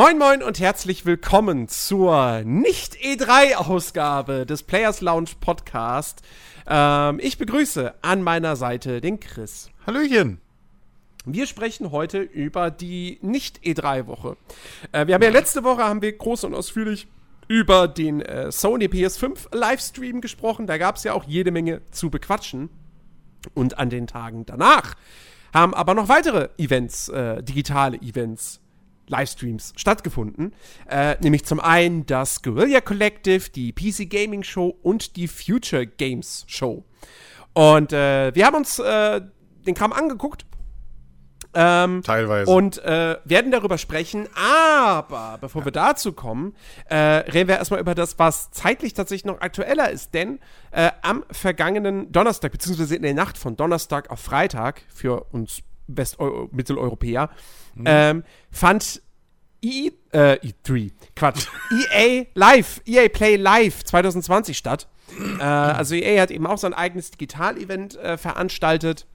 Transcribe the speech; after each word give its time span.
Moin 0.00 0.16
moin 0.16 0.44
und 0.44 0.60
herzlich 0.60 1.06
willkommen 1.06 1.66
zur 1.66 2.42
Nicht-E3-Ausgabe 2.44 4.46
des 4.46 4.62
Players 4.62 5.00
Lounge 5.00 5.30
Podcast. 5.40 6.22
Ähm, 6.68 7.18
ich 7.20 7.36
begrüße 7.36 7.94
an 8.00 8.22
meiner 8.22 8.54
Seite 8.54 9.00
den 9.00 9.18
Chris. 9.18 9.70
Hallöchen. 9.84 10.40
Wir 11.24 11.48
sprechen 11.48 11.90
heute 11.90 12.20
über 12.20 12.70
die 12.70 13.18
Nicht-E3-Woche. 13.22 14.36
Äh, 14.92 15.08
wir 15.08 15.16
haben 15.16 15.22
ja 15.22 15.30
letzte 15.30 15.64
Woche 15.64 15.82
haben 15.82 16.00
wir 16.00 16.16
groß 16.16 16.44
und 16.44 16.54
ausführlich 16.54 17.08
über 17.48 17.88
den 17.88 18.20
äh, 18.20 18.52
Sony 18.52 18.84
PS5 18.84 19.52
Livestream 19.52 20.20
gesprochen. 20.20 20.68
Da 20.68 20.78
gab 20.78 20.94
es 20.94 21.02
ja 21.02 21.12
auch 21.12 21.24
jede 21.24 21.50
Menge 21.50 21.82
zu 21.90 22.08
bequatschen. 22.08 22.70
Und 23.52 23.80
an 23.80 23.90
den 23.90 24.06
Tagen 24.06 24.46
danach 24.46 24.94
haben 25.52 25.74
aber 25.74 25.94
noch 25.94 26.08
weitere 26.08 26.50
Events, 26.56 27.08
äh, 27.08 27.42
digitale 27.42 28.00
Events 28.00 28.60
Livestreams 29.08 29.72
stattgefunden. 29.76 30.54
Äh, 30.88 31.16
nämlich 31.20 31.44
zum 31.44 31.60
einen 31.60 32.06
das 32.06 32.42
Guerilla 32.42 32.80
Collective, 32.80 33.50
die 33.50 33.72
PC 33.72 34.08
Gaming 34.08 34.42
Show 34.42 34.76
und 34.82 35.16
die 35.16 35.28
Future 35.28 35.86
Games 35.86 36.44
Show. 36.46 36.84
Und 37.54 37.92
äh, 37.92 38.34
wir 38.34 38.46
haben 38.46 38.56
uns 38.56 38.78
äh, 38.78 39.20
den 39.66 39.74
Kram 39.74 39.92
angeguckt. 39.92 40.44
Ähm, 41.54 42.02
Teilweise. 42.04 42.50
Und 42.50 42.78
äh, 42.84 43.16
werden 43.24 43.50
darüber 43.50 43.78
sprechen. 43.78 44.28
Aber 44.34 45.38
bevor 45.40 45.62
ja. 45.62 45.66
wir 45.66 45.72
dazu 45.72 46.12
kommen, 46.12 46.54
äh, 46.88 46.94
reden 46.96 47.48
wir 47.48 47.56
erstmal 47.56 47.80
über 47.80 47.94
das, 47.94 48.18
was 48.18 48.50
zeitlich 48.50 48.94
tatsächlich 48.94 49.24
noch 49.24 49.40
aktueller 49.40 49.90
ist. 49.90 50.14
Denn 50.14 50.40
äh, 50.70 50.90
am 51.02 51.24
vergangenen 51.30 52.12
Donnerstag, 52.12 52.52
beziehungsweise 52.52 52.96
in 52.96 53.02
der 53.02 53.14
Nacht 53.14 53.38
von 53.38 53.56
Donnerstag 53.56 54.10
auf 54.10 54.20
Freitag 54.20 54.82
für 54.88 55.24
uns 55.32 55.62
Mitteleuropäer, 56.52 57.30
mhm. 57.78 57.84
ähm, 57.86 58.24
fand 58.50 59.02
E, 59.60 59.90
äh, 60.12 60.38
E3, 60.38 60.92
Quatsch, 61.16 61.46
EA 61.92 62.26
Live, 62.34 62.80
EA 62.86 63.08
Play 63.08 63.36
Live 63.36 63.84
2020 63.84 64.56
statt. 64.56 64.86
äh, 65.40 65.42
also 65.42 65.94
EA 65.94 66.22
hat 66.22 66.30
eben 66.30 66.46
auch 66.46 66.58
sein 66.58 66.74
eigenes 66.74 67.10
Digital-Event 67.10 67.96
äh, 67.96 68.16
veranstaltet 68.16 69.06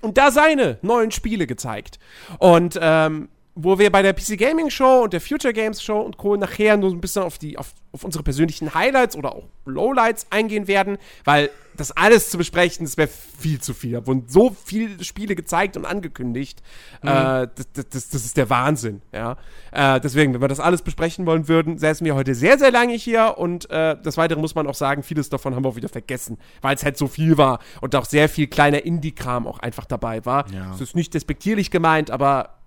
und 0.00 0.16
da 0.16 0.30
seine 0.30 0.78
neuen 0.82 1.10
Spiele 1.10 1.46
gezeigt. 1.46 1.98
Und 2.38 2.78
ähm, 2.80 3.28
wo 3.60 3.76
wir 3.78 3.90
bei 3.90 4.02
der 4.02 4.12
PC 4.12 4.38
Gaming 4.38 4.70
Show 4.70 5.02
und 5.02 5.12
der 5.12 5.20
Future 5.20 5.52
Games 5.52 5.82
Show 5.82 5.98
und 6.00 6.16
Co. 6.16 6.36
nachher 6.36 6.76
nur 6.76 6.92
ein 6.92 7.00
bisschen 7.00 7.24
auf, 7.24 7.38
die, 7.38 7.58
auf, 7.58 7.74
auf 7.90 8.04
unsere 8.04 8.22
persönlichen 8.22 8.72
Highlights 8.72 9.16
oder 9.16 9.34
auch 9.34 9.48
Lowlights 9.64 10.28
eingehen 10.30 10.68
werden, 10.68 10.96
weil 11.24 11.50
das 11.76 11.90
alles 11.90 12.30
zu 12.30 12.38
besprechen, 12.38 12.86
das 12.86 12.96
wäre 12.96 13.08
viel 13.08 13.60
zu 13.60 13.74
viel. 13.74 13.92
Da 13.92 14.06
wurden 14.06 14.24
so 14.28 14.54
viele 14.64 15.02
Spiele 15.02 15.34
gezeigt 15.34 15.76
und 15.76 15.86
angekündigt. 15.86 16.62
Mhm. 17.02 17.08
Äh, 17.08 17.48
das, 17.72 17.88
das, 17.90 18.08
das, 18.10 18.24
ist 18.24 18.36
der 18.36 18.48
Wahnsinn, 18.48 19.02
ja. 19.12 19.36
Äh, 19.72 20.00
deswegen, 20.00 20.34
wenn 20.34 20.40
wir 20.40 20.48
das 20.48 20.60
alles 20.60 20.82
besprechen 20.82 21.26
wollen 21.26 21.48
würden, 21.48 21.78
säßen 21.78 22.04
wir 22.04 22.14
heute 22.14 22.36
sehr, 22.36 22.58
sehr 22.58 22.70
lange 22.70 22.94
hier 22.94 23.38
und 23.38 23.68
äh, 23.70 23.96
das 24.00 24.16
Weitere 24.16 24.40
muss 24.40 24.54
man 24.54 24.68
auch 24.68 24.74
sagen, 24.74 25.02
vieles 25.02 25.30
davon 25.30 25.56
haben 25.56 25.64
wir 25.64 25.70
auch 25.70 25.76
wieder 25.76 25.88
vergessen, 25.88 26.38
weil 26.62 26.76
es 26.76 26.84
halt 26.84 26.96
so 26.96 27.08
viel 27.08 27.36
war 27.38 27.58
und 27.80 27.96
auch 27.96 28.04
sehr 28.04 28.28
viel 28.28 28.46
kleiner 28.46 28.84
Indie-Kram 28.84 29.48
auch 29.48 29.58
einfach 29.58 29.84
dabei 29.84 30.24
war. 30.24 30.48
Ja. 30.52 30.70
Das 30.70 30.80
ist 30.80 30.94
nicht 30.94 31.12
despektierlich 31.14 31.72
gemeint, 31.72 32.12
aber 32.12 32.57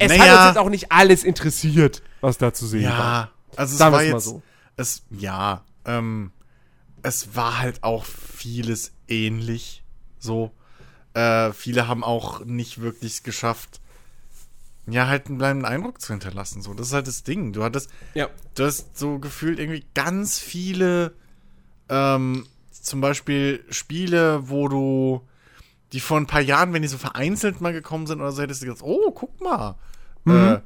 es 0.00 0.08
naja, 0.08 0.22
hat 0.24 0.38
uns 0.38 0.46
jetzt 0.48 0.58
auch 0.58 0.70
nicht 0.70 0.92
alles 0.92 1.24
interessiert, 1.24 2.02
was 2.20 2.38
da 2.38 2.52
zu 2.52 2.66
sehen 2.66 2.82
ja, 2.82 2.98
war. 2.98 2.98
Ja, 2.98 3.30
also 3.56 3.72
es 3.72 3.78
Sagen 3.78 3.92
war 3.94 4.02
jetzt, 4.02 4.12
mal 4.12 4.20
so. 4.20 4.42
es, 4.76 5.02
ja, 5.10 5.64
ähm, 5.84 6.32
es 7.02 7.36
war 7.36 7.58
halt 7.58 7.82
auch 7.82 8.04
vieles 8.04 8.92
ähnlich, 9.08 9.84
so. 10.18 10.50
Äh, 11.14 11.52
viele 11.52 11.88
haben 11.88 12.04
auch 12.04 12.44
nicht 12.44 12.80
wirklich 12.80 13.22
geschafft, 13.24 13.80
ja, 14.86 15.06
halt 15.06 15.26
einen 15.26 15.38
bleibenden 15.38 15.66
Eindruck 15.66 16.00
zu 16.00 16.12
hinterlassen. 16.12 16.62
So, 16.62 16.74
das 16.74 16.88
ist 16.88 16.92
halt 16.92 17.06
das 17.06 17.22
Ding. 17.22 17.52
Du 17.52 17.62
hattest, 17.62 17.90
ja. 18.14 18.28
du 18.54 18.64
hast 18.64 18.98
so 18.98 19.18
gefühlt 19.18 19.58
irgendwie 19.58 19.84
ganz 19.94 20.38
viele, 20.38 21.14
ähm, 21.88 22.46
zum 22.70 23.00
Beispiel 23.00 23.64
Spiele, 23.70 24.48
wo 24.48 24.68
du 24.68 25.26
die 25.92 26.00
vor 26.00 26.18
ein 26.18 26.26
paar 26.26 26.40
Jahren, 26.40 26.72
wenn 26.72 26.82
die 26.82 26.88
so 26.88 26.98
vereinzelt 26.98 27.60
mal 27.60 27.72
gekommen 27.72 28.06
sind 28.06 28.20
oder 28.20 28.32
so, 28.32 28.42
hättest 28.42 28.62
du 28.62 28.66
gedacht, 28.66 28.82
oh, 28.84 29.10
guck 29.12 29.40
mal. 29.40 29.76
Mhm. 30.24 30.34
Äh, 30.34 30.60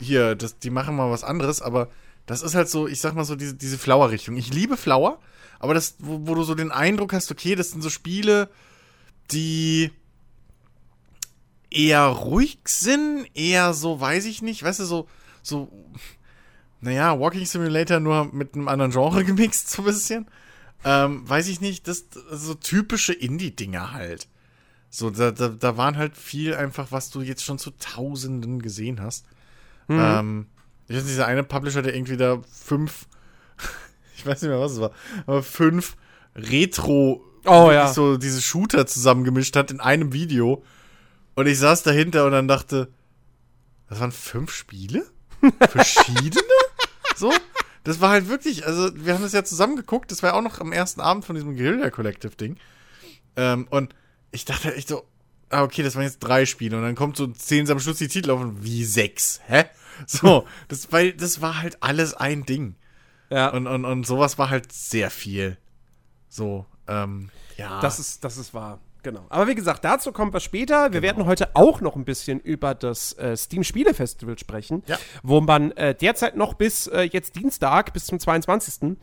hier, 0.00 0.34
das, 0.34 0.58
die 0.58 0.70
machen 0.70 0.96
mal 0.96 1.10
was 1.10 1.24
anderes, 1.24 1.62
aber 1.62 1.88
das 2.26 2.42
ist 2.42 2.54
halt 2.54 2.68
so, 2.68 2.86
ich 2.86 3.00
sag 3.00 3.14
mal 3.14 3.24
so, 3.24 3.36
diese, 3.36 3.54
diese 3.54 3.78
Flower-Richtung. 3.78 4.36
Ich 4.36 4.52
liebe 4.52 4.76
Flower, 4.76 5.20
aber 5.58 5.74
das, 5.74 5.96
wo, 5.98 6.26
wo, 6.26 6.34
du 6.34 6.42
so 6.42 6.54
den 6.54 6.72
Eindruck 6.72 7.12
hast, 7.12 7.30
okay, 7.30 7.54
das 7.54 7.70
sind 7.70 7.82
so 7.82 7.90
Spiele, 7.90 8.50
die 9.30 9.90
eher 11.70 12.04
ruhig 12.04 12.58
sind, 12.66 13.26
eher 13.34 13.74
so, 13.74 14.00
weiß 14.00 14.26
ich 14.26 14.42
nicht, 14.42 14.62
weißt 14.62 14.80
du, 14.80 14.84
so, 14.84 15.08
so, 15.42 15.70
naja, 16.80 17.18
Walking 17.18 17.46
Simulator 17.46 18.00
nur 18.00 18.32
mit 18.32 18.54
einem 18.54 18.68
anderen 18.68 18.92
Genre 18.92 19.24
gemixt, 19.24 19.70
so 19.70 19.82
ein 19.82 19.86
bisschen. 19.86 20.26
Ähm, 20.84 21.28
weiß 21.28 21.48
ich 21.48 21.60
nicht, 21.60 21.88
das, 21.88 22.08
das 22.10 22.42
so 22.42 22.54
typische 22.54 23.12
Indie-Dinger 23.12 23.92
halt. 23.92 24.28
So, 24.96 25.10
da, 25.10 25.30
da, 25.30 25.48
da 25.48 25.76
waren 25.76 25.98
halt 25.98 26.16
viel 26.16 26.54
einfach, 26.54 26.90
was 26.90 27.10
du 27.10 27.20
jetzt 27.20 27.44
schon 27.44 27.58
zu 27.58 27.70
Tausenden 27.72 28.62
gesehen 28.62 29.02
hast. 29.02 29.26
Mhm. 29.88 30.00
Ähm, 30.00 30.46
ich 30.88 30.96
weiß 30.96 31.02
nicht, 31.02 31.12
dieser 31.12 31.26
eine 31.26 31.42
Publisher, 31.42 31.82
der 31.82 31.94
irgendwie 31.94 32.16
da 32.16 32.40
fünf, 32.50 33.06
ich 34.16 34.24
weiß 34.24 34.40
nicht 34.40 34.48
mehr, 34.48 34.58
was 34.58 34.72
es 34.72 34.80
war, 34.80 34.92
aber 35.26 35.42
fünf 35.42 35.98
Retro, 36.34 37.22
oh, 37.44 37.70
ja. 37.70 37.92
so 37.92 38.16
diese 38.16 38.40
Shooter 38.40 38.86
zusammengemischt 38.86 39.54
hat 39.54 39.70
in 39.70 39.80
einem 39.80 40.14
Video. 40.14 40.64
Und 41.34 41.46
ich 41.46 41.58
saß 41.58 41.82
dahinter 41.82 42.24
und 42.24 42.32
dann 42.32 42.48
dachte, 42.48 42.88
das 43.90 44.00
waren 44.00 44.12
fünf 44.12 44.50
Spiele? 44.50 45.04
Verschiedene? 45.68 46.40
so? 47.16 47.34
Das 47.84 48.00
war 48.00 48.08
halt 48.08 48.30
wirklich, 48.30 48.66
also 48.66 48.88
wir 48.96 49.12
haben 49.12 49.22
das 49.22 49.34
ja 49.34 49.44
zusammen 49.44 49.76
geguckt, 49.76 50.10
das 50.10 50.22
war 50.22 50.30
ja 50.30 50.36
auch 50.36 50.42
noch 50.42 50.58
am 50.58 50.72
ersten 50.72 51.02
Abend 51.02 51.26
von 51.26 51.34
diesem 51.34 51.54
Guerilla 51.54 51.90
Collective 51.90 52.34
Ding. 52.34 52.56
Ähm, 53.36 53.66
und 53.68 53.94
ich 54.36 54.44
dachte 54.44 54.74
echt 54.74 54.88
so, 54.88 55.04
ah, 55.50 55.62
okay, 55.62 55.82
das 55.82 55.96
waren 55.96 56.04
jetzt 56.04 56.20
drei 56.20 56.46
Spiele 56.46 56.76
und 56.76 56.82
dann 56.82 56.94
kommt 56.94 57.16
so 57.16 57.26
zehn 57.26 57.68
am 57.70 57.80
Schluss 57.80 57.98
die 57.98 58.08
Titel 58.08 58.30
auf 58.30 58.40
und 58.40 58.62
wie 58.62 58.84
sechs, 58.84 59.40
hä? 59.46 59.64
So, 60.06 60.46
das, 60.68 60.92
weil 60.92 61.14
das 61.14 61.40
war 61.40 61.62
halt 61.62 61.82
alles 61.82 62.12
ein 62.12 62.44
Ding. 62.44 62.74
Ja. 63.30 63.48
Und, 63.48 63.66
und, 63.66 63.86
und 63.86 64.06
sowas 64.06 64.36
war 64.36 64.50
halt 64.50 64.70
sehr 64.70 65.10
viel. 65.10 65.56
So, 66.28 66.66
ähm, 66.86 67.30
ja. 67.56 67.80
Das 67.80 67.98
ist, 67.98 68.22
das 68.22 68.36
ist 68.36 68.52
wahr. 68.52 68.78
Genau. 69.06 69.24
Aber 69.28 69.46
wie 69.46 69.54
gesagt, 69.54 69.84
dazu 69.84 70.10
kommen 70.10 70.32
wir 70.32 70.40
später. 70.40 70.92
Wir 70.92 71.00
genau. 71.00 71.02
werden 71.02 71.26
heute 71.26 71.54
auch 71.54 71.80
noch 71.80 71.94
ein 71.94 72.04
bisschen 72.04 72.40
über 72.40 72.74
das 72.74 73.12
äh, 73.12 73.36
Steam 73.36 73.62
Spiele 73.62 73.94
Festival 73.94 74.36
sprechen, 74.36 74.82
ja. 74.88 74.98
wo 75.22 75.40
man 75.40 75.70
äh, 75.72 75.94
derzeit 75.94 76.34
noch 76.34 76.54
bis 76.54 76.88
äh, 76.88 77.02
jetzt 77.02 77.36
Dienstag, 77.36 77.92
bis 77.92 78.06
zum 78.06 78.18
22. 78.18 78.96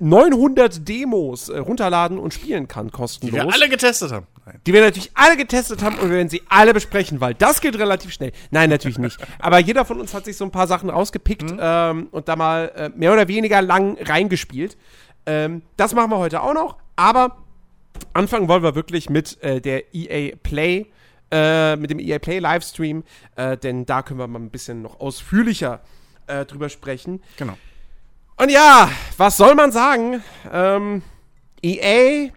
900 0.00 0.76
äh, 0.76 0.80
Demos 0.80 1.48
äh, 1.48 1.56
runterladen 1.60 2.18
und 2.18 2.34
spielen 2.34 2.68
kann, 2.68 2.90
kostenlos. 2.90 3.40
Die 3.40 3.46
wir 3.46 3.50
alle 3.50 3.70
getestet 3.70 4.12
haben. 4.12 4.26
Nein. 4.44 4.60
Die 4.66 4.72
wir 4.74 4.82
natürlich 4.82 5.12
alle 5.14 5.38
getestet 5.38 5.82
haben 5.82 5.96
und 5.96 6.10
wir 6.10 6.16
werden 6.16 6.28
sie 6.28 6.42
alle 6.50 6.74
besprechen, 6.74 7.22
weil 7.22 7.32
das 7.32 7.62
geht 7.62 7.78
relativ 7.78 8.12
schnell. 8.12 8.32
Nein, 8.50 8.68
natürlich 8.68 8.98
nicht. 8.98 9.16
Aber 9.38 9.60
jeder 9.60 9.86
von 9.86 9.98
uns 9.98 10.12
hat 10.12 10.26
sich 10.26 10.36
so 10.36 10.44
ein 10.44 10.50
paar 10.50 10.66
Sachen 10.66 10.90
rausgepickt 10.90 11.52
mhm. 11.52 11.58
ähm, 11.58 12.08
und 12.10 12.28
da 12.28 12.36
mal 12.36 12.70
äh, 12.76 12.90
mehr 12.94 13.14
oder 13.14 13.28
weniger 13.28 13.62
lang 13.62 13.96
reingespielt. 13.98 14.76
Ähm, 15.24 15.62
das 15.78 15.94
machen 15.94 16.10
wir 16.10 16.18
heute 16.18 16.42
auch 16.42 16.52
noch, 16.52 16.76
aber 16.96 17.47
Anfangen 18.12 18.48
wollen 18.48 18.62
wir 18.62 18.74
wirklich 18.74 19.10
mit 19.10 19.42
äh, 19.42 19.60
der 19.60 19.94
EA 19.94 20.36
Play, 20.42 20.86
äh, 21.30 21.76
mit 21.76 21.90
dem 21.90 21.98
EA 21.98 22.18
Play 22.18 22.38
Livestream, 22.38 23.04
äh, 23.36 23.56
denn 23.56 23.86
da 23.86 24.02
können 24.02 24.18
wir 24.18 24.26
mal 24.26 24.38
ein 24.38 24.50
bisschen 24.50 24.82
noch 24.82 25.00
ausführlicher 25.00 25.80
äh, 26.26 26.44
drüber 26.44 26.68
sprechen. 26.68 27.22
Genau. 27.36 27.56
Und 28.36 28.50
ja, 28.50 28.90
was 29.16 29.36
soll 29.36 29.54
man 29.54 29.72
sagen? 29.72 30.22
Ähm, 30.52 31.02
EA, 31.62 32.30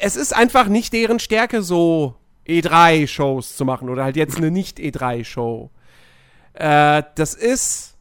es 0.00 0.16
ist 0.16 0.34
einfach 0.34 0.66
nicht 0.66 0.92
deren 0.92 1.20
Stärke, 1.20 1.62
so 1.62 2.16
E3-Shows 2.48 3.56
zu 3.56 3.64
machen 3.64 3.88
oder 3.88 4.02
halt 4.02 4.16
jetzt 4.16 4.36
eine 4.36 4.50
Nicht-E3-Show. 4.50 5.70
Äh, 6.54 7.04
das 7.14 7.34
ist 7.34 7.96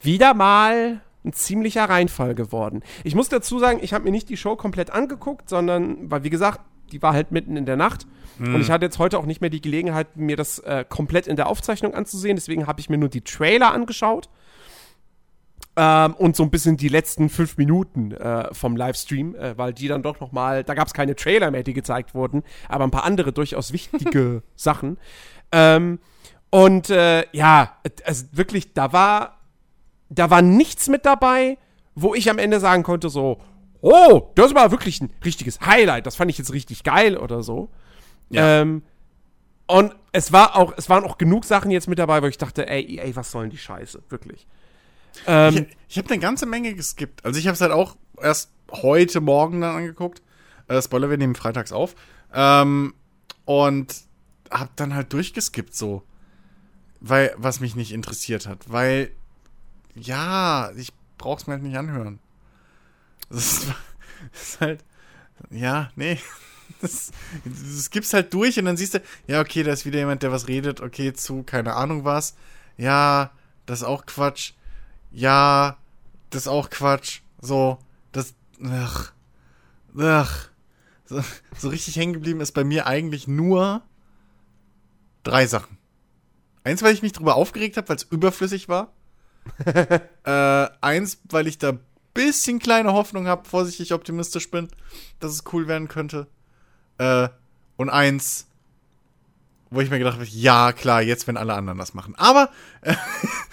wieder 0.00 0.34
mal 0.34 1.00
ein 1.24 1.32
ziemlicher 1.32 1.84
Reinfall 1.84 2.34
geworden. 2.34 2.82
Ich 3.04 3.14
muss 3.14 3.28
dazu 3.28 3.58
sagen, 3.58 3.80
ich 3.82 3.92
habe 3.92 4.04
mir 4.04 4.10
nicht 4.10 4.28
die 4.28 4.36
Show 4.36 4.56
komplett 4.56 4.90
angeguckt, 4.90 5.48
sondern, 5.48 6.10
weil 6.10 6.24
wie 6.24 6.30
gesagt, 6.30 6.60
die 6.92 7.02
war 7.02 7.12
halt 7.12 7.30
mitten 7.30 7.56
in 7.56 7.66
der 7.66 7.76
Nacht. 7.76 8.06
Hm. 8.38 8.54
Und 8.54 8.60
ich 8.60 8.70
hatte 8.70 8.86
jetzt 8.86 8.98
heute 8.98 9.18
auch 9.18 9.26
nicht 9.26 9.40
mehr 9.40 9.50
die 9.50 9.60
Gelegenheit, 9.60 10.16
mir 10.16 10.36
das 10.36 10.58
äh, 10.60 10.84
komplett 10.88 11.26
in 11.26 11.36
der 11.36 11.48
Aufzeichnung 11.48 11.94
anzusehen. 11.94 12.36
Deswegen 12.36 12.66
habe 12.66 12.80
ich 12.80 12.88
mir 12.88 12.98
nur 12.98 13.08
die 13.08 13.20
Trailer 13.20 13.72
angeschaut. 13.72 14.28
Ähm, 15.76 16.14
und 16.14 16.36
so 16.36 16.42
ein 16.42 16.50
bisschen 16.50 16.76
die 16.76 16.88
letzten 16.88 17.28
fünf 17.28 17.56
Minuten 17.56 18.12
äh, 18.12 18.52
vom 18.52 18.76
Livestream, 18.76 19.34
äh, 19.36 19.56
weil 19.56 19.72
die 19.72 19.88
dann 19.88 20.02
doch 20.02 20.20
noch 20.20 20.32
mal, 20.32 20.64
da 20.64 20.74
gab 20.74 20.88
es 20.88 20.94
keine 20.94 21.14
Trailer 21.14 21.50
mehr, 21.50 21.62
die 21.62 21.74
gezeigt 21.74 22.14
wurden, 22.14 22.42
aber 22.68 22.84
ein 22.84 22.90
paar 22.90 23.04
andere 23.04 23.32
durchaus 23.32 23.72
wichtige 23.72 24.42
Sachen. 24.56 24.98
Ähm, 25.52 26.00
und 26.50 26.90
äh, 26.90 27.24
ja, 27.32 27.76
also 28.04 28.24
wirklich, 28.32 28.72
da 28.74 28.92
war 28.92 29.39
da 30.10 30.28
war 30.28 30.42
nichts 30.42 30.88
mit 30.88 31.06
dabei, 31.06 31.56
wo 31.94 32.14
ich 32.14 32.28
am 32.28 32.38
Ende 32.38 32.60
sagen 32.60 32.82
konnte, 32.82 33.08
so, 33.08 33.40
oh, 33.80 34.30
das 34.34 34.54
war 34.54 34.70
wirklich 34.70 35.00
ein 35.00 35.10
richtiges 35.24 35.60
Highlight, 35.60 36.04
das 36.06 36.16
fand 36.16 36.30
ich 36.30 36.36
jetzt 36.38 36.52
richtig 36.52 36.84
geil 36.84 37.16
oder 37.16 37.42
so. 37.42 37.70
Ja. 38.28 38.60
Ähm, 38.60 38.82
Und 39.66 39.94
es 40.12 40.32
war 40.32 40.56
auch, 40.56 40.74
es 40.76 40.88
waren 40.88 41.04
auch 41.04 41.16
genug 41.16 41.44
Sachen 41.44 41.70
jetzt 41.70 41.88
mit 41.88 41.98
dabei, 41.98 42.22
wo 42.22 42.26
ich 42.26 42.38
dachte, 42.38 42.68
ey, 42.68 42.98
ey, 42.98 43.14
was 43.14 43.30
sollen 43.30 43.50
die 43.50 43.58
Scheiße, 43.58 44.02
wirklich. 44.08 44.46
Ähm, 45.26 45.54
ich 45.54 45.76
ich 45.88 45.98
habe 45.98 46.10
eine 46.10 46.18
ganze 46.18 46.46
Menge 46.46 46.74
geskippt. 46.74 47.24
Also 47.24 47.38
ich 47.38 47.46
habe 47.46 47.54
es 47.54 47.60
halt 47.60 47.72
auch 47.72 47.96
erst 48.20 48.50
heute 48.70 49.20
Morgen 49.20 49.60
dann 49.60 49.76
angeguckt. 49.76 50.22
Äh, 50.68 50.82
Spoiler, 50.82 51.10
wir 51.10 51.18
nehmen 51.18 51.34
freitags 51.34 51.72
auf. 51.72 51.94
Ähm, 52.32 52.94
und 53.44 53.94
hab 54.50 54.74
dann 54.76 54.94
halt 54.94 55.12
durchgeskippt 55.12 55.74
so. 55.74 56.02
Weil, 57.00 57.34
was 57.36 57.60
mich 57.60 57.74
nicht 57.76 57.92
interessiert 57.92 58.46
hat. 58.46 58.70
Weil, 58.70 59.10
ja, 59.94 60.70
ich 60.76 60.92
brauch's 61.18 61.46
mir 61.46 61.54
halt 61.54 61.62
nicht 61.62 61.76
anhören. 61.76 62.18
Das 63.28 63.38
ist, 63.38 63.66
das 64.32 64.42
ist 64.42 64.60
halt, 64.60 64.84
ja, 65.50 65.90
nee. 65.96 66.18
Das, 66.80 67.10
das 67.44 67.90
gibt's 67.90 68.14
halt 68.14 68.32
durch 68.32 68.58
und 68.58 68.64
dann 68.64 68.76
siehst 68.76 68.94
du, 68.94 69.02
ja, 69.26 69.40
okay, 69.40 69.64
da 69.64 69.72
ist 69.72 69.84
wieder 69.84 69.98
jemand, 69.98 70.22
der 70.22 70.32
was 70.32 70.48
redet, 70.48 70.80
okay, 70.80 71.12
zu, 71.12 71.42
keine 71.42 71.74
Ahnung 71.74 72.04
was. 72.04 72.36
Ja, 72.78 73.32
das 73.66 73.80
ist 73.80 73.86
auch 73.86 74.06
Quatsch. 74.06 74.52
Ja, 75.10 75.76
das 76.30 76.42
ist 76.42 76.48
auch 76.48 76.70
Quatsch. 76.70 77.20
So, 77.40 77.78
das, 78.12 78.34
ach, 78.64 79.12
ach. 79.98 80.48
So, 81.04 81.22
so 81.58 81.68
richtig 81.68 81.96
hängen 81.96 82.14
geblieben 82.14 82.40
ist 82.40 82.52
bei 82.52 82.64
mir 82.64 82.86
eigentlich 82.86 83.26
nur 83.28 83.82
drei 85.24 85.46
Sachen. 85.46 85.76
Eins, 86.62 86.82
weil 86.82 86.94
ich 86.94 87.02
mich 87.02 87.12
drüber 87.12 87.34
aufgeregt 87.34 87.76
habe, 87.76 87.88
weil 87.88 87.96
es 87.96 88.04
überflüssig 88.04 88.68
war. 88.68 88.92
äh, 90.24 90.68
eins, 90.80 91.20
weil 91.28 91.46
ich 91.46 91.58
da 91.58 91.78
bisschen 92.14 92.58
kleine 92.58 92.92
Hoffnung 92.92 93.26
habe, 93.26 93.48
vorsichtig 93.48 93.92
optimistisch 93.92 94.50
bin, 94.50 94.68
dass 95.20 95.32
es 95.32 95.44
cool 95.52 95.68
werden 95.68 95.88
könnte. 95.88 96.26
Äh, 96.98 97.28
und 97.76 97.88
eins, 97.88 98.46
wo 99.70 99.80
ich 99.80 99.90
mir 99.90 99.98
gedacht 99.98 100.14
habe, 100.14 100.26
ja, 100.26 100.72
klar, 100.72 101.02
jetzt, 101.02 101.26
wenn 101.28 101.36
alle 101.36 101.54
anderen 101.54 101.78
das 101.78 101.94
machen. 101.94 102.14
Aber, 102.16 102.50
äh, 102.82 102.94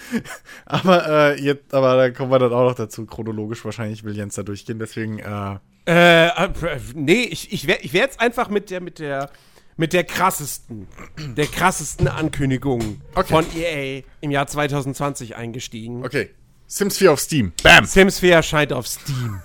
aber, 0.66 1.08
äh, 1.08 1.42
jetzt, 1.42 1.74
aber 1.74 1.96
da 1.96 2.10
kommen 2.10 2.32
wir 2.32 2.40
dann 2.40 2.54
auch 2.54 2.70
noch 2.70 2.76
dazu, 2.76 3.06
chronologisch 3.06 3.64
wahrscheinlich 3.64 4.04
will 4.04 4.16
Jens 4.16 4.36
da 4.36 4.44
durchgehen, 4.44 4.80
deswegen, 4.80 5.20
äh. 5.20 5.60
Äh, 5.86 6.28
äh 6.28 6.52
nee, 6.96 7.24
ich, 7.24 7.54
ich 7.54 7.68
wäre 7.68 7.80
ich 7.82 7.94
wär 7.94 8.02
jetzt 8.02 8.20
einfach 8.20 8.50
mit 8.50 8.70
der, 8.70 8.82
mit 8.82 9.00
der, 9.00 9.30
mit 9.78 9.94
der 9.94 10.04
krassesten, 10.04 10.88
der 11.18 11.48
krassesten 11.48 12.08
Ankündigung 12.08 13.02
okay. 13.16 13.34
von 13.34 13.46
EA 13.56 14.04
im 14.22 14.32
Jahr 14.32 14.48
2020 14.48 15.36
eingestiegen. 15.36 16.04
Okay. 16.04 16.32
Sims 16.66 16.98
4 16.98 17.14
auf 17.14 17.20
Steam. 17.20 17.54
Bam! 17.64 17.86
Sims 17.86 18.20
4 18.20 18.34
erscheint 18.34 18.74
auf 18.74 18.88
Steam. 18.88 19.40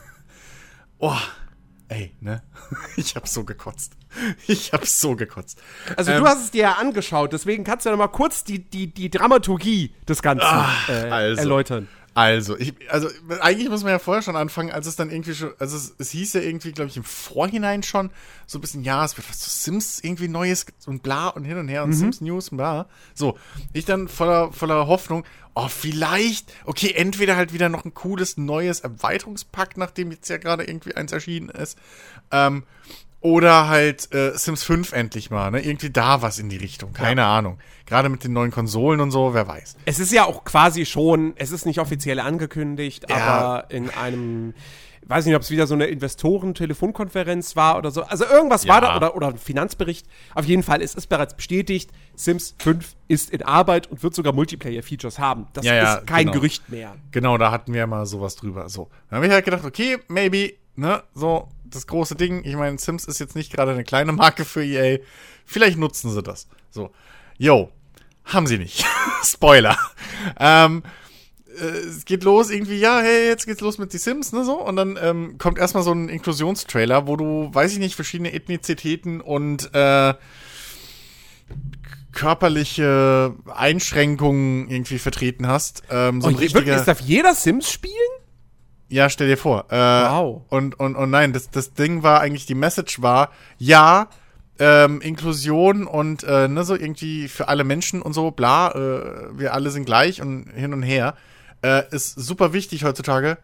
Oh, 0.99 1.17
ey, 1.89 2.15
ne? 2.21 2.43
Ich 2.97 3.15
hab 3.15 3.29
so 3.29 3.45
gekotzt. 3.45 3.93
Ich 4.47 4.73
hab 4.73 4.87
so 4.87 5.17
gekotzt. 5.17 5.61
Also 5.97 6.13
ähm, 6.13 6.23
du 6.23 6.29
hast 6.29 6.45
es 6.45 6.51
dir 6.51 6.63
ja 6.63 6.73
angeschaut, 6.73 7.33
deswegen 7.33 7.65
kannst 7.65 7.87
du 7.87 7.91
ja 7.91 7.97
noch 7.97 8.05
mal 8.05 8.09
kurz 8.09 8.45
die, 8.45 8.59
die, 8.59 8.93
die 8.93 9.11
Dramaturgie 9.11 9.95
des 10.09 10.23
Ganzen 10.23 10.47
ach, 10.47 10.89
äh, 10.89 11.11
also, 11.11 11.41
erläutern. 11.41 11.89
Also, 12.15 12.59
ich, 12.59 12.75
also 12.91 13.09
eigentlich 13.41 13.71
muss 13.71 13.85
man 13.85 13.93
ja 13.93 13.99
vorher 13.99 14.23
schon 14.23 14.37
anfangen, 14.37 14.71
als 14.71 14.87
es 14.87 14.97
dann 14.97 15.11
irgendwie 15.11 15.35
schon, 15.35 15.53
also 15.59 15.77
es, 15.77 15.95
es 15.99 16.11
hieß 16.11 16.35
ja 16.35 16.43
irgendwie, 16.43 16.73
glaube 16.73 16.91
ich, 16.91 16.97
im 16.99 17.05
Vorhinein 17.05 17.83
schon 17.83 18.11
so 18.47 18.59
ein 18.59 18.61
bisschen, 18.61 18.85
ja, 18.85 19.03
es 19.05 19.17
wird 19.17 19.29
was 19.31 19.39
zu 19.39 19.49
Sims 19.49 20.01
irgendwie 20.03 20.29
Neues 20.29 20.67
und 20.87 21.03
bla 21.03 21.29
und 21.29 21.45
hin 21.45 21.57
und 21.57 21.69
her 21.69 21.85
und 21.85 21.91
mhm. 21.91 21.95
Sims 21.95 22.21
News 22.21 22.51
und 22.51 22.59
bla. 22.59 22.87
So, 23.15 23.39
ich 23.73 23.87
dann 23.87 24.09
voller, 24.09 24.53
voller 24.53 24.87
Hoffnung, 24.87 25.25
oh, 25.55 25.69
vielleicht, 25.69 26.53
okay, 26.67 26.93
entweder 26.95 27.37
halt 27.37 27.55
wieder 27.55 27.71
noch 27.71 27.85
ein 27.85 27.95
cooles 27.95 28.37
neues 28.37 28.81
Erweiterungspack, 28.81 29.79
nachdem 29.79 30.11
jetzt 30.11 30.29
ja 30.29 30.37
gerade 30.37 30.65
irgendwie 30.65 30.95
eins 30.95 31.13
erschienen 31.13 31.49
ist, 31.49 31.79
ähm, 32.31 32.65
oder 33.23 33.69
halt 33.69 34.13
äh, 34.13 34.37
Sims 34.37 34.65
5 34.65 34.93
endlich 34.93 35.31
mal, 35.31 35.51
ne? 35.51 35.65
Irgendwie 35.65 35.91
da 35.91 36.23
was 36.23 36.39
in 36.39 36.49
die 36.49 36.57
Richtung. 36.57 36.93
Keine 36.93 37.23
ja. 37.23 37.39
Ahnung. 37.39 37.59
Gerade 37.87 38.09
mit 38.09 38.25
den 38.25 38.33
neuen 38.33 38.51
Konsolen 38.51 39.01
und 39.01 39.13
so, 39.13 39.33
wer 39.33 39.47
weiß. 39.47 39.77
Es 39.85 40.01
ist 40.01 40.13
ja 40.13 40.25
auch 40.25 40.45
quasi 40.45 40.85
schon, 40.87 41.33
es 41.37 41.53
ist 41.53 41.65
nicht 41.65 41.79
offiziell 41.79 42.19
angekündigt, 42.19 43.07
ja. 43.09 43.17
aber 43.17 43.71
in 43.71 43.91
einem, 43.91 44.55
weiß 45.07 45.27
nicht, 45.27 45.37
ob 45.37 45.43
es 45.43 45.53
wieder 45.53 45.69
so 45.69 45.75
eine 45.75 45.87
Investoren-Telefonkonferenz 45.87 47.55
war 47.55 47.79
oder 47.79 47.93
so. 47.93 48.03
Also 48.03 48.25
irgendwas 48.25 48.65
ja. 48.65 48.75
war 48.75 48.81
da 48.81 48.97
oder, 48.97 49.15
oder 49.15 49.29
ein 49.29 49.39
Finanzbericht. 49.39 50.07
Auf 50.35 50.45
jeden 50.45 50.65
Fall, 50.65 50.83
es 50.83 50.97
ist 50.97 51.07
bereits 51.07 51.35
bestätigt, 51.35 51.91
Sims 52.17 52.57
5 52.59 52.97
ist 53.07 53.31
in 53.31 53.43
Arbeit 53.43 53.89
und 53.89 54.03
wird 54.03 54.17
sogar 54.17 54.33
Multiplayer-Features 54.33 55.21
haben. 55.21 55.47
Das 55.53 55.65
ist 55.65 56.07
kein 56.07 56.27
genau. 56.27 56.33
Gerücht 56.33 56.69
mehr. 56.71 56.97
Genau, 57.13 57.39
da 57.39 57.53
hatten 57.53 57.73
wir 57.73 57.81
ja 57.81 57.87
mal 57.87 58.05
sowas 58.05 58.35
drüber. 58.35 58.69
So. 58.69 58.91
Dann 59.11 59.19
habe 59.19 59.27
ich 59.27 59.33
halt 59.33 59.45
gedacht, 59.45 59.65
okay, 59.65 59.99
maybe, 60.09 60.55
ne, 60.75 61.05
so 61.15 61.49
das 61.75 61.87
große 61.87 62.15
Ding. 62.15 62.45
Ich 62.45 62.55
meine, 62.55 62.79
Sims 62.79 63.05
ist 63.05 63.21
jetzt 63.21 63.37
nicht 63.37 63.53
gerade 63.53 63.73
eine 63.73 63.85
kleine 63.85 64.13
Marke 64.13 64.45
für 64.45 64.65
EA. 64.65 64.99
Vielleicht 65.45 65.79
nutzen 65.79 66.11
sie 66.11 66.23
das. 66.23 66.49
So. 66.71 66.91
Yo. 67.39 67.71
Haben 68.25 68.47
sie 68.47 68.59
nicht. 68.59 68.85
Spoiler. 69.25 69.77
Ähm, 70.39 70.83
äh, 71.59 71.65
es 71.65 72.05
geht 72.05 72.25
los 72.25 72.51
irgendwie, 72.51 72.79
ja, 72.79 73.01
hey, 73.01 73.27
jetzt 73.27 73.47
geht's 73.47 73.61
los 73.61 73.79
mit 73.79 73.93
die 73.93 73.99
Sims, 73.99 74.33
ne, 74.33 74.45
so. 74.45 74.61
Und 74.61 74.77
dann 74.77 74.99
ähm, 75.01 75.39
kommt 75.39 75.59
erstmal 75.59 75.83
so 75.83 75.93
ein 75.93 76.09
Inklusionstrailer, 76.09 77.07
wo 77.07 77.17
du, 77.17 77.51
weiß 77.53 77.73
ich 77.73 77.79
nicht, 77.79 77.95
verschiedene 77.95 78.33
Ethnizitäten 78.33 79.21
und 79.21 79.75
äh, 79.75 80.15
körperliche 82.13 83.35
Einschränkungen 83.53 84.69
irgendwie 84.69 84.99
vertreten 84.99 85.47
hast. 85.47 85.83
Ähm, 85.91 86.21
so 86.21 86.29
oh, 86.29 86.31
ein 86.31 86.37
richtiger, 86.37 86.67
wirklich, 86.67 86.85
darf 86.85 87.01
jeder 87.01 87.35
Sims 87.35 87.71
spielen? 87.71 87.95
Ja, 88.93 89.09
stell 89.09 89.27
dir 89.27 89.39
vor. 89.39 89.73
Äh, 89.73 89.77
wow. 89.77 90.43
Und, 90.51 90.79
und, 90.79 90.97
und 90.97 91.09
nein, 91.09 91.33
das, 91.33 91.51
das 91.51 91.73
Ding 91.73 92.03
war 92.03 92.21
eigentlich, 92.21 92.45
die 92.45 92.55
Message 92.55 93.01
war, 93.01 93.31
ja, 93.57 94.09
ähm, 94.59 95.01
Inklusion 95.01 95.87
und 95.87 96.25
äh, 96.25 96.47
ne, 96.47 96.63
so 96.63 96.75
irgendwie 96.75 97.29
für 97.29 97.49
alle 97.49 97.65
Menschen 97.65 98.03
und 98.03 98.13
so, 98.13 98.31
bla, 98.33 98.71
äh, 98.73 99.39
wir 99.39 99.55
alle 99.55 99.71
sind 99.71 99.87
gleich 99.87 100.21
und 100.21 100.47
hin 100.55 100.75
und 100.75 100.83
her, 100.83 101.15
äh, 101.63 101.85
ist 101.91 102.17
super 102.17 102.53
wichtig 102.53 102.85
heutzutage. 102.85 103.39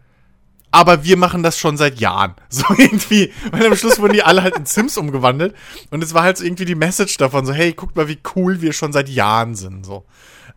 Aber 0.70 1.02
wir 1.02 1.16
machen 1.16 1.42
das 1.42 1.58
schon 1.58 1.78
seit 1.78 1.98
Jahren. 1.98 2.34
So 2.50 2.66
irgendwie, 2.76 3.32
weil 3.50 3.64
am 3.64 3.74
Schluss 3.74 3.98
wurden 3.98 4.12
die 4.12 4.22
alle 4.22 4.42
halt 4.42 4.58
in 4.58 4.66
Sims 4.66 4.98
umgewandelt. 4.98 5.54
Und 5.90 6.04
es 6.04 6.12
war 6.12 6.24
halt 6.24 6.36
so 6.36 6.44
irgendwie 6.44 6.66
die 6.66 6.74
Message 6.74 7.16
davon, 7.16 7.46
so, 7.46 7.54
hey, 7.54 7.72
guckt 7.72 7.96
mal, 7.96 8.08
wie 8.08 8.18
cool 8.36 8.60
wir 8.60 8.74
schon 8.74 8.92
seit 8.92 9.08
Jahren 9.08 9.54
sind. 9.54 9.86
So. 9.86 10.04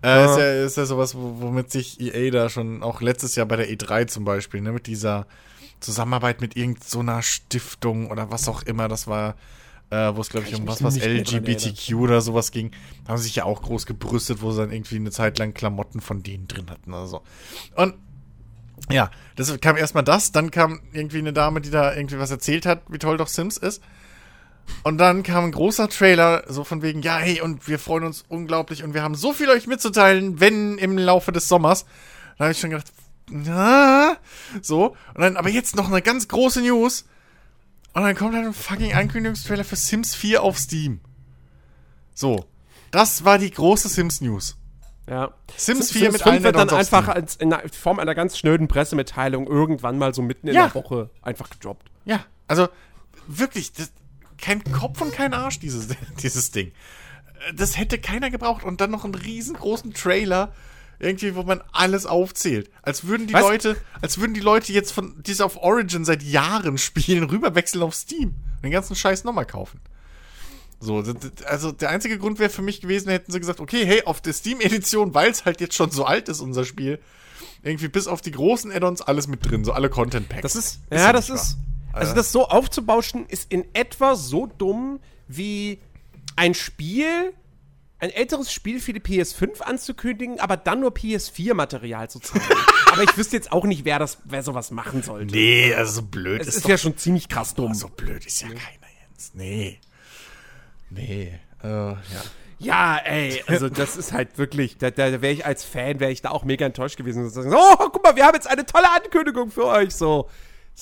Äh, 0.04 0.26
ist, 0.26 0.38
ja, 0.38 0.66
ist 0.66 0.78
ja 0.78 0.86
sowas, 0.86 1.16
womit 1.16 1.72
sich 1.72 2.00
EA 2.00 2.32
da 2.32 2.50
schon 2.50 2.82
auch 2.82 3.02
letztes 3.02 3.36
Jahr 3.36 3.46
bei 3.46 3.56
der 3.56 3.70
E3 3.70 4.08
zum 4.08 4.26
Beispiel, 4.26 4.62
ne, 4.62 4.72
mit 4.72 4.88
dieser 4.88 5.28
Zusammenarbeit 5.80 6.42
mit 6.42 6.56
irgendeiner 6.56 7.18
so 7.18 7.22
Stiftung 7.22 8.10
oder 8.10 8.32
was 8.32 8.48
auch 8.48 8.64
immer, 8.64 8.88
das 8.88 9.08
war, 9.08 9.36
äh, 9.90 10.16
wo 10.16 10.22
es, 10.22 10.30
glaube 10.30 10.48
ich, 10.48 10.56
um 10.56 10.68
was, 10.68 10.84
was 10.84 10.98
LGBTQ 10.98 11.94
oder 11.96 12.22
sowas 12.22 12.52
ging, 12.52 12.72
haben 13.08 13.18
sich 13.18 13.36
ja 13.36 13.44
auch 13.44 13.62
groß 13.62 13.86
gebrüstet, 13.86 14.42
wo 14.42 14.52
sie 14.52 14.62
dann 14.62 14.72
irgendwie 14.72 14.96
eine 14.96 15.12
Zeit 15.12 15.38
lang 15.38 15.54
Klamotten 15.54 16.02
von 16.02 16.24
denen 16.24 16.48
drin 16.48 16.70
hatten 16.70 16.94
oder 16.94 17.08
so. 17.08 17.22
Und 17.76 17.96
ja, 18.90 19.12
das 19.36 19.60
kam 19.60 19.78
erstmal 19.78 20.04
das, 20.04 20.32
dann 20.32 20.50
kam 20.50 20.82
irgendwie 20.94 21.20
eine 21.20 21.34
Dame, 21.34 21.62
die 21.62 21.70
da 21.70 21.94
irgendwie 21.94 22.18
was 22.18 22.32
erzählt 22.32 22.66
hat, 22.66 22.84
wie 22.90 22.98
toll 22.98 23.18
doch 23.18 23.28
Sims 23.28 23.58
ist. 23.58 23.82
Und 24.84 24.98
dann 24.98 25.24
kam 25.24 25.46
ein 25.46 25.52
großer 25.52 25.90
Trailer, 25.90 26.44
so 26.48 26.64
von 26.64 26.82
wegen, 26.82 27.02
ja, 27.02 27.18
hey, 27.18 27.42
und 27.42 27.68
wir 27.68 27.78
freuen 27.78 28.04
uns 28.04 28.24
unglaublich 28.28 28.84
und 28.84 28.94
wir 28.94 29.04
haben 29.04 29.16
so 29.16 29.32
viel 29.32 29.50
euch 29.50 29.68
mitzuteilen, 29.68 30.40
wenn 30.40 30.78
im 30.78 30.98
Laufe 30.98 31.32
des 31.32 31.48
Sommers. 31.48 31.86
Da 32.38 32.46
habe 32.46 32.54
ich 32.54 32.60
schon 32.60 32.72
gedacht, 32.72 32.92
na, 33.30 34.18
so. 34.62 34.96
Und 35.14 35.22
dann, 35.22 35.38
aber 35.38 35.50
jetzt 35.50 35.76
noch 35.76 35.88
eine 35.88 36.02
ganz 36.02 36.28
große 36.28 36.62
News. 36.62 37.06
Und 37.94 38.04
dann 38.04 38.16
kommt 38.16 38.34
halt 38.34 38.46
ein 38.46 38.54
fucking 38.54 38.94
Ankündigungstrailer 38.94 39.64
für 39.64 39.76
Sims 39.76 40.16
4 40.16 40.42
auf 40.42 40.58
Steam. 40.58 41.02
So. 42.14 42.46
Das 42.90 43.24
war 43.24 43.38
die 43.38 43.52
große 43.52 43.88
Sims 43.90 44.22
News. 44.22 44.58
Ja. 45.08 45.32
Sims 45.56 45.92
4 45.92 46.02
Sims 46.02 46.14
mit 46.14 46.22
5 46.24 46.44
wird 46.44 46.56
dann 46.56 46.70
einfach 46.70 47.08
als 47.08 47.36
in 47.36 47.54
Form 47.72 48.00
einer 48.00 48.16
ganz 48.16 48.38
schnöden 48.38 48.68
Pressemitteilung 48.68 49.48
irgendwann 49.48 49.98
mal 49.98 50.14
so 50.14 50.22
mitten 50.22 50.48
in 50.48 50.56
ja. 50.56 50.68
der 50.68 50.76
Woche 50.76 51.10
einfach 51.22 51.50
gedroppt. 51.50 51.90
Ja, 52.06 52.26
also 52.48 52.68
wirklich, 53.28 53.74
das, 53.74 53.92
kein 54.42 54.64
Kopf 54.64 55.02
und 55.02 55.14
kein 55.14 55.34
Arsch, 55.34 55.60
dieses, 55.60 55.88
dieses 56.24 56.52
Ding. 56.52 56.72
Das 57.56 57.78
hätte 57.78 57.98
keiner 58.00 58.30
gebraucht. 58.30 58.64
Und 58.64 58.82
dann 58.82 58.92
noch 58.92 59.06
einen 59.06 59.16
riesengroßen 59.16 59.94
Trailer, 59.94 60.54
irgendwie, 61.00 61.36
wo 61.36 61.44
man 61.44 61.62
alles 61.72 62.06
aufzählt. 62.06 62.70
Als 62.84 63.06
würden 63.06 63.28
die 63.28 63.34
Was? 63.34 63.42
Leute, 63.42 63.78
als 64.02 64.20
würden 64.20 64.34
die 64.34 64.42
Leute 64.42 64.72
jetzt 64.72 64.92
von, 64.92 65.22
die 65.24 65.32
es 65.32 65.42
auf 65.42 65.58
Origin 65.58 66.06
seit 66.06 66.22
Jahren 66.24 66.78
spielen, 66.78 67.24
rüberwechseln 67.24 67.84
auf 67.84 67.96
Steam. 67.96 68.30
Und 68.30 68.64
den 68.64 68.72
ganzen 68.72 68.96
Scheiß 68.96 69.24
nochmal 69.24 69.46
kaufen. 69.46 69.80
So, 70.80 71.04
also 71.46 71.72
der 71.72 71.90
einzige 71.90 72.18
Grund 72.18 72.40
wäre 72.40 72.50
für 72.50 72.64
mich 72.64 72.82
gewesen, 72.82 73.10
hätten 73.10 73.32
sie 73.32 73.40
gesagt, 73.40 73.60
okay, 73.60 73.86
hey, 73.86 74.04
auf 74.04 74.20
der 74.20 74.34
Steam-Edition, 74.34 75.14
weil 75.14 75.30
es 75.30 75.46
halt 75.46 75.62
jetzt 75.62 75.76
schon 75.76 75.92
so 75.92 76.06
alt 76.06 76.28
ist, 76.28 76.42
unser 76.42 76.66
Spiel, 76.66 77.00
irgendwie 77.62 77.88
bis 77.88 78.08
auf 78.08 78.22
die 78.22 78.32
großen 78.32 78.72
Add-ons 78.72 79.02
alles 79.02 79.28
mit 79.28 79.48
drin, 79.48 79.64
so 79.64 79.74
alle 79.74 79.92
Content-Packs. 79.92 80.42
Das 80.42 80.56
ist, 80.56 80.80
ist 80.90 81.00
ja, 81.00 81.14
das 81.14 81.30
ist, 81.30 81.58
also 81.94 82.14
das 82.14 82.32
so 82.32 82.48
aufzubauschen 82.48 83.26
ist 83.28 83.52
in 83.52 83.66
etwa 83.74 84.16
so 84.16 84.46
dumm 84.46 85.00
wie 85.28 85.82
ein 86.36 86.54
Spiel, 86.54 87.34
ein 88.00 88.10
älteres 88.10 88.52
Spiel 88.52 88.80
für 88.80 88.94
die 88.94 89.00
PS5 89.00 89.62
anzukündigen, 89.62 90.40
aber 90.40 90.58
dann 90.58 90.80
nur 90.80 90.92
PS4-Material 90.92 92.10
zu 92.10 92.20
zeigen. 92.20 92.46
aber 92.92 93.04
ich 93.04 93.16
wüsste 93.18 93.36
jetzt 93.36 93.52
auch 93.52 93.66
nicht, 93.66 93.86
wer 93.86 94.00
das, 94.00 94.18
wer 94.26 94.44
sowas 94.44 94.72
machen 94.72 95.04
sollte. 95.04 95.36
Nee, 95.36 95.74
also 95.74 96.02
so 96.02 96.02
blöd 96.04 96.42
es 96.42 96.48
ist, 96.48 96.58
ist 96.58 96.68
ja 96.68 96.78
schon 96.78 96.98
ziemlich 96.98 97.30
krass 97.30 97.54
dumm. 97.54 97.74
So 97.74 97.88
blöd 97.90 98.26
ist 98.26 98.42
ja 98.42 98.48
nee. 98.48 98.56
keiner, 98.56 98.88
Jens. 99.02 99.32
Nee. 99.34 99.80
Nee. 100.90 101.40
Äh, 101.64 101.68
ja. 101.68 102.00
Ja, 102.58 102.98
ey, 102.98 103.44
also 103.48 103.70
das 103.70 103.98
ist 103.98 104.12
halt 104.14 104.38
wirklich, 104.38 104.78
da, 104.78 104.92
da 104.92 105.24
wäre 105.24 105.34
ich 105.34 105.48
als 105.48 105.64
Fan, 105.64 106.00
wäre 106.00 106.12
ich 106.12 106.22
da 106.22 106.30
auch 106.30 106.44
mega 106.44 106.64
enttäuscht 106.64 106.96
gewesen. 106.96 107.28
So, 107.28 107.42
oh, 107.42 107.76
guck 107.78 108.04
mal, 108.04 108.16
wir 108.16 108.24
haben 108.24 108.36
jetzt 108.36 108.48
eine 108.48 108.68
tolle 108.68 108.88
Ankündigung 108.92 109.50
für 109.50 109.66
euch, 109.66 109.96
so. 109.96 110.30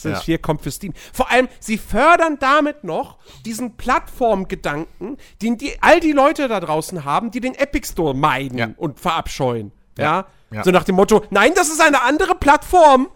Das 0.04 0.24
hier 0.24 0.38
kommt 0.38 0.62
für 0.62 0.72
Steam. 0.72 0.94
Vor 1.14 1.30
allem, 1.32 1.48
sie 1.60 1.78
fördern 1.78 2.38
damit 2.40 2.84
noch 2.84 3.18
diesen 3.46 3.76
Plattformgedanken, 3.78 5.18
den 5.42 5.58
die, 5.58 5.74
all 5.82 6.00
die 6.00 6.12
Leute 6.12 6.48
da 6.48 6.60
draußen 6.60 7.06
haben, 7.06 7.32
die 7.32 7.40
den 7.40 7.56
Epic 7.56 7.88
Store 7.92 8.14
meiden 8.16 8.58
Ja. 8.58 8.70
und 8.78 9.00
verabscheuen. 9.00 9.72
Ja? 9.98 10.26
Ja. 10.52 10.64
So 10.64 10.72
nach 10.72 10.84
dem 10.84 10.96
Motto, 10.96 11.24
nein, 11.30 11.52
das 11.56 11.70
ist 11.70 11.82
eine 11.82 12.02
andere 12.04 12.36
Plattform. 12.36 13.10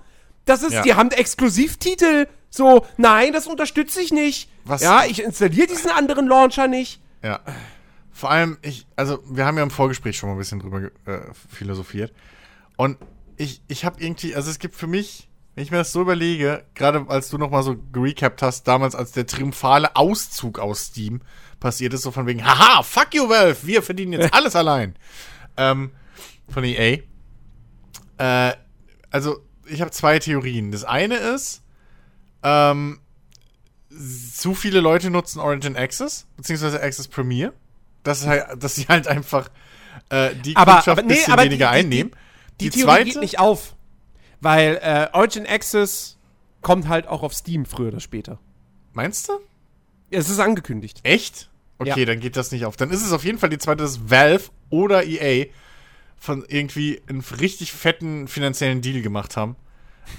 Das 0.46 0.62
ist, 0.64 0.74
Ja. 0.74 0.82
die 0.82 0.94
haben 0.94 1.10
Exklusivtitel. 1.12 2.28
So, 2.50 2.86
nein, 2.98 3.34
das 3.34 3.48
unterstütze 3.48 4.02
ich 4.02 4.12
nicht. 4.12 4.50
Was- 4.66 4.82
Ja, 4.84 5.06
ich 5.06 5.24
installiere 5.24 5.68
diesen 5.68 5.90
anderen 5.92 6.28
Launcher 6.28 6.68
nicht. 6.68 7.02
Ja. 7.24 7.40
Vor 8.12 8.30
allem, 8.30 8.58
ich, 8.62 8.86
also 8.96 9.20
wir 9.26 9.46
haben 9.46 9.58
ja 9.58 9.64
im 9.64 9.72
Vorgespräch 9.72 10.18
schon 10.18 10.30
mal 10.30 10.36
ein 10.36 10.40
bisschen 10.40 10.60
drüber 10.60 10.82
äh, 11.06 11.22
philosophiert. 11.50 12.14
Und 12.78 12.98
ich, 13.38 13.62
ich 13.68 13.86
habe 13.86 14.00
irgendwie, 14.04 14.36
also 14.36 14.52
es 14.52 14.60
gibt 14.60 14.76
für 14.76 14.86
mich, 14.88 15.30
wenn 15.56 15.64
ich 15.64 15.72
mir 15.72 15.78
das 15.78 15.92
so 15.92 16.02
überlege, 16.02 16.66
gerade 16.74 17.06
als 17.10 17.30
du 17.30 17.38
nochmal 17.38 17.64
so 17.64 17.76
gerecapt 17.92 18.42
hast, 18.42 18.68
damals 18.68 18.96
als 18.96 19.12
der 19.12 19.28
triumphale 19.28 19.96
Auszug 19.96 20.60
aus 20.60 20.86
Steam 20.86 21.22
passiert 21.60 21.94
ist, 21.94 22.02
so 22.02 22.12
von 22.12 22.26
wegen, 22.26 22.44
haha, 22.44 22.82
fuck 22.82 23.14
you, 23.14 23.30
Valve, 23.30 23.66
wir 23.66 23.84
verdienen 23.84 24.14
jetzt 24.14 24.34
alles 24.34 24.56
allein. 24.56 24.96
Ähm, 25.56 25.92
von 26.50 26.64
EA. 26.64 27.00
Äh, 28.18 28.56
also, 29.12 29.42
ich 29.68 29.82
habe 29.82 29.92
zwei 29.92 30.20
Theorien. 30.20 30.72
Das 30.72 30.84
eine 30.84 31.18
ist, 31.18 31.62
ähm, 32.42 33.00
zu 33.90 34.56
viele 34.56 34.80
Leute 34.80 35.12
nutzen 35.12 35.40
Origin 35.40 35.76
Access, 35.76 36.26
beziehungsweise 36.36 36.82
Access 36.82 37.08
Premier. 37.08 37.54
Dass, 38.02 38.26
halt, 38.26 38.62
dass 38.62 38.76
sie 38.76 38.86
halt 38.90 39.08
einfach 39.08 39.50
äh, 40.10 40.36
die 40.36 40.56
Aber, 40.58 40.74
Kundschaft 40.74 41.00
ein 41.00 41.08
nee, 41.08 41.14
bisschen 41.14 41.38
weniger 41.38 41.52
die, 41.52 41.58
die, 41.58 41.66
einnehmen. 41.66 42.12
Die, 42.60 42.70
die 42.70 42.82
Theorie 42.82 43.06
geht 43.06 43.20
nicht 43.22 43.40
auf. 43.40 43.76
Weil 44.44 44.78
äh, 44.82 45.08
Origin 45.14 45.46
Access 45.48 46.18
kommt 46.62 46.90
halt 46.90 47.08
auch 47.08 47.24
auf 47.24 47.34
Steam 47.34 47.66
früher 47.66 47.88
oder 47.88 48.02
später. 48.02 48.40
Meinst 48.92 49.30
du? 49.30 49.40
Es 50.12 50.30
ist 50.30 50.40
angekündigt. 50.40 51.00
Echt? 51.04 51.50
Okay, 51.80 52.02
Ja. 52.02 52.06
dann 52.06 52.20
geht 52.20 52.36
das 52.36 52.52
nicht 52.52 52.66
auf. 52.66 52.76
Dann 52.76 52.90
ist 52.92 53.02
es 53.06 53.14
auf 53.14 53.24
jeden 53.24 53.38
Fall 53.38 53.50
die 53.50 53.58
zweite, 53.58 53.84
dass 53.84 54.10
Valve 54.10 54.50
oder 54.70 55.06
EA 55.06 55.46
von 56.18 56.44
irgendwie 56.48 57.02
einen 57.08 57.22
richtig 57.40 57.72
fetten 57.72 58.28
finanziellen 58.28 58.82
Deal 58.82 59.02
gemacht 59.02 59.38
haben. 59.38 59.56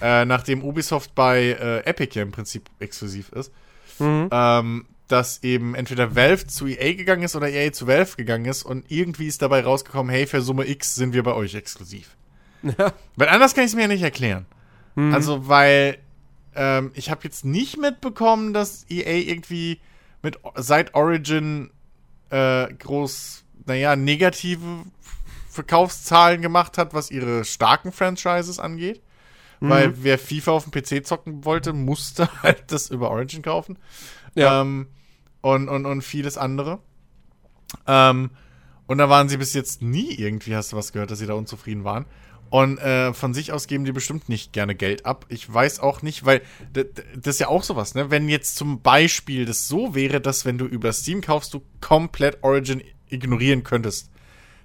Äh, 0.00 0.25
nachdem 0.25 0.64
Ubisoft 0.64 1.14
bei 1.14 1.50
äh, 1.61 1.81
Epic 1.85 2.14
ja 2.19 2.23
im 2.23 2.33
Prinzip 2.33 2.71
exklusiv 2.78 3.31
ist. 3.33 3.52
Ähm, 4.00 4.87
dass 5.07 5.43
eben 5.43 5.75
entweder 5.75 6.16
Valve 6.16 6.47
zu 6.47 6.66
EA 6.66 6.95
gegangen 6.95 7.23
ist 7.23 7.37
oder 7.37 7.50
EA 7.50 7.73
zu 7.73 7.87
Valve 7.87 8.16
gegangen 8.16 8.47
ist 8.47 8.62
und 8.62 8.90
irgendwie 8.90 9.26
ist 9.26 9.43
dabei 9.43 9.62
rausgekommen, 9.62 10.11
hey, 10.11 10.26
für 10.26 10.40
Summe 10.40 10.66
X 10.66 10.95
sind 10.95 11.12
wir 11.12 11.23
bei 11.23 11.35
euch 11.35 11.54
exklusiv. 11.54 12.16
Weil 13.16 13.28
anders 13.28 13.54
kann 13.54 13.64
ich 13.64 13.71
es 13.71 13.75
mir 13.75 13.83
ja 13.83 13.88
nicht 13.88 14.02
erklären. 14.02 14.47
Also, 15.12 15.49
weil 15.49 15.99
ähm, 16.54 16.92
ich 16.94 17.11
habe 17.11 17.23
jetzt 17.25 17.44
nicht 17.44 17.78
mitbekommen, 17.78 18.54
dass 18.54 18.87
EA 18.88 19.28
irgendwie 19.28 19.80
mit 20.23 20.38
seit 20.56 20.94
Origin 20.94 21.71
äh, 22.30 22.73
groß, 22.73 23.44
naja, 23.66 23.97
negative 23.97 24.85
Verkaufszahlen 25.49 26.42
gemacht 26.42 26.78
hat, 26.78 26.94
was 26.94 27.11
ihre 27.11 27.44
starken 27.44 27.92
Franchises 27.92 28.59
angeht. 28.59 29.02
Weil 29.61 30.02
wer 30.02 30.18
FIFA 30.18 30.52
auf 30.52 30.68
dem 30.68 30.73
PC 30.73 31.06
zocken 31.06 31.44
wollte, 31.44 31.73
musste 31.73 32.28
halt 32.42 32.64
das 32.71 32.90
über 32.90 33.11
Origin 33.11 33.42
kaufen. 33.42 33.78
Ja. 34.35 34.61
Ähm, 34.61 34.88
und, 35.40 35.68
und, 35.68 35.87
und 35.87 36.02
vieles 36.02 36.37
andere. 36.37 36.80
Ähm, 37.87 38.30
und 38.87 38.99
da 38.99 39.09
waren 39.09 39.28
sie 39.28 39.37
bis 39.37 39.54
jetzt 39.54 39.80
nie 39.80 40.14
irgendwie, 40.14 40.54
hast 40.54 40.73
du 40.73 40.76
was 40.76 40.92
gehört, 40.92 41.11
dass 41.11 41.18
sie 41.18 41.26
da 41.26 41.35
unzufrieden 41.35 41.85
waren. 41.85 42.04
Und 42.54 42.78
äh, 42.78 43.12
von 43.12 43.34
sich 43.34 43.50
aus 43.50 43.66
geben 43.66 43.84
die 43.84 43.90
bestimmt 43.90 44.28
nicht 44.28 44.52
gerne 44.52 44.76
Geld 44.76 45.06
ab. 45.06 45.26
Ich 45.28 45.52
weiß 45.52 45.80
auch 45.80 46.02
nicht, 46.02 46.25
weil 46.25 46.40
das 46.73 47.34
ist 47.34 47.40
ja 47.40 47.49
auch 47.49 47.64
sowas, 47.64 47.96
ne? 47.96 48.12
Wenn 48.12 48.28
jetzt 48.28 48.54
zum 48.54 48.80
Beispiel 48.80 49.44
das 49.44 49.66
so 49.66 49.96
wäre, 49.96 50.20
dass 50.20 50.44
wenn 50.44 50.56
du 50.56 50.64
über 50.64 50.92
Steam 50.92 51.20
kaufst, 51.20 51.52
du 51.52 51.62
komplett 51.80 52.44
Origin 52.44 52.80
ignorieren 53.08 53.64
könntest, 53.64 54.08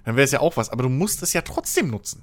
dann 0.04 0.14
wäre 0.14 0.24
es 0.24 0.30
ja 0.30 0.38
auch 0.38 0.56
was. 0.56 0.70
Aber 0.70 0.84
du 0.84 0.88
musst 0.88 1.20
es 1.24 1.32
ja 1.32 1.42
trotzdem 1.42 1.90
nutzen. 1.90 2.22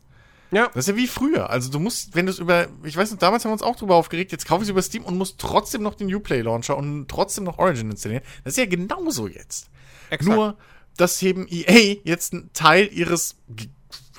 Ja. 0.52 0.68
Das 0.68 0.88
ist 0.88 0.88
ja 0.88 0.96
wie 0.96 1.06
früher. 1.06 1.50
Also 1.50 1.70
du 1.70 1.82
musst, 1.82 2.16
wenn 2.16 2.28
du 2.28 2.32
es 2.32 2.40
über, 2.40 2.70
ich 2.86 2.96
weiß 2.96 3.12
nicht, 3.12 3.22
damals 3.22 3.44
haben 3.44 3.50
wir 3.50 3.56
uns 3.56 3.62
auch 3.62 3.76
drüber 3.76 3.96
aufgeregt, 3.96 4.32
jetzt 4.32 4.46
kaufe 4.46 4.64
ich 4.64 4.68
es 4.68 4.72
über 4.72 4.82
Steam 4.82 5.04
und 5.04 5.18
muss 5.18 5.36
trotzdem 5.36 5.82
noch 5.84 5.96
den 5.96 6.16
Uplay 6.16 6.44
Launcher 6.44 6.78
und 6.78 7.10
trotzdem 7.10 7.44
noch 7.44 7.58
Origin 7.58 7.92
installieren. 7.92 8.24
Das 8.46 8.54
ist 8.54 8.58
ja 8.58 8.68
genauso 8.68 9.28
jetzt. 9.28 9.70
Exakt. 10.12 10.34
Nur, 10.34 10.58
dass 10.96 11.22
eben 11.22 11.46
EA 11.50 11.98
jetzt 12.06 12.32
einen 12.32 12.54
Teil 12.54 12.88
ihres 12.90 13.36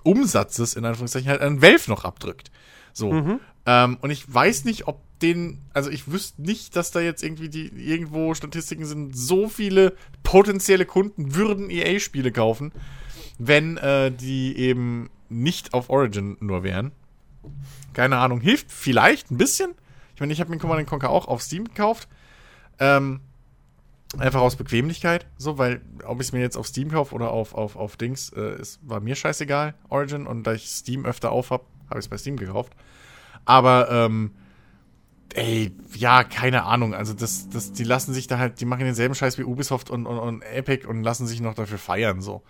Umsatzes, 0.09 0.75
in 0.75 0.85
Anführungszeichen, 0.85 1.29
halt 1.29 1.41
an 1.41 1.61
Valve 1.61 1.91
noch 1.91 2.05
abdrückt. 2.05 2.51
So. 2.93 3.13
Ähm, 3.67 3.99
und 4.01 4.11
ich 4.11 4.33
weiß 4.33 4.65
nicht, 4.65 4.89
ob 4.89 5.03
den, 5.21 5.61
also 5.75 5.91
ich 5.91 6.11
wüsste 6.11 6.43
nicht, 6.43 6.75
dass 6.75 6.91
da 6.91 7.01
jetzt 7.01 7.23
irgendwie 7.23 7.49
die, 7.49 7.67
irgendwo 7.67 8.35
Statistiken 8.35 8.85
sind, 8.85 9.17
so 9.17 9.49
viele 9.49 9.95
potenzielle 10.23 10.87
Kunden 10.87 11.35
würden 11.35 11.71
EA-Spiele 11.71 12.33
kaufen, 12.33 12.73
wenn 13.39 13.77
äh, 13.77 14.11
die 14.11 14.57
eben 14.57 15.11
nicht 15.29 15.75
auf 15.75 15.91
Origin 15.91 16.37
nur 16.41 16.63
wären. 16.63 16.93
Keine 17.93 18.17
Ahnung, 18.19 18.41
hilft 18.41 18.73
vielleicht 18.73 19.31
ein 19.31 19.37
bisschen. 19.37 19.75
Ich 20.15 20.21
meine, 20.21 20.33
ich 20.33 20.41
habe 20.41 20.51
mir 20.51 20.59
Command 20.59 20.87
Conquer 20.87 21.11
auch 21.11 21.29
auf 21.29 21.43
Steam 21.43 21.65
gekauft. 21.65 22.09
Ähm, 22.79 23.21
einfach 24.17 24.41
aus 24.41 24.57
Bequemlichkeit, 24.57 25.27
so, 25.37 25.59
weil 25.59 25.83
ob 26.05 26.21
ich 26.21 26.29
es 26.29 26.33
mir 26.33 26.41
jetzt 26.41 26.57
auf 26.57 26.67
Steam 26.67 26.91
kaufe 26.91 27.15
oder 27.15 27.31
auf, 27.31 27.55
auf, 27.55 27.77
auf 27.77 27.97
Dings, 27.97 28.31
äh, 28.31 28.41
es 28.41 28.79
war 28.83 29.01
mir 29.01 29.15
scheißegal, 29.15 29.75
Origin. 29.89 30.27
Und 30.27 30.45
da 30.45 30.55
ich 30.55 30.69
Steam 30.69 31.05
öfter 31.05 31.31
auf 31.31 31.51
habe, 31.51 31.65
habe 31.91 32.01
ich 32.01 32.07
es 32.07 32.09
bei 32.09 32.17
Steam 32.17 32.37
gekauft. 32.37 32.73
Aber, 33.45 33.91
ähm, 33.91 34.33
ey, 35.35 35.75
ja, 35.95 36.25
keine 36.25 36.65
Ahnung. 36.65 36.95
Also, 36.95 37.13
das, 37.13 37.51
das, 37.51 37.73
die 37.73 37.85
lassen 37.85 38.15
sich 38.15 38.27
da 38.27 38.39
halt, 38.39 38.61
die 38.61 38.65
machen 38.65 38.85
denselben 38.85 39.15
Scheiß 39.15 39.37
wie 39.37 39.45
Ubisoft 39.45 39.91
und, 39.91 40.07
und, 40.07 40.19
und 40.19 40.43
Epic 40.43 40.87
und 40.87 41.03
lassen 41.03 41.27
sich 41.27 41.41
noch 41.41 41.55
dafür 41.55 41.79
feiern, 41.79 42.23
so. 42.23 42.43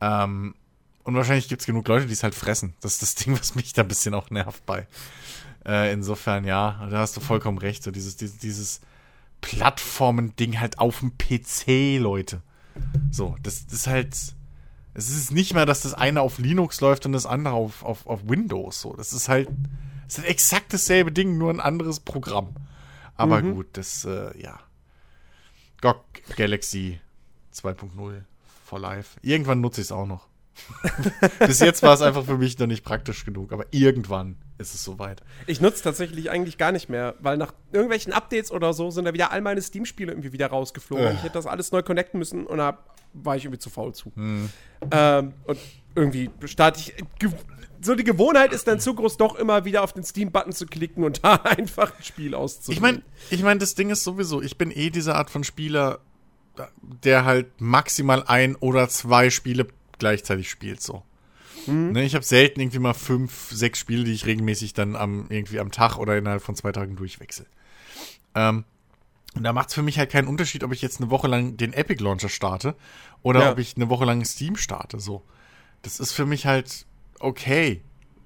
Ähm, 0.00 0.54
und 1.04 1.14
wahrscheinlich 1.14 1.48
gibt 1.48 1.60
es 1.60 1.66
genug 1.66 1.86
Leute, 1.88 2.06
die 2.06 2.12
es 2.14 2.22
halt 2.22 2.34
fressen. 2.34 2.74
Das 2.80 2.94
ist 2.94 3.02
das 3.02 3.14
Ding, 3.24 3.38
was 3.38 3.54
mich 3.54 3.72
da 3.74 3.82
ein 3.82 3.88
bisschen 3.88 4.14
auch 4.14 4.30
nervt 4.30 4.64
bei. 4.64 4.86
Äh, 5.64 5.92
insofern, 5.92 6.44
ja, 6.44 6.86
da 6.90 6.98
hast 6.98 7.16
du 7.16 7.20
vollkommen 7.20 7.58
recht. 7.58 7.82
So 7.82 7.90
dieses, 7.90 8.16
dieses, 8.16 8.38
dieses 8.38 8.80
Plattformen-Ding 9.40 10.60
halt 10.60 10.78
auf 10.78 11.00
dem 11.00 11.16
PC, 11.16 12.00
Leute. 12.00 12.42
So, 13.10 13.36
das, 13.42 13.66
das 13.66 13.74
ist 13.74 13.86
halt. 13.86 14.16
Es 14.94 15.10
ist 15.10 15.30
nicht 15.30 15.52
mal, 15.52 15.66
dass 15.66 15.82
das 15.82 15.92
eine 15.92 16.22
auf 16.22 16.38
Linux 16.38 16.80
läuft 16.80 17.04
und 17.04 17.12
das 17.12 17.26
andere 17.26 17.54
auf, 17.54 17.84
auf, 17.84 18.06
auf 18.06 18.28
Windows. 18.28 18.80
So, 18.80 18.94
das 18.94 19.12
ist 19.12 19.28
halt. 19.28 19.48
Es 20.08 20.14
ist 20.14 20.18
halt 20.18 20.30
exakt 20.30 20.72
dasselbe 20.72 21.12
Ding, 21.12 21.36
nur 21.36 21.50
ein 21.50 21.60
anderes 21.60 22.00
Programm. 22.00 22.54
Aber 23.16 23.42
gut, 23.42 23.66
das, 23.72 24.04
äh, 24.04 24.38
ja. 24.40 24.60
GOG 25.80 26.04
Galaxy 26.36 27.00
2.0 27.54 28.22
for 28.64 28.78
life. 28.78 29.18
Irgendwann 29.22 29.60
nutze 29.60 29.80
ich 29.80 29.86
es 29.86 29.92
auch 29.92 30.06
noch. 30.06 30.26
Bis 31.38 31.60
jetzt 31.60 31.82
war 31.82 31.94
es 31.94 32.02
einfach 32.02 32.24
für 32.24 32.38
mich 32.38 32.58
noch 32.58 32.66
nicht 32.66 32.84
praktisch 32.84 33.24
genug, 33.24 33.52
aber 33.52 33.66
irgendwann 33.70 34.36
ist 34.58 34.74
es 34.74 34.82
soweit. 34.82 35.22
Ich 35.46 35.60
nutze 35.60 35.82
tatsächlich 35.82 36.30
eigentlich 36.30 36.58
gar 36.58 36.72
nicht 36.72 36.88
mehr, 36.88 37.14
weil 37.20 37.36
nach 37.36 37.52
irgendwelchen 37.72 38.12
Updates 38.12 38.50
oder 38.50 38.72
so 38.72 38.90
sind 38.90 39.04
da 39.04 39.12
wieder 39.12 39.32
all 39.32 39.40
meine 39.40 39.60
Steam-Spiele 39.60 40.12
irgendwie 40.12 40.32
wieder 40.32 40.48
rausgeflogen. 40.48 41.06
Äh. 41.06 41.14
Ich 41.14 41.22
hätte 41.22 41.34
das 41.34 41.46
alles 41.46 41.72
neu 41.72 41.82
connecten 41.82 42.18
müssen 42.18 42.46
und 42.46 42.58
da 42.58 42.78
war 43.12 43.36
ich 43.36 43.44
irgendwie 43.44 43.58
zu 43.58 43.70
faul 43.70 43.94
zu. 43.94 44.12
Ähm, 44.16 45.32
und 45.44 45.58
irgendwie 45.94 46.30
starte 46.44 46.80
ich. 46.80 46.94
So 47.80 47.94
die 47.94 48.04
Gewohnheit 48.04 48.52
ist 48.52 48.66
dann 48.66 48.80
zu 48.80 48.94
groß, 48.94 49.16
doch 49.16 49.36
immer 49.36 49.64
wieder 49.64 49.82
auf 49.82 49.92
den 49.92 50.02
Steam-Button 50.02 50.52
zu 50.52 50.66
klicken 50.66 51.04
und 51.04 51.20
da 51.24 51.34
einfach 51.36 51.96
ein 51.96 52.02
Spiel 52.02 52.34
auszuwählen. 52.34 52.76
Ich 52.76 52.80
meine, 52.80 53.02
ich 53.30 53.42
mein, 53.42 53.58
das 53.58 53.74
Ding 53.74 53.90
ist 53.90 54.04
sowieso, 54.04 54.42
ich 54.42 54.58
bin 54.58 54.70
eh 54.70 54.90
diese 54.90 55.14
Art 55.14 55.30
von 55.30 55.44
Spieler, 55.44 56.00
der 56.80 57.24
halt 57.24 57.60
maximal 57.60 58.24
ein 58.26 58.56
oder 58.56 58.88
zwei 58.88 59.30
Spiele 59.30 59.66
gleichzeitig 59.98 60.50
spielt, 60.50 60.80
so. 60.80 61.02
Ne, 61.66 62.04
ich 62.04 62.14
habe 62.14 62.24
selten 62.24 62.60
irgendwie 62.60 62.78
mal 62.78 62.94
fünf, 62.94 63.50
sechs 63.50 63.80
Spiele, 63.80 64.04
die 64.04 64.12
ich 64.12 64.26
regelmäßig 64.26 64.72
dann 64.74 64.94
am, 64.94 65.26
irgendwie 65.30 65.58
am 65.58 65.72
Tag 65.72 65.96
oder 65.98 66.16
innerhalb 66.16 66.42
von 66.42 66.54
zwei 66.54 66.70
Tagen 66.70 66.94
durchwechsel. 66.96 67.46
Ähm, 68.36 68.64
und 69.34 69.42
da 69.42 69.52
macht 69.52 69.68
es 69.68 69.74
für 69.74 69.82
mich 69.82 69.98
halt 69.98 70.10
keinen 70.10 70.28
Unterschied, 70.28 70.62
ob 70.62 70.72
ich 70.72 70.80
jetzt 70.80 71.00
eine 71.00 71.10
Woche 71.10 71.26
lang 71.28 71.56
den 71.56 71.72
Epic 71.72 72.02
Launcher 72.02 72.28
starte 72.28 72.76
oder 73.22 73.40
Ja. 73.40 73.52
ob 73.52 73.58
ich 73.58 73.74
eine 73.76 73.88
Woche 73.88 74.04
lang 74.04 74.24
Steam 74.24 74.56
starte, 74.56 75.00
so. 75.00 75.22
Das 75.82 75.98
ist 75.98 76.12
für 76.12 76.24
mich 76.26 76.46
halt 76.46 76.86
okay. 77.18 77.82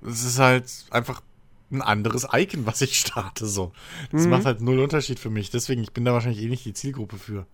Es 0.06 0.22
ist 0.24 0.38
halt 0.38 0.70
einfach 0.90 1.22
ein 1.70 1.82
anderes 1.82 2.26
Icon, 2.32 2.66
was 2.66 2.80
ich 2.80 2.98
starte, 2.98 3.46
so. 3.46 3.72
Das 4.12 4.26
macht 4.26 4.44
halt 4.44 4.60
null 4.60 4.80
Unterschied 4.80 5.18
für 5.18 5.30
mich. 5.30 5.50
Deswegen, 5.50 5.82
ich 5.82 5.92
bin 5.92 6.04
da 6.04 6.12
wahrscheinlich 6.12 6.42
eh 6.42 6.48
nicht 6.48 6.64
die 6.64 6.74
Zielgruppe 6.74 7.16
für. 7.16 7.46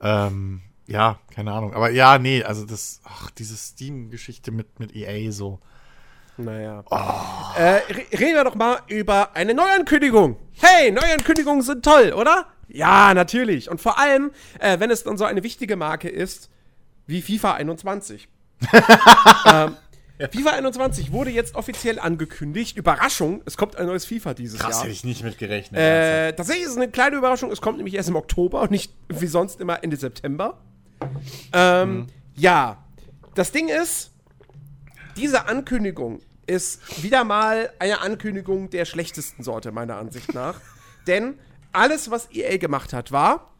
Ähm, 0.00 0.62
ja, 0.86 1.18
keine 1.34 1.52
Ahnung. 1.52 1.74
Aber 1.74 1.90
ja, 1.90 2.18
nee, 2.18 2.42
also 2.42 2.64
das, 2.66 3.00
ach, 3.04 3.30
diese 3.30 3.56
Steam-Geschichte 3.56 4.50
mit, 4.50 4.78
mit 4.80 4.94
EA 4.94 5.30
so. 5.32 5.58
Naja. 6.38 6.82
Äh, 7.56 7.62
re- 7.92 8.06
reden 8.12 8.34
wir 8.34 8.44
doch 8.44 8.54
mal 8.54 8.78
über 8.88 9.36
eine 9.36 9.54
Neuankündigung. 9.54 10.36
Hey, 10.52 10.90
Neuankündigungen 10.90 11.62
sind 11.62 11.84
toll, 11.84 12.12
oder? 12.16 12.46
Ja, 12.68 13.12
natürlich. 13.12 13.68
Und 13.70 13.80
vor 13.80 13.98
allem, 13.98 14.30
äh, 14.58 14.80
wenn 14.80 14.90
es 14.90 15.04
dann 15.04 15.18
so 15.18 15.24
eine 15.24 15.42
wichtige 15.42 15.76
Marke 15.76 16.08
ist, 16.08 16.48
wie 17.06 17.20
FIFA 17.20 17.54
21. 17.54 18.28
ähm, 19.46 19.76
FIFA 20.30 20.50
21 20.52 21.12
wurde 21.12 21.30
jetzt 21.30 21.54
offiziell 21.54 21.98
angekündigt. 21.98 22.76
Überraschung, 22.76 23.42
es 23.44 23.56
kommt 23.56 23.76
ein 23.76 23.86
neues 23.86 24.06
FIFA 24.06 24.34
dieses 24.34 24.58
Krass, 24.60 24.76
Jahr. 24.76 24.82
hätte 24.84 24.92
ich 24.92 25.04
nicht 25.04 25.22
mit 25.24 25.36
gerechnet. 25.36 25.78
Äh, 25.80 26.32
tatsächlich 26.32 26.64
ist 26.64 26.72
es 26.72 26.76
eine 26.76 26.88
kleine 26.88 27.16
Überraschung. 27.16 27.50
Es 27.50 27.60
kommt 27.60 27.76
nämlich 27.76 27.94
erst 27.94 28.08
im 28.08 28.16
Oktober 28.16 28.62
und 28.62 28.70
nicht 28.70 28.92
wie 29.08 29.26
sonst 29.26 29.60
immer 29.60 29.82
Ende 29.84 29.96
September. 29.96 30.58
Ähm, 31.52 32.06
Ja, 32.34 32.84
das 33.34 33.52
Ding 33.52 33.68
ist, 33.68 34.12
diese 35.16 35.46
Ankündigung 35.46 36.20
ist 36.46 37.02
wieder 37.02 37.24
mal 37.24 37.70
eine 37.78 38.00
Ankündigung 38.00 38.70
der 38.70 38.84
schlechtesten 38.84 39.42
Sorte, 39.42 39.72
meiner 39.72 39.96
Ansicht 39.96 40.34
nach. 40.34 40.60
Denn 41.06 41.38
alles, 41.72 42.10
was 42.10 42.30
EA 42.32 42.56
gemacht 42.58 42.92
hat, 42.92 43.12
war, 43.12 43.52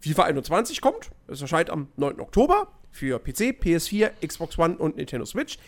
FIFA 0.00 0.24
21 0.24 0.80
kommt. 0.80 1.10
Es 1.26 1.40
erscheint 1.40 1.70
am 1.70 1.88
9. 1.96 2.20
Oktober 2.20 2.68
für 2.90 3.18
PC, 3.18 3.56
PS4, 3.60 4.10
Xbox 4.26 4.58
One 4.58 4.76
und 4.76 4.96
Nintendo 4.96 5.26
Switch. 5.26 5.58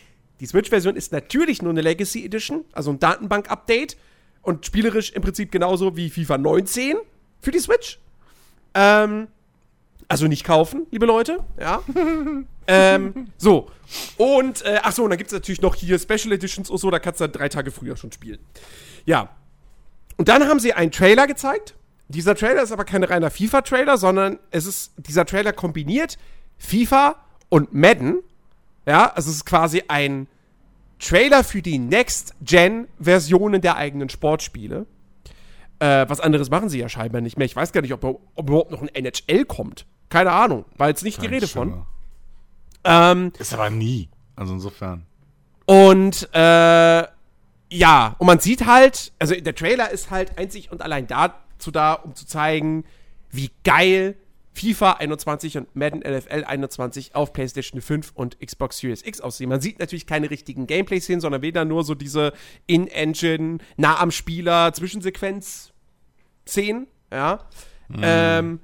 Die 0.40 0.46
Switch-Version 0.46 0.96
ist 0.96 1.12
natürlich 1.12 1.60
nur 1.60 1.70
eine 1.70 1.82
Legacy 1.82 2.24
Edition, 2.24 2.64
also 2.72 2.90
ein 2.90 2.98
Datenbank-Update 2.98 3.96
und 4.42 4.64
spielerisch 4.64 5.10
im 5.12 5.22
Prinzip 5.22 5.52
genauso 5.52 5.96
wie 5.96 6.08
FIFA 6.08 6.38
19 6.38 6.96
für 7.40 7.50
die 7.50 7.58
Switch. 7.58 7.98
Ähm, 8.74 9.28
also 10.10 10.26
nicht 10.26 10.42
kaufen, 10.44 10.88
liebe 10.90 11.06
Leute, 11.06 11.38
ja. 11.58 11.82
ähm, 12.66 13.28
so. 13.36 13.70
Und, 14.16 14.62
äh, 14.62 14.80
ach 14.82 14.90
so, 14.90 15.04
und 15.04 15.10
dann 15.10 15.18
gibt 15.18 15.28
es 15.28 15.32
natürlich 15.32 15.62
noch 15.62 15.76
hier 15.76 16.00
Special 16.00 16.32
Editions 16.32 16.68
und 16.68 16.78
so, 16.78 16.90
da 16.90 16.98
kannst 16.98 17.20
du 17.20 17.24
dann 17.24 17.32
drei 17.32 17.48
Tage 17.48 17.70
früher 17.70 17.96
schon 17.96 18.10
spielen. 18.10 18.40
Ja. 19.06 19.28
Und 20.16 20.28
dann 20.28 20.48
haben 20.48 20.58
sie 20.58 20.72
einen 20.72 20.90
Trailer 20.90 21.28
gezeigt. 21.28 21.76
Dieser 22.08 22.34
Trailer 22.34 22.60
ist 22.60 22.72
aber 22.72 22.84
kein 22.84 23.04
reiner 23.04 23.30
FIFA-Trailer, 23.30 23.98
sondern 23.98 24.40
es 24.50 24.66
ist, 24.66 24.94
dieser 24.96 25.24
Trailer 25.26 25.52
kombiniert 25.52 26.18
FIFA 26.58 27.14
und 27.48 27.72
Madden. 27.72 28.18
Ja, 28.86 29.12
also 29.12 29.30
es 29.30 29.36
ist 29.36 29.46
quasi 29.46 29.84
ein 29.86 30.26
Trailer 30.98 31.44
für 31.44 31.62
die 31.62 31.78
Next-Gen-Versionen 31.78 33.60
der 33.60 33.76
eigenen 33.76 34.08
Sportspiele. 34.08 34.86
Äh, 35.78 36.08
was 36.08 36.18
anderes 36.18 36.50
machen 36.50 36.68
sie 36.68 36.80
ja 36.80 36.88
scheinbar 36.88 37.20
nicht 37.20 37.38
mehr. 37.38 37.44
Ich 37.44 37.54
weiß 37.54 37.70
gar 37.70 37.80
nicht, 37.80 37.92
ob, 37.92 38.02
ob 38.04 38.48
überhaupt 38.48 38.72
noch 38.72 38.82
ein 38.82 38.88
NHL 38.88 39.44
kommt. 39.44 39.86
Keine 40.10 40.32
Ahnung. 40.32 40.66
War 40.76 40.88
jetzt 40.88 41.02
nicht 41.02 41.22
die 41.22 41.26
Rede 41.26 41.48
von. 41.48 41.86
Ähm, 42.84 43.32
Ist 43.38 43.54
aber 43.54 43.70
nie. 43.70 44.10
Also 44.36 44.52
insofern. 44.54 45.06
und 45.66 46.28
äh, 46.32 47.04
ja, 47.72 48.16
und 48.18 48.26
man 48.26 48.40
sieht 48.40 48.66
halt, 48.66 49.12
also 49.18 49.34
der 49.34 49.54
Trailer 49.54 49.90
ist 49.90 50.10
halt 50.10 50.38
einzig 50.38 50.72
und 50.72 50.82
allein 50.82 51.06
dazu 51.06 51.70
da, 51.70 51.92
um 51.92 52.14
zu 52.14 52.26
zeigen, 52.26 52.84
wie 53.30 53.50
geil 53.64 54.16
FIFA 54.54 54.92
21 54.94 55.58
und 55.58 55.76
Madden 55.76 56.00
NFL 56.00 56.44
21 56.44 57.14
auf 57.14 57.32
PlayStation 57.32 57.80
5 57.80 58.10
und 58.14 58.40
Xbox 58.40 58.78
Series 58.78 59.06
X 59.06 59.20
aussehen. 59.20 59.48
Man 59.48 59.60
sieht 59.60 59.78
natürlich 59.78 60.06
keine 60.06 60.30
richtigen 60.30 60.66
Gameplay-Szenen, 60.66 61.20
sondern 61.20 61.42
weder 61.42 61.64
nur 61.64 61.84
so 61.84 61.94
diese 61.94 62.32
In-Engine, 62.66 63.58
nah 63.76 64.00
am 64.00 64.10
Spieler, 64.10 64.72
Zwischensequenz-Szenen, 64.72 66.88
ja. 67.12 67.44
Ähm, 68.02 68.60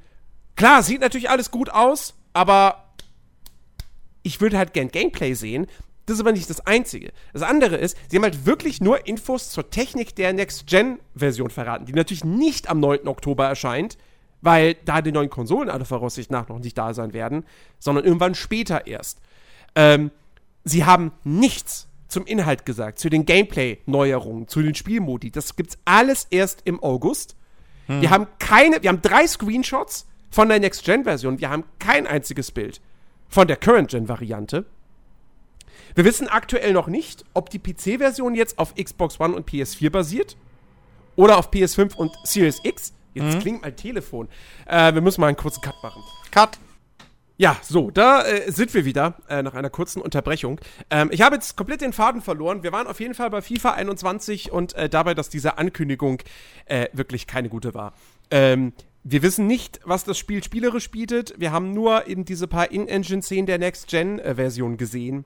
klar, 0.57 0.83
sieht 0.83 1.01
natürlich 1.01 1.31
alles 1.31 1.51
gut 1.51 1.71
aus, 1.71 2.15
aber 2.33 2.87
ich 4.23 4.41
würde 4.41 4.59
halt 4.59 4.73
gern 4.73 4.89
Gameplay 4.89 5.35
sehen. 5.35 5.67
Das 6.07 6.15
ist 6.15 6.21
aber 6.21 6.33
nicht 6.33 6.49
das 6.49 6.67
Einzige. 6.67 7.13
Das 7.33 7.43
andere 7.43 7.77
ist, 7.77 7.97
sie 8.09 8.17
haben 8.17 8.23
halt 8.23 8.47
wirklich 8.47 8.81
nur 8.81 9.07
Infos 9.07 9.51
zur 9.51 9.71
Technik 9.71 10.15
der 10.15 10.33
Next-Gen-Version 10.33 11.51
verraten, 11.51 11.87
die 11.87 11.93
natürlich 11.93 12.25
nicht 12.25 12.69
am 12.69 12.79
9. 12.81 13.09
Oktober 13.09 13.47
erscheint, 13.47 13.99
weil 14.41 14.75
da 14.85 15.03
die 15.03 15.11
neuen 15.11 15.31
Konsolen 15.31 15.69
alle 15.69 15.85
Voraussicht 15.85 16.31
nach 16.31 16.49
noch 16.49 16.61
nicht 16.61 16.79
da 16.79 16.95
sein 16.95 17.13
werden, 17.13 17.45
sondern 17.79 18.05
irgendwann 18.05 18.37
später 18.37 18.87
erst. 18.87 19.21
Ähm, 19.75 20.13
sie 20.65 20.85
haben 20.85 21.13
nichts 21.25 21.89
zum 22.07 22.25
Inhalt 22.25 22.65
gesagt, 22.65 23.01
zu 23.01 23.09
den 23.09 23.27
Gameplay-Neuerungen, 23.27 24.47
zu 24.47 24.63
den 24.63 24.77
Spielmodi. 24.77 25.33
Das 25.33 25.57
gibt's 25.57 25.77
alles 25.85 26.29
erst 26.31 26.63
im 26.65 26.81
August. 26.83 27.37
Wir 27.89 28.11
haben 28.11 28.27
keine, 28.41 28.83
wir 28.83 28.89
haben 28.89 29.03
drei 29.03 29.29
Screenshots 29.29 30.07
von 30.37 30.51
der 30.51 30.61
Next-Gen-Version. 30.61 31.41
Wir 31.41 31.49
haben 31.49 31.65
kein 31.79 32.07
einziges 32.07 32.51
Bild 32.51 32.83
von 33.27 33.49
der 33.49 33.57
Current-Gen-Variante. 33.57 34.67
Wir 35.95 36.05
wissen 36.05 36.29
aktuell 36.29 36.75
noch 36.75 36.89
nicht, 36.89 37.25
ob 37.33 37.49
die 37.49 37.59
PC-Version 37.59 38.35
jetzt 38.35 38.59
auf 38.59 38.75
Xbox 38.75 39.19
One 39.19 39.35
und 39.35 39.49
PS4 39.49 39.89
basiert 39.89 40.37
oder 41.15 41.39
auf 41.39 41.51
PS5 41.51 41.95
und 41.95 42.13
Series 42.25 42.61
X. 42.65 42.93
Jetzt 43.15 43.41
klingt 43.41 43.63
mein 43.63 43.77
Telefon. 43.77 44.29
Äh, 44.67 44.93
wir 44.93 45.01
müssen 45.01 45.23
mal 45.23 45.29
einen 45.29 45.39
kurzen 45.39 45.63
Cut 45.63 45.83
machen. 45.83 46.03
Cut. 46.31 46.59
Ja, 47.39 47.57
so, 47.63 47.91
da 47.91 48.23
äh, 48.27 48.53
sind 48.53 48.75
wir 48.75 48.85
wieder 48.85 49.15
äh, 49.31 49.43
nach 49.43 49.55
einer 49.55 49.71
kurzen 49.71 50.03
Unterbrechung. 50.03 50.61
Ähm, 50.91 51.09
ich 51.13 51.23
habe 51.23 51.37
jetzt 51.37 51.57
komplett 51.57 51.81
den 51.81 51.95
Faden 51.95 52.21
verloren. 52.21 52.63
Wir 52.63 52.73
waren 52.73 52.89
auf 52.89 53.01
jeden 53.01 53.15
Fall 53.15 53.31
bei 53.31 53.41
FIFA 53.41 53.73
21 53.73 54.53
und 54.53 54.75
äh, 54.75 54.91
dabei, 54.91 55.15
dass 55.15 55.31
diese 55.31 55.57
Ankündigung 55.57 56.21
äh, 56.67 56.89
wirklich 56.93 57.27
keine 57.27 57.49
gute 57.49 57.73
war. 57.73 57.95
Ähm, 58.31 58.75
wir 59.09 59.23
wissen 59.23 59.47
nicht, 59.47 59.79
was 59.85 60.03
das 60.03 60.19
Spiel 60.19 60.43
spielerisch 60.43 60.91
bietet. 60.91 61.33
Wir 61.39 61.53
haben 61.53 61.73
nur 61.73 62.09
eben 62.09 62.25
diese 62.25 62.49
paar 62.49 62.73
In-Engine-Szenen 62.73 63.47
der 63.47 63.59
Next-Gen-Version 63.59 64.79
gesehen. 64.79 65.25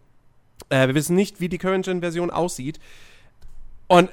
Äh, 0.69 0.89
wir 0.89 0.95
wissen 0.95 1.17
nicht, 1.17 1.41
wie 1.41 1.49
die 1.49 1.57
Current-Gen-Version 1.57 2.31
aussieht. 2.31 2.79
Und 3.89 4.11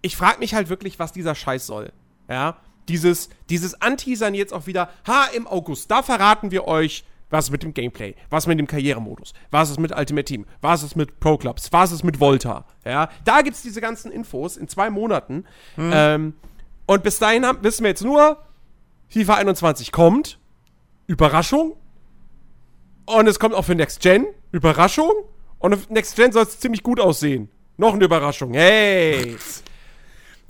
ich 0.00 0.16
frage 0.16 0.38
mich 0.38 0.54
halt 0.54 0.70
wirklich, 0.70 0.98
was 0.98 1.12
dieser 1.12 1.34
Scheiß 1.34 1.66
soll. 1.66 1.92
Ja, 2.30 2.56
dieses, 2.88 3.28
dieses 3.50 3.78
Anteasern 3.82 4.32
jetzt 4.32 4.54
auch 4.54 4.66
wieder, 4.66 4.88
ha, 5.06 5.26
im 5.36 5.46
August, 5.46 5.90
da 5.90 6.02
verraten 6.02 6.50
wir 6.50 6.66
euch, 6.66 7.04
was 7.28 7.46
ist 7.46 7.50
mit 7.50 7.62
dem 7.62 7.74
Gameplay, 7.74 8.14
was 8.30 8.46
mit 8.46 8.58
dem 8.58 8.66
Karrieremodus, 8.66 9.34
was 9.50 9.68
ist 9.68 9.78
mit 9.78 9.94
Ultimate 9.94 10.24
Team, 10.24 10.46
was 10.62 10.82
ist 10.82 10.96
mit 10.96 11.20
Pro 11.20 11.36
Clubs, 11.36 11.70
was 11.72 11.92
ist 11.92 12.04
mit 12.04 12.20
Volta. 12.20 12.64
Ja, 12.86 13.10
da 13.26 13.42
gibt's 13.42 13.60
diese 13.60 13.82
ganzen 13.82 14.10
Infos 14.10 14.56
in 14.56 14.66
zwei 14.66 14.88
Monaten. 14.88 15.44
Ähm, 15.76 16.32
und 16.86 17.02
bis 17.02 17.18
dahin 17.18 17.44
haben, 17.44 17.62
wissen 17.62 17.82
wir 17.82 17.90
jetzt 17.90 18.02
nur, 18.02 18.38
FIFA 19.08 19.34
21 19.36 19.92
kommt, 19.92 20.38
Überraschung. 21.06 21.76
Und 23.06 23.26
es 23.26 23.38
kommt 23.38 23.54
auch 23.54 23.64
für 23.64 23.74
Next 23.74 24.00
Gen, 24.00 24.26
Überraschung. 24.52 25.10
Und 25.58 25.74
auf 25.74 25.88
Next 25.90 26.16
Gen 26.16 26.30
soll 26.32 26.42
es 26.44 26.60
ziemlich 26.60 26.82
gut 26.82 27.00
aussehen. 27.00 27.48
Noch 27.78 27.94
eine 27.94 28.04
Überraschung. 28.04 28.52
Hey! 28.54 29.36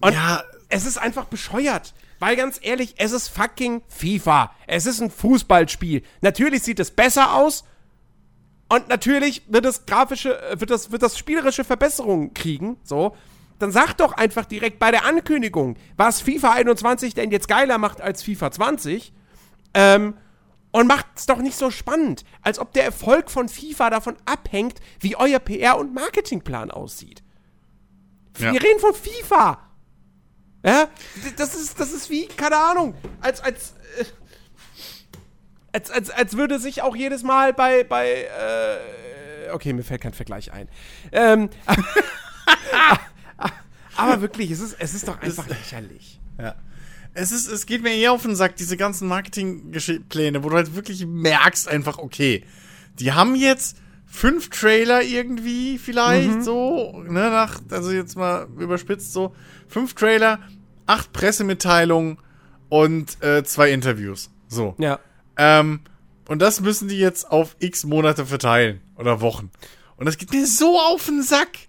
Und 0.00 0.12
Ja. 0.12 0.42
es 0.68 0.86
ist 0.86 0.98
einfach 0.98 1.26
bescheuert. 1.26 1.94
Weil 2.20 2.34
ganz 2.34 2.58
ehrlich, 2.60 2.94
es 2.98 3.12
ist 3.12 3.28
fucking 3.28 3.82
FIFA. 3.86 4.50
Es 4.66 4.86
ist 4.86 5.00
ein 5.00 5.10
Fußballspiel. 5.10 6.02
Natürlich 6.20 6.64
sieht 6.64 6.80
es 6.80 6.90
besser 6.90 7.34
aus. 7.34 7.64
Und 8.68 8.88
natürlich 8.88 9.42
wird 9.48 9.64
das 9.64 9.86
grafische, 9.86 10.36
äh, 10.50 10.60
wird 10.60 10.70
das, 10.70 10.90
wird 10.90 11.02
das 11.02 11.16
spielerische 11.16 11.62
Verbesserungen 11.64 12.34
kriegen. 12.34 12.76
So. 12.82 13.16
Dann 13.58 13.72
sag 13.72 13.94
doch 13.94 14.12
einfach 14.12 14.44
direkt 14.44 14.78
bei 14.78 14.90
der 14.90 15.04
Ankündigung, 15.04 15.76
was 15.96 16.20
FIFA 16.20 16.52
21 16.52 17.14
denn 17.14 17.30
jetzt 17.30 17.48
geiler 17.48 17.78
macht 17.78 18.00
als 18.00 18.22
FIFA 18.22 18.52
20. 18.52 19.12
Ähm, 19.74 20.14
und 20.70 20.86
macht's 20.86 21.26
doch 21.26 21.38
nicht 21.38 21.56
so 21.56 21.70
spannend, 21.70 22.24
als 22.42 22.58
ob 22.58 22.72
der 22.72 22.84
Erfolg 22.84 23.30
von 23.30 23.48
FIFA 23.48 23.90
davon 23.90 24.16
abhängt, 24.26 24.80
wie 25.00 25.16
euer 25.16 25.38
PR- 25.38 25.78
und 25.78 25.94
Marketingplan 25.94 26.70
aussieht. 26.70 27.22
Ja. 28.38 28.52
Wir 28.52 28.62
reden 28.62 28.78
von 28.78 28.94
FIFA. 28.94 29.58
Ja, 30.64 30.88
das 31.36 31.54
ist, 31.54 31.80
das 31.80 31.92
ist 31.92 32.10
wie, 32.10 32.26
keine 32.26 32.56
Ahnung, 32.56 32.94
als, 33.20 33.40
als, 33.40 33.74
äh, 33.98 34.04
als, 35.72 35.90
als, 35.90 36.10
als 36.10 36.36
würde 36.36 36.58
sich 36.58 36.82
auch 36.82 36.96
jedes 36.96 37.22
Mal 37.22 37.52
bei, 37.54 37.84
bei, 37.84 38.24
äh, 38.24 39.50
okay, 39.52 39.72
mir 39.72 39.84
fällt 39.84 40.02
kein 40.02 40.14
Vergleich 40.14 40.52
ein. 40.52 40.68
Ähm, 41.12 41.48
aber 43.98 44.20
wirklich, 44.20 44.50
es 44.50 44.60
ist, 44.60 44.76
es 44.78 44.94
ist 44.94 45.08
doch 45.08 45.20
einfach 45.20 45.46
lächerlich. 45.48 46.20
Ja. 46.38 46.54
Es, 47.14 47.32
ist, 47.32 47.48
es 47.48 47.66
geht 47.66 47.82
mir 47.82 47.94
eher 47.94 48.12
auf 48.12 48.22
den 48.22 48.36
Sack, 48.36 48.56
diese 48.56 48.76
ganzen 48.76 49.08
Marketingpläne, 49.08 50.44
wo 50.44 50.50
du 50.50 50.56
halt 50.56 50.74
wirklich 50.74 51.04
merkst 51.06 51.68
einfach, 51.68 51.98
okay, 51.98 52.44
die 52.98 53.12
haben 53.12 53.34
jetzt 53.34 53.76
fünf 54.06 54.50
Trailer 54.50 55.02
irgendwie 55.02 55.78
vielleicht 55.78 56.42
so, 56.42 57.02
ne, 57.02 57.30
nach, 57.30 57.60
also 57.70 57.90
jetzt 57.90 58.16
mal 58.16 58.46
überspitzt 58.58 59.12
so, 59.12 59.34
fünf 59.68 59.94
Trailer, 59.94 60.40
acht 60.86 61.12
Pressemitteilungen 61.12 62.18
und 62.68 63.22
äh, 63.22 63.44
zwei 63.44 63.70
Interviews. 63.70 64.30
So. 64.48 64.74
Ja. 64.78 64.98
Ähm, 65.36 65.80
und 66.28 66.40
das 66.40 66.60
müssen 66.60 66.88
die 66.88 66.98
jetzt 66.98 67.30
auf 67.30 67.56
x 67.58 67.84
Monate 67.84 68.26
verteilen 68.26 68.80
oder 68.96 69.20
Wochen. 69.20 69.50
Und 69.96 70.06
das 70.06 70.18
geht 70.18 70.32
mir 70.32 70.46
so 70.46 70.78
auf 70.78 71.06
den 71.06 71.22
Sack. 71.22 71.67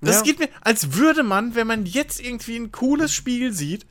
Das 0.00 0.16
Ja. 0.16 0.22
geht 0.22 0.38
mir, 0.38 0.48
als 0.62 0.94
würde 0.94 1.22
man, 1.22 1.54
wenn 1.54 1.66
man 1.66 1.84
jetzt 1.86 2.20
irgendwie 2.20 2.56
ein 2.56 2.72
cooles 2.72 3.12
Spiel 3.12 3.52
sieht, 3.52 3.86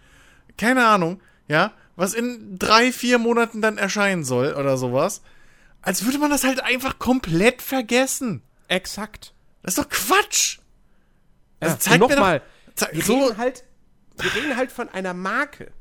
keine 0.57 0.85
Ahnung, 0.87 1.21
ja, 1.47 1.73
was 1.95 2.13
in 2.13 2.57
drei, 2.57 2.91
vier 2.91 3.17
Monaten 3.19 3.61
dann 3.61 3.77
erscheinen 3.77 4.23
soll 4.23 4.53
oder 4.53 4.77
sowas, 4.77 5.21
als 5.81 6.05
würde 6.05 6.17
man 6.17 6.29
das 6.31 6.43
halt 6.43 6.61
einfach 6.63 6.97
komplett 6.99 7.61
vergessen. 7.61 8.41
Exakt. 8.67 9.33
Das 9.61 9.73
ist 9.75 9.77
doch 9.77 9.89
Quatsch. 9.89 10.57
Ja, 11.61 11.67
Also 11.67 11.77
zeig 11.79 11.99
nochmal, 11.99 12.41
wir, 12.91 13.03
so- 13.03 13.25
reden 13.25 13.37
halt, 13.37 13.63
wir 14.17 14.33
reden 14.35 14.55
halt 14.57 14.71
von 14.71 14.89
einer 14.89 15.13
Marke, 15.13 15.71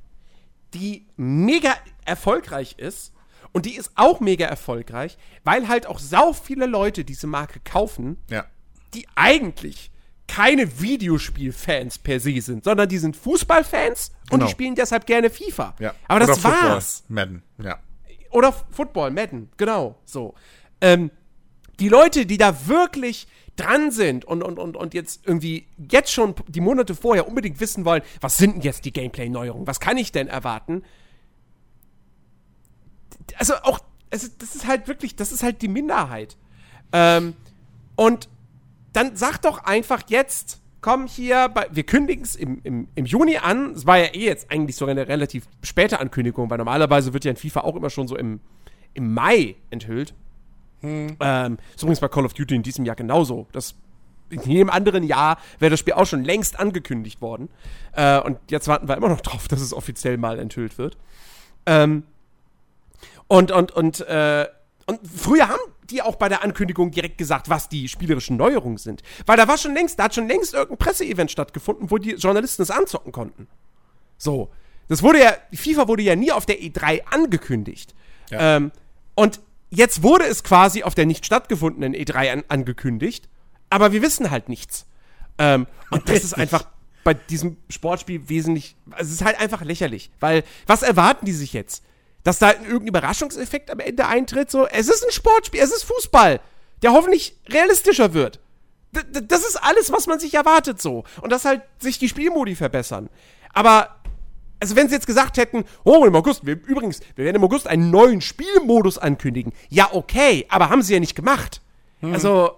die 0.74 1.06
mega 1.16 1.74
erfolgreich 2.04 2.74
ist 2.78 3.12
Und 3.52 3.64
die 3.64 3.76
ist 3.76 3.92
auch 3.94 4.20
mega 4.20 4.44
erfolgreich, 4.44 5.16
weil 5.42 5.68
halt 5.68 5.86
auch 5.86 5.98
sau 5.98 6.34
viele 6.34 6.66
Leute 6.66 7.04
diese 7.04 7.26
Marke 7.26 7.60
kaufen, 7.60 8.18
Ja. 8.28 8.44
die 8.92 9.06
eigentlich 9.14 9.90
keine 10.28 10.80
Videospielfans 10.80 11.98
per 11.98 12.20
se 12.20 12.40
sind, 12.40 12.62
sondern 12.62 12.88
die 12.88 12.98
sind 12.98 13.16
Fußballfans 13.16 14.12
und 14.24 14.30
Genau. 14.30 14.44
die 14.46 14.50
spielen 14.52 14.74
deshalb 14.76 15.06
gerne 15.06 15.30
FIFA. 15.30 15.74
Ja. 15.80 15.94
Aber 16.06 16.20
das 16.20 16.28
Oder 16.30 16.38
Football. 16.38 16.70
war's. 16.70 17.04
Madden. 17.08 17.42
Ja. 17.62 17.78
Oder 18.30 18.52
Football, 18.70 19.10
Madden, 19.10 19.48
genau, 19.56 19.96
so. 20.04 20.34
Ähm, 20.80 21.10
die 21.80 21.88
Leute, 21.88 22.26
die 22.26 22.36
da 22.36 22.66
wirklich 22.68 23.26
dran 23.56 23.90
sind 23.90 24.24
und, 24.24 24.42
und, 24.42 24.58
und, 24.58 24.76
und 24.76 24.94
jetzt 24.94 25.26
irgendwie 25.26 25.66
jetzt 25.90 26.12
schon 26.12 26.34
die 26.46 26.60
Monate 26.60 26.94
vorher 26.94 27.26
unbedingt 27.26 27.58
wissen 27.58 27.84
wollen, 27.84 28.02
was 28.20 28.36
sind 28.36 28.56
denn 28.56 28.60
jetzt 28.62 28.84
die 28.84 28.92
Gameplay-Neuerungen, 28.92 29.66
was 29.66 29.80
kann 29.80 29.96
ich 29.96 30.12
denn 30.12 30.28
erwarten? 30.28 30.84
Also 33.36 33.54
auch, 33.62 33.80
es, 34.10 34.36
das 34.38 34.54
ist 34.54 34.66
halt 34.66 34.88
wirklich, 34.88 35.16
das 35.16 35.32
ist 35.32 35.42
halt 35.42 35.62
die 35.62 35.68
Minderheit. 35.68 36.36
Ähm, 36.92 37.34
und 37.96 38.28
dann 38.98 39.14
sag 39.14 39.38
doch 39.38 39.62
einfach 39.64 40.02
jetzt, 40.08 40.60
komm 40.80 41.06
hier, 41.06 41.48
bei, 41.50 41.68
wir 41.70 41.84
kündigen 41.84 42.24
es 42.24 42.34
im, 42.34 42.60
im, 42.64 42.88
im 42.96 43.06
Juni 43.06 43.36
an. 43.36 43.72
Es 43.72 43.86
war 43.86 43.98
ja 43.98 44.06
eh 44.06 44.24
jetzt 44.24 44.50
eigentlich 44.50 44.74
sogar 44.74 44.90
eine 44.90 45.06
relativ 45.06 45.46
späte 45.62 46.00
Ankündigung, 46.00 46.50
weil 46.50 46.58
normalerweise 46.58 47.12
wird 47.12 47.24
ja 47.24 47.30
in 47.30 47.36
FIFA 47.36 47.60
auch 47.60 47.76
immer 47.76 47.90
schon 47.90 48.08
so 48.08 48.16
im, 48.16 48.40
im 48.94 49.14
Mai 49.14 49.54
enthüllt. 49.70 50.14
Ähm, 50.82 51.58
ist 51.74 51.82
übrigens 51.82 52.00
bei 52.00 52.08
Call 52.08 52.24
of 52.24 52.34
Duty 52.34 52.56
in 52.56 52.64
diesem 52.64 52.84
Jahr 52.84 52.96
genauso. 52.96 53.46
Das, 53.52 53.76
in 54.30 54.42
jedem 54.42 54.68
anderen 54.68 55.04
Jahr 55.04 55.38
wäre 55.60 55.70
das 55.70 55.78
Spiel 55.78 55.94
auch 55.94 56.06
schon 56.06 56.24
längst 56.24 56.58
angekündigt 56.58 57.20
worden. 57.20 57.50
Äh, 57.92 58.18
und 58.20 58.38
jetzt 58.50 58.66
warten 58.66 58.88
wir 58.88 58.96
immer 58.96 59.08
noch 59.08 59.20
drauf, 59.22 59.46
dass 59.46 59.60
es 59.60 59.72
offiziell 59.72 60.18
mal 60.18 60.40
enthüllt 60.40 60.76
wird. 60.76 60.96
Ähm, 61.66 62.02
und, 63.28 63.52
und, 63.52 63.70
und, 63.70 64.00
äh, 64.00 64.48
und 64.86 65.00
früher 65.06 65.48
haben 65.48 65.60
die 65.90 66.02
auch 66.02 66.16
bei 66.16 66.28
der 66.28 66.42
Ankündigung 66.42 66.90
direkt 66.90 67.18
gesagt, 67.18 67.48
was 67.48 67.68
die 67.68 67.88
spielerischen 67.88 68.36
Neuerungen 68.36 68.78
sind. 68.78 69.02
Weil 69.26 69.36
da 69.36 69.48
war 69.48 69.58
schon 69.58 69.74
längst, 69.74 69.98
da 69.98 70.04
hat 70.04 70.14
schon 70.14 70.28
längst 70.28 70.54
irgendein 70.54 70.78
Presseevent 70.78 71.30
stattgefunden, 71.30 71.90
wo 71.90 71.98
die 71.98 72.12
Journalisten 72.12 72.62
es 72.62 72.70
anzocken 72.70 73.12
konnten. 73.12 73.48
So. 74.16 74.50
Das 74.88 75.02
wurde 75.02 75.20
ja, 75.20 75.36
FIFA 75.52 75.86
wurde 75.88 76.02
ja 76.02 76.16
nie 76.16 76.32
auf 76.32 76.46
der 76.46 76.60
E3 76.60 77.02
angekündigt. 77.10 77.94
Ja. 78.30 78.56
Ähm, 78.56 78.72
und 79.14 79.40
jetzt 79.70 80.02
wurde 80.02 80.24
es 80.24 80.42
quasi 80.42 80.82
auf 80.82 80.94
der 80.94 81.06
nicht 81.06 81.26
stattgefundenen 81.26 81.94
E3 81.94 82.32
an, 82.32 82.44
angekündigt, 82.48 83.28
aber 83.70 83.92
wir 83.92 84.02
wissen 84.02 84.30
halt 84.30 84.48
nichts. 84.48 84.86
Ähm, 85.38 85.66
und 85.90 86.08
das 86.08 86.24
ist 86.24 86.34
einfach 86.34 86.64
bei 87.04 87.14
diesem 87.14 87.56
Sportspiel 87.70 88.28
wesentlich, 88.28 88.76
also 88.90 89.08
es 89.08 89.12
ist 89.20 89.24
halt 89.24 89.40
einfach 89.40 89.62
lächerlich, 89.62 90.10
weil 90.20 90.44
was 90.66 90.82
erwarten 90.82 91.26
die 91.26 91.32
sich 91.32 91.52
jetzt? 91.52 91.84
Dass 92.24 92.38
da 92.38 92.52
irgendein 92.52 92.88
Überraschungseffekt 92.88 93.70
am 93.70 93.80
Ende 93.80 94.06
eintritt? 94.06 94.50
So, 94.50 94.66
es 94.66 94.88
ist 94.88 95.04
ein 95.04 95.12
Sportspiel, 95.12 95.60
es 95.60 95.72
ist 95.72 95.84
Fußball, 95.84 96.40
der 96.82 96.92
hoffentlich 96.92 97.38
realistischer 97.48 98.12
wird. 98.12 98.40
D 98.92 99.02
das 99.26 99.40
ist 99.40 99.56
alles, 99.56 99.92
was 99.92 100.06
man 100.06 100.18
sich 100.18 100.34
erwartet 100.34 100.80
so. 100.80 101.04
Und 101.20 101.30
dass 101.30 101.44
halt 101.44 101.62
sich 101.78 101.98
die 101.98 102.08
Spielmodi 102.08 102.54
verbessern. 102.54 103.08
Aber 103.52 103.98
also 104.60 104.74
wenn 104.76 104.88
sie 104.88 104.94
jetzt 104.94 105.06
gesagt 105.06 105.36
hätten, 105.36 105.64
oh, 105.84 106.04
im 106.04 106.14
August, 106.16 106.44
wir, 106.44 106.54
übrigens, 106.54 107.00
wir 107.14 107.24
werden 107.24 107.36
im 107.36 107.44
August 107.44 107.68
einen 107.68 107.90
neuen 107.90 108.20
Spielmodus 108.20 108.98
ankündigen. 108.98 109.52
Ja, 109.68 109.90
okay, 109.92 110.46
aber 110.48 110.68
haben 110.68 110.82
sie 110.82 110.94
ja 110.94 111.00
nicht 111.00 111.14
gemacht. 111.14 111.60
Also, 112.02 112.52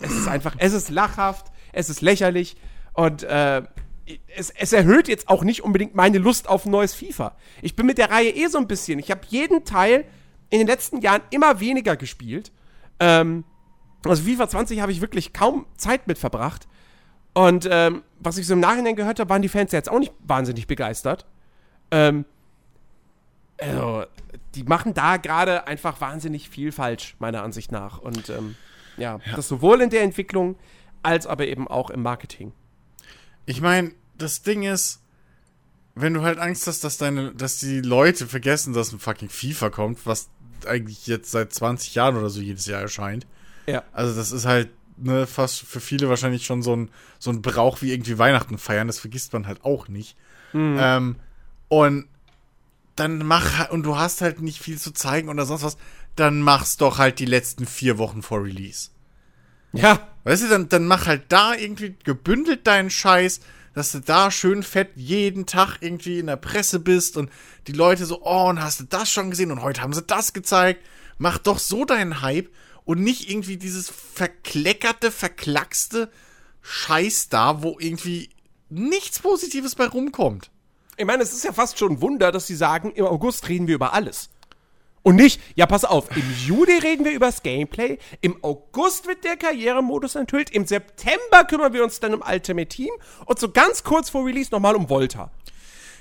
es 0.00 0.12
ist 0.12 0.28
einfach, 0.28 0.54
es 0.58 0.72
ist 0.72 0.90
lachhaft, 0.90 1.46
es 1.72 1.90
ist 1.90 2.02
lächerlich 2.02 2.56
und 2.92 3.22
äh, 3.24 3.62
es, 4.36 4.50
es 4.50 4.72
erhöht 4.72 5.08
jetzt 5.08 5.28
auch 5.28 5.42
nicht 5.42 5.62
unbedingt 5.62 5.94
meine 5.94 6.18
Lust 6.18 6.48
auf 6.48 6.66
ein 6.66 6.70
neues 6.70 6.94
FIFA. 6.94 7.36
Ich 7.62 7.76
bin 7.76 7.86
mit 7.86 7.98
der 7.98 8.10
Reihe 8.10 8.30
eh 8.30 8.46
so 8.46 8.58
ein 8.58 8.68
bisschen, 8.68 8.98
ich 8.98 9.10
habe 9.10 9.22
jeden 9.28 9.64
Teil 9.64 10.04
in 10.50 10.58
den 10.58 10.66
letzten 10.66 11.00
Jahren 11.00 11.22
immer 11.30 11.60
weniger 11.60 11.96
gespielt. 11.96 12.52
Ähm, 13.00 13.44
also 14.04 14.22
FIFA 14.22 14.48
20 14.48 14.80
habe 14.80 14.92
ich 14.92 15.00
wirklich 15.00 15.32
kaum 15.32 15.66
Zeit 15.76 16.06
mit 16.06 16.18
verbracht. 16.18 16.68
Und 17.34 17.68
ähm, 17.70 18.02
was 18.18 18.38
ich 18.38 18.46
so 18.46 18.54
im 18.54 18.60
Nachhinein 18.60 18.96
gehört 18.96 19.20
habe, 19.20 19.28
waren 19.28 19.42
die 19.42 19.48
Fans 19.48 19.72
jetzt 19.72 19.90
auch 19.90 19.98
nicht 19.98 20.12
wahnsinnig 20.20 20.66
begeistert. 20.66 21.26
Ähm, 21.90 22.24
also, 23.58 24.04
die 24.54 24.64
machen 24.64 24.94
da 24.94 25.16
gerade 25.16 25.66
einfach 25.66 26.00
wahnsinnig 26.00 26.48
viel 26.48 26.72
falsch, 26.72 27.16
meiner 27.18 27.42
Ansicht 27.42 27.72
nach. 27.72 27.98
Und 27.98 28.30
ähm, 28.30 28.56
ja, 28.96 29.18
das 29.34 29.48
sowohl 29.48 29.82
in 29.82 29.90
der 29.90 30.02
Entwicklung 30.02 30.56
als 31.02 31.26
aber 31.26 31.46
eben 31.46 31.68
auch 31.68 31.90
im 31.90 32.02
Marketing. 32.02 32.52
Ich 33.46 33.60
meine, 33.60 33.92
das 34.18 34.42
Ding 34.42 34.62
ist, 34.62 35.00
wenn 35.94 36.14
du 36.14 36.22
halt 36.22 36.38
Angst 36.38 36.66
hast, 36.66 36.84
dass 36.84 36.98
deine, 36.98 37.32
dass 37.32 37.58
die 37.58 37.80
Leute 37.80 38.26
vergessen, 38.26 38.74
dass 38.74 38.92
ein 38.92 38.98
fucking 38.98 39.30
FIFA 39.30 39.70
kommt, 39.70 40.04
was 40.04 40.28
eigentlich 40.66 41.06
jetzt 41.06 41.30
seit 41.30 41.52
20 41.52 41.94
Jahren 41.94 42.16
oder 42.16 42.28
so 42.28 42.40
jedes 42.40 42.66
Jahr 42.66 42.82
erscheint. 42.82 43.26
Ja. 43.66 43.82
Also 43.92 44.14
das 44.14 44.32
ist 44.32 44.44
halt 44.44 44.70
ne, 44.96 45.26
fast 45.26 45.62
für 45.62 45.80
viele 45.80 46.08
wahrscheinlich 46.08 46.44
schon 46.44 46.62
so 46.62 46.74
ein, 46.74 46.90
so 47.18 47.30
ein 47.30 47.42
Brauch 47.42 47.82
wie 47.82 47.92
irgendwie 47.92 48.18
Weihnachten 48.18 48.58
feiern. 48.58 48.86
Das 48.86 48.98
vergisst 48.98 49.32
man 49.32 49.46
halt 49.46 49.64
auch 49.64 49.88
nicht. 49.88 50.16
Ähm, 50.78 51.16
und 51.68 52.06
dann 52.94 53.18
mach 53.18 53.70
und 53.70 53.82
du 53.82 53.96
hast 53.96 54.22
halt 54.22 54.40
nicht 54.40 54.60
viel 54.60 54.78
zu 54.78 54.92
zeigen 54.92 55.28
oder 55.28 55.44
sonst 55.44 55.62
was, 55.62 55.76
dann 56.14 56.40
mach's 56.40 56.78
doch 56.78 56.98
halt 56.98 57.18
die 57.18 57.26
letzten 57.26 57.66
vier 57.66 57.98
Wochen 57.98 58.22
vor 58.22 58.42
Release. 58.42 58.90
Ja, 59.76 60.08
Weißt 60.26 60.42
du, 60.42 60.48
dann, 60.48 60.68
dann 60.68 60.88
mach 60.88 61.06
halt 61.06 61.26
da 61.28 61.54
irgendwie 61.54 61.94
gebündelt 62.02 62.66
deinen 62.66 62.90
Scheiß, 62.90 63.38
dass 63.74 63.92
du 63.92 64.00
da 64.00 64.32
schön 64.32 64.64
fett 64.64 64.90
jeden 64.96 65.46
Tag 65.46 65.78
irgendwie 65.78 66.18
in 66.18 66.26
der 66.26 66.34
Presse 66.34 66.80
bist 66.80 67.16
und 67.16 67.30
die 67.68 67.72
Leute 67.72 68.06
so, 68.06 68.22
oh, 68.24 68.48
und 68.48 68.60
hast 68.60 68.80
du 68.80 68.84
das 68.84 69.08
schon 69.08 69.30
gesehen 69.30 69.52
und 69.52 69.62
heute 69.62 69.82
haben 69.82 69.92
sie 69.92 70.02
das 70.02 70.32
gezeigt. 70.32 70.84
Mach 71.18 71.38
doch 71.38 71.60
so 71.60 71.84
deinen 71.84 72.22
Hype 72.22 72.50
und 72.84 73.02
nicht 73.02 73.30
irgendwie 73.30 73.56
dieses 73.56 73.88
verkleckerte, 73.88 75.12
verklackste 75.12 76.10
Scheiß 76.60 77.28
da, 77.28 77.62
wo 77.62 77.76
irgendwie 77.78 78.30
nichts 78.68 79.20
Positives 79.20 79.76
bei 79.76 79.86
rumkommt. 79.86 80.50
ich 80.96 81.04
meine, 81.04 81.22
es 81.22 81.32
ist 81.32 81.44
ja 81.44 81.52
fast 81.52 81.78
schon 81.78 81.92
ein 81.92 82.00
Wunder, 82.00 82.32
dass 82.32 82.48
sie 82.48 82.56
sagen, 82.56 82.90
im 82.90 83.04
August 83.04 83.48
reden 83.48 83.68
wir 83.68 83.76
über 83.76 83.92
alles. 83.92 84.28
Und 85.06 85.14
nicht, 85.14 85.40
ja, 85.54 85.66
pass 85.66 85.84
auf, 85.84 86.08
im 86.16 86.24
Juli 86.48 86.78
reden 86.78 87.04
wir 87.04 87.12
über 87.12 87.26
das 87.26 87.44
Gameplay, 87.44 87.98
im 88.22 88.42
August 88.42 89.06
wird 89.06 89.22
der 89.22 89.36
Karrieremodus 89.36 90.16
enthüllt, 90.16 90.50
im 90.50 90.66
September 90.66 91.44
kümmern 91.48 91.72
wir 91.72 91.84
uns 91.84 92.00
dann 92.00 92.12
um 92.12 92.24
Ultimate 92.28 92.66
Team 92.66 92.90
und 93.24 93.38
so 93.38 93.48
ganz 93.52 93.84
kurz 93.84 94.10
vor 94.10 94.26
Release 94.26 94.50
nochmal 94.50 94.74
um 94.74 94.88
Volta. 94.90 95.30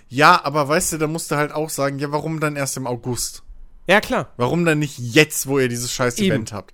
Ja, 0.09 0.43
aber 0.43 0.67
weißt 0.67 0.93
du, 0.93 0.97
da 0.97 1.05
musst 1.05 1.29
du 1.29 1.35
halt 1.35 1.51
auch 1.51 1.69
sagen, 1.69 1.99
ja, 1.99 2.11
warum 2.11 2.39
dann 2.39 2.55
erst 2.55 2.77
im 2.77 2.87
August? 2.87 3.43
Ja, 3.85 4.01
klar, 4.01 4.33
Warum 4.37 4.65
dann 4.65 4.79
nicht 4.79 4.97
jetzt, 4.97 5.45
wo 5.45 5.59
ihr 5.59 5.69
dieses 5.69 5.93
scheiß 5.93 6.17
Eben. 6.17 6.31
Event 6.31 6.51
habt? 6.51 6.73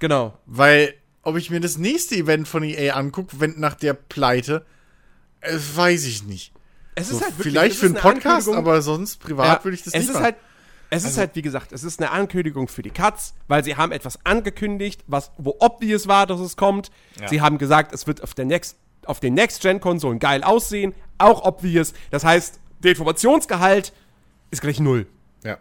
genau. 0.00 0.36
Weil, 0.44 0.92
ob 1.22 1.38
ich 1.38 1.48
mir 1.48 1.60
das 1.60 1.78
nächste 1.78 2.14
Event 2.14 2.46
von 2.46 2.62
EA 2.62 2.94
angucke, 2.94 3.40
wenn 3.40 3.58
nach 3.58 3.74
der 3.74 3.94
Pleite, 3.94 4.66
äh, 5.40 5.56
weiß 5.76 6.04
ich 6.04 6.24
nicht. 6.24 6.52
Es 6.94 7.08
So, 7.08 7.16
ist 7.16 7.22
halt 7.22 7.38
wirklich, 7.38 7.54
vielleicht 7.54 7.74
es 7.76 7.80
für 7.80 7.86
einen 7.86 7.96
eine 7.96 8.02
Podcast, 8.02 8.48
aber 8.50 8.82
sonst 8.82 9.16
privat 9.20 9.60
Ja, 9.60 9.64
würde 9.64 9.76
ich 9.76 9.82
das 9.84 9.94
es 9.94 10.00
nicht 10.00 10.08
ist 10.08 10.12
machen. 10.12 10.24
halt, 10.24 10.36
es 10.90 11.04
ist 11.04 11.18
halt, 11.18 11.36
wie 11.36 11.42
gesagt, 11.42 11.72
es 11.72 11.84
ist 11.84 12.00
eine 12.00 12.10
Ankündigung 12.10 12.66
für 12.66 12.82
die 12.82 12.90
Cuts, 12.90 13.34
weil 13.46 13.62
sie 13.62 13.76
haben 13.76 13.92
etwas 13.92 14.24
angekündigt, 14.26 15.04
was, 15.06 15.30
wo 15.38 15.56
obvious 15.60 16.08
war, 16.08 16.26
dass 16.26 16.40
es 16.40 16.56
kommt. 16.56 16.90
Ja. 17.20 17.28
Sie 17.28 17.40
haben 17.40 17.58
gesagt, 17.58 17.92
es 17.92 18.08
wird 18.08 18.22
auf 18.24 18.34
der 18.34 18.44
Next, 18.44 18.76
auf 19.06 19.20
den 19.20 19.34
Next-Gen-Konsolen 19.34 20.18
geil 20.18 20.42
aussehen, 20.42 20.92
auch 21.18 21.44
obvious. 21.44 21.94
Das 22.10 22.24
heißt, 22.24 22.58
der 22.80 22.90
Informationsgehalt 22.90 23.92
ist 24.50 24.60
gleich 24.60 24.80
null. 24.80 25.06
ja. 25.44 25.58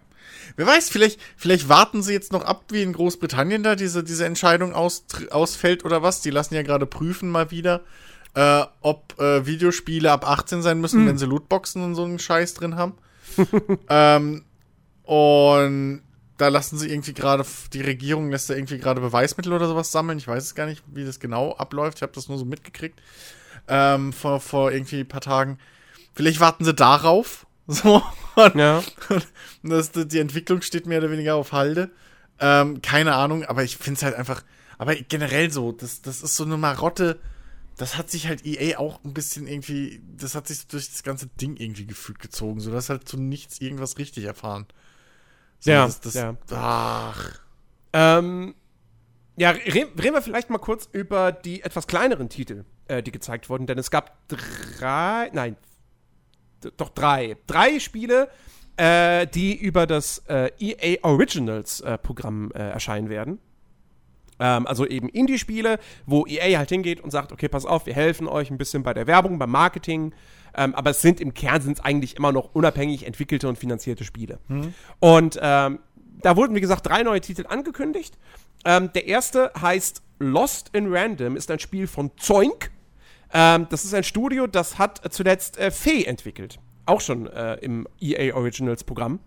Wer 0.55 0.65
weiß, 0.65 0.89
vielleicht, 0.89 1.19
vielleicht 1.37 1.69
warten 1.69 2.01
sie 2.01 2.13
jetzt 2.13 2.31
noch 2.31 2.43
ab, 2.43 2.65
wie 2.71 2.81
in 2.81 2.93
Großbritannien 2.93 3.61
da 3.61 3.75
diese, 3.75 4.03
diese 4.03 4.25
Entscheidung 4.25 4.73
aus, 4.73 5.05
ausfällt 5.29 5.85
oder 5.85 6.01
was. 6.01 6.21
Die 6.21 6.31
lassen 6.31 6.55
ja 6.55 6.63
gerade 6.63 6.87
prüfen 6.87 7.29
mal 7.29 7.51
wieder, 7.51 7.81
äh, 8.33 8.63
ob 8.81 9.19
äh, 9.19 9.45
Videospiele 9.45 10.11
ab 10.11 10.27
18 10.27 10.63
sein 10.63 10.81
müssen, 10.81 11.05
wenn 11.05 11.19
sie 11.19 11.27
Lootboxen 11.27 11.83
und 11.83 11.93
so 11.93 12.03
einen 12.03 12.17
Scheiß 12.17 12.55
drin 12.55 12.75
haben. 12.75 12.93
ähm, 13.89 14.43
und 15.09 16.03
da 16.37 16.49
lassen 16.49 16.77
sie 16.77 16.87
irgendwie 16.87 17.15
gerade, 17.15 17.43
die 17.73 17.81
Regierung 17.81 18.29
lässt 18.29 18.47
da 18.47 18.53
irgendwie 18.53 18.77
gerade 18.77 19.01
Beweismittel 19.01 19.51
oder 19.51 19.67
sowas 19.67 19.91
sammeln. 19.91 20.19
Ich 20.19 20.27
weiß 20.27 20.43
es 20.43 20.53
gar 20.53 20.67
nicht, 20.67 20.83
wie 20.85 21.03
das 21.03 21.19
genau 21.19 21.55
abläuft. 21.55 21.97
Ich 21.97 22.01
habe 22.03 22.11
das 22.13 22.27
nur 22.29 22.37
so 22.37 22.45
mitgekriegt 22.45 23.01
ähm, 23.67 24.13
vor, 24.13 24.39
vor 24.39 24.71
irgendwie 24.71 24.99
ein 24.99 25.07
paar 25.07 25.21
Tagen. 25.21 25.57
Vielleicht 26.13 26.39
warten 26.39 26.63
sie 26.63 26.75
darauf. 26.75 27.47
So. 27.71 28.03
Und, 28.35 28.55
Ja. 28.55 28.83
und 29.63 29.69
das, 29.69 29.91
die 29.91 30.19
Entwicklung 30.19 30.61
steht 30.61 30.85
mehr 30.85 30.99
oder 30.99 31.11
weniger 31.11 31.35
auf 31.35 31.53
Halde. 31.53 31.89
Ähm, 32.39 32.83
keine 32.83 33.15
Ahnung, 33.15 33.45
aber 33.45 33.63
ich 33.63 33.77
finde 33.77 33.97
es 33.97 34.03
halt 34.03 34.15
einfach. 34.15 34.43
Aber 34.77 34.95
generell 34.95 35.51
so, 35.51 35.71
das, 35.71 36.03
das 36.03 36.21
ist 36.21 36.35
so 36.35 36.45
eine 36.45 36.57
Marotte. 36.57 37.19
Das 37.77 37.97
hat 37.97 38.11
sich 38.11 38.27
halt 38.27 38.45
EA 38.45 38.77
auch 38.77 39.03
ein 39.03 39.13
bisschen 39.13 39.47
irgendwie. 39.47 40.01
Das 40.17 40.35
hat 40.35 40.47
sich 40.47 40.67
durch 40.67 40.89
das 40.89 41.03
ganze 41.03 41.27
Ding 41.27 41.57
irgendwie 41.57 41.85
gefühlt 41.85 42.19
gezogen. 42.19 42.59
So, 42.59 42.71
dass 42.71 42.89
halt 42.89 43.07
zu 43.07 43.17
nichts 43.17 43.59
irgendwas 43.61 43.97
richtig 43.97 44.25
erfahren. 44.25 44.67
So, 45.59 45.71
Ja, 45.71 45.85
Das, 45.85 45.99
das, 46.01 46.13
ja. 46.13 46.35
Ach. 46.51 47.39
Ähm, 47.93 48.55
ja, 49.37 49.51
re 49.51 49.63
reden 49.65 49.95
wir 49.95 50.21
vielleicht 50.21 50.49
mal 50.49 50.57
kurz 50.57 50.89
über 50.91 51.31
die 51.31 51.61
etwas 51.63 51.87
kleineren 51.87 52.29
Titel, 52.29 52.65
äh, 52.87 53.01
die 53.01 53.11
gezeigt 53.11 53.49
wurden, 53.49 53.67
denn 53.67 53.77
es 53.77 53.89
gab 53.89 54.17
drei, 54.27 55.29
nein, 55.33 55.55
doch 56.77 56.89
drei, 56.89 57.37
drei 57.47 57.79
Spiele, 57.79 58.29
äh, 58.77 59.27
die 59.27 59.55
über 59.55 59.87
das 59.87 60.19
äh, 60.27 60.51
EA 60.59 61.03
Originals 61.03 61.81
äh, 61.81 61.97
Programm 61.97 62.51
äh, 62.51 62.59
erscheinen 62.59 63.09
werden. 63.09 63.39
Ähm, 64.39 64.67
also 64.67 64.85
eben 64.85 65.09
Indie-Spiele, 65.09 65.79
wo 66.05 66.25
EA 66.25 66.57
halt 66.57 66.69
hingeht 66.69 67.01
und 67.01 67.11
sagt, 67.11 67.31
okay, 67.31 67.47
pass 67.47 67.65
auf, 67.65 67.85
wir 67.85 67.93
helfen 67.93 68.27
euch 68.27 68.49
ein 68.51 68.57
bisschen 68.57 68.83
bei 68.83 68.93
der 68.93 69.07
Werbung, 69.07 69.37
beim 69.39 69.51
Marketing. 69.51 70.13
Ähm, 70.59 70.75
aber 70.75 70.89
es 70.89 71.01
sind 71.01 71.21
im 71.21 71.33
Kern 71.33 71.61
sind 71.61 71.85
eigentlich 71.85 72.17
immer 72.17 72.33
noch 72.33 72.53
unabhängig 72.53 73.07
entwickelte 73.07 73.47
und 73.47 73.57
finanzierte 73.57 74.03
Spiele. 74.03 74.39
Mhm. 74.49 74.73
Und 74.99 75.39
ähm, 75.41 75.79
da 76.21 76.35
wurden, 76.35 76.53
wie 76.53 76.59
gesagt, 76.59 76.85
drei 76.85 77.01
neue 77.01 77.21
Titel 77.21 77.45
angekündigt. 77.47 78.17
Ähm, 78.65 78.91
der 78.93 79.07
erste 79.07 79.53
heißt 79.59 80.03
Lost 80.19 80.71
in 80.73 80.93
Random, 80.93 81.37
ist 81.37 81.49
ein 81.49 81.59
Spiel 81.59 81.87
von 81.87 82.11
Zoink. 82.17 82.71
Ähm, 83.33 83.67
das 83.69 83.85
ist 83.85 83.93
ein 83.93 84.03
Studio, 84.03 84.47
das 84.47 84.77
hat 84.77 85.01
zuletzt 85.13 85.57
äh, 85.57 85.71
Fee 85.71 86.03
entwickelt. 86.03 86.59
Auch 86.85 86.99
schon 86.99 87.27
äh, 87.27 87.55
im 87.61 87.87
EA 88.01 88.35
Originals 88.35 88.83
Programm. 88.83 89.19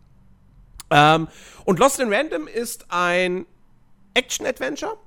Ähm, 0.90 1.29
und 1.64 1.79
Lost 1.79 1.99
in 1.99 2.12
Random 2.12 2.47
ist 2.47 2.85
ein 2.90 3.47
Action-Adventure 4.12 4.99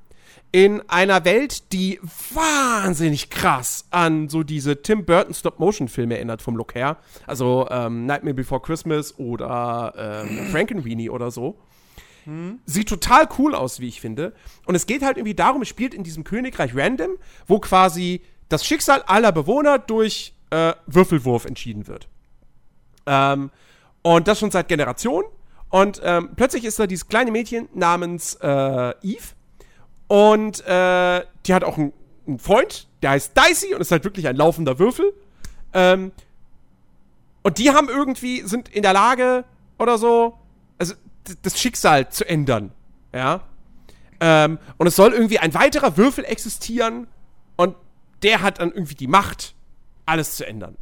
in 0.56 0.82
einer 0.88 1.26
Welt, 1.26 1.74
die 1.74 2.00
wahnsinnig 2.34 3.30
krass 3.30 3.88
an 3.92 4.30
so 4.30 4.42
diese 4.42 4.82
Tim 4.82 5.04
Burton 5.04 5.34
Stop-Motion-Filme 5.34 6.16
erinnert 6.16 6.42
vom 6.42 6.56
Look 6.56 6.76
her. 6.76 6.96
Also 7.28 7.68
ähm, 7.70 8.06
Nightmare 8.06 8.36
Before 8.36 8.62
Christmas 8.62 9.20
oder 9.20 10.24
ähm, 10.26 10.48
Frankenweenie 10.52 11.10
oder 11.10 11.30
so. 11.30 11.58
Hm. 12.24 12.60
Sieht 12.66 12.88
total 12.88 13.28
cool 13.38 13.54
aus, 13.54 13.82
wie 13.82 13.90
ich 13.90 14.00
finde. 14.00 14.32
Und 14.66 14.76
es 14.76 14.86
geht 14.86 15.02
halt 15.02 15.18
irgendwie 15.18 15.36
darum, 15.36 15.62
es 15.62 15.68
spielt 15.68 15.94
in 15.94 16.06
diesem 16.06 16.24
Königreich 16.24 16.74
Random, 16.74 17.18
wo 17.48 17.60
quasi 17.60 18.22
das 18.48 18.66
Schicksal 18.66 19.02
aller 19.08 19.34
Bewohner 19.34 19.78
durch 19.78 20.36
äh, 20.52 20.72
Würfelwurf 20.86 21.44
entschieden 21.44 21.86
wird. 21.88 22.08
Ähm, 23.06 23.52
und 24.04 24.30
das 24.30 24.40
schon 24.40 24.52
seit 24.52 24.70
Generationen. 24.70 25.28
Und 25.70 26.00
ähm, 26.02 26.30
plötzlich 26.38 26.64
ist 26.64 26.80
da 26.80 26.88
dieses 26.88 27.10
kleine 27.10 27.32
Mädchen 27.32 27.68
namens 27.74 28.36
äh, 28.36 28.94
Eve. 29.02 29.35
Und 30.08 30.66
äh, 30.66 31.24
die 31.46 31.54
hat 31.54 31.64
auch 31.64 31.78
einen, 31.78 31.94
einen, 32.28 32.40
Freund, 32.40 32.88
der 33.02 33.12
heißt 33.12 33.34
Dicey 33.38 33.74
und 33.74 33.82
ist 33.82 33.92
halt 33.92 34.04
wirklich 34.04 34.28
ein 34.28 34.36
laufender 34.36 34.80
Würfel. 34.80 35.14
Ähm, 35.74 36.12
und 37.44 37.58
die 37.58 37.72
haben 37.72 37.90
irgendwie, 37.90 38.42
sind 38.42 38.70
in 38.70 38.84
der 38.84 38.94
Lage 38.94 39.46
oder 39.78 39.98
so, 39.98 40.38
also 40.78 40.96
das 41.42 41.60
Schicksal 41.60 42.10
zu 42.10 42.28
ändern. 42.28 42.72
Ja. 43.14 43.42
Ähm, 44.20 44.60
und 44.78 44.88
es 44.88 44.96
soll 44.96 45.14
irgendwie 45.14 45.40
ein 45.40 45.54
weiterer 45.54 45.98
Würfel 45.98 46.24
existieren 46.26 47.08
und 47.56 47.76
der 48.24 48.42
hat 48.42 48.60
dann 48.60 48.72
irgendwie 48.72 48.96
die 48.96 49.08
Macht, 49.08 49.56
alles 50.06 50.36
zu 50.36 50.46
ändern. 50.46 50.78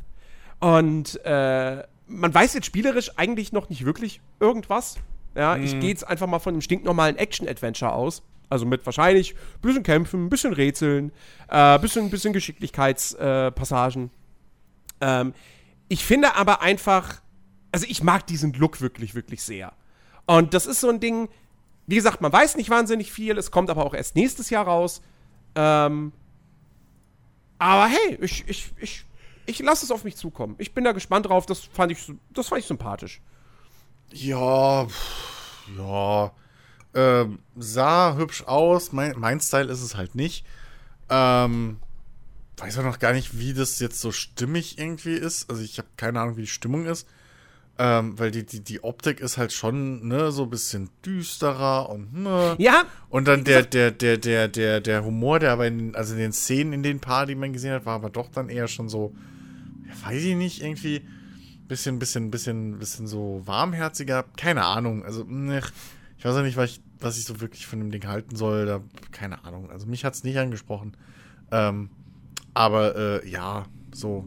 Und 0.60 1.20
äh, 1.26 1.84
man 2.08 2.34
weiß 2.34 2.54
jetzt 2.54 2.66
spielerisch 2.66 3.12
eigentlich 3.18 3.52
noch 3.52 3.70
nicht 3.70 3.86
wirklich 3.86 4.22
irgendwas. 4.40 4.98
Ja, 5.36 5.56
mhm. 5.56 5.64
ich 5.64 5.80
gehe 5.80 5.90
jetzt 5.90 6.08
einfach 6.08 6.28
mal 6.28 6.40
von 6.40 6.54
einem 6.54 6.62
stinknormalen 6.62 7.18
Action-Adventure 7.18 7.92
aus. 7.92 8.24
Also 8.54 8.68
mit 8.68 8.86
wahrscheinlich 8.86 9.34
ein 9.34 9.62
bisschen 9.62 9.84
Kämpfen, 9.84 10.26
ein 10.26 10.30
bisschen 10.30 10.54
Rätseln, 10.54 11.12
ein 11.48 11.76
äh, 11.76 11.80
bisschen, 11.82 12.10
bisschen 12.12 12.34
Geschicklichkeitspassagen. 12.34 14.12
Äh, 15.00 15.22
ähm, 15.22 15.34
ich 15.90 16.06
finde 16.06 16.36
aber 16.36 16.62
einfach, 16.62 17.22
also 17.72 17.88
ich 17.90 18.04
mag 18.04 18.28
diesen 18.28 18.54
Look 18.54 18.80
wirklich, 18.80 19.16
wirklich 19.16 19.42
sehr. 19.42 19.74
Und 20.28 20.54
das 20.54 20.68
ist 20.68 20.82
so 20.82 20.90
ein 20.90 21.00
Ding, 21.00 21.30
wie 21.88 21.96
gesagt, 21.96 22.22
man 22.22 22.32
weiß 22.32 22.56
nicht 22.56 22.70
wahnsinnig 22.70 23.12
viel, 23.12 23.38
es 23.38 23.50
kommt 23.50 23.72
aber 23.72 23.86
auch 23.86 23.96
erst 23.96 24.16
nächstes 24.16 24.52
Jahr 24.52 24.66
raus. 24.66 25.02
Ähm, 25.56 26.14
aber 27.58 27.88
hey, 27.88 28.20
ich, 28.22 28.48
ich, 28.48 28.72
ich 28.78 29.06
ich 29.46 29.60
lasse 29.60 29.86
es 29.86 29.92
auf 29.92 30.04
mich 30.04 30.16
zukommen. 30.16 30.56
Ich 30.58 30.74
bin 30.74 30.84
da 30.84 30.92
gespannt 30.92 31.28
drauf. 31.28 31.46
Das 31.46 31.60
fand 31.60 31.92
ich, 31.92 32.12
das 32.32 32.48
fand 32.48 32.62
ich 32.62 32.68
sympathisch. 32.68 33.22
Ja, 34.12 34.88
ja. 35.78 36.32
Ähm, 36.94 37.40
sah 37.56 38.16
hübsch 38.16 38.44
aus. 38.44 38.92
Mein, 38.92 39.14
mein 39.18 39.40
Style 39.40 39.72
ist 39.72 39.82
es 39.82 39.96
halt 39.96 40.16
nicht. 40.16 40.46
Ähm, 41.10 41.78
weiß 42.58 42.78
auch 42.78 42.84
noch 42.84 43.00
gar 43.00 43.14
nicht, 43.14 43.38
wie 43.38 43.54
das 43.54 43.80
jetzt 43.80 44.00
so 44.00 44.12
stimmig 44.12 44.78
irgendwie 44.78 45.14
ist. 45.14 45.50
Also 45.50 45.64
ich 45.64 45.78
habe 45.78 45.88
keine 45.98 46.22
Ahnung, 46.22 46.38
wie 46.38 46.42
die 46.42 46.48
Stimmung 46.48 46.86
ist. 46.86 47.08
Ähm, 47.80 48.20
weil 48.20 48.30
die, 48.30 48.46
die, 48.46 48.60
die 48.60 48.84
Optik 48.84 49.20
ist 49.20 49.40
halt 49.40 49.52
schon, 49.52 50.08
ne, 50.08 50.32
so 50.32 50.44
ein 50.44 50.50
bisschen 50.52 50.92
düsterer 51.04 51.90
und 51.90 52.14
ne. 52.14 52.56
Ja. 52.60 52.84
Und 53.10 53.28
dann 53.28 53.44
der, 53.44 53.64
der, 53.64 53.90
der, 53.90 54.20
der, 54.20 54.48
der, 54.48 54.80
der 54.80 55.04
Humor, 55.04 55.40
der 55.40 55.54
aber 55.54 55.66
in, 55.66 55.96
also 55.96 56.14
in 56.14 56.20
den 56.20 56.34
Szenen, 56.34 56.72
in 56.72 56.84
den 56.84 57.00
Paar, 57.00 57.26
die 57.26 57.34
man 57.34 57.52
gesehen 57.52 57.74
hat, 57.74 57.88
war 57.88 57.96
aber 57.96 58.12
doch 58.12 58.30
dann 58.30 58.50
eher 58.50 58.68
schon 58.68 58.90
so, 58.90 59.16
weiß 60.06 60.22
ich 60.22 60.36
nicht, 60.36 60.62
irgendwie 60.62 61.02
bisschen, 61.68 61.98
bisschen, 61.98 62.30
bisschen, 62.30 62.78
bisschen 62.78 63.08
so 63.08 63.42
warmherziger. 63.46 64.26
Keine 64.38 64.66
Ahnung. 64.66 65.04
Also, 65.04 65.24
ne, 65.24 65.64
ich 66.24 66.30
weiß 66.30 66.38
auch 66.38 66.44
nicht, 66.44 66.56
was 66.56 66.70
ich, 66.70 66.82
was 67.02 67.18
ich 67.18 67.26
so 67.26 67.42
wirklich 67.42 67.68
von 67.68 67.80
dem 67.80 67.92
Ding 67.92 68.08
halten 68.08 68.38
soll. 68.38 68.66
Da, 68.66 68.80
keine 69.12 69.44
Ahnung. 69.44 69.70
Also 69.70 69.88
mich 69.88 70.06
hat 70.06 70.14
es 70.14 70.24
nicht 70.24 70.38
angesprochen. 70.38 70.96
Ähm, 71.52 71.90
aber 72.54 72.96
äh, 72.96 73.30
ja, 73.30 73.66
so 73.94 74.26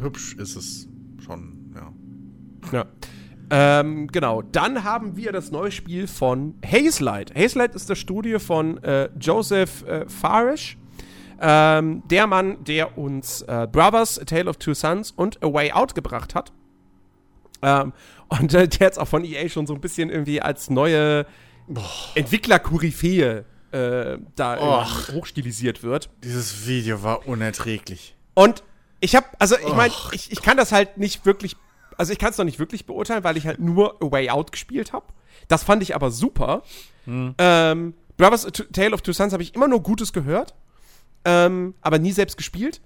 hübsch 0.00 0.36
ist 0.36 0.56
es 0.56 0.88
schon, 1.22 1.74
ja. 1.74 1.92
Ja. 2.72 2.86
Ähm, 3.50 4.06
genau, 4.06 4.40
dann 4.40 4.84
haben 4.84 5.18
wir 5.18 5.32
das 5.32 5.50
neue 5.50 5.70
Spiel 5.70 6.06
von 6.06 6.54
Hazelight. 6.64 7.34
Hazelight 7.34 7.74
ist 7.74 7.90
das 7.90 7.98
Studio 7.98 8.38
von 8.38 8.82
äh, 8.82 9.10
Joseph 9.20 9.82
äh, 9.86 10.08
Farish. 10.08 10.78
Ähm, 11.42 12.04
der 12.08 12.26
Mann, 12.26 12.64
der 12.64 12.96
uns 12.96 13.42
äh, 13.42 13.68
Brothers, 13.70 14.18
A 14.18 14.24
Tale 14.24 14.48
of 14.48 14.56
Two 14.56 14.72
Sons 14.72 15.10
und 15.10 15.44
A 15.44 15.52
Way 15.52 15.72
Out 15.72 15.94
gebracht 15.94 16.34
hat. 16.34 16.54
Ähm, 17.60 17.92
und 18.28 18.54
äh, 18.54 18.68
der 18.68 18.86
jetzt 18.86 18.98
auch 18.98 19.08
von 19.08 19.24
EA 19.24 19.48
schon 19.48 19.66
so 19.66 19.74
ein 19.74 19.80
bisschen 19.80 20.10
irgendwie 20.10 20.40
als 20.40 20.70
neue 20.70 21.26
Entwickler-Koryphäe 22.14 23.44
äh, 23.72 24.18
da 24.36 24.86
hochstilisiert 25.12 25.82
wird. 25.82 26.10
Dieses 26.22 26.66
Video 26.66 27.02
war 27.02 27.26
unerträglich. 27.26 28.14
Und 28.34 28.62
ich 29.00 29.16
habe, 29.16 29.26
also 29.38 29.56
ich 29.56 29.74
meine, 29.74 29.92
ich, 30.12 30.30
ich 30.30 30.42
kann 30.42 30.56
das 30.56 30.72
halt 30.72 30.98
nicht 30.98 31.26
wirklich, 31.26 31.56
also 31.96 32.12
ich 32.12 32.18
kann 32.18 32.30
es 32.30 32.38
noch 32.38 32.44
nicht 32.44 32.58
wirklich 32.58 32.86
beurteilen, 32.86 33.24
weil 33.24 33.36
ich 33.36 33.46
halt 33.46 33.60
nur 33.60 34.02
A 34.02 34.10
Way 34.10 34.30
Out 34.30 34.52
gespielt 34.52 34.92
habe. 34.92 35.06
Das 35.48 35.64
fand 35.64 35.82
ich 35.82 35.94
aber 35.94 36.10
super. 36.10 36.62
Hm. 37.04 37.34
Ähm, 37.38 37.94
Brothers, 38.16 38.46
A 38.46 38.50
Tale 38.50 38.92
of 38.92 39.02
Two 39.02 39.12
Sons 39.12 39.32
habe 39.32 39.42
ich 39.42 39.54
immer 39.54 39.68
nur 39.68 39.82
Gutes 39.82 40.12
gehört 40.12 40.54
ähm, 41.24 41.74
aber 41.80 41.98
nie 41.98 42.12
selbst 42.12 42.36
gespielt. 42.36 42.80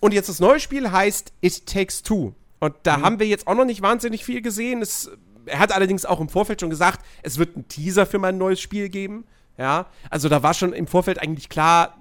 Und 0.00 0.12
jetzt 0.12 0.28
das 0.28 0.40
neue 0.40 0.60
Spiel 0.60 0.90
heißt 0.90 1.32
It 1.40 1.66
Takes 1.66 2.02
Two. 2.02 2.34
Und 2.64 2.74
da 2.84 2.96
mhm. 2.96 3.02
haben 3.02 3.18
wir 3.18 3.26
jetzt 3.26 3.46
auch 3.46 3.54
noch 3.54 3.66
nicht 3.66 3.82
wahnsinnig 3.82 4.24
viel 4.24 4.40
gesehen. 4.40 4.80
Es, 4.80 5.10
er 5.44 5.58
hat 5.58 5.72
allerdings 5.72 6.06
auch 6.06 6.20
im 6.20 6.30
Vorfeld 6.30 6.60
schon 6.60 6.70
gesagt, 6.70 7.04
es 7.22 7.38
wird 7.38 7.54
einen 7.56 7.68
Teaser 7.68 8.06
für 8.06 8.18
mein 8.18 8.38
neues 8.38 8.60
Spiel 8.60 8.88
geben. 8.88 9.26
Ja, 9.58 9.86
also 10.08 10.28
da 10.28 10.42
war 10.42 10.54
schon 10.54 10.72
im 10.72 10.86
Vorfeld 10.86 11.20
eigentlich 11.20 11.48
klar, 11.48 11.98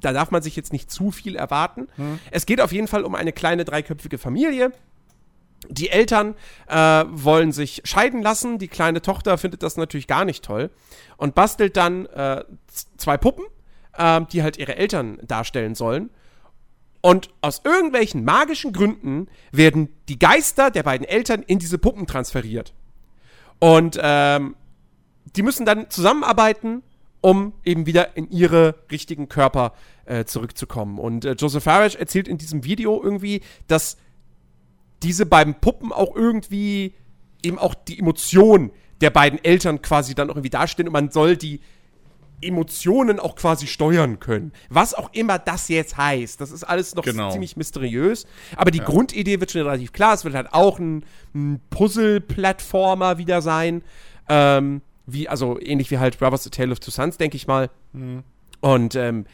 da 0.00 0.12
darf 0.12 0.30
man 0.30 0.40
sich 0.40 0.54
jetzt 0.54 0.72
nicht 0.72 0.90
zu 0.90 1.10
viel 1.10 1.34
erwarten. 1.34 1.88
Mhm. 1.96 2.20
Es 2.30 2.46
geht 2.46 2.60
auf 2.60 2.72
jeden 2.72 2.86
Fall 2.86 3.04
um 3.04 3.14
eine 3.14 3.32
kleine 3.32 3.64
dreiköpfige 3.64 4.18
Familie. 4.18 4.72
Die 5.68 5.90
Eltern 5.90 6.36
äh, 6.68 6.76
wollen 7.08 7.50
sich 7.50 7.82
scheiden 7.84 8.22
lassen. 8.22 8.58
Die 8.58 8.68
kleine 8.68 9.02
Tochter 9.02 9.36
findet 9.36 9.64
das 9.64 9.76
natürlich 9.76 10.06
gar 10.06 10.24
nicht 10.24 10.44
toll 10.44 10.70
und 11.16 11.34
bastelt 11.34 11.76
dann 11.76 12.06
äh, 12.06 12.44
zwei 12.96 13.16
Puppen 13.16 13.44
ähm, 13.98 14.26
die 14.32 14.42
halt 14.42 14.56
ihre 14.56 14.76
Eltern 14.76 15.18
darstellen 15.22 15.74
sollen. 15.74 16.10
Und 17.00 17.30
aus 17.40 17.62
irgendwelchen 17.64 18.24
magischen 18.24 18.72
Gründen 18.72 19.28
werden 19.52 19.88
die 20.08 20.18
Geister 20.18 20.70
der 20.70 20.82
beiden 20.82 21.06
Eltern 21.06 21.42
in 21.42 21.58
diese 21.58 21.78
Puppen 21.78 22.06
transferiert. 22.06 22.74
Und 23.60 23.98
ähm, 24.02 24.56
die 25.36 25.42
müssen 25.42 25.64
dann 25.64 25.90
zusammenarbeiten, 25.90 26.82
um 27.20 27.52
eben 27.64 27.86
wieder 27.86 28.16
in 28.16 28.30
ihre 28.30 28.76
richtigen 28.90 29.28
Körper 29.28 29.74
äh, 30.06 30.24
zurückzukommen. 30.24 30.98
Und 30.98 31.24
äh, 31.24 31.32
Joseph 31.32 31.64
Farish 31.64 31.96
erzählt 31.96 32.28
in 32.28 32.38
diesem 32.38 32.64
Video 32.64 33.02
irgendwie, 33.02 33.42
dass 33.66 33.96
diese 35.02 35.26
beiden 35.26 35.54
Puppen 35.54 35.92
auch 35.92 36.14
irgendwie 36.16 36.94
eben 37.42 37.58
auch 37.58 37.74
die 37.74 37.98
Emotionen 37.98 38.70
der 39.00 39.10
beiden 39.10 39.42
Eltern 39.44 39.80
quasi 39.82 40.14
dann 40.14 40.30
auch 40.30 40.34
irgendwie 40.34 40.50
darstellen 40.50 40.88
und 40.88 40.92
man 40.92 41.10
soll 41.10 41.36
die 41.36 41.60
Emotionen 42.40 43.18
auch 43.18 43.36
quasi 43.36 43.66
steuern 43.66 44.20
können. 44.20 44.52
Was 44.68 44.94
auch 44.94 45.12
immer 45.12 45.38
das 45.38 45.68
jetzt 45.68 45.96
heißt. 45.96 46.40
Das 46.40 46.50
ist 46.50 46.64
alles 46.64 46.94
noch 46.94 47.04
genau. 47.04 47.30
ziemlich 47.30 47.56
mysteriös. 47.56 48.26
Aber 48.56 48.70
die 48.70 48.78
ja. 48.78 48.84
Grundidee 48.84 49.40
wird 49.40 49.50
schon 49.50 49.62
relativ 49.62 49.92
klar. 49.92 50.14
Es 50.14 50.24
wird 50.24 50.34
halt 50.34 50.52
auch 50.52 50.78
ein, 50.78 51.04
ein 51.34 51.60
Puzzle-Plattformer 51.70 53.18
wieder 53.18 53.42
sein. 53.42 53.82
Ähm, 54.28 54.82
wie, 55.06 55.28
also 55.28 55.58
ähnlich 55.60 55.90
wie 55.90 55.98
halt 55.98 56.18
Brothers 56.18 56.46
A 56.46 56.50
Tale 56.50 56.72
of 56.72 56.80
Two 56.80 56.90
Sons, 56.90 57.16
denke 57.16 57.36
ich 57.36 57.46
mal. 57.46 57.70
Mhm. 57.92 58.22
Und 58.60 58.94
ähm, 58.94 59.26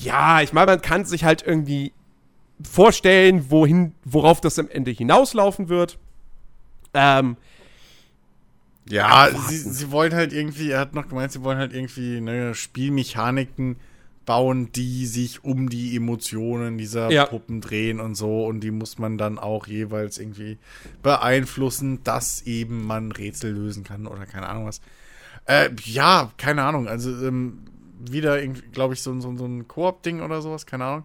ja, 0.00 0.42
ich 0.42 0.52
meine, 0.52 0.66
man 0.66 0.82
kann 0.82 1.04
sich 1.04 1.24
halt 1.24 1.42
irgendwie 1.42 1.92
vorstellen, 2.62 3.50
wohin, 3.50 3.94
worauf 4.04 4.40
das 4.40 4.58
am 4.58 4.68
Ende 4.68 4.90
hinauslaufen 4.90 5.68
wird. 5.68 5.98
Ähm, 6.94 7.36
ja, 8.88 9.28
sie, 9.48 9.58
sie 9.58 9.90
wollen 9.90 10.14
halt 10.14 10.32
irgendwie, 10.32 10.70
er 10.70 10.80
hat 10.80 10.94
noch 10.94 11.08
gemeint, 11.08 11.32
sie 11.32 11.42
wollen 11.42 11.58
halt 11.58 11.72
irgendwie 11.72 12.20
neue 12.20 12.54
Spielmechaniken 12.54 13.76
bauen, 14.26 14.70
die 14.72 15.06
sich 15.06 15.44
um 15.44 15.68
die 15.68 15.96
Emotionen 15.96 16.78
dieser 16.78 17.10
Ja. 17.10 17.26
Puppen 17.26 17.60
drehen 17.60 18.00
und 18.00 18.16
so. 18.16 18.44
Und 18.44 18.60
die 18.60 18.72
muss 18.72 18.98
man 18.98 19.18
dann 19.18 19.38
auch 19.38 19.66
jeweils 19.68 20.18
irgendwie 20.18 20.58
beeinflussen, 21.02 22.02
dass 22.02 22.42
eben 22.42 22.84
man 22.84 23.12
Rätsel 23.12 23.52
lösen 23.52 23.84
kann 23.84 24.06
oder 24.06 24.26
keine 24.26 24.48
Ahnung 24.48 24.66
was. 24.66 24.80
Äh, 25.46 25.70
ja, 25.84 26.32
keine 26.38 26.64
Ahnung. 26.64 26.88
Also 26.88 27.10
ähm, 27.24 27.58
wieder, 28.00 28.44
glaube 28.46 28.94
ich, 28.94 29.02
so, 29.02 29.18
so, 29.20 29.36
so 29.36 29.46
ein 29.46 29.68
Koop-Ding 29.68 30.20
oder 30.20 30.42
sowas, 30.42 30.66
keine 30.66 30.84
Ahnung. 30.84 31.04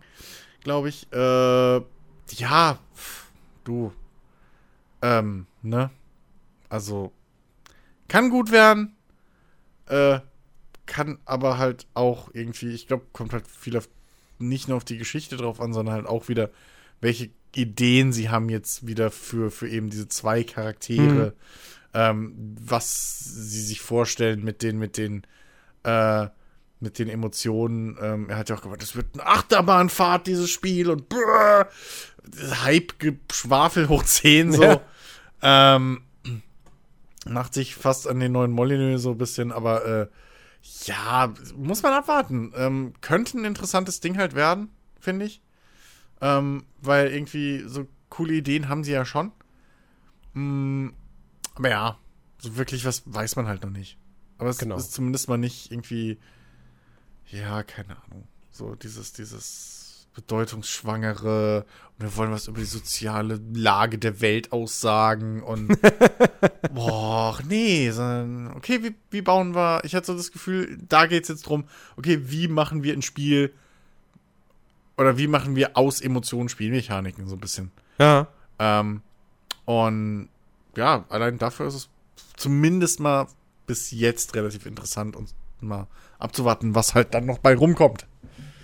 Glaube 0.64 0.90
ich. 0.90 1.08
Äh, 1.14 1.82
ja, 2.36 2.80
pf, 2.96 3.26
du. 3.64 3.92
Ähm, 5.04 5.46
ne? 5.62 5.92
Also, 6.70 7.12
kann 8.12 8.30
gut 8.30 8.52
werden. 8.52 8.94
Äh, 9.88 10.20
kann 10.86 11.20
aber 11.24 11.58
halt 11.58 11.88
auch 11.94 12.30
irgendwie, 12.34 12.74
ich 12.74 12.86
glaube, 12.88 13.06
kommt 13.14 13.32
halt 13.32 13.48
viel 13.48 13.78
auf, 13.78 13.88
nicht 14.38 14.68
nur 14.68 14.76
auf 14.76 14.84
die 14.84 14.98
Geschichte 14.98 15.38
drauf 15.38 15.62
an, 15.62 15.72
sondern 15.72 15.96
halt 15.96 16.08
auch 16.08 16.28
wieder, 16.28 16.50
welche 17.00 17.30
Ideen 17.56 18.12
sie 18.12 18.30
haben 18.30 18.50
jetzt 18.50 18.86
wieder 18.86 19.12
für, 19.12 19.50
für 19.50 19.70
eben 19.70 19.90
diese 19.90 20.10
zwei 20.10 20.44
Charaktere, 20.44 21.34
ähm, 21.94 22.34
was 22.60 23.18
sie 23.24 23.62
sich 23.62 23.80
vorstellen 23.80 24.44
mit 24.44 24.62
den, 24.62 24.78
mit 24.78 24.98
den, 24.98 25.26
äh, 25.84 26.28
mit 26.82 27.00
den 27.00 27.08
Emotionen. 27.08 27.98
Ähm, 28.02 28.30
er 28.30 28.36
hat 28.36 28.50
ja 28.50 28.58
auch 28.58 28.62
gesagt, 28.62 28.82
das 28.82 28.98
wird 28.98 29.08
eine 29.14 29.26
Achterbahnfahrt, 29.26 30.28
dieses 30.28 30.50
Spiel 30.50 30.90
und 30.90 31.08
brrr, 31.08 31.70
Hype-Geschwafel 32.66 33.88
hoch 33.88 34.04
10 34.04 34.52
so. 34.52 34.64
Ja. 34.64 34.82
Ähm, 35.42 36.02
macht 37.28 37.54
sich 37.54 37.76
fast 37.76 38.08
an 38.08 38.20
den 38.20 38.32
neuen 38.32 38.52
Molyneux 38.52 39.02
so 39.02 39.12
ein 39.12 39.18
bisschen, 39.18 39.52
aber 39.52 39.86
äh, 39.86 40.08
ja, 40.86 41.34
muss 41.56 41.84
man 41.84 41.94
abwarten. 41.94 42.54
Ähm, 42.56 42.94
könnte 43.02 43.38
ein 43.38 43.46
interessantes 43.46 44.00
Ding 44.00 44.18
halt 44.18 44.36
werden, 44.36 44.70
finde 45.00 45.26
ich. 45.26 45.42
Ähm, 46.22 46.66
weil 46.82 47.12
irgendwie 47.12 47.64
so 47.68 47.88
coole 48.10 48.34
Ideen 48.34 48.70
haben 48.70 48.84
sie 48.84 48.92
ja 48.92 49.06
schon. 49.06 49.32
Mm, 50.34 50.90
aber 51.56 51.70
ja, 51.70 51.98
so 52.40 52.58
wirklich 52.58 52.86
was 52.86 53.04
weiß 53.06 53.36
man 53.36 53.48
halt 53.48 53.64
noch 53.64 53.72
nicht. 53.72 53.98
Aber 54.38 54.50
es 54.50 54.58
Genau. 54.58 54.76
ist 54.78 54.92
zumindest 54.94 55.30
mal 55.30 55.38
nicht 55.38 55.72
irgendwie, 55.72 56.20
ja, 57.28 57.64
keine 57.64 58.02
Ahnung. 58.04 58.28
So 58.52 58.76
dieses, 58.76 59.14
dieses 59.14 59.81
bedeutungsschwangere 60.14 61.66
und 61.98 62.06
wir 62.06 62.16
wollen 62.18 62.32
was 62.32 62.48
über 62.48 62.60
die 62.60 62.66
soziale 62.66 63.40
Lage 63.54 63.98
der 63.98 64.22
Welt 64.22 64.52
aussagen 64.52 65.42
und 65.42 65.78
boah, 66.74 67.40
nee, 67.48 67.90
sondern 67.92 68.56
okay, 68.56 68.84
wie, 68.84 68.96
wie 69.10 69.22
bauen 69.22 69.56
wir, 69.56 69.84
ich 69.86 69.96
hatte 69.96 70.08
so 70.08 70.16
das 70.16 70.32
Gefühl, 70.32 70.78
da 70.88 71.06
geht 71.06 71.24
es 71.24 71.30
jetzt 71.30 71.44
drum, 71.44 71.66
okay, 71.98 72.20
wie 72.24 72.48
machen 72.48 72.84
wir 72.84 72.94
ein 72.94 73.02
Spiel 73.02 73.54
oder 74.98 75.18
wie 75.18 75.28
machen 75.28 75.56
wir 75.56 75.78
aus 75.78 76.02
Emotionen 76.02 76.50
Spielmechaniken 76.50 77.28
so 77.28 77.36
ein 77.36 77.42
bisschen. 77.42 77.72
Ja. 78.00 78.28
Ähm, 78.60 79.02
und 79.66 80.30
ja, 80.76 81.06
allein 81.10 81.38
dafür 81.38 81.68
ist 81.68 81.76
es 81.76 81.90
zumindest 82.36 83.00
mal 83.00 83.28
bis 83.68 83.92
jetzt 83.92 84.36
relativ 84.36 84.66
interessant 84.66 85.16
und 85.16 85.34
mal 85.62 85.88
abzuwarten, 86.20 86.76
was 86.76 86.96
halt 86.96 87.14
dann 87.14 87.26
noch 87.26 87.38
bei 87.38 87.56
rumkommt. 87.56 88.08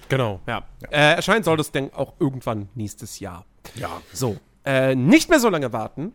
Genau, 0.10 0.40
ja. 0.48 0.64
Äh, 0.90 1.16
erscheinen 1.16 1.44
soll 1.44 1.58
das 1.58 1.72
denn 1.72 1.94
auch 1.94 2.14
irgendwann 2.20 2.70
nächstes 2.76 3.20
Jahr. 3.20 3.46
Ja. 3.76 4.02
So, 4.14 4.38
äh, 4.66 4.96
nicht 4.96 5.30
mehr 5.30 5.40
so 5.40 5.50
lange 5.50 5.74
warten 5.74 6.14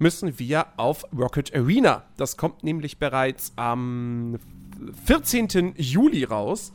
müssen 0.00 0.38
wir 0.38 0.66
auf 0.76 1.04
Rocket 1.16 1.54
Arena. 1.54 2.04
Das 2.16 2.36
kommt 2.36 2.64
nämlich 2.64 2.98
bereits 2.98 3.52
am 3.56 4.38
14. 5.04 5.74
Juli 5.76 6.24
raus. 6.24 6.72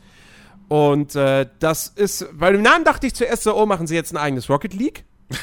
Und 0.68 1.14
äh, 1.14 1.46
das 1.58 1.88
ist, 1.88 2.26
bei 2.38 2.50
dem 2.52 2.62
Namen 2.62 2.84
dachte 2.84 3.06
ich 3.06 3.14
zuerst 3.14 3.42
so, 3.42 3.56
oh, 3.56 3.66
machen 3.66 3.86
sie 3.86 3.94
jetzt 3.94 4.12
ein 4.12 4.16
eigenes 4.16 4.48
Rocket 4.48 4.72
League? 4.72 5.04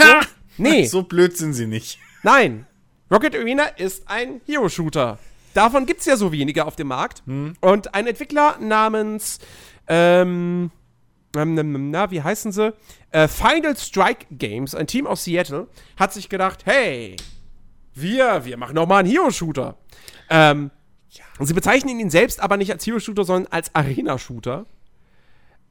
So? 0.55 0.63
nee, 0.63 0.85
So 0.85 1.03
blöd 1.03 1.35
sind 1.35 1.53
sie 1.53 1.65
nicht. 1.67 1.99
nein. 2.23 2.65
Rocket 3.11 3.35
Arena 3.35 3.63
ist 3.65 4.07
ein 4.07 4.39
Hero-Shooter. 4.45 5.17
Davon 5.53 5.85
gibt 5.85 5.99
es 5.99 6.05
ja 6.05 6.15
so 6.15 6.31
wenige 6.31 6.65
auf 6.65 6.75
dem 6.75 6.87
Markt. 6.87 7.21
Und 7.59 7.93
ein 7.95 8.07
Entwickler 8.07 8.57
namens, 8.59 9.39
ähm, 9.87 10.71
ähm, 11.35 11.57
ähm, 11.57 11.91
na, 11.91 12.11
wie 12.11 12.21
heißen 12.21 12.51
sie? 12.51 12.73
Äh, 13.11 13.27
Final 13.27 13.75
Strike 13.77 14.27
Games, 14.31 14.75
ein 14.75 14.87
Team 14.87 15.07
aus 15.07 15.23
Seattle, 15.23 15.67
hat 15.97 16.13
sich 16.13 16.29
gedacht, 16.29 16.65
hey, 16.65 17.15
wir, 17.93 18.45
wir 18.45 18.57
machen 18.57 18.75
noch 18.75 18.87
mal 18.87 18.99
einen 18.99 19.09
Hero-Shooter. 19.09 19.75
Ähm, 20.29 20.71
und 21.39 21.45
sie 21.45 21.53
bezeichnen 21.53 21.99
ihn 21.99 22.09
selbst 22.09 22.41
aber 22.41 22.57
nicht 22.57 22.71
als 22.71 22.85
Hero-Shooter, 22.85 23.23
sondern 23.23 23.51
als 23.51 23.73
Arena-Shooter. 23.73 24.65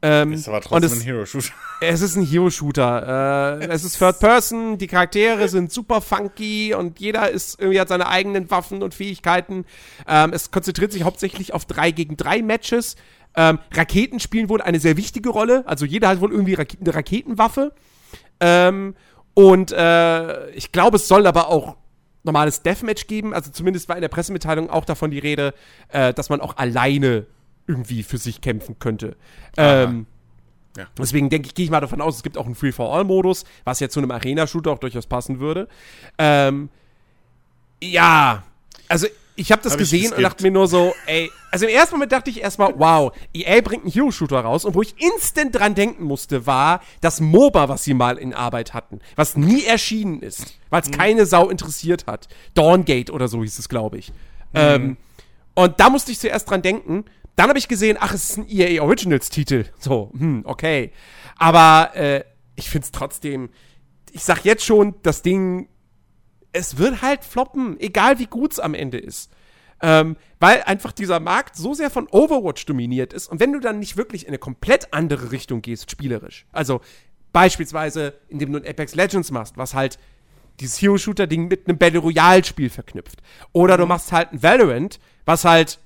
Ähm, 0.05 0.33
Ist 0.33 0.49
aber 0.49 0.59
trotzdem 0.59 0.91
es, 0.91 0.99
ein 0.99 1.01
Hero-Shooter. 1.01 1.53
es 1.81 2.01
ist 2.01 2.17
ein 2.17 2.25
Hero-Shooter. 2.25 3.61
Äh, 3.61 3.67
es 3.67 3.85
ist 3.85 3.97
Third 3.97 4.19
Person, 4.19 4.77
die 4.77 4.87
Charaktere 4.87 5.47
sind 5.47 5.71
super 5.71 6.01
funky 6.01 6.73
und 6.73 6.99
jeder 6.99 7.29
ist 7.29 7.57
irgendwie 7.59 7.79
hat 7.79 7.87
seine 7.87 8.07
eigenen 8.07 8.51
Waffen 8.51 8.83
und 8.83 8.93
Fähigkeiten. 8.93 9.63
Ähm, 10.05 10.33
es 10.33 10.51
konzentriert 10.51 10.91
sich 10.91 11.03
hauptsächlich 11.03 11.53
auf 11.53 11.65
3 11.65 11.91
gegen 11.91 12.17
3 12.17 12.41
Matches. 12.41 12.97
Ähm, 13.35 13.59
Raketen 13.71 14.19
spielen 14.19 14.49
wohl 14.49 14.61
eine 14.61 14.79
sehr 14.79 14.97
wichtige 14.97 15.29
Rolle. 15.29 15.63
Also 15.67 15.85
jeder 15.85 16.09
hat 16.09 16.21
wohl 16.21 16.31
irgendwie 16.31 16.53
Rak 16.53 16.69
eine 16.79 16.93
Raketenwaffe. 16.93 17.73
Ähm, 18.39 18.95
und 19.33 19.71
äh, 19.71 20.49
ich 20.51 20.71
glaube, 20.71 20.97
es 20.97 21.07
soll 21.07 21.25
aber 21.25 21.49
auch 21.49 21.77
normales 22.23 22.61
Deathmatch 22.61 23.07
geben. 23.07 23.33
Also 23.33 23.51
zumindest 23.51 23.89
war 23.89 23.95
in 23.95 24.01
der 24.01 24.09
Pressemitteilung 24.09 24.69
auch 24.69 24.85
davon 24.85 25.11
die 25.11 25.19
Rede, 25.19 25.53
äh, 25.89 26.13
dass 26.13 26.29
man 26.29 26.41
auch 26.41 26.57
alleine 26.57 27.25
irgendwie 27.67 28.03
für 28.03 28.17
sich 28.17 28.41
kämpfen 28.41 28.77
könnte. 28.79 29.15
Ähm, 29.57 30.05
Ja. 30.77 30.87
Deswegen 30.97 31.29
denke 31.29 31.47
ich, 31.47 31.53
gehe 31.53 31.65
ich 31.65 31.71
mal 31.71 31.81
davon 31.81 32.01
aus, 32.01 32.15
es 32.17 32.23
gibt 32.23 32.35
auch 32.35 32.47
einen 32.47 32.55
Free-for-All-Modus, 32.55 33.45
was 33.63 33.79
ja 33.79 33.89
zu 33.89 33.99
einem 33.99 34.09
Arena-Shooter 34.09 34.71
auch 34.71 34.79
durchaus 34.79 35.05
passen 35.05 35.39
würde. 35.39 35.67
Ähm, 36.17 36.69
ja, 37.81 38.43
also 38.87 39.05
ich 39.35 39.51
habe 39.51 39.61
das 39.61 39.73
Hab 39.73 39.79
gesehen 39.79 40.13
und 40.13 40.21
dachte 40.21 40.43
mir 40.43 40.51
nur 40.51 40.67
so, 40.67 40.93
ey, 41.07 41.31
also 41.51 41.65
im 41.65 41.73
ersten 41.73 41.95
Moment 41.95 42.11
dachte 42.11 42.29
ich 42.29 42.41
erstmal, 42.41 42.73
wow, 42.77 43.11
EA 43.33 43.61
bringt 43.61 43.83
einen 43.83 43.91
Hero-Shooter 43.91 44.39
raus 44.39 44.65
und 44.65 44.75
wo 44.75 44.81
ich 44.81 44.95
instant 44.97 45.55
dran 45.55 45.75
denken 45.75 46.03
musste, 46.03 46.45
war 46.45 46.81
das 47.01 47.19
MOBA, 47.19 47.69
was 47.69 47.83
sie 47.83 47.93
mal 47.93 48.17
in 48.17 48.33
Arbeit 48.33 48.73
hatten, 48.73 48.99
was 49.15 49.35
nie 49.35 49.63
erschienen 49.63 50.21
ist, 50.21 50.57
weil 50.69 50.81
es 50.81 50.91
keine 50.91 51.25
Sau 51.25 51.49
interessiert 51.49 52.05
hat. 52.05 52.27
Dawngate 52.53 53.11
oder 53.11 53.27
so 53.27 53.43
hieß 53.43 53.57
es, 53.59 53.69
glaube 53.69 53.97
ich. 53.97 54.11
Ähm, 54.53 54.97
und 55.55 55.79
da 55.79 55.89
musste 55.89 56.11
ich 56.11 56.19
zuerst 56.19 56.49
dran 56.49 56.61
denken. 56.61 57.05
Dann 57.35 57.49
habe 57.49 57.57
ich 57.57 57.67
gesehen, 57.67 57.97
ach, 57.99 58.13
es 58.13 58.29
ist 58.29 58.37
ein 58.37 58.45
EA 58.47 58.83
Originals 58.83 59.29
Titel. 59.29 59.65
So, 59.79 60.11
hm, 60.15 60.43
okay. 60.45 60.91
Aber 61.37 61.95
äh, 61.95 62.23
ich 62.55 62.69
finde 62.69 62.85
es 62.85 62.91
trotzdem, 62.91 63.49
ich 64.11 64.23
sag 64.23 64.45
jetzt 64.45 64.63
schon, 64.63 64.95
das 65.01 65.23
Ding, 65.23 65.67
es 66.53 66.77
wird 66.77 67.01
halt 67.01 67.23
floppen, 67.23 67.79
egal 67.79 68.19
wie 68.19 68.27
gut 68.27 68.53
es 68.53 68.59
am 68.59 68.73
Ende 68.73 68.99
ist. 68.99 69.31
Ähm, 69.81 70.15
weil 70.39 70.63
einfach 70.63 70.93
dieser 70.93 71.19
Markt 71.19 71.57
so 71.57 71.73
sehr 71.73 71.89
von 71.89 72.07
Overwatch 72.07 72.65
dominiert 72.65 73.11
ist. 73.11 73.27
Und 73.27 73.41
wenn 73.41 73.51
du 73.51 73.59
dann 73.59 73.79
nicht 73.79 73.97
wirklich 73.97 74.23
in 74.23 74.29
eine 74.29 74.37
komplett 74.37 74.93
andere 74.93 75.31
Richtung 75.31 75.61
gehst, 75.61 75.91
spielerisch, 75.91 76.45
also 76.53 76.79
beispielsweise, 77.33 78.13
indem 78.29 78.53
du 78.53 78.59
ein 78.59 78.67
Apex 78.67 78.95
Legends 78.95 79.31
machst, 79.31 79.57
was 79.57 79.73
halt 79.73 79.99
dieses 80.59 80.81
Hero-Shooter-Ding 80.81 81.47
mit 81.47 81.67
einem 81.67 81.77
Battle 81.77 81.99
Royale-Spiel 81.99 82.69
verknüpft. 82.69 83.21
Oder 83.51 83.75
du 83.75 83.85
machst 83.85 84.11
halt 84.11 84.31
ein 84.31 84.43
Valorant, 84.43 84.99
was 85.25 85.43
halt 85.43 85.79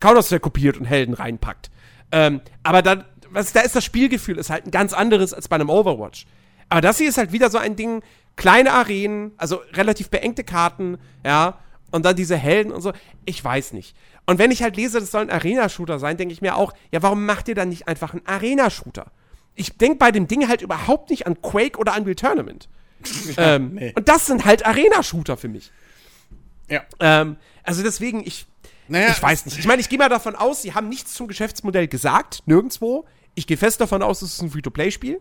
Counter-Strike 0.00 0.40
kopiert 0.40 0.78
und 0.78 0.86
Helden 0.86 1.14
reinpackt. 1.14 1.70
Ähm, 2.12 2.40
aber 2.62 2.82
dann, 2.82 3.04
was, 3.30 3.52
da 3.52 3.60
ist 3.60 3.74
das 3.74 3.84
Spielgefühl 3.84 4.38
ist 4.38 4.50
halt 4.50 4.66
ein 4.66 4.70
ganz 4.70 4.92
anderes 4.92 5.34
als 5.34 5.48
bei 5.48 5.56
einem 5.56 5.70
Overwatch. 5.70 6.26
Aber 6.68 6.80
das 6.80 6.98
hier 6.98 7.08
ist 7.08 7.18
halt 7.18 7.32
wieder 7.32 7.50
so 7.50 7.58
ein 7.58 7.76
Ding, 7.76 8.02
kleine 8.36 8.72
Arenen, 8.72 9.32
also 9.36 9.60
relativ 9.72 10.10
beengte 10.10 10.44
Karten, 10.44 10.98
ja, 11.24 11.58
und 11.90 12.04
dann 12.04 12.16
diese 12.16 12.36
Helden 12.36 12.72
und 12.72 12.80
so. 12.80 12.92
Ich 13.24 13.42
weiß 13.44 13.72
nicht. 13.74 13.94
Und 14.26 14.38
wenn 14.38 14.50
ich 14.50 14.62
halt 14.62 14.76
lese, 14.76 14.98
das 14.98 15.10
soll 15.10 15.22
ein 15.22 15.30
Arena-Shooter 15.30 15.98
sein, 15.98 16.16
denke 16.16 16.32
ich 16.32 16.42
mir 16.42 16.56
auch, 16.56 16.72
ja, 16.90 17.02
warum 17.02 17.26
macht 17.26 17.48
ihr 17.48 17.54
dann 17.54 17.68
nicht 17.68 17.86
einfach 17.86 18.12
einen 18.12 18.26
Arena-Shooter? 18.26 19.12
Ich 19.54 19.76
denke 19.76 19.98
bei 19.98 20.10
dem 20.10 20.26
Ding 20.26 20.48
halt 20.48 20.62
überhaupt 20.62 21.10
nicht 21.10 21.26
an 21.26 21.40
Quake 21.42 21.78
oder 21.78 21.96
Unreal 21.96 22.14
Tournament. 22.14 22.68
ähm, 23.36 23.74
nee. 23.74 23.92
Und 23.94 24.08
das 24.08 24.26
sind 24.26 24.44
halt 24.44 24.64
Arena-Shooter 24.64 25.36
für 25.36 25.48
mich. 25.48 25.70
Ja. 26.68 26.82
Ähm, 27.00 27.36
also 27.62 27.82
deswegen, 27.82 28.26
ich, 28.26 28.46
Naja, 28.88 29.10
ich 29.10 29.22
weiß 29.22 29.44
nicht. 29.44 29.58
Ich 29.58 29.66
meine, 29.66 29.80
ich 29.80 29.88
gehe 29.88 29.98
mal 29.98 30.08
davon 30.08 30.36
aus, 30.36 30.62
sie 30.62 30.72
haben 30.72 30.88
nichts 30.88 31.12
zum 31.12 31.28
Geschäftsmodell 31.28 31.88
gesagt, 31.88 32.42
nirgendwo. 32.46 33.04
Ich 33.34 33.46
gehe 33.46 33.56
fest 33.56 33.80
davon 33.80 34.02
aus, 34.02 34.22
es 34.22 34.34
ist 34.34 34.42
ein 34.42 34.50
Free-to-Play-Spiel. 34.50 35.20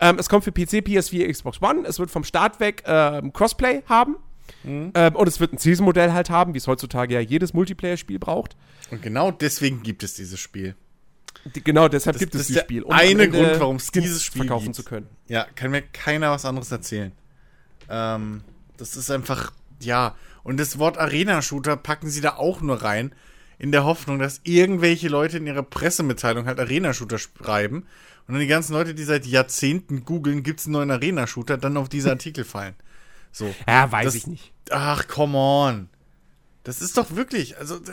Ähm, 0.00 0.18
es 0.18 0.28
kommt 0.28 0.44
für 0.44 0.52
PC, 0.52 0.84
PS4, 0.86 1.30
Xbox 1.32 1.60
One. 1.62 1.86
Es 1.86 1.98
wird 1.98 2.10
vom 2.10 2.24
Start 2.24 2.60
weg 2.60 2.82
ähm, 2.86 3.32
Crossplay 3.32 3.82
haben. 3.88 4.16
Mhm. 4.62 4.92
Ähm, 4.94 5.16
und 5.16 5.26
es 5.28 5.40
wird 5.40 5.52
ein 5.52 5.58
Season-Modell 5.58 6.12
halt 6.12 6.30
haben, 6.30 6.54
wie 6.54 6.58
es 6.58 6.66
heutzutage 6.66 7.14
ja 7.14 7.20
jedes 7.20 7.54
Multiplayer-Spiel 7.54 8.18
braucht. 8.18 8.56
Und 8.90 9.02
genau 9.02 9.30
deswegen 9.30 9.82
gibt 9.82 10.02
es 10.02 10.14
dieses 10.14 10.38
Spiel. 10.38 10.74
Die, 11.54 11.62
genau 11.62 11.88
deshalb 11.88 12.14
Das- 12.14 12.20
gibt 12.20 12.34
das 12.34 12.42
es 12.42 12.46
dieses 12.48 12.62
Spiel. 12.62 12.84
eine 12.88 12.94
am 13.12 13.20
Ende 13.20 13.28
Grund, 13.30 13.60
warum 13.60 13.76
es 13.76 13.90
dieses 13.90 14.22
Spiel 14.22 14.42
verkaufen 14.42 14.64
gibt. 14.66 14.76
zu 14.76 14.84
können. 14.84 15.06
Ja, 15.28 15.46
kann 15.54 15.70
mir 15.70 15.82
keiner 15.82 16.30
was 16.30 16.44
anderes 16.44 16.70
erzählen. 16.70 17.12
Ähm, 17.88 18.42
das 18.76 18.96
ist 18.96 19.10
einfach, 19.10 19.52
ja. 19.80 20.14
Und 20.42 20.58
das 20.58 20.78
Wort 20.78 20.98
Arena-Shooter 20.98 21.76
packen 21.76 22.08
sie 22.08 22.20
da 22.20 22.36
auch 22.36 22.60
nur 22.60 22.82
rein. 22.82 23.12
in 23.58 23.72
der 23.72 23.84
Hoffnung, 23.84 24.18
dass 24.18 24.42
irgendwelche 24.44 25.08
Leute 25.08 25.38
in 25.38 25.46
ihrer 25.46 25.62
Pressemitteilung 25.62 26.44
halt 26.44 26.60
Arena-Shooter 26.60 27.16
schreiben 27.18 27.86
und 28.26 28.34
dann 28.34 28.40
die 28.40 28.46
ganzen 28.46 28.72
Leute, 28.72 28.94
die 28.94 29.04
seit 29.04 29.24
Jahrzehnten 29.26 30.04
googeln, 30.04 30.42
gibt's 30.42 30.66
einen 30.66 30.72
neuen 30.72 30.90
Arena-Shooter, 30.90 31.58
dann 31.58 31.76
auf 31.76 31.88
diese 31.88 32.10
Artikel 32.10 32.44
fallen. 32.44 32.74
So. 33.32 33.54
Ja, 33.68 33.90
weiß 33.92 34.06
Das- 34.06 34.14
ich 34.14 34.26
nicht. 34.26 34.52
Ach, 34.70 35.06
come 35.06 35.36
on. 35.38 35.88
Das 36.64 36.82
ist 36.82 36.96
doch 36.96 37.14
wirklich, 37.14 37.56
also. 37.58 37.78
d- 37.78 37.92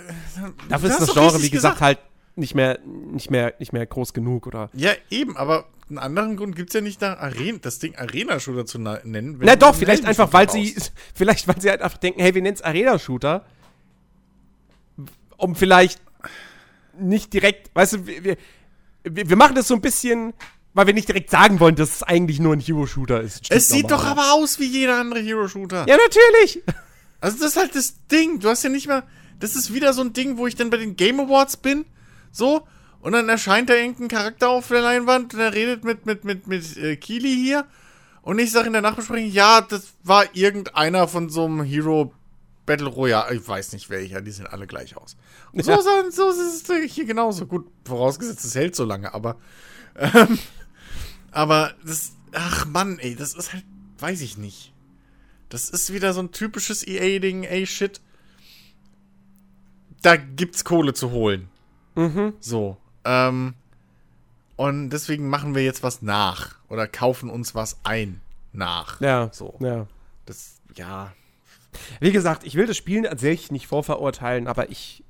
Dafür 0.70 0.90
ist 0.90 1.00
das 1.02 1.14
Genre, 1.14 1.42
wie 1.44 1.52
gesagt, 1.52 1.80
halt 1.82 2.00
nicht 2.36 2.56
mehr, 2.56 2.80
nicht 2.84 3.30
mehr, 3.30 3.54
nicht 3.60 3.72
mehr 3.74 3.86
groß 3.86 4.14
genug, 4.14 4.48
oder? 4.48 4.72
Ja, 4.74 4.92
eben, 5.12 5.38
aber 5.38 5.66
einen 5.90 6.00
anderen 6.00 6.38
Grund 6.38 6.56
gibt's 6.56 6.74
ja 6.74 6.82
nicht, 6.82 7.00
da 7.00 7.14
Arena, 7.16 7.60
das 7.62 7.78
Ding 7.78 7.96
Arena-Shooter 7.96 8.66
zu 8.66 8.80
nennen. 8.80 9.38
Na 9.40 9.56
doch, 9.56 9.76
vielleicht 9.76 10.06
einfach, 10.06 10.34
weil 10.34 10.50
sie, 10.50 10.76
vielleicht, 11.14 11.48
weil 11.48 11.62
sie 11.62 11.70
halt 11.70 11.84
einfach 11.84 12.00
denken, 12.00 12.20
hey, 12.22 12.34
wir 12.34 12.42
nennen 12.42 12.56
es 12.56 12.64
Arena-Shooter. 12.64 13.46
Um 15.38 15.56
vielleicht 15.56 16.02
nicht 16.98 17.34
direkt, 17.34 17.70
weißt 17.76 17.94
du, 17.94 18.08
wir, 18.08 18.24
wir, 18.24 18.38
wir 19.04 19.36
machen 19.36 19.56
das 19.56 19.68
so 19.68 19.76
ein 19.76 19.82
bisschen, 19.82 20.34
weil 20.74 20.88
wir 20.88 20.94
nicht 20.94 21.08
direkt 21.08 21.30
sagen 21.30 21.60
wollen, 21.60 21.76
dass 21.76 21.96
es 21.96 22.04
eigentlich 22.04 22.40
nur 22.40 22.54
ein 22.54 22.60
Hero-Shooter 22.60 23.22
ist. 23.22 23.46
Es 23.50 23.70
sieht 23.70 23.92
doch 23.92 24.06
aber 24.06 24.34
aus 24.34 24.60
wie 24.60 24.66
jeder 24.66 25.00
andere 25.00 25.20
Hero-Shooter. 25.20 25.86
Ja, 25.88 25.98
natürlich. 25.98 26.64
Also 27.22 27.38
das 27.40 27.52
ist 27.52 27.58
halt 27.58 27.76
das 27.76 27.96
Ding. 28.08 28.40
Du 28.40 28.50
hast 28.50 28.64
ja 28.64 28.70
nicht 28.70 28.88
mal. 28.88 29.04
Das 29.40 29.56
ist 29.56 29.74
wieder 29.74 29.94
so 29.94 30.02
ein 30.02 30.14
Ding, 30.14 30.38
wo 30.38 30.48
ich 30.48 30.56
dann 30.56 30.70
bei 30.70 30.78
den 30.78 30.96
Game 30.96 31.20
Awards 31.20 31.58
bin. 31.58 31.86
So. 32.32 32.68
Und 33.02 33.12
dann 33.12 33.28
erscheint 33.28 33.70
da 33.70 33.76
irgendein 33.76 34.08
Charakter 34.08 34.50
auf 34.50 34.70
der 34.70 34.82
Leinwand 34.82 35.34
und 35.34 35.40
er 35.40 35.54
redet 35.54 35.84
mit, 35.84 36.06
mit, 36.06 36.24
mit, 36.24 36.48
mit 36.48 36.78
äh, 36.78 36.96
Kili 36.96 37.36
hier. 37.36 37.66
Und 38.22 38.40
ich 38.40 38.52
sage 38.52 38.68
in 38.68 38.74
der 38.74 38.82
Nachbesprechung, 38.82 39.30
ja, 39.30 39.60
das 39.60 39.94
war 40.04 40.26
irgendeiner 40.34 41.10
von 41.10 41.30
so 41.30 41.44
einem 41.44 41.64
Hero 41.64 42.14
Battle 42.66 42.88
Royale. 42.88 43.36
Ich 43.36 43.46
weiß 43.46 43.74
nicht 43.74 43.90
welcher, 43.90 44.22
die 44.22 44.32
sehen 44.32 44.48
alle 44.48 44.68
gleich 44.68 44.96
aus. 44.96 45.18
So, 45.54 45.72
Ja. 45.72 45.82
so, 45.82 46.10
so 46.12 46.30
ist 46.30 46.70
es 46.70 46.92
hier 46.94 47.06
genauso. 47.06 47.46
Gut, 47.46 47.68
vorausgesetzt, 47.86 48.44
es 48.46 48.56
hält 48.56 48.76
so 48.76 48.86
lange, 48.86 49.14
aber. 49.14 49.38
Ähm, 49.98 50.40
aber 51.32 51.74
das. 51.86 52.14
Ach 52.34 52.66
Mann, 52.66 52.98
ey, 53.00 53.16
das 53.16 53.34
ist 53.36 53.54
halt. 53.54 53.64
Weiß 54.00 54.22
ich 54.22 54.38
nicht. 54.38 54.74
Das 55.50 55.70
ist 55.70 55.94
wieder 55.94 56.14
so 56.14 56.22
ein 56.22 56.32
typisches 56.32 56.86
EA-Ding, 56.86 57.44
ey, 57.44 57.68
shit. 57.68 58.02
Da 60.02 60.16
gibt's 60.18 60.66
Kohle 60.66 60.94
zu 60.94 61.12
holen. 61.12 61.48
Mhm. 61.96 62.34
So. 62.40 62.78
Ähm, 63.06 63.54
und 64.56 64.90
deswegen 64.90 65.30
machen 65.30 65.56
wir 65.56 65.64
jetzt 65.64 65.84
was 65.84 66.02
nach. 66.02 66.56
Oder 66.70 66.88
kaufen 66.88 67.30
uns 67.30 67.54
was 67.56 67.78
ein 67.84 68.20
nach. 68.52 69.00
Ja, 69.00 69.30
So. 69.32 69.56
ja. 69.62 69.88
Das, 70.26 70.56
ja. 70.76 71.14
Wie 72.00 72.12
gesagt, 72.12 72.44
ich 72.46 72.56
will 72.56 72.66
das 72.66 72.76
Spiel 72.78 73.08
an 73.08 73.18
sich 73.18 73.52
nicht 73.52 73.68
vorverurteilen, 73.68 74.48
aber 74.48 74.70
ich 74.72 75.03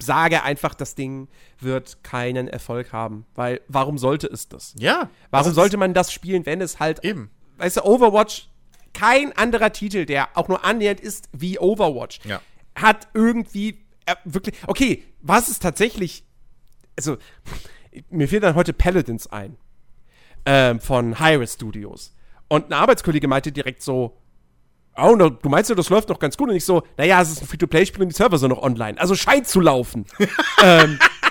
sage 0.00 0.42
einfach, 0.42 0.74
das 0.74 0.94
Ding 0.94 1.28
wird 1.60 2.02
keinen 2.04 2.48
Erfolg 2.48 2.92
haben. 2.92 3.26
Weil, 3.34 3.60
warum 3.68 3.98
sollte 3.98 4.26
es 4.26 4.48
das? 4.48 4.74
Ja. 4.78 5.10
Warum 5.30 5.52
sollte 5.52 5.76
man 5.76 5.94
das 5.94 6.12
spielen, 6.12 6.46
wenn 6.46 6.60
es 6.60 6.78
halt, 6.78 7.04
Eben. 7.04 7.30
weißt 7.58 7.78
du, 7.78 7.84
Overwatch, 7.84 8.48
kein 8.94 9.32
anderer 9.36 9.72
Titel, 9.72 10.06
der 10.06 10.28
auch 10.36 10.48
nur 10.48 10.64
annähernd 10.64 11.00
ist 11.00 11.28
wie 11.32 11.58
Overwatch, 11.58 12.20
Ja. 12.24 12.40
hat 12.74 13.08
irgendwie 13.14 13.84
äh, 14.06 14.14
wirklich, 14.24 14.56
okay, 14.66 15.04
was 15.20 15.48
ist 15.48 15.62
tatsächlich, 15.62 16.24
also, 16.96 17.18
mir 18.10 18.28
fiel 18.28 18.40
dann 18.40 18.54
heute 18.54 18.72
Paladins 18.72 19.26
ein, 19.26 19.56
ähm, 20.46 20.80
von 20.80 21.18
Hi-Res 21.18 21.54
Studios. 21.54 22.14
Und 22.48 22.70
ein 22.70 22.72
Arbeitskollege 22.72 23.28
meinte 23.28 23.52
direkt 23.52 23.82
so, 23.82 24.17
oh, 25.00 25.14
du 25.16 25.48
meinst 25.48 25.70
ja, 25.70 25.76
das 25.76 25.88
läuft 25.88 26.08
noch 26.08 26.18
ganz 26.18 26.36
gut? 26.36 26.48
Und 26.50 26.56
ich 26.56 26.64
so, 26.64 26.82
naja, 26.96 27.20
es 27.22 27.30
ist 27.30 27.42
ein 27.42 27.46
Free-to-Play-Spiel 27.48 28.02
und 28.02 28.08
die 28.10 28.14
Server 28.16 28.38
sind 28.38 28.50
noch 28.50 28.62
online. 28.62 28.98
Also 29.00 29.14
scheint 29.14 29.46
zu 29.48 29.60
laufen. 29.60 30.06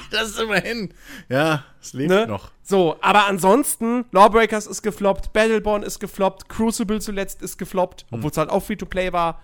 Das 0.09 0.29
ist 0.29 0.39
immerhin. 0.39 0.93
Ja, 1.27 1.65
es 1.81 1.91
lebt 1.91 2.09
ne? 2.09 2.27
noch. 2.27 2.51
So, 2.63 2.95
aber 3.01 3.27
ansonsten, 3.27 4.05
Lawbreakers 4.13 4.65
ist 4.65 4.81
gefloppt, 4.81 5.33
Battleborn 5.33 5.83
ist 5.83 5.99
gefloppt, 5.99 6.47
Crucible 6.47 7.01
zuletzt 7.01 7.41
ist 7.41 7.57
gefloppt, 7.57 8.03
Hm. 8.09 8.19
obwohl 8.19 8.31
es 8.31 8.37
halt 8.37 8.49
auch 8.49 8.63
Free-to-Play 8.63 9.11
war. 9.11 9.41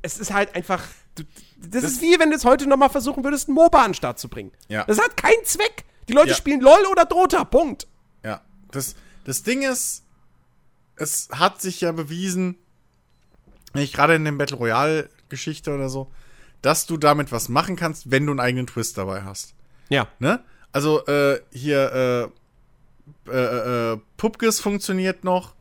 Es 0.00 0.18
ist 0.18 0.32
halt 0.32 0.54
einfach. 0.54 0.82
du- 1.14 1.24
Das, 1.58 1.84
ist 1.84 2.00
wie 2.00 2.18
wenn 2.18 2.30
du 2.30 2.36
es 2.36 2.46
heute 2.46 2.66
nochmal 2.66 2.88
versuchen 2.88 3.22
würdest, 3.22 3.48
einen 3.48 3.54
MOBA 3.56 3.80
an 3.80 3.88
den 3.90 3.94
Start 3.94 4.18
zu 4.18 4.30
bringen. 4.30 4.50
Ja. 4.68 4.84
Das 4.84 4.98
hat 4.98 5.14
keinen 5.16 5.44
Zweck. 5.44 5.84
Die 6.08 6.14
Leute 6.14 6.30
Ja. 6.30 6.34
spielen 6.34 6.60
LOL 6.62 6.86
oder 6.90 7.04
Dota. 7.04 7.44
Punkt. 7.44 7.86
Ja. 8.24 8.40
Das, 8.70 8.94
das 9.24 9.42
Ding 9.42 9.60
ist, 9.62 10.04
es 10.96 11.28
hat 11.32 11.60
sich 11.60 11.82
ja 11.82 11.92
bewiesen, 11.92 12.56
nicht 13.74 13.94
gerade 13.94 14.14
in 14.14 14.24
der 14.24 14.32
Battle 14.32 14.56
Royale-Geschichte 14.56 15.74
oder 15.74 15.88
so, 15.88 16.10
dass 16.60 16.86
du 16.86 16.96
damit 16.96 17.32
was 17.32 17.48
machen 17.48 17.76
kannst, 17.76 18.10
wenn 18.10 18.26
du 18.26 18.32
einen 18.32 18.40
eigenen 18.40 18.66
Twist 18.66 18.98
dabei 18.98 19.22
hast. 19.22 19.54
Ja. 19.88 20.08
Ne? 20.18 20.40
Also, 20.72 21.04
äh, 21.06 21.40
hier, 21.52 22.30
äh, 23.26 23.30
äh, 23.30 23.92
äh, 23.92 23.98
Pupkes 24.16 24.60
funktioniert 24.60 25.24
noch. 25.24 25.54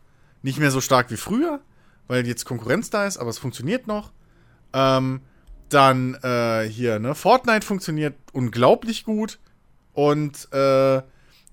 Nicht 0.43 0.59
mehr 0.59 0.71
so 0.71 0.81
stark 0.81 1.11
wie 1.11 1.17
früher, 1.17 1.59
weil 2.07 2.25
jetzt 2.25 2.45
Konkurrenz 2.45 2.89
da 2.89 3.05
ist, 3.05 3.17
aber 3.17 3.29
es 3.29 3.37
funktioniert 3.37 3.87
noch. 3.87 4.11
Ähm, 4.73 5.21
dann, 5.69 6.15
äh, 6.23 6.63
hier, 6.67 6.99
ne, 6.99 7.13
Fortnite 7.13 7.65
funktioniert 7.65 8.15
unglaublich 8.33 9.03
gut. 9.03 9.39
Und, 9.93 10.51
äh, 10.53 11.01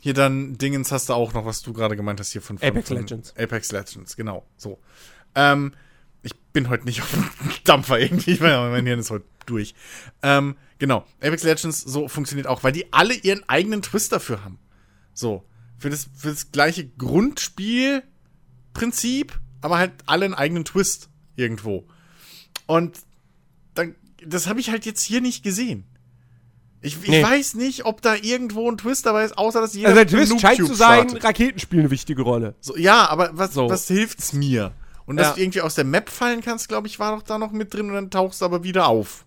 hier 0.01 0.15
dann 0.15 0.57
Dingens 0.59 0.93
hast 0.93 1.09
du 1.09 1.15
auch 1.15 1.35
noch, 1.35 1.45
was 1.45 1.63
du 1.63 1.73
gerade 1.73 1.97
gemeint 1.97 2.21
hast, 2.21 2.31
hier 2.33 2.43
von, 2.43 2.59
von 2.59 2.69
Apex 2.69 2.89
von 2.89 2.97
Legends. 2.97 3.35
Apex 3.37 3.73
Legends, 3.73 4.17
genau, 4.17 4.47
so. 4.57 4.79
Ähm, 5.35 5.73
ich 6.29 6.35
bin 6.53 6.69
heute 6.69 6.85
nicht 6.85 7.03
auf 7.03 7.11
dem 7.11 7.25
Dampfer 7.65 7.99
irgendwie, 8.01 8.31
ich 8.33 8.41
meine, 8.41 8.69
mein 8.71 8.87
Hirn 8.87 8.99
ist 9.01 9.11
heute 9.11 9.25
durch. 9.47 9.75
Ähm, 10.23 10.57
genau, 10.79 11.05
Apex 11.21 11.43
Legends 11.43 11.81
so 11.83 12.09
funktioniert 12.09 12.47
auch, 12.47 12.63
weil 12.65 12.73
die 12.73 12.93
alle 12.93 13.15
ihren 13.15 13.47
eigenen 13.49 13.83
Twist 13.83 14.13
dafür 14.13 14.45
haben. 14.45 14.59
So, 15.15 15.45
für 15.79 15.91
das, 15.91 16.09
für 16.17 16.29
das 16.29 16.53
gleiche 16.53 16.87
Grundspielprinzip, 16.89 19.39
aber 19.61 19.79
halt 19.79 19.93
alle 20.07 20.25
einen 20.25 20.35
eigenen 20.35 20.65
Twist 20.65 21.09
irgendwo. 21.37 21.87
Und 22.67 22.99
dann, 23.75 23.95
das 24.25 24.47
habe 24.47 24.61
ich 24.61 24.71
halt 24.71 24.87
jetzt 24.87 25.03
hier 25.03 25.21
nicht 25.21 25.43
gesehen. 25.43 25.85
Ich, 26.81 26.97
ich 27.03 27.09
Nee. 27.09 27.23
weiß 27.25 27.55
nicht, 27.55 27.87
ob 27.87 28.03
da 28.03 28.15
irgendwo 28.15 28.71
ein 28.71 28.79
Twist 28.79 29.05
dabei 29.07 29.25
ist, 29.25 29.37
außer 29.37 29.61
dass 29.61 29.75
jeder 29.75 29.89
Also 29.89 30.05
der 30.05 30.07
Twist 30.07 30.41
scheint 30.41 30.65
zu 30.65 30.75
sein. 30.75 31.11
Raketen 31.17 31.59
spielen 31.59 31.81
eine 31.83 31.91
wichtige 31.91 32.23
Rolle. 32.23 32.55
So, 32.61 32.77
ja, 32.77 33.09
aber 33.09 33.31
was, 33.33 33.55
So. 33.55 33.69
was 33.69 33.89
hilft's 33.89 34.33
mir? 34.33 34.73
Und 35.09 35.17
dass 35.17 35.29
Ja. 35.29 35.35
du 35.35 35.41
irgendwie 35.41 35.63
aus 35.63 35.75
der 35.75 35.85
Map 35.85 36.11
fallen 36.11 36.43
kannst, 36.43 36.69
glaube 36.69 36.87
ich, 36.87 36.99
war 36.99 37.17
doch 37.17 37.23
da 37.23 37.39
noch 37.39 37.51
mit 37.51 37.73
drin 37.73 37.89
und 37.89 37.95
dann 37.95 38.11
tauchst 38.11 38.43
du 38.43 38.45
aber 38.45 38.63
wieder 38.63 38.89
auf. 38.89 39.25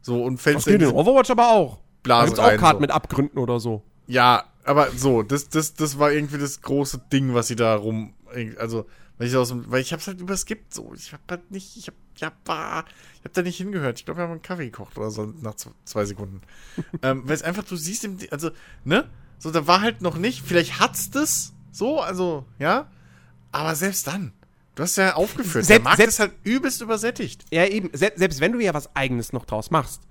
So, 0.00 0.24
und 0.24 0.36
Das 0.36 0.42
fällst 0.42 0.66
geht 0.66 0.80
in 0.80 0.88
Overwatch 0.88 1.30
aber 1.30 1.50
auch. 1.50 1.76
Da 1.76 1.82
Blase 2.02 2.26
gibt's 2.28 2.40
auch 2.40 2.56
Karten 2.56 2.78
so. 2.78 2.80
mit 2.80 2.90
Abgründen 2.90 3.38
oder 3.38 3.60
so. 3.60 3.82
Ja, 4.06 4.44
aber 4.64 4.90
so, 4.92 5.22
das, 5.22 5.50
das, 5.50 5.74
das 5.74 5.98
war 5.98 6.10
irgendwie 6.10 6.38
das 6.38 6.62
große 6.62 7.02
Ding, 7.12 7.34
was 7.34 7.48
sie 7.48 7.56
da 7.56 7.74
rum, 7.74 8.14
also, 8.58 8.86
weil 9.18 9.28
ich 9.28 9.36
aus 9.36 9.48
dem, 9.48 9.70
weil 9.70 9.82
ich 9.82 9.92
hab's 9.92 10.06
halt 10.06 10.20
überskippt, 10.20 10.72
so. 10.72 10.92
Ich 10.94 11.12
hab 11.12 11.20
halt 11.30 11.50
nicht, 11.50 11.76
ich 11.76 11.86
hab, 11.86 11.94
ich 12.16 12.22
hab, 12.22 12.34
ich 13.18 13.24
hab 13.24 13.32
da 13.34 13.42
nicht 13.42 13.58
hingehört. 13.58 13.98
Ich 13.98 14.06
glaube, 14.06 14.18
wir 14.20 14.24
haben 14.24 14.32
einen 14.32 14.42
Kaffee 14.42 14.66
gekocht 14.70 14.96
oder 14.96 15.10
so 15.10 15.26
nach 15.42 15.54
zwei 15.84 16.04
Sekunden. 16.06 16.40
ähm, 17.02 17.22
weil 17.26 17.34
es 17.34 17.42
einfach, 17.42 17.64
du 17.64 17.76
siehst 17.76 18.04
im, 18.04 18.18
also, 18.30 18.50
ne? 18.84 19.08
So, 19.38 19.50
da 19.50 19.66
war 19.66 19.82
halt 19.82 20.00
noch 20.00 20.16
nicht, 20.16 20.42
vielleicht 20.42 20.80
hat's 20.80 21.10
das, 21.10 21.52
so, 21.72 22.00
also, 22.00 22.46
ja. 22.58 22.90
Aber 23.52 23.74
selbst 23.74 24.06
dann, 24.06 24.32
du 24.74 24.82
hast 24.82 24.96
ja 24.96 25.14
aufgeführt, 25.14 25.56
der 25.56 25.64
Selbst- 25.64 25.84
Markt 25.84 25.96
selbst- 25.98 26.14
ist 26.14 26.20
halt 26.20 26.32
übelst 26.44 26.80
übersättigt. 26.82 27.44
Ja, 27.52 27.66
eben. 27.66 27.90
Se 27.92 28.12
selbst 28.16 28.40
wenn 28.40 28.52
du 28.52 28.60
ja 28.60 28.74
was 28.74 28.94
Eigenes 28.96 29.32
noch 29.32 29.44
draus 29.44 29.70
machst. 29.70 30.02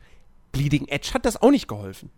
Bleeding 0.51 0.88
Edge 0.88 1.11
hat 1.14 1.26
das 1.26 1.41
auch 1.41 1.49
nicht 1.51 1.68
geholfen. 1.68 2.09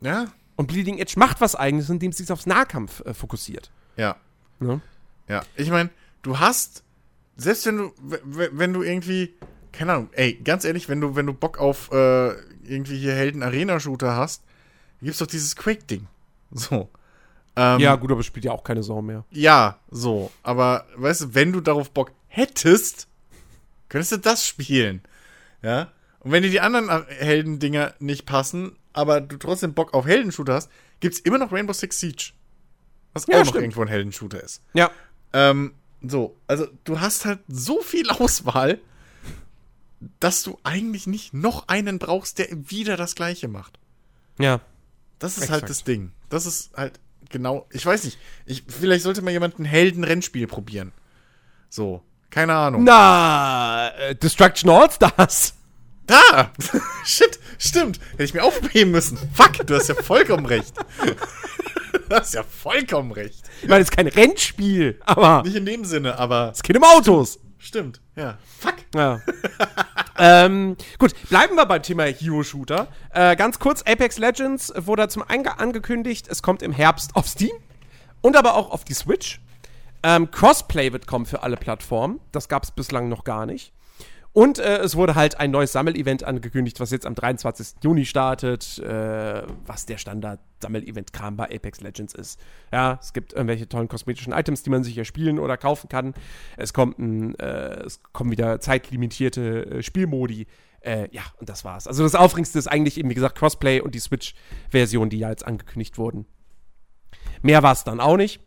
Ja, 0.00 0.26
Und 0.56 0.66
Bleeding 0.68 0.98
Edge 0.98 1.14
macht 1.16 1.40
was 1.40 1.54
Eigenes, 1.54 1.88
indem 1.90 2.10
es 2.10 2.18
sich 2.18 2.30
aufs 2.30 2.46
Nahkampf 2.46 3.00
äh, 3.06 3.14
fokussiert. 3.14 3.70
ja. 3.96 4.16
Ne? 4.60 4.80
Ja, 5.28 5.42
ich 5.56 5.70
meine, 5.70 5.90
du 6.22 6.38
hast, 6.40 6.82
selbst 7.36 7.64
wenn 7.66 7.76
du, 7.76 7.92
wenn 8.24 8.72
du 8.72 8.82
irgendwie, 8.82 9.34
keine 9.72 9.92
Ahnung, 9.92 10.08
ey, 10.12 10.34
ganz 10.34 10.64
ehrlich, 10.64 10.88
wenn 10.88 11.00
du, 11.00 11.14
wenn 11.14 11.26
du 11.26 11.32
Bock 11.32 11.58
auf 11.58 11.90
äh, 11.92 12.30
irgendwie 12.64 12.98
hier 12.98 13.14
Helden-Arena-Shooter 13.14 14.16
hast, 14.16 14.42
gibt's 15.00 15.18
doch 15.18 15.26
dieses 15.28 15.54
Quake-Ding. 15.54 16.06
So. 16.50 16.88
Ähm, 17.60 17.80
Ja, 17.80 17.96
gut, 17.96 18.10
aber 18.12 18.20
es 18.20 18.26
spielt 18.26 18.44
ja 18.44 18.52
auch 18.52 18.62
keine 18.62 18.82
Sau 18.84 19.02
mehr. 19.02 19.24
Ja, 19.30 19.80
so. 19.90 20.30
Aber, 20.44 20.86
weißt 20.96 21.20
du, 21.22 21.34
wenn 21.34 21.52
du 21.52 21.60
darauf 21.60 21.90
Bock 21.90 22.12
hättest, 22.28 23.08
könntest 23.88 24.12
du 24.12 24.16
das 24.18 24.46
spielen. 24.46 25.02
Ja. 25.62 25.90
Und 26.20 26.30
wenn 26.32 26.42
dir 26.44 26.50
die 26.50 26.60
anderen 26.60 26.88
äh, 26.88 27.02
Heldendinger 27.14 27.94
nicht 27.98 28.26
passen, 28.26 28.76
aber 28.92 29.20
du 29.20 29.36
trotzdem 29.38 29.74
Bock 29.74 29.92
auf 29.94 30.06
Heldenshooter 30.06 30.54
hast, 30.54 30.70
gibt's 31.00 31.18
immer 31.18 31.38
noch 31.38 31.50
Rainbow 31.52 31.72
Six 31.72 31.98
Siege. 31.98 32.30
Was 33.12 33.26
Ja, 33.26 33.36
auch 33.36 33.38
noch 33.40 33.46
stimmt. 33.48 33.62
irgendwo 33.64 33.82
ein 33.82 33.88
Heldenshooter 33.88 34.42
ist. 34.42 34.62
Ja. 34.74 34.90
Ähm, 35.32 35.74
so, 36.02 36.36
also 36.46 36.68
du 36.84 37.00
hast 37.00 37.24
halt 37.24 37.40
so 37.48 37.80
viel 37.82 38.08
Auswahl, 38.10 38.78
dass 40.20 40.42
du 40.44 40.58
eigentlich 40.62 41.06
nicht 41.08 41.34
noch 41.34 41.66
einen 41.68 41.98
brauchst, 41.98 42.38
der 42.38 42.48
wieder 42.70 42.96
das 42.96 43.14
gleiche 43.16 43.48
macht. 43.48 43.78
Ja. 44.38 44.60
Das 45.18 45.32
ist 45.36 45.44
Exakt. 45.44 45.62
halt 45.62 45.70
das 45.70 45.82
Ding. 45.82 46.12
Das 46.28 46.46
ist 46.46 46.76
halt 46.76 47.00
genau, 47.28 47.66
ich 47.70 47.84
weiß 47.84 48.04
nicht. 48.04 48.18
Ich, 48.46 48.64
vielleicht 48.68 49.02
sollte 49.02 49.22
mal 49.22 49.30
jemand 49.30 49.58
ein 49.58 49.64
Helden-Rennspiel 49.64 50.46
probieren. 50.46 50.92
So, 51.68 52.02
keine 52.30 52.54
Ahnung. 52.54 52.84
Na, 52.84 53.88
äh, 53.98 54.14
Destruction 54.14 54.70
All 54.70 54.90
Stars. 54.90 55.54
Da! 56.06 56.52
Shit, 57.04 57.38
stimmt. 57.58 58.00
Hätte 58.12 58.24
ich 58.24 58.34
mir 58.34 58.42
aufheben 58.42 58.92
müssen. 58.92 59.18
Fuck, 59.34 59.66
du 59.66 59.74
hast 59.76 59.88
ja 59.88 59.94
vollkommen 59.94 60.46
recht. 60.46 60.72
du 62.08 62.14
hast 62.14 62.32
ja 62.32 62.42
vollkommen 62.42 63.12
recht. 63.12 63.42
Ich 63.62 63.68
meine, 63.68 63.82
es 63.82 63.90
ist 63.90 63.96
kein 63.96 64.06
Rennspiel, 64.06 64.98
aber 65.04 65.42
Nicht 65.42 65.56
in 65.56 65.66
dem 65.66 65.84
Sinne, 65.84 66.18
aber 66.18 66.52
es 66.54 66.62
geht 66.62 66.76
um 66.76 66.84
Autos. 66.84 67.38
stimmt. 67.58 68.00
Ja. 68.16 68.38
Fuck. 68.58 68.76
Ja. 68.94 69.20
ähm, 70.18 70.76
gut, 70.98 71.14
bleiben 71.28 71.56
wir 71.56 71.66
beim 71.66 71.82
Thema 71.82 72.04
Hero-Shooter. 72.04 72.88
Äh, 73.12 73.36
ganz 73.36 73.58
kurz, 73.58 73.82
Apex 73.82 74.18
Legends 74.18 74.72
wurde 74.76 75.08
zum 75.08 75.22
einen 75.22 75.46
angekündigt, 75.46 76.26
es 76.28 76.42
kommt 76.42 76.62
im 76.62 76.72
Herbst 76.72 77.14
auf 77.14 77.28
Steam 77.28 77.52
und 78.20 78.36
aber 78.36 78.54
auch 78.54 78.70
auf 78.70 78.84
die 78.84 78.94
Switch. 78.94 79.40
Ähm, 80.02 80.30
Crossplay 80.30 80.92
wird 80.92 81.06
kommen 81.06 81.26
für 81.26 81.42
alle 81.42 81.56
Plattformen. 81.56 82.20
Das 82.32 82.48
gab 82.48 82.64
es 82.64 82.70
bislang 82.70 83.08
noch 83.08 83.24
gar 83.24 83.46
nicht. 83.46 83.72
Und 84.32 84.58
äh, 84.58 84.78
es 84.78 84.94
wurde 84.94 85.14
halt 85.14 85.40
ein 85.40 85.50
neues 85.50 85.72
Sammelevent 85.72 86.22
angekündigt, 86.22 86.80
was 86.80 86.90
jetzt 86.90 87.06
am 87.06 87.14
23. 87.14 87.82
Juni 87.82 88.04
startet, 88.04 88.78
äh, 88.78 89.42
was 89.66 89.86
der 89.86 89.98
Standard-Sammelevent-Kram 89.98 91.36
bei 91.36 91.44
Apex 91.44 91.80
Legends 91.80 92.14
ist. 92.14 92.38
Ja, 92.72 92.98
es 93.00 93.12
gibt 93.12 93.32
irgendwelche 93.32 93.68
tollen 93.68 93.88
kosmetischen 93.88 94.32
Items, 94.32 94.62
die 94.62 94.70
man 94.70 94.84
sich 94.84 94.96
erspielen 94.96 95.38
oder 95.38 95.56
kaufen 95.56 95.88
kann. 95.88 96.14
Es 96.56 96.72
kommt 96.72 96.98
ein, 96.98 97.34
äh, 97.38 97.84
es 97.84 98.00
kommen 98.12 98.30
wieder 98.30 98.60
zeitlimitierte 98.60 99.66
äh, 99.66 99.82
Spielmodi. 99.82 100.46
Äh, 100.80 101.08
ja, 101.10 101.22
und 101.38 101.48
das 101.48 101.64
war's. 101.64 101.86
Also 101.86 102.04
das 102.04 102.14
Aufregendste 102.14 102.58
ist 102.58 102.68
eigentlich 102.68 102.98
eben, 102.98 103.10
wie 103.10 103.14
gesagt, 103.14 103.36
Crossplay 103.36 103.80
und 103.80 103.94
die 103.94 104.00
Switch-Version, 104.00 105.10
die 105.10 105.18
ja 105.18 105.30
jetzt 105.30 105.46
angekündigt 105.46 105.98
wurden. 105.98 106.26
Mehr 107.42 107.62
war 107.62 107.72
es 107.72 107.84
dann 107.84 108.00
auch 108.00 108.16
nicht. 108.16 108.40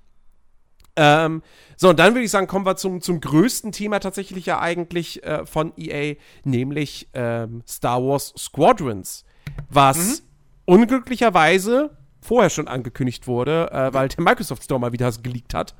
Ähm, 0.95 1.41
so, 1.77 1.89
und 1.89 1.99
dann 1.99 2.13
würde 2.13 2.25
ich 2.25 2.31
sagen, 2.31 2.47
kommen 2.47 2.65
wir 2.65 2.75
zum, 2.75 3.01
zum 3.01 3.21
größten 3.21 3.71
Thema 3.71 3.99
tatsächlich 3.99 4.45
ja 4.45 4.59
eigentlich 4.59 5.23
äh, 5.23 5.45
von 5.45 5.73
EA, 5.77 6.15
nämlich 6.43 7.09
ähm, 7.13 7.63
Star 7.67 8.03
Wars 8.03 8.33
Squadrons, 8.37 9.25
was 9.69 10.23
unglücklicherweise 10.65 11.97
vorher 12.21 12.49
schon 12.49 12.67
angekündigt 12.67 13.27
wurde, 13.27 13.71
äh, 13.71 13.93
weil 13.93 14.09
der 14.09 14.23
Microsoft 14.23 14.63
Store 14.63 14.79
mal 14.79 14.91
wieder 14.91 15.11
geleakt 15.11 15.53
hat. 15.53 15.75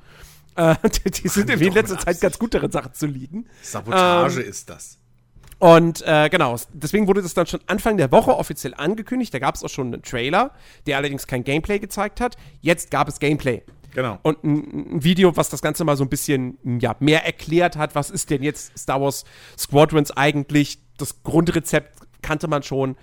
Äh, 0.56 0.74
die, 1.04 1.10
die 1.10 1.28
sind 1.28 1.50
in 1.50 1.72
letzter 1.72 1.98
Zeit 1.98 2.20
ganz 2.20 2.38
gut 2.38 2.54
darin, 2.54 2.70
Sachen 2.70 2.92
zu 2.94 3.06
liegen. 3.06 3.46
Sabotage 3.62 4.40
ist 4.40 4.68
das. 4.68 4.98
Und 5.58 6.02
äh, 6.04 6.28
genau, 6.28 6.56
deswegen 6.72 7.06
wurde 7.06 7.22
das 7.22 7.34
dann 7.34 7.46
schon 7.46 7.60
Anfang 7.68 7.96
der 7.96 8.10
Woche 8.10 8.36
offiziell 8.36 8.74
angekündigt. 8.74 9.32
Da 9.32 9.38
gab 9.38 9.54
es 9.54 9.62
auch 9.62 9.68
schon 9.68 9.94
einen 9.94 10.02
Trailer, 10.02 10.50
der 10.88 10.96
allerdings 10.96 11.28
kein 11.28 11.44
Gameplay 11.44 11.78
gezeigt 11.78 12.20
hat. 12.20 12.36
Jetzt 12.60 12.90
gab 12.90 13.06
es 13.06 13.20
Gameplay. 13.20 13.62
Genau. 13.94 14.18
Und 14.22 14.42
ein, 14.44 14.96
ein 14.96 15.04
Video, 15.04 15.36
was 15.36 15.50
das 15.50 15.62
Ganze 15.62 15.84
mal 15.84 15.96
so 15.96 16.04
ein 16.04 16.08
bisschen 16.08 16.58
ja, 16.80 16.96
mehr 17.00 17.24
erklärt 17.24 17.76
hat, 17.76 17.94
was 17.94 18.10
ist 18.10 18.30
denn 18.30 18.42
jetzt 18.42 18.76
Star 18.78 19.00
Wars 19.00 19.24
Squadrons 19.58 20.10
eigentlich? 20.10 20.78
Das 20.96 21.22
Grundrezept 21.22 22.00
kannte 22.22 22.48
man 22.48 22.62
schon. 22.62 22.96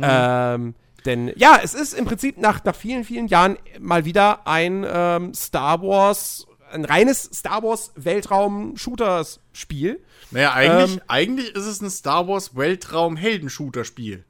Ähm, 0.00 0.74
denn 1.06 1.32
ja, 1.36 1.58
es 1.62 1.74
ist 1.74 1.94
im 1.94 2.04
Prinzip 2.04 2.38
nach, 2.38 2.64
nach 2.64 2.74
vielen, 2.74 3.04
vielen 3.04 3.28
Jahren 3.28 3.56
mal 3.80 4.04
wieder 4.04 4.46
ein 4.46 4.84
ähm, 4.88 5.32
Star 5.34 5.80
Wars, 5.80 6.46
ein 6.70 6.84
reines 6.84 7.22
Star 7.32 7.62
Wars 7.62 7.92
Weltraum-Shooters-Spiel. 7.96 10.02
Naja, 10.32 10.52
eigentlich, 10.52 10.96
Ähm. 10.96 11.02
eigentlich 11.08 11.54
ist 11.54 11.66
es 11.66 11.80
ein 11.80 11.90
Star 11.90 12.28
Wars 12.28 12.56
Weltraum-Heldenshooter-Spiel. 12.56 14.24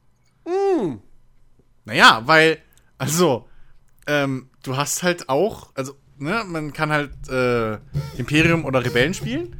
Naja, 1.84 2.22
weil, 2.26 2.58
also, 2.98 3.48
ähm, 4.06 4.50
du 4.62 4.76
hast 4.76 5.02
halt 5.02 5.28
auch, 5.28 5.70
also, 5.74 5.94
ne, 6.18 6.42
man 6.46 6.72
kann 6.72 6.90
halt 6.90 7.10
äh, 7.28 7.78
Imperium 8.16 8.64
oder 8.64 8.84
Rebellen 8.84 9.14
spielen. 9.14 9.56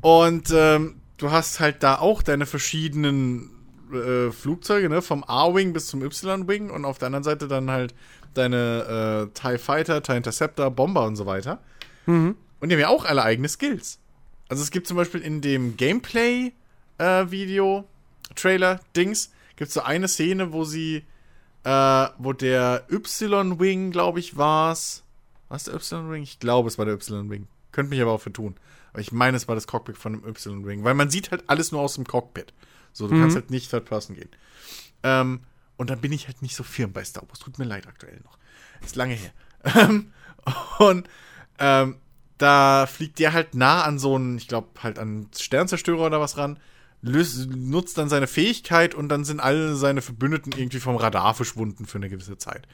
Und 0.00 0.52
ähm, 0.54 0.96
du 1.16 1.30
hast 1.30 1.60
halt 1.60 1.82
da 1.82 1.98
auch 1.98 2.22
deine 2.22 2.46
verschiedenen 2.46 3.50
äh, 3.92 4.30
Flugzeuge, 4.30 4.88
ne, 4.88 5.02
vom 5.02 5.24
A-Wing 5.24 5.72
bis 5.72 5.86
zum 5.86 6.02
Y-Wing 6.02 6.70
und 6.70 6.84
auf 6.84 6.98
der 6.98 7.06
anderen 7.06 7.24
Seite 7.24 7.48
dann 7.48 7.70
halt 7.70 7.94
deine 8.34 9.30
äh, 9.32 9.38
TIE 9.38 9.58
Fighter, 9.58 10.02
TIE 10.02 10.16
Interceptor, 10.16 10.70
Bomber 10.70 11.06
und 11.06 11.16
so 11.16 11.26
weiter. 11.26 11.60
Und 12.60 12.68
die 12.68 12.74
haben 12.74 12.80
ja 12.80 12.88
auch 12.88 13.04
alle 13.04 13.22
eigene 13.22 13.48
Skills. 13.48 13.98
Also 14.48 14.62
es 14.62 14.70
gibt 14.70 14.86
zum 14.86 14.96
Beispiel 14.96 15.20
in 15.20 15.40
dem 15.40 15.76
Gameplay-Video, 15.76 17.84
Trailer, 18.34 18.80
Dings, 18.96 19.32
gibt 19.56 19.68
es 19.68 19.74
so 19.74 19.82
eine 19.82 20.08
Szene, 20.08 20.52
wo 20.52 20.64
sie, 20.64 21.04
äh, 21.62 22.06
wo 22.18 22.32
der 22.32 22.84
Y-Wing, 22.90 23.92
glaube 23.92 24.18
ich, 24.18 24.36
war's. 24.36 25.03
Was 25.54 25.64
der 25.64 25.74
Y-Wing? 25.74 26.24
Ich 26.24 26.40
glaube, 26.40 26.66
es 26.66 26.78
war 26.78 26.84
der 26.84 26.94
Y-Wing. 26.94 27.46
Könnte 27.70 27.90
mich 27.90 28.02
aber 28.02 28.10
auch 28.10 28.20
vertun. 28.20 28.56
Aber 28.92 29.00
ich 29.00 29.12
meine, 29.12 29.36
es 29.36 29.46
war 29.46 29.54
das 29.54 29.68
Cockpit 29.68 29.96
von 29.96 30.14
dem 30.14 30.28
Y-Wing. 30.28 30.82
Weil 30.82 30.94
man 30.94 31.10
sieht 31.10 31.30
halt 31.30 31.44
alles 31.46 31.70
nur 31.70 31.80
aus 31.80 31.94
dem 31.94 32.04
Cockpit. 32.04 32.52
So, 32.92 33.06
du 33.06 33.16
kannst 33.16 33.36
halt 33.36 33.50
nicht 33.50 33.70
Third 33.70 33.84
Person 33.84 34.16
gehen. 34.16 34.30
Ähm, 35.04 35.42
und 35.76 35.90
dann 35.90 36.00
bin 36.00 36.10
ich 36.10 36.26
halt 36.26 36.42
nicht 36.42 36.56
so 36.56 36.64
firm 36.64 36.92
bei 36.92 37.04
Star 37.04 37.22
Wars. 37.28 37.38
Tut 37.38 37.60
mir 37.60 37.66
leid 37.66 37.86
aktuell 37.86 38.20
noch. 38.24 38.36
Ist 38.84 38.96
lange 38.96 39.14
her. 39.14 39.30
Ähm, 39.76 40.12
und 40.80 41.08
ähm, 41.60 41.98
da 42.36 42.86
fliegt 42.86 43.20
der 43.20 43.32
halt 43.32 43.54
nah 43.54 43.84
an 43.84 44.00
so 44.00 44.16
einen, 44.16 44.36
ich 44.36 44.48
glaube, 44.48 44.82
halt 44.82 44.98
an 44.98 45.28
Sternzerstörer 45.38 46.06
oder 46.06 46.20
was 46.20 46.36
ran, 46.36 46.58
löst, 47.04 47.48
nutzt 47.50 47.98
dann 47.98 48.08
seine 48.08 48.26
Fähigkeit 48.26 48.94
und 48.94 49.08
dann 49.08 49.24
sind 49.24 49.40
alle 49.40 49.76
seine 49.76 50.02
Verbündeten 50.02 50.52
irgendwie 50.56 50.80
vom 50.80 50.96
Radar 50.96 51.34
verschwunden 51.34 51.86
für 51.86 51.98
eine 51.98 52.08
gewisse 52.08 52.38
Zeit. 52.38 52.66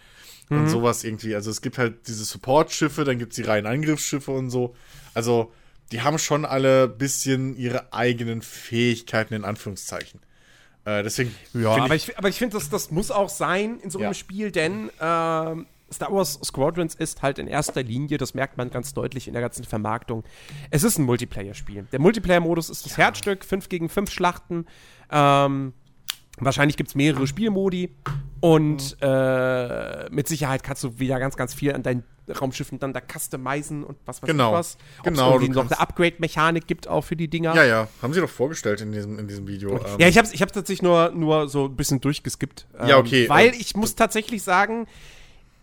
Und 0.49 0.69
sowas 0.69 1.05
irgendwie. 1.05 1.37
Also 1.37 1.49
es 1.49 1.63
gibt 1.63 1.79
halt 1.79 2.09
diese 2.09 2.25
Support-Schiffe, 2.25 3.05
dann 3.05 3.21
gibt 3.21 3.33
es 3.33 3.37
die 3.37 3.43
reinen 3.43 3.69
Angriffsschiffe 3.69 4.33
und 4.33 4.51
so. 4.51 4.75
Also 5.15 5.53
die 5.93 6.03
haben 6.03 6.19
schon 6.19 6.45
alle 6.45 6.89
bisschen 6.89 7.57
ihre 7.57 7.93
eigenen 7.93 8.43
Fähigkeiten 8.43 9.35
in 9.35 9.45
Anführungszeichen. 9.45 10.19
Äh, 10.85 11.05
deswegen. 11.05 11.33
Ja, 11.55 11.77
aber 11.77 11.95
ich, 11.95 12.19
aber 12.19 12.29
ich 12.29 12.37
finde, 12.37 12.57
das, 12.57 12.69
das 12.69 12.91
muss 12.91 13.13
auch 13.13 13.29
sein 13.29 13.79
in 13.79 13.91
so 13.91 13.99
einem 14.01 14.09
Ja. 14.09 14.15
Spiel, 14.15 14.51
denn 14.51 14.91
ähm, 15.01 15.67
Star 15.93 16.13
Wars 16.13 16.39
Squadrons 16.45 16.95
ist 16.95 17.23
halt 17.23 17.39
in 17.39 17.47
erster 17.47 17.83
Linie, 17.83 18.19
das 18.19 18.35
merkt 18.35 18.57
man 18.57 18.71
ganz 18.71 18.95
deutlich 18.95 19.27
in 19.27 19.33
der 19.35 19.43
ganzen 19.43 19.65
Vermarktung, 19.65 20.25
es 20.71 20.85
ist 20.85 20.99
ein 20.99 21.05
Multiplayer-Spiel. 21.05 21.87
Der 21.93 22.01
Multiplayer-Modus 22.01 22.71
ist 22.71 22.87
das 22.87 22.97
Herzstück, 22.97 23.45
5 23.45 23.69
gegen 23.69 23.89
5 23.89 24.11
Schlachten. 24.11 24.67
Ähm, 25.11 25.73
wahrscheinlich 26.39 26.77
gibt 26.77 26.91
es 26.91 26.95
mehrere 26.95 27.27
Spielmodi 27.27 27.91
und 28.41 28.97
äh, 29.03 30.09
mit 30.11 30.29
Sicherheit 30.29 30.63
kannst 30.63 30.85
du 30.85 30.99
wieder 30.99 31.19
ganz, 31.19 31.37
ganz 31.37 31.55
viel 31.55 31.75
an 31.75 31.83
deinen 31.83 32.05
Raumschiffen 32.41 32.79
dann 32.79 32.93
da 32.93 33.01
customizen 33.01 33.83
und 33.83 33.99
was 34.07 34.23
weiß 34.23 34.29
Genau. 34.29 34.51
ich 34.51 34.59
was. 34.59 34.79
Ob's 34.99 35.05
Genau, 35.05 35.39
du 35.39 35.49
noch 35.49 35.67
eine 35.67 35.81
Upgrade-Mechanik 35.81 36.67
gibt 36.67 36.87
auch 36.87 37.03
für 37.03 37.17
die 37.17 37.29
Dinger. 37.29 37.55
Ja, 37.57 37.65
ja, 37.65 37.89
haben 38.03 38.15
sie 38.15 38.21
doch 38.21 38.31
vorgestellt 38.31 38.81
in 38.81 38.93
diesem, 38.93 39.19
in 39.19 39.27
diesem 39.27 39.49
Video. 39.49 39.73
Ähm, 39.77 39.85
Ja, 39.99 40.07
ich 40.09 40.17
habe 40.17 40.29
ich 40.33 40.41
hab's 40.41 40.53
tatsächlich 40.53 40.83
nur, 40.83 41.11
nur 41.11 41.49
so 41.49 41.65
ein 41.67 41.75
bisschen 41.77 42.01
durchgeskippt. 42.01 42.69
Ja, 42.87 42.99
okay, 42.99 43.29
Weil 43.29 43.49
ähm, 43.49 43.55
ich 43.59 43.75
muss 43.75 43.97
tatsächlich 43.97 44.43
sagen, 44.45 44.87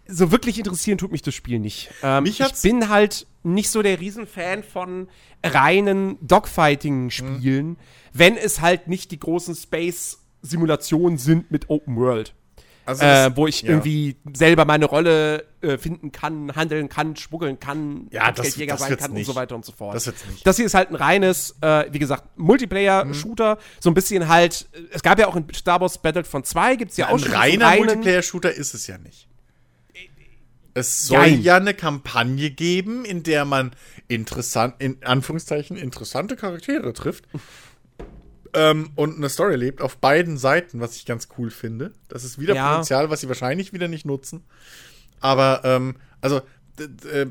so 0.07 0.31
wirklich 0.31 0.57
interessieren 0.57 0.97
tut 0.97 1.11
mich 1.11 1.21
das 1.21 1.33
Spiel 1.35 1.59
nicht. 1.59 1.89
Ähm, 2.03 2.23
Mich 2.23 2.39
ich 2.39 2.53
bin 2.61 2.89
halt 2.89 3.27
nicht 3.43 3.69
so 3.69 3.81
der 3.81 3.99
Riesenfan 3.99 4.63
von 4.63 5.07
reinen 5.43 6.17
Dogfighting-Spielen, 6.25 7.77
wenn 8.13 8.37
es 8.37 8.61
halt 8.61 8.87
nicht 8.87 9.11
die 9.11 9.19
großen 9.19 9.55
Space-Simulationen 9.55 11.17
sind 11.17 11.51
mit 11.51 11.69
Open 11.69 11.95
World. 11.97 12.33
also 12.85 13.03
Äh, 13.03 13.07
das- 13.27 13.35
wo 13.35 13.47
ich 13.47 13.63
ja. 13.63 13.69
irgendwie 13.71 14.15
selber 14.33 14.63
meine 14.63 14.85
Rolle 14.85 15.43
äh, 15.61 15.77
finden 15.77 16.13
kann, 16.13 16.55
handeln 16.55 16.87
kann, 16.87 17.17
schmuggeln 17.17 17.59
kann, 17.59 18.07
Ja, 18.11 18.27
das- 18.31 18.37
Kopfgeldjäger 18.37 18.73
das 18.75 18.81
sein 18.81 18.95
kann 18.97 19.11
nicht. 19.11 19.27
und 19.27 19.33
so 19.33 19.35
weiter 19.37 19.55
und 19.55 19.65
so 19.65 19.73
fort. 19.73 19.93
Das 19.93 20.05
wird's 20.05 20.25
nicht. 20.25 20.47
Das 20.47 20.55
hier 20.55 20.65
ist 20.65 20.73
halt 20.73 20.89
ein 20.91 20.95
reines, 20.95 21.53
äh, 21.59 21.85
wie 21.91 21.99
gesagt, 21.99 22.37
Multiplayer-Shooter. 22.37 23.57
So 23.81 23.89
ein 23.89 23.93
bisschen 23.93 24.29
halt, 24.29 24.69
äh, 24.71 24.79
es 24.91 25.03
gab 25.03 25.19
ja 25.19 25.27
auch 25.27 25.35
in 25.35 25.45
Star 25.53 25.81
Wars 25.81 25.97
Battlefront 25.97 26.45
2, 26.45 26.77
gibt 26.77 26.91
es 26.91 26.97
ja, 26.97 27.07
Ein 27.07 27.15
auch 27.15 27.19
schon 27.19 27.31
reiner 27.33 27.75
Multiplayer-Shooter 27.75 28.53
ist 28.53 28.73
es 28.73 28.87
ja 28.87 28.97
nicht. 28.97 29.27
Es 30.77 31.07
soll 31.07 31.17
Jein. 31.25 31.41
ja 31.41 31.55
eine 31.57 31.73
Kampagne 31.73 32.51
geben, 32.51 33.03
in 33.03 33.23
der 33.23 33.45
man 33.45 33.71
interessant, 34.07 34.75
in 34.77 35.03
Anführungszeichen, 35.03 35.75
interessante 35.75 36.35
Charaktere 36.35 36.93
trifft. 36.93 37.27
ähm, 38.53 38.91
und 38.95 39.17
eine 39.17 39.29
Story 39.29 39.55
lebt 39.55 39.81
auf 39.81 39.97
beiden 39.97 40.37
Seiten, 40.37 40.79
was 40.79 40.95
ich 40.95 41.05
ganz 41.07 41.29
cool 41.37 41.49
finde. 41.49 41.93
Das 42.09 42.23
ist 42.23 42.39
wieder 42.39 42.53
Ja. 42.53 42.69
Potenzial, 42.69 43.09
was 43.09 43.21
sie 43.21 43.27
wahrscheinlich 43.27 43.73
wieder 43.73 43.87
nicht 43.87 44.05
nutzen. 44.05 44.43
Aber, 45.19 45.61
ähm, 45.63 45.95
also, 46.21 46.41
äh, 47.11 47.25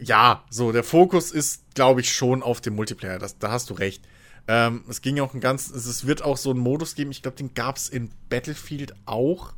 ja, 0.00 0.44
so, 0.48 0.70
der 0.70 0.84
Fokus 0.84 1.32
ist, 1.32 1.74
glaube 1.74 2.00
ich, 2.00 2.12
schon 2.12 2.44
auf 2.44 2.60
dem 2.60 2.76
Multiplayer. 2.76 3.18
Das, 3.18 3.38
da 3.38 3.50
hast 3.50 3.70
du 3.70 3.74
recht. 3.74 4.06
Ähm, 4.46 4.84
es 4.88 5.02
ging 5.02 5.18
auch 5.18 5.34
ein 5.34 5.40
ganz, 5.40 5.68
es 5.68 6.06
wird 6.06 6.22
auch 6.22 6.36
so 6.36 6.50
einen 6.50 6.60
Modus 6.60 6.94
geben, 6.94 7.10
ich 7.10 7.22
glaube, 7.22 7.36
den 7.36 7.54
gab 7.54 7.76
es 7.76 7.88
in 7.88 8.12
Battlefield 8.30 8.94
auch, 9.04 9.52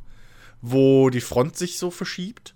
wo 0.61 1.11
die 1.11 1.21
Front 1.21 1.55
sich 1.55 1.77
so 1.77 1.91
verschiebt. 1.91 2.55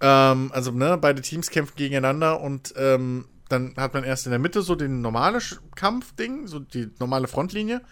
Ähm, 0.00 0.50
also, 0.52 0.70
ne, 0.70 0.98
beide 0.98 1.22
Teams 1.22 1.50
kämpfen 1.50 1.76
gegeneinander 1.76 2.40
und 2.40 2.74
ähm, 2.76 3.26
dann 3.48 3.74
hat 3.76 3.94
man 3.94 4.04
erst 4.04 4.26
in 4.26 4.30
der 4.30 4.38
Mitte 4.38 4.62
so 4.62 4.74
den 4.74 5.00
normale 5.00 5.38
Sch- 5.38 5.58
Kampfding, 5.74 6.46
so 6.46 6.58
die 6.58 6.90
normale 6.98 7.28
Frontlinie. 7.28 7.82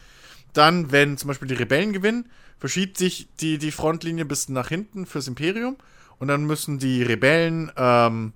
Dann, 0.52 0.90
wenn 0.90 1.16
zum 1.16 1.28
Beispiel 1.28 1.48
die 1.48 1.54
Rebellen 1.54 1.92
gewinnen, 1.92 2.28
verschiebt 2.58 2.98
sich 2.98 3.28
die, 3.40 3.58
die 3.58 3.70
Frontlinie 3.70 4.24
bis 4.24 4.48
nach 4.48 4.68
hinten 4.68 5.06
fürs 5.06 5.28
Imperium. 5.28 5.76
Und 6.18 6.28
dann 6.28 6.44
müssen 6.44 6.78
die 6.78 7.02
Rebellen 7.02 7.70
ähm, 7.76 8.32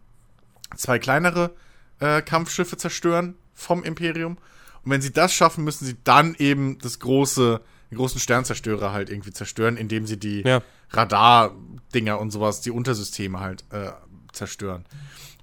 zwei 0.77 0.99
kleinere 0.99 1.51
äh, 1.99 2.23
Kampfschiffe 2.23 2.77
zerstören 2.77 3.35
vom 3.53 3.85
Imperium. 3.85 4.39
Und 4.83 4.91
wenn 4.91 5.03
sie 5.03 5.13
das 5.13 5.35
schaffen, 5.35 5.65
müssen 5.65 5.85
sie 5.87 5.97
dann 6.05 6.35
eben 6.39 6.79
das 6.79 6.99
große, 6.99 7.61
den 7.95 7.99
großen 7.99 8.21
Sternzerstörer 8.21 8.93
halt 8.93 9.09
irgendwie 9.11 9.33
zerstören, 9.33 9.77
indem 9.77 10.07
sie 10.07 10.19
die 10.19 10.43
Ja. 10.43 10.61
Radar-Dinger 10.91 12.19
und 12.19 12.31
sowas, 12.31 12.61
die 12.61 12.71
Untersysteme 12.71 13.41
halt 13.41 13.65
äh, 13.71 13.93
zerstören. 14.33 14.85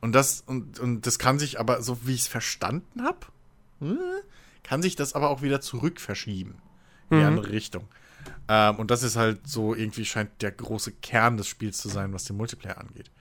Und 0.02 0.14
das, 0.14 0.42
und, 0.46 0.80
und 0.80 1.06
das 1.08 1.20
kann 1.20 1.40
sich 1.40 1.60
aber, 1.60 1.82
so 1.82 2.06
wie 2.06 2.14
ich 2.14 2.22
es 2.22 2.28
verstanden 2.28 3.04
habe, 3.04 3.20
kann 4.64 4.82
sich 4.82 4.96
das 4.96 5.14
aber 5.14 5.30
auch 5.30 5.42
wieder 5.42 5.62
zurück 5.62 6.00
verschieben. 6.00 6.56
In 7.10 7.18
die 7.20 7.24
andere 7.26 7.52
Richtung. 7.52 7.88
Ähm, 8.48 8.78
und 8.78 8.90
das 8.90 9.04
ist 9.04 9.16
halt 9.18 9.46
so, 9.48 9.76
irgendwie 9.76 10.06
scheint 10.06 10.42
der 10.42 10.52
große 10.52 10.92
Kern 10.94 11.36
des 11.38 11.48
Spiels 11.48 11.78
zu 11.80 11.90
sein, 11.90 12.14
was 12.14 12.24
den 12.24 12.38
Multiplayer 12.38 12.78
angeht. 12.78 13.12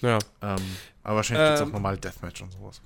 Ja. 0.00 0.18
Ähm, 0.42 0.56
aber 1.04 1.16
wahrscheinlich 1.16 1.46
gibt 1.46 1.54
es 1.56 1.60
Ähm, 1.62 1.68
auch 1.68 1.72
normale 1.72 1.98
Deathmatch 1.98 2.42
und 2.42 2.52
sowas. 2.52 2.80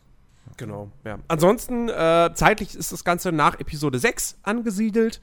Genau, 0.59 0.91
ja. 1.05 1.19
Ansonsten, 1.29 1.89
äh, 1.89 2.31
zeitlich 2.35 2.75
ist 2.75 2.93
das 2.93 3.05
Ganze 3.05 3.33
nach 3.33 3.59
Episode 3.61 3.99
6 3.99 4.37
angesiedelt. 4.43 5.21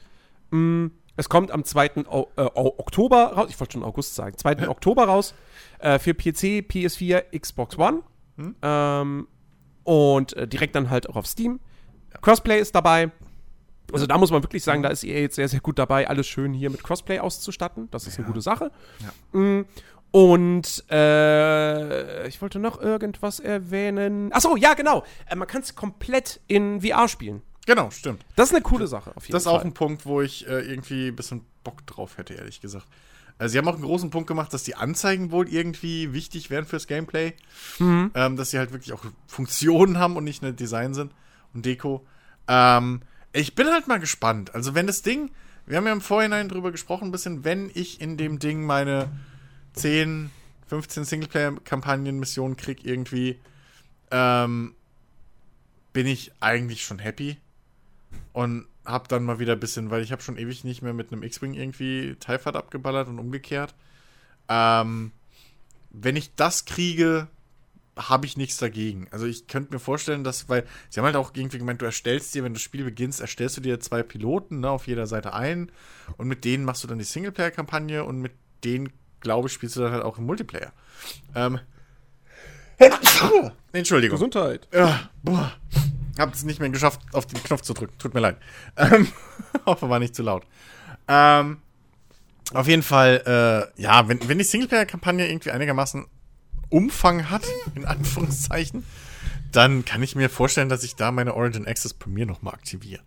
Mm, 0.52 0.88
es 1.16 1.28
kommt 1.30 1.52
am 1.52 1.64
2. 1.64 2.06
O 2.10 2.28
äh, 2.38 2.42
Oktober 2.56 3.34
raus, 3.34 3.48
ich 3.50 3.60
wollte 3.60 3.74
schon 3.74 3.84
August 3.84 4.16
sagen, 4.16 4.38
2. 4.38 4.70
Oktober 4.70 5.06
raus, 5.06 5.34
äh, 5.80 6.00
für 6.00 6.14
PC, 6.14 6.66
PS4, 6.68 7.38
Xbox 7.38 7.78
One. 7.78 8.04
Ähm, 8.62 9.28
und 9.84 10.34
äh, 10.38 10.48
direkt 10.48 10.76
dann 10.76 10.90
halt 10.90 11.10
auch 11.10 11.16
auf 11.18 11.28
Steam. 11.28 11.60
Crossplay 12.22 12.60
ist 12.60 12.74
dabei. 12.74 13.12
Also 13.92 14.06
da 14.06 14.18
muss 14.18 14.32
man 14.32 14.44
wirklich 14.44 14.64
sagen, 14.64 14.84
da 14.84 14.90
ist 14.90 15.04
EA 15.04 15.20
jetzt 15.20 15.36
sehr, 15.36 15.50
sehr 15.50 15.60
gut 15.62 15.78
dabei, 15.80 16.08
alles 16.08 16.28
schön 16.28 16.54
hier 16.54 16.70
mit 16.70 16.84
Crossplay 16.84 17.20
auszustatten. 17.20 17.90
Das 17.92 18.08
ist 18.08 18.18
eine 18.18 18.28
gute 18.28 18.42
Sache. 18.42 18.72
Mm, 19.34 19.62
Und 20.12 20.86
äh, 20.90 22.28
ich 22.28 22.42
wollte 22.42 22.60
noch 22.60 22.80
irgendwas 22.80 23.40
erwähnen. 23.40 24.32
Achso, 24.32 24.56
ja, 24.56 24.74
genau. 24.74 25.04
Äh, 25.28 25.36
man 25.36 25.48
kann 25.48 25.62
es 25.62 25.76
komplett 25.76 26.40
in 26.48 26.82
VR 26.82 27.08
spielen. 27.08 27.42
Genau, 27.70 27.92
stimmt. 27.92 28.26
Das 28.36 28.50
ist 28.50 28.56
eine 28.56 28.64
coole 28.64 28.88
Sache, 28.88 29.16
auf 29.16 29.26
jeden 29.26 29.34
Das 29.34 29.44
ist 29.44 29.48
Fall. 29.48 29.60
auch 29.60 29.64
ein 29.64 29.76
Punkt, 29.76 30.08
wo 30.08 30.22
ich 30.22 30.48
äh, 30.48 30.62
irgendwie 30.62 31.10
ein 31.10 31.16
bisschen 31.16 31.46
Bock 31.64 31.86
drauf 31.86 32.18
hätte, 32.18 32.34
ehrlich 32.34 32.62
gesagt. 32.62 32.88
Also 33.38 33.52
sie 33.52 33.60
haben 33.60 33.68
auch 33.68 33.76
einen 33.76 33.84
großen 33.84 34.10
Punkt 34.10 34.26
gemacht, 34.26 34.52
dass 34.56 34.64
die 34.64 34.74
Anzeigen 34.74 35.30
wohl 35.30 35.48
irgendwie 35.48 36.12
wichtig 36.12 36.50
wären 36.50 36.66
fürs 36.66 36.88
Gameplay. 36.88 37.36
Mhm. 37.78 38.10
Ähm, 38.16 38.38
dass 38.38 38.50
sie 38.50 38.58
halt 38.58 38.72
wirklich 38.72 38.92
auch 38.94 39.06
Funktionen 39.28 40.00
haben 40.00 40.18
und 40.18 40.24
nicht 40.24 40.42
nur 40.42 40.52
Design 40.52 40.96
sind 40.96 41.12
und 41.54 41.64
Deko. 41.64 42.04
Ähm, 42.48 43.04
ich 43.34 43.54
bin 43.54 43.68
halt 43.68 43.88
mal 43.88 44.00
gespannt. 44.00 44.56
Also 44.56 44.74
wenn 44.74 44.88
das 44.88 45.04
Ding, 45.04 45.30
wir 45.68 45.78
haben 45.78 45.86
ja 45.86 45.94
im 45.94 46.02
Vorhinein 46.02 46.50
drüber 46.50 46.72
gesprochen, 46.72 47.10
ein 47.10 47.12
bisschen, 47.12 47.44
wenn 47.44 47.70
ich 47.76 48.02
in 48.02 48.18
dem 48.18 48.40
Ding 48.40 48.66
meine 48.66 49.12
10, 49.74 50.32
15 50.70 51.06
Singleplayer-Kampagnen-Missionen 51.06 52.58
krieg 52.58 52.84
irgendwie, 52.84 53.40
ähm, 54.10 54.74
bin 55.94 56.08
ich 56.08 56.32
eigentlich 56.40 56.84
schon 56.84 56.98
happy 56.98 57.38
und 58.34 58.68
hab 58.86 59.08
dann 59.08 59.24
mal 59.24 59.40
wieder 59.40 59.54
ein 59.54 59.60
bisschen, 59.60 59.92
weil 59.92 60.02
ich 60.02 60.12
habe 60.12 60.22
schon 60.22 60.38
ewig 60.38 60.64
nicht 60.64 60.82
mehr 60.82 60.94
mit 60.94 61.12
einem 61.12 61.24
X-Wing 61.24 61.54
irgendwie 61.54 62.16
Fighter 62.20 62.56
abgeballert 62.56 63.08
und 63.08 63.20
umgekehrt. 63.20 63.76
Ähm, 64.48 65.12
wenn 65.92 66.16
ich 66.16 66.36
das 66.36 66.66
kriege, 66.66 67.28
habe 67.98 68.26
ich 68.26 68.38
nichts 68.38 68.58
dagegen. 68.58 69.08
Also 69.12 69.26
ich 69.26 69.48
könnte 69.48 69.74
mir 69.74 69.80
vorstellen, 69.80 70.24
dass, 70.24 70.48
weil 70.48 70.66
sie 70.90 71.00
haben 71.00 71.06
halt 71.06 71.16
auch 71.16 71.32
irgendwie 71.36 71.58
gemeint, 71.58 71.82
du 71.82 71.86
erstellst 71.86 72.34
dir, 72.34 72.44
wenn 72.44 72.54
du 72.54 72.58
das 72.58 72.64
Spiel 72.64 72.84
beginnst, 72.84 73.20
erstellst 73.20 73.58
du 73.58 73.62
dir 73.62 73.80
zwei 73.80 74.04
Piloten 74.04 74.62
ne, 74.62 74.70
auf 74.70 74.88
jeder 74.88 75.08
Seite 75.08 75.34
ein 75.34 75.72
und 76.18 76.28
mit 76.28 76.46
denen 76.46 76.64
machst 76.64 76.84
du 76.84 76.88
dann 76.88 77.00
die 77.00 77.04
Singleplayer-Kampagne 77.04 78.04
und 78.04 78.20
mit 78.20 78.32
denen, 78.64 78.90
glaube 79.20 79.48
ich, 79.48 79.54
spielst 79.54 79.76
du 79.76 79.82
dann 79.82 79.92
halt 79.92 80.04
auch 80.04 80.18
im 80.18 80.26
Multiplayer. 80.26 80.72
Ähm, 81.36 81.60
Entschuldigung. 83.72 84.16
Gesundheit. 84.18 84.68
Ja, 84.74 85.10
boah. 85.24 85.52
Hab 86.18 86.34
es 86.34 86.44
nicht 86.44 86.60
mehr 86.60 86.70
geschafft, 86.70 87.00
auf 87.14 87.26
den 87.26 87.42
Knopf 87.44 87.62
zu 87.62 87.74
drücken. 87.74 87.98
Tut 87.98 88.14
mir 88.14 88.20
leid. 88.20 88.38
Ähm, 88.76 89.08
hoffe, 89.66 89.90
war 89.90 90.00
nicht 90.00 90.16
zu 90.16 90.24
laut. 90.24 90.44
Ähm, 91.08 91.58
auf 92.54 92.68
jeden 92.68 92.84
Fall, 92.84 93.72
äh, 93.78 93.82
ja, 93.82 94.08
wenn, 94.08 94.28
wenn 94.28 94.38
die 94.38 94.44
Singleplayer-Kampagne 94.44 95.30
irgendwie 95.30 95.52
einigermaßen 95.52 96.08
Umfang 96.70 97.30
hat, 97.30 97.44
in 97.76 97.86
Anführungszeichen, 97.86 98.84
dann 99.52 99.86
kann 99.86 100.04
ich 100.04 100.16
mir 100.16 100.30
vorstellen, 100.30 100.70
dass 100.70 100.84
ich 100.84 100.96
da 100.96 101.12
meine 101.12 101.36
Origin 101.36 101.68
Access 101.68 101.94
Premiere 101.94 102.28
nochmal 102.28 102.54
aktiviere. 102.54 103.02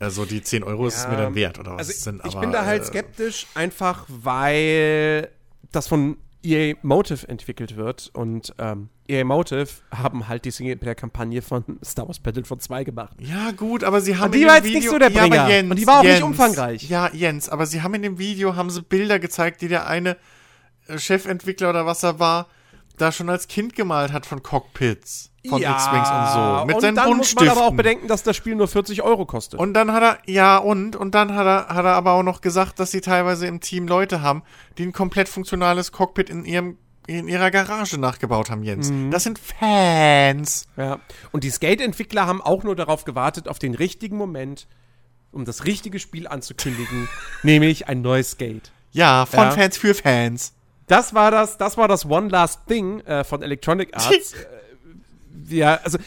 Also 0.00 0.24
die 0.24 0.42
10 0.42 0.62
Euro 0.62 0.86
ist 0.86 0.98
es 0.98 1.08
mir 1.08 1.16
dann 1.16 1.34
wert, 1.34 1.58
oder 1.58 1.72
was 1.72 1.88
Also 1.88 1.92
sind 1.92 2.20
ich 2.24 2.32
aber, 2.32 2.40
bin 2.40 2.52
da 2.52 2.64
halt 2.64 2.82
äh, 2.82 2.86
skeptisch, 2.86 3.46
einfach 3.54 4.04
weil 4.08 5.28
das 5.72 5.88
von 5.88 6.18
EA 6.42 6.74
Motive 6.82 7.28
entwickelt 7.28 7.76
wird 7.76 8.10
und 8.14 8.54
ähm, 8.58 8.90
EA 9.08 9.24
Motive 9.24 9.68
haben 9.90 10.28
halt 10.28 10.44
die 10.44 10.50
Singleplayer-Kampagne 10.50 11.42
von 11.42 11.64
Star 11.84 12.06
Wars 12.06 12.20
Battlefront 12.20 12.62
2 12.62 12.84
gemacht. 12.84 13.16
Ja, 13.20 13.50
gut, 13.52 13.82
aber 13.82 14.00
sie 14.00 14.16
haben 14.16 14.26
Und 14.26 14.34
die 14.34 14.42
in 14.42 14.48
war 14.48 14.60
dem 14.60 14.64
jetzt 14.64 14.74
nicht 14.74 14.82
Video, 14.84 14.92
so 14.92 14.98
der 14.98 15.10
Ja, 15.10 15.22
Bringer. 15.22 15.48
Jens, 15.48 15.70
Und 15.70 15.78
die 15.78 15.86
war 15.86 15.98
auch 15.98 16.02
nicht 16.04 16.12
Jens, 16.12 16.22
umfangreich. 16.24 16.88
Ja, 16.88 17.10
Jens, 17.12 17.48
aber 17.48 17.66
sie 17.66 17.82
haben 17.82 17.94
in 17.94 18.02
dem 18.02 18.18
Video 18.18 18.54
haben 18.54 18.70
sie 18.70 18.82
Bilder 18.82 19.18
gezeigt, 19.18 19.62
die 19.62 19.68
der 19.68 19.86
eine 19.88 20.16
äh, 20.86 20.98
Chefentwickler 20.98 21.70
oder 21.70 21.86
was 21.86 22.02
er 22.02 22.18
war, 22.20 22.48
da 22.96 23.10
schon 23.12 23.30
als 23.30 23.48
Kind 23.48 23.74
gemalt 23.74 24.12
hat 24.12 24.26
von 24.26 24.42
Cockpits, 24.42 25.27
von 25.46 25.62
X-Wings 25.62 26.10
und 26.10 26.28
so, 26.32 26.64
mit 26.66 26.74
und 26.76 26.80
seinen 26.82 26.94
dann 26.96 27.16
muss 27.16 27.34
man 27.34 27.48
aber 27.48 27.66
auch 27.66 27.74
bedenken, 27.74 28.08
dass 28.08 28.22
das 28.22 28.36
Spiel 28.36 28.54
nur 28.56 28.68
40 28.68 29.02
Euro 29.02 29.24
kostet. 29.24 29.60
Und 29.60 29.74
dann 29.74 29.92
hat 29.92 30.02
er, 30.02 30.18
ja, 30.26 30.56
und, 30.58 30.96
und 30.96 31.14
dann 31.14 31.34
hat 31.34 31.46
er, 31.46 31.74
hat 31.74 31.84
er 31.84 31.94
aber 31.94 32.12
auch 32.12 32.22
noch 32.22 32.40
gesagt, 32.40 32.80
dass 32.80 32.90
sie 32.90 33.00
teilweise 33.00 33.46
im 33.46 33.60
Team 33.60 33.86
Leute 33.86 34.20
haben, 34.20 34.42
die 34.78 34.84
ein 34.84 34.92
komplett 34.92 35.28
funktionales 35.28 35.92
Cockpit 35.92 36.28
in 36.28 36.44
ihrem, 36.44 36.76
in 37.06 37.28
ihrer 37.28 37.50
Garage 37.50 37.98
nachgebaut 37.98 38.50
haben, 38.50 38.64
Jens. 38.64 38.90
Mhm. 38.90 39.10
Das 39.10 39.22
sind 39.22 39.38
Fans. 39.38 40.66
Ja. 40.76 40.98
Und 41.30 41.44
die 41.44 41.50
Skate-Entwickler 41.50 42.26
haben 42.26 42.42
auch 42.42 42.64
nur 42.64 42.74
darauf 42.76 43.04
gewartet, 43.04 43.48
auf 43.48 43.58
den 43.58 43.74
richtigen 43.74 44.16
Moment, 44.16 44.66
um 45.30 45.44
das 45.44 45.64
richtige 45.64 46.00
Spiel 46.00 46.26
anzukündigen, 46.26 47.08
nämlich 47.42 47.88
ein 47.88 48.02
neues 48.02 48.32
Skate. 48.32 48.72
Ja, 48.90 49.24
von 49.24 49.40
Ja. 49.40 49.50
Fans 49.52 49.78
für 49.78 49.94
Fans. 49.94 50.54
Das 50.88 51.14
war 51.14 51.30
das, 51.30 51.58
das 51.58 51.76
war 51.76 51.86
das 51.86 52.06
One 52.06 52.28
Last 52.28 52.66
Thing 52.66 53.00
äh, 53.00 53.22
von 53.22 53.42
Electronic 53.42 53.94
Arts. 53.94 54.34
ja, 55.48 55.76
also, 55.82 55.98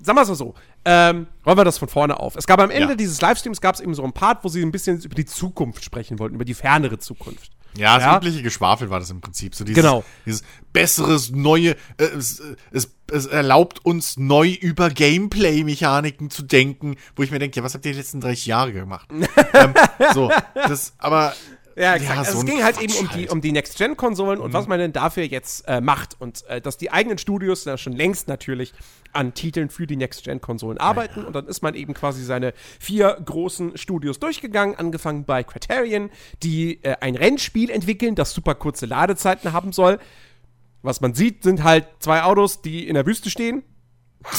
sagen 0.00 0.16
wir 0.18 0.22
es 0.22 0.28
mal 0.28 0.34
so. 0.34 0.54
Ähm, 0.84 1.26
rollen 1.44 1.58
wir 1.58 1.64
das 1.64 1.78
von 1.78 1.88
vorne 1.88 2.20
auf. 2.20 2.36
Es 2.36 2.46
gab 2.46 2.60
am 2.60 2.70
Ende 2.70 2.90
Ja. 2.90 2.94
dieses 2.94 3.20
Livestreams 3.20 3.60
gab 3.60 3.74
es 3.74 3.80
eben 3.80 3.94
so 3.94 4.04
einen 4.04 4.12
Part, 4.12 4.44
wo 4.44 4.48
sie 4.48 4.62
ein 4.62 4.70
bisschen 4.70 5.00
über 5.02 5.14
die 5.16 5.24
Zukunft 5.26 5.84
sprechen 5.84 6.18
wollten, 6.20 6.36
über 6.36 6.44
die 6.44 6.54
fernere 6.54 6.98
Zukunft. 6.98 7.50
Ja, 7.76 7.96
das 7.96 8.04
Ja. 8.04 8.16
übliche 8.16 8.42
Geschwafel 8.42 8.88
war 8.88 9.00
das 9.00 9.10
im 9.10 9.20
Prinzip. 9.20 9.54
So 9.54 9.64
dieses, 9.64 9.82
Genau. 9.82 10.04
dieses 10.24 10.42
besseres, 10.72 11.30
neue, 11.32 11.70
äh, 11.98 12.04
es, 12.16 12.40
es, 12.70 12.94
es 13.12 13.26
erlaubt 13.26 13.84
uns 13.84 14.16
neu 14.16 14.48
über 14.48 14.88
Gameplay-Mechaniken 14.90 16.30
zu 16.30 16.42
denken, 16.42 16.96
wo 17.16 17.22
ich 17.22 17.30
mir 17.30 17.38
denke, 17.38 17.56
ja, 17.56 17.64
was 17.64 17.74
habt 17.74 17.84
ihr 17.84 17.92
die 17.92 17.98
letzten 17.98 18.20
30 18.20 18.46
Jahre 18.46 18.72
gemacht? 18.72 19.08
ähm, 19.54 19.74
so, 20.14 20.30
das, 20.54 20.94
aber 20.98 21.34
Ja, 21.76 21.94
Ja, 21.96 22.14
also 22.18 22.32
so 22.32 22.38
es 22.38 22.46
ging 22.46 22.64
halt 22.64 22.76
Quatsch 22.76 22.84
eben 22.84 22.94
um 22.94 23.08
die, 23.08 23.14
halt. 23.14 23.26
Mhm. 23.26 23.32
um 23.32 23.40
die 23.42 23.52
Next-Gen-Konsolen 23.52 24.40
und 24.40 24.52
was 24.54 24.66
man 24.66 24.78
denn 24.78 24.92
dafür 24.92 25.24
jetzt 25.24 25.68
äh, 25.68 25.82
macht. 25.82 26.16
Und 26.18 26.44
äh, 26.46 26.60
dass 26.60 26.78
die 26.78 26.90
eigenen 26.90 27.18
Studios 27.18 27.64
da 27.64 27.76
schon 27.76 27.92
längst 27.92 28.28
natürlich 28.28 28.72
an 29.12 29.34
Titeln 29.34 29.68
für 29.68 29.86
die 29.86 29.96
Next-Gen-Konsolen 29.96 30.78
arbeiten. 30.78 31.24
Und 31.24 31.34
dann 31.36 31.46
ist 31.46 31.62
man 31.62 31.74
eben 31.74 31.92
quasi 31.92 32.24
seine 32.24 32.54
vier 32.80 33.18
großen 33.22 33.76
Studios 33.76 34.18
durchgegangen, 34.18 34.76
angefangen 34.76 35.24
bei 35.24 35.44
Criterion, 35.44 36.10
die 36.42 36.82
äh, 36.82 36.96
ein 37.00 37.14
Rennspiel 37.14 37.70
entwickeln, 37.70 38.14
das 38.14 38.32
super 38.32 38.54
kurze 38.54 38.86
Ladezeiten 38.86 39.52
haben 39.52 39.72
soll. 39.72 39.98
Was 40.82 41.02
man 41.02 41.14
sieht, 41.14 41.42
sind 41.42 41.62
halt 41.62 41.86
zwei 41.98 42.22
Autos, 42.22 42.62
die 42.62 42.88
in 42.88 42.94
der 42.94 43.06
Wüste 43.06 43.28
stehen. 43.30 43.62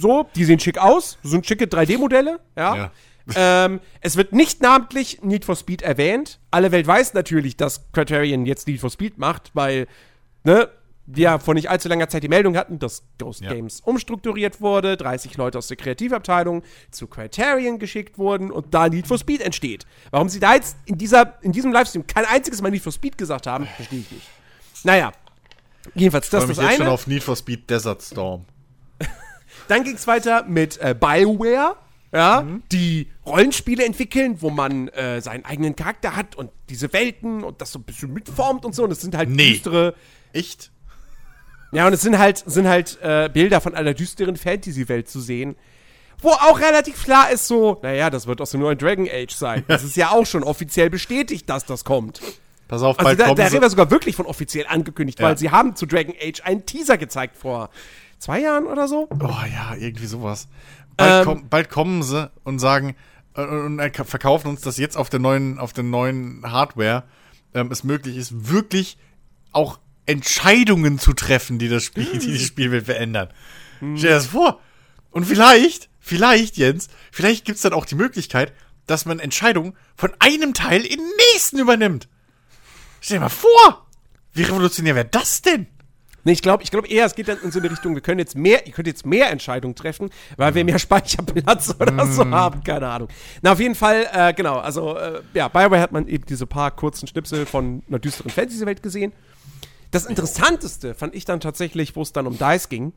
So, 0.00 0.28
die 0.36 0.44
sehen 0.44 0.60
schick 0.60 0.78
aus, 0.78 1.18
sind 1.24 1.44
schicke 1.44 1.64
3D-Modelle, 1.64 2.38
ja. 2.56 2.76
Ja. 2.76 2.92
Ähm, 3.34 3.80
es 4.00 4.16
wird 4.16 4.32
nicht 4.32 4.62
namentlich 4.62 5.22
Need 5.22 5.44
for 5.44 5.56
Speed 5.56 5.82
erwähnt. 5.82 6.38
Alle 6.50 6.72
Welt 6.72 6.86
weiß 6.86 7.14
natürlich, 7.14 7.56
dass 7.56 7.90
Criterion 7.92 8.46
jetzt 8.46 8.66
Need 8.66 8.80
for 8.80 8.90
Speed 8.90 9.18
macht, 9.18 9.50
weil, 9.54 9.86
ne, 10.44 10.68
die 11.06 11.22
ja 11.22 11.38
vor 11.38 11.54
nicht 11.54 11.70
allzu 11.70 11.88
langer 11.88 12.08
Zeit 12.10 12.22
die 12.22 12.28
Meldung 12.28 12.56
hatten, 12.56 12.78
dass 12.78 13.02
Ghost 13.18 13.40
Ja. 13.40 13.52
Games 13.52 13.80
umstrukturiert 13.80 14.60
wurde, 14.60 14.96
30 14.98 15.36
Leute 15.38 15.56
aus 15.56 15.66
der 15.66 15.78
Kreativabteilung 15.78 16.62
zu 16.90 17.06
Criterion 17.06 17.78
geschickt 17.78 18.18
wurden 18.18 18.50
und 18.50 18.74
da 18.74 18.88
Need 18.90 19.06
for 19.06 19.18
Speed 19.18 19.40
entsteht. 19.40 19.86
Warum 20.10 20.28
sie 20.28 20.38
da 20.38 20.54
jetzt 20.54 20.76
in, 20.84 20.98
dieser, 20.98 21.38
in 21.42 21.52
diesem 21.52 21.72
Livestream 21.72 22.06
kein 22.06 22.26
einziges 22.26 22.60
Mal 22.60 22.70
Need 22.70 22.82
for 22.82 22.92
Speed 22.92 23.16
gesagt 23.16 23.46
haben, 23.46 23.66
verstehe 23.76 24.00
ich 24.00 24.10
nicht. 24.10 24.26
Naja. 24.84 25.12
Jedenfalls, 25.94 26.28
das 26.28 26.44
freue 26.44 26.52
ist 26.52 26.56
mich 26.56 26.56
das 26.58 26.66
jetzt 26.66 26.76
schon 26.76 26.86
eine. 26.86 26.92
auf 26.92 27.06
Need 27.06 27.22
for 27.22 27.36
Speed 27.36 27.70
Desert 27.70 28.02
Storm. 28.02 28.44
Dann 29.68 29.84
ging 29.84 29.94
es 29.94 30.06
weiter 30.06 30.44
mit 30.44 30.78
äh, 30.78 30.94
BioWare, 30.98 31.76
ja, 32.12 32.46
die 32.72 33.10
Rollenspiele 33.26 33.84
entwickeln, 33.84 34.40
wo 34.40 34.50
man 34.50 34.88
äh, 34.88 35.20
seinen 35.20 35.44
eigenen 35.44 35.76
Charakter 35.76 36.16
hat 36.16 36.36
und 36.36 36.50
diese 36.70 36.92
Welten 36.92 37.44
und 37.44 37.60
das 37.60 37.72
so 37.72 37.78
ein 37.78 37.82
bisschen 37.82 38.12
mitformt 38.12 38.64
und 38.64 38.74
so. 38.74 38.84
Und 38.84 38.90
es 38.92 39.00
sind 39.00 39.14
halt 39.16 39.28
Nee. 39.28 39.52
düstere. 39.52 39.94
Echt? 40.32 40.70
Ja, 41.72 41.86
und 41.86 41.92
es 41.92 42.00
sind 42.00 42.18
halt, 42.18 42.42
sind 42.46 42.66
halt 42.66 42.98
äh, 43.02 43.28
Bilder 43.32 43.60
von 43.60 43.74
einer 43.74 43.92
düsteren 43.92 44.36
Fantasy-Welt 44.36 45.08
zu 45.08 45.20
sehen. 45.20 45.54
Wo 46.20 46.30
auch 46.30 46.58
relativ 46.60 47.04
klar 47.04 47.30
ist, 47.30 47.46
so, 47.46 47.78
naja, 47.82 48.10
das 48.10 48.26
wird 48.26 48.40
aus 48.40 48.50
dem 48.50 48.60
neuen 48.60 48.78
Dragon 48.78 49.06
Age 49.08 49.30
sein. 49.34 49.64
Das 49.68 49.84
ist 49.84 49.94
ja 49.96 50.10
auch 50.10 50.24
schon 50.26 50.42
offiziell 50.42 50.90
bestätigt, 50.90 51.48
dass 51.48 51.64
das 51.66 51.84
kommt. 51.84 52.20
Pass 52.68 52.82
auf, 52.82 52.98
Also 52.98 53.04
bald 53.06 53.20
da, 53.20 53.24
da 53.24 53.28
kommen 53.34 53.40
reden 53.48 53.62
wir 53.62 53.70
sogar 53.70 53.90
wirklich 53.90 54.16
von 54.16 54.26
offiziell 54.26 54.66
angekündigt, 54.66 55.20
Ja. 55.20 55.26
weil 55.26 55.38
sie 55.38 55.50
haben 55.50 55.76
zu 55.76 55.86
Dragon 55.86 56.14
Age 56.20 56.40
einen 56.42 56.66
Teaser 56.66 56.98
gezeigt 56.98 57.36
vor 57.36 57.70
zwei 58.18 58.40
Jahren 58.40 58.66
oder 58.66 58.88
so. 58.88 59.08
Oh 59.10 59.26
ja, 59.52 59.74
irgendwie 59.78 60.06
sowas. 60.06 60.48
Bald, 60.98 61.20
Ähm, 61.20 61.24
komm, 61.24 61.48
bald 61.48 61.70
kommen 61.70 62.02
sie 62.02 62.30
und 62.44 62.58
sagen, 62.58 62.96
äh, 63.34 63.42
und 63.42 63.80
verkaufen 64.04 64.48
uns 64.48 64.60
das 64.60 64.76
jetzt 64.78 64.96
auf 64.96 65.08
der 65.08 65.20
neuen, 65.20 65.58
auf 65.58 65.72
der 65.72 65.84
neuen 65.84 66.42
Hardware, 66.44 67.04
ähm, 67.54 67.70
es 67.70 67.84
möglich 67.84 68.16
ist, 68.16 68.50
wirklich 68.50 68.98
auch 69.52 69.78
Entscheidungen 70.06 70.98
zu 70.98 71.12
treffen, 71.12 71.58
die 71.58 71.68
das 71.68 71.84
Spiel, 71.84 72.04
die 72.18 72.32
das 72.32 72.42
Spielwelt 72.46 72.86
verändern. 72.86 73.28
Stell 73.78 74.10
dir 74.10 74.16
das 74.16 74.26
vor. 74.26 74.60
Und 75.10 75.24
vielleicht, 75.24 75.88
vielleicht, 76.00 76.56
Jens, 76.56 76.88
vielleicht 77.12 77.44
gibt's 77.44 77.62
dann 77.62 77.72
auch 77.72 77.86
die 77.86 77.94
Möglichkeit, 77.94 78.52
dass 78.86 79.06
man 79.06 79.20
Entscheidungen 79.20 79.74
von 79.96 80.12
einem 80.18 80.52
Teil 80.52 80.82
in 80.82 80.98
den 80.98 81.10
nächsten 81.32 81.58
übernimmt. 81.58 82.08
Stell 83.00 83.18
dir 83.18 83.22
mal 83.22 83.28
vor! 83.28 83.86
Wie 84.32 84.42
revolutionär 84.42 84.96
wäre 84.96 85.08
das 85.08 85.42
denn? 85.42 85.68
Nee, 86.28 86.32
ich 86.32 86.42
glaube 86.42 86.62
ich 86.62 86.70
glaub 86.70 86.86
eher, 86.90 87.06
es 87.06 87.14
geht 87.14 87.26
dann 87.28 87.38
in 87.42 87.50
so 87.50 87.58
eine 87.58 87.70
Richtung, 87.70 87.94
wir 87.94 88.02
können 88.02 88.18
jetzt 88.18 88.36
mehr, 88.36 88.66
ihr 88.66 88.72
könnt 88.74 88.86
jetzt 88.86 89.06
mehr 89.06 89.30
Entscheidungen 89.30 89.74
treffen, 89.74 90.10
weil 90.36 90.54
wir 90.54 90.62
mehr 90.62 90.78
Speicherplatz 90.78 91.74
oder 91.80 92.06
so 92.06 92.28
haben, 92.28 92.62
keine 92.62 92.86
Ahnung. 92.86 93.08
Na, 93.40 93.52
auf 93.52 93.60
jeden 93.60 93.74
Fall, 93.74 94.06
äh, 94.12 94.34
genau, 94.34 94.58
also, 94.58 94.94
äh, 94.94 95.22
ja, 95.32 95.48
BioWare 95.48 95.80
hat 95.80 95.90
man 95.90 96.06
eben 96.06 96.26
diese 96.26 96.46
paar 96.46 96.70
kurzen 96.70 97.06
Schnipsel 97.06 97.46
von 97.46 97.82
einer 97.88 97.98
düsteren 97.98 98.30
Fantasy-Welt 98.30 98.82
gesehen. 98.82 99.14
Das 99.90 100.04
Interessanteste 100.04 100.94
fand 100.94 101.14
ich 101.14 101.24
dann 101.24 101.40
tatsächlich, 101.40 101.96
wo 101.96 102.02
es 102.02 102.12
dann 102.12 102.26
um 102.26 102.36
DICE 102.36 102.68
ging, 102.68 102.92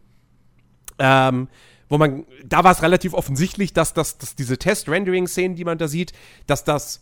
ähm, 1.00 1.48
wo 1.88 1.98
man, 1.98 2.26
da 2.44 2.66
war 2.66 2.74
es 2.74 2.82
relativ 2.82 3.14
offensichtlich, 3.14 3.72
dass, 3.72 3.94
das, 3.94 4.18
dass 4.18 4.36
diese 4.36 4.58
Test-Rendering-Szenen, 4.58 5.56
die 5.56 5.64
man 5.64 5.78
da 5.78 5.88
sieht, 5.88 6.12
dass 6.48 6.66
das 6.66 7.00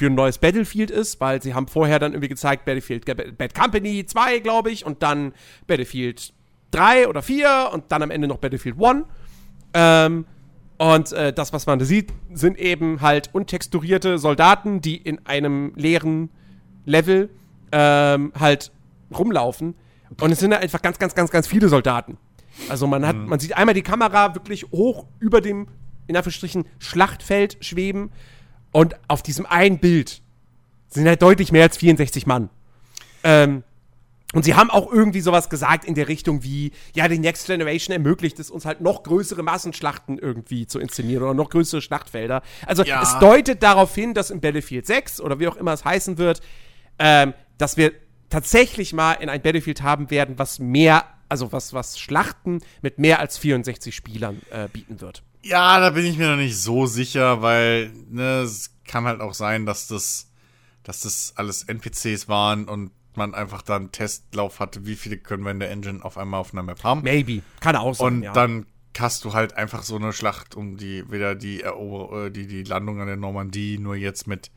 für 0.00 0.06
ein 0.06 0.14
neues 0.14 0.38
Battlefield 0.38 0.90
ist, 0.90 1.20
weil 1.20 1.42
sie 1.42 1.52
haben 1.52 1.68
vorher 1.68 1.98
dann 1.98 2.12
irgendwie 2.12 2.28
gezeigt, 2.28 2.64
Battlefield 2.64 3.04
Bad 3.04 3.54
Company 3.54 4.06
2, 4.06 4.38
glaube 4.38 4.70
ich, 4.70 4.86
und 4.86 5.02
dann 5.02 5.34
Battlefield 5.66 6.32
3 6.70 7.06
oder 7.06 7.20
4 7.20 7.68
und 7.74 7.92
dann 7.92 8.02
am 8.02 8.10
Ende 8.10 8.26
noch 8.26 8.38
Battlefield 8.38 8.82
1. 8.82 9.04
Ähm, 9.74 10.24
und 10.78 11.12
äh, 11.12 11.34
das, 11.34 11.52
was 11.52 11.66
man 11.66 11.78
da 11.78 11.84
sieht, 11.84 12.14
sind 12.32 12.58
eben 12.58 13.02
halt 13.02 13.28
untexturierte 13.34 14.16
Soldaten, 14.16 14.80
die 14.80 14.96
in 14.96 15.26
einem 15.26 15.74
leeren 15.76 16.30
Level 16.86 17.28
ähm, 17.70 18.32
halt 18.40 18.72
rumlaufen. 19.14 19.74
Und 20.18 20.32
es 20.32 20.38
sind 20.38 20.54
halt 20.54 20.62
einfach 20.62 20.80
ganz, 20.80 20.98
ganz, 20.98 21.14
ganz, 21.14 21.30
ganz 21.30 21.46
viele 21.46 21.68
Soldaten. 21.68 22.16
Also 22.70 22.86
man 22.86 23.06
hat, 23.06 23.16
mhm. 23.16 23.26
man 23.26 23.38
sieht 23.38 23.54
einmal 23.54 23.74
die 23.74 23.82
Kamera 23.82 24.34
wirklich 24.34 24.64
hoch 24.72 25.04
über 25.18 25.42
dem, 25.42 25.66
in 26.06 26.16
Anführungsstrichen, 26.16 26.64
Schlachtfeld 26.78 27.58
schweben. 27.60 28.10
Und 28.72 28.96
auf 29.08 29.22
diesem 29.22 29.46
einen 29.46 29.78
Bild 29.78 30.22
sind 30.88 31.06
halt 31.06 31.22
deutlich 31.22 31.52
mehr 31.52 31.64
als 31.64 31.76
64 31.76 32.26
Mann. 32.26 32.50
Ähm, 33.22 33.64
und 34.32 34.44
sie 34.44 34.54
haben 34.54 34.70
auch 34.70 34.92
irgendwie 34.92 35.20
sowas 35.20 35.50
gesagt 35.50 35.84
in 35.84 35.94
der 35.94 36.06
Richtung 36.06 36.44
wie, 36.44 36.70
ja, 36.94 37.08
die 37.08 37.18
Next 37.18 37.46
Generation 37.46 37.92
ermöglicht 37.92 38.38
es 38.38 38.50
uns 38.50 38.64
halt 38.64 38.80
noch 38.80 39.02
größere 39.02 39.42
Massenschlachten 39.42 40.18
irgendwie 40.18 40.66
zu 40.66 40.78
inszenieren 40.78 41.24
oder 41.24 41.34
noch 41.34 41.50
größere 41.50 41.82
Schlachtfelder. 41.82 42.42
Also 42.64 42.84
ja. 42.84 43.02
es 43.02 43.18
deutet 43.18 43.62
darauf 43.62 43.92
hin, 43.92 44.14
dass 44.14 44.30
im 44.30 44.40
Battlefield 44.40 44.86
6 44.86 45.20
oder 45.20 45.40
wie 45.40 45.48
auch 45.48 45.56
immer 45.56 45.72
es 45.72 45.84
heißen 45.84 46.16
wird, 46.18 46.42
ähm, 47.00 47.34
dass 47.58 47.76
wir 47.76 47.92
tatsächlich 48.28 48.92
mal 48.92 49.14
in 49.14 49.28
ein 49.28 49.42
Battlefield 49.42 49.82
haben 49.82 50.10
werden, 50.12 50.38
was 50.38 50.60
mehr, 50.60 51.04
also 51.28 51.50
was, 51.50 51.74
was 51.74 51.98
Schlachten 51.98 52.60
mit 52.82 53.00
mehr 53.00 53.18
als 53.18 53.36
64 53.36 53.94
Spielern 53.94 54.40
äh, 54.50 54.68
bieten 54.68 55.00
wird. 55.00 55.24
Ja, 55.42 55.80
da 55.80 55.90
bin 55.90 56.04
ich 56.04 56.18
mir 56.18 56.28
noch 56.28 56.36
nicht 56.36 56.56
so 56.56 56.86
sicher, 56.86 57.42
weil 57.42 57.92
ne, 58.10 58.40
es 58.40 58.74
kann 58.84 59.04
halt 59.04 59.20
auch 59.20 59.34
sein, 59.34 59.66
dass 59.66 59.86
das, 59.86 60.30
dass 60.82 61.00
das 61.00 61.32
alles 61.36 61.62
NPCs 61.62 62.28
waren 62.28 62.66
und 62.66 62.90
man 63.14 63.34
einfach 63.34 63.62
da 63.62 63.76
einen 63.76 63.92
Testlauf 63.92 64.60
hatte, 64.60 64.86
wie 64.86 64.96
viele 64.96 65.16
können 65.16 65.44
wir 65.44 65.50
in 65.50 65.60
der 65.60 65.70
Engine 65.70 66.04
auf 66.04 66.18
einmal 66.18 66.40
auf 66.40 66.52
einer 66.52 66.62
Map 66.62 66.84
haben. 66.84 67.02
Maybe. 67.02 67.42
Kann 67.60 67.76
auch 67.76 67.94
sein. 67.94 68.06
Und 68.06 68.22
ja. 68.22 68.32
dann 68.32 68.66
hast 68.98 69.24
du 69.24 69.32
halt 69.32 69.56
einfach 69.56 69.82
so 69.82 69.96
eine 69.96 70.12
Schlacht 70.12 70.54
um 70.54 70.76
die, 70.76 71.10
wieder 71.10 71.34
die, 71.34 71.62
äh, 71.62 72.30
die, 72.30 72.46
die 72.46 72.64
Landung 72.64 73.00
an 73.00 73.06
der 73.06 73.16
Normandie, 73.16 73.78
nur 73.78 73.96
jetzt 73.96 74.26
mit 74.26 74.50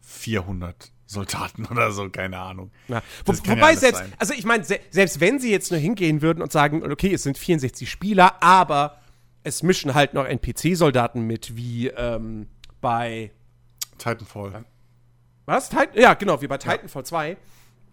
400 0.00 0.92
Soldaten 1.06 1.66
oder 1.70 1.92
so, 1.92 2.08
keine 2.08 2.38
Ahnung. 2.38 2.70
Ja. 2.88 3.02
Wo, 3.24 3.32
wobei 3.32 3.72
ja 3.72 3.76
selbst, 3.76 3.98
sein. 3.98 4.12
also 4.18 4.34
ich 4.34 4.44
meine, 4.44 4.64
se 4.64 4.80
selbst 4.90 5.20
wenn 5.20 5.38
sie 5.38 5.50
jetzt 5.50 5.70
nur 5.70 5.80
hingehen 5.80 6.22
würden 6.22 6.42
und 6.42 6.50
sagen, 6.52 6.90
okay, 6.90 7.12
es 7.12 7.22
sind 7.22 7.36
64 7.36 7.90
Spieler, 7.90 8.42
aber 8.42 9.01
es 9.44 9.62
mischen 9.62 9.94
halt 9.94 10.14
noch 10.14 10.24
NPC-Soldaten 10.24 11.22
mit, 11.22 11.56
wie 11.56 11.88
ähm, 11.88 12.48
bei 12.80 13.32
Titanfall. 13.98 14.64
Was? 15.46 15.68
Titan 15.68 15.88
ja, 15.94 16.14
genau, 16.14 16.40
wie 16.40 16.46
bei 16.46 16.58
Titanfall 16.58 17.02
ja. 17.02 17.04
2. 17.04 17.36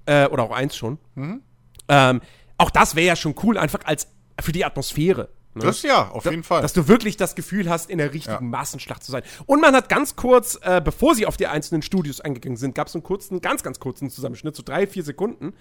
Äh, 0.06 0.28
oder 0.28 0.43
auch 0.43 0.52
1 0.52 0.76
schon. 0.76 0.97
Mhm. 1.16 1.41
Ähm, 1.88 2.22
auch 2.58 2.70
das 2.70 2.95
wäre 2.95 3.08
ja 3.08 3.16
schon 3.16 3.36
cool, 3.43 3.58
einfach 3.58 3.80
als 3.86 4.08
für 4.39 4.52
die 4.52 4.66
Atmosphäre. 4.66 5.30
Ne? 5.56 5.64
Das 5.64 5.82
ja, 5.82 6.10
auf 6.10 6.26
jeden 6.26 6.43
Fall. 6.43 6.62
Dass 6.62 6.74
du 6.74 6.88
wirklich 6.88 7.18
das 7.18 7.36
Gefühl 7.36 7.70
hast, 7.70 7.89
in 7.89 7.97
der 7.97 8.14
richtigen 8.14 8.36
ja. 8.36 8.41
Massenschlacht 8.41 9.04
zu 9.04 9.12
sein. 9.12 9.24
Und 9.45 9.62
man 9.62 9.76
hat 9.76 9.89
ganz 9.89 10.16
kurz, 10.16 10.60
äh, 10.62 10.82
bevor 10.84 11.16
sie 11.16 11.26
auf 11.26 11.38
die 11.38 11.47
einzelnen 11.47 11.82
Studios 11.82 12.22
eingegangen 12.22 12.58
sind, 12.58 12.76
gab 12.76 12.88
es 12.88 12.95
einen 12.95 13.04
kurzen, 13.04 13.41
ganz, 13.41 13.64
ganz 13.64 13.80
kurzen 13.80 14.10
Zusammenschnitt, 14.10 14.56
so 14.56 14.64
drei, 14.64 14.86
vier 14.86 15.04
Sekunden. 15.04 15.54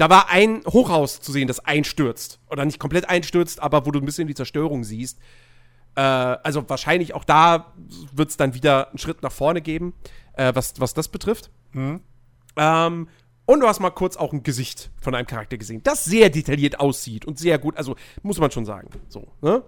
Da 0.00 0.08
war 0.08 0.30
ein 0.30 0.62
Hochhaus 0.66 1.20
zu 1.20 1.30
sehen, 1.30 1.46
das 1.46 1.60
einstürzt. 1.60 2.40
Oder 2.48 2.64
nicht 2.64 2.78
komplett 2.78 3.10
einstürzt, 3.10 3.60
aber 3.60 3.84
wo 3.84 3.90
du 3.90 3.98
ein 3.98 4.06
bisschen 4.06 4.26
die 4.26 4.34
Zerstörung 4.34 4.82
siehst. 4.82 5.18
Äh, 5.94 6.00
also 6.00 6.66
wahrscheinlich 6.70 7.12
auch 7.12 7.22
da 7.22 7.74
wird 8.10 8.30
es 8.30 8.38
dann 8.38 8.54
wieder 8.54 8.88
einen 8.88 8.96
Schritt 8.96 9.22
nach 9.22 9.30
vorne 9.30 9.60
geben, 9.60 9.92
äh, 10.32 10.54
was, 10.54 10.80
was 10.80 10.94
das 10.94 11.08
betrifft. 11.08 11.50
Mhm. 11.72 12.00
Ähm, 12.56 13.08
und 13.44 13.60
du 13.60 13.66
hast 13.66 13.80
mal 13.80 13.90
kurz 13.90 14.16
auch 14.16 14.32
ein 14.32 14.42
Gesicht 14.42 14.90
von 15.02 15.14
einem 15.14 15.26
Charakter 15.26 15.58
gesehen, 15.58 15.82
das 15.82 16.04
sehr 16.04 16.30
detailliert 16.30 16.80
aussieht 16.80 17.26
und 17.26 17.38
sehr 17.38 17.58
gut, 17.58 17.76
also 17.76 17.94
muss 18.22 18.38
man 18.38 18.50
schon 18.50 18.64
sagen. 18.64 18.88
So, 19.10 19.28
ne? 19.42 19.62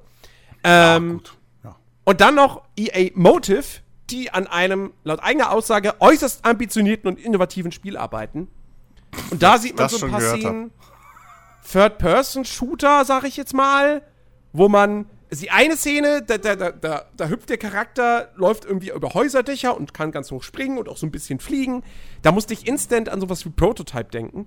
Ähm, 0.64 1.08
ja, 1.08 1.14
gut. 1.14 1.36
Ja. 1.62 1.76
Und 2.04 2.22
dann 2.22 2.36
noch 2.36 2.62
EA 2.78 3.10
Motive, 3.14 3.82
die 4.08 4.30
an 4.30 4.46
einem, 4.46 4.94
laut 5.04 5.22
eigener 5.22 5.50
Aussage, 5.50 6.00
äußerst 6.00 6.42
ambitionierten 6.46 7.10
und 7.10 7.20
innovativen 7.20 7.70
Spiel 7.70 7.98
arbeiten. 7.98 8.48
Und 9.30 9.42
da 9.42 9.58
sieht 9.58 9.76
man 9.76 9.88
so 9.88 10.04
ein 10.04 10.10
paar 10.10 10.20
Szenen. 10.20 10.70
Third-Person-Shooter, 11.70 13.04
sag 13.04 13.24
ich 13.24 13.36
jetzt 13.36 13.54
mal, 13.54 14.02
wo 14.52 14.68
man 14.68 15.06
die 15.40 15.50
eine 15.50 15.76
Szene, 15.76 16.22
da, 16.22 16.36
da, 16.36 16.54
da, 16.72 17.06
da, 17.16 17.28
hüpft 17.28 17.48
der 17.48 17.56
Charakter, 17.56 18.30
läuft 18.36 18.66
irgendwie 18.66 18.90
über 18.90 19.14
Häuserdächer 19.14 19.74
und 19.74 19.94
kann 19.94 20.12
ganz 20.12 20.30
hoch 20.30 20.42
springen 20.42 20.76
und 20.76 20.88
auch 20.88 20.98
so 20.98 21.06
ein 21.06 21.10
bisschen 21.10 21.38
fliegen. 21.38 21.82
Da 22.20 22.32
musste 22.32 22.52
ich 22.52 22.66
instant 22.66 23.08
an 23.08 23.20
sowas 23.20 23.44
wie 23.46 23.50
Prototype 23.50 24.10
denken. 24.10 24.46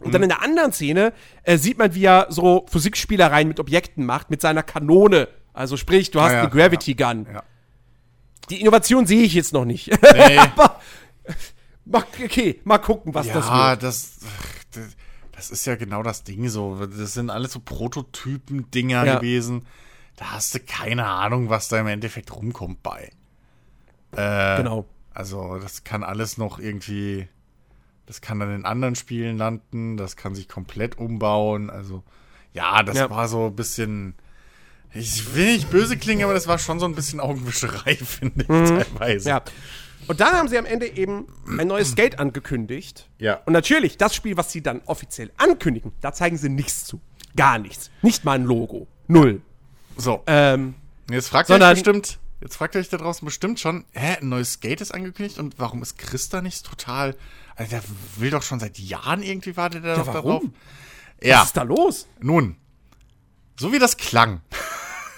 Und 0.00 0.08
mhm. 0.08 0.12
dann 0.12 0.22
in 0.22 0.28
der 0.28 0.42
anderen 0.42 0.72
Szene 0.72 1.12
äh, 1.42 1.58
sieht 1.58 1.78
man, 1.78 1.94
wie 1.94 2.04
er 2.04 2.26
so 2.30 2.64
Physikspielereien 2.70 3.48
mit 3.48 3.58
Objekten 3.58 4.06
macht, 4.06 4.30
mit 4.30 4.40
seiner 4.40 4.62
Kanone. 4.62 5.28
Also 5.52 5.76
sprich, 5.76 6.12
du 6.12 6.20
hast 6.20 6.32
ja, 6.32 6.42
eine 6.42 6.50
Gravity 6.50 6.94
ja, 6.96 7.12
Gun. 7.12 7.26
Ja. 7.32 7.42
Die 8.50 8.60
Innovation 8.60 9.06
sehe 9.06 9.22
ich 9.22 9.34
jetzt 9.34 9.52
noch 9.52 9.64
nicht. 9.64 9.90
Nee. 9.90 10.38
Aber 10.56 10.80
okay, 11.92 12.60
mal 12.64 12.78
gucken, 12.78 13.14
was 13.14 13.26
das 13.26 13.34
wird. 13.34 13.46
Ja, 13.46 13.76
das, 13.76 14.18
das 15.32 15.50
ist 15.50 15.66
ja 15.66 15.76
genau 15.76 16.02
das 16.02 16.24
Ding 16.24 16.48
so. 16.48 16.86
Das 16.86 17.14
sind 17.14 17.30
alles 17.30 17.52
so 17.52 17.60
Prototypen-Dinger 17.60 19.16
gewesen 19.16 19.66
da 20.18 20.32
hast 20.32 20.52
du 20.54 20.60
keine 20.60 21.06
Ahnung, 21.06 21.48
was 21.48 21.68
da 21.68 21.78
im 21.78 21.86
Endeffekt 21.86 22.34
rumkommt 22.34 22.82
bei. 22.82 23.10
Äh, 24.12 24.56
genau. 24.56 24.84
Also, 25.14 25.58
das 25.58 25.84
kann 25.84 26.02
alles 26.02 26.38
noch 26.38 26.58
irgendwie. 26.58 27.28
Das 28.06 28.20
kann 28.20 28.40
dann 28.40 28.54
in 28.54 28.64
anderen 28.64 28.94
Spielen 28.96 29.38
landen, 29.38 29.96
das 29.96 30.16
kann 30.16 30.34
sich 30.34 30.48
komplett 30.48 30.98
umbauen. 30.98 31.70
Also, 31.70 32.02
ja, 32.52 32.82
das 32.82 32.96
ja. 32.96 33.10
war 33.10 33.28
so 33.28 33.46
ein 33.46 33.56
bisschen. 33.56 34.14
Ich 34.92 35.34
will 35.34 35.52
nicht 35.52 35.70
böse 35.70 35.96
klingen, 35.96 36.24
aber 36.24 36.34
das 36.34 36.48
war 36.48 36.58
schon 36.58 36.80
so 36.80 36.86
ein 36.86 36.94
bisschen 36.94 37.20
Augenwischerei, 37.20 37.94
finde 37.96 38.42
ich, 38.42 38.48
mhm. 38.48 38.66
teilweise. 38.66 39.28
Ja. 39.28 39.42
Und 40.08 40.20
dann 40.20 40.32
haben 40.32 40.48
sie 40.48 40.58
am 40.58 40.64
Ende 40.64 40.86
eben 40.86 41.26
ein 41.46 41.68
neues 41.68 41.90
Skate 41.90 42.18
angekündigt. 42.18 43.08
Ja. 43.18 43.40
Und 43.44 43.52
natürlich, 43.52 43.98
das 43.98 44.14
Spiel, 44.14 44.36
was 44.36 44.50
sie 44.50 44.62
dann 44.62 44.80
offiziell 44.86 45.30
ankündigen, 45.36 45.92
da 46.00 46.12
zeigen 46.12 46.38
sie 46.38 46.48
nichts 46.48 46.84
zu. 46.84 47.00
Gar 47.36 47.58
nichts. 47.58 47.90
Nicht 48.02 48.24
mal 48.24 48.32
ein 48.32 48.44
Logo. 48.44 48.88
Null. 49.06 49.42
So. 49.96 50.22
Ähm, 50.26 50.74
jetzt 51.10 51.28
fragt 51.28 51.50
ihr 51.50 51.60
euch 51.60 51.74
bestimmt, 51.74 52.18
jetzt 52.40 52.56
fragt 52.56 52.74
ihr 52.74 52.80
euch 52.80 52.88
da 52.88 52.96
draußen 52.96 53.24
bestimmt 53.24 53.60
schon, 53.60 53.84
hä, 53.92 54.16
ein 54.20 54.28
neues 54.28 54.54
Skate 54.54 54.80
ist 54.80 54.92
angekündigt 54.92 55.38
und 55.38 55.58
warum 55.58 55.82
ist 55.82 55.98
Christa 55.98 56.40
nicht 56.40 56.64
total, 56.64 57.14
also 57.54 57.70
der 57.70 57.82
will 58.16 58.30
doch 58.30 58.42
schon 58.42 58.60
seit 58.60 58.78
Jahren 58.78 59.22
irgendwie 59.22 59.56
wartet 59.56 59.84
er 59.84 59.96
ja, 59.96 60.04
darauf. 60.04 60.14
Warum? 60.14 60.54
Ja. 61.22 61.40
Was 61.40 61.46
ist 61.48 61.56
da 61.56 61.62
los? 61.62 62.06
Nun, 62.20 62.56
so 63.58 63.72
wie 63.72 63.78
das 63.78 63.96
klang, 63.96 64.40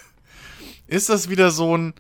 ist 0.86 1.11
das 1.11 1.28
wieder 1.28 1.51
so 1.51 1.76
ein, 1.76 1.95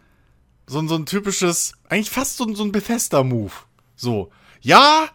so 0.70 0.78
ein, 0.78 0.86
so 0.86 0.94
ein 0.94 1.04
typisches, 1.04 1.72
eigentlich 1.88 2.10
fast 2.10 2.36
so 2.36 2.44
ein, 2.44 2.54
so 2.54 2.62
ein 2.62 2.70
Bethesda-Move. 2.70 3.50
So, 3.96 4.30
ja, 4.60 5.08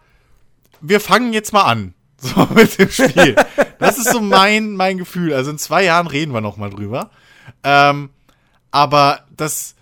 wir 0.82 1.00
fangen 1.00 1.32
jetzt 1.32 1.52
mal 1.52 1.64
an. 1.64 1.94
So 2.18 2.48
mit 2.54 2.78
dem 2.78 2.90
Spiel. 2.90 3.36
Das 3.78 3.98
ist 3.98 4.10
so 4.10 4.22
mein, 4.22 4.74
mein 4.74 4.96
Gefühl. 4.96 5.34
Also 5.34 5.50
in 5.50 5.58
zwei 5.58 5.84
Jahren 5.84 6.06
reden 6.06 6.32
wir 6.32 6.40
noch 6.40 6.56
mal 6.56 6.70
drüber. 6.70 7.10
Ähm, 7.62 8.08
aber 8.70 9.26
das, 9.36 9.74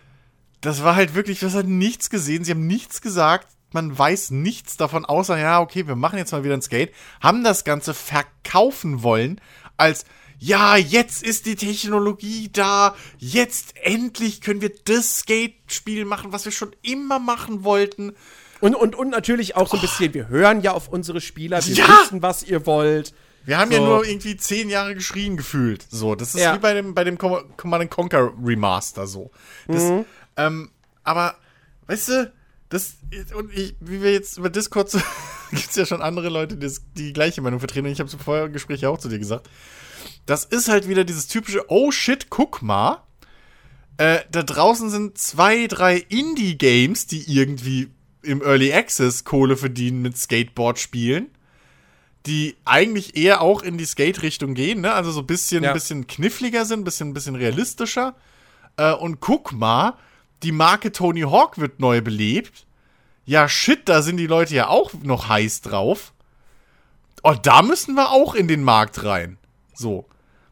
das 0.61 0.83
war 0.83 0.97
halt 0.97 1.15
wirklich, 1.15 1.39
das 1.39 1.55
hat 1.55 1.67
nichts 1.67 2.11
gesehen. 2.11 2.43
Sie 2.43 2.51
haben 2.51 2.67
nichts 2.67 3.01
gesagt. 3.01 3.47
Man 3.73 3.97
weiß 3.97 4.33
nichts 4.33 4.77
davon, 4.77 5.05
außer, 5.05 5.39
ja, 5.39 5.61
okay, 5.61 5.87
wir 5.87 5.95
machen 5.95 6.19
jetzt 6.19 6.33
mal 6.33 6.43
wieder 6.43 6.55
ein 6.55 6.63
Skate. 6.63 6.93
Haben 7.21 7.45
das 7.45 7.63
Ganze 7.63 7.95
verkaufen 7.95 9.05
wollen 9.05 9.41
als, 9.77 10.05
ja, 10.39 10.77
jetzt 10.77 11.23
ist 11.23 11.47
die 11.47 11.57
Technologie 11.57 12.51
da, 12.53 12.95
jetzt 13.19 13.75
endlich 13.83 14.41
können 14.41 14.61
wir 14.61 14.73
das 14.85 15.21
Skate-Spiel 15.21 16.05
machen, 16.05 16.33
was 16.33 16.45
wir 16.45 16.53
schon 16.53 16.75
immer 16.83 17.19
machen 17.19 17.65
wollten. 17.65 18.13
Und, 18.61 18.75
und, 18.75 18.95
und 18.95 19.11
natürlich 19.11 19.57
auch 19.57 19.69
so 19.69 19.77
ein 19.77 19.81
bisschen, 19.81 20.15
wir 20.15 20.29
hören 20.29 20.61
ja 20.63 20.73
auf 20.73 20.89
unsere 20.89 21.21
Spieler, 21.21 21.65
wir 21.67 21.75
Ja! 21.75 22.01
wissen, 22.03 22.23
was 22.23 22.43
ihr 22.43 22.67
wollt. 22.67 23.13
Wir 23.47 23.59
haben 23.59 23.71
ja 23.71 23.79
So. 23.79 23.85
nur 23.85 24.07
irgendwie 24.07 24.37
zehn 24.39 24.71
Jahre 24.71 24.95
geschrien 24.95 25.37
gefühlt. 25.37 25.85
So, 25.91 26.15
das 26.15 26.35
ist 26.35 26.41
Ja. 26.41 26.55
wie 26.55 26.61
bei 26.61 26.73
dem, 26.73 26.95
bei 26.95 27.05
dem 27.05 27.19
Com- 27.19 27.57
Command 27.59 27.91
Conquer 27.91 28.33
Remaster 28.43 29.07
so. 29.07 29.31
Das, 29.69 29.83
Mhm. 29.83 30.05
ähm, 30.39 30.71
aber, 31.03 31.35
weißt 31.89 32.09
du, 32.09 32.33
das, 32.71 32.95
und 33.37 33.53
ich, 33.53 33.77
wie 33.81 34.01
wir 34.03 34.13
jetzt 34.13 34.39
über 34.39 34.49
Discord, 34.49 34.91
so, 34.91 34.99
gibt's 35.55 35.77
ja 35.77 35.87
schon 35.87 36.03
andere 36.03 36.29
Leute, 36.29 36.57
die, 36.57 36.71
die 36.97 37.13
gleiche 37.13 37.41
Meinung 37.43 37.59
vertreten. 37.61 37.87
Und 37.87 37.93
ich 37.93 38.01
habe 38.01 38.09
es 38.09 38.15
vorher 38.15 38.47
im 38.47 38.53
Gespräch 38.53 38.81
ja 38.81 38.89
auch 38.89 38.99
zu 38.99 39.09
dir 39.09 39.19
gesagt. 39.19 39.49
Das 40.27 40.45
ist 40.45 40.69
halt 40.69 40.89
wieder 40.89 41.05
dieses 41.05 41.27
typische, 41.29 41.65
oh 41.69 41.91
shit, 41.91 42.31
guck 42.31 42.63
mal. 42.63 43.03
Äh, 43.97 44.21
da 44.31 44.43
draußen 44.43 44.91
sind 44.91 45.19
zwei, 45.19 45.67
drei 45.67 45.99
Indie-Games, 45.99 47.07
die 47.07 47.23
irgendwie 47.33 47.89
im 48.23 48.43
Early 48.43 48.73
Access 48.73 49.25
Kohle 49.25 49.57
verdienen 49.57 50.03
mit 50.03 50.17
Skateboard-Spielen 50.17 51.29
die 52.27 52.57
eigentlich 52.65 53.17
eher 53.19 53.43
auch 53.43 53.63
in 53.63 53.77
die 53.77 53.85
Skate-Richtung 53.85 54.55
gehen, 54.55 54.81
ne? 54.81 54.95
Also 54.95 55.11
so 55.11 55.21
ein 55.21 55.27
bisschen, 55.27 55.63
Ja. 55.63 55.75
bisschen 55.75 56.07
kniffliger 56.07 56.65
sind, 56.65 56.81
ein 56.81 56.85
bisschen, 56.85 57.13
bisschen 57.13 57.35
realistischer. 57.35 58.15
Äh, 58.79 58.93
und 58.95 59.21
guck 59.21 59.53
mal, 59.53 59.99
die 60.43 60.53
Marke 60.53 60.91
Tony 60.91 61.21
Hawk 61.21 61.59
wird 61.59 61.81
neu 61.81 62.01
belebt. 62.01 62.65
Ja, 63.25 63.49
shit, 63.49 63.89
da 63.89 64.03
sind 64.03 64.17
die 64.19 64.27
Leute 64.27 64.55
ja 64.55 64.69
auch 64.69 64.93
noch 65.03 65.29
heiß 65.29 65.63
drauf. 65.63 66.13
Oh, 67.23 67.35
da 67.43 67.63
müssen 67.63 67.95
wir 67.95 68.11
auch 68.11 68.35
in 68.35 68.49
den 68.49 68.63
Markt 68.63 69.03
rein. 69.05 69.39
So. 69.73 70.07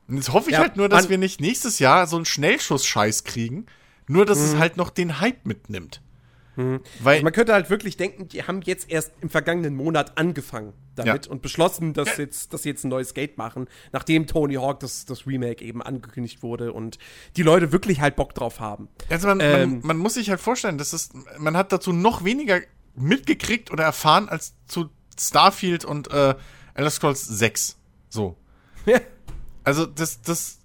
Und 0.09 0.17
jetzt 0.17 0.33
hoffe 0.33 0.49
ich 0.51 0.55
Ja, 0.55 0.61
halt 0.63 0.77
nur, 0.77 0.89
dass 0.89 1.09
wir 1.11 1.19
nicht 1.19 1.41
nächstes 1.41 1.79
Jahr 1.79 2.07
so 2.07 2.17
einen 2.17 2.25
Schnellschuss-Scheiß 2.25 3.25
kriegen. 3.25 3.67
Nur, 4.09 4.25
dass 4.27 4.39
Mhm. 4.39 4.45
es 4.45 4.57
halt 4.57 4.77
noch 4.77 4.91
den 4.91 5.21
Hype 5.21 5.45
mitnimmt. 5.47 6.01
Weil, 6.57 6.81
Also 7.05 7.25
man 7.25 7.33
könnte 7.33 7.53
halt 7.55 7.71
wirklich 7.71 7.97
denken, 7.97 8.29
die 8.29 8.43
haben 8.43 8.61
jetzt 8.63 8.91
erst 8.91 9.13
im 9.23 9.31
vergangenen 9.31 9.75
Monat 9.75 10.19
angefangen 10.19 10.75
damit 10.95 11.27
Ja. 11.27 11.33
und 11.33 11.43
beschlossen, 11.43 11.95
dass, 11.95 12.17
jetzt, 12.19 12.53
dass 12.53 12.63
sie 12.65 12.69
jetzt 12.71 12.85
ein 12.85 12.89
neues 12.89 13.11
Skate 13.11 13.39
machen, 13.39 13.67
nachdem 13.93 14.27
Tony 14.27 14.55
Hawk 14.55 14.81
das, 14.81 15.05
das 15.07 15.27
Remake 15.27 15.65
eben 15.65 15.83
angekündigt 15.83 16.43
wurde 16.43 16.73
und 16.73 16.99
die 17.37 17.43
Leute 17.43 17.73
wirklich 17.73 18.01
halt 18.01 18.17
Bock 18.17 18.35
drauf 18.35 18.61
haben. 18.61 18.89
Also 19.09 19.29
man, 19.29 19.41
Ähm. 19.41 19.53
man, 19.53 19.81
man 19.87 19.97
muss 19.99 20.15
sich 20.15 20.29
halt 20.31 20.41
vorstellen, 20.41 20.79
dass 20.79 20.93
es, 20.93 21.11
man 21.39 21.57
hat 21.57 21.73
dazu 21.73 21.93
noch 21.93 22.25
weniger 22.25 22.61
mitgekriegt 22.95 23.71
oder 23.71 23.85
erfahren 23.85 24.29
als 24.29 24.55
zu 24.67 24.91
Starfield 25.19 25.85
und 25.85 26.11
äh, 26.11 26.35
Elder 26.75 26.91
Scrolls 26.91 27.27
6. 27.27 27.77
So. 28.09 28.37
Also 29.65 29.87
das, 29.87 30.21
das, 30.23 30.59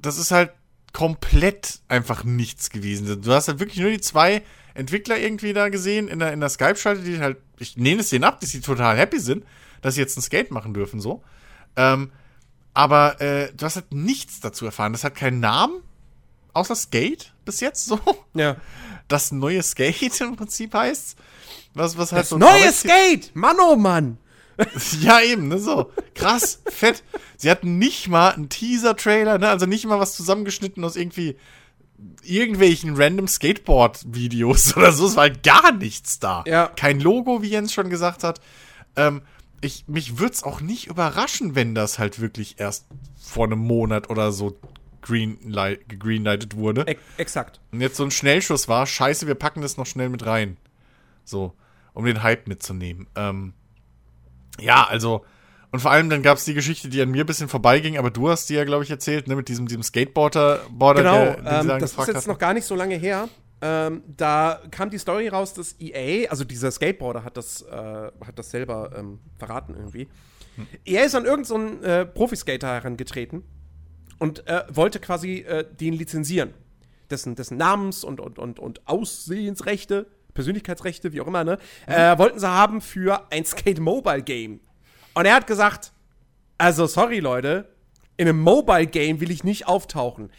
das 0.00 0.18
ist 0.18 0.30
halt 0.30 0.52
komplett 0.92 1.80
einfach 1.88 2.24
nichts 2.24 2.70
gewesen. 2.70 3.22
Du 3.22 3.32
hast 3.32 3.48
halt 3.48 3.58
wirklich 3.60 3.78
nur 3.80 3.90
die 3.90 4.00
zwei 4.00 4.42
Entwickler 4.78 5.18
irgendwie 5.18 5.52
da 5.52 5.68
gesehen 5.68 6.08
in 6.08 6.18
der, 6.20 6.32
in 6.32 6.40
der 6.40 6.48
Skype-Schalte, 6.48 7.02
die 7.02 7.18
halt, 7.18 7.38
ich 7.58 7.76
nehme 7.76 8.00
es 8.00 8.10
denen 8.10 8.24
ab, 8.24 8.40
dass 8.40 8.50
sie 8.50 8.60
total 8.60 8.96
happy 8.96 9.18
sind, 9.18 9.44
dass 9.82 9.94
sie 9.94 10.00
jetzt 10.00 10.16
ein 10.16 10.22
Skate 10.22 10.50
machen 10.50 10.72
dürfen, 10.72 11.00
so. 11.00 11.22
Ähm, 11.76 12.10
aber 12.74 13.20
äh, 13.20 13.52
du 13.54 13.64
hast 13.64 13.76
halt 13.76 13.92
nichts 13.92 14.40
dazu 14.40 14.64
erfahren. 14.64 14.92
Das 14.92 15.02
hat 15.02 15.16
keinen 15.16 15.40
Namen, 15.40 15.82
außer 16.52 16.76
Skate 16.76 17.32
bis 17.44 17.60
jetzt 17.60 17.86
so. 17.86 17.98
Ja. 18.34 18.56
Das 19.08 19.32
neue 19.32 19.62
Skate 19.62 20.20
im 20.20 20.36
Prinzip 20.36 20.74
heißt. 20.74 21.16
Was, 21.74 21.98
was 21.98 22.12
halt 22.12 22.22
Das 22.22 22.28
so 22.28 22.38
neue 22.38 22.72
Skate! 22.72 23.34
Mann, 23.34 23.56
oh 23.60 23.76
Mann! 23.76 24.18
Ja, 25.00 25.20
eben, 25.20 25.48
ne, 25.48 25.58
so. 25.58 25.92
Krass, 26.14 26.60
fett. 26.66 27.04
Sie 27.36 27.48
hatten 27.48 27.78
nicht 27.78 28.08
mal 28.08 28.30
einen 28.30 28.48
Teaser-Trailer, 28.48 29.38
ne, 29.38 29.48
also 29.48 29.66
nicht 29.66 29.86
mal 29.86 30.00
was 30.00 30.16
zusammengeschnitten 30.16 30.82
aus 30.84 30.96
irgendwie 30.96 31.36
irgendwelchen 32.22 32.96
random 32.96 33.28
Skateboard-Videos 33.28 34.76
oder 34.76 34.92
so. 34.92 35.06
Es 35.06 35.16
war 35.16 35.24
halt 35.24 35.42
gar 35.42 35.72
nichts 35.72 36.18
da. 36.18 36.44
Ja. 36.46 36.68
Kein 36.68 37.00
Logo, 37.00 37.42
wie 37.42 37.48
Jens 37.48 37.72
schon 37.72 37.90
gesagt 37.90 38.24
hat. 38.24 38.40
Ähm, 38.96 39.22
ich, 39.60 39.88
mich 39.88 40.18
würde 40.18 40.32
es 40.32 40.44
auch 40.44 40.60
nicht 40.60 40.86
überraschen, 40.86 41.54
wenn 41.54 41.74
das 41.74 41.98
halt 41.98 42.20
wirklich 42.20 42.60
erst 42.60 42.86
vor 43.20 43.46
einem 43.46 43.58
Monat 43.58 44.10
oder 44.10 44.30
so 44.32 44.58
greenlight, 45.02 45.88
gegreenlightet 45.88 46.56
wurde. 46.56 46.84
E 46.86 46.96
exakt. 47.16 47.60
Und 47.72 47.80
jetzt 47.80 47.96
so 47.96 48.04
ein 48.04 48.10
Schnellschuss 48.10 48.68
war, 48.68 48.86
scheiße, 48.86 49.26
wir 49.26 49.34
packen 49.34 49.62
das 49.62 49.76
noch 49.76 49.86
schnell 49.86 50.08
mit 50.08 50.26
rein. 50.26 50.56
So, 51.24 51.54
um 51.92 52.04
den 52.04 52.22
Hype 52.22 52.46
mitzunehmen. 52.46 53.06
Ähm, 53.16 53.54
ja, 54.60 54.86
also, 54.86 55.24
und 55.70 55.80
vor 55.80 55.90
allem 55.90 56.08
dann 56.08 56.22
gab 56.22 56.38
es 56.38 56.44
die 56.44 56.54
Geschichte, 56.54 56.88
die 56.88 57.00
an 57.02 57.10
mir 57.10 57.24
ein 57.24 57.26
bisschen 57.26 57.48
vorbeiging, 57.48 57.98
aber 57.98 58.10
du 58.10 58.28
hast 58.28 58.48
die 58.48 58.54
ja, 58.54 58.64
glaube 58.64 58.84
ich, 58.84 58.90
erzählt, 58.90 59.28
ne, 59.28 59.36
mit 59.36 59.48
diesem, 59.48 59.66
diesem 59.66 59.82
Skateboarder, 59.82 60.60
Border, 60.70 61.02
Genau, 61.02 61.24
der, 61.42 61.62
den 61.62 61.70
ähm, 61.70 61.78
das 61.80 61.92
ist 61.92 61.98
jetzt 61.98 62.16
hatten. 62.16 62.30
noch 62.30 62.38
gar 62.38 62.54
nicht 62.54 62.64
so 62.64 62.74
lange 62.74 62.96
her. 62.96 63.28
Ähm, 63.60 64.02
da 64.06 64.60
kam 64.70 64.88
die 64.88 64.98
Story 64.98 65.28
raus, 65.28 65.52
dass 65.52 65.74
EA, 65.80 66.30
also 66.30 66.44
dieser 66.44 66.70
Skateboarder 66.70 67.24
hat 67.24 67.36
das, 67.36 67.62
äh, 67.62 67.74
hat 67.74 68.38
das 68.38 68.50
selber 68.50 68.92
ähm, 68.96 69.18
verraten 69.36 69.74
irgendwie. 69.74 70.08
EA 70.84 71.04
ist 71.04 71.14
an 71.14 71.24
irgendeinen 71.24 71.82
so 71.82 71.86
äh, 71.86 72.06
Profiskater 72.06 72.68
herangetreten 72.68 73.42
und 74.18 74.46
äh, 74.46 74.62
wollte 74.70 75.00
quasi 75.00 75.40
äh, 75.40 75.64
den 75.78 75.94
lizenzieren. 75.94 76.54
Dessen, 77.10 77.34
dessen 77.34 77.56
Namens- 77.56 78.04
und, 78.04 78.20
und, 78.20 78.38
und, 78.38 78.58
und 78.58 78.86
Aussehensrechte, 78.86 80.06
Persönlichkeitsrechte, 80.34 81.12
wie 81.12 81.20
auch 81.20 81.26
immer, 81.26 81.42
ne? 81.42 81.58
Äh, 81.86 82.16
wollten 82.18 82.38
sie 82.38 82.48
haben 82.48 82.80
für 82.80 83.26
ein 83.32 83.44
Skate 83.44 83.80
Mobile 83.80 84.22
Game. 84.22 84.60
Und 85.14 85.26
er 85.26 85.34
hat 85.34 85.46
gesagt, 85.46 85.92
also 86.58 86.86
sorry 86.86 87.20
Leute, 87.20 87.68
in 88.16 88.28
einem 88.28 88.40
Mobile 88.40 88.86
Game 88.86 89.20
will 89.20 89.30
ich 89.30 89.44
nicht 89.44 89.66
auftauchen 89.66 90.30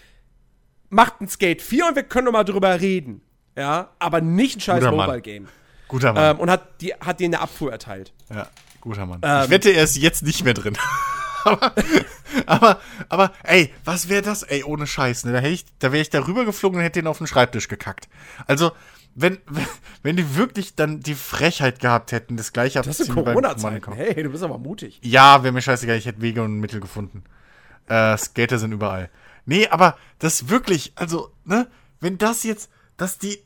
macht 0.89 1.22
ein 1.22 1.28
Skate 1.28 1.61
4 1.61 1.88
und 1.88 1.95
wir 1.95 2.03
können 2.03 2.26
noch 2.26 2.32
mal 2.32 2.43
drüber 2.43 2.80
reden. 2.80 3.22
Ja, 3.55 3.89
aber 3.99 4.22
nicht 4.22 4.57
ein 4.57 4.61
scheiß 4.61 4.80
Guter 4.80 4.91
Mann. 4.91 5.05
Mobile 5.07 5.22
Game. 5.22 5.47
Guter 5.88 6.13
Mann. 6.13 6.36
Ähm, 6.36 6.39
und 6.39 6.49
hat, 6.49 6.82
die, 6.82 6.93
hat 6.93 7.20
denen 7.20 7.36
eine 7.36 7.43
Abfuhr 7.43 7.72
erteilt. 7.72 8.13
ja, 8.30 8.47
guter 8.82 9.05
Mann. 9.05 9.22
ähm, 9.24 9.43
ich 9.45 9.49
wette, 9.49 9.72
er 9.72 9.84
ist 9.84 9.97
jetzt 9.97 10.24
nicht 10.24 10.43
mehr 10.43 10.53
drin. 10.53 10.78
aber, 11.43 11.74
aber, 12.45 12.80
aber, 13.09 13.32
ey, 13.43 13.74
was 13.86 14.09
wäre 14.09 14.22
das? 14.22 14.43
Ey, 14.43 14.63
ohne 14.63 14.88
Scheiß, 14.88 15.26
ne? 15.26 15.34
Da, 15.34 15.39
hätt 15.39 15.51
ich, 15.51 15.65
da 15.80 15.91
wäre 15.91 16.01
ich 16.01 16.09
da 16.09 16.26
rübergeflogen 16.26 16.80
und 16.80 16.84
hätte 16.84 17.01
den 17.01 17.07
auf 17.07 17.17
den 17.17 17.28
Schreibtisch 17.28 17.67
gekackt. 17.67 18.07
Also, 18.45 18.72
wenn, 19.22 19.38
wenn 20.03 20.15
die 20.15 20.36
wirklich 20.36 20.76
dann 20.76 21.01
die 21.01 21.15
Frechheit 21.15 21.80
gehabt 21.80 22.11
hätten, 22.11 22.38
das 22.38 22.53
gleiche 22.53 22.82
Das 22.82 23.05
beim 23.07 23.26
Corona-Zeiten. 23.26 23.93
Hey, 23.93 24.24
du 24.24 24.30
bist 24.30 24.43
aber 24.43 24.57
mutig. 24.57 24.99
Ja, 25.03 25.43
wäre 25.43 25.53
mir 25.53 25.61
scheißegal, 25.61 25.97
ich 25.97 26.05
hätte 26.05 26.22
Wege 26.22 26.41
und 26.41 26.59
Mittel 26.59 26.80
gefunden. 26.80 27.24
Äh, 27.88 28.17
Skater 28.17 28.59
sind 28.59 28.72
überall. 28.72 29.09
Nee, 29.45 29.67
aber 29.67 29.97
das 30.20 30.49
wirklich, 30.49 30.93
also, 30.95 31.32
ne, 31.43 31.67
wenn 31.99 32.17
das 32.17 32.43
jetzt, 32.43 32.70
dass 32.97 33.17
die, 33.17 33.39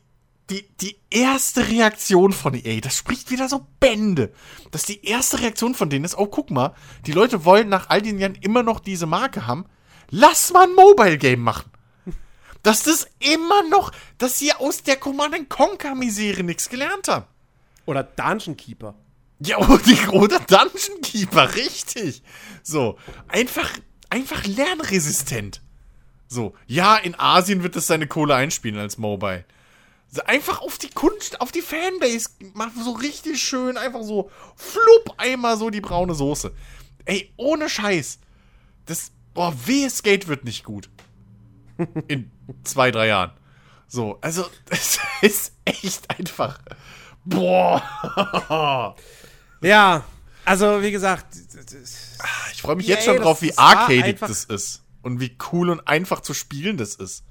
die, 0.50 0.68
die 0.80 0.98
erste 1.10 1.68
Reaktion 1.68 2.32
von 2.32 2.54
EA, 2.54 2.80
das 2.80 2.96
spricht 2.96 3.30
wieder 3.30 3.48
so 3.48 3.66
Bände, 3.80 4.32
dass 4.70 4.84
die 4.84 5.04
erste 5.04 5.40
Reaktion 5.40 5.74
von 5.74 5.88
denen 5.88 6.04
ist, 6.04 6.18
oh, 6.18 6.26
guck 6.26 6.50
mal, 6.50 6.74
die 7.06 7.12
Leute 7.12 7.44
wollen 7.44 7.68
nach 7.68 7.88
all 7.88 8.02
den 8.02 8.18
Jahren 8.18 8.34
immer 8.34 8.62
noch 8.62 8.80
diese 8.80 9.06
Marke 9.06 9.46
haben, 9.46 9.64
lass 10.10 10.52
mal 10.52 10.66
ein 10.68 10.74
Mobile-Game 10.74 11.40
machen. 11.40 11.70
Dass 12.64 12.82
das 12.82 13.06
immer 13.20 13.62
noch, 13.68 13.92
dass 14.16 14.38
sie 14.38 14.52
aus 14.52 14.82
der 14.82 14.96
Command 14.96 15.50
Conquer-Misere 15.50 16.42
nichts 16.42 16.70
gelernt 16.70 17.08
haben. 17.08 17.26
Oder 17.84 18.02
Dungeon 18.02 18.56
Keeper. 18.56 18.94
Ja, 19.38 19.58
oh, 19.58 19.78
oder 20.12 20.40
Dungeon 20.40 21.02
Keeper, 21.02 21.54
richtig. 21.54 22.22
So, 22.62 22.98
einfach, 23.28 23.70
einfach 24.08 24.44
lernresistent. 24.44 25.60
So, 26.26 26.54
ja, 26.66 26.96
in 26.96 27.14
Asien 27.18 27.62
wird 27.62 27.76
es 27.76 27.86
seine 27.86 28.06
Kohle 28.06 28.34
einspielen 28.34 28.80
als 28.80 28.96
Mobile. 28.96 29.44
So, 30.10 30.22
einfach 30.22 30.62
auf 30.62 30.78
die 30.78 30.88
Kunst, 30.88 31.42
auf 31.42 31.52
die 31.52 31.60
Fanbase, 31.60 32.30
mach 32.54 32.70
so 32.82 32.92
richtig 32.92 33.42
schön, 33.42 33.76
einfach 33.76 34.02
so, 34.02 34.30
flupp, 34.56 35.14
einmal 35.18 35.58
so 35.58 35.68
die 35.68 35.82
braune 35.82 36.14
Soße. 36.14 36.50
Ey, 37.04 37.30
ohne 37.36 37.68
Scheiß. 37.68 38.20
Das, 38.86 39.12
boah, 39.34 39.54
wehe 39.66 39.90
Skate 39.90 40.28
wird 40.28 40.44
nicht 40.44 40.64
gut. 40.64 40.88
In 42.08 42.30
zwei, 42.64 42.90
drei 42.90 43.08
Jahren. 43.08 43.32
So, 43.86 44.18
also, 44.20 44.44
es 44.70 44.98
ist 45.22 45.54
echt 45.64 46.18
einfach. 46.18 46.58
Boah. 47.24 48.94
Ja, 49.62 50.04
also 50.44 50.82
wie 50.82 50.90
gesagt, 50.90 51.26
Ich 52.52 52.62
freue 52.62 52.76
mich 52.76 52.86
jetzt 52.86 53.04
schon 53.04 53.16
drauf, 53.16 53.40
wie 53.42 53.56
arcadig 53.56 54.18
das 54.20 54.44
ist. 54.44 54.82
Und 55.02 55.20
wie 55.20 55.36
cool 55.52 55.70
und 55.70 55.86
einfach 55.86 56.20
zu 56.20 56.34
spielen 56.34 56.76
das 56.76 56.94
ist. 56.94 57.24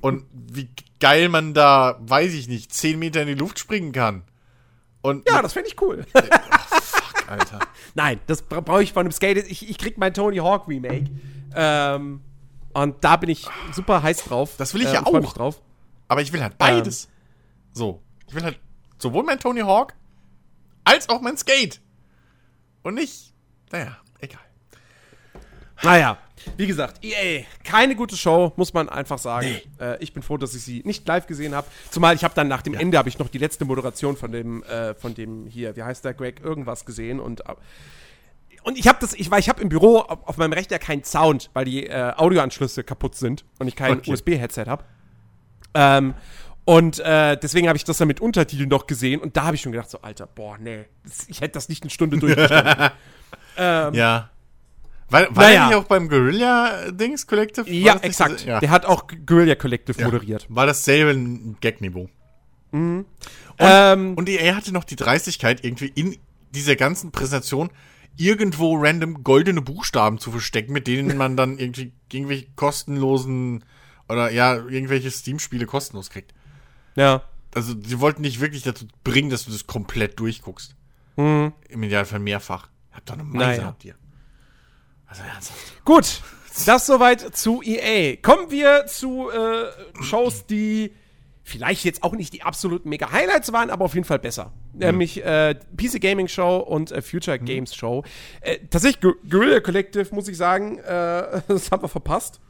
und 0.00 0.26
wie 0.32 0.68
geil 0.98 1.28
man 1.28 1.54
da, 1.54 1.98
weiß 2.00 2.32
ich 2.34 2.48
nicht, 2.48 2.72
10 2.72 2.98
Meter 2.98 3.22
in 3.22 3.28
die 3.28 3.34
Luft 3.34 3.58
springen 3.58 3.92
kann. 3.92 4.24
Und 5.02 5.28
ja, 5.28 5.40
das 5.40 5.52
finde 5.52 5.68
ich 5.68 5.80
cool. 5.80 6.04
Alter. 7.26 7.60
Nein, 7.94 8.20
das 8.26 8.42
bra 8.42 8.60
brauche 8.60 8.82
ich 8.82 8.92
von 8.92 9.00
einem 9.00 9.12
Skate. 9.12 9.38
Ich, 9.48 9.68
ich 9.68 9.78
krieg 9.78 9.98
mein 9.98 10.12
Tony 10.12 10.38
Hawk 10.38 10.66
Remake. 10.68 11.10
Ähm, 11.54 12.20
und 12.72 13.02
da 13.02 13.16
bin 13.16 13.30
ich 13.30 13.46
super 13.72 14.02
heiß 14.02 14.24
drauf. 14.24 14.54
Das 14.56 14.74
will 14.74 14.82
ich 14.82 14.88
äh, 14.88 14.94
ja 14.94 15.06
auch. 15.06 15.32
drauf. 15.32 15.62
Aber 16.08 16.22
ich 16.22 16.32
will 16.32 16.42
halt 16.42 16.58
beides. 16.58 17.04
Ähm. 17.04 17.10
So. 17.72 18.02
Ich 18.28 18.34
will 18.34 18.42
halt 18.42 18.60
sowohl 18.98 19.24
mein 19.24 19.38
Tony 19.38 19.60
Hawk 19.60 19.94
als 20.84 21.08
auch 21.08 21.20
mein 21.20 21.36
Skate. 21.36 21.80
Und 22.82 22.94
nicht, 22.94 23.34
naja, 23.70 23.98
egal. 24.20 24.40
Naja. 25.82 26.18
wie 26.56 26.66
gesagt, 26.66 27.04
EA, 27.04 27.44
keine 27.64 27.94
gute 27.96 28.16
Show, 28.16 28.52
muss 28.56 28.72
man 28.72 28.88
einfach 28.88 29.18
sagen. 29.18 29.46
Nee. 29.46 29.84
Äh, 29.84 30.02
ich 30.02 30.12
bin 30.12 30.22
froh, 30.22 30.36
dass 30.36 30.54
ich 30.54 30.62
sie 30.62 30.82
nicht 30.84 31.06
live 31.06 31.26
gesehen 31.26 31.54
habe. 31.54 31.66
Zumal 31.90 32.14
ich 32.14 32.24
habe 32.24 32.34
dann 32.34 32.48
nach 32.48 32.62
dem 32.62 32.74
ja. 32.74 32.80
Ende 32.80 32.98
habe 32.98 33.08
ich 33.08 33.18
noch 33.18 33.28
die 33.28 33.38
letzte 33.38 33.64
Moderation 33.64 34.16
von 34.16 34.32
dem, 34.32 34.62
äh, 34.64 34.94
von 34.94 35.14
dem 35.14 35.46
hier, 35.46 35.76
wie 35.76 35.82
heißt 35.82 36.04
der 36.04 36.14
Greg, 36.14 36.40
irgendwas 36.40 36.84
gesehen 36.84 37.20
und 37.20 37.40
äh, 37.40 37.54
und 38.62 38.78
ich 38.78 38.88
habe 38.88 38.98
das, 39.00 39.14
ich, 39.14 39.30
weil 39.30 39.40
ich 39.40 39.48
habe 39.48 39.60
im 39.62 39.68
Büro 39.68 39.98
auf, 39.98 40.28
auf, 40.28 40.36
meinem 40.36 40.52
Rechner 40.52 40.78
keinen 40.78 41.04
Sound, 41.04 41.50
weil 41.54 41.64
die 41.64 41.86
äh, 41.86 42.12
Audioanschlüsse 42.16 42.84
kaputt 42.84 43.14
sind 43.14 43.44
und 43.58 43.68
ich 43.68 43.76
kein 43.76 43.98
okay. 43.98 44.12
USB-Headset 44.12 44.64
habe. 44.66 44.84
Ähm, 45.74 46.14
und 46.64 46.98
äh, 47.00 47.36
deswegen 47.36 47.68
habe 47.68 47.76
ich 47.76 47.84
das 47.84 47.98
dann 47.98 48.08
mit 48.08 48.20
Untertiteln 48.20 48.68
noch 48.68 48.86
gesehen 48.86 49.20
und 49.20 49.36
da 49.36 49.44
habe 49.44 49.56
ich 49.56 49.62
schon 49.62 49.72
gedacht, 49.72 49.90
so, 49.90 50.02
Alter, 50.02 50.26
boah, 50.26 50.58
nee, 50.58 50.84
das, 51.04 51.28
ich 51.28 51.40
hätte 51.40 51.54
das 51.54 51.68
nicht 51.68 51.82
eine 51.82 51.90
Stunde 51.90 52.18
durchgestanden. 52.18 52.90
ähm, 53.56 53.94
ja. 53.94 54.30
War, 55.08 55.22
war 55.34 55.44
naja. 55.44 55.62
er 55.62 55.66
nicht 55.66 55.76
auch 55.76 55.84
beim 55.84 56.08
Guerilla-Dings 56.08 57.26
Collective? 57.26 57.68
Ja, 57.68 57.96
exakt. 57.96 58.44
Ja. 58.44 58.60
Der 58.60 58.70
hat 58.70 58.86
auch 58.86 59.08
Guerilla 59.26 59.56
Collective 59.56 59.98
ja. 59.98 60.04
moderiert. 60.04 60.46
War 60.48 60.66
dasselbe 60.66 61.18
Gag-Niveau. 61.60 62.08
Mhm. 62.70 62.98
Und, 62.98 63.06
ähm, 63.58 64.14
und 64.14 64.28
er 64.28 64.54
hatte 64.54 64.72
noch 64.72 64.84
die 64.84 64.96
Dreistigkeit, 64.96 65.64
irgendwie 65.64 65.90
in 65.94 66.16
dieser 66.52 66.76
ganzen 66.76 67.10
Präsentation 67.10 67.70
irgendwo 68.16 68.76
random 68.76 69.24
goldene 69.24 69.62
Buchstaben 69.62 70.18
zu 70.18 70.30
verstecken, 70.30 70.72
mit 70.72 70.86
denen 70.86 71.16
man 71.16 71.36
dann 71.36 71.58
irgendwie 71.58 71.92
irgendwelche 72.12 72.46
kostenlosen 72.56 73.64
oder 74.08 74.30
ja, 74.30 74.54
irgendwelche 74.56 75.10
Steam-Spiele 75.10 75.66
kostenlos 75.66 76.10
kriegt. 76.10 76.34
Ja. 76.96 77.22
Also, 77.54 77.74
sie 77.82 78.00
wollten 78.00 78.22
dich 78.22 78.40
wirklich 78.40 78.62
dazu 78.62 78.86
bringen, 79.04 79.30
dass 79.30 79.44
du 79.44 79.52
das 79.52 79.66
komplett 79.66 80.18
durchguckst. 80.20 80.76
Mhm. 81.16 81.52
Im 81.68 81.82
Idealfall 81.82 82.18
mehrfach. 82.20 82.68
Habt 82.92 83.08
doch 83.08 83.14
eine 83.14 83.24
Meise, 83.24 83.60
naja. 83.60 83.64
habt 83.64 83.84
ihr. 83.84 83.94
Also 85.06 85.22
ernsthaft. 85.22 85.84
Gut, 85.84 86.22
das 86.66 86.86
soweit 86.86 87.36
zu 87.36 87.62
EA. 87.62 88.16
Kommen 88.16 88.50
wir 88.50 88.86
zu 88.86 89.30
äh, 89.30 90.02
Shows, 90.02 90.46
die 90.46 90.92
vielleicht 91.42 91.84
jetzt 91.84 92.02
auch 92.02 92.12
nicht 92.12 92.32
die 92.32 92.42
absoluten 92.42 92.88
mega 92.88 93.10
Highlights 93.10 93.52
waren, 93.52 93.70
aber 93.70 93.84
auf 93.84 93.94
jeden 93.94 94.06
Fall 94.06 94.18
besser. 94.18 94.52
Mhm. 94.72 94.78
Nämlich 94.78 95.24
äh, 95.24 95.54
PC 95.76 96.00
Gaming 96.00 96.28
Show 96.28 96.58
und 96.58 96.92
äh, 96.92 97.02
Future 97.02 97.38
mhm. 97.38 97.44
Games 97.44 97.74
Show. 97.74 98.04
Äh, 98.40 98.58
tatsächlich, 98.70 99.00
Gu 99.00 99.12
Guerilla 99.28 99.60
Collective, 99.60 100.14
muss 100.14 100.28
ich 100.28 100.36
sagen, 100.36 100.78
äh, 100.78 101.40
das 101.48 101.70
haben 101.70 101.82
wir 101.82 101.88
verpasst. 101.88 102.40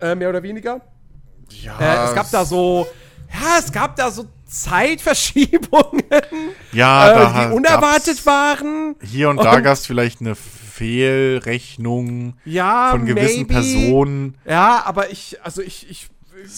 Äh, 0.00 0.14
mehr 0.14 0.30
oder 0.30 0.42
weniger. 0.42 0.80
Ja. 1.62 2.08
es 2.08 2.14
gab 2.14 2.30
da 2.30 2.44
so, 2.44 2.86
ja, 3.32 3.58
es 3.58 3.72
gab 3.72 3.96
da 3.96 4.10
so 4.10 4.26
Zeitverschiebungen, 4.46 6.04
ja, 6.72 7.48
die 7.48 7.54
unerwartet 7.54 8.24
waren. 8.24 8.94
Hier 9.02 9.30
und 9.30 9.38
da 9.38 9.60
gab 9.60 9.74
es 9.74 9.86
vielleicht 9.86 10.20
eine 10.20 10.36
Fehlrechnung 10.36 12.34
ja, 12.44 12.90
von 12.92 13.04
gewissen 13.04 13.46
maybe. 13.46 13.52
Personen. 13.52 14.38
Ja, 14.46 14.82
aber 14.86 15.10
ich, 15.10 15.38
also 15.42 15.60
ich, 15.60 15.90
ich 15.90 16.08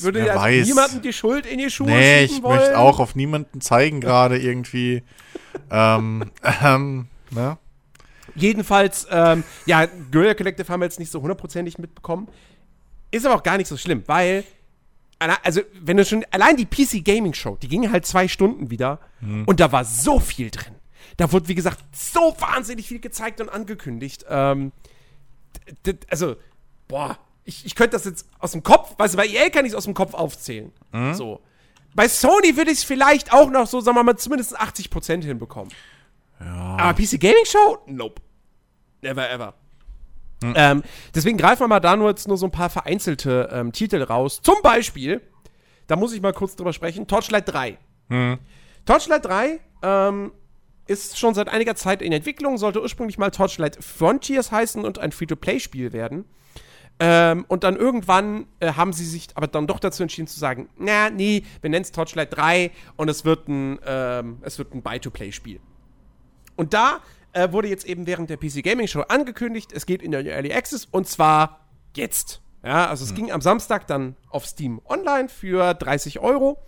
würde 0.02 0.20
Wer 0.20 0.26
ja 0.26 0.36
weiß. 0.36 0.66
niemandem 0.66 1.02
die 1.02 1.12
Schuld 1.12 1.46
in 1.46 1.58
die 1.58 1.70
Schuhe 1.70 1.88
nee, 1.88 2.24
ich 2.24 2.42
wollen. 2.42 2.58
möchte 2.58 2.78
auch 2.78 3.00
auf 3.00 3.14
niemanden 3.14 3.60
zeigen 3.60 4.00
gerade 4.00 4.38
irgendwie. 4.38 5.02
ähm, 5.70 6.30
ähm, 6.62 7.08
ne? 7.30 7.58
Jedenfalls, 8.34 9.06
ähm, 9.10 9.44
ja, 9.66 9.86
Guerilla 10.10 10.34
Collective 10.34 10.68
haben 10.68 10.80
wir 10.80 10.86
jetzt 10.86 10.98
nicht 10.98 11.12
so 11.12 11.20
hundertprozentig 11.20 11.78
mitbekommen. 11.78 12.28
Ist 13.10 13.26
aber 13.26 13.34
auch 13.34 13.42
gar 13.42 13.58
nicht 13.58 13.68
so 13.68 13.76
schlimm, 13.76 14.04
weil, 14.06 14.44
also, 15.42 15.60
wenn 15.80 15.98
du 15.98 16.04
schon, 16.04 16.24
allein 16.30 16.56
die 16.56 16.64
PC 16.64 17.04
Gaming 17.04 17.34
Show, 17.34 17.56
die 17.60 17.68
ging 17.68 17.90
halt 17.92 18.06
zwei 18.06 18.28
Stunden 18.28 18.70
wieder 18.70 19.00
hm. 19.20 19.44
und 19.44 19.60
da 19.60 19.70
war 19.70 19.84
so 19.84 20.18
viel 20.18 20.50
drin. 20.50 20.74
Da 21.18 21.30
wurde, 21.30 21.48
wie 21.48 21.54
gesagt, 21.54 21.78
so 21.92 22.34
wahnsinnig 22.38 22.88
viel 22.88 23.00
gezeigt 23.00 23.40
und 23.40 23.50
angekündigt. 23.50 24.24
Ähm, 24.28 24.72
also, 26.08 26.36
boah, 26.88 27.18
ich, 27.44 27.66
ich 27.66 27.74
könnte 27.74 27.92
das 27.92 28.04
jetzt 28.04 28.28
aus 28.38 28.52
dem 28.52 28.62
Kopf, 28.62 28.94
weißt 28.98 29.14
du, 29.14 29.18
bei 29.18 29.26
EA 29.26 29.50
kann 29.50 29.64
ich 29.64 29.72
es 29.72 29.76
aus 29.76 29.84
dem 29.84 29.94
Kopf 29.94 30.14
aufzählen. 30.14 30.72
Mhm. 30.92 31.14
So. 31.14 31.40
Bei 31.94 32.08
Sony 32.08 32.56
würde 32.56 32.70
ich 32.70 32.78
es 32.78 32.84
vielleicht 32.84 33.32
auch 33.32 33.50
noch 33.50 33.66
so, 33.66 33.80
sagen 33.80 33.96
wir 33.96 34.04
mal, 34.04 34.16
zumindest 34.16 34.58
80% 34.58 35.24
hinbekommen. 35.24 35.72
Ja. 36.40 36.76
Aber 36.78 36.94
PC 36.94 37.20
Gaming 37.20 37.44
Show? 37.44 37.78
Nope. 37.86 38.22
Never 39.02 39.28
ever. 39.28 39.54
Mhm. 40.42 40.54
Ähm, 40.56 40.82
deswegen 41.14 41.36
greifen 41.36 41.60
wir 41.60 41.68
mal 41.68 41.80
da 41.80 41.96
nur 41.96 42.08
jetzt 42.08 42.28
nur 42.28 42.36
so 42.36 42.46
ein 42.46 42.52
paar 42.52 42.70
vereinzelte 42.70 43.48
ähm, 43.52 43.72
Titel 43.72 44.02
raus. 44.02 44.40
Zum 44.42 44.56
Beispiel, 44.62 45.20
da 45.86 45.96
muss 45.96 46.12
ich 46.12 46.22
mal 46.22 46.32
kurz 46.32 46.56
drüber 46.56 46.72
sprechen, 46.72 47.06
Torchlight 47.06 47.48
3. 47.52 47.78
Mhm. 48.08 48.38
Torchlight 48.86 49.24
3 49.24 49.60
ähm, 49.82 50.32
ist 50.86 51.18
schon 51.18 51.34
seit 51.34 51.48
einiger 51.48 51.74
Zeit 51.76 52.02
in 52.02 52.12
Entwicklung, 52.12 52.58
sollte 52.58 52.80
ursprünglich 52.80 53.18
mal 53.18 53.30
Torchlight 53.30 53.82
Frontiers 53.82 54.50
heißen 54.50 54.84
und 54.84 54.98
ein 54.98 55.12
Free-to-Play-Spiel 55.12 55.92
werden. 55.92 56.24
Ähm, 56.98 57.44
und 57.48 57.64
dann 57.64 57.76
irgendwann 57.76 58.46
äh, 58.60 58.74
haben 58.74 58.92
sie 58.92 59.06
sich 59.06 59.28
aber 59.34 59.46
dann 59.46 59.66
doch 59.66 59.80
dazu 59.80 60.02
entschieden 60.02 60.28
zu 60.28 60.38
sagen, 60.38 60.68
na, 60.76 61.10
nee, 61.10 61.44
wir 61.60 61.70
nennen 61.70 61.82
es 61.82 61.90
Torchlight 61.90 62.36
3 62.36 62.70
und 62.96 63.08
es 63.08 63.24
wird 63.24 63.48
ein, 63.48 63.80
ähm, 63.84 64.38
es 64.42 64.58
wird 64.58 64.74
ein 64.74 64.82
Buy-to-Play-Spiel. 64.82 65.60
Und 66.54 66.74
da 66.74 67.00
äh, 67.32 67.50
wurde 67.50 67.68
jetzt 67.68 67.86
eben 67.86 68.06
während 68.06 68.30
der 68.30 68.36
PC 68.36 68.62
Gaming 68.62 68.86
Show 68.86 69.00
angekündigt, 69.00 69.72
es 69.72 69.86
geht 69.86 70.02
in 70.02 70.12
der 70.12 70.24
Early 70.24 70.52
Access 70.52 70.86
und 70.90 71.08
zwar 71.08 71.66
jetzt. 71.96 72.40
Ja, 72.64 72.86
also 72.86 73.04
es 73.04 73.10
hm. 73.10 73.16
ging 73.16 73.32
am 73.32 73.40
Samstag 73.40 73.86
dann 73.88 74.14
auf 74.28 74.46
Steam 74.46 74.80
online 74.84 75.28
für 75.28 75.74
30 75.74 76.20
Euro. 76.20 76.62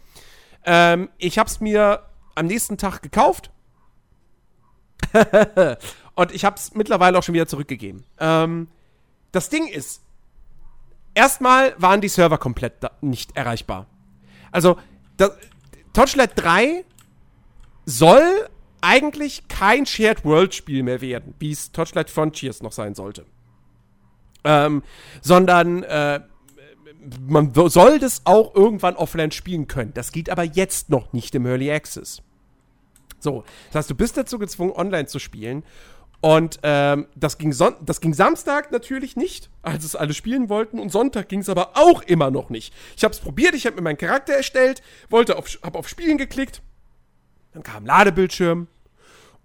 Ähm, 0.64 1.10
ich 1.18 1.38
habe 1.38 1.48
es 1.48 1.60
mir 1.60 2.06
am 2.34 2.46
nächsten 2.46 2.78
Tag 2.78 3.02
gekauft 3.02 3.50
und 6.14 6.32
ich 6.32 6.44
habe 6.44 6.56
es 6.56 6.74
mittlerweile 6.74 7.18
auch 7.18 7.22
schon 7.22 7.34
wieder 7.34 7.46
zurückgegeben. 7.46 8.04
Ähm, 8.18 8.68
das 9.30 9.48
Ding 9.48 9.68
ist, 9.68 10.03
erstmal 11.14 11.74
waren 11.78 12.00
die 12.00 12.08
Server 12.08 12.38
komplett 12.38 12.74
nicht 13.00 13.36
erreichbar. 13.36 13.86
Also, 14.50 14.78
das, 15.16 15.32
Torchlight 15.92 16.32
3 16.36 16.84
soll 17.86 18.48
eigentlich 18.80 19.48
kein 19.48 19.86
Shared 19.86 20.24
World 20.24 20.54
Spiel 20.54 20.82
mehr 20.82 21.00
werden, 21.00 21.34
wie 21.38 21.52
es 21.52 21.72
Torchlight 21.72 22.10
Frontiers 22.10 22.62
noch 22.62 22.72
sein 22.72 22.94
sollte. 22.94 23.24
Ähm, 24.44 24.82
sondern 25.22 25.82
äh, 25.84 26.20
man 27.26 27.52
soll 27.54 27.98
das 27.98 28.22
auch 28.24 28.54
irgendwann 28.54 28.96
offline 28.96 29.30
spielen 29.30 29.68
können. 29.68 29.92
Das 29.94 30.12
geht 30.12 30.28
aber 30.30 30.44
jetzt 30.44 30.90
noch 30.90 31.12
nicht 31.12 31.34
im 31.34 31.46
Early 31.46 31.70
Access. 31.70 32.22
So, 33.20 33.44
das 33.68 33.80
heißt, 33.80 33.90
du 33.90 33.94
bist 33.94 34.16
dazu 34.16 34.38
gezwungen, 34.38 34.72
online 34.72 35.06
zu 35.06 35.18
spielen. 35.18 35.64
Und 36.24 36.58
ähm, 36.62 37.06
das, 37.14 37.36
ging 37.36 37.54
das 37.84 38.00
ging 38.00 38.14
Samstag 38.14 38.72
natürlich 38.72 39.14
nicht, 39.14 39.50
als 39.60 39.84
es 39.84 39.94
alle 39.94 40.14
spielen 40.14 40.48
wollten. 40.48 40.78
Und 40.78 40.90
Sonntag 40.90 41.28
ging 41.28 41.40
es 41.40 41.50
aber 41.50 41.72
auch 41.76 42.00
immer 42.00 42.30
noch 42.30 42.48
nicht. 42.48 42.72
Ich 42.96 43.04
habe 43.04 43.12
es 43.12 43.20
probiert, 43.20 43.54
ich 43.54 43.66
habe 43.66 43.76
mir 43.76 43.82
meinen 43.82 43.98
Charakter 43.98 44.32
erstellt, 44.32 44.80
wollte 45.10 45.36
auf, 45.36 45.58
habe 45.62 45.78
auf 45.78 45.86
Spielen 45.86 46.16
geklickt. 46.16 46.62
Dann 47.52 47.62
kam 47.62 47.84
Ladebildschirm 47.84 48.68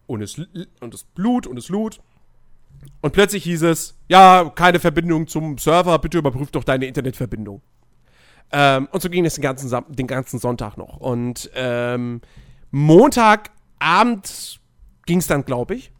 und 0.07 0.21
es, 0.21 0.41
und 0.79 0.93
es 0.93 1.03
Blut 1.03 1.47
und 1.47 1.57
es 1.57 1.67
Loot. 1.67 1.99
Und 3.01 3.11
plötzlich 3.11 3.43
hieß 3.43 3.63
es, 3.63 3.97
ja, 4.07 4.49
keine 4.55 4.79
Verbindung 4.79 5.27
zum 5.27 5.57
Server, 5.57 5.99
bitte 5.99 6.19
überprüf 6.19 6.49
doch 6.49 6.63
deine 6.63 6.85
Internetverbindung. 6.85 7.61
Ähm, 8.53 8.87
und 8.93 9.01
so 9.01 9.09
ging 9.09 9.25
es 9.25 9.33
den 9.35 9.41
ganzen, 9.41 9.83
den 9.89 10.07
ganzen 10.07 10.39
Sonntag 10.39 10.77
noch. 10.77 10.95
Und 10.95 11.51
ähm, 11.55 12.21
Montag 12.71 13.51
Abend 13.79 14.61
ging 15.05 15.19
es 15.19 15.27
dann, 15.27 15.43
glaube 15.43 15.75
ich. 15.75 15.91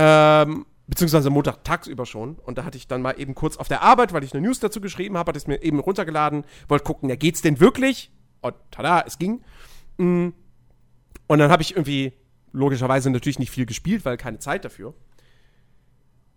Ähm, 0.00 0.64
beziehungsweise 0.86 1.28
Montag 1.28 1.64
tagsüber 1.64 2.06
schon. 2.06 2.36
Und 2.36 2.56
da 2.56 2.64
hatte 2.64 2.78
ich 2.78 2.86
dann 2.86 3.02
mal 3.02 3.18
eben 3.18 3.34
kurz 3.34 3.56
auf 3.56 3.66
der 3.66 3.82
Arbeit, 3.82 4.12
weil 4.12 4.22
ich 4.22 4.32
eine 4.32 4.46
News 4.46 4.60
dazu 4.60 4.80
geschrieben 4.80 5.18
habe, 5.18 5.30
hatte 5.30 5.38
es 5.38 5.48
mir 5.48 5.60
eben 5.62 5.80
runtergeladen, 5.80 6.44
wollte 6.68 6.84
gucken, 6.84 7.08
ja, 7.08 7.16
geht's 7.16 7.42
denn 7.42 7.58
wirklich? 7.58 8.12
Und 8.40 8.54
tada, 8.70 9.02
es 9.04 9.18
ging. 9.18 9.42
Mm. 9.96 10.28
Und 11.26 11.38
dann 11.38 11.50
habe 11.50 11.62
ich 11.62 11.76
irgendwie 11.76 12.12
logischerweise 12.52 13.10
natürlich 13.10 13.40
nicht 13.40 13.50
viel 13.50 13.66
gespielt, 13.66 14.04
weil 14.04 14.16
keine 14.16 14.38
Zeit 14.38 14.64
dafür. 14.64 14.94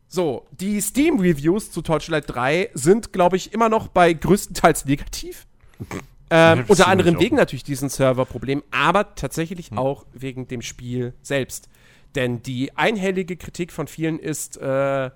So, 0.08 0.48
die 0.52 0.82
Steam-Reviews 0.82 1.72
zu 1.72 1.84
Torchlight 1.84 2.26
3 2.28 2.72
sind, 2.74 3.14
glaube 3.14 3.38
ich, 3.38 3.54
immer 3.54 3.70
noch 3.70 3.88
bei 3.88 4.12
größtenteils 4.12 4.86
negativ. 4.86 5.48
Ähm, 6.34 6.64
unter 6.70 6.88
anderem 6.88 7.20
wegen 7.20 7.36
natürlich 7.36 7.66
diesen 7.66 7.90
Serverproblem, 7.90 8.64
aber 8.72 9.16
tatsächlich 9.16 9.72
hm. 9.72 9.78
auch 9.78 10.06
wegen 10.14 10.48
dem 10.48 10.62
Spiel 10.62 11.14
selbst. 11.22 11.68
Denn 12.16 12.42
die 12.42 12.76
einhellige 12.78 13.38
Kritik 13.38 13.72
von 13.72 13.88
vielen 13.88 14.20
ist, 14.20 14.58
äh, 14.58 15.10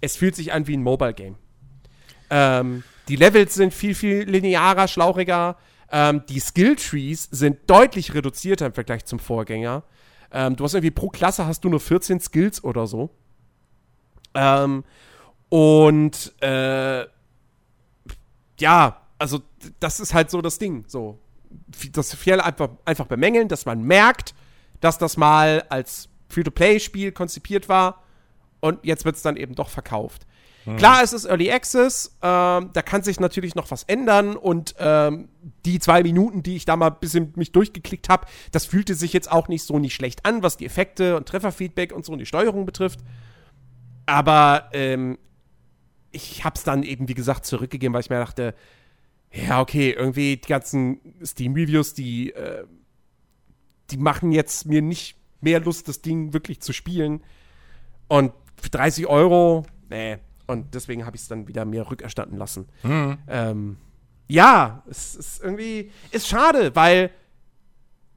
es 0.00 0.16
fühlt 0.16 0.36
sich 0.36 0.52
an 0.52 0.66
wie 0.66 0.76
ein 0.76 0.82
Mobile-Game. 0.82 1.36
Ähm, 2.30 2.84
die 3.08 3.16
Levels 3.16 3.54
sind 3.54 3.74
viel, 3.74 3.94
viel 3.94 4.22
linearer, 4.22 4.86
schlauchiger. 4.86 5.56
Ähm, 5.90 6.22
die 6.28 6.40
Skill-Trees 6.40 7.28
sind 7.30 7.58
deutlich 7.68 8.14
reduzierter 8.14 8.66
im 8.66 8.72
Vergleich 8.72 9.04
zum 9.04 9.18
Vorgänger. 9.18 9.82
Ähm, 10.32 10.56
du 10.56 10.64
hast 10.64 10.74
irgendwie 10.74 10.92
pro 10.92 11.08
Klasse 11.08 11.46
hast 11.46 11.64
du 11.64 11.68
nur 11.68 11.80
14 11.80 12.20
Skills 12.20 12.62
oder 12.62 12.86
so. 12.86 13.10
Ähm, 14.34 14.84
und 15.48 16.32
äh, 16.40 17.06
ja, 18.60 19.00
also 19.18 19.40
das 19.80 20.00
ist 20.00 20.14
halt 20.14 20.30
so 20.30 20.40
das 20.40 20.58
Ding. 20.58 20.84
So, 20.86 21.18
das 21.92 22.14
viele 22.14 22.44
einfach, 22.44 22.70
einfach 22.84 23.06
bemängeln, 23.06 23.48
dass 23.48 23.66
man 23.66 23.82
merkt, 23.82 24.34
dass 24.80 24.98
das 24.98 25.16
mal 25.16 25.64
als 25.68 26.08
Free-to-Play-Spiel 26.28 27.12
konzipiert 27.12 27.68
war 27.68 28.02
und 28.60 28.78
jetzt 28.84 29.04
wird 29.04 29.16
es 29.16 29.22
dann 29.22 29.36
eben 29.36 29.54
doch 29.54 29.68
verkauft. 29.68 30.26
Hm. 30.64 30.76
Klar, 30.76 31.02
es 31.02 31.12
ist 31.12 31.24
Early 31.24 31.50
Access, 31.50 32.16
ähm, 32.22 32.70
da 32.72 32.82
kann 32.82 33.02
sich 33.02 33.18
natürlich 33.18 33.54
noch 33.54 33.70
was 33.70 33.82
ändern 33.84 34.36
und 34.36 34.74
ähm, 34.78 35.28
die 35.64 35.78
zwei 35.78 36.02
Minuten, 36.02 36.42
die 36.42 36.56
ich 36.56 36.66
da 36.66 36.76
mal 36.76 36.88
ein 36.88 37.00
bisschen 37.00 37.32
mich 37.36 37.52
durchgeklickt 37.52 38.08
habe, 38.08 38.26
das 38.52 38.66
fühlte 38.66 38.94
sich 38.94 39.12
jetzt 39.12 39.30
auch 39.32 39.48
nicht 39.48 39.64
so 39.64 39.78
nicht 39.78 39.94
schlecht 39.94 40.26
an, 40.26 40.42
was 40.42 40.58
die 40.58 40.66
Effekte 40.66 41.16
und 41.16 41.26
Trefferfeedback 41.26 41.92
und 41.92 42.04
so 42.04 42.12
und 42.12 42.18
die 42.18 42.26
Steuerung 42.26 42.66
betrifft. 42.66 43.00
Aber 44.04 44.68
ähm, 44.72 45.18
ich 46.12 46.44
habe 46.44 46.56
es 46.56 46.64
dann 46.64 46.82
eben, 46.82 47.08
wie 47.08 47.14
gesagt, 47.14 47.46
zurückgegeben, 47.46 47.94
weil 47.94 48.00
ich 48.00 48.10
mir 48.10 48.18
dachte, 48.18 48.54
ja, 49.32 49.60
okay, 49.60 49.92
irgendwie 49.92 50.36
die 50.36 50.48
ganzen 50.48 51.00
Steam-Reviews, 51.24 51.94
die, 51.94 52.32
äh, 52.32 52.64
die 53.90 53.98
machen 53.98 54.32
jetzt 54.32 54.66
mir 54.66 54.82
nicht 54.82 55.16
mehr 55.40 55.60
Lust, 55.60 55.88
das 55.88 56.02
Ding 56.02 56.32
wirklich 56.32 56.60
zu 56.60 56.72
spielen. 56.72 57.22
Und 58.08 58.32
für 58.60 58.70
30 58.70 59.06
Euro, 59.06 59.64
nee. 59.88 60.18
Und 60.46 60.74
deswegen 60.74 61.06
habe 61.06 61.16
ich 61.16 61.22
es 61.22 61.28
dann 61.28 61.46
wieder 61.46 61.64
mir 61.64 61.88
rückerstatten 61.90 62.36
lassen. 62.36 62.68
Mhm. 62.82 63.18
Ähm, 63.28 63.76
ja, 64.26 64.82
es 64.88 65.14
ist 65.14 65.42
irgendwie, 65.42 65.90
ist 66.10 66.28
schade, 66.28 66.74
weil 66.74 67.10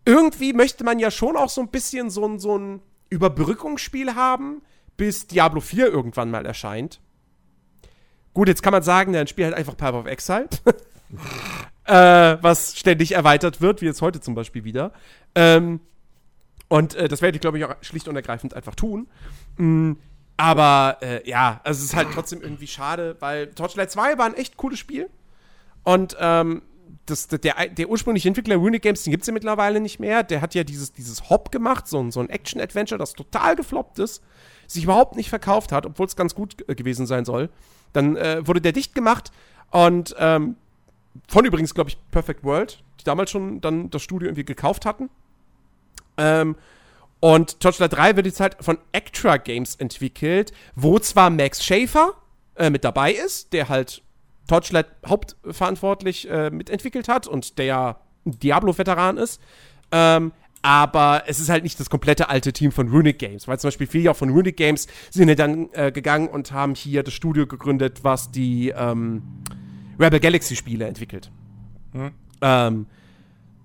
irgendwie 0.06 0.54
möchte 0.54 0.84
man 0.84 1.00
ja 1.00 1.12
schon 1.12 1.38
auch 1.38 1.50
so 1.50 1.62
ein 1.62 1.70
bisschen 1.70 2.10
so 2.10 2.26
ein, 2.26 2.40
so 2.40 2.58
ein 2.58 2.82
Überbrückungsspiel 3.10 4.16
haben, 4.16 4.62
bis 4.98 5.28
Diablo 5.28 5.62
4 5.62 5.88
irgendwann 5.88 6.32
mal 6.32 6.46
erscheint. 6.46 7.00
Gut, 8.34 8.48
jetzt 8.48 8.64
kann 8.64 8.74
man 8.74 8.84
sagen, 8.84 9.16
ein 9.16 9.28
Spiel 9.28 9.46
halt 9.46 9.56
einfach 9.56 9.78
Path 9.78 9.94
of 9.94 10.08
Exile. 10.08 10.50
äh, 11.86 12.38
was 12.41 12.78
ständig 12.78 13.14
erweitert 13.14 13.61
wird, 13.61 13.82
wie 13.82 13.86
jetzt 13.86 14.01
heute 14.01 14.22
zum 14.22 14.36
Beispiel 14.36 14.64
wieder. 14.64 14.91
Ähm, 15.36 15.80
und 16.68 16.95
äh, 16.95 17.07
das 17.07 17.22
werde 17.22 17.36
ich, 17.36 17.41
glaube 17.41 17.57
ich, 17.57 17.66
auch 17.66 17.76
schlicht 17.82 18.07
und 18.07 18.16
ergreifend 18.16 18.53
einfach 18.53 18.76
tun. 18.76 19.07
Mm, 19.57 19.93
aber 20.38 20.97
äh, 21.01 21.30
ja, 21.30 21.61
also 21.64 21.80
es 21.80 21.86
ist 21.86 21.95
halt 21.95 22.07
trotzdem 22.14 22.41
irgendwie 22.41 22.68
schade, 22.68 23.16
weil 23.20 23.47
Torchlight 23.47 23.91
2 23.91 24.18
war 24.18 24.26
ein 24.26 24.34
echt 24.34 24.57
cooles 24.57 24.80
Spiel. 24.80 25.09
Und 25.84 26.18
ähm, 26.20 26.64
das, 27.05 27.28
der, 27.28 27.68
der 27.68 27.89
ursprüngliche 27.89 28.30
Entwickler 28.30 28.55
Runic 28.55 28.82
Games, 28.82 29.03
den 29.03 29.11
gibt 29.11 29.24
es 29.24 29.28
ja 29.28 29.34
mittlerweile 29.34 29.80
nicht 29.80 29.99
mehr. 29.99 30.24
Der 30.24 30.41
hat 30.41 30.55
ja 30.55 30.64
dieses, 30.64 30.93
dieses 30.93 31.30
Hop 31.30 31.51
gemacht, 31.51 31.88
so, 31.88 32.09
so 32.11 32.22
ein 32.22 32.30
Action-Adventure, 32.30 32.97
das 32.97 33.14
total 33.14 33.55
gefloppt 33.55 33.99
ist, 33.99 34.24
sich 34.68 34.86
überhaupt 34.86 35.16
nicht 35.16 35.30
verkauft 35.30 35.72
hat, 35.72 35.86
obwohl 35.86 36.07
es 36.07 36.16
ganz 36.16 36.34
gut 36.34 36.68
äh, 36.68 36.76
gewesen 36.76 37.05
sein 37.05 37.26
soll. 37.26 37.49
Dann 37.91 38.16
äh, 38.16 38.47
wurde 38.47 38.61
der 38.61 38.72
dicht 38.72 38.95
gemacht 38.95 39.32
und 39.70 40.16
ähm, 40.18 40.55
von 41.28 41.45
übrigens, 41.45 41.74
glaube 41.74 41.89
ich, 41.89 41.97
Perfect 42.11 42.43
World, 42.43 42.84
die 42.99 43.03
damals 43.03 43.32
schon 43.32 43.61
dann 43.61 43.89
das 43.89 44.01
Studio 44.01 44.28
irgendwie 44.28 44.45
gekauft 44.45 44.86
hatten. 44.86 45.09
Ähm, 46.18 46.55
und 47.20 47.59
Torchlight 47.59 47.93
3 47.93 48.16
wird 48.18 48.26
jetzt 48.26 48.39
halt 48.39 48.57
von 48.59 48.78
Actra 48.91 49.38
Games 49.38 49.76
entwickelt, 49.76 50.51
wo 50.76 50.99
zwar 50.99 51.30
Max 51.30 51.64
Schaefer 51.64 52.14
äh, 52.55 52.70
mit 52.70 52.84
dabei 52.84 53.14
ist, 53.14 53.53
der 53.53 53.70
halt 53.70 54.01
Torchlight 54.47 54.88
hauptverantwortlich 55.07 56.30
äh, 56.30 56.49
mitentwickelt 56.49 57.07
hat 57.07 57.28
und 57.28 57.57
der 57.57 58.01
Diablo-Veteran 58.26 59.18
ist. 59.18 59.41
Ähm, 59.91 60.34
aber 60.61 61.24
es 61.28 61.39
ist 61.39 61.49
halt 61.49 61.64
nicht 61.64 61.80
das 61.80 61.89
komplette 61.89 62.30
alte 62.30 62.53
Team 62.53 62.72
von 62.72 62.88
Runic 62.89 63.20
Games, 63.20 63.47
weil 63.47 63.59
zum 63.59 63.68
Beispiel 63.68 63.88
viele 63.88 64.11
auch 64.11 64.16
von 64.16 64.30
Runic 64.30 64.55
Games 64.55 64.88
sind 65.09 65.28
ja 65.28 65.36
dann 65.36 65.70
äh, 65.74 65.91
gegangen 65.91 66.30
und 66.30 66.53
haben 66.53 66.74
hier 66.74 67.03
das 67.03 67.14
Studio 67.14 67.45
gegründet, 67.47 67.99
was 68.03 68.32
die 68.32 68.70
ähm, 68.70 69.24
Rebel 70.00 70.20
Galaxy 70.20 70.56
Spiele 70.56 70.86
entwickelt. 70.86 71.32
Hm. 71.91 72.12
Ähm, 72.41 72.88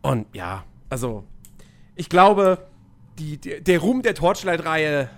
und 0.03 0.27
ja, 0.35 0.65
also 0.91 1.25
ich 1.95 2.09
glaube, 2.09 2.69
die, 3.19 3.39
die, 3.39 3.61
der 3.61 3.81
Ruhm 3.81 4.03
der 4.03 4.15
Torchlight-Reihe, 4.15 5.11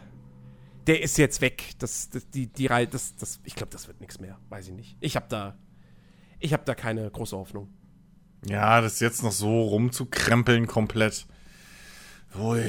der 0.87 1.03
ist 1.03 1.19
jetzt 1.19 1.41
weg. 1.41 1.75
Das, 1.79 2.09
das, 2.11 2.29
die, 2.31 2.47
die 2.47 2.67
Reihe, 2.67 2.87
das, 2.87 3.15
das, 3.17 3.41
ich 3.45 3.55
glaube, 3.55 3.71
das 3.73 3.87
wird 3.87 4.01
nichts 4.01 4.21
mehr. 4.21 4.39
Weiß 4.49 4.69
ich 4.69 4.75
nicht. 4.75 4.97
Ich 5.01 5.17
habe 5.17 5.27
da, 5.29 5.57
ich 6.39 6.53
habe 6.53 6.65
da 6.65 6.75
keine 6.75 7.11
große 7.11 7.37
Hoffnung. 7.37 7.69
Ja, 8.47 8.81
das 8.81 9.01
jetzt 9.01 9.23
noch 9.23 9.33
so 9.33 9.63
rumzukrempeln 9.63 10.67
komplett. 10.67 11.27
Ui, 12.39 12.63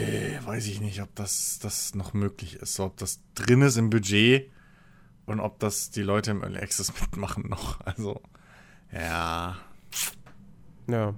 weiß 0.43 0.67
ich 0.67 0.81
nicht, 0.81 1.01
ob 1.01 1.13
das, 1.15 1.59
das 1.59 1.95
noch 1.95 2.13
möglich 2.13 2.55
ist. 2.55 2.79
ob 2.79 2.97
das 2.97 3.21
drin 3.35 3.61
ist 3.61 3.77
im 3.77 3.89
Budget 3.89 4.49
und 5.25 5.39
ob 5.39 5.59
das 5.59 5.91
die 5.91 6.01
Leute 6.01 6.31
im 6.31 6.41
Early 6.43 6.59
Access 6.59 6.91
mitmachen 6.99 7.47
noch. 7.47 7.79
Also, 7.81 8.21
ja. 8.93 9.57
Ja. 10.89 11.13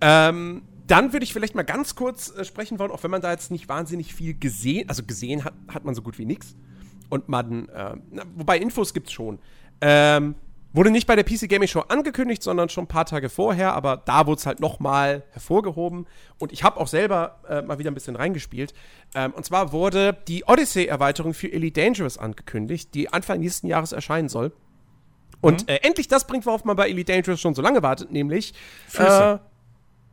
Ähm, 0.00 0.62
dann 0.86 1.12
würde 1.12 1.24
ich 1.24 1.32
vielleicht 1.32 1.54
mal 1.54 1.62
ganz 1.62 1.94
kurz 1.94 2.34
äh, 2.36 2.44
sprechen 2.44 2.78
wollen, 2.78 2.90
auch 2.90 3.02
wenn 3.02 3.10
man 3.10 3.22
da 3.22 3.30
jetzt 3.30 3.50
nicht 3.50 3.68
wahnsinnig 3.68 4.14
viel 4.14 4.34
gesehen, 4.34 4.88
also 4.88 5.04
gesehen 5.04 5.44
hat, 5.44 5.54
hat 5.68 5.84
man 5.84 5.94
so 5.94 6.02
gut 6.02 6.18
wie 6.18 6.24
nichts. 6.24 6.56
Und 7.08 7.28
man, 7.28 7.68
äh, 7.68 7.96
wobei 8.34 8.58
Infos 8.58 8.94
gibt 8.94 9.08
es 9.08 9.12
schon. 9.12 9.38
Ähm, 9.80 10.34
wurde 10.72 10.90
nicht 10.90 11.06
bei 11.06 11.16
der 11.16 11.24
PC 11.24 11.48
Gaming 11.48 11.68
Show 11.68 11.80
angekündigt, 11.80 12.42
sondern 12.42 12.68
schon 12.68 12.84
ein 12.84 12.88
paar 12.88 13.04
Tage 13.04 13.28
vorher, 13.28 13.74
aber 13.74 13.96
da 13.98 14.26
wurde 14.26 14.38
es 14.38 14.46
halt 14.46 14.60
nochmal 14.60 15.24
hervorgehoben. 15.30 16.06
Und 16.38 16.52
ich 16.52 16.62
habe 16.62 16.78
auch 16.78 16.86
selber 16.86 17.40
äh, 17.48 17.62
mal 17.62 17.78
wieder 17.78 17.90
ein 17.90 17.94
bisschen 17.94 18.16
reingespielt. 18.16 18.72
Ähm, 19.14 19.32
und 19.32 19.44
zwar 19.44 19.72
wurde 19.72 20.16
die 20.28 20.44
Odyssey-Erweiterung 20.44 21.34
für 21.34 21.52
Elite 21.52 21.80
Dangerous 21.80 22.18
angekündigt, 22.18 22.94
die 22.94 23.12
Anfang 23.12 23.40
nächsten 23.40 23.66
Jahres 23.66 23.92
erscheinen 23.92 24.28
soll. 24.28 24.52
Und 25.40 25.62
mhm. 25.62 25.68
äh, 25.68 25.76
endlich 25.82 26.08
das 26.08 26.26
bringt, 26.26 26.46
worauf 26.46 26.64
man 26.64 26.76
bei 26.76 26.88
Elite 26.88 27.12
Dangerous 27.12 27.40
schon 27.40 27.54
so 27.54 27.62
lange 27.62 27.82
wartet, 27.82 28.10
nämlich 28.10 28.52
Füße. 28.88 29.40
Äh, 29.42 29.50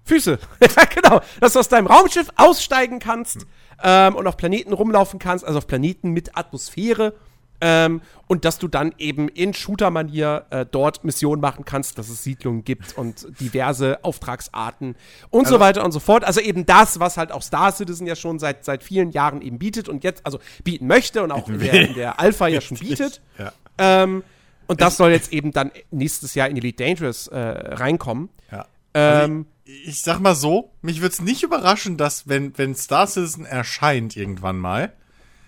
Füße. 0.07 0.39
genau. 0.95 1.21
Dass 1.41 1.53
du 1.53 1.59
aus 1.59 1.69
deinem 1.69 1.87
Raumschiff 1.87 2.29
aussteigen 2.37 2.99
kannst 2.99 3.39
mhm. 3.39 3.45
ähm, 3.83 4.15
und 4.15 4.27
auf 4.27 4.37
Planeten 4.37 4.73
rumlaufen 4.73 5.19
kannst, 5.19 5.45
also 5.45 5.57
auf 5.57 5.67
Planeten 5.67 6.11
mit 6.11 6.37
Atmosphäre. 6.37 7.13
Ähm, 7.59 8.01
und 8.27 8.45
dass 8.45 8.59
du 8.59 8.67
dann 8.67 8.93
eben 8.99 9.29
in 9.29 9.51
Shooter-Manier 9.51 10.45
äh, 10.51 10.65
dort 10.69 11.03
Missionen 11.03 11.41
machen 11.41 11.65
kannst, 11.65 11.97
dass 11.97 12.07
es 12.07 12.23
Siedlungen 12.23 12.63
gibt 12.63 12.95
und 12.95 13.25
diverse 13.39 14.03
Auftragsarten 14.03 14.95
und 15.31 15.45
also, 15.45 15.55
so 15.55 15.59
weiter 15.59 15.83
und 15.83 15.91
so 15.91 15.99
fort. 15.99 16.23
Also 16.23 16.39
eben 16.39 16.67
das, 16.67 16.99
was 16.99 17.17
halt 17.17 17.31
auch 17.31 17.41
Star 17.41 17.71
Citizen 17.71 18.05
ja 18.05 18.15
schon 18.15 18.37
seit, 18.37 18.63
seit 18.63 18.83
vielen 18.83 19.09
Jahren 19.09 19.41
eben 19.41 19.57
bietet 19.57 19.89
und 19.89 20.03
jetzt, 20.03 20.23
also 20.23 20.39
bieten 20.63 20.85
möchte 20.85 21.23
und 21.23 21.31
auch 21.31 21.47
in 21.49 21.57
der, 21.57 21.73
in 21.87 21.93
der 21.95 22.19
Alpha 22.19 22.47
ja 22.47 22.61
schon 22.61 22.77
bietet. 22.77 23.21
Ja. 23.39 23.51
Ähm, 23.79 24.23
und 24.67 24.81
das 24.81 24.97
soll 24.97 25.11
jetzt 25.11 25.31
eben 25.31 25.51
dann 25.51 25.71
nächstes 25.91 26.35
Jahr 26.35 26.49
in 26.49 26.57
Elite 26.57 26.83
Dangerous 26.83 27.27
äh, 27.27 27.37
reinkommen. 27.39 28.29
Ja. 28.51 28.65
Ähm, 28.93 29.21
also 29.31 29.45
ich 29.85 30.01
sag 30.01 30.19
mal 30.19 30.35
so, 30.35 30.71
mich 30.81 31.01
würde 31.01 31.13
es 31.13 31.21
nicht 31.21 31.43
überraschen, 31.43 31.97
dass, 31.97 32.27
wenn, 32.27 32.57
wenn 32.57 32.75
Star 32.75 33.07
Citizen 33.07 33.45
erscheint 33.45 34.15
irgendwann 34.15 34.57
mal, 34.57 34.93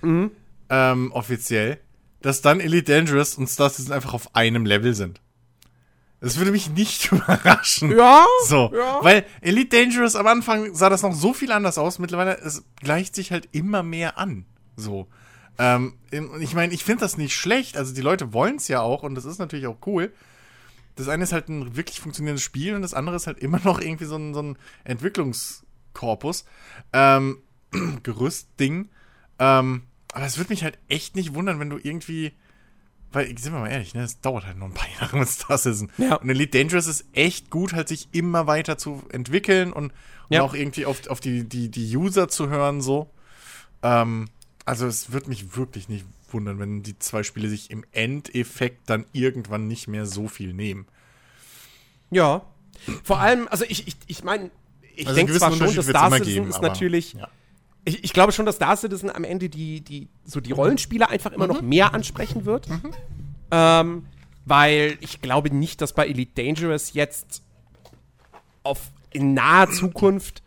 mhm. 0.02 0.32
ähm, 0.70 1.12
offiziell, 1.12 1.80
dass 2.22 2.42
dann 2.42 2.60
Elite 2.60 2.92
Dangerous 2.92 3.36
und 3.36 3.48
Star 3.48 3.70
Citizen 3.70 3.94
einfach 3.94 4.14
auf 4.14 4.36
einem 4.36 4.66
Level 4.66 4.94
sind. 4.94 5.22
Das 6.22 6.38
würde 6.38 6.52
mich 6.52 6.70
nicht 6.70 7.12
überraschen. 7.12 7.96
Ja. 7.96 8.26
So. 8.46 8.72
Ja. 8.74 9.00
Weil 9.02 9.26
Elite 9.42 9.78
Dangerous 9.78 10.16
am 10.16 10.28
Anfang 10.28 10.76
sah 10.76 10.90
das 10.90 11.02
noch 11.02 11.14
so 11.14 11.34
viel 11.34 11.52
anders 11.52 11.78
aus. 11.78 12.00
Mittlerweile, 12.00 12.38
es 12.40 12.64
gleicht 12.82 13.16
sich 13.16 13.32
halt 13.32 13.48
immer 13.52 13.84
mehr 13.84 14.18
an. 14.18 14.46
So. 14.76 15.08
Ähm, 15.60 15.94
ich 16.40 16.56
meine, 16.56 16.74
ich 16.74 16.84
finde 16.84 17.02
das 17.02 17.18
nicht 17.18 17.36
schlecht. 17.36 17.78
Also 17.78 17.94
die 17.94 18.02
Leute 18.02 18.34
wollen 18.34 18.56
es 18.56 18.68
ja 18.68 18.82
auch 18.82 19.04
und 19.04 19.14
das 19.14 19.26
ist 19.26 19.38
natürlich 19.38 19.68
auch 19.68 19.78
cool 19.86 20.12
das 21.00 21.08
eine 21.08 21.24
ist 21.24 21.32
halt 21.32 21.50
ein 21.50 21.76
wirklich 21.76 22.00
funktionierendes 22.00 22.44
Spiel 22.44 22.76
und 22.76 22.82
das 22.82 22.94
andere 22.94 23.16
ist 23.16 23.28
halt 23.28 23.40
immer 23.44 23.60
noch 23.64 23.80
irgendwie 23.82 24.06
so 24.06 24.18
ein, 24.18 24.34
so 24.34 24.42
ein 24.42 24.58
Entwicklungskorpus, 24.84 26.46
ähm, 26.94 27.42
Gerüstding. 28.04 28.90
Ähm, 29.40 29.84
aber 30.12 30.26
es 30.26 30.38
würde 30.38 30.52
mich 30.52 30.64
halt 30.64 30.78
echt 30.90 31.16
nicht 31.16 31.34
wundern, 31.34 31.60
wenn 31.60 31.70
du 31.70 31.78
irgendwie, 31.78 32.34
weil, 33.12 33.26
sind 33.38 33.54
wir 33.54 33.60
mal 33.60 33.72
ehrlich, 33.72 33.94
ne, 33.94 34.04
es 34.04 34.22
dauert 34.22 34.46
halt 34.46 34.58
noch 34.58 34.68
ein 34.68 34.74
paar 34.74 34.90
Jahre 35.00 35.18
mit 35.18 35.30
Star 35.30 35.58
Citizen. 35.58 35.92
Ja. 35.98 36.16
Und 36.16 36.30
Elite 36.30 36.58
Dangerous 36.58 36.88
ist 36.88 37.06
echt 37.14 37.50
gut, 37.50 37.74
halt 37.74 37.88
sich 37.88 38.10
immer 38.12 38.48
weiter 38.48 38.78
zu 38.78 39.04
entwickeln 39.10 39.72
und, 39.72 39.86
und 39.86 39.94
ja. 40.30 40.42
auch 40.42 40.54
irgendwie 40.54 40.86
auf, 40.86 41.08
auf 41.08 41.20
die, 41.20 41.48
die, 41.48 41.70
die 41.70 41.96
User 41.96 42.28
zu 42.28 42.50
hören, 42.50 42.82
so. 42.82 43.10
Ähm, 43.82 44.28
also 44.70 44.86
es 44.86 45.12
würde 45.12 45.30
mich 45.30 45.58
wirklich 45.58 45.90
nicht 45.90 46.06
wundern, 46.32 46.60
wenn 46.60 46.84
die 46.84 46.98
zwei 47.00 47.24
Spiele 47.24 47.50
sich 47.50 47.72
im 47.72 47.84
Endeffekt 47.92 48.88
dann 48.88 49.06
irgendwann 49.14 49.68
nicht 49.68 49.88
mehr 49.88 50.06
so 50.06 50.28
viel 50.28 50.54
nehmen. 50.54 50.86
Ja. 52.12 52.44
Vor 53.04 53.20
allem, 53.20 53.48
also 53.48 53.66
ich, 53.68 53.88
ich, 53.88 53.96
ich 54.06 54.24
meine, 54.24 54.52
ich 54.96 55.08
also 55.08 55.18
denke 55.18 55.34
zwar 55.34 55.54
schon, 55.54 55.76
dass 55.76 55.88
Star 55.88 56.12
Citizen 56.12 56.34
geben, 56.34 56.50
ist 56.50 56.62
natürlich. 56.62 57.14
Ja. 57.14 57.30
Ich, 57.84 58.04
ich, 58.04 58.14
glaube 58.14 58.32
schon, 58.32 58.46
dass 58.46 58.58
Star 58.58 58.78
Citizen 58.78 59.10
am 59.10 59.24
Ende 59.24 59.50
die, 59.50 59.82
die, 59.82 60.08
so 60.24 60.40
die 60.40 60.52
Rollenspieler 60.52 61.10
einfach 61.10 61.32
immer 61.32 61.48
mhm. 61.48 61.54
noch 61.54 61.62
mehr 61.64 61.96
ansprechen 61.96 62.46
wird. 62.46 62.70
Mhm. 62.70 62.94
Ähm, 63.50 64.06
weil 64.46 65.00
ich 65.02 65.22
glaube 65.22 65.50
nicht, 65.50 65.82
dass 65.82 65.94
bei 65.94 66.06
Elite 66.06 66.44
Dangerous 66.44 66.94
jetzt 66.94 67.42
auf 68.62 68.92
in 69.10 69.34
naher 69.34 69.72
Zukunft 69.72 70.44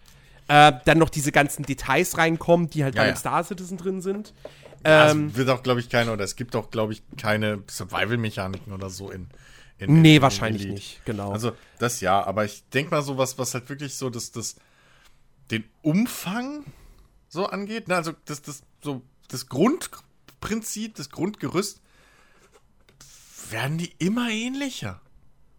äh, 0.53 0.73
dann 0.85 0.99
noch 0.99 1.09
diese 1.09 1.33
ganzen 1.33 1.63
Details 1.63 2.19
reinkommen, 2.19 2.69
die 2.69 2.85
halt 2.85 2.95
ja, 2.95 3.03
bei 3.03 3.09
ja. 3.09 3.17
Star 3.17 3.43
Citizen 3.43 3.79
drin 3.79 4.03
sind. 4.03 4.35
Ja, 4.85 5.11
ähm, 5.11 5.29
es 5.29 5.37
wird 5.37 5.49
auch, 5.49 5.63
glaube 5.63 5.81
ich, 5.81 5.89
keine, 5.89 6.13
oder 6.13 6.25
es 6.25 6.37
gibt 6.37 6.55
auch, 6.57 6.71
glaube 6.71 6.93
ich, 6.93 7.03
keine 7.17 7.63
Survival-Mechaniken 7.71 8.71
oder 8.75 8.91
so 8.91 9.11
in. 9.11 9.29
in 9.79 10.03
nee, 10.03 10.17
in, 10.17 10.23
wahrscheinlich 10.23 10.67
in 10.67 10.75
nicht, 10.75 11.03
genau. 11.07 11.33
Also, 11.33 11.53
das 11.79 12.03
ja, 12.03 12.23
aber 12.23 12.45
ich 12.45 12.69
denke 12.69 12.91
mal, 12.91 13.01
so 13.01 13.17
was, 13.17 13.39
was 13.39 13.55
halt 13.55 13.71
wirklich 13.71 13.95
so 13.95 14.11
das, 14.11 14.31
das, 14.31 14.57
den 15.51 15.65
Umfang 15.81 16.65
so 17.29 17.47
angeht, 17.47 17.89
ne? 17.89 17.97
also 17.97 18.13
das, 18.27 18.43
das, 18.43 18.63
so, 18.83 19.01
das 19.29 19.47
Grundprinzip, 19.47 20.97
das 20.97 21.09
Grundgerüst, 21.09 21.81
werden 23.49 23.79
die 23.79 23.95
immer 23.99 24.29
ähnlicher. 24.29 25.01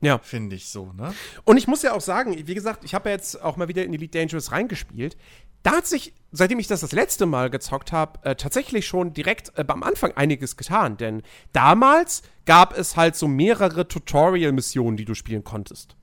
Ja. 0.04 0.20
Finde 0.20 0.56
ich 0.56 0.68
so, 0.68 0.92
ne? 0.94 1.14
Und 1.46 1.58
ich 1.58 1.68
muss 1.68 1.82
ja 1.82 1.94
auch 1.94 2.02
sagen, 2.02 2.36
wie 2.46 2.56
gesagt, 2.56 2.84
ich 2.84 2.94
habe 2.94 3.10
ja 3.10 3.16
jetzt 3.16 3.42
auch 3.42 3.58
mal 3.58 3.68
wieder 3.68 3.84
in 3.84 3.94
Elite 3.94 4.20
Dangerous 4.20 4.52
reingespielt. 4.52 5.18
Da 5.64 5.72
hat 5.78 5.88
sich, 5.88 6.14
seitdem 6.34 6.60
ich 6.60 6.68
das 6.68 6.82
das 6.82 6.92
letzte 6.92 7.26
Mal 7.26 7.50
gezockt 7.50 7.94
habe, 7.94 8.20
äh, 8.24 8.36
tatsächlich 8.36 8.86
schon 8.86 9.14
direkt 9.14 9.58
äh, 9.58 9.64
am 9.66 9.82
Anfang 9.82 10.12
einiges 10.12 10.58
getan. 10.58 10.98
Denn 10.98 11.24
damals 11.54 12.22
gab 12.46 12.78
es 12.78 12.98
halt 12.98 13.16
so 13.16 13.30
mehrere 13.30 13.88
Tutorial-Missionen, 13.88 14.98
die 14.98 15.06
du 15.06 15.16
spielen 15.16 15.46
konntest. 15.46 15.96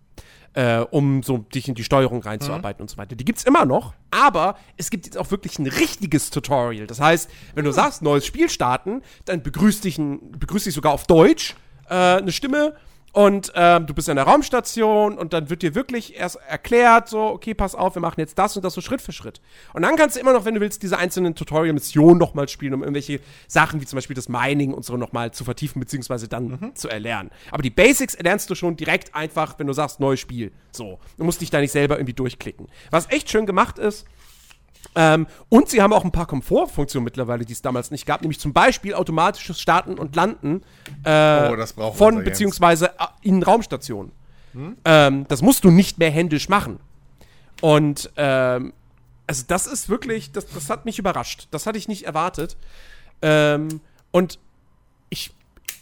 Äh, 0.54 0.78
um 0.78 1.22
so 1.22 1.38
dich 1.38 1.68
in 1.68 1.74
die 1.74 1.84
Steuerung 1.84 2.22
reinzuarbeiten 2.22 2.80
mhm. 2.80 2.84
und 2.84 2.90
so 2.90 2.96
weiter. 2.96 3.14
Die 3.14 3.24
gibt's 3.24 3.44
immer 3.44 3.66
noch, 3.66 3.94
aber 4.10 4.56
es 4.76 4.90
gibt 4.90 5.06
jetzt 5.06 5.16
auch 5.16 5.30
wirklich 5.30 5.58
ein 5.60 5.66
richtiges 5.68 6.30
Tutorial. 6.30 6.88
Das 6.88 6.98
heißt, 6.98 7.30
wenn 7.54 7.64
du 7.64 7.70
mhm. 7.70 7.74
sagst, 7.74 8.02
neues 8.02 8.26
Spiel 8.26 8.48
starten, 8.48 9.02
dann 9.26 9.42
begrüßt 9.42 9.84
dich, 9.84 9.98
ein, 9.98 10.32
begrüßt 10.32 10.66
dich 10.66 10.74
sogar 10.74 10.92
auf 10.92 11.06
Deutsch 11.06 11.54
äh, 11.88 11.94
eine 11.94 12.32
Stimme 12.32 12.74
und 13.12 13.52
ähm, 13.56 13.86
du 13.86 13.94
bist 13.94 14.08
in 14.08 14.16
der 14.16 14.24
Raumstation 14.24 15.18
und 15.18 15.32
dann 15.32 15.50
wird 15.50 15.62
dir 15.62 15.74
wirklich 15.74 16.16
erst 16.16 16.36
erklärt, 16.48 17.08
so, 17.08 17.22
okay, 17.22 17.54
pass 17.54 17.74
auf, 17.74 17.96
wir 17.96 18.02
machen 18.02 18.20
jetzt 18.20 18.38
das 18.38 18.56
und 18.56 18.64
das 18.64 18.74
so 18.74 18.80
Schritt 18.80 19.00
für 19.00 19.12
Schritt. 19.12 19.40
Und 19.74 19.82
dann 19.82 19.96
kannst 19.96 20.14
du 20.14 20.20
immer 20.20 20.32
noch, 20.32 20.44
wenn 20.44 20.54
du 20.54 20.60
willst, 20.60 20.82
diese 20.82 20.96
einzelnen 20.96 21.34
Tutorial-Missionen 21.34 22.18
nochmal 22.18 22.48
spielen, 22.48 22.74
um 22.74 22.82
irgendwelche 22.82 23.20
Sachen 23.48 23.80
wie 23.80 23.86
zum 23.86 23.96
Beispiel 23.96 24.14
das 24.14 24.28
Mining 24.28 24.72
und 24.72 24.84
so 24.84 24.96
nochmal 24.96 25.32
zu 25.32 25.44
vertiefen, 25.44 25.80
beziehungsweise 25.80 26.28
dann 26.28 26.58
mhm. 26.60 26.74
zu 26.76 26.88
erlernen. 26.88 27.30
Aber 27.50 27.62
die 27.62 27.70
Basics 27.70 28.14
erlernst 28.14 28.48
du 28.48 28.54
schon 28.54 28.76
direkt 28.76 29.14
einfach, 29.14 29.58
wenn 29.58 29.66
du 29.66 29.72
sagst, 29.72 29.98
neues 29.98 30.20
Spiel. 30.20 30.52
So. 30.70 31.00
Du 31.18 31.24
musst 31.24 31.40
dich 31.40 31.50
da 31.50 31.60
nicht 31.60 31.72
selber 31.72 31.96
irgendwie 31.96 32.14
durchklicken. 32.14 32.68
Was 32.90 33.10
echt 33.10 33.28
schön 33.28 33.44
gemacht 33.44 33.78
ist, 33.78 34.06
ähm, 34.94 35.26
und 35.48 35.68
sie 35.68 35.80
haben 35.80 35.92
auch 35.92 36.04
ein 36.04 36.10
paar 36.10 36.26
Komfortfunktionen 36.26 37.04
mittlerweile, 37.04 37.44
die 37.44 37.52
es 37.52 37.62
damals 37.62 37.90
nicht 37.90 38.06
gab, 38.06 38.22
nämlich 38.22 38.40
zum 38.40 38.52
Beispiel 38.52 38.94
automatisches 38.94 39.60
Starten 39.60 39.94
und 39.98 40.16
Landen 40.16 40.62
äh, 41.04 41.48
oh, 41.76 41.92
von 41.92 42.24
beziehungsweise 42.24 42.88
äh, 42.98 43.06
in 43.22 43.42
Raumstationen. 43.42 44.12
Hm? 44.52 44.76
Ähm, 44.84 45.26
das 45.28 45.42
musst 45.42 45.64
du 45.64 45.70
nicht 45.70 45.98
mehr 45.98 46.10
händisch 46.10 46.48
machen. 46.48 46.80
Und 47.60 48.10
ähm, 48.16 48.72
also 49.26 49.44
das 49.46 49.66
ist 49.68 49.88
wirklich, 49.88 50.32
das, 50.32 50.46
das 50.48 50.70
hat 50.70 50.84
mich 50.84 50.98
überrascht. 50.98 51.46
Das 51.52 51.66
hatte 51.66 51.78
ich 51.78 51.86
nicht 51.86 52.04
erwartet. 52.04 52.56
Ähm, 53.22 53.80
und 54.10 54.40
ich 55.08 55.32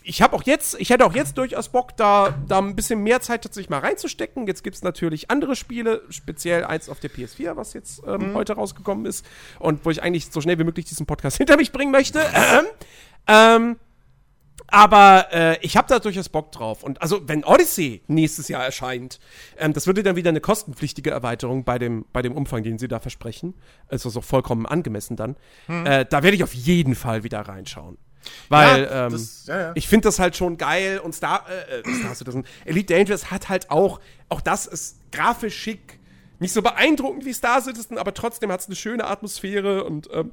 ich 0.09 0.23
habe 0.23 0.35
auch 0.35 0.43
jetzt, 0.45 0.81
ich 0.81 0.89
hätte 0.89 1.05
auch 1.05 1.15
jetzt 1.15 1.37
durchaus 1.37 1.69
Bock, 1.69 1.95
da, 1.99 2.35
da 2.49 2.59
ein 2.59 2.75
bisschen 2.75 3.03
mehr 3.03 3.21
Zeit 3.21 3.43
tatsächlich 3.43 3.69
mal 3.69 3.81
reinzustecken. 3.81 4.47
Jetzt 4.47 4.65
gibt 4.65 4.75
es 4.75 4.83
natürlich 4.83 5.31
andere 5.31 5.55
Spiele, 5.55 6.03
speziell 6.09 6.65
eins 6.65 6.89
auf 6.89 6.99
der 6.99 7.11
PS4, 7.11 7.57
was 7.57 7.75
jetzt 7.75 8.03
ähm, 8.07 8.31
mhm. 8.31 8.35
heute 8.35 8.55
rausgekommen 8.55 9.05
ist 9.05 9.27
und 9.59 9.85
wo 9.85 9.91
ich 9.91 10.03
eigentlich 10.03 10.31
so 10.31 10.41
schnell 10.41 10.59
wie 10.59 10.65
möglich 10.65 10.87
diesen 10.87 11.05
Podcast 11.05 11.37
hinter 11.39 11.59
mich 11.59 11.73
bringen 11.73 11.93
möchte. 11.93 12.21
Ähm, 12.21 12.65
ähm, 13.27 13.77
aber 14.67 15.27
äh, 15.31 15.59
ich 15.61 15.77
habe 15.77 15.89
da 15.89 15.99
durchaus 15.99 16.31
Bock 16.31 16.53
drauf. 16.53 16.83
Und 16.83 17.03
also, 17.03 17.29
wenn 17.29 17.45
Odyssey 17.45 18.03
nächstes 18.07 18.49
Jahr 18.49 18.65
erscheint, 18.65 19.21
ähm, 19.59 19.75
das 19.75 19.87
würde 19.87 20.03
dann 20.03 20.17
wieder 20.17 20.31
eine 20.31 20.41
kostenpflichtige 20.41 21.11
Erweiterung 21.11 21.65
bei 21.65 21.79
dem, 21.79 22.07
bei 22.15 22.23
dem 22.23 22.35
Umfang, 22.35 22.63
den 22.63 22.79
sie 22.79 22.89
da 22.89 22.99
versprechen. 22.99 23.55
Also 23.89 24.09
so 24.09 24.23
vollkommen 24.23 24.65
angemessen 24.65 25.17
dann. 25.17 25.37
Hm. 25.67 25.85
Äh, 25.85 26.07
da 26.07 26.23
werde 26.23 26.35
ich 26.35 26.45
auf 26.45 26.55
jeden 26.55 26.95
Fall 26.95 27.25
wieder 27.25 27.41
reinschauen. 27.41 27.99
Weil 28.49 28.83
ja, 28.83 29.07
ähm, 29.07 29.13
das, 29.13 29.47
ja, 29.47 29.61
ja. 29.61 29.73
ich 29.75 29.89
finde 29.89 30.09
das 30.09 30.19
halt 30.19 30.37
schon 30.37 30.57
geil 30.57 30.99
und 30.99 31.15
Star, 31.15 31.45
äh, 31.49 31.81
äh 31.81 31.95
Star 31.95 32.15
Citizen, 32.15 32.45
Elite 32.65 32.95
Dangerous 32.95 33.31
hat 33.31 33.49
halt 33.49 33.71
auch, 33.71 34.01
auch 34.29 34.41
das 34.41 34.67
ist 34.67 34.99
grafisch 35.13 35.57
schick, 35.57 35.99
nicht 36.39 36.53
so 36.53 36.63
beeindruckend 36.63 37.25
wie 37.25 37.33
Star 37.33 37.61
Citizen, 37.61 37.99
aber 37.99 38.15
trotzdem 38.15 38.51
hat 38.53 38.61
es 38.61 38.67
eine 38.67 38.77
schöne 38.77 39.07
Atmosphäre 39.07 39.85
und 39.85 40.09
ähm, 40.13 40.33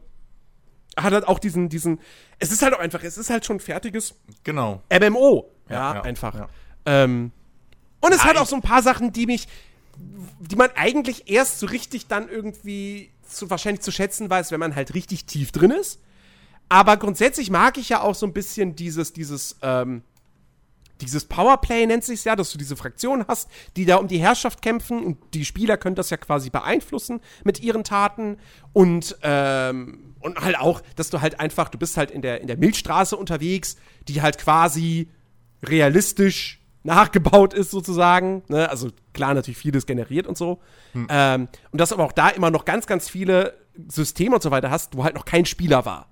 hat 0.97 1.13
halt 1.13 1.27
auch 1.27 1.39
diesen, 1.39 1.69
diesen, 1.69 1.99
es 2.39 2.51
ist 2.51 2.61
halt 2.61 2.73
auch 2.73 2.79
einfach, 2.79 3.03
es 3.03 3.17
ist 3.17 3.29
halt 3.29 3.45
schon 3.45 3.57
ein 3.57 3.61
fertiges 3.61 4.15
genau. 4.43 4.81
MMO, 4.89 5.51
ja, 5.69 6.01
einfach. 6.01 6.47
Ähm, 6.85 7.31
und 8.01 8.13
es 8.13 8.23
hat 8.23 8.37
auch 8.37 8.45
so 8.45 8.55
ein 8.55 8.61
paar 8.61 8.83
Sachen, 8.83 9.11
die 9.11 9.25
mich, 9.25 9.47
die 10.39 10.55
man 10.55 10.69
eigentlich 10.75 11.29
erst 11.29 11.59
so 11.59 11.65
richtig 11.65 12.07
dann 12.07 12.29
irgendwie 12.29 13.11
zu, 13.27 13.49
wahrscheinlich 13.49 13.81
zu 13.81 13.91
schätzen 13.91 14.29
weiß, 14.29 14.51
wenn 14.51 14.59
man 14.59 14.75
halt 14.75 14.93
richtig 14.93 15.25
tief 15.25 15.51
drin 15.51 15.71
ist. 15.71 15.99
Aber 16.69 16.97
grundsätzlich 16.97 17.49
mag 17.49 17.77
ich 17.77 17.89
ja 17.89 18.01
auch 18.01 18.15
so 18.15 18.25
ein 18.25 18.33
bisschen 18.33 18.75
dieses, 18.75 19.13
dieses, 19.13 19.57
ähm, 19.61 20.01
dieses 21.01 21.25
Powerplay 21.25 21.85
nennt 21.85 22.03
sich 22.03 22.23
ja, 22.23 22.35
dass 22.35 22.51
du 22.51 22.57
diese 22.57 22.75
Fraktionen 22.75 23.25
hast, 23.27 23.49
die 23.75 23.85
da 23.85 23.97
um 23.97 24.07
die 24.07 24.17
Herrschaft 24.17 24.61
kämpfen 24.61 25.03
und 25.03 25.17
die 25.33 25.45
Spieler 25.45 25.77
können 25.77 25.95
das 25.95 26.09
ja 26.09 26.17
quasi 26.17 26.49
beeinflussen 26.49 27.19
mit 27.43 27.61
ihren 27.61 27.83
Taten 27.83 28.37
und 28.73 29.17
ähm, 29.21 30.13
und 30.19 30.39
halt 30.39 30.57
auch, 30.57 30.81
dass 30.95 31.11
du 31.11 31.21
halt 31.21 31.39
einfach, 31.39 31.69
du 31.69 31.77
bist 31.77 31.97
halt 31.97 32.09
in 32.11 32.21
der 32.21 32.41
in 32.41 32.47
der 32.47 32.57
Milchstraße 32.57 33.15
unterwegs, 33.15 33.75
die 34.07 34.21
halt 34.21 34.37
quasi 34.37 35.09
realistisch 35.63 36.61
nachgebaut 36.83 37.53
ist 37.53 37.71
sozusagen, 37.71 38.43
ne? 38.47 38.69
also 38.69 38.89
klar 39.13 39.33
natürlich 39.33 39.57
vieles 39.57 39.85
generiert 39.85 40.27
und 40.27 40.37
so 40.37 40.61
hm. 40.93 41.07
ähm, 41.09 41.47
und 41.71 41.81
dass 41.81 41.91
aber 41.91 42.05
auch 42.05 42.11
da 42.11 42.29
immer 42.29 42.51
noch 42.51 42.63
ganz 42.63 42.87
ganz 42.87 43.09
viele 43.09 43.57
Systeme 43.87 44.35
und 44.35 44.43
so 44.43 44.51
weiter 44.51 44.71
hast, 44.71 44.95
wo 44.95 45.03
halt 45.03 45.15
noch 45.15 45.25
kein 45.25 45.45
Spieler 45.45 45.85
war. 45.85 46.07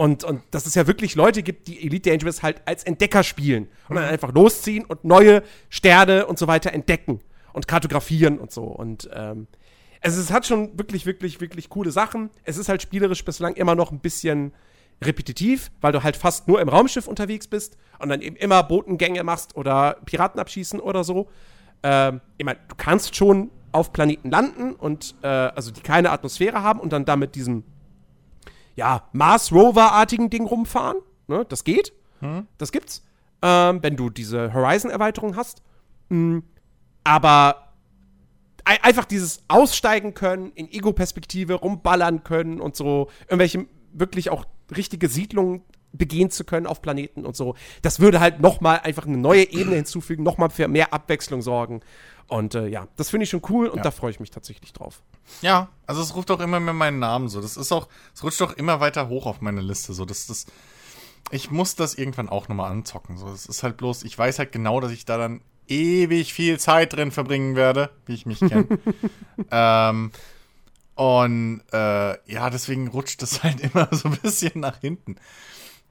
Und, 0.00 0.24
und 0.24 0.40
dass 0.50 0.64
es 0.64 0.74
ja 0.74 0.86
wirklich 0.86 1.14
Leute 1.14 1.42
gibt, 1.42 1.68
die 1.68 1.84
Elite 1.84 2.08
Dangerous 2.08 2.42
halt 2.42 2.62
als 2.64 2.84
Entdecker 2.84 3.22
spielen 3.22 3.68
und 3.86 3.96
dann 3.96 4.06
einfach 4.06 4.32
losziehen 4.32 4.86
und 4.86 5.04
neue 5.04 5.42
Sterne 5.68 6.24
und 6.24 6.38
so 6.38 6.46
weiter 6.46 6.72
entdecken 6.72 7.20
und 7.52 7.68
kartografieren 7.68 8.38
und 8.38 8.50
so. 8.50 8.62
Und 8.62 9.10
ähm, 9.12 9.46
also 10.00 10.18
es 10.18 10.30
hat 10.30 10.46
schon 10.46 10.78
wirklich, 10.78 11.04
wirklich, 11.04 11.42
wirklich 11.42 11.68
coole 11.68 11.90
Sachen. 11.90 12.30
Es 12.44 12.56
ist 12.56 12.70
halt 12.70 12.80
spielerisch 12.80 13.22
bislang 13.26 13.52
immer 13.56 13.74
noch 13.74 13.92
ein 13.92 14.00
bisschen 14.00 14.54
repetitiv, 15.04 15.70
weil 15.82 15.92
du 15.92 16.02
halt 16.02 16.16
fast 16.16 16.48
nur 16.48 16.62
im 16.62 16.70
Raumschiff 16.70 17.06
unterwegs 17.06 17.46
bist 17.46 17.76
und 17.98 18.08
dann 18.08 18.22
eben 18.22 18.36
immer 18.36 18.62
Botengänge 18.62 19.22
machst 19.22 19.54
oder 19.54 19.98
Piraten 20.06 20.40
abschießen 20.40 20.80
oder 20.80 21.04
so. 21.04 21.28
Ähm, 21.82 22.22
ich 22.38 22.46
meine, 22.46 22.58
du 22.68 22.74
kannst 22.74 23.16
schon 23.16 23.50
auf 23.70 23.92
Planeten 23.92 24.30
landen 24.30 24.72
und 24.72 25.14
äh, 25.20 25.26
also 25.26 25.70
die 25.70 25.82
keine 25.82 26.10
Atmosphäre 26.10 26.62
haben 26.62 26.80
und 26.80 26.90
dann 26.90 27.04
damit 27.04 27.34
diesen 27.34 27.64
ja, 28.76 29.08
Mars 29.12 29.52
Rover-artigen 29.52 30.30
Ding 30.30 30.46
rumfahren. 30.46 30.96
Ne? 31.28 31.44
Das 31.48 31.64
geht. 31.64 31.92
Hm. 32.20 32.46
Das 32.58 32.72
gibt's. 32.72 33.04
Ähm, 33.42 33.82
wenn 33.82 33.96
du 33.96 34.10
diese 34.10 34.52
Horizon-Erweiterung 34.52 35.36
hast. 35.36 35.62
Mhm. 36.08 36.42
Aber 37.04 37.70
einfach 38.64 39.04
dieses 39.04 39.42
Aussteigen 39.48 40.14
können, 40.14 40.52
in 40.54 40.70
Ego-Perspektive 40.70 41.54
rumballern 41.54 42.22
können 42.22 42.60
und 42.60 42.76
so 42.76 43.08
irgendwelche 43.22 43.66
wirklich 43.92 44.30
auch 44.30 44.44
richtige 44.76 45.08
Siedlungen 45.08 45.62
begehen 45.92 46.30
zu 46.30 46.44
können 46.44 46.66
auf 46.66 46.82
Planeten 46.82 47.24
und 47.24 47.36
so. 47.36 47.54
Das 47.82 48.00
würde 48.00 48.20
halt 48.20 48.40
noch 48.40 48.60
mal 48.60 48.76
einfach 48.76 49.06
eine 49.06 49.16
neue 49.16 49.50
Ebene 49.50 49.76
hinzufügen, 49.76 50.22
noch 50.22 50.38
mal 50.38 50.50
für 50.50 50.68
mehr 50.68 50.92
Abwechslung 50.92 51.42
sorgen. 51.42 51.80
Und 52.28 52.54
äh, 52.54 52.68
ja, 52.68 52.86
das 52.96 53.10
finde 53.10 53.24
ich 53.24 53.30
schon 53.30 53.42
cool 53.48 53.66
und 53.66 53.78
ja. 53.78 53.82
da 53.82 53.90
freue 53.90 54.12
ich 54.12 54.20
mich 54.20 54.30
tatsächlich 54.30 54.72
drauf. 54.72 55.02
Ja, 55.42 55.68
also 55.86 56.00
es 56.00 56.14
ruft 56.14 56.30
auch 56.30 56.38
immer 56.38 56.60
mehr 56.60 56.74
meinen 56.74 57.00
Namen 57.00 57.28
so. 57.28 57.40
Das 57.40 57.56
ist 57.56 57.72
auch, 57.72 57.88
es 58.14 58.22
rutscht 58.22 58.40
auch 58.42 58.52
immer 58.52 58.78
weiter 58.78 59.08
hoch 59.08 59.26
auf 59.26 59.40
meine 59.40 59.60
Liste. 59.60 59.92
So, 59.94 60.04
das, 60.04 60.28
das, 60.28 60.46
ich 61.32 61.50
muss 61.50 61.74
das 61.74 61.94
irgendwann 61.94 62.28
auch 62.28 62.46
nochmal 62.46 62.70
anzocken. 62.70 63.18
So, 63.18 63.28
es 63.28 63.46
ist 63.46 63.64
halt 63.64 63.76
bloß, 63.78 64.04
ich 64.04 64.16
weiß 64.16 64.38
halt 64.38 64.52
genau, 64.52 64.78
dass 64.80 64.92
ich 64.92 65.04
da 65.04 65.18
dann 65.18 65.40
ewig 65.66 66.32
viel 66.32 66.58
Zeit 66.60 66.92
drin 66.92 67.10
verbringen 67.10 67.56
werde, 67.56 67.90
wie 68.06 68.14
ich 68.14 68.26
mich 68.26 68.38
kenne. 68.38 68.66
ähm, 69.50 70.12
und 70.94 71.62
äh, 71.72 72.32
ja, 72.32 72.50
deswegen 72.50 72.88
rutscht 72.88 73.22
es 73.22 73.42
halt 73.42 73.60
immer 73.74 73.88
so 73.90 74.08
ein 74.08 74.18
bisschen 74.18 74.60
nach 74.60 74.80
hinten. 74.80 75.16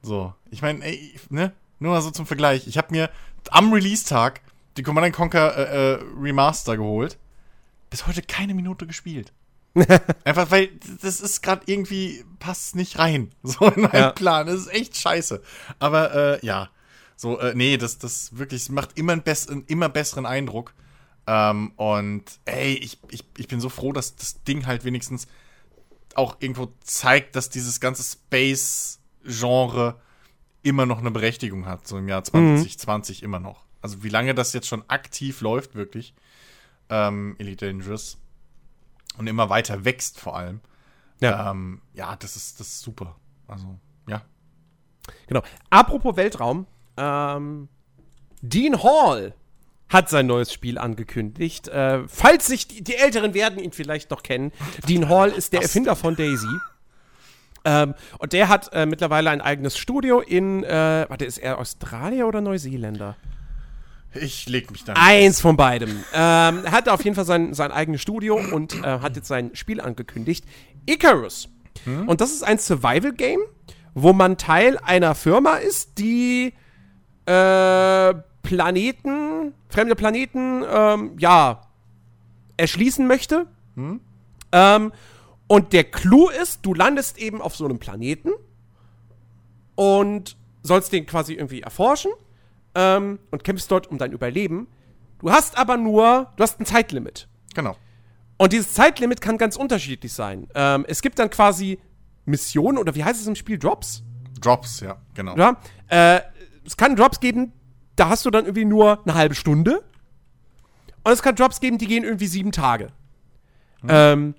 So, 0.02 0.34
ich 0.50 0.62
meine, 0.62 0.84
ey, 0.84 1.14
ne? 1.28 1.52
Nur 1.78 1.92
mal 1.92 2.02
so 2.02 2.10
zum 2.10 2.26
Vergleich. 2.26 2.66
Ich 2.66 2.76
habe 2.76 2.88
mir 2.90 3.10
am 3.50 3.72
Release-Tag 3.72 4.42
die 4.76 4.82
Command 4.82 5.14
Conquer 5.14 5.56
äh, 5.56 5.92
äh, 5.92 6.00
Remaster 6.18 6.76
geholt. 6.76 7.18
Bis 7.88 8.06
heute 8.06 8.22
keine 8.22 8.54
Minute 8.54 8.86
gespielt. 8.86 9.32
Einfach 10.24 10.50
weil 10.50 10.70
das 11.00 11.20
ist 11.20 11.42
gerade 11.42 11.62
irgendwie 11.66 12.24
passt 12.38 12.74
nicht 12.74 12.98
rein 12.98 13.32
so 13.42 13.66
in 13.66 13.82
meinen 13.82 13.94
ja. 13.94 14.10
Plan. 14.12 14.46
Das 14.46 14.56
ist 14.56 14.72
echt 14.72 14.96
scheiße. 14.96 15.42
Aber 15.78 16.14
äh, 16.14 16.46
ja, 16.46 16.70
so 17.16 17.38
äh, 17.38 17.54
nee, 17.54 17.76
das 17.76 17.98
das 17.98 18.36
wirklich 18.36 18.68
macht 18.70 18.98
immer 18.98 19.12
einen, 19.12 19.22
bess 19.22 19.48
einen 19.48 19.64
immer 19.66 19.88
besseren 19.88 20.26
Eindruck. 20.26 20.74
Ähm, 21.26 21.72
und 21.76 22.24
ey, 22.44 22.74
ich, 22.74 22.98
ich, 23.10 23.24
ich 23.36 23.48
bin 23.48 23.60
so 23.60 23.68
froh, 23.68 23.92
dass 23.92 24.16
das 24.16 24.42
Ding 24.42 24.66
halt 24.66 24.84
wenigstens 24.84 25.28
auch 26.14 26.36
irgendwo 26.40 26.72
zeigt, 26.82 27.36
dass 27.36 27.50
dieses 27.50 27.80
ganze 27.80 28.02
Space-Genre 29.24 30.00
immer 30.62 30.86
noch 30.86 30.98
eine 30.98 31.10
Berechtigung 31.10 31.66
hat, 31.66 31.86
so 31.86 31.96
im 31.98 32.08
Jahr 32.08 32.22
2020 32.24 33.20
mhm. 33.20 33.24
immer 33.24 33.40
noch 33.40 33.64
also 33.82 34.02
wie 34.02 34.08
lange 34.08 34.34
das 34.34 34.52
jetzt 34.52 34.68
schon 34.68 34.84
aktiv 34.88 35.40
läuft, 35.40 35.74
wirklich, 35.74 36.14
ähm, 36.88 37.36
Elite 37.38 37.66
Dangerous. 37.66 38.18
Und 39.18 39.26
immer 39.26 39.50
weiter 39.50 39.84
wächst 39.84 40.18
vor 40.18 40.36
allem. 40.36 40.60
Ja, 41.20 41.50
ähm, 41.50 41.82
ja 41.94 42.16
das, 42.16 42.36
ist, 42.36 42.60
das 42.60 42.68
ist 42.68 42.80
super. 42.80 43.16
Also, 43.48 43.78
ja. 44.08 44.22
Genau. 45.26 45.42
Apropos 45.68 46.16
Weltraum, 46.16 46.66
ähm, 46.96 47.68
Dean 48.40 48.82
Hall 48.82 49.34
hat 49.88 50.08
sein 50.08 50.26
neues 50.26 50.52
Spiel 50.52 50.78
angekündigt. 50.78 51.68
Äh, 51.68 52.06
falls 52.06 52.46
sich 52.46 52.68
die, 52.68 52.82
die, 52.82 52.94
Älteren 52.94 53.34
werden 53.34 53.58
ihn 53.58 53.72
vielleicht 53.72 54.10
noch 54.10 54.22
kennen. 54.22 54.52
Dean 54.88 55.08
Hall 55.08 55.30
ist 55.30 55.52
der 55.52 55.62
Erfinder 55.62 55.96
von 55.96 56.14
Daisy. 56.14 56.46
Ähm, 57.64 57.94
und 58.18 58.32
der 58.32 58.48
hat 58.48 58.72
äh, 58.72 58.86
mittlerweile 58.86 59.30
ein 59.30 59.40
eigenes 59.40 59.76
Studio 59.76 60.20
in, 60.20 60.64
äh, 60.64 61.06
warte, 61.08 61.24
ist 61.24 61.38
er 61.38 61.58
Australier 61.58 62.26
oder 62.26 62.40
Neuseeländer? 62.40 63.16
Ich 64.14 64.48
leg 64.48 64.70
mich 64.70 64.84
da 64.84 64.94
Eins 64.96 65.40
von 65.40 65.56
beidem. 65.56 65.90
Ähm, 65.90 66.64
er 66.64 66.72
hat 66.72 66.88
auf 66.88 67.04
jeden 67.04 67.14
Fall 67.14 67.24
sein, 67.24 67.54
sein 67.54 67.70
eigenes 67.70 68.02
Studio 68.02 68.40
und 68.52 68.74
äh, 68.74 69.00
hat 69.00 69.14
jetzt 69.16 69.28
sein 69.28 69.50
Spiel 69.54 69.80
angekündigt. 69.80 70.44
Icarus. 70.86 71.48
Und 72.06 72.20
das 72.20 72.32
ist 72.32 72.42
ein 72.42 72.58
Survival-Game, 72.58 73.40
wo 73.94 74.12
man 74.12 74.36
Teil 74.36 74.76
einer 74.78 75.14
Firma 75.14 75.54
ist, 75.54 75.98
die 75.98 76.52
äh, 77.24 78.14
Planeten, 78.42 79.54
fremde 79.68 79.94
Planeten, 79.94 80.62
ähm, 80.70 81.12
ja, 81.18 81.62
erschließen 82.56 83.06
möchte. 83.06 83.46
Ähm, 84.52 84.92
und 85.50 85.72
der 85.72 85.82
Clou 85.82 86.28
ist, 86.28 86.60
du 86.62 86.74
landest 86.74 87.18
eben 87.18 87.42
auf 87.42 87.56
so 87.56 87.64
einem 87.64 87.80
Planeten 87.80 88.30
und 89.74 90.36
sollst 90.62 90.92
den 90.92 91.06
quasi 91.06 91.32
irgendwie 91.34 91.62
erforschen 91.62 92.12
ähm, 92.76 93.18
und 93.32 93.42
kämpfst 93.42 93.68
dort 93.68 93.88
um 93.88 93.98
dein 93.98 94.12
Überleben. 94.12 94.68
Du 95.18 95.32
hast 95.32 95.58
aber 95.58 95.76
nur, 95.76 96.30
du 96.36 96.42
hast 96.44 96.60
ein 96.60 96.66
Zeitlimit. 96.66 97.26
Genau. 97.52 97.76
Und 98.36 98.52
dieses 98.52 98.74
Zeitlimit 98.74 99.20
kann 99.20 99.38
ganz 99.38 99.56
unterschiedlich 99.56 100.12
sein. 100.12 100.46
Ähm, 100.54 100.84
es 100.86 101.02
gibt 101.02 101.18
dann 101.18 101.30
quasi 101.30 101.80
Missionen 102.26 102.78
oder 102.78 102.94
wie 102.94 103.02
heißt 103.02 103.20
es 103.20 103.26
im 103.26 103.34
Spiel? 103.34 103.58
Drops? 103.58 104.04
Drops, 104.40 104.78
ja, 104.78 105.02
genau. 105.14 105.36
Ja. 105.36 105.56
Äh, 105.88 106.20
es 106.64 106.76
kann 106.76 106.94
Drops 106.94 107.18
geben, 107.18 107.52
da 107.96 108.08
hast 108.08 108.24
du 108.24 108.30
dann 108.30 108.44
irgendwie 108.44 108.66
nur 108.66 109.00
eine 109.02 109.14
halbe 109.14 109.34
Stunde. 109.34 109.82
Und 111.02 111.10
es 111.10 111.22
kann 111.24 111.34
Drops 111.34 111.58
geben, 111.58 111.76
die 111.76 111.88
gehen 111.88 112.04
irgendwie 112.04 112.28
sieben 112.28 112.52
Tage. 112.52 112.92
Ähm, 113.88 114.34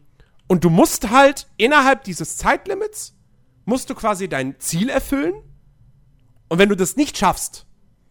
und 0.52 0.65
du 0.65 0.69
musst 0.69 1.10
halt 1.11 1.48
innerhalb 1.56 2.03
dieses 2.03 2.36
Zeitlimits, 2.36 3.15
musst 3.64 3.90
du 3.90 3.95
quasi 3.95 4.28
dein 4.28 4.60
Ziel 4.60 4.90
erfüllen. 4.90 5.34
Und 6.49 6.60
wenn 6.60 6.68
du 6.68 6.76
das 6.76 6.98
nicht 6.98 7.18
schaffst, 7.18 7.65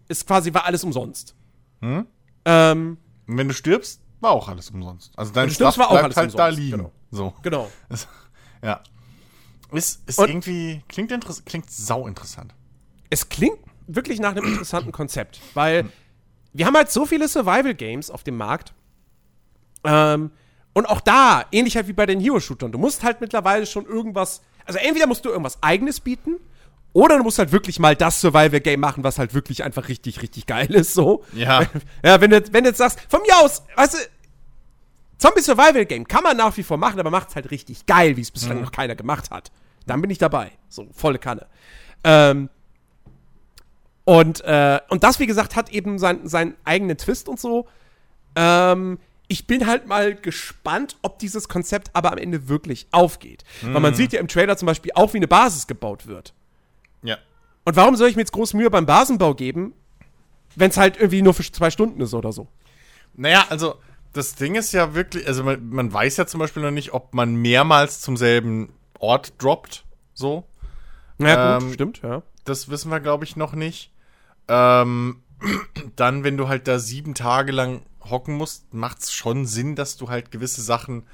ist 0.08 0.26
quasi 0.26 0.54
war 0.54 0.64
alles 0.64 0.82
umsonst. 0.82 1.34
Hm? 1.82 2.06
Ähm, 2.46 2.96
Und 3.26 3.36
wenn 3.36 3.46
du 3.48 3.52
stirbst, 3.52 4.00
war 4.20 4.30
auch 4.30 4.48
alles 4.48 4.70
umsonst. 4.70 5.12
Also 5.18 5.32
dein 5.34 5.48
du 5.48 5.54
stirbst, 5.54 5.74
Stuff 5.74 5.84
war 5.84 5.88
auch 5.88 6.00
bleibt 6.00 6.04
alles 6.04 6.16
halt 6.16 6.38
da 6.38 6.46
umsonst, 6.46 6.58
liegen. 6.58 6.76
genau. 6.78 6.92
So. 7.10 7.34
genau. 7.42 7.70
Ja. 8.64 8.80
Ist, 9.72 10.00
ist 10.08 10.18
Und- 10.18 10.28
irgendwie, 10.30 10.82
klingt, 10.88 11.12
klingt 11.44 11.70
sau 11.70 12.06
interessant. 12.06 12.54
es 13.10 13.28
klingt 13.28 13.58
wirklich 13.86 14.18
nach 14.18 14.30
einem 14.30 14.46
interessanten 14.46 14.92
Konzept, 14.92 15.42
weil 15.52 15.90
wir 16.54 16.64
haben 16.64 16.74
halt 16.74 16.90
so 16.90 17.04
viele 17.04 17.28
Survival-Games 17.28 18.10
auf 18.10 18.22
dem 18.24 18.38
Markt. 18.38 18.72
Ähm, 19.84 20.30
und 20.72 20.86
auch 20.86 21.00
da, 21.00 21.44
ähnlich 21.52 21.76
halt 21.76 21.88
wie 21.88 21.92
bei 21.92 22.06
den 22.06 22.20
Hero-Shootern, 22.20 22.72
du 22.72 22.78
musst 22.78 23.02
halt 23.02 23.20
mittlerweile 23.20 23.66
schon 23.66 23.86
irgendwas, 23.86 24.42
also 24.64 24.78
entweder 24.78 25.06
musst 25.06 25.24
du 25.24 25.30
irgendwas 25.30 25.62
eigenes 25.62 26.00
bieten, 26.00 26.36
oder 26.92 27.18
du 27.18 27.22
musst 27.22 27.38
halt 27.38 27.52
wirklich 27.52 27.78
mal 27.78 27.94
das 27.94 28.20
Survival-Game 28.20 28.80
machen, 28.80 29.04
was 29.04 29.18
halt 29.18 29.32
wirklich 29.32 29.62
einfach 29.62 29.88
richtig, 29.88 30.22
richtig 30.22 30.46
geil 30.46 30.72
ist, 30.74 30.94
so. 30.94 31.24
Ja. 31.32 31.66
Ja, 32.04 32.20
wenn 32.20 32.30
du, 32.30 32.42
wenn 32.52 32.64
du 32.64 32.70
jetzt 32.70 32.78
sagst, 32.78 33.00
von 33.08 33.20
mir 33.22 33.36
aus, 33.38 33.62
weißt 33.76 33.94
du, 33.94 33.98
Zombie-Survival-Game 35.18 36.08
kann 36.08 36.22
man 36.22 36.36
nach 36.36 36.56
wie 36.56 36.62
vor 36.62 36.78
machen, 36.78 36.98
aber 36.98 37.10
macht's 37.10 37.36
halt 37.36 37.50
richtig 37.50 37.86
geil, 37.86 38.16
wie 38.16 38.22
es 38.22 38.30
bislang 38.30 38.60
noch 38.60 38.72
keiner 38.72 38.96
gemacht 38.96 39.30
hat. 39.30 39.52
Dann 39.86 40.00
bin 40.00 40.10
ich 40.10 40.18
dabei. 40.18 40.52
So, 40.68 40.88
volle 40.92 41.18
Kanne. 41.18 41.46
Ähm, 42.04 42.48
und, 44.04 44.40
äh, 44.44 44.80
und 44.88 45.04
das, 45.04 45.20
wie 45.20 45.26
gesagt, 45.26 45.56
hat 45.56 45.70
eben 45.70 45.98
sein, 45.98 46.26
seinen 46.26 46.54
eigenen 46.64 46.96
Twist 46.96 47.28
und 47.28 47.38
so. 47.38 47.68
Ähm, 48.34 48.98
ich 49.30 49.46
bin 49.46 49.68
halt 49.68 49.86
mal 49.86 50.16
gespannt, 50.16 50.96
ob 51.02 51.20
dieses 51.20 51.48
Konzept 51.48 51.90
aber 51.92 52.10
am 52.10 52.18
Ende 52.18 52.48
wirklich 52.48 52.88
aufgeht. 52.90 53.44
Weil 53.62 53.80
man 53.80 53.94
sieht 53.94 54.12
ja 54.12 54.18
im 54.18 54.26
Trailer 54.26 54.56
zum 54.56 54.66
Beispiel 54.66 54.90
auch, 54.96 55.14
wie 55.14 55.18
eine 55.18 55.28
Basis 55.28 55.68
gebaut 55.68 56.08
wird. 56.08 56.34
Ja. 57.04 57.16
Und 57.64 57.76
warum 57.76 57.94
soll 57.94 58.08
ich 58.08 58.16
mir 58.16 58.22
jetzt 58.22 58.32
groß 58.32 58.54
Mühe 58.54 58.68
beim 58.70 58.86
Basenbau 58.86 59.34
geben, 59.34 59.72
wenn 60.56 60.70
es 60.70 60.76
halt 60.76 60.96
irgendwie 60.96 61.22
nur 61.22 61.32
für 61.32 61.44
zwei 61.44 61.70
Stunden 61.70 62.00
ist 62.00 62.12
oder 62.12 62.32
so? 62.32 62.48
Naja, 63.14 63.44
also 63.50 63.76
das 64.12 64.34
Ding 64.34 64.56
ist 64.56 64.72
ja 64.72 64.94
wirklich, 64.96 65.28
also 65.28 65.44
man, 65.44 65.68
man 65.68 65.92
weiß 65.92 66.16
ja 66.16 66.26
zum 66.26 66.40
Beispiel 66.40 66.64
noch 66.64 66.72
nicht, 66.72 66.92
ob 66.92 67.14
man 67.14 67.36
mehrmals 67.36 68.00
zum 68.00 68.16
selben 68.16 68.72
Ort 68.98 69.34
droppt. 69.38 69.84
So. 70.12 70.44
Ja, 71.18 71.58
gut, 71.58 71.62
Ähm, 71.68 71.72
stimmt, 71.74 72.02
ja. 72.02 72.22
Das 72.44 72.68
wissen 72.68 72.90
wir, 72.90 72.98
glaube 72.98 73.22
ich, 73.22 73.36
noch 73.36 73.52
nicht. 73.52 73.92
Ähm, 74.48 75.22
dann, 75.94 76.24
wenn 76.24 76.36
du 76.36 76.48
halt 76.48 76.66
da 76.66 76.80
sieben 76.80 77.14
Tage 77.14 77.52
lang 77.52 77.82
hocken 78.08 78.34
musst, 78.34 78.72
macht 78.72 79.00
es 79.00 79.12
schon 79.12 79.46
Sinn, 79.46 79.76
dass 79.76 79.96
du 79.96 80.08
halt 80.08 80.30
gewisse 80.30 80.62
Sachen 80.62 81.04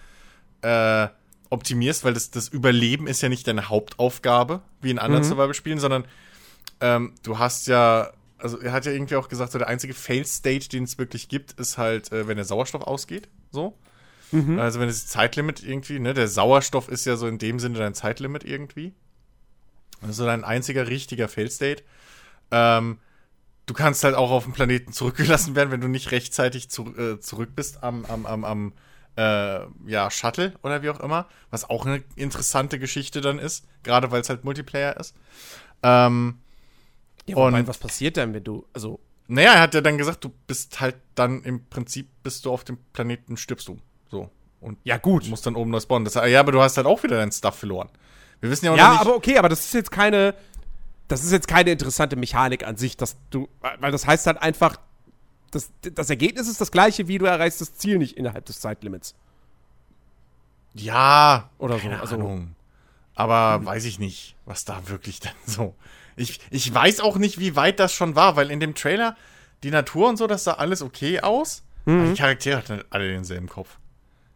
äh, 0.62 1.08
optimierst, 1.50 2.04
weil 2.04 2.14
das, 2.14 2.30
das 2.30 2.48
Überleben 2.48 3.06
ist 3.06 3.22
ja 3.22 3.28
nicht 3.28 3.46
deine 3.46 3.68
Hauptaufgabe, 3.68 4.62
wie 4.80 4.90
in 4.90 4.98
anderen 4.98 5.22
Survival-Spielen, 5.28 5.78
sondern 5.78 6.04
ähm, 6.80 7.14
du 7.22 7.38
hast 7.38 7.66
ja, 7.66 8.10
also 8.38 8.60
er 8.60 8.72
hat 8.72 8.86
ja 8.86 8.92
irgendwie 8.92 9.16
auch 9.16 9.28
gesagt, 9.28 9.52
so 9.52 9.58
der 9.58 9.68
einzige 9.68 9.94
Fail-State, 9.94 10.68
den 10.68 10.84
es 10.84 10.98
wirklich 10.98 11.28
gibt, 11.28 11.52
ist 11.52 11.78
halt, 11.78 12.12
äh, 12.12 12.28
wenn 12.28 12.36
der 12.36 12.44
Sauerstoff 12.44 12.82
ausgeht. 12.82 13.28
So. 13.50 13.76
Also 14.58 14.80
wenn 14.80 14.88
das 14.88 15.06
Zeitlimit 15.06 15.62
irgendwie, 15.62 15.98
ne, 15.98 16.12
der 16.12 16.28
Sauerstoff 16.28 16.88
ist 16.88 17.06
ja 17.06 17.16
so 17.16 17.28
in 17.28 17.38
dem 17.38 17.58
Sinne 17.60 17.78
dein 17.78 17.94
Zeitlimit 17.94 18.44
irgendwie. 18.44 18.92
Das 20.00 20.10
ist 20.10 20.16
so 20.16 20.26
dein 20.26 20.44
einziger 20.44 20.88
richtiger 20.88 21.28
Fail-State. 21.28 21.84
Ähm, 22.50 22.98
du 23.66 23.74
kannst 23.74 24.04
halt 24.04 24.14
auch 24.14 24.30
auf 24.30 24.44
dem 24.44 24.52
Planeten 24.52 24.92
zurückgelassen 24.92 25.54
werden, 25.56 25.70
wenn 25.70 25.80
du 25.80 25.88
nicht 25.88 26.10
rechtzeitig 26.12 26.70
zu, 26.70 26.94
äh, 26.96 27.20
zurück 27.20 27.50
bist 27.54 27.82
am, 27.82 28.04
am, 28.06 28.24
am, 28.26 28.44
am 28.44 28.72
äh, 29.16 29.60
ja, 29.86 30.10
Shuttle 30.10 30.52
oder 30.62 30.82
wie 30.82 30.90
auch 30.90 31.00
immer. 31.00 31.26
Was 31.50 31.68
auch 31.68 31.86
eine 31.86 32.02
interessante 32.16 32.78
Geschichte 32.78 33.20
dann 33.20 33.38
ist, 33.38 33.66
gerade 33.82 34.10
weil 34.10 34.20
es 34.20 34.28
halt 34.28 34.44
Multiplayer 34.44 34.96
ist. 34.98 35.14
Ähm, 35.82 36.38
Ja, 37.26 37.36
Und- 37.36 37.66
was 37.66 37.78
passiert 37.78 38.16
denn, 38.16 38.34
wenn 38.34 38.44
du, 38.44 38.66
also, 38.72 39.00
naja, 39.26 39.54
er 39.54 39.60
hat 39.62 39.74
ja 39.74 39.80
dann 39.80 39.98
gesagt, 39.98 40.22
du 40.22 40.30
bist 40.46 40.80
halt 40.80 40.94
dann 41.16 41.42
im 41.42 41.66
Prinzip, 41.66 42.08
bist 42.22 42.44
du 42.44 42.52
auf 42.52 42.62
dem 42.62 42.78
Planeten, 42.92 43.36
stirbst 43.36 43.66
du. 43.66 43.78
So. 44.08 44.30
Und 44.60 44.78
ja 44.84 44.96
gut. 44.98 45.26
musst 45.28 45.44
dann 45.46 45.56
oben 45.56 45.70
neu 45.72 45.80
spawnen. 45.80 46.04
Das, 46.04 46.14
ja, 46.14 46.38
aber 46.40 46.52
du 46.52 46.62
hast 46.62 46.76
halt 46.76 46.86
auch 46.86 47.02
wieder 47.02 47.16
deinen 47.16 47.32
Stuff 47.32 47.56
verloren. 47.58 47.88
Wir 48.40 48.50
wissen 48.50 48.66
ja 48.66 48.72
auch 48.72 48.76
Ja, 48.76 48.90
nicht. 48.92 49.00
aber 49.00 49.16
okay, 49.16 49.38
aber 49.38 49.48
das 49.48 49.60
ist 49.64 49.74
jetzt 49.74 49.90
keine, 49.90 50.34
das 51.08 51.24
ist 51.24 51.32
jetzt 51.32 51.48
keine 51.48 51.70
interessante 51.70 52.16
Mechanik 52.16 52.66
an 52.66 52.76
sich, 52.76 52.96
dass 52.96 53.16
du, 53.30 53.48
weil 53.80 53.92
das 53.92 54.06
heißt 54.06 54.26
halt 54.26 54.42
einfach, 54.42 54.76
das, 55.50 55.70
das 55.80 56.10
Ergebnis 56.10 56.48
ist 56.48 56.60
das 56.60 56.70
gleiche, 56.70 57.08
wie 57.08 57.18
du 57.18 57.26
erreichst 57.26 57.60
das 57.60 57.74
Ziel 57.74 57.98
nicht 57.98 58.16
innerhalb 58.16 58.44
des 58.46 58.60
Zeitlimits. 58.60 59.14
Ja, 60.74 61.50
Oder 61.58 61.78
so, 61.78 61.88
also- 61.88 62.14
Ahnung. 62.16 62.54
Aber 63.14 63.64
weiß 63.64 63.86
ich 63.86 63.98
nicht, 63.98 64.36
was 64.44 64.66
da 64.66 64.88
wirklich 64.88 65.20
dann 65.20 65.32
so. 65.46 65.74
Ich, 66.16 66.38
ich 66.50 66.72
weiß 66.72 67.00
auch 67.00 67.16
nicht, 67.16 67.38
wie 67.38 67.56
weit 67.56 67.80
das 67.80 67.94
schon 67.94 68.14
war, 68.14 68.36
weil 68.36 68.50
in 68.50 68.60
dem 68.60 68.74
Trailer 68.74 69.16
die 69.62 69.70
Natur 69.70 70.10
und 70.10 70.18
so, 70.18 70.26
das 70.26 70.44
sah 70.44 70.52
alles 70.54 70.82
okay 70.82 71.20
aus. 71.20 71.62
Mhm. 71.86 71.98
Aber 72.00 72.08
die 72.10 72.18
Charaktere 72.20 72.58
hatten 72.58 72.84
alle 72.90 73.08
denselben 73.08 73.48
Kopf. 73.48 73.78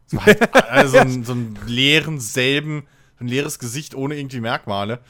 Es 0.07 0.17
war 0.17 0.25
halt 0.25 0.55
also 0.71 0.93
so, 0.93 0.99
ein, 0.99 1.25
so 1.25 1.33
einen 1.33 1.59
leeren, 1.67 2.21
selben, 2.21 2.87
so 3.19 3.25
ein 3.25 3.29
leeres 3.29 3.59
Gesicht 3.59 3.95
ohne 3.95 4.17
irgendwie 4.17 4.41
Merkmale. 4.41 5.01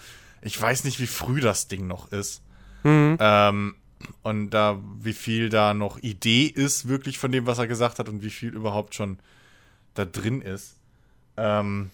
Ich 0.42 0.60
weiß 0.60 0.84
nicht, 0.84 1.00
wie 1.00 1.06
früh 1.06 1.40
das 1.40 1.68
Ding 1.68 1.86
noch 1.86 2.10
ist. 2.12 2.42
Mhm. 2.82 3.16
Ähm, 3.20 3.74
und 4.22 4.50
da, 4.50 4.78
wie 5.00 5.12
viel 5.12 5.50
da 5.50 5.74
noch 5.74 5.98
Idee 5.98 6.46
ist, 6.46 6.88
wirklich 6.88 7.18
von 7.18 7.30
dem, 7.32 7.46
was 7.46 7.58
er 7.58 7.66
gesagt 7.66 7.98
hat, 7.98 8.08
und 8.08 8.22
wie 8.22 8.30
viel 8.30 8.48
überhaupt 8.54 8.94
schon 8.94 9.18
da 9.94 10.04
drin 10.06 10.40
ist. 10.40 10.76
Ähm, 11.36 11.90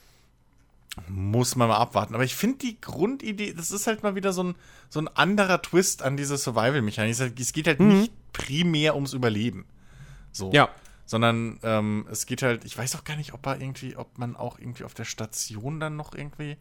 muss 1.09 1.57
man 1.57 1.69
mal 1.69 1.77
abwarten. 1.77 2.15
Aber 2.15 2.25
ich 2.25 2.35
finde 2.37 2.59
die 2.59 2.81
Grundidee, 2.81 3.53
das 3.53 3.71
ist 3.71 3.87
halt 3.87 4.03
mal 4.03 4.15
wieder 4.15 4.33
so 4.33 4.45
ein, 4.45 4.55
so 4.89 5.01
ein 5.01 5.09
anderer 5.09 5.61
Twist 5.61 6.03
an 6.03 6.17
diese 6.17 6.39
Survival-Mechanik. 6.39 7.13
Es 7.13 7.21
halt- 7.21 7.39
Es 7.41 7.53
geht 7.53 7.67
halt 7.67 7.81
nicht 7.81 8.13
primär 8.33 8.95
ums 8.95 9.13
Überleben. 9.13 9.67
So. 10.33 10.53
Ja. 10.53 10.69
Sondern 11.05 11.59
ähm, 11.63 12.07
es 12.11 12.27
geht 12.27 12.43
halt, 12.43 12.65
ich 12.65 12.77
weiß 12.79 12.97
auch 12.97 13.05
gar 13.05 13.17
nicht, 13.17 13.35
ob 13.35 13.45
er 13.47 13.61
irgendwie, 13.61 13.97
ob 13.97 14.17
man 14.19 14.37
auch 14.37 14.59
irgendwie 14.59 14.85
auf 14.85 14.95
der 14.95 15.05
Station 15.05 15.81
dann 15.81 15.97
noch 15.97 16.15
irgendwie 16.15 16.57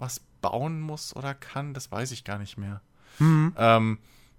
was 0.00 0.20
bauen 0.40 0.80
muss 0.80 1.14
oder 1.14 1.34
kann. 1.34 1.74
Das 1.74 1.90
weiß 1.92 2.10
ich 2.12 2.24
gar 2.24 2.38
nicht 2.38 2.56
mehr. 2.58 2.80
Ähm, 3.20 3.98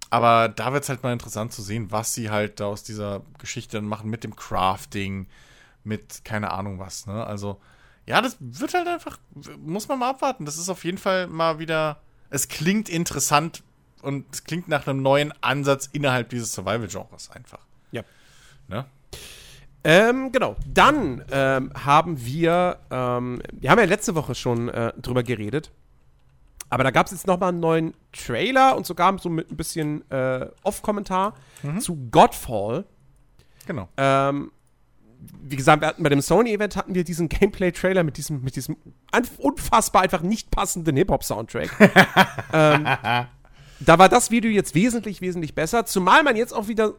aber 0.09 0.49
da 0.49 0.73
wird 0.73 0.83
es 0.83 0.89
halt 0.89 1.03
mal 1.03 1.13
interessant 1.13 1.53
zu 1.53 1.61
sehen, 1.61 1.91
was 1.91 2.13
sie 2.13 2.29
halt 2.29 2.59
da 2.59 2.65
aus 2.65 2.83
dieser 2.83 3.21
Geschichte 3.37 3.77
dann 3.77 3.85
machen 3.85 4.09
mit 4.09 4.23
dem 4.23 4.35
Crafting, 4.35 5.27
mit 5.83 6.25
keine 6.25 6.51
Ahnung 6.51 6.79
was, 6.79 7.05
ne? 7.05 7.25
Also, 7.25 7.61
ja, 8.05 8.21
das 8.21 8.37
wird 8.39 8.73
halt 8.73 8.87
einfach, 8.87 9.19
muss 9.59 9.87
man 9.87 9.99
mal 9.99 10.09
abwarten. 10.09 10.45
Das 10.45 10.57
ist 10.57 10.69
auf 10.69 10.83
jeden 10.83 10.97
Fall 10.97 11.27
mal 11.27 11.59
wieder, 11.59 12.01
es 12.29 12.47
klingt 12.47 12.89
interessant 12.89 13.63
und 14.01 14.25
es 14.33 14.43
klingt 14.43 14.67
nach 14.67 14.87
einem 14.87 15.01
neuen 15.01 15.31
Ansatz 15.41 15.87
innerhalb 15.91 16.29
dieses 16.29 16.51
Survival-Genres 16.53 17.29
einfach. 17.31 17.59
Ja. 17.91 18.03
Ne? 18.67 18.85
Ähm, 19.83 20.31
genau. 20.31 20.55
Dann 20.67 21.23
ähm, 21.31 21.71
haben 21.73 22.23
wir, 22.23 22.77
ähm, 22.91 23.41
wir 23.51 23.71
haben 23.71 23.79
ja 23.79 23.85
letzte 23.85 24.15
Woche 24.15 24.35
schon 24.35 24.69
äh, 24.69 24.93
drüber 25.01 25.23
geredet, 25.23 25.71
aber 26.69 26.83
da 26.83 26.91
gab 26.91 27.07
es 27.07 27.11
jetzt 27.11 27.27
noch 27.27 27.39
mal 27.39 27.49
einen 27.49 27.59
neuen 27.59 27.93
Trailer 28.13 28.77
und 28.77 28.85
sogar 28.85 29.17
so 29.19 29.29
mit 29.29 29.51
ein 29.51 29.57
bisschen 29.57 30.09
äh, 30.09 30.47
Off-Kommentar 30.63 31.33
zu 31.79 31.95
Godfall. 32.11 32.85
Genau. 33.67 33.89
Ähm, 33.97 34.51
wie 35.43 35.55
gesagt, 35.55 35.81
wir 35.81 35.89
hatten 35.89 36.03
bei 36.03 36.09
dem 36.09 36.21
Sony-Event 36.21 36.75
hatten 36.75 36.95
wir 36.95 37.03
diesen 37.03 37.29
Gameplay-Trailer 37.29 38.03
mit 38.03 38.17
diesem, 38.17 38.41
mit 38.41 38.55
diesem 38.55 38.77
unfassbar 39.37 40.01
einfach 40.01 40.21
nicht 40.21 40.49
passenden 40.51 40.95
Hip-Hop-Soundtrack. 40.95 41.69
ähm, 42.53 42.87
da 43.79 43.99
war 43.99 44.09
das 44.09 44.31
Video 44.31 44.49
jetzt 44.49 44.73
wesentlich, 44.75 45.21
wesentlich 45.21 45.53
besser, 45.53 45.85
zumal 45.85 46.23
man 46.23 46.35
jetzt 46.35 46.53
auch 46.53 46.67
wieder 46.67 46.93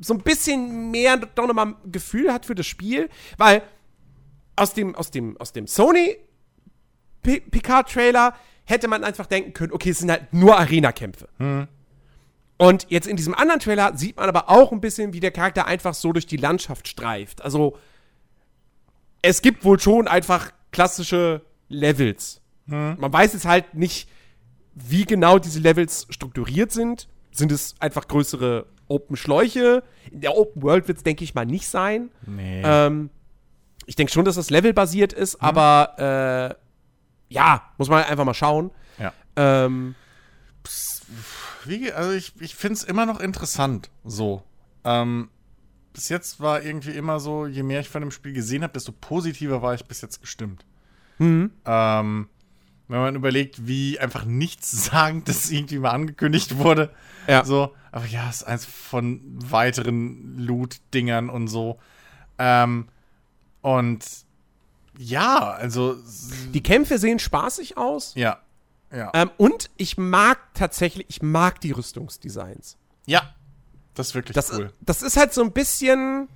so 0.00 0.14
ein 0.14 0.20
bisschen 0.20 0.90
mehr 0.90 1.16
doch 1.16 1.46
nochmal 1.46 1.66
ein 1.66 1.92
Gefühl 1.92 2.32
hat 2.32 2.46
für 2.46 2.54
das 2.54 2.66
Spiel, 2.66 3.08
weil 3.36 3.62
aus 4.56 4.74
dem, 4.74 4.94
aus 4.94 5.10
dem, 5.10 5.36
aus 5.38 5.52
dem 5.52 5.66
Sony 5.66 6.16
Picard-Trailer 7.22 8.34
hätte 8.64 8.88
man 8.88 9.04
einfach 9.04 9.26
denken 9.26 9.52
können, 9.52 9.72
okay, 9.72 9.90
es 9.90 9.98
sind 9.98 10.10
halt 10.10 10.32
nur 10.32 10.58
Arena-Kämpfe. 10.58 11.28
Hm. 11.38 11.68
Und 12.58 12.86
jetzt 12.90 13.06
in 13.06 13.16
diesem 13.16 13.34
anderen 13.34 13.60
Trailer 13.60 13.96
sieht 13.96 14.16
man 14.16 14.28
aber 14.28 14.50
auch 14.50 14.72
ein 14.72 14.80
bisschen, 14.80 15.12
wie 15.12 15.20
der 15.20 15.30
Charakter 15.30 15.66
einfach 15.66 15.94
so 15.94 16.12
durch 16.12 16.26
die 16.26 16.36
Landschaft 16.36 16.88
streift. 16.88 17.42
Also, 17.42 17.78
es 19.22 19.42
gibt 19.42 19.64
wohl 19.64 19.78
schon 19.78 20.08
einfach 20.08 20.52
klassische 20.72 21.42
Levels. 21.68 22.40
Hm. 22.68 22.96
Man 22.98 23.12
weiß 23.12 23.32
jetzt 23.34 23.46
halt 23.46 23.74
nicht, 23.74 24.08
wie 24.74 25.04
genau 25.04 25.38
diese 25.38 25.60
Levels 25.60 26.06
strukturiert 26.10 26.72
sind. 26.72 27.08
Sind 27.30 27.52
es 27.52 27.74
einfach 27.80 28.08
größere 28.08 28.66
Open 28.88 29.16
Schläuche? 29.16 29.82
In 30.10 30.20
der 30.20 30.36
Open 30.36 30.62
World 30.62 30.88
wird 30.88 30.98
es, 30.98 31.04
denke 31.04 31.24
ich 31.24 31.34
mal, 31.34 31.46
nicht 31.46 31.68
sein. 31.68 32.10
Nee. 32.26 32.62
Ähm, 32.64 33.10
ich 33.86 33.96
denke 33.96 34.12
schon, 34.12 34.24
dass 34.24 34.36
das 34.36 34.50
levelbasiert 34.50 35.12
ist, 35.12 35.34
hm. 35.34 35.40
aber 35.40 36.58
äh, 37.30 37.34
ja, 37.34 37.62
muss 37.78 37.88
man 37.88 38.04
einfach 38.04 38.24
mal 38.24 38.34
schauen. 38.34 38.70
Ja. 38.98 39.12
Ähm, 39.36 39.94
Wie, 41.64 41.92
also 41.92 42.12
ich, 42.12 42.34
ich 42.40 42.54
finde 42.54 42.74
es 42.74 42.84
immer 42.84 43.06
noch 43.06 43.20
interessant, 43.20 43.90
so. 44.04 44.42
Ähm, 44.84 45.30
bis 45.92 46.08
jetzt 46.08 46.40
war 46.40 46.62
irgendwie 46.62 46.92
immer 46.92 47.18
so, 47.18 47.46
je 47.46 47.62
mehr 47.62 47.80
ich 47.80 47.88
von 47.88 48.02
dem 48.02 48.10
Spiel 48.10 48.32
gesehen 48.32 48.62
habe, 48.62 48.72
desto 48.72 48.92
positiver 48.92 49.62
war 49.62 49.74
ich 49.74 49.84
bis 49.84 50.00
jetzt 50.00 50.20
gestimmt. 50.20 50.64
Mhm. 51.18 51.50
Ähm, 51.64 52.28
wenn 52.88 53.00
man 53.00 53.16
überlegt, 53.16 53.66
wie 53.66 53.98
einfach 53.98 54.24
nichts 54.24 54.70
sagen, 54.86 55.22
das 55.24 55.50
irgendwie 55.50 55.78
mal 55.78 55.90
angekündigt 55.90 56.58
wurde. 56.58 56.90
Ja. 57.26 57.44
So, 57.44 57.74
aber 57.92 58.06
ja, 58.06 58.28
ist 58.28 58.44
eins 58.44 58.64
von 58.64 59.20
weiteren 59.24 60.38
Loot-Dingern 60.38 61.30
und 61.30 61.48
so. 61.48 61.78
Ähm, 62.38 62.88
und 63.60 64.04
ja, 64.96 65.50
also. 65.52 65.96
Die 66.52 66.62
Kämpfe 66.62 66.98
sehen 66.98 67.18
spaßig 67.18 67.76
aus. 67.76 68.14
Ja. 68.14 68.40
Ja. 68.90 69.10
Ähm, 69.14 69.30
und 69.36 69.70
ich 69.76 69.98
mag 69.98 70.38
tatsächlich, 70.54 71.06
ich 71.08 71.22
mag 71.22 71.60
die 71.60 71.72
Rüstungsdesigns. 71.72 72.78
Ja. 73.06 73.34
Das 73.94 74.08
ist 74.08 74.14
wirklich 74.14 74.34
das, 74.34 74.52
cool. 74.52 74.72
Das 74.80 75.02
ist 75.02 75.16
halt 75.16 75.34
so 75.34 75.42
ein 75.42 75.52
bisschen. 75.52 76.28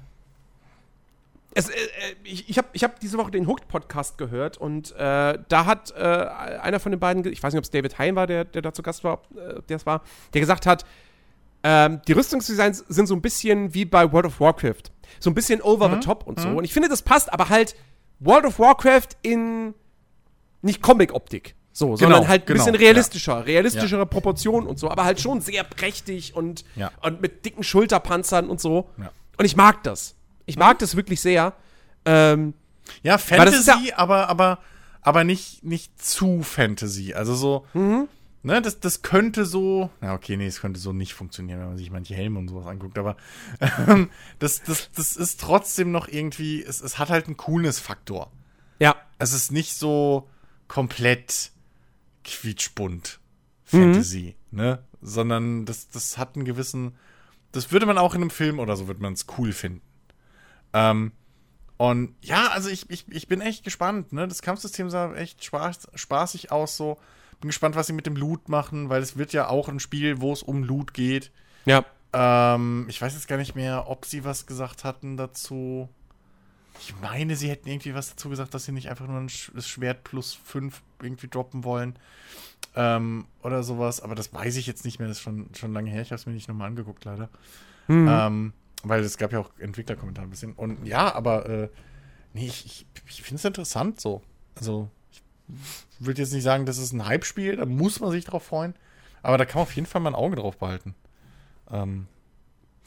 Es, 1.55 1.69
äh, 1.69 1.73
äh, 1.73 1.79
ich 2.25 2.49
ich 2.49 2.59
habe 2.59 2.69
ich 2.73 2.83
hab 2.85 2.99
diese 3.01 3.19
Woche 3.19 3.31
den 3.31 3.47
Hooked-Podcast 3.47 4.19
gehört 4.19 4.57
und 4.57 4.93
äh, 4.93 5.39
da 5.49 5.67
hat 5.67 5.93
äh, 5.97 6.01
einer 6.01 6.81
von 6.81 6.93
den 6.93 7.01
beiden, 7.01 7.25
ich 7.31 7.43
weiß 7.43 7.53
nicht, 7.53 7.59
ob 7.59 7.65
es 7.65 7.71
David 7.71 7.99
Hein 7.99 8.17
war, 8.17 8.27
der, 8.27 8.45
der 8.45 8.63
da 8.63 8.73
zu 8.73 8.83
Gast 8.83 9.05
war, 9.05 9.23
äh, 9.37 9.61
der 9.69 9.77
es 9.77 9.87
war, 9.87 10.03
der 10.33 10.41
gesagt 10.41 10.67
hat, 10.67 10.85
ähm, 11.63 12.01
die 12.09 12.13
Rüstungsdesigns 12.13 12.85
sind 12.89 13.07
so 13.07 13.15
ein 13.15 13.23
bisschen 13.23 13.75
wie 13.75 13.85
bei 13.85 14.11
World 14.13 14.27
of 14.27 14.41
Warcraft. 14.41 14.83
So 15.21 15.31
ein 15.31 15.35
bisschen 15.35 15.61
over 15.61 15.89
mhm. 15.89 15.95
the 15.95 16.01
top 16.01 16.27
und 16.27 16.41
so. 16.41 16.49
Mhm. 16.49 16.57
Und 16.59 16.65
ich 16.65 16.73
finde, 16.73 16.89
das 16.89 17.03
passt 17.03 17.33
aber 17.33 17.49
halt 17.49 17.77
World 18.19 18.47
of 18.47 18.59
Warcraft 18.59 19.09
in 19.23 19.75
nicht 20.63 20.81
Comic-Optik. 20.83 21.55
So, 21.75 21.87
genau, 21.87 21.97
sondern 21.97 22.29
halt 22.29 22.43
ein 22.43 22.47
genau, 22.47 22.59
bisschen 22.59 22.75
realistischer, 22.75 23.39
ja. 23.39 23.41
realistischere 23.41 24.03
ja. 24.03 24.05
Proportionen 24.05 24.67
und 24.67 24.79
so, 24.79 24.91
aber 24.91 25.05
halt 25.05 25.21
schon 25.21 25.41
sehr 25.41 25.65
prächtig 25.65 26.35
und, 26.35 26.65
ja. 26.77 26.91
und 27.01 27.23
mit 27.23 27.47
dicken 27.47 27.63
Schulterpanzern 27.63 28.51
und 28.51 28.61
so. 28.61 28.91
Und 29.39 29.45
ich 29.45 29.57
mag 29.57 29.83
das. 29.83 30.15
Ich 30.47 30.57
mag 30.57 30.79
das 30.79 30.97
wirklich 30.97 31.21
sehr. 31.21 31.55
Ähm, 32.05 32.55
ja, 33.03 33.19
Fantasy, 33.19 33.93
aber, 33.95 34.29
aber, 34.29 34.59
aber 35.01 35.25
nicht, 35.25 35.65
nicht 35.65 36.03
zu 36.03 36.43
Fantasy. 36.43 37.15
Also 37.15 37.35
so, 37.35 37.67
mhm. 37.75 38.09
Ne, 38.45 38.61
das, 38.61 38.81
das 38.81 39.03
könnte 39.03 39.47
so, 39.47 39.91
na 40.01 40.15
okay, 40.15 40.37
nee, 40.37 40.49
es 40.49 40.61
könnte 40.61 40.81
so 40.81 40.93
nicht 40.93 41.15
funktionieren, 41.15 41.61
wenn 41.61 41.69
man 41.69 41.77
sich 41.77 41.93
manche 41.93 42.15
Helme 42.17 42.41
und 42.41 42.49
sowas 42.49 42.67
anguckt, 42.67 42.99
aber 42.99 43.17
ähm, 43.87 44.11
das, 44.41 44.63
das, 44.65 44.91
das 44.97 45.17
ist 45.17 45.41
trotzdem 45.41 45.93
noch 45.93 46.09
irgendwie, 46.09 46.61
es, 46.61 46.81
es 46.81 46.99
hat 46.99 47.09
halt 47.09 47.27
einen 47.27 47.37
Coolness-Faktor. 47.37 48.33
Ja. 48.81 48.97
Es 49.19 49.33
ist 49.33 49.53
nicht 49.53 49.75
so 49.77 50.29
komplett 50.67 51.53
quietschbunt 52.25 53.21
Fantasy, 53.63 54.35
mhm. 54.51 54.59
ne? 54.59 54.85
Sondern 55.01 55.65
das, 55.65 55.89
das 55.89 56.19
hat 56.19 56.35
einen 56.35 56.45
gewissen, 56.45 56.97
das 57.53 57.71
würde 57.71 57.87
man 57.87 57.99
auch 57.99 58.15
in 58.15 58.23
einem 58.23 58.31
Film 58.31 58.59
oder 58.59 58.77
so, 58.77 58.89
würde 58.89 59.03
man 59.03 59.13
es 59.13 59.27
cool 59.39 59.53
finden. 59.53 59.83
Ähm, 60.73 61.13
und 61.77 62.15
ja, 62.23 62.49
also 62.49 62.69
ich, 62.69 62.89
ich, 62.91 63.07
ich 63.09 63.29
bin 63.29 63.41
echt 63.41 63.65
gespannt, 63.65 64.13
ne? 64.13 64.29
Das 64.29 64.43
Kampfsystem 64.43 64.89
sah 64.91 65.15
echt 65.15 65.45
spaß, 65.45 65.89
spaßig 65.95 66.53
aus, 66.53 66.77
so 66.77 66.99
bin 67.43 67.49
gespannt, 67.49 67.77
was 67.77 67.89
sie 67.89 67.93
mit 67.93 68.07
dem 68.07 68.17
Loot 68.17 68.49
machen, 68.49 68.89
weil 68.89 69.03
es 69.03 69.19
wird 69.19 69.33
ja 69.35 69.49
auch 69.49 69.69
ein 69.69 69.81
Spiel, 69.81 70.21
wo 70.21 70.33
es 70.33 70.43
um 70.43 70.63
Loot 70.63 70.95
geht. 70.95 71.31
Ja. 71.67 71.85
Ähm, 72.15 72.87
ich 72.89 73.03
weiß 73.03 73.13
jetzt 73.15 73.29
gar 73.29 73.37
nicht 73.37 73.55
mehr, 73.55 73.89
ob 73.89 74.07
sie 74.07 74.25
was 74.25 74.47
gesagt 74.47 74.85
hatten 74.85 75.17
dazu. 75.17 75.89
Ich 76.81 76.95
meine, 77.01 77.37
sie 77.37 77.51
hätten 77.51 77.69
irgendwie 77.69 77.95
was 77.95 78.11
dazu 78.11 78.29
gesagt, 78.31 78.55
dass 78.55 78.65
sie 78.65 78.73
nicht 78.73 78.89
einfach 78.89 79.07
nur 79.07 79.19
ein 79.19 79.31
das 79.55 79.69
Schwert 79.69 80.05
plus 80.05 80.35
5 80.45 80.81
irgendwie 81.03 81.29
droppen 81.29 81.65
wollen. 81.65 81.99
Ähm, 82.75 83.27
oder 83.43 83.63
sowas. 83.63 84.01
Aber 84.01 84.15
das 84.15 84.33
weiß 84.33 84.57
ich 84.57 84.67
jetzt 84.67 84.85
nicht 84.85 84.99
mehr. 84.99 85.09
Das 85.09 85.19
ist 85.19 85.23
schon, 85.23 85.51
schon 85.55 85.73
lange 85.73 85.91
her. 85.91 86.03
Ich 86.03 86.11
habe 86.11 86.17
es 86.21 86.27
mir 86.27 86.33
nicht 86.33 86.49
nochmal 86.49 86.69
angeguckt, 86.69 87.05
leider. 87.05 87.29
Mhm. 87.89 88.09
Ähm, 88.09 88.53
weil 88.83 89.03
es 89.03 89.17
gab 89.19 89.33
ja 89.33 89.41
auch 89.41 89.51
Entwicklerkommentare 89.59 90.27
ein 90.27 90.31
bisschen. 90.31 90.53
Und 90.55 90.87
ja, 90.87 91.15
aber 91.15 91.49
äh, 91.49 91.69
nee, 92.33 92.47
ich, 92.47 92.67
ich, 92.67 92.87
ich 93.07 93.23
finde 93.23 93.37
es 93.37 93.45
interessant 93.45 94.01
so. 94.01 94.23
Also, 94.57 94.89
ich 95.11 95.23
würde 95.99 96.23
jetzt 96.23 96.33
nicht 96.33 96.43
sagen, 96.43 96.67
das 96.67 96.79
ist 96.79 96.93
ein 96.93 97.07
Hype-Spiel, 97.07 97.57
da 97.57 97.67
muss 97.67 98.01
man 98.01 98.11
sich 98.11 98.25
drauf 98.25 98.45
freuen. 98.45 98.75
Aber 99.23 99.39
da 99.39 99.45
kann 99.45 99.59
man 99.59 99.63
auf 99.63 99.75
jeden 99.75 99.87
Fall 99.87 100.01
mal 100.01 100.11
ein 100.11 100.17
Auge 100.17 100.37
drauf 100.37 100.57
behalten. 100.57 100.95
Ähm, 101.71 102.07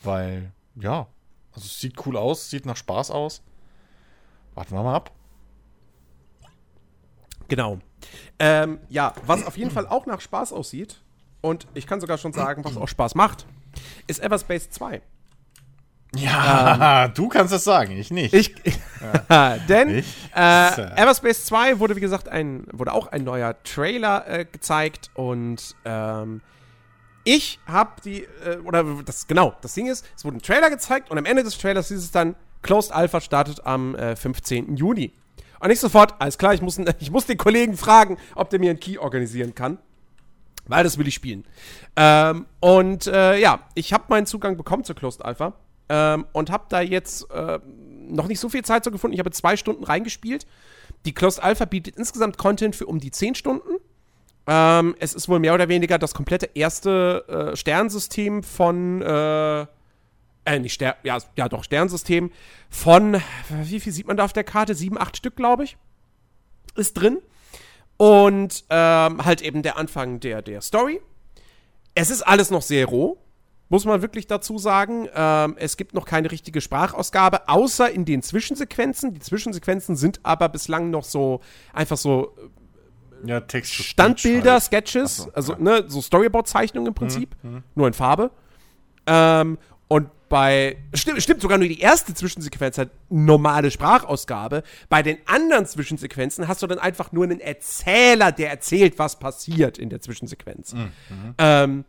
weil, 0.04 0.52
ja, 0.76 1.08
also 1.52 1.66
es 1.66 1.80
sieht 1.80 2.06
cool 2.06 2.18
aus, 2.18 2.50
sieht 2.50 2.66
nach 2.66 2.76
Spaß 2.76 3.12
aus. 3.12 3.42
Warten 4.54 4.76
wir 4.76 4.84
mal 4.84 4.96
ab. 4.96 5.12
Genau. 7.48 7.80
Ähm, 8.40 8.80
ja, 8.90 9.14
was 9.26 9.46
auf 9.46 9.58
jeden 9.58 9.72
Fall 9.72 9.88
auch 9.88 10.06
nach 10.06 10.22
Spaß 10.22 10.52
aussieht, 10.52 11.02
und 11.46 11.68
ich 11.76 11.86
kann 11.86 12.02
sogar 12.02 12.18
schon 12.18 12.34
sagen, 12.34 12.66
was 12.66 12.76
auch 12.76 12.88
Spaß 12.88 13.14
macht, 13.14 13.46
ist 14.08 14.20
Everspace 14.20 14.72
2. 14.72 15.04
Ja, 16.16 17.06
ähm, 17.06 17.14
du 17.14 17.28
kannst 17.28 17.54
das 17.54 17.64
sagen, 17.64 17.92
ich 17.92 18.12
nicht. 18.12 18.34
Ich, 18.34 18.56
ja. 19.30 19.58
denn 19.70 20.00
ich? 20.00 20.06
Äh, 20.36 21.02
Everspace 21.02 21.46
2 21.46 21.80
wurde, 21.80 21.96
wie 21.96 22.02
gesagt, 22.02 22.30
ein, 22.30 22.66
wurde 22.72 22.94
auch 22.94 23.08
ein 23.08 23.24
neuer 23.24 23.56
Trailer 23.64 24.28
äh, 24.28 24.46
gezeigt 24.46 25.10
und 25.14 25.76
ähm, 25.86 26.42
ich 27.24 27.60
habe 27.66 28.02
die, 28.04 28.24
äh, 28.46 28.58
oder 28.64 28.84
das, 29.06 29.28
genau, 29.28 29.56
das 29.62 29.74
Ding 29.74 29.88
ist, 29.88 30.06
es 30.16 30.24
wurde 30.26 30.38
ein 30.38 30.42
Trailer 30.42 30.70
gezeigt 30.70 31.12
und 31.12 31.18
am 31.18 31.26
Ende 31.26 31.44
des 31.44 31.58
Trailers 31.58 31.88
hieß 31.88 31.98
es 31.98 32.12
dann, 32.12 32.36
Closed 32.62 32.92
Alpha 32.92 33.22
startet 33.22 33.66
am 33.66 33.96
15. 33.96 34.70
Äh, 34.70 34.78
Juni. 34.78 35.14
Und 35.60 35.70
nicht 35.70 35.80
sofort, 35.80 36.16
alles 36.20 36.38
klar, 36.38 36.54
ich 36.54 36.62
muss, 36.62 36.80
ich 37.00 37.12
muss 37.12 37.26
den 37.26 37.38
Kollegen 37.38 37.78
fragen, 37.78 38.18
ob 38.36 38.50
der 38.50 38.60
mir 38.60 38.72
einen 38.72 38.80
Key 38.80 38.98
organisieren 38.98 39.54
kann. 39.54 39.78
Weil 40.68 40.84
das 40.84 40.98
will 40.98 41.08
ich 41.08 41.14
spielen. 41.14 41.46
Ähm, 41.96 42.48
und 42.60 43.06
äh, 43.06 43.38
ja, 43.38 43.60
ich 43.76 43.94
habe 43.94 44.06
meinen 44.08 44.26
Zugang 44.26 44.58
bekommen 44.58 44.84
zur 44.84 44.96
Closed 44.96 45.24
Alpha 45.24 45.54
ähm, 45.90 46.26
und 46.32 46.50
habe 46.50 46.66
da 46.70 46.82
jetzt 46.82 47.30
äh, 47.32 47.60
noch 48.08 48.28
nicht 48.28 48.40
so 48.40 48.50
viel 48.50 48.64
Zeit 48.64 48.84
so 48.84 48.92
gefunden. 48.92 49.14
Ich 49.14 49.20
habe 49.20 49.32
zwei 49.32 49.58
Stunden 49.58 49.84
reingespielt. 49.84 50.46
Die 51.06 51.14
Closed 51.14 51.44
Alpha 51.44 51.66
bietet 51.66 51.96
insgesamt 51.98 52.38
Content 52.38 52.76
für 52.76 52.88
um 52.88 53.00
die 53.00 53.12
zehn 53.12 53.36
Stunden. 53.36 53.78
Ähm, 54.48 54.96
es 55.00 55.14
ist 55.14 55.28
wohl 55.28 55.40
mehr 55.40 55.54
oder 55.54 55.70
weniger 55.70 55.98
das 55.98 56.14
komplette 56.14 56.50
erste 56.54 57.52
äh, 57.54 57.56
Sternsystem 57.56 58.44
von, 58.44 59.02
äh, 59.02 59.62
äh, 60.46 60.60
nicht 60.60 60.74
Stern, 60.74 60.94
ja, 61.04 61.18
ja 61.36 61.50
doch, 61.50 61.64
Sternsystem 61.64 62.32
von, 62.70 63.22
wie 63.50 63.80
viel 63.80 63.92
sieht 63.92 64.08
man 64.08 64.18
da 64.18 64.26
auf 64.26 64.34
der 64.34 64.44
Karte? 64.44 64.76
Sieben, 64.76 65.00
acht 65.00 65.18
Stück, 65.18 65.36
glaube 65.36 65.64
ich, 65.64 65.78
ist 66.76 66.94
drin. 66.94 67.20
Und 67.98 68.66
ähm, 68.70 69.24
halt 69.26 69.42
eben 69.42 69.64
der 69.64 69.78
Anfang 69.78 70.20
der, 70.20 70.42
der 70.42 70.62
Story. 70.62 71.02
Es 71.96 72.10
ist 72.10 72.22
alles 72.22 72.52
noch 72.52 72.62
sehr 72.62 72.86
roh 72.86 73.18
muss 73.70 73.86
man 73.86 74.02
wirklich 74.02 74.28
dazu 74.28 74.58
sagen. 74.58 75.08
Ähm, 75.14 75.56
es 75.58 75.78
gibt 75.78 75.94
noch 75.94 76.06
keine 76.06 76.32
richtige 76.32 76.62
Sprachausgabe, 76.62 77.50
außer 77.50 77.90
in 77.90 78.06
den 78.06 78.22
Zwischensequenzen. 78.22 79.14
Die 79.14 79.20
Zwischensequenzen 79.20 79.96
sind 79.96 80.20
aber 80.24 80.50
bislang 80.50 80.90
noch 80.90 81.04
so 81.04 81.42
einfach 81.74 81.98
so 81.98 82.36
äh, 83.24 83.30
ja, 83.30 83.42
Text 83.42 83.74
Standbilder, 83.74 84.54
halt. 84.54 84.64
Sketches, 84.64 85.18
so, 85.18 85.32
also 85.34 85.54
ja. 85.54 85.60
ne, 85.60 85.86
so 85.88 86.02
Storyboard-Zeichnungen 86.02 86.90
im 86.90 86.94
Prinzip, 86.94 87.36
mhm, 87.42 87.52
mhm. 87.52 87.64
nur 87.74 87.88
in 87.88 87.94
Farbe. 87.94 88.32
Ähm, 89.08 89.58
und 89.88 90.10
bei, 90.30 90.78
stimmt, 90.94 91.22
stimmt, 91.22 91.42
sogar 91.42 91.58
nur 91.58 91.68
die 91.68 91.80
erste 91.80 92.14
Zwischensequenz 92.14 92.78
hat 92.78 92.90
normale 93.10 93.70
Sprachausgabe. 93.70 94.64
Bei 94.90 95.04
den 95.04 95.18
anderen 95.28 95.66
Zwischensequenzen 95.68 96.48
hast 96.48 96.64
du 96.64 96.68
dann 96.68 96.80
einfach 96.80 97.12
nur 97.12 97.26
einen 97.26 97.40
Erzähler, 97.40 98.32
der 98.32 98.50
erzählt, 98.50 98.98
was 98.98 99.20
passiert 99.20 99.78
in 99.78 99.90
der 99.90 100.02
Zwischensequenz. 100.02 100.74
Mhm. 100.74 100.80
mhm. 100.80 101.36
Ähm, 101.38 101.86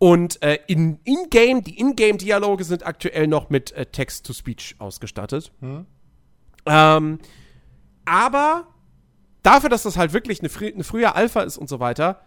und 0.00 0.42
äh, 0.42 0.58
in 0.66 0.98
in-game, 1.04 1.62
die 1.62 1.78
in-game-Dialoge 1.78 2.64
sind 2.64 2.86
aktuell 2.86 3.26
noch 3.26 3.50
mit 3.50 3.72
äh, 3.72 3.84
Text-to-Speech 3.84 4.76
ausgestattet. 4.78 5.52
Hm. 5.60 5.84
Ähm, 6.64 7.18
aber 8.06 8.66
dafür, 9.42 9.68
dass 9.68 9.82
das 9.82 9.98
halt 9.98 10.14
wirklich 10.14 10.40
eine, 10.40 10.48
frü 10.48 10.72
eine 10.72 10.84
frühe 10.84 11.14
Alpha 11.14 11.42
ist 11.42 11.58
und 11.58 11.68
so 11.68 11.80
weiter, 11.80 12.22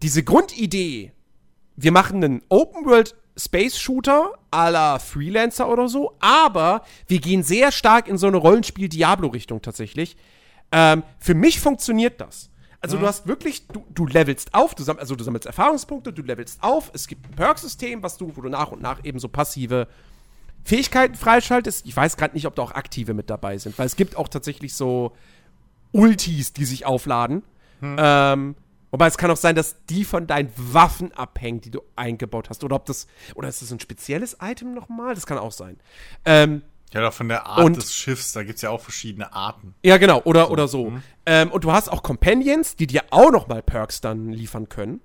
diese 0.00 0.22
Grundidee, 0.22 1.12
wir 1.74 1.90
machen 1.90 2.22
einen 2.22 2.42
Open 2.48 2.86
World 2.86 3.16
Space 3.36 3.76
Shooter 3.76 4.30
à 4.52 4.70
la 4.70 5.00
Freelancer 5.00 5.68
oder 5.68 5.88
so, 5.88 6.16
aber 6.20 6.84
wir 7.08 7.18
gehen 7.18 7.42
sehr 7.42 7.72
stark 7.72 8.06
in 8.06 8.16
so 8.16 8.28
eine 8.28 8.36
Rollenspiel-Diablo-Richtung 8.36 9.60
tatsächlich. 9.60 10.16
Ähm, 10.70 11.02
für 11.18 11.34
mich 11.34 11.58
funktioniert 11.58 12.20
das. 12.20 12.48
Also 12.84 12.98
mhm. 12.98 13.00
du 13.00 13.06
hast 13.06 13.26
wirklich, 13.26 13.66
du, 13.68 13.82
du 13.94 14.04
levelst 14.04 14.52
auf, 14.52 14.74
du, 14.74 14.84
also 14.92 15.16
du 15.16 15.24
sammelst 15.24 15.46
Erfahrungspunkte, 15.46 16.12
du 16.12 16.20
levelst 16.20 16.62
auf, 16.62 16.90
es 16.92 17.06
gibt 17.06 17.26
ein 17.30 17.34
Perk-System, 17.34 18.02
was 18.02 18.18
du, 18.18 18.30
wo 18.36 18.42
du 18.42 18.50
nach 18.50 18.72
und 18.72 18.82
nach 18.82 19.02
eben 19.04 19.18
so 19.18 19.28
passive 19.28 19.88
Fähigkeiten 20.64 21.14
freischaltest. 21.14 21.86
Ich 21.86 21.96
weiß 21.96 22.18
gerade 22.18 22.34
nicht, 22.34 22.46
ob 22.46 22.54
da 22.56 22.60
auch 22.60 22.72
aktive 22.72 23.14
mit 23.14 23.30
dabei 23.30 23.56
sind, 23.56 23.78
weil 23.78 23.86
es 23.86 23.96
gibt 23.96 24.18
auch 24.18 24.28
tatsächlich 24.28 24.74
so 24.74 25.12
Ultis, 25.92 26.52
die 26.52 26.66
sich 26.66 26.84
aufladen. 26.84 27.42
Hm. 27.80 27.96
Ähm, 27.98 28.54
Wobei 28.90 29.08
es 29.08 29.18
kann 29.18 29.28
auch 29.28 29.36
sein, 29.36 29.56
dass 29.56 29.84
die 29.86 30.04
von 30.04 30.28
deinen 30.28 30.52
Waffen 30.56 31.10
abhängen, 31.14 31.60
die 31.60 31.70
du 31.72 31.80
eingebaut 31.96 32.48
hast. 32.48 32.62
Oder 32.62 32.76
ob 32.76 32.86
das. 32.86 33.08
Oder 33.34 33.48
ist 33.48 33.60
das 33.60 33.72
ein 33.72 33.80
spezielles 33.80 34.36
Item 34.40 34.72
nochmal? 34.72 35.16
Das 35.16 35.26
kann 35.26 35.36
auch 35.36 35.50
sein. 35.50 35.80
Ähm, 36.24 36.62
ja, 36.94 37.00
oder 37.00 37.12
von 37.12 37.28
der 37.28 37.46
Art 37.46 37.64
und, 37.64 37.76
des 37.76 37.92
Schiffs, 37.92 38.32
da 38.32 38.44
gibt 38.44 38.56
es 38.56 38.62
ja 38.62 38.70
auch 38.70 38.80
verschiedene 38.80 39.32
Arten. 39.32 39.74
Ja, 39.82 39.96
genau, 39.98 40.22
oder 40.22 40.46
so. 40.46 40.50
Oder 40.50 40.68
so. 40.68 40.90
Mhm. 40.90 41.02
Ähm, 41.26 41.50
und 41.50 41.64
du 41.64 41.72
hast 41.72 41.88
auch 41.88 42.02
Companions, 42.02 42.76
die 42.76 42.86
dir 42.86 43.02
auch 43.10 43.32
nochmal 43.32 43.62
Perks 43.62 44.00
dann 44.00 44.30
liefern 44.30 44.68
können. 44.68 45.00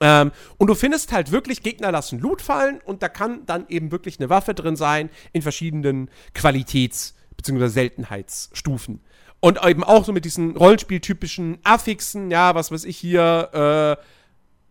Ähm, 0.00 0.32
und 0.56 0.68
du 0.68 0.74
findest 0.74 1.12
halt 1.12 1.30
wirklich, 1.30 1.62
Gegner 1.62 1.92
lassen 1.92 2.18
Loot 2.20 2.40
fallen 2.40 2.80
und 2.84 3.02
da 3.02 3.08
kann 3.08 3.44
dann 3.46 3.66
eben 3.68 3.92
wirklich 3.92 4.18
eine 4.18 4.30
Waffe 4.30 4.54
drin 4.54 4.76
sein 4.76 5.10
in 5.32 5.42
verschiedenen 5.42 6.10
Qualitäts- 6.34 7.14
bzw. 7.36 7.68
Seltenheitsstufen. 7.68 9.00
Und 9.40 9.64
eben 9.64 9.84
auch 9.84 10.04
so 10.04 10.12
mit 10.12 10.24
diesen 10.24 10.56
Rollenspieltypischen 10.56 11.58
Affixen, 11.64 12.30
ja, 12.30 12.54
was 12.54 12.72
weiß 12.72 12.84
ich 12.84 12.96
hier, 12.96 13.96
äh, 13.98 14.02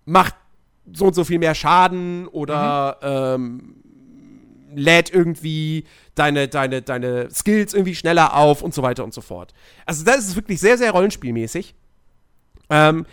macht 0.06 0.36
so 0.92 1.06
und 1.06 1.14
so 1.14 1.24
viel 1.24 1.40
mehr 1.40 1.56
Schaden 1.56 2.28
oder 2.28 2.98
mhm. 3.02 3.44
ähm, 3.44 3.84
lädt 4.74 5.14
irgendwie 5.14 5.86
deine, 6.16 6.48
deine, 6.48 6.82
deine 6.82 7.30
Skills 7.32 7.74
irgendwie 7.74 7.96
schneller 7.96 8.36
auf 8.36 8.62
und 8.62 8.74
so 8.74 8.82
weiter 8.82 9.04
und 9.04 9.14
so 9.14 9.22
fort. 9.22 9.54
Also 9.86 10.04
das 10.04 10.20
ist 10.20 10.36
wirklich 10.36 10.60
sehr, 10.60 10.78
sehr 10.78 10.92
rollenspielmäßig. 10.92 11.76
Ähm, 12.70 13.06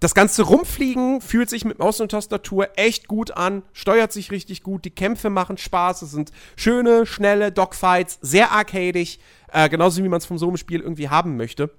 das 0.00 0.14
ganze 0.14 0.42
Rumfliegen 0.42 1.22
fühlt 1.22 1.48
sich 1.48 1.64
mit 1.64 1.78
Maus 1.78 2.00
und 2.00 2.10
Tastatur 2.10 2.68
echt 2.76 3.08
gut 3.08 3.30
an, 3.30 3.62
steuert 3.72 4.12
sich 4.12 4.30
richtig 4.30 4.62
gut, 4.62 4.84
die 4.84 4.90
Kämpfe 4.90 5.30
machen 5.30 5.56
Spaß, 5.56 6.02
es 6.02 6.10
sind 6.10 6.32
schöne, 6.54 7.06
schnelle 7.06 7.50
Dogfights, 7.50 8.18
sehr 8.20 8.52
arcadig, 8.52 9.20
äh, 9.52 9.70
genauso 9.70 10.04
wie 10.04 10.08
man 10.08 10.18
es 10.18 10.26
vom 10.26 10.36
so 10.36 10.48
einem 10.48 10.58
Spiel 10.58 10.80
irgendwie 10.80 11.08
haben 11.08 11.38
möchte. 11.38 11.70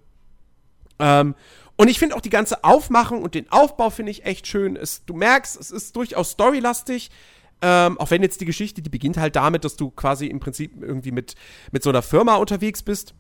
Ähm, 0.97 1.35
und 1.75 1.89
ich 1.89 1.99
finde 1.99 2.15
auch 2.15 2.21
die 2.21 2.31
ganze 2.31 2.63
Aufmachung 2.63 3.21
und 3.21 3.35
den 3.35 3.51
Aufbau 3.51 3.91
finde 3.91 4.11
ich 4.11 4.25
echt 4.25 4.47
schön. 4.47 4.75
Es, 4.75 5.05
du 5.05 5.13
merkst, 5.13 5.59
es 5.59 5.69
ist 5.69 5.95
durchaus 5.95 6.31
storylastig. 6.31 7.11
Ähm, 7.61 7.97
auch 7.99 8.11
wenn 8.11 8.21
jetzt 8.21 8.39
die 8.41 8.45
Geschichte, 8.45 8.81
die 8.81 8.89
beginnt 8.89 9.17
halt 9.17 9.35
damit, 9.35 9.63
dass 9.65 9.75
du 9.75 9.89
quasi 9.89 10.27
im 10.27 10.39
Prinzip 10.39 10.71
irgendwie 10.81 11.11
mit, 11.11 11.35
mit 11.71 11.81
so 11.83 11.89
einer 11.89 12.01
Firma 12.01 12.35
unterwegs 12.35 12.83
bist 12.83 13.15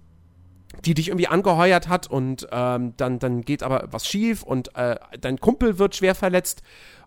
die 0.85 0.93
dich 0.93 1.07
irgendwie 1.07 1.27
angeheuert 1.27 1.87
hat 1.87 2.07
und 2.07 2.47
ähm, 2.51 2.93
dann, 2.97 3.19
dann 3.19 3.41
geht 3.41 3.63
aber 3.63 3.87
was 3.91 4.07
schief 4.07 4.43
und 4.43 4.75
äh, 4.75 4.97
dein 5.19 5.39
Kumpel 5.39 5.79
wird 5.79 5.95
schwer 5.95 6.15
verletzt 6.15 6.61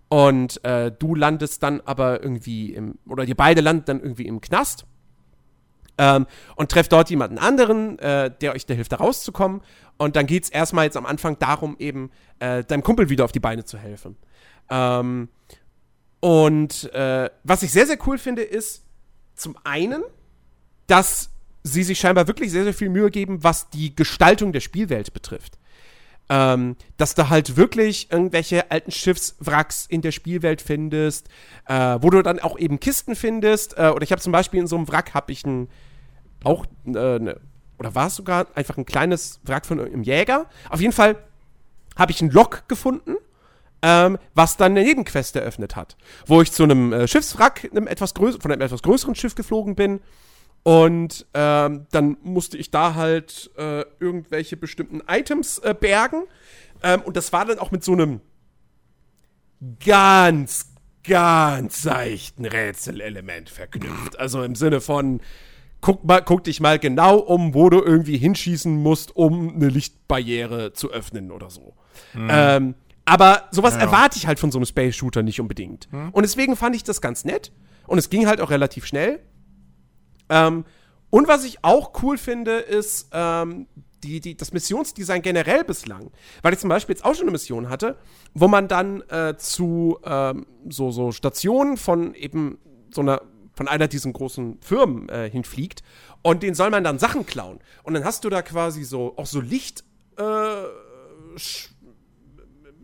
und 0.09 0.65
äh, 0.65 0.91
du 0.91 1.15
landest 1.15 1.63
dann 1.63 1.81
aber 1.83 2.23
irgendwie 2.23 2.75
im, 2.75 2.99
oder 3.07 3.25
ihr 3.25 3.37
beide 3.37 3.61
landen 3.61 3.85
dann 3.87 4.01
irgendwie 4.01 4.27
im 4.27 4.41
Knast 4.41 4.87
ähm, 5.99 6.27
und 6.57 6.71
trefft 6.71 6.93
dort 6.93 7.11
jemanden 7.11 7.39
anderen, 7.39 7.99
äh, 7.99 8.31
der 8.41 8.55
euch 8.55 8.67
da 8.67 8.75
hilft, 8.75 8.93
da 8.93 8.97
rauszukommen 8.97 9.61
und 9.99 10.17
dann 10.17 10.27
geht 10.27 10.45
es 10.45 10.51
erstmal 10.51 10.87
jetzt 10.87 10.97
am 10.97 11.07
Anfang 11.07 11.39
darum, 11.39 11.77
eben 11.79 12.11
äh, 12.39 12.65
deinem 12.65 12.83
Kumpel 12.83 13.11
wieder 13.11 13.25
auf 13.25 13.33
die 13.33 13.41
Beine 13.41 13.65
zu 13.65 13.79
helfen. 13.79 14.17
Ähm, 14.71 15.29
und 16.21 16.93
äh, 16.93 17.31
was 17.45 17.63
ich 17.63 17.73
sehr, 17.73 17.87
sehr 17.87 17.99
cool 18.07 18.19
finde, 18.19 18.43
ist 18.43 18.85
zum 19.35 19.57
einen, 19.65 20.03
dass 20.87 21.31
sie 21.63 21.83
sich 21.83 21.99
scheinbar 21.99 22.27
wirklich 22.27 22.51
sehr, 22.51 22.65
sehr 22.65 22.75
viel 22.75 22.91
Mühe 22.91 23.11
geben, 23.11 23.43
was 23.43 23.71
die 23.71 23.95
Gestaltung 23.95 24.53
der 24.53 24.61
Spielwelt 24.61 25.13
betrifft. 25.13 25.59
Ähm, 26.29 26.77
dass 26.97 27.15
du 27.17 27.29
halt 27.29 27.57
wirklich 27.57 28.13
irgendwelche 28.13 28.71
alten 28.71 28.93
Schiffswracks 28.93 29.87
in 29.87 30.01
der 30.01 30.13
Spielwelt 30.13 30.63
findest, 30.63 31.29
äh, 31.67 31.99
wo 32.01 32.11
du 32.11 32.23
dann 32.23 32.39
auch 32.39 32.57
eben 32.57 32.79
Kisten 32.79 33.17
findest. 33.17 33.77
Äh, 33.77 33.89
oder 33.89 34.05
ich 34.05 34.13
habe 34.13 34.23
zum 34.23 34.33
Beispiel 34.33 34.61
in 34.61 34.69
so 34.69 34.77
einem 34.77 34.87
Wrack 34.89 35.13
habe 35.15 35.33
ich 35.33 35.45
ein 35.45 35.69
auch 36.45 36.67
äh, 36.87 37.19
ne, 37.19 37.41
oder 37.79 37.95
war 37.95 38.07
es 38.07 38.17
sogar 38.17 38.47
einfach 38.55 38.77
ein 38.77 38.87
kleines 38.87 39.41
Wrack 39.43 39.67
von 39.67 39.81
einem 39.81 40.03
Jäger. 40.03 40.47
Auf 40.69 40.81
jeden 40.81 40.93
Fall 40.93 41.17
habe 41.97 42.13
ich 42.13 42.21
ein 42.23 42.31
Lok 42.31 42.69
gefunden, 42.69 43.17
ähm, 43.83 44.19
was 44.35 44.57
dann 44.57 44.73
eine 44.73 44.85
Nebenquest 44.85 45.37
eröffnet 45.37 45.77
hat, 45.77 45.97
wo 46.27 46.43
ich 46.43 46.53
zu 46.53 46.65
einem 46.65 46.93
äh, 46.93 47.09
Schiffswrack, 47.09 47.69
einem 47.71 47.87
etwas 47.87 48.13
von 48.13 48.53
einem 48.53 48.61
etwas 48.61 48.83
größeren 48.83 49.15
Schiff 49.15 49.35
geflogen 49.35 49.75
bin 49.75 50.01
und 50.63 51.27
ähm, 51.33 51.87
dann 51.91 52.17
musste 52.23 52.59
ich 52.59 52.71
da 52.71 52.95
halt 52.95 53.51
äh, 53.57 53.85
irgendwelche 53.99 54.57
bestimmten 54.57 55.01
Items 55.09 55.59
äh, 55.59 55.75
bergen. 55.79 56.25
Ähm, 56.83 57.01
und 57.03 57.17
das 57.17 57.33
war 57.33 57.47
dann 57.47 57.59
auch 57.59 57.71
mit 57.71 57.83
so 57.83 57.93
einem 57.93 58.21
ganz, 59.85 60.73
ganz 61.03 61.83
seichten 61.83 62.45
Rätselelement 62.45 63.49
verknüpft. 63.49 64.19
Also 64.19 64.43
im 64.43 64.55
Sinne 64.55 64.83
von, 64.83 65.21
guck, 65.81 66.05
mal, 66.05 66.21
guck 66.21 66.45
dich 66.45 66.61
mal 66.61 66.79
genau 66.79 67.17
um, 67.17 67.55
wo 67.55 67.71
du 67.71 67.83
irgendwie 67.83 68.19
hinschießen 68.19 68.75
musst, 68.75 69.17
um 69.17 69.55
eine 69.55 69.69
Lichtbarriere 69.69 70.75
zu 70.75 70.91
öffnen 70.91 71.31
oder 71.31 71.49
so. 71.49 71.75
Mhm. 72.13 72.29
Ähm, 72.31 72.75
aber 73.11 73.49
sowas 73.51 73.75
ja. 73.75 73.81
erwarte 73.81 74.19
ich 74.19 74.29
halt 74.29 74.39
von 74.39 74.53
so 74.53 74.59
einem 74.59 74.67
Space 74.67 74.95
Shooter 74.95 75.25
nicht 75.25 75.41
unbedingt. 75.41 75.93
Mhm. 75.93 76.11
Und 76.11 76.23
deswegen 76.23 76.55
fand 76.55 76.77
ich 76.77 76.85
das 76.85 77.01
ganz 77.01 77.25
nett. 77.25 77.51
Und 77.89 77.99
es 77.99 78.09
ging 78.09 78.29
halt 78.29 78.41
auch 78.41 78.51
relativ 78.51 78.87
schnell. 78.87 79.19
Ähm, 80.29 80.65
und 81.11 81.27
was 81.27 81.43
ich 81.43 81.65
auch 81.65 81.91
cool 82.05 82.19
finde, 82.19 82.59
ist 82.59 83.09
ähm, 83.13 83.67
die, 84.05 84.21
die, 84.21 84.37
das 84.37 84.53
Missionsdesign 84.53 85.23
generell 85.23 85.65
bislang. 85.65 86.13
Weil 86.43 86.53
ich 86.53 86.61
zum 86.61 86.69
Beispiel 86.69 86.95
jetzt 86.95 87.05
auch 87.05 87.15
schon 87.17 87.25
eine 87.25 87.33
Mission 87.33 87.69
hatte, 87.69 87.99
wo 88.33 88.47
man 88.47 88.69
dann 88.69 89.03
äh, 89.09 89.37
zu 89.37 89.99
ähm, 90.05 90.47
so, 90.69 90.93
so 90.93 91.11
Stationen 91.11 91.79
von 91.79 92.15
eben 92.15 92.59
so 92.95 93.01
einer 93.01 93.23
von 93.55 93.67
einer 93.67 93.89
diesen 93.89 94.13
großen 94.15 94.59
Firmen 94.63 95.09
äh, 95.11 95.29
hinfliegt 95.29 95.83
und 96.23 96.43
den 96.43 96.55
soll 96.55 96.71
man 96.71 96.83
dann 96.83 96.99
Sachen 96.99 97.27
klauen. 97.27 97.59
Und 97.83 97.93
dann 97.93 98.05
hast 98.05 98.25
du 98.25 98.31
da 98.31 98.41
quasi 98.41 98.85
so 98.85 99.15
auch 99.19 99.27
so 99.27 99.41
Licht 99.41 99.85
äh, 100.17 100.23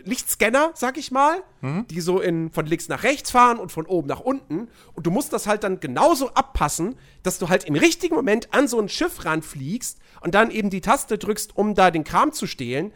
Lichtscanner, 0.06 0.70
sag 0.74 0.96
ich 0.96 1.10
mal, 1.10 1.42
mhm. 1.60 1.86
die 1.88 2.00
so 2.00 2.20
in, 2.20 2.50
von 2.50 2.64
links 2.64 2.88
nach 2.88 3.02
rechts 3.02 3.30
fahren 3.30 3.58
und 3.58 3.72
von 3.72 3.86
oben 3.86 4.08
nach 4.08 4.20
unten. 4.20 4.68
Und 4.94 5.06
du 5.06 5.10
musst 5.10 5.32
das 5.32 5.46
halt 5.46 5.64
dann 5.64 5.80
genauso 5.80 6.32
abpassen, 6.32 6.96
dass 7.22 7.38
du 7.38 7.48
halt 7.48 7.64
im 7.64 7.74
richtigen 7.74 8.14
Moment 8.14 8.54
an 8.54 8.68
so 8.68 8.80
ein 8.80 8.88
Schiff 8.88 9.24
ranfliegst 9.24 9.98
und 10.20 10.34
dann 10.34 10.50
eben 10.50 10.70
die 10.70 10.80
Taste 10.80 11.18
drückst, 11.18 11.56
um 11.56 11.74
da 11.74 11.90
den 11.90 12.04
Kram 12.04 12.32
zu 12.32 12.46
stehlen. 12.46 12.92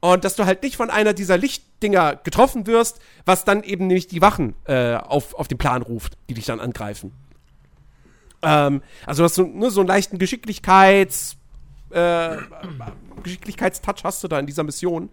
Und 0.00 0.24
dass 0.24 0.36
du 0.36 0.44
halt 0.44 0.62
nicht 0.62 0.76
von 0.76 0.90
einer 0.90 1.12
dieser 1.12 1.38
Lichtdinger 1.38 2.16
getroffen 2.16 2.66
wirst, 2.66 2.98
was 3.24 3.44
dann 3.44 3.62
eben 3.62 3.86
nämlich 3.86 4.06
die 4.06 4.20
Wachen 4.20 4.54
äh, 4.64 4.96
auf, 4.96 5.34
auf 5.34 5.48
den 5.48 5.58
Plan 5.58 5.82
ruft, 5.82 6.16
die 6.28 6.34
dich 6.34 6.46
dann 6.46 6.60
angreifen. 6.60 7.12
Ähm, 8.42 8.82
also, 9.06 9.22
dass 9.22 9.34
du 9.34 9.44
nur 9.44 9.70
so 9.70 9.80
einen 9.80 9.88
leichten 9.88 10.18
Geschicklichkeits, 10.18 11.36
äh, 11.90 12.36
Geschicklichkeitstouch 13.22 14.04
hast 14.04 14.22
du 14.24 14.28
da 14.28 14.38
in 14.38 14.46
dieser 14.46 14.62
Mission. 14.62 15.10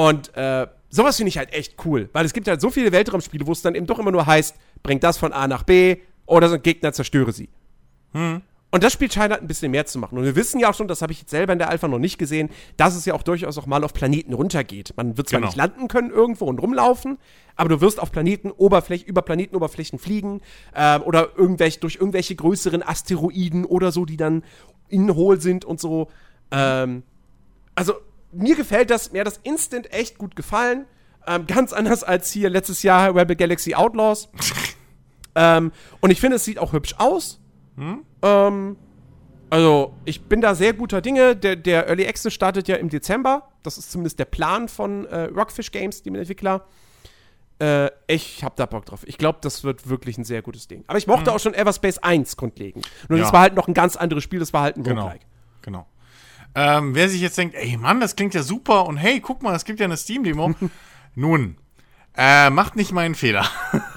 Und 0.00 0.34
äh, 0.34 0.66
sowas 0.88 1.18
finde 1.18 1.28
ich 1.28 1.36
halt 1.36 1.52
echt 1.52 1.74
cool, 1.84 2.08
weil 2.14 2.24
es 2.24 2.32
gibt 2.32 2.48
halt 2.48 2.62
so 2.62 2.70
viele 2.70 2.90
Weltraumspiele, 2.90 3.46
wo 3.46 3.52
es 3.52 3.60
dann 3.60 3.74
eben 3.74 3.86
doch 3.86 3.98
immer 3.98 4.10
nur 4.10 4.24
heißt, 4.24 4.56
bring 4.82 4.98
das 4.98 5.18
von 5.18 5.34
A 5.34 5.46
nach 5.46 5.62
B 5.62 5.98
oder 6.24 6.48
so 6.48 6.54
ein 6.54 6.62
Gegner 6.62 6.94
zerstöre 6.94 7.32
sie. 7.32 7.50
Hm. 8.12 8.40
Und 8.70 8.82
das 8.82 8.94
Spiel 8.94 9.12
scheint 9.12 9.30
halt 9.30 9.42
ein 9.42 9.46
bisschen 9.46 9.70
mehr 9.72 9.84
zu 9.84 9.98
machen. 9.98 10.16
Und 10.16 10.24
wir 10.24 10.36
wissen 10.36 10.58
ja 10.58 10.70
auch 10.70 10.74
schon, 10.74 10.88
das 10.88 11.02
habe 11.02 11.12
ich 11.12 11.20
jetzt 11.20 11.30
selber 11.30 11.52
in 11.52 11.58
der 11.58 11.68
Alpha 11.68 11.86
noch 11.86 11.98
nicht 11.98 12.16
gesehen, 12.16 12.48
dass 12.78 12.96
es 12.96 13.04
ja 13.04 13.12
auch 13.12 13.22
durchaus 13.22 13.58
auch 13.58 13.66
mal 13.66 13.84
auf 13.84 13.92
Planeten 13.92 14.32
runtergeht. 14.32 14.94
Man 14.96 15.18
wird 15.18 15.28
zwar 15.28 15.40
genau. 15.40 15.48
nicht 15.48 15.58
landen 15.58 15.86
können 15.88 16.08
irgendwo 16.08 16.46
und 16.46 16.60
rumlaufen, 16.60 17.18
aber 17.54 17.68
du 17.68 17.82
wirst 17.82 18.00
auf 18.00 18.10
Planeten 18.10 18.50
Oberfläche, 18.52 19.04
über 19.04 19.20
Planetenoberflächen 19.20 19.98
fliegen 19.98 20.40
äh, 20.72 20.98
oder 21.00 21.36
irgendwelche, 21.36 21.78
durch 21.78 21.96
irgendwelche 21.96 22.34
größeren 22.36 22.82
Asteroiden 22.82 23.66
oder 23.66 23.92
so, 23.92 24.06
die 24.06 24.16
dann 24.16 24.44
innen 24.88 25.14
hohl 25.14 25.42
sind 25.42 25.66
und 25.66 25.78
so. 25.78 26.08
Ähm, 26.52 27.02
also 27.74 27.96
mir 28.32 28.56
gefällt 28.56 28.90
das, 28.90 29.12
mir 29.12 29.20
hat 29.20 29.26
das 29.26 29.38
Instant 29.42 29.92
echt 29.92 30.18
gut 30.18 30.36
gefallen. 30.36 30.86
Ähm, 31.26 31.46
ganz 31.46 31.72
anders 31.72 32.02
als 32.02 32.30
hier 32.32 32.48
letztes 32.50 32.82
Jahr 32.82 33.14
Rebel 33.14 33.36
Galaxy 33.36 33.74
Outlaws. 33.74 34.28
ähm, 35.34 35.72
und 36.00 36.10
ich 36.10 36.20
finde, 36.20 36.36
es 36.36 36.44
sieht 36.44 36.58
auch 36.58 36.72
hübsch 36.72 36.94
aus. 36.98 37.40
Hm? 37.76 38.04
Ähm, 38.22 38.76
also, 39.50 39.94
ich 40.04 40.22
bin 40.22 40.40
da 40.40 40.54
sehr 40.54 40.72
guter 40.72 41.00
Dinge. 41.00 41.36
Der, 41.36 41.56
der 41.56 41.88
Early 41.88 42.06
Access 42.06 42.32
startet 42.32 42.68
ja 42.68 42.76
im 42.76 42.88
Dezember. 42.88 43.48
Das 43.62 43.78
ist 43.78 43.90
zumindest 43.90 44.18
der 44.18 44.24
Plan 44.24 44.68
von 44.68 45.06
äh, 45.06 45.24
Rockfish 45.24 45.72
Games, 45.72 46.02
dem 46.02 46.14
Entwickler. 46.14 46.64
Äh, 47.60 47.90
ich 48.06 48.42
hab 48.42 48.56
da 48.56 48.64
Bock 48.66 48.86
drauf. 48.86 49.00
Ich 49.06 49.18
glaube, 49.18 49.38
das 49.42 49.64
wird 49.64 49.88
wirklich 49.88 50.16
ein 50.16 50.24
sehr 50.24 50.40
gutes 50.40 50.68
Ding. 50.68 50.84
Aber 50.86 50.96
ich 50.98 51.06
mochte 51.06 51.32
auch 51.32 51.40
schon 51.40 51.52
Everspace 51.52 51.98
1 51.98 52.36
grundlegend. 52.36 52.88
Nur 53.08 53.18
Ja. 53.18 53.24
das 53.24 53.32
war 53.34 53.40
halt 53.42 53.54
noch 53.54 53.68
ein 53.68 53.74
ganz 53.74 53.96
anderes 53.96 54.24
Spiel, 54.24 54.38
das 54.40 54.52
war 54.54 54.62
halt 54.62 54.76
ein 54.78 54.84
Genau. 54.84 55.02
Roguelike. 55.02 55.26
Genau. 55.62 55.86
Ähm, 56.54 56.94
wer 56.94 57.08
sich 57.08 57.20
jetzt 57.20 57.38
denkt, 57.38 57.54
ey 57.54 57.76
Mann, 57.76 58.00
das 58.00 58.16
klingt 58.16 58.34
ja 58.34 58.42
super 58.42 58.86
und 58.86 58.96
hey, 58.96 59.20
guck 59.20 59.42
mal, 59.42 59.54
es 59.54 59.64
gibt 59.64 59.80
ja 59.80 59.84
eine 59.84 59.96
Steam-Demo. 59.96 60.54
Nun, 61.14 61.56
äh, 62.16 62.50
macht 62.50 62.76
nicht 62.76 62.92
meinen 62.92 63.14
Fehler. 63.14 63.48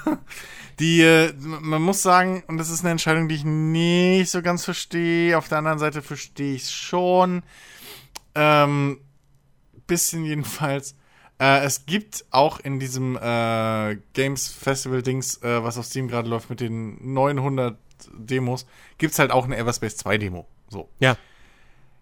die, 0.80 1.01
äh, 1.01 1.34
man 1.39 1.81
muss 1.81 2.01
sagen, 2.01 2.43
und 2.47 2.57
das 2.57 2.69
ist 2.69 2.81
eine 2.81 2.91
Entscheidung, 2.91 3.27
die 3.27 3.35
ich 3.35 3.45
nicht 3.45 4.30
so 4.30 4.41
ganz 4.41 4.65
verstehe. 4.65 5.38
Auf 5.38 5.49
der 5.49 5.59
anderen 5.59 5.80
Seite 5.80 6.01
verstehe 6.01 6.55
ich 6.55 6.63
es 6.63 6.71
schon. 6.71 7.43
Ähm, 8.35 8.99
bisschen 9.88 10.25
jedenfalls. 10.25 10.95
Äh, 11.39 11.65
es 11.65 11.85
gibt 11.85 12.25
auch 12.31 12.59
in 12.59 12.80
diesem 12.80 13.17
äh, 13.17 13.97
Games 14.13 14.47
Festival 14.47 15.01
Dings, 15.01 15.41
äh, 15.41 15.63
was 15.63 15.77
auf 15.77 15.85
Steam 15.85 16.07
gerade 16.07 16.30
läuft 16.30 16.49
mit 16.49 16.59
den 16.59 17.13
900 17.13 17.77
Demos, 18.13 18.65
gibt's 18.97 19.19
halt 19.19 19.31
auch 19.31 19.45
eine 19.45 19.57
Everspace 19.57 19.97
2 19.97 20.17
Demo. 20.17 20.47
So. 20.69 20.89
Ja. 20.99 21.17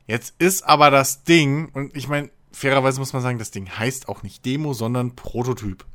Jetzt 0.08 0.36
ist 0.40 0.64
aber 0.64 0.92
das 0.92 1.24
Ding, 1.24 1.70
und 1.74 1.96
ich 1.96 2.08
meine, 2.08 2.30
fairerweise 2.52 3.00
muss 3.00 3.14
man 3.14 3.22
sagen, 3.22 3.40
das 3.40 3.52
Ding 3.52 3.70
heißt 3.70 4.10
auch 4.10 4.24
nicht 4.24 4.46
Demo, 4.46 4.74
sondern 4.74 5.16
Prototyp. 5.16 5.86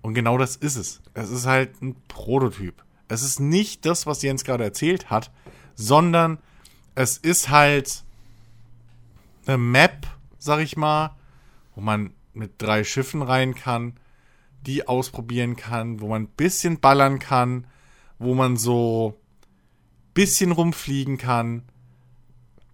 Und 0.00 0.14
genau 0.14 0.38
das 0.38 0.56
ist 0.56 0.76
es. 0.76 1.00
Es 1.14 1.30
ist 1.30 1.46
halt 1.46 1.80
ein 1.82 1.96
Prototyp. 2.08 2.82
Es 3.08 3.22
ist 3.22 3.40
nicht 3.40 3.84
das, 3.86 4.06
was 4.06 4.22
Jens 4.22 4.44
gerade 4.44 4.64
erzählt 4.64 5.10
hat, 5.10 5.30
sondern 5.74 6.38
es 6.94 7.18
ist 7.18 7.50
halt 7.50 8.04
eine 9.46 9.58
Map, 9.58 10.06
sag 10.38 10.60
ich 10.60 10.76
mal, 10.76 11.16
wo 11.74 11.80
man 11.80 12.12
mit 12.34 12.54
drei 12.58 12.84
Schiffen 12.84 13.22
rein 13.22 13.54
kann, 13.54 13.94
die 14.66 14.86
ausprobieren 14.86 15.56
kann, 15.56 16.00
wo 16.00 16.08
man 16.08 16.22
ein 16.22 16.28
bisschen 16.28 16.80
ballern 16.80 17.18
kann, 17.18 17.66
wo 18.18 18.34
man 18.34 18.56
so 18.56 19.18
bisschen 20.14 20.52
rumfliegen 20.52 21.18
kann, 21.18 21.62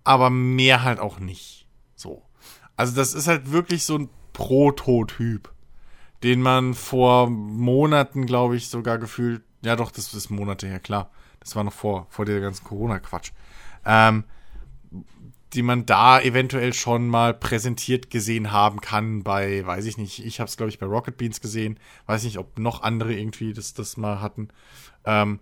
aber 0.05 0.31
mehr 0.31 0.83
halt 0.83 1.01
auch 1.01 1.19
nicht. 1.19 1.67
So. 1.95 2.23
Also 2.77 2.95
das 2.95 3.15
ist 3.15 3.27
halt 3.27 3.51
wirklich 3.53 3.85
so 3.85 3.97
ein 3.99 4.09
Prototyp, 4.33 5.53
den 6.23 6.41
man 6.43 6.75
vor 6.75 7.29
Monaten, 7.29 8.27
glaube 8.27 8.57
ich, 8.57 8.69
sogar 8.69 8.99
gefühlt, 8.99 9.43
ja 9.65 9.77
doch, 9.77 9.91
das 9.91 10.15
ist 10.15 10.31
Monate 10.31 10.67
her, 10.67 10.81
klar. 10.81 11.11
Das 11.41 11.57
war 11.57 11.65
noch 11.65 11.73
vor, 11.73 12.07
vor 12.11 12.25
der 12.25 12.41
ganzen 12.41 12.65
Corona-Quatsch. 12.65 13.33
Ähm, 13.85 14.25
die 15.55 15.63
man 15.63 15.87
da 15.87 16.21
eventuell 16.21 16.75
schon 16.75 17.09
mal 17.09 17.33
präsentiert 17.33 18.11
gesehen 18.11 18.53
haben 18.53 18.81
kann 18.81 19.23
bei, 19.23 19.65
weiß 19.65 19.87
ich 19.87 19.97
nicht, 19.97 20.25
ich 20.25 20.41
habe 20.41 20.49
es 20.49 20.57
glaube 20.57 20.69
ich 20.69 20.79
bei 20.79 20.87
Rocket 20.87 21.17
Beans 21.17 21.41
gesehen, 21.41 21.79
weiß 22.07 22.25
nicht, 22.25 22.39
ob 22.39 22.59
noch 22.59 22.83
andere 22.83 23.15
irgendwie 23.15 23.55
das, 23.55 23.73
das 23.73 23.97
mal 23.97 24.21
hatten, 24.21 24.49
ähm, 25.05 25.41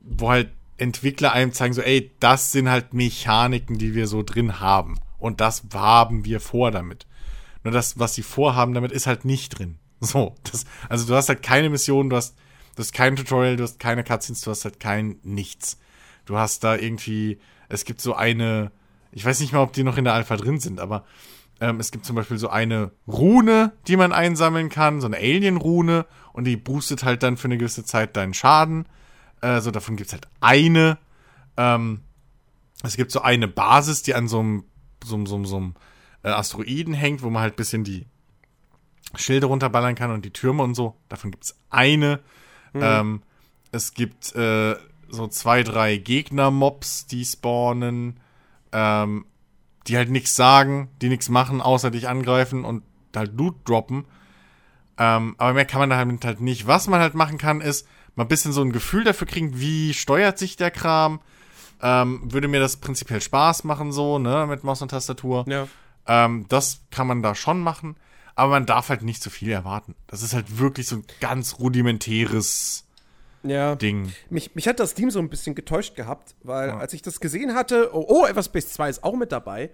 wo 0.00 0.30
halt 0.30 0.50
Entwickler 0.78 1.32
einem 1.32 1.52
zeigen 1.52 1.74
so, 1.74 1.82
ey, 1.82 2.12
das 2.20 2.52
sind 2.52 2.68
halt 2.68 2.94
Mechaniken, 2.94 3.78
die 3.78 3.94
wir 3.94 4.06
so 4.06 4.22
drin 4.22 4.60
haben 4.60 4.98
und 5.18 5.40
das 5.40 5.64
haben 5.74 6.24
wir 6.24 6.40
vor 6.40 6.70
damit. 6.70 7.06
Nur 7.64 7.72
das, 7.72 7.98
was 7.98 8.14
sie 8.14 8.22
vorhaben 8.22 8.74
damit, 8.74 8.92
ist 8.92 9.06
halt 9.06 9.24
nicht 9.24 9.58
drin. 9.58 9.78
So, 10.00 10.36
das, 10.44 10.64
also 10.88 11.08
du 11.08 11.14
hast 11.16 11.28
halt 11.28 11.42
keine 11.42 11.70
Mission, 11.70 12.08
du 12.08 12.14
hast, 12.14 12.36
du 12.76 12.82
hast 12.82 12.92
kein 12.92 13.16
Tutorial, 13.16 13.56
du 13.56 13.64
hast 13.64 13.80
keine 13.80 14.04
Cutscenes, 14.04 14.42
du 14.42 14.52
hast 14.52 14.64
halt 14.64 14.78
kein 14.78 15.16
nichts. 15.24 15.80
Du 16.24 16.36
hast 16.36 16.62
da 16.62 16.76
irgendwie, 16.76 17.40
es 17.68 17.84
gibt 17.84 18.00
so 18.00 18.14
eine, 18.14 18.70
ich 19.10 19.24
weiß 19.24 19.40
nicht 19.40 19.52
mal, 19.52 19.60
ob 19.60 19.72
die 19.72 19.82
noch 19.82 19.96
in 19.96 20.04
der 20.04 20.14
Alpha 20.14 20.36
drin 20.36 20.60
sind, 20.60 20.78
aber 20.78 21.04
ähm, 21.60 21.80
es 21.80 21.90
gibt 21.90 22.04
zum 22.04 22.14
Beispiel 22.14 22.38
so 22.38 22.48
eine 22.48 22.92
Rune, 23.08 23.72
die 23.88 23.96
man 23.96 24.12
einsammeln 24.12 24.68
kann, 24.68 25.00
so 25.00 25.06
eine 25.06 25.16
Alien-Rune, 25.16 26.06
und 26.32 26.44
die 26.44 26.56
boostet 26.56 27.02
halt 27.02 27.24
dann 27.24 27.36
für 27.36 27.48
eine 27.48 27.58
gewisse 27.58 27.84
Zeit 27.84 28.16
deinen 28.16 28.34
Schaden. 28.34 28.86
Äh, 29.40 29.60
so, 29.60 29.70
davon 29.70 29.96
gibt's 29.96 30.12
halt 30.12 30.26
eine. 30.40 30.98
Ähm, 31.56 32.00
es 32.82 32.96
gibt 32.96 33.10
so 33.10 33.20
eine 33.22 33.48
Basis, 33.48 34.02
die 34.02 34.14
an 34.14 34.28
so 34.28 34.40
einem, 34.40 34.64
so, 35.04 35.14
einem- 35.16 35.26
so, 35.26 35.34
einem- 35.36 35.46
so 35.46 35.56
einem 35.56 35.74
äh, 36.24 36.28
Asteroiden 36.30 36.94
hängt, 36.94 37.22
wo 37.22 37.30
man 37.30 37.42
halt 37.42 37.56
bisschen 37.56 37.84
die 37.84 38.06
Schilde 39.14 39.46
runterballern 39.46 39.94
kann 39.94 40.10
und 40.10 40.24
die 40.24 40.32
Türme 40.32 40.62
und 40.62 40.74
so. 40.74 40.96
Davon 41.08 41.30
gibt's 41.30 41.56
eine. 41.70 42.20
Ähm, 42.74 43.22
es 43.72 43.94
gibt 43.94 44.34
äh, 44.34 44.76
so 45.08 45.26
zwei, 45.28 45.62
drei 45.62 45.96
Gegner-Mobs, 45.96 47.06
die 47.06 47.24
spawnen, 47.24 48.20
ähm, 48.72 49.24
die 49.86 49.96
halt 49.96 50.10
nichts 50.10 50.36
sagen, 50.36 50.88
die 51.00 51.08
nichts 51.08 51.28
machen, 51.30 51.60
außer 51.62 51.90
dich 51.90 52.08
angreifen 52.08 52.64
und 52.64 52.82
halt 53.16 53.32
Loot 53.36 53.56
droppen. 53.66 54.04
Ähm, 54.98 55.34
aber 55.38 55.54
mehr 55.54 55.64
kann 55.64 55.80
man 55.80 55.90
damit 55.90 56.24
halt 56.24 56.40
nicht. 56.40 56.66
Was 56.66 56.88
man 56.88 57.00
halt 57.00 57.14
machen 57.14 57.38
kann, 57.38 57.60
ist 57.62 57.86
mal 58.18 58.24
ein 58.24 58.28
bisschen 58.28 58.52
so 58.52 58.60
ein 58.62 58.72
Gefühl 58.72 59.04
dafür 59.04 59.28
kriegen, 59.28 59.60
wie 59.60 59.94
steuert 59.94 60.38
sich 60.38 60.56
der 60.56 60.72
Kram. 60.72 61.20
Ähm, 61.80 62.20
würde 62.24 62.48
mir 62.48 62.58
das 62.58 62.78
prinzipiell 62.78 63.20
Spaß 63.20 63.62
machen, 63.62 63.92
so, 63.92 64.18
ne, 64.18 64.46
mit 64.48 64.64
Maus 64.64 64.82
und 64.82 64.88
Tastatur. 64.88 65.44
Ja. 65.48 65.68
Ähm, 66.06 66.44
das 66.48 66.80
kann 66.90 67.06
man 67.06 67.22
da 67.22 67.36
schon 67.36 67.60
machen, 67.60 67.96
aber 68.34 68.50
man 68.50 68.66
darf 68.66 68.88
halt 68.88 69.02
nicht 69.02 69.22
zu 69.22 69.30
viel 69.30 69.52
erwarten. 69.52 69.94
Das 70.08 70.22
ist 70.22 70.34
halt 70.34 70.58
wirklich 70.58 70.88
so 70.88 70.96
ein 70.96 71.04
ganz 71.20 71.60
rudimentäres 71.60 72.84
Ja. 73.44 73.76
Ding. 73.76 74.12
Mich, 74.30 74.56
mich 74.56 74.66
hat 74.66 74.80
das 74.80 74.94
Team 74.94 75.12
so 75.12 75.20
ein 75.20 75.28
bisschen 75.28 75.54
getäuscht 75.54 75.94
gehabt, 75.94 76.34
weil 76.42 76.70
als 76.70 76.92
ich 76.94 77.02
das 77.02 77.20
gesehen 77.20 77.54
hatte, 77.54 77.90
oh, 77.94 78.04
oh 78.08 78.26
Everspace 78.26 78.70
2 78.72 78.90
ist 78.90 79.04
auch 79.04 79.14
mit 79.14 79.30
dabei, 79.30 79.70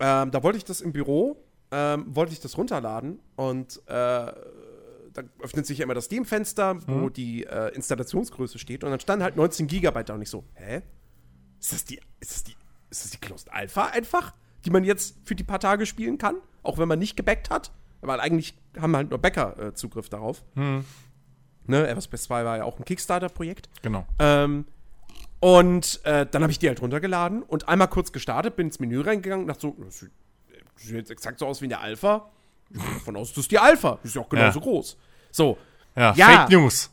ähm, 0.00 0.32
da 0.32 0.42
wollte 0.42 0.58
ich 0.58 0.64
das 0.64 0.80
im 0.80 0.92
Büro, 0.92 1.36
ähm, 1.70 2.06
wollte 2.08 2.32
ich 2.32 2.40
das 2.40 2.58
runterladen 2.58 3.20
und 3.36 3.80
äh, 3.86 4.32
da 5.22 5.28
öffnet 5.42 5.66
sich 5.66 5.78
ja 5.78 5.84
immer 5.84 5.94
das 5.94 6.06
Steam-Fenster, 6.06 6.78
wo 6.86 7.08
die 7.08 7.44
äh, 7.44 7.74
Installationsgröße 7.74 8.58
steht 8.58 8.84
und 8.84 8.90
dann 8.90 9.00
stand 9.00 9.22
halt 9.22 9.36
19 9.36 9.66
Gigabyte 9.66 10.08
da 10.08 10.14
und 10.14 10.22
ich 10.22 10.30
so, 10.30 10.44
hä? 10.54 10.82
Ist 11.60 11.72
das 11.72 11.84
die, 11.84 12.00
ist 12.20 12.32
das 12.34 12.44
die, 12.44 12.56
ist 12.90 13.04
das 13.04 13.10
die 13.10 13.18
Closed 13.18 13.52
Alpha 13.52 13.86
einfach, 13.86 14.34
die 14.64 14.70
man 14.70 14.84
jetzt 14.84 15.16
für 15.24 15.34
die 15.34 15.44
paar 15.44 15.60
Tage 15.60 15.86
spielen 15.86 16.18
kann, 16.18 16.36
auch 16.62 16.78
wenn 16.78 16.88
man 16.88 16.98
nicht 16.98 17.16
gebackt 17.16 17.50
hat? 17.50 17.72
Weil 18.00 18.20
eigentlich 18.20 18.54
haben 18.80 18.94
halt 18.94 19.10
nur 19.10 19.18
Bäcker 19.18 19.58
äh, 19.58 19.74
Zugriff 19.74 20.08
darauf. 20.08 20.44
Ne, 20.54 21.88
Everspace 21.88 22.22
2 22.24 22.44
war 22.44 22.56
ja 22.58 22.64
auch 22.64 22.78
ein 22.78 22.84
Kickstarter-Projekt. 22.84 23.68
Genau. 23.82 24.06
Ähm, 24.20 24.66
und 25.40 26.00
äh, 26.04 26.26
dann 26.26 26.42
habe 26.42 26.50
ich 26.50 26.58
die 26.58 26.68
halt 26.68 26.80
runtergeladen 26.80 27.42
und 27.42 27.68
einmal 27.68 27.88
kurz 27.88 28.12
gestartet, 28.12 28.56
bin 28.56 28.68
ins 28.68 28.78
Menü 28.80 29.00
reingegangen 29.00 29.44
und 29.44 29.48
dachte 29.48 29.62
so, 29.62 29.76
das 29.84 29.98
sieht, 30.00 30.10
sieht 30.76 30.94
jetzt 30.96 31.10
exakt 31.10 31.38
so 31.40 31.46
aus 31.46 31.60
wie 31.60 31.66
in 31.66 31.70
der 31.70 31.80
Alpha. 31.80 32.30
Davon 32.70 33.16
aus, 33.16 33.30
das 33.30 33.38
ist 33.44 33.50
die 33.50 33.58
Alpha. 33.58 33.98
Die 34.02 34.08
ist 34.08 34.14
ja 34.14 34.22
auch 34.22 34.28
genauso 34.28 34.58
Ja. 34.60 34.64
groß. 34.64 34.96
So. 35.30 35.58
Ja, 35.96 36.14
Ja. 36.14 36.26
Fake 36.26 36.50
News. 36.50 36.90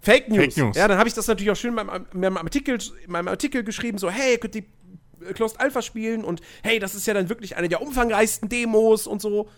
Fake 0.00 0.28
News. 0.28 0.38
Fake 0.38 0.56
News. 0.56 0.76
Ja, 0.76 0.88
dann 0.88 0.98
habe 0.98 1.08
ich 1.08 1.14
das 1.14 1.26
natürlich 1.28 1.50
auch 1.50 1.56
schön 1.56 1.70
in 1.70 1.86
meinem, 1.86 2.06
in 2.12 2.20
meinem, 2.20 2.36
Artikel, 2.38 2.78
in 3.04 3.12
meinem 3.12 3.28
Artikel 3.28 3.62
geschrieben, 3.62 3.98
so, 3.98 4.10
hey, 4.10 4.32
ihr 4.32 4.38
könnt 4.38 4.54
die 4.54 4.64
äh, 5.24 5.32
Closed 5.32 5.60
Alpha 5.60 5.80
spielen 5.80 6.24
und 6.24 6.40
hey, 6.62 6.78
das 6.78 6.94
ist 6.94 7.06
ja 7.06 7.14
dann 7.14 7.28
wirklich 7.28 7.56
eine 7.56 7.68
der 7.68 7.80
umfangreichsten 7.80 8.48
Demos 8.48 9.06
und 9.06 9.22
so. 9.22 9.48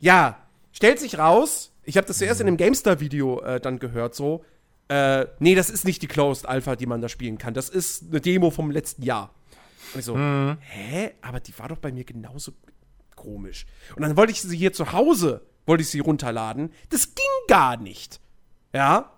Ja, 0.00 0.38
stellt 0.72 0.98
sich 0.98 1.18
raus, 1.18 1.72
ich 1.84 1.96
habe 1.96 2.06
das 2.06 2.18
zuerst 2.18 2.40
in 2.40 2.48
einem 2.48 2.56
GameStar-Video 2.56 3.40
äh, 3.42 3.60
dann 3.60 3.78
gehört, 3.78 4.14
so, 4.14 4.44
äh, 4.88 5.26
nee, 5.38 5.54
das 5.54 5.70
ist 5.70 5.84
nicht 5.84 6.02
die 6.02 6.08
Closed 6.08 6.46
Alpha, 6.46 6.76
die 6.76 6.86
man 6.86 7.00
da 7.00 7.08
spielen 7.08 7.38
kann. 7.38 7.54
Das 7.54 7.68
ist 7.68 8.04
eine 8.10 8.20
Demo 8.20 8.50
vom 8.50 8.70
letzten 8.70 9.02
Jahr. 9.02 9.32
Und 9.94 10.00
ich 10.00 10.04
so, 10.04 10.16
hä? 10.18 11.12
Aber 11.22 11.40
die 11.40 11.56
war 11.58 11.68
doch 11.68 11.78
bei 11.78 11.92
mir 11.92 12.04
genauso 12.04 12.52
komisch. 13.14 13.66
Und 13.94 14.02
dann 14.02 14.16
wollte 14.16 14.32
ich 14.32 14.42
sie 14.42 14.56
hier 14.56 14.72
zu 14.72 14.92
Hause, 14.92 15.42
wollte 15.66 15.82
ich 15.82 15.90
sie 15.90 16.00
runterladen. 16.00 16.72
Das 16.90 17.14
ging 17.14 17.24
gar 17.48 17.76
nicht. 17.76 18.20
Ja? 18.72 19.12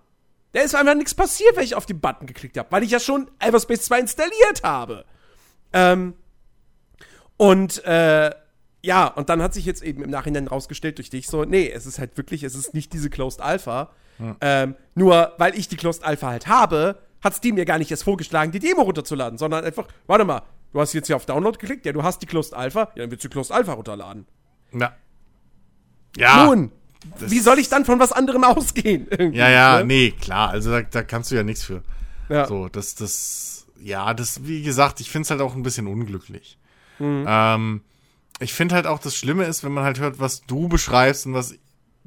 Da 0.53 0.61
ist 0.61 0.75
einfach 0.75 0.95
nichts 0.95 1.15
passiert, 1.15 1.57
wenn 1.57 1.65
ich 1.65 1.75
auf 1.75 1.87
den 1.87 2.01
Button 2.01 2.27
geklickt 2.27 2.59
habe, 2.59 2.71
weil 2.73 2.83
ich 2.83 2.91
ja 2.91 3.01
schon 3.01 3.31
Everspace 3.39 3.83
2 3.83 4.01
installiert 4.01 4.63
habe. 4.65 5.05
Ähm, 5.73 6.15
und 7.37 7.85
äh, 7.85 8.33
ja, 8.83 9.07
und 9.07 9.29
dann 9.29 9.43
hat 9.43 9.55
sich 9.55 9.67
jetzt 9.67 9.83
eben 9.83 10.03
im 10.03 10.11
Nachhinein 10.11 10.49
rausgestellt 10.49 10.99
durch 10.99 11.11
dich 11.11 11.29
so, 11.29 11.45
nee, 11.45 11.71
es 11.71 11.87
ist 11.87 11.99
halt 11.99 12.17
wirklich, 12.17 12.43
es 12.43 12.55
ist 12.55 12.75
nicht 12.75 12.93
diese 12.93 13.11
Closed 13.11 13.41
Alpha. 13.41 13.91
Ähm, 14.41 14.75
nur 14.95 15.35
weil 15.39 15.57
ich 15.57 15.69
die 15.69 15.77
Closed 15.77 16.05
Alpha 16.05 16.29
halt 16.29 16.47
habe, 16.49 16.99
hat 17.23 17.35
Steam 17.35 17.55
mir 17.55 17.65
gar 17.65 17.79
nicht 17.79 17.91
erst 17.91 18.05
vorgeschlagen, 18.05 18.53
die 18.53 18.59
Demo 18.59 18.83
runterzuladen, 18.83 19.39
sondern 19.39 19.65
einfach, 19.65 19.87
warte 20.07 20.25
mal, 20.25 20.43
du 20.73 20.81
hast 20.81 20.93
jetzt 20.93 21.07
hier 21.07 21.17
auf 21.17 21.27
Download 21.27 21.57
geklickt, 21.59 21.87
ja, 21.87 21.93
du 21.93 22.03
hast 22.03 22.21
die 22.23 22.27
Closed 22.27 22.55
Alpha, 22.55 22.91
ja, 22.95 23.03
dann 23.03 23.11
willst 23.11 23.25
du 23.25 23.29
Closed 23.29 23.53
Alpha 23.53 23.73
runterladen. 23.73 24.27
Ja. 24.73 24.97
Ja. 26.17 26.47
Nun, 26.47 26.71
wie 27.21 27.39
soll 27.39 27.59
ich 27.59 27.69
dann 27.69 27.85
von 27.85 27.99
was 27.99 28.13
anderem 28.13 28.45
ausgehen? 28.45 29.07
Ja, 29.35 29.49
ja, 29.49 29.79
ne? 29.79 29.85
nee, 29.87 30.11
klar. 30.13 30.51
Also 30.51 30.71
da, 30.71 30.83
da 30.83 31.03
kannst 31.03 31.31
du 31.31 31.37
ja 31.37 31.43
nichts 31.43 31.65
für. 31.65 31.83
Ja. 32.29 32.47
So, 32.47 32.69
das, 32.69 32.95
das, 32.95 33.67
ja, 33.81 34.13
das, 34.15 34.47
wie 34.47 34.63
gesagt, 34.63 35.01
ich 35.01 35.11
finde 35.11 35.25
es 35.25 35.31
halt 35.31 35.41
auch 35.41 35.55
ein 35.55 35.63
bisschen 35.63 35.87
unglücklich. 35.87 36.59
Ähm, 37.01 37.83
ich 38.41 38.53
finde 38.53 38.75
halt 38.75 38.87
auch, 38.87 38.99
das 38.99 39.15
Schlimme 39.17 39.45
ist, 39.45 39.63
wenn 39.63 39.73
man 39.73 39.85
halt 39.85 40.01
hört, 40.01 40.19
was 40.19 40.43
du 40.43 40.69
beschreibst 40.69 41.27
und 41.27 41.35
was 41.35 41.55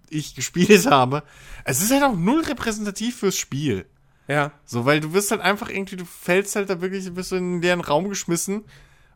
ich 0.09 0.35
gespielt 0.35 0.85
habe. 0.89 1.23
Es 1.63 1.81
ist 1.81 1.91
halt 1.91 2.03
auch 2.03 2.15
null 2.15 2.41
repräsentativ 2.41 3.17
fürs 3.19 3.37
Spiel. 3.37 3.85
ja. 4.27 4.51
So, 4.65 4.85
weil 4.85 4.99
du 4.99 5.13
wirst 5.13 5.31
halt 5.31 5.41
einfach 5.41 5.69
irgendwie, 5.69 5.95
du 5.95 6.05
fällst 6.05 6.55
halt 6.57 6.69
da 6.69 6.81
wirklich, 6.81 7.11
bist 7.13 7.31
du 7.31 7.37
in 7.37 7.61
leeren 7.61 7.81
Raum 7.81 8.09
geschmissen 8.09 8.65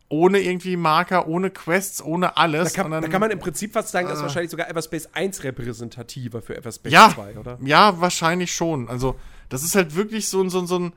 ohne 0.10 0.40
irgendwie 0.40 0.77
Marker, 0.77 1.27
ohne 1.27 1.49
Quests, 1.49 2.02
ohne 2.03 2.38
alles. 2.38 2.73
Da 2.73 2.84
kann, 2.84 2.91
dann, 2.91 3.02
da 3.02 3.10
kann 3.10 3.22
man 3.22 3.32
im 3.32 3.40
Prinzip 3.40 3.73
fast 3.73 3.90
sagen, 3.90 4.07
dass 4.07 4.19
äh, 4.19 4.23
wahrscheinlich 4.23 4.52
sogar 4.52 4.69
Everspace 4.69 5.10
1 5.14 5.44
repräsentativer 5.44 6.41
für 6.41 6.56
Everspace 6.56 6.94
ja, 6.94 7.10
2, 7.10 7.40
oder? 7.40 7.57
Ja, 7.64 7.99
wahrscheinlich 7.99 8.53
schon. 8.53 8.88
Also, 8.88 9.15
das 9.49 9.64
ist 9.64 9.76
halt 9.76 9.95
wirklich 9.95 10.30
so, 10.30 10.41
ein 10.41 10.49
so, 10.49 10.60
ein 10.60 10.68
so 10.68 10.80
ein. 10.80 10.94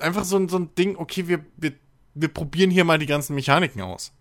Einfach 0.00 0.24
so 0.24 0.36
ein, 0.36 0.48
so 0.48 0.58
ein 0.58 0.74
Ding, 0.74 0.96
okay, 0.96 1.28
wir, 1.28 1.44
wir, 1.56 1.72
wir 2.14 2.28
probieren 2.28 2.70
hier 2.70 2.84
mal 2.84 2.98
die 2.98 3.06
ganzen 3.06 3.36
Mechaniken 3.36 3.80
aus. 3.80 4.12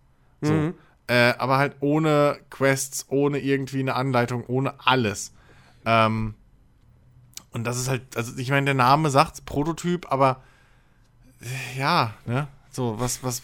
So. 0.42 0.54
Mhm. 0.54 0.74
Äh, 1.08 1.34
aber 1.40 1.58
halt 1.58 1.78
ohne 1.80 2.40
Quests, 2.52 3.08
ohne 3.10 3.40
irgendwie 3.40 3.80
eine 3.80 3.96
Anleitung, 3.96 4.46
ohne 4.46 4.76
alles. 4.86 5.34
Ähm, 5.86 6.36
und 7.52 7.66
das 7.66 7.78
ist 7.78 7.90
halt, 7.90 8.16
also 8.16 8.38
ich 8.38 8.52
meine, 8.52 8.66
der 8.66 8.74
Name 8.76 9.10
sagt 9.10 9.46
Prototyp, 9.46 10.12
aber 10.12 10.44
äh, 11.42 11.80
ja, 11.80 12.14
ne? 12.26 12.48
So, 12.72 13.00
was, 13.00 13.24
was, 13.24 13.44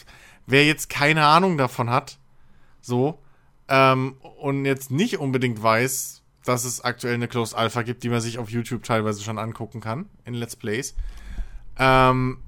wer 0.50 0.66
jetzt 0.66 0.90
keine 0.90 1.26
Ahnung 1.26 1.58
davon 1.58 1.90
hat, 1.90 2.20
so, 2.82 3.20
ähm, 3.68 4.18
und 4.40 4.66
jetzt 4.66 4.92
nicht 4.92 5.20
unbedingt 5.20 5.62
weiß, 5.62 6.24
dass 6.44 6.64
es 6.64 6.82
aktuell 6.82 7.14
eine 7.14 7.28
Closed 7.28 7.56
Alpha 7.56 7.84
gibt, 7.84 8.04
die 8.04 8.10
man 8.10 8.22
sich 8.22 8.40
auf 8.40 8.50
YouTube 8.50 8.84
teilweise 8.84 9.24
schon 9.24 9.38
angucken 9.38 9.82
kann, 9.82 10.10
in 10.26 10.34
Let's 10.34 10.56
Plays, 10.56 10.96
ähm, 11.78 12.40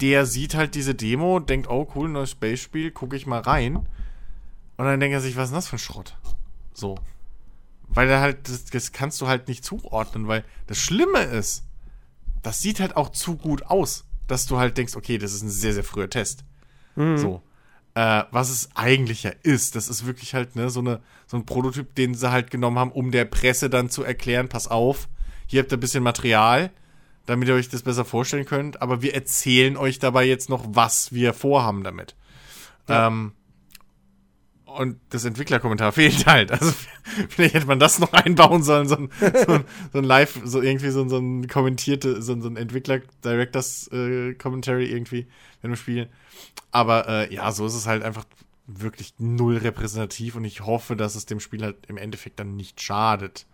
der 0.00 0.26
sieht 0.26 0.54
halt 0.54 0.74
diese 0.74 0.94
Demo, 0.94 1.40
denkt, 1.40 1.68
oh 1.68 1.88
cool, 1.94 2.08
neues 2.08 2.30
Space-Spiel, 2.30 2.90
gucke 2.92 3.16
ich 3.16 3.26
mal 3.26 3.40
rein. 3.40 3.76
Und 3.76 4.84
dann 4.84 5.00
denkt 5.00 5.12
er 5.12 5.20
sich, 5.20 5.36
was 5.36 5.44
ist 5.44 5.50
denn 5.50 5.56
das 5.56 5.68
für 5.68 5.76
ein 5.76 5.80
Schrott? 5.80 6.16
So. 6.72 6.96
Weil 7.88 8.08
er 8.08 8.20
halt, 8.20 8.48
das, 8.48 8.66
das 8.66 8.92
kannst 8.92 9.20
du 9.20 9.26
halt 9.26 9.48
nicht 9.48 9.64
zuordnen, 9.64 10.28
weil 10.28 10.44
das 10.68 10.78
Schlimme 10.78 11.20
ist, 11.22 11.64
das 12.42 12.60
sieht 12.60 12.78
halt 12.78 12.96
auch 12.96 13.10
zu 13.10 13.36
gut 13.36 13.64
aus, 13.64 14.04
dass 14.28 14.46
du 14.46 14.58
halt 14.58 14.78
denkst, 14.78 14.94
okay, 14.94 15.18
das 15.18 15.32
ist 15.32 15.42
ein 15.42 15.50
sehr, 15.50 15.74
sehr 15.74 15.84
früher 15.84 16.08
Test. 16.08 16.44
So. 17.16 17.42
Äh, 17.94 18.24
was 18.30 18.50
es 18.50 18.70
eigentlich 18.74 19.22
ja 19.24 19.32
ist, 19.42 19.74
das 19.74 19.88
ist 19.88 20.06
wirklich 20.06 20.34
halt, 20.34 20.56
ne, 20.56 20.70
so, 20.70 20.80
eine, 20.80 21.00
so 21.26 21.36
ein 21.36 21.46
Prototyp, 21.46 21.94
den 21.94 22.14
sie 22.14 22.30
halt 22.30 22.50
genommen 22.50 22.78
haben, 22.78 22.92
um 22.92 23.10
der 23.10 23.24
Presse 23.24 23.70
dann 23.70 23.90
zu 23.90 24.04
erklären, 24.04 24.48
pass 24.48 24.68
auf, 24.68 25.08
hier 25.46 25.62
habt 25.62 25.72
ihr 25.72 25.78
ein 25.78 25.80
bisschen 25.80 26.02
Material, 26.02 26.70
damit 27.26 27.48
ihr 27.48 27.54
euch 27.54 27.68
das 27.68 27.82
besser 27.82 28.04
vorstellen 28.04 28.44
könnt, 28.44 28.82
aber 28.82 29.02
wir 29.02 29.14
erzählen 29.14 29.76
euch 29.76 29.98
dabei 29.98 30.24
jetzt 30.24 30.48
noch, 30.48 30.64
was 30.68 31.12
wir 31.12 31.34
vorhaben 31.34 31.82
damit. 31.82 32.14
Ähm, 32.88 33.32
und 34.76 34.98
das 35.10 35.24
Entwicklerkommentar 35.24 35.92
fehlt 35.98 36.26
halt. 36.26 36.52
Also 36.52 36.72
vielleicht 37.28 37.54
hätte 37.54 37.66
man 37.66 37.78
das 37.80 37.98
noch 37.98 38.12
einbauen 38.12 38.62
sollen, 38.62 38.86
so 38.88 38.96
ein, 38.96 39.10
so 39.20 39.52
ein, 39.54 39.64
so 39.92 39.98
ein 39.98 40.04
Live, 40.04 40.40
so 40.44 40.62
irgendwie 40.62 40.90
so, 40.90 41.02
ein- 41.02 41.08
so 41.08 41.18
ein 41.18 41.48
kommentierte, 41.48 42.22
so, 42.22 42.32
ein- 42.32 42.42
so 42.42 42.48
ein 42.48 42.56
Entwickler-Directors-Commentary 42.56 44.86
irgendwie 44.90 45.26
in 45.62 45.70
dem 45.70 45.76
Spiel. 45.76 46.08
Aber 46.70 47.08
äh, 47.08 47.34
ja, 47.34 47.50
so 47.52 47.66
ist 47.66 47.74
es 47.74 47.86
halt 47.86 48.02
einfach 48.02 48.24
wirklich 48.66 49.14
null 49.18 49.56
repräsentativ 49.56 50.34
und 50.36 50.44
ich 50.44 50.60
hoffe, 50.66 50.94
dass 50.96 51.14
es 51.14 51.24
dem 51.26 51.40
Spiel 51.40 51.62
halt 51.62 51.76
im 51.86 51.96
Endeffekt 51.96 52.38
dann 52.38 52.54
nicht 52.56 52.80
schadet. 52.82 53.46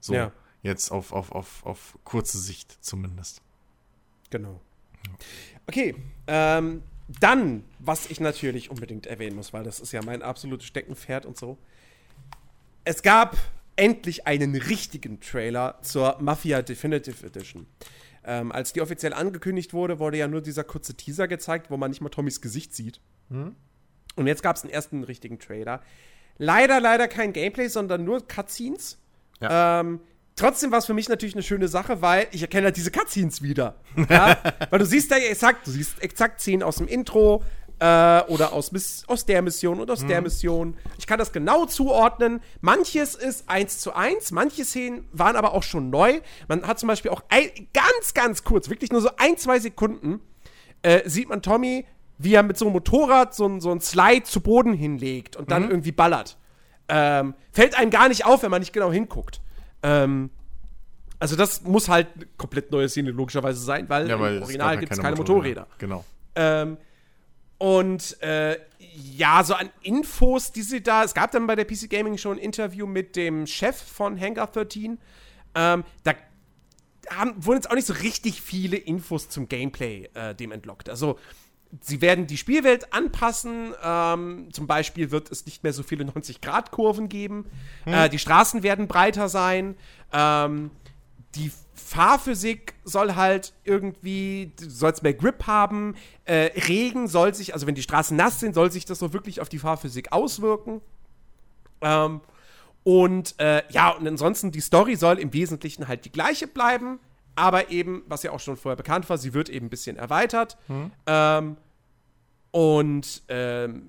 So, 0.00 0.14
Ja. 0.14 0.32
jetzt 0.62 0.90
auf, 0.90 1.12
auf, 1.12 1.30
auf, 1.32 1.64
auf 1.64 1.98
kurze 2.04 2.38
Sicht 2.38 2.76
zumindest. 2.84 3.40
Genau. 4.30 4.60
Okay, 5.68 5.94
ähm, 6.26 6.82
dann, 7.08 7.64
was 7.78 8.06
ich 8.10 8.20
natürlich 8.20 8.70
unbedingt 8.70 9.06
erwähnen 9.06 9.36
muss, 9.36 9.52
weil 9.52 9.64
das 9.64 9.80
ist 9.80 9.92
ja 9.92 10.02
mein 10.02 10.22
absolutes 10.22 10.66
Steckenpferd 10.66 11.26
und 11.26 11.36
so. 11.36 11.58
Es 12.84 13.02
gab 13.02 13.36
endlich 13.76 14.26
einen 14.26 14.54
richtigen 14.54 15.20
Trailer 15.20 15.78
zur 15.82 16.16
Mafia 16.20 16.62
Definitive 16.62 17.26
Edition. 17.26 17.66
Ähm, 18.24 18.50
als 18.50 18.72
die 18.72 18.80
offiziell 18.80 19.12
angekündigt 19.12 19.72
wurde, 19.72 19.98
wurde 19.98 20.18
ja 20.18 20.26
nur 20.26 20.40
dieser 20.40 20.64
kurze 20.64 20.94
Teaser 20.94 21.28
gezeigt, 21.28 21.70
wo 21.70 21.76
man 21.76 21.90
nicht 21.90 22.00
mal 22.00 22.08
Tommys 22.08 22.40
Gesicht 22.40 22.74
sieht. 22.74 23.00
Und 24.16 24.26
jetzt 24.26 24.42
gab 24.42 24.56
es 24.56 24.62
einen 24.62 24.72
ersten 24.72 25.04
richtigen 25.04 25.38
Trailer. 25.38 25.80
Leider, 26.38 26.80
leider 26.80 27.06
kein 27.06 27.32
Gameplay, 27.32 27.68
sondern 27.68 28.04
nur 28.04 28.26
Cutscenes. 28.26 28.98
Ja. 29.40 29.80
Ähm, 29.80 30.00
trotzdem 30.36 30.70
war 30.70 30.78
es 30.78 30.86
für 30.86 30.94
mich 30.94 31.08
natürlich 31.08 31.34
eine 31.34 31.42
schöne 31.42 31.68
Sache, 31.68 32.02
weil 32.02 32.28
ich 32.30 32.42
erkenne 32.42 32.66
halt 32.66 32.76
diese 32.76 32.90
Cutscenes 32.90 33.42
wieder. 33.42 33.76
Ja? 34.08 34.36
weil 34.70 34.78
du 34.78 34.86
siehst 34.86 35.10
da 35.10 35.16
ja 35.16 35.28
exakt, 35.30 35.66
du 35.66 35.70
siehst 35.70 36.02
exakt 36.02 36.40
Szenen 36.40 36.62
aus 36.62 36.76
dem 36.76 36.86
Intro 36.88 37.42
äh, 37.78 38.20
oder 38.28 38.52
aus, 38.52 38.70
aus 39.06 39.26
der 39.26 39.42
Mission 39.42 39.80
und 39.80 39.90
aus 39.90 40.06
der 40.06 40.22
Mission. 40.22 40.76
Ich 40.98 41.06
kann 41.06 41.18
das 41.18 41.32
genau 41.32 41.66
zuordnen. 41.66 42.40
Manches 42.60 43.14
ist 43.14 43.48
eins 43.48 43.80
zu 43.80 43.94
eins, 43.94 44.30
manche 44.30 44.64
Szenen 44.64 45.06
waren 45.12 45.36
aber 45.36 45.52
auch 45.52 45.62
schon 45.62 45.90
neu. 45.90 46.20
Man 46.48 46.66
hat 46.66 46.78
zum 46.78 46.86
Beispiel 46.88 47.10
auch 47.10 47.22
ein, 47.28 47.50
ganz, 47.74 48.14
ganz 48.14 48.44
kurz, 48.44 48.70
wirklich 48.70 48.92
nur 48.92 49.00
so 49.02 49.10
ein, 49.18 49.36
zwei 49.36 49.58
Sekunden, 49.58 50.20
äh, 50.82 51.08
sieht 51.08 51.28
man 51.28 51.42
Tommy, 51.42 51.84
wie 52.18 52.32
er 52.34 52.42
mit 52.42 52.56
so 52.56 52.64
einem 52.66 52.72
Motorrad 52.72 53.34
so, 53.34 53.46
ein- 53.46 53.60
so 53.60 53.70
ein 53.70 53.80
Slide 53.80 54.22
zu 54.22 54.40
Boden 54.40 54.72
hinlegt 54.72 55.36
und 55.36 55.50
dann 55.50 55.68
irgendwie 55.68 55.92
ballert. 55.92 56.38
Ähm, 56.88 57.34
fällt 57.52 57.76
einem 57.76 57.90
gar 57.90 58.08
nicht 58.08 58.24
auf, 58.24 58.42
wenn 58.42 58.50
man 58.50 58.60
nicht 58.60 58.72
genau 58.72 58.90
hinguckt. 58.92 59.40
Ähm, 59.82 60.30
also 61.18 61.36
das 61.36 61.62
muss 61.62 61.88
halt 61.88 62.08
eine 62.14 62.26
komplett 62.36 62.70
neue 62.70 62.88
Szene 62.88 63.10
logischerweise 63.10 63.60
sein, 63.60 63.88
weil 63.88 64.08
Ja, 64.08 64.20
weil 64.20 64.36
im 64.36 64.42
Original 64.42 64.74
ja 64.74 64.80
gibt 64.80 64.92
es 64.92 64.98
keine 64.98 65.14
keine 65.14 65.16
Motorräder. 65.16 65.62
Motorräder. 65.62 65.78
Genau. 65.78 66.04
Ähm, 66.34 66.76
und 67.58 68.20
äh, 68.22 68.58
ja, 69.16 69.42
so 69.42 69.54
an 69.54 69.70
Infos, 69.82 70.52
die 70.52 70.62
sie 70.62 70.82
da. 70.82 71.04
Es 71.04 71.14
gab 71.14 71.30
dann 71.30 71.46
bei 71.46 71.56
der 71.56 71.64
PC 71.64 71.88
Gaming 71.88 72.18
schon 72.18 72.36
ein 72.36 72.42
Interview 72.42 72.86
mit 72.86 73.16
dem 73.16 73.46
Chef 73.46 73.76
von 73.76 74.20
Hangar 74.20 74.48
13. 74.48 74.98
Ähm, 75.54 75.84
da 76.04 76.12
haben, 77.10 77.34
wurden 77.44 77.58
jetzt 77.58 77.70
auch 77.70 77.74
nicht 77.74 77.86
so 77.86 77.94
richtig 77.94 78.42
viele 78.42 78.76
Infos 78.76 79.28
zum 79.28 79.48
Gameplay 79.48 80.08
äh, 80.14 80.34
dem 80.34 80.52
entlockt. 80.52 80.90
Also, 80.90 81.18
sie 81.80 82.00
werden 82.00 82.26
die 82.26 82.36
Spielwelt 82.36 82.92
anpassen. 82.92 83.74
Ähm, 83.82 84.48
zum 84.52 84.66
Beispiel 84.66 85.10
wird 85.10 85.30
es 85.30 85.46
nicht 85.46 85.62
mehr 85.62 85.72
so 85.72 85.82
viele 85.82 86.04
90-Grad-Kurven 86.04 87.08
geben. 87.08 87.46
Äh, 87.84 88.08
die 88.08 88.18
Straßen 88.18 88.62
werden 88.62 88.86
breiter 88.86 89.28
sein. 89.28 89.76
Ähm, 90.12 90.70
die 91.34 91.50
Fahrphysik 91.74 92.74
soll 92.84 93.14
halt 93.14 93.52
irgendwie, 93.64 94.52
du 94.58 94.68
sollst 94.70 95.02
mehr 95.02 95.14
Grip 95.14 95.46
haben. 95.46 95.94
Äh, 96.24 96.50
Regen 96.66 97.06
soll 97.08 97.34
sich, 97.34 97.52
also 97.54 97.66
wenn 97.66 97.74
die 97.74 97.82
Straßen 97.82 98.16
nass 98.16 98.40
sind, 98.40 98.54
soll 98.54 98.72
sich 98.72 98.86
das 98.86 98.98
so 98.98 99.12
wirklich 99.12 99.40
auf 99.40 99.48
die 99.48 99.58
Fahrphysik 99.58 100.12
auswirken. 100.12 100.80
Ähm, 101.82 102.20
und 102.82 103.34
äh, 103.38 103.62
ja, 103.70 103.90
und 103.90 104.06
ansonsten, 104.06 104.52
die 104.52 104.60
Story 104.60 104.96
soll 104.96 105.18
im 105.18 105.32
Wesentlichen 105.32 105.88
halt 105.88 106.04
die 106.04 106.12
gleiche 106.12 106.46
bleiben, 106.46 106.98
aber 107.36 107.70
eben, 107.70 108.02
was 108.08 108.22
ja 108.22 108.32
auch 108.32 108.40
schon 108.40 108.56
vorher 108.56 108.76
bekannt 108.76 109.08
war, 109.08 109.18
sie 109.18 109.34
wird 109.34 109.48
eben 109.48 109.66
ein 109.66 109.70
bisschen 109.70 109.96
erweitert. 109.96 110.56
Ähm, 111.06 111.56
und 112.50 113.22
ähm, 113.28 113.82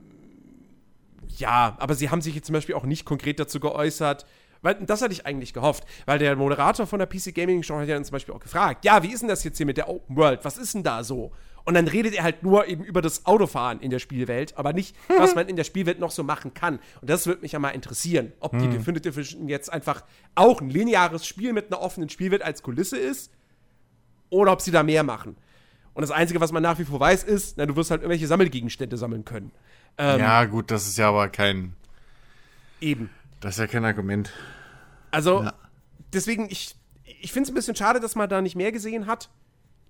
ja, 1.37 1.75
aber 1.79 1.95
sie 1.95 2.09
haben 2.09 2.21
sich 2.21 2.35
jetzt 2.35 2.47
zum 2.47 2.53
Beispiel 2.53 2.75
auch 2.75 2.83
nicht 2.83 3.05
konkret 3.05 3.39
dazu 3.39 3.59
geäußert, 3.59 4.25
weil 4.61 4.75
das 4.75 5.01
hatte 5.01 5.13
ich 5.13 5.25
eigentlich 5.25 5.53
gehofft, 5.53 5.85
weil 6.05 6.19
der 6.19 6.35
Moderator 6.35 6.87
von 6.87 6.99
der 6.99 7.05
PC 7.05 7.33
Gaming 7.33 7.63
Show 7.63 7.77
hat 7.77 7.87
ja 7.87 7.95
dann 7.95 8.05
zum 8.05 8.13
Beispiel 8.13 8.33
auch 8.33 8.39
gefragt, 8.39 8.85
ja, 8.85 9.03
wie 9.03 9.11
ist 9.11 9.21
denn 9.21 9.29
das 9.29 9.43
jetzt 9.43 9.57
hier 9.57 9.65
mit 9.65 9.77
der 9.77 9.89
Open 9.89 10.15
World? 10.15 10.43
Was 10.43 10.57
ist 10.57 10.73
denn 10.73 10.83
da 10.83 11.03
so? 11.03 11.31
Und 11.63 11.73
dann 11.73 11.87
redet 11.87 12.13
er 12.13 12.23
halt 12.23 12.43
nur 12.43 12.67
eben 12.67 12.83
über 12.83 13.01
das 13.01 13.25
Autofahren 13.25 13.81
in 13.81 13.89
der 13.91 13.99
Spielwelt, 13.99 14.57
aber 14.57 14.73
nicht, 14.73 14.95
was 15.17 15.35
man 15.35 15.47
in 15.47 15.55
der 15.57 15.63
Spielwelt 15.63 15.99
noch 15.99 16.11
so 16.11 16.23
machen 16.23 16.53
kann. 16.53 16.79
Und 17.01 17.09
das 17.09 17.27
würde 17.27 17.41
mich 17.41 17.51
ja 17.51 17.59
mal 17.59 17.69
interessieren, 17.69 18.31
ob 18.39 18.57
die 18.57 18.67
Definitive 18.69 19.19
Edition 19.19 19.49
jetzt 19.49 19.71
einfach 19.71 20.03
auch 20.35 20.61
ein 20.61 20.69
lineares 20.69 21.25
Spiel 21.25 21.53
mit 21.53 21.67
einer 21.67 21.81
offenen 21.81 22.09
Spielwelt 22.09 22.41
als 22.41 22.63
Kulisse 22.63 22.97
ist 22.97 23.31
oder 24.29 24.51
ob 24.51 24.61
sie 24.61 24.71
da 24.71 24.83
mehr 24.83 25.03
machen. 25.03 25.35
Und 25.93 26.01
das 26.01 26.11
Einzige, 26.11 26.39
was 26.41 26.51
man 26.51 26.61
nach 26.63 26.77
wie 26.79 26.85
vor 26.85 26.99
weiß, 26.99 27.23
ist, 27.23 27.57
na, 27.57 27.65
du 27.65 27.75
wirst 27.75 27.89
halt 27.91 28.01
irgendwelche 28.01 28.27
Sammelgegenstände 28.27 28.97
sammeln 28.97 29.25
können. 29.25 29.51
Ähm, 29.97 30.19
ja, 30.19 30.45
gut, 30.45 30.69
das 30.69 30.87
ist 30.87 30.97
ja 30.97 31.09
aber 31.09 31.27
kein. 31.29 31.75
Eben. 32.79 33.09
Das 33.39 33.55
ist 33.55 33.59
ja 33.59 33.67
kein 33.67 33.83
Argument. 33.85 34.31
Also, 35.09 35.43
Ja. 35.43 35.53
deswegen, 36.13 36.47
ich, 36.51 36.75
ich 37.03 37.31
finde 37.31 37.47
es 37.47 37.51
ein 37.51 37.55
bisschen 37.55 37.75
schade, 37.75 37.99
dass 37.99 38.15
man 38.15 38.29
da 38.29 38.41
nicht 38.41 38.55
mehr 38.55 38.71
gesehen 38.71 39.07
hat. 39.07 39.29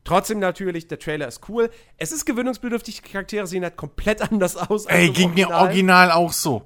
Trotzdem 0.05 0.39
natürlich, 0.39 0.87
der 0.87 0.99
Trailer 0.99 1.27
ist 1.27 1.49
cool. 1.49 1.69
Es 1.97 2.13
ist 2.13 2.23
gewöhnungsbedürftig, 2.25 3.01
die 3.01 3.09
Charaktere 3.09 3.45
sehen 3.45 3.63
halt 3.63 3.75
komplett 3.75 4.21
anders 4.31 4.55
aus. 4.55 4.87
als 4.87 4.95
Ey, 4.95 5.09
ging 5.09 5.33
mir 5.33 5.49
original 5.49 6.11
auch 6.11 6.31
so. 6.31 6.63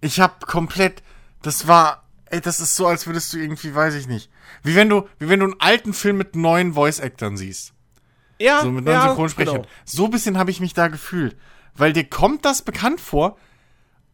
Ich 0.00 0.18
hab 0.20 0.44
komplett. 0.46 1.02
Das 1.42 1.68
war. 1.68 2.02
Ey, 2.30 2.40
das 2.40 2.58
ist 2.60 2.74
so, 2.76 2.86
als 2.86 3.06
würdest 3.06 3.32
du 3.32 3.38
irgendwie, 3.38 3.74
weiß 3.74 3.94
ich 3.94 4.08
nicht. 4.08 4.30
Wie 4.62 4.74
wenn 4.74 4.88
du, 4.88 5.08
wie 5.18 5.28
wenn 5.28 5.40
du 5.40 5.46
einen 5.46 5.60
alten 5.60 5.92
Film 5.94 6.16
mit 6.16 6.34
neuen 6.34 6.74
Voice-Actors 6.74 7.38
siehst. 7.38 7.72
Ja, 8.38 8.62
So 8.62 8.70
mit 8.70 8.84
neuen 8.84 8.96
ja, 8.96 9.08
Synchronsprechern. 9.08 9.54
genau. 9.56 9.68
So 9.84 10.04
ein 10.06 10.10
bisschen 10.10 10.36
habe 10.36 10.50
ich 10.50 10.60
mich 10.60 10.74
da 10.74 10.88
gefühlt. 10.88 11.36
Weil 11.74 11.92
dir 11.92 12.04
kommt 12.04 12.44
das 12.44 12.62
bekannt 12.62 13.00
vor, 13.00 13.36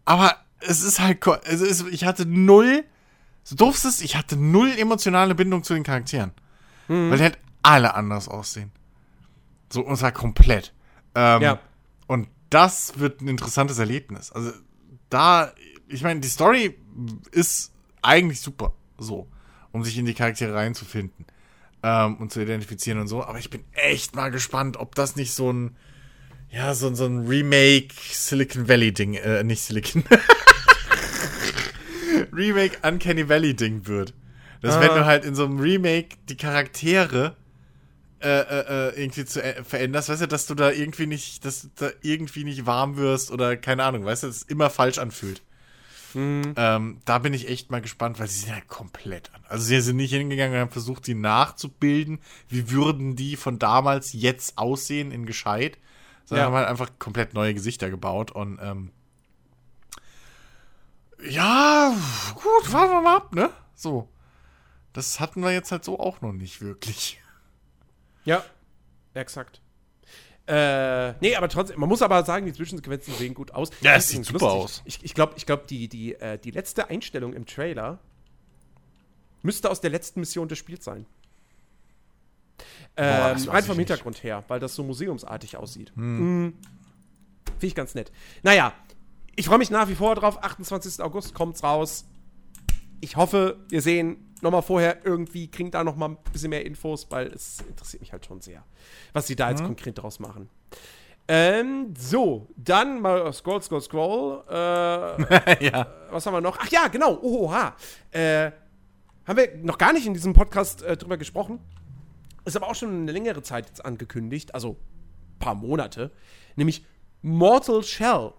aber 0.04 0.36
es 0.60 0.82
ist 0.82 1.00
halt. 1.00 1.24
Es 1.44 1.60
ist, 1.60 1.86
ich 1.88 2.04
hatte 2.04 2.26
null. 2.26 2.84
So 3.44 3.56
doof 3.56 3.76
es 3.76 3.84
ist, 3.84 4.02
ich 4.02 4.14
hatte 4.16 4.36
null 4.36 4.72
emotionale 4.78 5.34
Bindung 5.34 5.64
zu 5.64 5.74
den 5.74 5.82
Charakteren. 5.82 6.32
Mhm. 6.88 7.10
Weil 7.10 7.16
die 7.18 7.24
halt 7.24 7.38
alle 7.62 7.94
anders 7.94 8.28
aussehen. 8.28 8.70
So, 9.72 9.80
und 9.84 9.96
zwar 9.96 10.12
komplett. 10.12 10.72
Ähm, 11.14 11.42
Ja. 11.42 11.58
Und 12.06 12.28
das 12.50 12.98
wird 12.98 13.20
ein 13.22 13.28
interessantes 13.28 13.78
Erlebnis. 13.78 14.30
Also, 14.32 14.52
da, 15.08 15.52
ich 15.88 16.02
meine, 16.02 16.20
die 16.20 16.28
Story 16.28 16.78
ist 17.30 17.72
eigentlich 18.02 18.40
super, 18.40 18.74
so, 18.98 19.28
um 19.72 19.84
sich 19.84 19.98
in 19.98 20.06
die 20.06 20.14
Charaktere 20.14 20.54
reinzufinden 20.54 21.26
ähm, 21.82 22.16
und 22.16 22.32
zu 22.32 22.40
identifizieren 22.42 22.98
und 23.00 23.08
so. 23.08 23.24
Aber 23.24 23.38
ich 23.38 23.50
bin 23.50 23.64
echt 23.72 24.14
mal 24.14 24.30
gespannt, 24.30 24.76
ob 24.76 24.94
das 24.94 25.16
nicht 25.16 25.32
so 25.32 25.52
ein, 25.52 25.76
Ja, 26.50 26.74
so, 26.74 26.94
so 26.94 27.06
ein 27.06 27.26
Remake 27.26 27.88
Silicon 28.12 28.68
Valley 28.68 28.92
Ding, 28.92 29.14
äh, 29.14 29.42
nicht 29.42 29.62
Silicon. 29.62 30.04
Remake 32.32 32.78
Uncanny 32.86 33.28
Valley 33.28 33.54
Ding 33.54 33.86
wird. 33.86 34.14
Dass 34.60 34.76
Ah. 34.76 34.80
wenn 34.80 34.88
du 34.88 35.04
halt 35.04 35.24
in 35.24 35.34
so 35.34 35.44
einem 35.44 35.58
Remake 35.58 36.16
die 36.28 36.36
Charaktere 36.36 37.36
äh, 38.20 38.28
äh, 38.28 38.90
äh, 38.90 39.02
irgendwie 39.02 39.24
zu, 39.24 39.42
äh, 39.42 39.64
veränderst, 39.64 40.08
weißt 40.08 40.22
du, 40.22 40.28
dass 40.28 40.46
du 40.46 40.54
da 40.54 40.70
irgendwie 40.70 41.08
nicht, 41.08 41.44
dass 41.44 41.62
du 41.62 41.68
da 41.74 41.90
irgendwie 42.02 42.44
nicht 42.44 42.66
warm 42.66 42.96
wirst 42.96 43.32
oder 43.32 43.56
keine 43.56 43.82
Ahnung, 43.82 44.04
weißt 44.04 44.22
du, 44.22 44.28
dass 44.28 44.36
es 44.36 44.42
immer 44.44 44.70
falsch 44.70 44.98
anfühlt. 44.98 45.42
Ähm, 46.14 47.00
da 47.04 47.18
bin 47.18 47.32
ich 47.34 47.48
echt 47.48 47.70
mal 47.70 47.80
gespannt, 47.80 48.18
weil 48.18 48.28
sie 48.28 48.40
sind 48.40 48.54
halt 48.54 48.68
komplett 48.68 49.32
an. 49.34 49.42
Also 49.48 49.64
sie 49.64 49.80
sind 49.80 49.96
nicht 49.96 50.12
hingegangen 50.12 50.54
und 50.54 50.60
haben 50.60 50.70
versucht, 50.70 51.04
sie 51.04 51.14
nachzubilden. 51.14 52.20
Wie 52.48 52.70
würden 52.70 53.16
die 53.16 53.36
von 53.36 53.58
damals 53.58 54.12
jetzt 54.12 54.58
aussehen 54.58 55.10
in 55.10 55.26
gescheit? 55.26 55.78
Sondern 56.24 56.42
Ja. 56.42 56.46
haben 56.46 56.56
halt 56.56 56.68
einfach 56.68 56.90
komplett 56.98 57.34
neue 57.34 57.54
Gesichter 57.54 57.90
gebaut 57.90 58.30
und 58.30 58.58
ähm, 58.62 58.90
ja, 61.28 61.94
gut, 62.34 62.72
warten 62.72 62.92
wir 62.92 63.00
mal 63.00 63.16
ab, 63.16 63.34
ne? 63.34 63.50
So. 63.74 64.08
Das 64.92 65.20
hatten 65.20 65.40
wir 65.42 65.52
jetzt 65.52 65.72
halt 65.72 65.84
so 65.84 65.98
auch 65.98 66.20
noch 66.20 66.32
nicht 66.32 66.60
wirklich. 66.60 67.20
Ja, 68.24 68.44
exakt. 69.14 69.60
Äh, 70.46 71.12
nee, 71.20 71.36
aber 71.36 71.48
trotzdem, 71.48 71.78
man 71.78 71.88
muss 71.88 72.02
aber 72.02 72.24
sagen, 72.24 72.46
die 72.46 72.52
Zwischensequenzen 72.52 73.14
sehen 73.14 73.32
gut 73.32 73.52
aus. 73.52 73.70
Ja, 73.80 73.94
es 73.94 74.08
sieht 74.08 74.24
super 74.24 74.40
lustig. 74.40 74.62
aus. 74.62 74.82
Ich, 74.84 75.04
ich 75.04 75.14
glaube, 75.14 75.34
ich 75.36 75.46
glaub, 75.46 75.66
die, 75.66 75.88
die, 75.88 76.14
äh, 76.14 76.38
die 76.38 76.50
letzte 76.50 76.90
Einstellung 76.90 77.32
im 77.32 77.46
Trailer 77.46 78.00
müsste 79.42 79.70
aus 79.70 79.80
der 79.80 79.90
letzten 79.90 80.20
Mission 80.20 80.48
des 80.48 80.58
Spiels 80.58 80.84
sein. 80.84 81.06
Ähm, 82.96 83.06
rein 83.14 83.36
ich 83.36 83.46
vom 83.46 83.76
nicht. 83.76 83.88
Hintergrund 83.88 84.22
her, 84.22 84.44
weil 84.48 84.60
das 84.60 84.74
so 84.74 84.82
museumsartig 84.82 85.56
aussieht. 85.56 85.92
Mhm. 85.94 86.54
Finde 87.44 87.66
ich 87.66 87.74
ganz 87.74 87.94
nett. 87.94 88.12
Naja, 88.42 88.74
ich 89.36 89.46
freue 89.46 89.58
mich 89.58 89.70
nach 89.70 89.88
wie 89.88 89.94
vor 89.94 90.14
drauf. 90.14 90.42
28. 90.42 91.00
August 91.00 91.34
kommt's 91.34 91.62
raus. 91.62 92.04
Ich 93.00 93.16
hoffe, 93.16 93.64
wir 93.68 93.80
sehen 93.80 94.31
nochmal 94.42 94.62
vorher 94.62 95.04
irgendwie, 95.04 95.48
kriegen 95.48 95.70
da 95.70 95.84
nochmal 95.84 96.10
ein 96.10 96.18
bisschen 96.32 96.50
mehr 96.50 96.64
Infos, 96.64 97.06
weil 97.10 97.28
es 97.28 97.60
interessiert 97.60 98.00
mich 98.00 98.12
halt 98.12 98.26
schon 98.26 98.40
sehr, 98.40 98.64
was 99.12 99.26
sie 99.26 99.36
da 99.36 99.50
jetzt 99.50 99.64
konkret 99.64 99.98
draus 99.98 100.18
machen. 100.18 100.48
Ähm, 101.28 101.94
so, 101.96 102.48
dann 102.56 103.00
mal 103.00 103.32
scroll, 103.32 103.62
scroll, 103.62 103.80
scroll. 103.80 104.44
Äh, 104.50 105.64
ja. 105.70 105.86
was 106.10 106.26
haben 106.26 106.34
wir 106.34 106.40
noch? 106.40 106.58
Ach 106.60 106.68
ja, 106.68 106.88
genau. 106.88 107.18
Oha. 107.22 107.76
Äh, 108.10 108.50
haben 109.24 109.36
wir 109.36 109.56
noch 109.62 109.78
gar 109.78 109.92
nicht 109.92 110.06
in 110.06 110.14
diesem 110.14 110.32
Podcast 110.32 110.82
äh, 110.82 110.96
drüber 110.96 111.16
gesprochen. 111.16 111.60
Ist 112.44 112.56
aber 112.56 112.68
auch 112.68 112.74
schon 112.74 113.02
eine 113.02 113.12
längere 113.12 113.42
Zeit 113.42 113.66
jetzt 113.66 113.84
angekündigt, 113.84 114.54
also 114.54 114.70
ein 114.70 115.38
paar 115.38 115.54
Monate. 115.54 116.10
Nämlich 116.56 116.84
Mortal 117.22 117.84
Shell. 117.84 118.32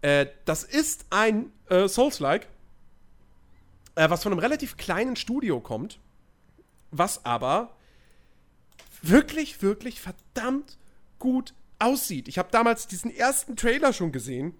Äh, 0.00 0.26
das 0.44 0.64
ist 0.64 1.06
ein 1.10 1.52
äh, 1.68 1.86
Souls-like, 1.86 2.48
äh, 3.94 4.08
was 4.10 4.22
von 4.22 4.32
einem 4.32 4.38
relativ 4.38 4.76
kleinen 4.76 5.16
Studio 5.16 5.60
kommt, 5.60 6.00
was 6.90 7.24
aber 7.24 7.76
wirklich, 9.02 9.62
wirklich 9.62 10.00
verdammt 10.00 10.78
gut 11.18 11.54
aussieht. 11.78 12.28
Ich 12.28 12.38
habe 12.38 12.48
damals 12.50 12.86
diesen 12.86 13.14
ersten 13.14 13.56
Trailer 13.56 13.92
schon 13.92 14.12
gesehen 14.12 14.54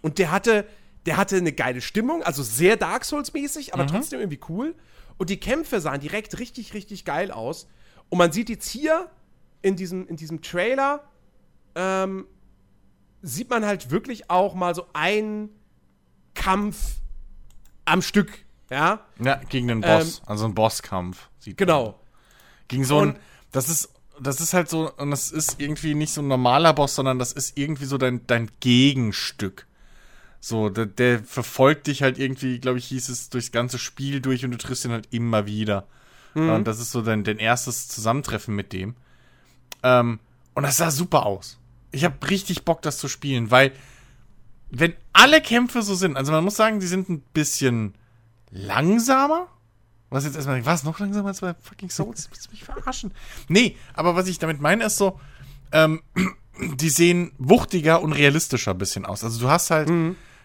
und 0.00 0.18
der 0.18 0.30
hatte, 0.30 0.66
der 1.06 1.16
hatte 1.16 1.36
eine 1.36 1.52
geile 1.52 1.80
Stimmung, 1.80 2.22
also 2.22 2.42
sehr 2.42 2.76
Dark 2.76 3.04
Souls-mäßig, 3.04 3.74
aber 3.74 3.86
trotzdem 3.86 4.20
irgendwie 4.20 4.40
cool. 4.48 4.74
Und 5.18 5.30
die 5.30 5.38
Kämpfe 5.38 5.80
sahen 5.80 6.00
direkt 6.00 6.38
richtig, 6.38 6.74
richtig 6.74 7.04
geil 7.04 7.30
aus. 7.30 7.68
Und 8.08 8.18
man 8.18 8.32
sieht 8.32 8.48
jetzt 8.48 8.68
hier 8.68 9.10
in 9.60 9.76
diesem, 9.76 10.08
in 10.08 10.16
diesem 10.16 10.42
Trailer, 10.42 11.04
ähm, 11.74 12.26
sieht 13.22 13.48
man 13.50 13.64
halt 13.64 13.90
wirklich 13.90 14.30
auch 14.30 14.54
mal 14.54 14.74
so 14.74 14.86
einen 14.92 15.50
Kampf 16.34 17.01
am 17.84 18.02
Stück. 18.02 18.30
Ja, 18.70 19.00
Ja, 19.18 19.36
gegen 19.48 19.68
den 19.68 19.80
Boss. 19.82 20.22
also 20.26 20.46
ein 20.46 20.54
Bosskampf. 20.54 21.28
Sieht 21.38 21.58
man. 21.60 21.66
genau. 21.66 22.00
Gegen 22.68 22.84
so 22.84 23.00
ein. 23.00 23.16
Das 23.50 23.68
ist. 23.68 23.90
Das 24.20 24.40
ist 24.40 24.54
halt 24.54 24.68
so, 24.68 24.92
und 24.98 25.10
das 25.10 25.32
ist 25.32 25.58
irgendwie 25.58 25.94
nicht 25.94 26.12
so 26.12 26.20
ein 26.20 26.28
normaler 26.28 26.74
Boss, 26.74 26.94
sondern 26.94 27.18
das 27.18 27.32
ist 27.32 27.58
irgendwie 27.58 27.86
so 27.86 27.98
dein, 27.98 28.24
dein 28.26 28.50
Gegenstück. 28.60 29.66
So, 30.38 30.68
der, 30.68 30.86
der 30.86 31.24
verfolgt 31.24 31.86
dich 31.86 32.02
halt 32.02 32.18
irgendwie, 32.18 32.60
glaube 32.60 32.78
ich, 32.78 32.86
hieß 32.86 33.08
es, 33.08 33.30
durchs 33.30 33.52
ganze 33.52 33.78
Spiel 33.78 34.20
durch 34.20 34.44
und 34.44 34.50
du 34.52 34.58
triffst 34.58 34.84
ihn 34.84 34.92
halt 34.92 35.08
immer 35.12 35.46
wieder. 35.46 35.86
Und 36.34 36.64
das 36.64 36.78
ist 36.78 36.92
so 36.92 37.02
dein, 37.02 37.24
dein 37.24 37.38
erstes 37.38 37.88
Zusammentreffen 37.88 38.54
mit 38.54 38.72
dem. 38.72 38.94
Ähm, 39.82 40.20
und 40.54 40.62
das 40.62 40.76
sah 40.76 40.90
super 40.90 41.26
aus. 41.26 41.58
Ich 41.90 42.04
habe 42.04 42.14
richtig 42.30 42.64
Bock, 42.64 42.80
das 42.82 42.98
zu 42.98 43.08
spielen, 43.08 43.50
weil 43.50 43.72
wenn 44.74 44.94
alle 45.12 45.42
Kämpfe 45.42 45.82
so 45.82 45.94
sind, 45.94 46.16
also 46.16 46.32
man 46.32 46.42
muss 46.42 46.56
sagen, 46.56 46.80
die 46.80 46.86
sind 46.86 47.08
ein 47.10 47.20
bisschen 47.20 47.94
langsamer. 48.50 49.48
Was 50.08 50.24
jetzt 50.24 50.36
erstmal, 50.36 50.64
was 50.64 50.82
noch 50.82 50.98
langsamer 50.98 51.28
als 51.28 51.40
bei 51.40 51.54
fucking 51.60 51.90
Souls? 51.90 52.28
Willst 52.30 52.46
du 52.46 52.50
mich 52.50 52.64
verarschen? 52.64 53.12
Nee, 53.48 53.76
aber 53.94 54.16
was 54.16 54.28
ich 54.28 54.38
damit 54.38 54.60
meine, 54.60 54.84
ist 54.84 54.96
so, 54.96 55.20
ähm, 55.72 56.02
die 56.74 56.88
sehen 56.88 57.32
wuchtiger 57.38 58.02
und 58.02 58.12
realistischer 58.12 58.72
ein 58.72 58.78
bisschen 58.78 59.04
aus. 59.04 59.22
Also 59.24 59.40
du 59.40 59.50
hast 59.50 59.70
halt, 59.70 59.90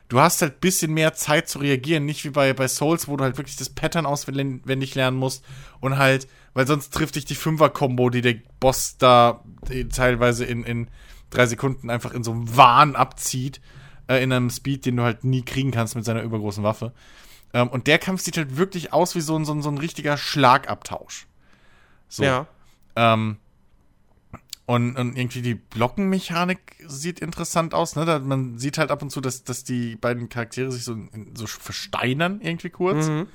du 0.10 0.20
hast 0.20 0.42
halt 0.42 0.56
ein 0.56 0.60
bisschen 0.60 0.94
mehr 0.94 1.14
Zeit 1.14 1.48
zu 1.48 1.60
reagieren, 1.60 2.06
nicht 2.06 2.26
wie 2.26 2.30
bei, 2.30 2.54
bei 2.54 2.68
Souls, 2.68 3.08
wo 3.08 3.16
du 3.16 3.24
halt 3.24 3.38
wirklich 3.38 3.56
das 3.56 3.70
Pattern 3.70 4.06
auswendig 4.06 4.96
lernen 4.96 5.18
musst 5.18 5.44
und 5.80 5.98
halt, 5.98 6.28
weil 6.54 6.68
sonst 6.68 6.94
trifft 6.94 7.16
dich 7.16 7.26
die 7.26 7.36
Fünfer-Kombo, 7.36 8.10
die 8.10 8.22
der 8.22 8.36
Boss 8.60 8.98
da 8.98 9.44
teilweise 9.94 10.44
in, 10.44 10.64
in 10.64 10.88
drei 11.30 11.46
Sekunden 11.46 11.90
einfach 11.90 12.14
in 12.14 12.24
so 12.24 12.32
einem 12.32 12.58
Wahn 12.58 12.96
abzieht, 12.96 13.62
äh, 14.08 14.24
in 14.24 14.32
einem 14.32 14.50
Speed, 14.50 14.86
den 14.86 14.98
du 14.98 15.04
halt 15.04 15.24
nie 15.24 15.44
kriegen 15.44 15.72
kannst 15.72 15.96
mit 15.96 16.06
seiner 16.06 16.22
übergroßen 16.22 16.64
Waffe. 16.64 16.94
Ähm, 17.54 17.70
und 17.70 17.88
der 17.88 18.00
Kampf 18.00 18.22
sieht 18.22 18.38
halt 18.38 18.58
wirklich 18.58 18.94
aus 18.94 19.16
wie 19.16 19.22
so 19.22 19.36
ein, 19.38 19.46
so 19.46 19.54
ein, 19.54 19.62
so 19.62 19.70
ein 19.70 19.78
richtiger 19.78 20.18
Schlagabtausch. 20.18 21.28
So. 22.10 22.24
Ja. 22.24 22.48
Ähm, 22.96 23.38
und, 24.66 24.98
und 24.98 25.16
irgendwie 25.16 25.42
die 25.42 25.56
Blockenmechanik 25.56 26.60
sieht 26.86 27.22
interessant 27.22 27.74
aus. 27.74 27.96
Ne? 27.96 28.04
Da, 28.04 28.20
man 28.20 28.60
sieht 28.60 28.78
halt 28.78 28.92
ab 28.92 29.02
und 29.02 29.12
zu, 29.12 29.22
dass, 29.22 29.46
dass 29.46 29.64
die 29.64 29.96
beiden 29.96 30.28
Charaktere 30.28 30.72
sich 30.72 30.84
so, 30.84 30.98
so 31.36 31.48
versteinern, 31.48 32.42
irgendwie 32.42 32.70
kurz. 32.70 33.08
Mhm. 33.08 33.28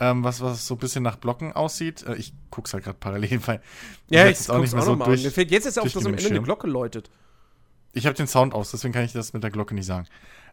Ähm, 0.00 0.24
was, 0.24 0.40
was 0.40 0.66
so 0.66 0.74
ein 0.74 0.78
bisschen 0.78 1.04
nach 1.04 1.14
Blocken 1.14 1.52
aussieht. 1.52 2.02
Äh, 2.02 2.16
ich 2.16 2.34
guck's 2.50 2.74
halt 2.74 2.82
gerade 2.82 2.98
parallel, 2.98 3.40
weil 3.46 3.62
Ja, 4.10 4.22
hab 4.22 4.26
ich 4.26 4.38
jetzt 4.38 4.48
guck's 4.48 4.74
auch 4.74 4.86
noch 4.86 4.96
mal. 4.96 5.16
Mir 5.16 5.30
fällt 5.30 5.52
jetzt 5.52 5.64
jetzt 5.64 5.78
auf, 5.78 5.84
durch 5.84 5.94
dass 5.94 6.06
am 6.06 6.14
Ende 6.14 6.26
eine. 6.30 6.42
Glocke 6.42 6.66
läutet. 6.66 7.08
Ich 7.94 8.06
habe 8.06 8.14
den 8.14 8.26
Sound 8.26 8.54
aus, 8.54 8.70
deswegen 8.72 8.92
kann 8.92 9.04
ich 9.04 9.12
das 9.12 9.32
mit 9.32 9.42
der 9.42 9.50
Glocke 9.50 9.74
nicht 9.74 9.86
sagen. 9.86 10.06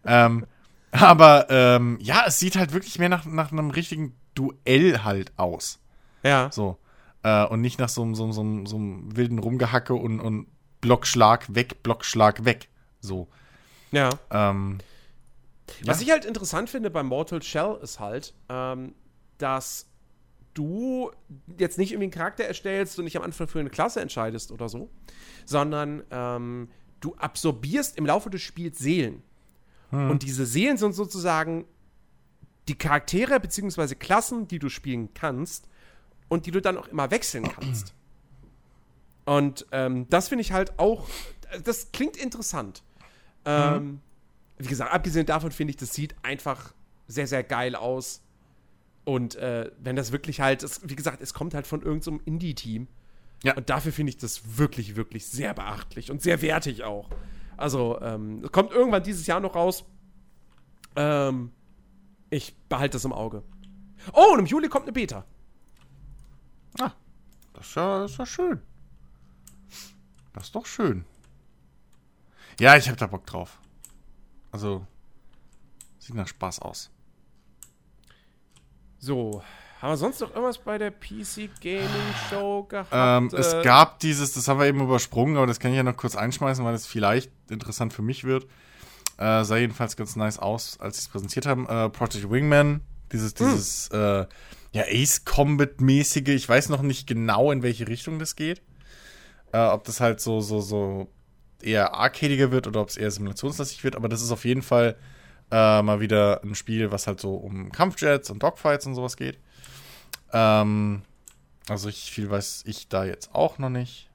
Ähm, 0.05 0.45
aber 0.91 1.47
ähm, 1.49 1.97
ja, 2.01 2.23
es 2.27 2.39
sieht 2.39 2.55
halt 2.57 2.73
wirklich 2.73 2.99
mehr 2.99 3.09
nach, 3.09 3.25
nach 3.25 3.51
einem 3.51 3.71
richtigen 3.71 4.15
Duell 4.35 5.03
halt 5.03 5.31
aus. 5.37 5.79
Ja. 6.23 6.49
So. 6.51 6.77
Äh, 7.23 7.45
und 7.45 7.61
nicht 7.61 7.79
nach 7.79 7.89
so, 7.89 8.01
einem- 8.03 8.15
so, 8.15 8.31
so, 8.31 8.43
so 8.65 8.77
wilden 8.79 9.39
Rumgehacke 9.39 9.93
und, 9.93 10.19
und 10.19 10.47
Blockschlag 10.81 11.53
weg, 11.53 11.83
Blockschlag 11.83 12.45
weg. 12.45 12.69
So. 12.99 13.27
Ja. 13.91 14.09
Ähm, 14.31 14.79
Was 15.83 15.99
Ja. 15.99 16.05
ich 16.07 16.11
halt 16.11 16.25
interessant 16.25 16.69
finde 16.69 16.89
bei 16.89 17.03
Mortal 17.03 17.41
Shell 17.41 17.77
ist 17.81 17.99
halt, 17.99 18.33
ähm, 18.49 18.95
dass 19.37 19.87
du 20.53 21.11
jetzt 21.57 21.77
nicht 21.77 21.91
irgendwie 21.91 22.05
einen 22.05 22.11
Charakter 22.11 22.43
erstellst 22.43 22.97
und 22.99 23.05
nicht 23.05 23.15
am 23.17 23.23
Anfang 23.23 23.47
für 23.47 23.59
eine 23.59 23.69
Klasse 23.69 24.01
entscheidest 24.01 24.51
oder 24.51 24.67
so, 24.69 24.89
sondern 25.45 26.03
ähm, 26.11 26.69
du 27.01 27.15
absorbierst 27.15 27.97
im 27.97 28.05
Laufe 28.05 28.29
des 28.29 28.41
Spiels 28.41 28.79
Seelen. 28.79 29.21
Und 29.91 30.23
diese 30.23 30.45
Seelen 30.45 30.77
sind 30.77 30.93
sozusagen 30.93 31.65
die 32.69 32.77
Charaktere 32.77 33.41
bzw. 33.41 33.95
Klassen, 33.95 34.47
die 34.47 34.57
du 34.57 34.69
spielen 34.69 35.13
kannst 35.13 35.67
und 36.29 36.45
die 36.45 36.51
du 36.51 36.61
dann 36.61 36.77
auch 36.77 36.87
immer 36.87 37.11
wechseln 37.11 37.43
kannst. 37.43 37.93
Und 39.25 39.65
ähm, 39.73 40.07
das 40.09 40.29
finde 40.29 40.43
ich 40.43 40.53
halt 40.53 40.79
auch, 40.79 41.09
das 41.65 41.91
klingt 41.91 42.15
interessant. 42.15 42.83
Ähm, 43.43 43.99
wie 44.57 44.67
gesagt, 44.67 44.93
abgesehen 44.93 45.25
davon 45.25 45.51
finde 45.51 45.71
ich, 45.71 45.77
das 45.77 45.93
sieht 45.93 46.15
einfach 46.23 46.73
sehr, 47.07 47.27
sehr 47.27 47.43
geil 47.43 47.75
aus. 47.75 48.21
Und 49.03 49.35
äh, 49.35 49.71
wenn 49.79 49.97
das 49.97 50.11
wirklich 50.11 50.39
halt, 50.39 50.63
es, 50.63 50.87
wie 50.87 50.95
gesagt, 50.95 51.21
es 51.21 51.33
kommt 51.33 51.53
halt 51.53 51.67
von 51.67 51.81
irgendeinem 51.81 52.19
so 52.19 52.23
Indie-Team. 52.25 52.87
Ja. 53.43 53.55
Und 53.55 53.69
dafür 53.69 53.91
finde 53.91 54.11
ich 54.11 54.17
das 54.17 54.57
wirklich, 54.57 54.95
wirklich 54.95 55.25
sehr 55.25 55.53
beachtlich 55.53 56.11
und 56.11 56.21
sehr 56.21 56.41
wertig 56.41 56.83
auch. 56.83 57.09
Also, 57.57 57.99
ähm, 58.01 58.43
es 58.43 58.51
kommt 58.51 58.71
irgendwann 58.71 59.03
dieses 59.03 59.27
Jahr 59.27 59.39
noch 59.39 59.55
raus. 59.55 59.85
Ähm, 60.95 61.51
ich 62.29 62.55
behalte 62.69 62.93
das 62.93 63.05
im 63.05 63.13
Auge. 63.13 63.43
Oh, 64.13 64.33
und 64.33 64.39
im 64.39 64.45
Juli 64.45 64.67
kommt 64.67 64.85
eine 64.85 64.93
Beta. 64.93 65.25
ah, 66.79 66.91
das 67.53 67.67
ist 67.67 67.75
ja, 67.75 67.99
das 68.01 68.11
ist 68.11 68.17
ja 68.17 68.25
schön. 68.25 68.61
Das 70.33 70.45
ist 70.45 70.55
doch 70.55 70.65
schön. 70.65 71.05
Ja, 72.59 72.77
ich 72.77 72.87
habe 72.87 72.97
da 72.97 73.07
Bock 73.07 73.25
drauf. 73.25 73.59
Also, 74.51 74.85
sieht 75.99 76.15
nach 76.15 76.27
Spaß 76.27 76.59
aus. 76.59 76.89
So, 78.99 79.43
Haben 79.81 79.93
wir 79.93 79.97
sonst 79.97 80.21
noch 80.21 80.29
irgendwas 80.29 80.59
bei 80.59 80.77
der 80.77 80.91
PC 80.91 81.49
Gaming 81.59 81.89
Show 82.29 82.63
gehabt? 82.69 82.89
Ähm, 82.91 83.31
Äh, 83.33 83.37
es 83.37 83.63
gab 83.63 83.99
dieses, 83.99 84.33
das 84.33 84.47
haben 84.47 84.59
wir 84.59 84.67
eben 84.67 84.79
übersprungen, 84.79 85.37
aber 85.37 85.47
das 85.47 85.59
kann 85.59 85.71
ich 85.71 85.77
ja 85.77 85.83
noch 85.83 85.97
kurz 85.97 86.15
einschmeißen, 86.15 86.63
weil 86.63 86.75
es 86.75 86.85
vielleicht 86.85 87.31
interessant 87.49 87.91
für 87.91 88.03
mich 88.03 88.23
wird. 88.23 88.43
Äh, 89.17 89.43
sah 89.43 89.57
jedenfalls 89.57 89.97
ganz 89.97 90.15
nice 90.15 90.37
aus, 90.37 90.79
als 90.79 90.97
sie 90.97 91.01
es 91.01 91.07
präsentiert 91.07 91.47
haben. 91.47 91.67
Äh, 91.67 91.89
Project 91.89 92.29
Wingman, 92.29 92.81
dieses, 93.11 93.33
dieses 93.33 93.87
äh, 93.89 94.25
ja, 94.71 94.83
Ace 94.87 95.25
Combat-mäßige, 95.25 96.29
ich 96.29 96.47
weiß 96.47 96.69
noch 96.69 96.83
nicht 96.83 97.07
genau, 97.07 97.51
in 97.51 97.63
welche 97.63 97.87
Richtung 97.87 98.19
das 98.19 98.35
geht. 98.35 98.61
Äh, 99.51 99.65
ob 99.65 99.83
das 99.85 99.99
halt 99.99 100.21
so, 100.21 100.41
so, 100.41 100.61
so 100.61 101.07
eher 101.59 101.95
arcadiger 101.95 102.51
wird 102.51 102.67
oder 102.67 102.81
ob 102.81 102.89
es 102.89 102.97
eher 102.97 103.09
simulationslastig 103.09 103.83
wird, 103.83 103.95
aber 103.95 104.09
das 104.09 104.21
ist 104.21 104.31
auf 104.31 104.45
jeden 104.45 104.61
Fall 104.61 104.95
äh, 105.49 105.81
mal 105.81 105.99
wieder 105.99 106.41
ein 106.43 106.53
Spiel, 106.53 106.91
was 106.91 107.07
halt 107.07 107.19
so 107.19 107.33
um 107.33 107.71
Kampfjets 107.71 108.29
und 108.29 108.43
Dogfights 108.43 108.85
und 108.85 108.93
sowas 108.93 109.17
geht. 109.17 109.39
Ähm, 110.33 111.03
also 111.67 111.89
ich, 111.89 112.11
viel 112.11 112.29
weiß 112.29 112.63
ich 112.65 112.87
da 112.87 113.05
jetzt 113.05 113.33
auch 113.33 113.57
noch 113.57 113.69
nicht. 113.69 114.09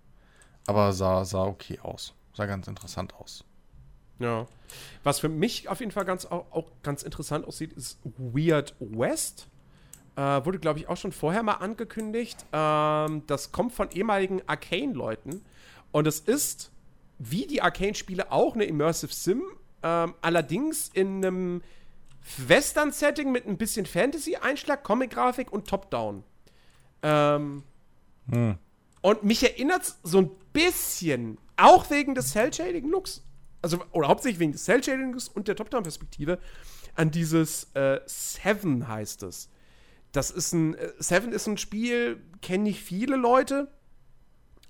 Aber 0.66 0.92
sah, 0.92 1.24
sah 1.24 1.44
okay 1.44 1.78
aus. 1.80 2.14
Sah 2.34 2.46
ganz 2.46 2.66
interessant 2.66 3.14
aus. 3.14 3.44
Ja. 4.18 4.46
Was 5.04 5.20
für 5.20 5.28
mich 5.28 5.68
auf 5.68 5.80
jeden 5.80 5.92
Fall 5.92 6.04
ganz, 6.04 6.26
auch, 6.26 6.46
auch 6.50 6.66
ganz 6.82 7.02
interessant 7.02 7.46
aussieht, 7.46 7.72
ist 7.72 7.98
Weird 8.18 8.74
West. 8.80 9.48
Äh, 10.16 10.44
wurde, 10.44 10.58
glaube 10.58 10.78
ich, 10.78 10.88
auch 10.88 10.96
schon 10.96 11.12
vorher 11.12 11.42
mal 11.42 11.54
angekündigt. 11.54 12.44
Ähm, 12.52 13.22
das 13.26 13.52
kommt 13.52 13.72
von 13.72 13.90
ehemaligen 13.90 14.42
Arcane-Leuten. 14.46 15.42
Und 15.92 16.06
es 16.06 16.20
ist, 16.20 16.70
wie 17.18 17.46
die 17.46 17.62
Arcane-Spiele, 17.62 18.32
auch 18.32 18.54
eine 18.54 18.64
Immersive 18.64 19.12
Sim. 19.12 19.42
Ähm, 19.82 20.14
allerdings 20.22 20.90
in 20.92 21.24
einem 21.24 21.62
Western-Setting 22.36 23.30
mit 23.30 23.46
ein 23.46 23.56
bisschen 23.56 23.86
Fantasy-Einschlag, 23.86 24.82
Comic-Grafik 24.82 25.52
und 25.52 25.68
Top-Down. 25.68 26.24
Ähm, 27.02 27.62
Hm. 28.28 28.58
und 29.02 29.22
mich 29.22 29.42
erinnert 29.44 29.94
so 30.02 30.18
ein 30.18 30.30
bisschen, 30.52 31.38
auch 31.56 31.90
wegen 31.90 32.14
des 32.16 32.32
Cell-Shading-Looks, 32.32 33.22
also, 33.62 33.78
oder 33.92 34.08
hauptsächlich 34.08 34.40
wegen 34.40 34.52
des 34.52 34.64
Cell-Shading-Looks 34.64 35.28
und 35.28 35.46
der 35.46 35.54
Top-Down-Perspektive, 35.54 36.40
an 36.96 37.10
dieses 37.10 37.72
äh, 37.74 38.00
Seven 38.06 38.88
heißt 38.88 39.22
es. 39.22 39.48
Das 40.12 40.30
ist 40.30 40.52
ein, 40.54 40.74
äh, 40.74 40.92
Seven 40.98 41.32
ist 41.32 41.46
ein 41.46 41.58
Spiel, 41.58 42.22
kennen 42.40 42.64
nicht 42.64 42.82
viele 42.82 43.16
Leute. 43.16 43.70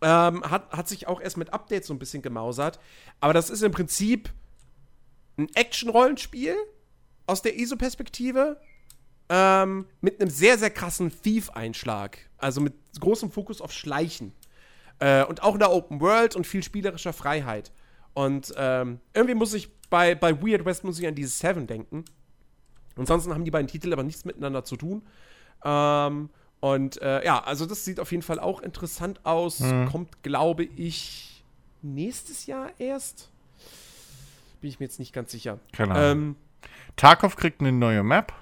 Ähm, 0.02 0.42
hat, 0.50 0.70
hat 0.72 0.88
sich 0.88 1.06
auch 1.06 1.20
erst 1.20 1.36
mit 1.36 1.52
Updates 1.52 1.86
so 1.86 1.94
ein 1.94 1.98
bisschen 1.98 2.20
gemausert. 2.20 2.80
Aber 3.20 3.32
das 3.32 3.48
ist 3.48 3.62
im 3.62 3.72
Prinzip 3.72 4.30
ein 5.38 5.48
Action-Rollenspiel 5.54 6.56
aus 7.27 7.43
der 7.43 7.59
ISO-Perspektive 7.59 8.61
ähm, 9.28 9.86
mit 10.01 10.20
einem 10.20 10.31
sehr, 10.31 10.59
sehr 10.59 10.70
krassen 10.70 11.11
Thief-Einschlag. 11.23 12.19
Also 12.39 12.61
mit 12.61 12.74
großem 13.01 13.31
Fokus 13.31 13.61
auf 13.61 13.73
Schleichen. 13.73 14.32
Äh, 14.98 15.24
und 15.24 15.43
auch 15.43 15.55
in 15.55 15.61
der 15.61 15.73
Open 15.73 16.01
World 16.01 16.36
und 16.36 16.47
viel 16.47 16.62
spielerischer 16.62 17.12
Freiheit. 17.12 17.73
Und 18.15 18.55
ähm, 18.57 19.01
irgendwie 19.12 19.35
muss 19.35 19.53
ich 19.53 19.69
bei, 19.90 20.15
bei 20.15 20.40
Weird 20.43 20.65
West 20.65 20.85
muss 20.85 20.98
ich 20.98 21.07
an 21.07 21.15
dieses 21.15 21.39
Seven 21.39 21.66
denken. 21.66 22.05
Ansonsten 22.97 23.35
haben 23.35 23.44
die 23.44 23.51
beiden 23.51 23.69
Titel 23.69 23.93
aber 23.93 24.03
nichts 24.03 24.24
miteinander 24.24 24.65
zu 24.65 24.77
tun. 24.77 25.03
Ähm, 25.65 26.31
und 26.61 27.01
äh, 27.03 27.24
ja, 27.24 27.43
also 27.43 27.66
das 27.66 27.85
sieht 27.85 28.01
auf 28.01 28.11
jeden 28.11 28.23
Fall 28.23 28.40
auch 28.40 28.62
interessant 28.62 29.20
aus. 29.24 29.62
Kommt, 29.90 30.23
glaube 30.23 30.65
ich, 30.65 31.44
nächstes 31.82 32.47
Jahr 32.47 32.70
erst. 32.78 33.31
Bin 34.61 34.70
ich 34.70 34.81
mir 34.81 34.86
jetzt 34.86 34.98
nicht 34.98 35.12
ganz 35.12 35.31
sicher. 35.31 35.59
Keine 35.73 35.94
Ahnung. 35.94 36.23
Ähm, 36.28 36.36
Tarkov 36.97 37.36
kriegt 37.36 37.60
eine 37.60 37.72
neue 37.72 38.02
Map. 38.02 38.32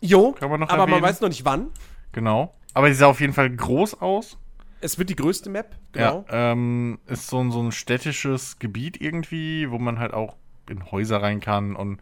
jo, 0.00 0.32
Kann 0.32 0.50
man 0.50 0.60
noch 0.60 0.68
aber 0.68 0.82
man 0.86 0.90
erwähnen? 0.90 1.02
weiß 1.02 1.20
noch 1.20 1.28
nicht 1.28 1.44
wann. 1.44 1.68
Genau. 2.12 2.54
Aber 2.74 2.88
die 2.88 2.94
sah 2.94 3.06
auf 3.06 3.20
jeden 3.20 3.32
Fall 3.32 3.50
groß 3.50 4.00
aus. 4.00 4.36
Es 4.80 4.98
wird 4.98 5.10
die 5.10 5.16
größte 5.16 5.50
Map, 5.50 5.76
genau. 5.92 6.24
Ja, 6.30 6.52
ähm, 6.52 6.98
ist 7.06 7.26
so, 7.26 7.38
ein- 7.42 7.50
so 7.52 7.60
ein 7.62 7.72
städtisches 7.72 8.58
Gebiet 8.58 9.00
irgendwie, 9.00 9.70
wo 9.70 9.78
man 9.78 9.98
halt 9.98 10.14
auch 10.14 10.36
in 10.70 10.90
Häuser 10.90 11.20
rein 11.20 11.40
kann 11.40 11.76
und 11.76 12.00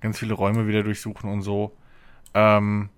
ganz 0.00 0.18
viele 0.18 0.34
Räume 0.34 0.66
wieder 0.66 0.82
durchsuchen 0.82 1.28
und 1.30 1.42
so. 1.42 1.76
Ähm, 2.32 2.88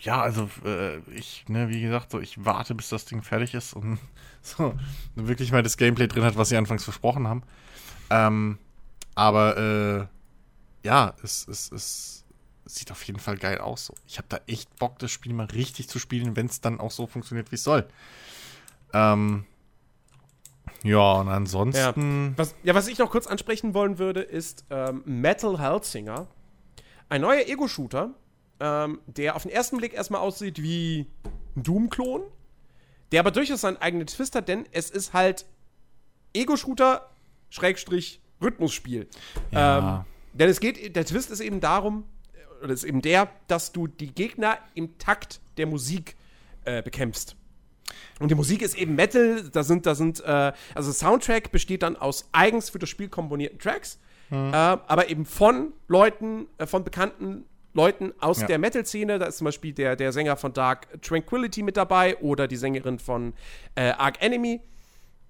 ja, 0.00 0.20
also 0.20 0.48
äh, 0.64 0.98
ich, 1.14 1.44
ne, 1.48 1.68
wie 1.68 1.80
gesagt, 1.80 2.10
so 2.10 2.20
ich 2.20 2.44
warte, 2.44 2.74
bis 2.74 2.88
das 2.88 3.04
Ding 3.04 3.22
fertig 3.22 3.54
ist 3.54 3.72
und 3.74 3.98
so 4.42 4.74
wirklich 5.14 5.52
mal 5.52 5.62
das 5.62 5.76
Gameplay 5.76 6.06
drin 6.08 6.24
hat, 6.24 6.36
was 6.36 6.48
sie 6.48 6.56
anfangs 6.56 6.84
versprochen 6.84 7.26
haben. 7.28 7.42
Ähm, 8.10 8.58
aber 9.14 9.56
äh, 9.56 10.06
ja, 10.88 11.14
es, 11.22 11.46
es, 11.46 11.70
es 11.70 12.24
sieht 12.64 12.90
auf 12.90 13.02
jeden 13.02 13.18
Fall 13.18 13.36
geil 13.36 13.58
aus. 13.58 13.84
So. 13.86 13.94
Ich 14.06 14.16
habe 14.16 14.26
da 14.30 14.40
echt 14.46 14.74
Bock, 14.76 14.98
das 14.98 15.10
Spiel 15.10 15.34
mal 15.34 15.44
richtig 15.46 15.86
zu 15.90 15.98
spielen, 15.98 16.34
wenn 16.34 16.46
es 16.46 16.62
dann 16.62 16.80
auch 16.80 16.90
so 16.90 17.06
funktioniert, 17.06 17.50
wie 17.50 17.56
es 17.56 17.62
soll. 17.62 17.86
Ähm, 18.94 19.44
ja, 20.82 21.12
und 21.12 21.28
ansonsten. 21.28 22.32
Was, 22.36 22.54
ja, 22.62 22.74
was 22.74 22.88
ich 22.88 22.96
noch 22.96 23.10
kurz 23.10 23.26
ansprechen 23.26 23.74
wollen 23.74 23.98
würde, 23.98 24.22
ist 24.22 24.64
ähm, 24.70 25.02
Metal 25.04 25.58
Hellsinger. 25.60 26.26
Ein 27.10 27.20
neuer 27.20 27.46
Ego-Shooter, 27.46 28.14
ähm, 28.58 29.00
der 29.06 29.36
auf 29.36 29.42
den 29.42 29.52
ersten 29.52 29.76
Blick 29.76 29.92
erstmal 29.92 30.22
aussieht 30.22 30.62
wie 30.62 31.06
ein 31.54 31.62
Doom-Klon, 31.64 32.22
der 33.12 33.20
aber 33.20 33.30
durchaus 33.30 33.60
seinen 33.60 33.76
eigenen 33.76 34.06
Twist 34.06 34.34
hat, 34.34 34.48
denn 34.48 34.64
es 34.72 34.88
ist 34.88 35.12
halt 35.12 35.44
Ego-Shooter, 36.32 37.10
Schrägstrich, 37.50 38.22
Rhythmusspiel. 38.40 39.06
Ja. 39.50 39.98
Ähm, 40.00 40.17
denn 40.38 40.48
es 40.48 40.60
geht, 40.60 40.94
der 40.96 41.04
Twist 41.04 41.30
ist 41.30 41.40
eben 41.40 41.60
darum, 41.60 42.04
äh, 42.60 42.64
oder 42.64 42.72
ist 42.72 42.84
eben 42.84 43.02
der, 43.02 43.28
dass 43.46 43.72
du 43.72 43.86
die 43.86 44.12
Gegner 44.14 44.58
im 44.74 44.98
Takt 44.98 45.40
der 45.56 45.66
Musik 45.66 46.16
äh, 46.64 46.82
bekämpfst. 46.82 47.36
Und 48.20 48.30
die 48.30 48.34
Musik 48.34 48.62
ist 48.62 48.76
eben 48.76 48.94
Metal, 48.96 49.48
da 49.50 49.62
sind, 49.62 49.86
da 49.86 49.94
sind, 49.94 50.20
äh, 50.20 50.52
also 50.74 50.92
Soundtrack 50.92 51.50
besteht 51.52 51.82
dann 51.82 51.96
aus 51.96 52.28
eigens 52.32 52.68
für 52.70 52.78
das 52.78 52.88
Spiel 52.88 53.08
komponierten 53.08 53.58
Tracks, 53.58 53.98
äh, 54.30 54.34
aber 54.34 55.08
eben 55.08 55.24
von 55.24 55.72
Leuten, 55.86 56.46
äh, 56.58 56.66
von 56.66 56.84
bekannten 56.84 57.44
Leuten 57.72 58.12
aus 58.20 58.40
Ja. 58.40 58.46
der 58.48 58.58
Metal-Szene. 58.58 59.18
Da 59.18 59.26
ist 59.26 59.38
zum 59.38 59.46
Beispiel 59.46 59.72
der, 59.72 59.96
der 59.96 60.12
Sänger 60.12 60.36
von 60.36 60.52
Dark 60.52 61.00
Tranquility 61.00 61.62
mit 61.62 61.76
dabei 61.76 62.16
oder 62.18 62.46
die 62.48 62.56
Sängerin 62.56 62.98
von 62.98 63.32
äh, 63.74 63.90
Arc 63.92 64.20
Enemy. 64.22 64.60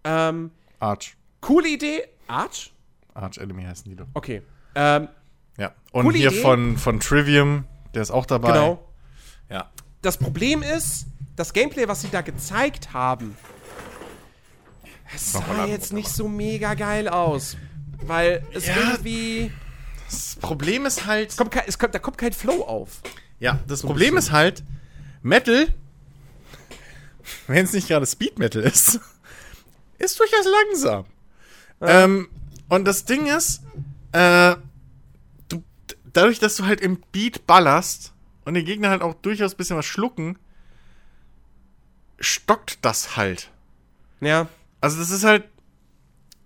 Ähm, 0.04 0.50
Arch. 0.80 1.16
coole 1.40 1.68
Idee. 1.68 2.04
Arch? 2.26 2.72
Arch 3.14 3.38
Enemy 3.38 3.62
heißen 3.64 3.88
die 3.88 3.96
doch. 3.96 4.06
Okay. 4.14 4.42
Ähm, 4.80 5.08
Ja. 5.58 5.72
Und 5.92 6.12
hier 6.14 6.30
Idee. 6.30 6.40
von, 6.40 6.78
von 6.78 7.00
Trivium, 7.00 7.64
der 7.94 8.02
ist 8.02 8.10
auch 8.12 8.26
dabei. 8.26 8.52
genau. 8.52 8.84
Ja. 9.50 9.70
Das 10.02 10.16
Problem 10.18 10.62
ist, 10.62 11.06
das 11.36 11.52
Gameplay, 11.52 11.88
was 11.88 12.02
sie 12.02 12.08
da 12.10 12.20
gezeigt 12.20 12.92
haben, 12.92 13.36
es 15.14 15.32
sah 15.32 15.40
an, 15.40 15.68
jetzt 15.68 15.92
nicht 15.92 16.08
so 16.08 16.28
mega 16.28 16.74
geil 16.74 17.08
aus. 17.08 17.56
Weil 18.02 18.44
es 18.52 18.66
Ja. 18.66 18.76
irgendwie. 18.76 19.50
Das 20.08 20.36
Problem 20.40 20.86
ist 20.86 21.06
halt. 21.06 21.30
Es 21.30 21.36
kommt 21.36 21.50
kein, 21.50 21.64
es 21.66 21.78
kommt, 21.78 21.94
da 21.94 21.98
kommt 21.98 22.16
kein 22.18 22.32
Flow 22.32 22.62
auf. 22.62 23.00
Ja, 23.40 23.58
das 23.66 23.82
Problem 23.82 24.16
ist 24.16 24.30
halt, 24.32 24.62
Metal, 25.22 25.66
wenn 27.46 27.64
es 27.64 27.72
nicht 27.72 27.88
gerade 27.88 28.06
Speed 28.06 28.38
Metal 28.38 28.62
ist, 28.62 29.00
ist 29.98 30.18
durchaus 30.20 30.46
langsam. 30.68 31.04
Ähm, 31.80 32.28
und 32.68 32.84
das 32.84 33.04
Ding 33.04 33.26
ist, 33.26 33.62
äh, 34.12 34.54
dadurch, 36.18 36.40
dass 36.40 36.56
du 36.56 36.66
halt 36.66 36.80
im 36.80 37.00
Beat 37.12 37.46
ballerst 37.46 38.12
und 38.44 38.54
die 38.54 38.64
Gegner 38.64 38.90
halt 38.90 39.02
auch 39.02 39.14
durchaus 39.14 39.54
ein 39.54 39.56
bisschen 39.56 39.76
was 39.76 39.86
schlucken, 39.86 40.38
stockt 42.18 42.78
das 42.82 43.16
halt. 43.16 43.50
Ja. 44.20 44.48
Also 44.80 44.98
das 44.98 45.10
ist 45.10 45.24
halt, 45.24 45.44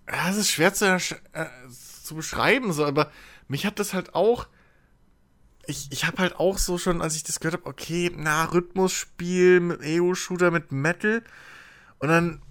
das 0.05 0.37
ist 0.37 0.51
schwer 0.51 0.73
zu, 0.73 0.85
äh, 0.85 1.45
zu 2.03 2.15
beschreiben, 2.15 2.71
so, 2.71 2.85
aber 2.85 3.11
mich 3.47 3.65
hat 3.65 3.79
das 3.79 3.93
halt 3.93 4.13
auch, 4.13 4.47
ich, 5.65 5.91
ich 5.91 6.05
habe 6.05 6.17
halt 6.17 6.35
auch 6.35 6.57
so 6.57 6.77
schon, 6.77 7.01
als 7.01 7.15
ich 7.15 7.23
das 7.23 7.39
gehört 7.39 7.61
habe, 7.61 7.69
okay, 7.69 8.11
na, 8.15 8.45
Rhythmusspiel 8.45 9.59
mit 9.59 9.79
EU-Shooter 9.81 10.51
mit 10.51 10.71
Metal 10.71 11.23
und 11.99 12.09
dann, 12.09 12.41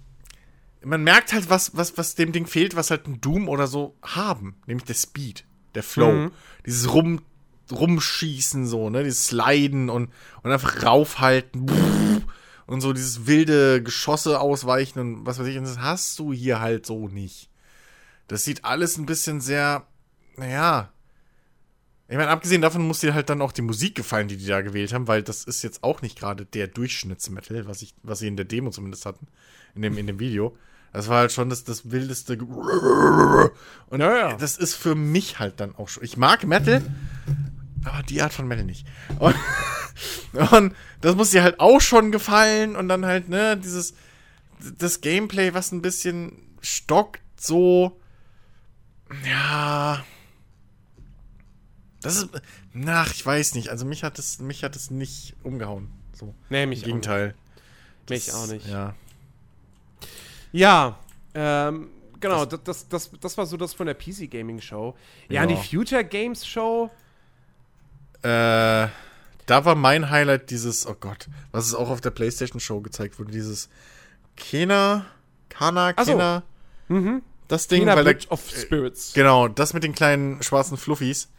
man 0.83 1.03
merkt 1.03 1.31
halt, 1.31 1.49
was, 1.49 1.77
was, 1.77 1.97
was 1.97 2.15
dem 2.15 2.33
Ding 2.33 2.47
fehlt, 2.47 2.75
was 2.75 2.91
halt 2.91 3.07
ein 3.07 3.21
Doom 3.21 3.47
oder 3.47 3.67
so 3.67 3.95
haben, 4.01 4.55
nämlich 4.65 4.85
der 4.85 4.95
Speed, 4.95 5.45
der 5.75 5.83
Flow, 5.83 6.11
Mhm. 6.11 6.31
dieses 6.65 6.93
Rum, 6.93 7.21
Rumschießen 7.71 8.67
so, 8.67 8.89
ne, 8.89 9.03
dieses 9.03 9.25
Sliden 9.27 9.89
und, 9.89 10.09
und 10.43 10.51
einfach 10.51 10.83
raufhalten, 10.83 11.69
und 12.65 12.81
so 12.81 12.93
dieses 12.93 13.27
wilde 13.27 13.83
Geschosse 13.83 14.39
ausweichen 14.39 14.99
und 14.99 15.25
was 15.25 15.39
weiß 15.39 15.47
ich, 15.47 15.57
und 15.57 15.65
das 15.65 15.79
hast 15.79 16.17
du 16.19 16.31
hier 16.33 16.59
halt 16.61 16.85
so 16.85 17.07
nicht. 17.07 17.49
Das 18.27 18.45
sieht 18.45 18.63
alles 18.63 18.97
ein 18.97 19.05
bisschen 19.05 19.41
sehr, 19.41 19.85
naja. 20.37 20.91
Ich 22.07 22.17
meine, 22.17 22.29
abgesehen 22.29 22.61
davon 22.61 22.85
muss 22.87 22.99
dir 22.99 23.13
halt 23.13 23.29
dann 23.29 23.41
auch 23.41 23.51
die 23.51 23.61
Musik 23.61 23.95
gefallen, 23.95 24.27
die 24.27 24.37
die 24.37 24.45
da 24.45 24.61
gewählt 24.61 24.93
haben, 24.93 25.07
weil 25.07 25.23
das 25.23 25.43
ist 25.43 25.61
jetzt 25.63 25.83
auch 25.83 26.01
nicht 26.01 26.17
gerade 26.17 26.45
der 26.45 26.67
Durchschnittsmetal, 26.67 27.67
was 27.67 27.81
ich, 27.81 27.93
was 28.03 28.19
sie 28.19 28.27
in 28.27 28.37
der 28.37 28.45
Demo 28.45 28.69
zumindest 28.69 29.05
hatten, 29.05 29.27
in 29.75 29.81
dem, 29.81 29.97
in 29.97 30.07
dem 30.07 30.19
Video. 30.19 30.55
Das 30.93 31.07
war 31.09 31.17
halt 31.19 31.31
schon 31.31 31.49
das, 31.49 31.63
das 31.63 31.89
wildeste. 31.91 32.37
Ge- 32.37 32.47
Und 33.87 33.99
Ja, 33.99 34.15
ja. 34.17 34.33
das 34.37 34.57
ist 34.57 34.75
für 34.75 34.95
mich 34.95 35.39
halt 35.39 35.59
dann 35.59 35.75
auch 35.75 35.89
schon. 35.89 36.03
Ich 36.03 36.17
mag 36.17 36.43
Metal, 36.45 36.81
aber 37.83 38.03
die 38.03 38.21
Art 38.21 38.31
von 38.33 38.47
Metal 38.47 38.63
nicht. 38.65 38.87
Und, 39.19 39.35
Und 40.51 40.75
das 41.01 41.15
muss 41.15 41.31
dir 41.31 41.43
halt 41.43 41.59
auch 41.59 41.79
schon 41.81 42.11
gefallen 42.11 42.75
und 42.75 42.87
dann 42.89 43.05
halt, 43.05 43.29
ne, 43.29 43.55
dieses, 43.57 43.93
das 44.79 45.01
Gameplay, 45.01 45.53
was 45.53 45.71
ein 45.71 45.81
bisschen 45.83 46.41
stockt, 46.61 47.21
so, 47.39 47.99
ja, 49.29 50.03
das 52.01 52.17
ist, 52.17 52.29
ach, 52.87 53.11
ich 53.13 53.23
weiß 53.25 53.53
nicht, 53.55 53.69
also 53.69 53.85
mich 53.85 54.03
hat 54.03 54.17
es, 54.19 54.39
mich 54.39 54.63
hat 54.63 54.75
es 54.75 54.89
nicht 54.89 55.35
umgehauen, 55.43 55.89
so. 56.13 56.33
Nee, 56.49 56.63
Im 56.63 56.69
mich 56.69 56.83
Gegenteil. 56.83 57.35
Auch 57.35 58.09
nicht. 58.09 58.09
Mich 58.09 58.25
Das- 58.25 58.35
auch 58.35 58.47
nicht. 58.47 58.67
Ja. 58.67 58.95
Ja, 60.53 60.97
ähm, 61.35 61.89
genau, 62.21 62.45
das, 62.45 62.61
das, 62.63 62.87
das, 62.87 63.11
das 63.19 63.37
war 63.37 63.45
so 63.45 63.57
das 63.57 63.73
von 63.73 63.85
der 63.87 63.95
PC 63.95 64.29
Gaming 64.31 64.61
Show. 64.61 64.95
Ja, 65.29 65.41
Ja. 65.43 65.47
die 65.47 65.55
Future 65.57 66.05
Games 66.05 66.45
Show. 66.47 66.89
Äh, 68.21 68.87
da 69.45 69.65
war 69.65 69.75
mein 69.75 70.09
Highlight 70.09 70.49
dieses, 70.49 70.87
oh 70.87 70.95
Gott, 70.97 71.27
was 71.51 71.65
es 71.65 71.75
auch 71.75 71.89
auf 71.89 71.99
der 71.99 72.11
PlayStation 72.11 72.59
Show 72.61 72.79
gezeigt 72.81 73.19
wurde, 73.19 73.31
dieses 73.31 73.67
Kena, 74.37 75.05
Kana, 75.49 75.93
Ach 75.95 76.05
so. 76.05 76.11
Kena, 76.13 76.43
Mhm. 76.87 77.21
das 77.47 77.67
Ding, 77.67 77.79
China 77.81 77.95
weil 77.95 78.05
Bridge 78.05 78.27
da, 78.29 78.33
of 78.33 78.49
Spirits. 78.49 79.13
genau, 79.13 79.47
das 79.47 79.73
mit 79.73 79.83
den 79.83 79.93
kleinen 79.93 80.41
schwarzen 80.43 80.77
Fluffies, 80.77 81.29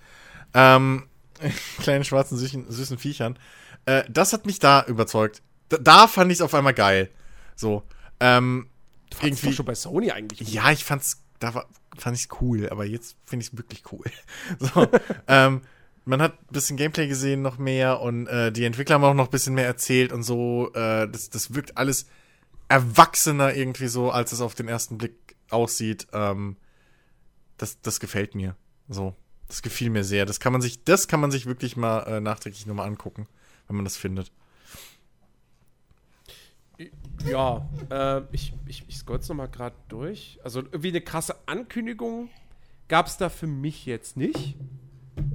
ähm, 0.53 1.05
kleinen 1.81 2.05
schwarzen 2.05 2.37
süßen, 2.37 2.71
süßen 2.71 2.99
Viechern, 2.99 3.39
äh, 3.87 4.05
das 4.11 4.33
hat 4.33 4.45
mich 4.47 4.59
da 4.59 4.85
überzeugt. 4.85 5.41
Da, 5.71 5.79
da 5.79 6.07
fand 6.09 6.31
ich 6.31 6.39
es 6.39 6.43
auf 6.43 6.55
einmal 6.55 6.75
geil. 6.75 7.11
So, 7.57 7.83
ähm, 8.21 8.69
Du 9.15 9.21
fandst 9.21 9.43
irgendwie- 9.43 9.57
schon 9.57 9.67
bei 9.67 9.75
Sony 9.75 10.11
eigentlich. 10.11 10.39
gut. 10.41 10.49
ja, 10.49 10.71
ich 10.71 10.85
fand's, 10.85 11.23
da 11.39 11.55
war, 11.55 11.67
fand 11.97 12.17
ich's 12.17 12.29
cool, 12.41 12.69
aber 12.71 12.85
jetzt 12.85 13.17
finde 13.25 13.45
ich's 13.45 13.57
wirklich 13.57 13.83
cool. 13.93 14.05
So, 14.59 14.87
ähm, 15.29 15.63
man 16.05 16.21
hat 16.21 16.35
ein 16.35 16.53
bisschen 16.53 16.77
Gameplay 16.77 17.07
gesehen, 17.09 17.41
noch 17.43 17.57
mehr 17.59 18.01
und 18.01 18.27
äh, 18.27 18.53
die 18.53 18.65
Entwickler 18.65 18.97
haben 18.97 19.05
auch 19.05 19.15
noch 19.15 19.27
ein 19.29 19.31
bisschen 19.31 19.55
mehr 19.55 19.67
erzählt 19.67 20.13
und 20.13 20.23
so. 20.23 20.71
Äh, 20.75 21.09
das, 21.09 21.31
das 21.31 21.55
wirkt 21.55 21.77
alles 21.79 22.07
erwachsener 22.69 23.55
irgendwie 23.55 23.89
so, 23.89 24.11
als 24.11 24.33
es 24.33 24.41
auf 24.41 24.55
den 24.55 24.69
ersten 24.69 24.99
Blick 24.99 25.37
aussieht. 25.51 26.07
Ähm, 26.13 26.57
das, 27.57 27.81
das 27.81 28.01
gefällt 28.01 28.35
mir. 28.35 28.57
So, 28.89 29.15
das 29.49 29.63
gefiel 29.63 29.91
mir 29.91 30.05
sehr. 30.05 30.27
Das 30.27 30.41
kann 30.41 30.53
man 30.53 30.61
sich, 30.61 30.85
das 30.85 31.09
kann 31.09 31.21
man 31.21 31.31
sich 31.31 31.47
wirklich 31.47 31.77
mal 31.77 32.01
äh, 32.01 32.21
nachträglich 32.21 32.67
nochmal 32.67 32.87
angucken, 32.87 33.27
wenn 33.69 33.77
man 33.77 33.85
das 33.85 33.97
findet. 33.97 34.31
Ja, 37.27 37.69
äh, 37.91 38.23
ich, 38.33 38.53
ich, 38.67 38.85
ich 38.89 38.97
scroll's 38.99 39.29
noch 39.29 39.37
mal 39.37 39.47
gerade 39.49 39.77
durch. 39.89 40.39
Also 40.45 40.61
irgendwie 40.61 40.89
eine 40.89 41.01
krasse 41.01 41.37
Ankündigung 41.47 42.29
gab 42.89 43.07
es 43.07 43.17
da 43.17 43.29
für 43.29 43.47
mich 43.47 43.87
jetzt 43.87 44.17
nicht. 44.17 44.57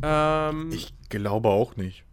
Ähm, 0.03 0.69
Ich 0.71 0.93
glaube 1.09 1.49
auch 1.49 1.75
nicht. 1.77 2.03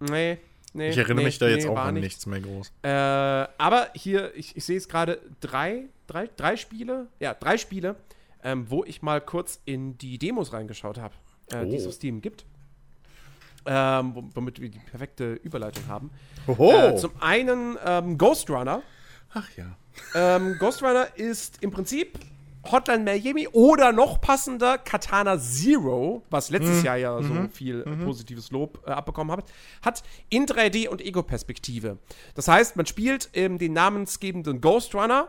nee, 0.00 0.38
nee. 0.72 0.88
Ich 0.90 0.96
erinnere 0.96 1.16
nee, 1.18 1.24
mich 1.24 1.38
da 1.38 1.48
jetzt 1.48 1.64
nee, 1.64 1.70
auch 1.70 1.74
war 1.76 1.86
an 1.86 1.94
nicht. 1.94 2.04
nichts 2.04 2.26
mehr 2.26 2.40
groß. 2.40 2.72
Äh, 2.82 2.88
aber 2.88 3.88
hier, 3.94 4.34
ich, 4.36 4.56
ich 4.56 4.64
sehe 4.64 4.76
es 4.76 4.88
gerade, 4.88 5.20
drei, 5.40 5.84
drei, 6.06 6.28
drei 6.36 6.56
Spiele, 6.56 7.08
ja, 7.20 7.34
drei 7.34 7.58
Spiele, 7.58 7.96
ähm, 8.42 8.70
wo 8.70 8.84
ich 8.84 9.02
mal 9.02 9.20
kurz 9.20 9.60
in 9.64 9.98
die 9.98 10.18
Demos 10.18 10.52
reingeschaut 10.52 10.98
habe, 10.98 11.14
äh, 11.52 11.66
die 11.66 11.76
es 11.76 11.84
Oh. 11.84 11.88
auf 11.88 11.94
Steam 11.94 12.20
gibt. 12.22 12.46
Ähm, 13.66 14.14
wom- 14.14 14.30
womit 14.34 14.60
wir 14.60 14.68
die 14.68 14.78
perfekte 14.78 15.34
Überleitung 15.34 15.84
haben. 15.88 16.10
Äh, 16.92 16.96
zum 16.96 17.10
einen 17.20 17.76
ähm, 17.84 18.16
Ghost 18.18 18.48
Runner. 18.50 18.82
Ach 19.34 19.48
ja. 19.56 19.76
Ähm, 20.14 20.56
Ghost 20.58 20.82
Runner 20.82 21.06
ist 21.16 21.62
im 21.62 21.70
Prinzip 21.70 22.18
Hotline 22.70 23.04
Miami 23.04 23.46
oder 23.48 23.92
noch 23.92 24.20
passender 24.20 24.76
Katana 24.78 25.38
Zero, 25.38 26.24
was 26.30 26.50
letztes 26.50 26.82
Jahr 26.82 26.96
ja 26.96 27.22
so 27.22 27.32
viel 27.52 27.82
äh, 27.82 28.04
positives 28.04 28.50
Lob 28.50 28.82
äh, 28.86 28.90
abbekommen 28.90 29.36
hat, 29.36 29.44
hat 29.82 30.02
in 30.30 30.46
3D 30.46 30.88
und 30.88 31.00
Ego-Perspektive. 31.00 31.98
Das 32.34 32.48
heißt, 32.48 32.74
man 32.76 32.84
spielt 32.86 33.30
ähm, 33.34 33.58
den 33.58 33.72
namensgebenden 33.72 34.60
Ghost 34.60 34.94
Runner. 34.96 35.28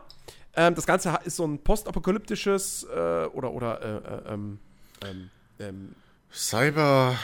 Ähm, 0.56 0.74
das 0.74 0.84
Ganze 0.86 1.16
ist 1.24 1.36
so 1.36 1.44
ein 1.46 1.58
postapokalyptisches 1.62 2.84
äh, 2.84 3.26
oder, 3.26 3.52
oder 3.52 3.80
äh, 3.82 4.30
äh, 4.30 4.34
ähm, 4.34 4.58
ähm, 5.04 5.30
ähm, 5.60 5.94
Cyber. 6.32 7.14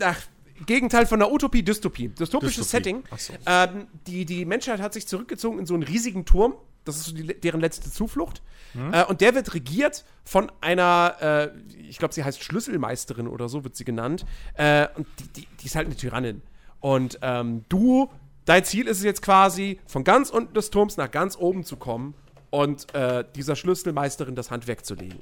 Ach, 0.00 0.20
Gegenteil 0.66 1.06
von 1.06 1.20
einer 1.20 1.32
Utopie, 1.32 1.62
Dystopie. 1.62 2.08
Dystopisches 2.08 2.70
Dystopie. 2.70 3.02
Setting. 3.02 3.04
So. 3.16 3.32
Ähm, 3.46 3.88
die, 4.06 4.24
die 4.24 4.44
Menschheit 4.44 4.80
hat 4.80 4.92
sich 4.92 5.06
zurückgezogen 5.06 5.58
in 5.58 5.66
so 5.66 5.74
einen 5.74 5.82
riesigen 5.82 6.24
Turm. 6.24 6.54
Das 6.84 6.96
ist 6.96 7.06
so 7.06 7.14
die, 7.14 7.40
deren 7.40 7.60
letzte 7.60 7.90
Zuflucht. 7.90 8.42
Hm? 8.72 8.92
Äh, 8.92 9.04
und 9.04 9.20
der 9.20 9.34
wird 9.34 9.54
regiert 9.54 10.04
von 10.24 10.52
einer, 10.60 11.16
äh, 11.20 11.78
ich 11.88 11.98
glaube, 11.98 12.14
sie 12.14 12.22
heißt 12.22 12.42
Schlüsselmeisterin 12.42 13.26
oder 13.26 13.48
so, 13.48 13.64
wird 13.64 13.74
sie 13.74 13.84
genannt. 13.84 14.24
Äh, 14.54 14.88
und 14.94 15.06
die, 15.18 15.40
die, 15.40 15.48
die 15.60 15.66
ist 15.66 15.76
halt 15.76 15.86
eine 15.86 15.96
Tyrannin. 15.96 16.42
Und 16.80 17.18
ähm, 17.22 17.64
du, 17.68 18.10
dein 18.44 18.64
Ziel 18.64 18.86
ist 18.86 18.98
es 18.98 19.04
jetzt 19.04 19.22
quasi, 19.22 19.80
von 19.86 20.04
ganz 20.04 20.30
unten 20.30 20.54
des 20.54 20.70
Turms 20.70 20.96
nach 20.96 21.10
ganz 21.10 21.36
oben 21.36 21.64
zu 21.64 21.76
kommen 21.76 22.14
und 22.50 22.94
äh, 22.94 23.24
dieser 23.34 23.56
Schlüsselmeisterin 23.56 24.36
das 24.36 24.50
Handwerk 24.50 24.84
zu 24.84 24.94
legen. 24.94 25.18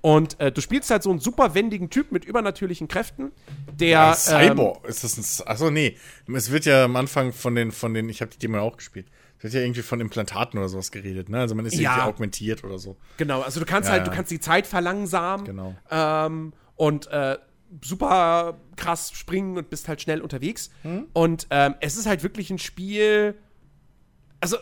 Und 0.00 0.38
äh, 0.40 0.52
du 0.52 0.60
spielst 0.60 0.90
halt 0.90 1.02
so 1.02 1.10
einen 1.10 1.18
super 1.18 1.54
wendigen 1.54 1.90
Typ 1.90 2.12
mit 2.12 2.24
übernatürlichen 2.24 2.86
Kräften, 2.88 3.32
der. 3.72 4.16
ähm, 4.30 4.48
Cyborg. 4.50 4.86
ist 4.88 5.04
das 5.04 5.40
ein. 5.40 5.48
Achso, 5.48 5.70
nee. 5.70 5.96
Es 6.32 6.50
wird 6.52 6.64
ja 6.66 6.84
am 6.84 6.96
Anfang 6.96 7.32
von 7.32 7.54
den, 7.54 7.72
von 7.72 7.94
den, 7.94 8.08
ich 8.08 8.20
habe 8.20 8.30
die 8.30 8.38
Demo 8.38 8.58
auch 8.60 8.76
gespielt. 8.76 9.06
Es 9.38 9.44
wird 9.44 9.54
ja 9.54 9.60
irgendwie 9.60 9.82
von 9.82 10.00
Implantaten 10.00 10.58
oder 10.58 10.68
sowas 10.68 10.90
geredet, 10.90 11.28
ne? 11.28 11.38
Also 11.40 11.54
man 11.54 11.64
ist 11.66 11.74
Ja. 11.74 11.92
irgendwie 11.92 12.08
augmentiert 12.08 12.64
oder 12.64 12.78
so. 12.78 12.96
Genau, 13.18 13.40
also 13.42 13.60
du 13.60 13.66
kannst 13.66 13.88
Ja, 13.88 13.92
halt, 13.92 14.04
ja. 14.06 14.10
du 14.10 14.16
kannst 14.16 14.30
die 14.32 14.40
Zeit 14.40 14.66
verlangsamen. 14.66 15.44
Genau. 15.46 15.76
Ähm, 15.90 16.52
und 16.74 17.06
äh, 17.08 17.36
super 17.84 18.58
krass 18.76 19.12
springen 19.14 19.56
und 19.56 19.70
bist 19.70 19.88
halt 19.88 20.00
schnell 20.00 20.22
unterwegs. 20.22 20.70
Hm? 20.82 21.06
Und 21.12 21.46
ähm, 21.50 21.74
es 21.80 21.96
ist 21.96 22.06
halt 22.06 22.22
wirklich 22.22 22.50
ein 22.50 22.58
Spiel. 22.58 23.36
Also, 24.40 24.56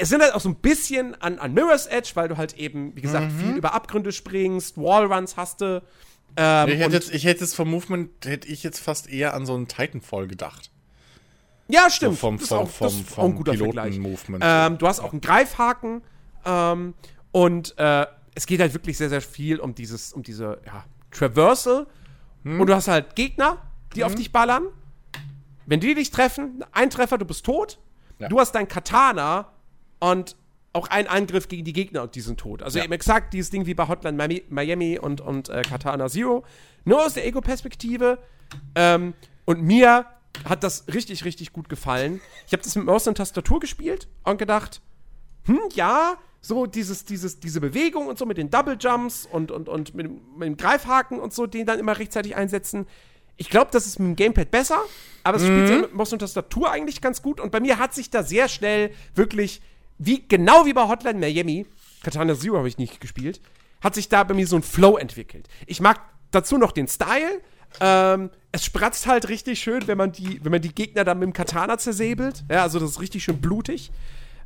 es 0.00 0.08
sind 0.08 0.22
halt 0.22 0.34
auch 0.34 0.40
so 0.40 0.48
ein 0.48 0.56
bisschen 0.56 1.20
an, 1.20 1.38
an 1.38 1.52
Mirror's 1.54 1.86
Edge, 1.86 2.10
weil 2.14 2.28
du 2.28 2.36
halt 2.36 2.54
eben, 2.56 2.94
wie 2.96 3.00
gesagt, 3.00 3.32
Mhm. 3.32 3.38
viel 3.40 3.56
über 3.56 3.74
Abgründe 3.74 4.12
springst, 4.12 4.76
Wallruns 4.76 5.36
hast 5.36 5.60
du. 5.60 5.82
Ähm, 6.36 6.68
ich, 6.68 6.78
hätte 6.78 6.92
jetzt, 6.94 7.12
ich 7.12 7.24
hätte 7.24 7.40
jetzt 7.40 7.56
vom 7.56 7.68
Movement, 7.70 8.10
hätte 8.24 8.46
ich 8.48 8.62
jetzt 8.62 8.78
fast 8.80 9.08
eher 9.08 9.34
an 9.34 9.46
so 9.46 9.54
einen 9.54 9.66
Titanfall 9.68 10.28
gedacht. 10.28 10.70
Ja, 11.68 11.88
stimmt. 11.90 12.18
vom- 12.18 12.36
das 12.36 12.44
ist 12.44 12.48
vom- 12.48 12.58
auch, 12.58 12.68
vom- 12.68 12.86
ein 12.88 13.04
vom 13.04 13.34
guter 13.36 13.52
Piloten-Movement. 13.52 14.42
Vergleich. 14.44 14.66
Ähm, 14.72 14.78
du 14.78 14.86
hast 14.88 15.00
auch 15.00 15.12
einen 15.12 15.20
Greifhaken. 15.20 16.02
Ähm, 16.44 16.94
und 17.32 17.76
äh, 17.78 18.06
es 18.34 18.46
geht 18.46 18.60
halt 18.60 18.72
wirklich 18.74 18.96
sehr, 18.98 19.08
sehr 19.08 19.20
viel 19.20 19.58
um 19.60 19.74
dieses, 19.74 20.12
um 20.12 20.22
diese 20.22 20.60
ja, 20.66 20.84
Traversal. 21.12 21.86
Hm. 22.44 22.60
Und 22.60 22.66
du 22.68 22.74
hast 22.74 22.88
halt 22.88 23.14
Gegner, 23.14 23.58
die 23.94 24.02
auf 24.04 24.14
dich 24.14 24.32
ballern. 24.32 24.66
Wenn 25.66 25.78
die 25.80 25.94
dich 25.94 26.10
treffen, 26.10 26.64
ein 26.72 26.90
Treffer, 26.90 27.18
du 27.18 27.24
bist 27.24 27.44
tot. 27.44 27.78
Ja. 28.18 28.28
Du 28.28 28.40
hast 28.40 28.52
dein 28.52 28.66
Katana 28.66 29.52
und 30.00 30.36
auch 30.72 30.86
einen 30.88 31.08
Angriff 31.08 31.48
gegen 31.48 31.64
die 31.64 31.72
Gegner 31.72 32.02
und 32.02 32.14
die 32.14 32.20
sind 32.20 32.38
tot. 32.38 32.62
Also 32.62 32.78
Ja. 32.78 32.84
eben 32.84 32.92
exakt 32.92 33.32
dieses 33.34 33.50
Ding 33.50 33.66
wie 33.66 33.74
bei 33.74 33.88
Hotline 33.88 34.42
Miami, 34.48 34.98
und, 34.98 35.20
und 35.20 35.48
äh, 35.48 35.62
Katana 35.62 36.08
Zero. 36.08 36.44
Nur 36.84 37.04
aus 37.04 37.14
der 37.14 37.26
Ego-Perspektive. 37.26 38.18
Ähm, 38.74 39.14
und 39.44 39.62
mir 39.62 40.06
hat 40.48 40.62
das 40.62 40.84
richtig, 40.92 41.24
richtig 41.24 41.52
gut 41.52 41.68
gefallen. 41.68 42.20
Ich 42.46 42.52
habe 42.52 42.62
das 42.62 42.76
mit 42.76 42.84
Maus 42.84 43.06
und 43.08 43.16
Tastatur 43.16 43.58
gespielt 43.58 44.06
und 44.24 44.38
gedacht, 44.38 44.80
hm, 45.46 45.58
ja, 45.74 46.14
so 46.40 46.66
dieses, 46.66 47.04
dieses, 47.04 47.40
diese 47.40 47.60
Bewegung 47.60 48.06
und 48.06 48.16
so 48.16 48.24
mit 48.24 48.38
den 48.38 48.48
Double 48.48 48.76
Jumps 48.80 49.26
und, 49.30 49.50
und, 49.50 49.68
und 49.68 49.94
mit, 49.94 50.06
dem- 50.06 50.20
mit 50.38 50.46
dem 50.46 50.56
Greifhaken 50.56 51.18
und 51.18 51.34
so, 51.34 51.46
den 51.48 51.66
dann 51.66 51.78
immer 51.80 51.98
rechtzeitig 51.98 52.36
einsetzen. 52.36 52.86
Ich 53.36 53.50
glaube, 53.50 53.70
das 53.72 53.86
ist 53.86 53.98
mit 53.98 54.06
dem 54.08 54.16
Gamepad 54.16 54.50
besser, 54.50 54.78
aber 55.24 55.38
es 55.38 55.42
spielt 55.44 55.68
ja 55.68 55.78
mit 55.78 55.94
Maus 55.94 56.12
und 56.12 56.20
Tastatur 56.20 56.70
eigentlich 56.70 57.00
ganz 57.00 57.22
gut. 57.22 57.40
Und 57.40 57.50
bei 57.50 57.58
mir 57.60 57.78
hat 57.78 57.92
sich 57.94 58.08
da 58.10 58.22
sehr 58.22 58.48
schnell 58.48 58.92
wirklich, 59.14 59.60
wie, 60.00 60.26
genau 60.26 60.64
wie 60.64 60.72
bei 60.72 60.88
Hotline 60.88 61.18
Miami, 61.18 61.66
Katana 62.02 62.34
Zero 62.34 62.56
habe 62.56 62.68
ich 62.68 62.78
nicht 62.78 63.02
gespielt, 63.02 63.40
hat 63.82 63.94
sich 63.94 64.08
da 64.08 64.24
bei 64.24 64.32
mir 64.32 64.46
so 64.46 64.56
ein 64.56 64.62
Flow 64.62 64.96
entwickelt. 64.96 65.46
Ich 65.66 65.80
mag 65.80 66.00
dazu 66.30 66.56
noch 66.56 66.72
den 66.72 66.88
Style. 66.88 67.42
Ähm, 67.80 68.30
es 68.50 68.64
spratzt 68.64 69.06
halt 69.06 69.28
richtig 69.28 69.60
schön, 69.60 69.86
wenn 69.86 69.98
man 69.98 70.10
die, 70.10 70.42
wenn 70.42 70.52
man 70.52 70.62
die 70.62 70.74
Gegner 70.74 71.04
dann 71.04 71.18
mit 71.18 71.26
dem 71.26 71.32
Katana 71.34 71.76
zersäbelt. 71.76 72.44
Ja, 72.50 72.62
also 72.62 72.80
das 72.80 72.92
ist 72.92 73.00
richtig 73.00 73.22
schön 73.22 73.42
blutig. 73.42 73.92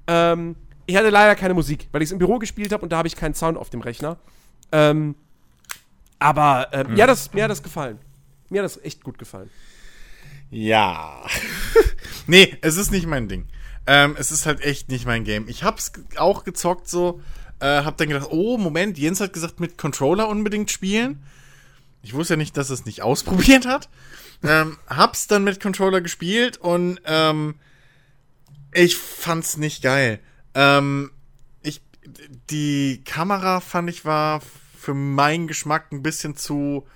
Ähm, 0.08 0.56
ich 0.86 0.96
hatte 0.96 1.10
leider 1.10 1.36
keine 1.36 1.54
Musik, 1.54 1.88
weil 1.92 2.02
ich 2.02 2.08
es 2.08 2.12
im 2.12 2.18
Büro 2.18 2.40
gespielt 2.40 2.72
habe 2.72 2.82
und 2.82 2.90
da 2.90 2.98
habe 2.98 3.06
ich 3.06 3.14
keinen 3.14 3.34
Sound 3.34 3.56
auf 3.56 3.70
dem 3.70 3.80
Rechner. 3.80 4.18
Ähm, 4.72 5.14
aber 6.18 6.68
ähm, 6.72 6.94
mir, 6.94 7.04
hat 7.04 7.10
das, 7.10 7.32
mir 7.32 7.44
hat 7.44 7.50
das 7.50 7.62
gefallen. 7.62 8.00
Mir 8.50 8.62
hat 8.62 8.64
das 8.64 8.82
echt 8.84 9.04
gut 9.04 9.18
gefallen. 9.18 9.50
Ja. 10.50 11.24
nee, 12.26 12.56
es 12.60 12.76
ist 12.76 12.90
nicht 12.90 13.06
mein 13.06 13.28
Ding. 13.28 13.46
Ähm, 13.86 14.16
es 14.18 14.30
ist 14.32 14.46
halt 14.46 14.62
echt 14.62 14.88
nicht 14.88 15.06
mein 15.06 15.24
Game. 15.24 15.48
Ich 15.48 15.62
hab's 15.62 15.92
auch 16.16 16.44
gezockt 16.44 16.88
so, 16.88 17.20
äh, 17.60 17.82
hab 17.82 17.96
dann 17.96 18.08
gedacht, 18.08 18.28
oh, 18.30 18.56
Moment, 18.58 18.98
Jens 18.98 19.20
hat 19.20 19.32
gesagt, 19.32 19.60
mit 19.60 19.78
Controller 19.78 20.28
unbedingt 20.28 20.70
spielen. 20.70 21.22
Ich 22.02 22.14
wusste 22.14 22.34
ja 22.34 22.38
nicht, 22.38 22.56
dass 22.56 22.70
es 22.70 22.84
nicht 22.86 23.02
ausprobiert 23.02 23.66
hat. 23.66 23.88
Ähm, 24.42 24.78
hab's 24.86 25.26
dann 25.26 25.44
mit 25.44 25.60
Controller 25.60 26.00
gespielt 26.00 26.58
und 26.58 27.00
ähm, 27.04 27.54
ich 28.72 28.96
fand's 28.96 29.56
nicht 29.56 29.82
geil. 29.82 30.20
Ähm, 30.54 31.10
ich, 31.62 31.80
die 32.50 33.02
Kamera 33.04 33.60
fand 33.60 33.88
ich 33.88 34.04
war 34.04 34.42
für 34.76 34.94
meinen 34.94 35.46
Geschmack 35.46 35.92
ein 35.92 36.02
bisschen 36.02 36.36
zu, 36.36 36.86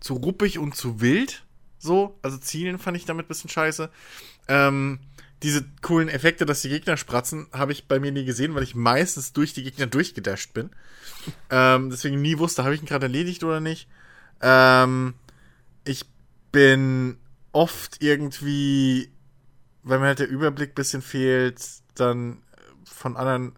zu 0.00 0.14
ruppig 0.14 0.58
und 0.58 0.76
zu 0.76 1.00
wild. 1.00 1.44
So, 1.78 2.18
also 2.22 2.36
zielen 2.36 2.78
fand 2.78 2.96
ich 2.96 3.06
damit 3.06 3.26
ein 3.26 3.28
bisschen 3.28 3.50
scheiße. 3.50 3.88
Ähm, 4.48 4.98
diese 5.42 5.64
coolen 5.82 6.08
Effekte, 6.08 6.46
dass 6.46 6.62
die 6.62 6.68
Gegner 6.68 6.96
spratzen, 6.96 7.46
habe 7.52 7.72
ich 7.72 7.86
bei 7.86 8.00
mir 8.00 8.10
nie 8.10 8.24
gesehen, 8.24 8.54
weil 8.54 8.62
ich 8.62 8.74
meistens 8.74 9.32
durch 9.32 9.52
die 9.52 9.62
Gegner 9.62 9.86
durchgedasht 9.86 10.52
bin. 10.54 10.70
Ähm, 11.50 11.90
deswegen 11.90 12.22
nie 12.22 12.38
wusste, 12.38 12.64
habe 12.64 12.74
ich 12.74 12.80
ihn 12.80 12.86
gerade 12.86 13.06
erledigt 13.06 13.44
oder 13.44 13.60
nicht. 13.60 13.86
Ähm, 14.40 15.14
ich 15.84 16.06
bin 16.52 17.18
oft 17.52 18.02
irgendwie, 18.02 19.10
weil 19.82 19.98
mir 19.98 20.06
halt 20.06 20.20
der 20.20 20.28
Überblick 20.28 20.70
ein 20.70 20.74
bisschen 20.74 21.02
fehlt, 21.02 21.60
dann 21.96 22.38
von 22.84 23.16
anderen, 23.16 23.52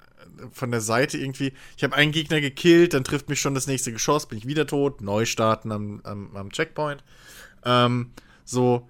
von 0.53 0.71
der 0.71 0.81
Seite 0.81 1.19
irgendwie. 1.19 1.53
Ich 1.77 1.85
habe 1.85 1.95
einen 1.95 2.13
Gegner 2.13 2.41
gekillt, 2.41 2.95
dann 2.95 3.05
trifft 3.05 3.29
mich 3.29 3.41
schon 3.41 3.55
das 3.55 3.67
nächste 3.67 3.93
Geschoss, 3.93 4.27
bin 4.27 4.39
ich 4.39 4.47
wieder 4.47 4.67
tot, 4.67 5.01
neu 5.01 5.27
starten 5.27 5.71
am, 5.71 6.01
am, 6.03 6.37
am 6.37 6.51
Checkpoint. 6.51 7.05
Ähm, 7.65 8.11
so, 8.45 8.89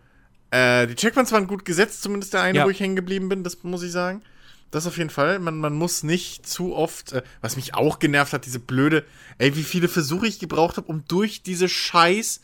äh, 0.51 0.87
die 0.87 0.95
Checkpoints 0.95 1.33
waren 1.33 1.47
gut 1.47 1.65
gesetzt, 1.65 2.03
zumindest 2.03 2.35
der 2.35 2.43
eine, 2.43 2.59
Ja. 2.59 2.65
wo 2.65 2.71
ich 2.71 2.81
hängen 2.81 2.97
geblieben 2.97 3.29
bin, 3.29 3.45
das 3.45 3.63
muss 3.63 3.83
ich 3.83 3.93
sagen. 3.93 4.23
Das 4.71 4.87
auf 4.87 4.99
jeden 4.99 5.11
Fall. 5.11 5.41
Man, 5.41 5.59
man 5.59 5.75
muss 5.75 6.03
nicht 6.05 6.47
zu 6.47 6.75
oft, 6.77 7.13
äh, 7.13 7.23
was 7.41 7.57
mich 7.57 7.75
auch 7.75 7.99
genervt 7.99 8.33
hat, 8.33 8.47
diese 8.47 8.61
blöde, 8.61 9.05
ey, 9.39 9.57
wie 9.57 9.65
viele 9.65 9.89
Versuche 9.89 10.27
ich 10.29 10.39
gebraucht 10.39 10.77
habe, 10.77 10.87
um 10.87 11.05
durch 11.09 11.43
diese 11.43 11.69
Scheiß, 11.69 12.41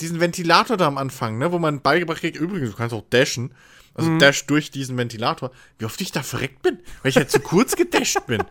diesen 0.00 0.18
Ventilator 0.20 0.76
da 0.78 0.86
am 0.86 0.96
Anfang, 0.98 1.36
ne, 1.38 1.52
wo 1.52 1.58
man 1.58 1.82
beigebracht 1.82 2.20
kriegt, 2.20 2.38
übrigens, 2.38 2.70
du 2.70 2.76
kannst 2.76 2.94
auch 2.94 3.04
dashen. 3.10 3.52
Also 3.94 4.16
dash 4.18 4.46
durch 4.46 4.70
diesen 4.70 4.96
Ventilator. 4.96 5.50
Wie 5.78 5.84
oft 5.84 6.00
ich 6.00 6.12
da 6.12 6.22
verreckt 6.22 6.62
bin, 6.62 6.78
weil 7.02 7.10
ich 7.10 7.16
halt 7.16 7.30
zu 7.30 7.40
kurz 7.40 7.76
gedasht 7.76 8.26
bin. 8.26 8.42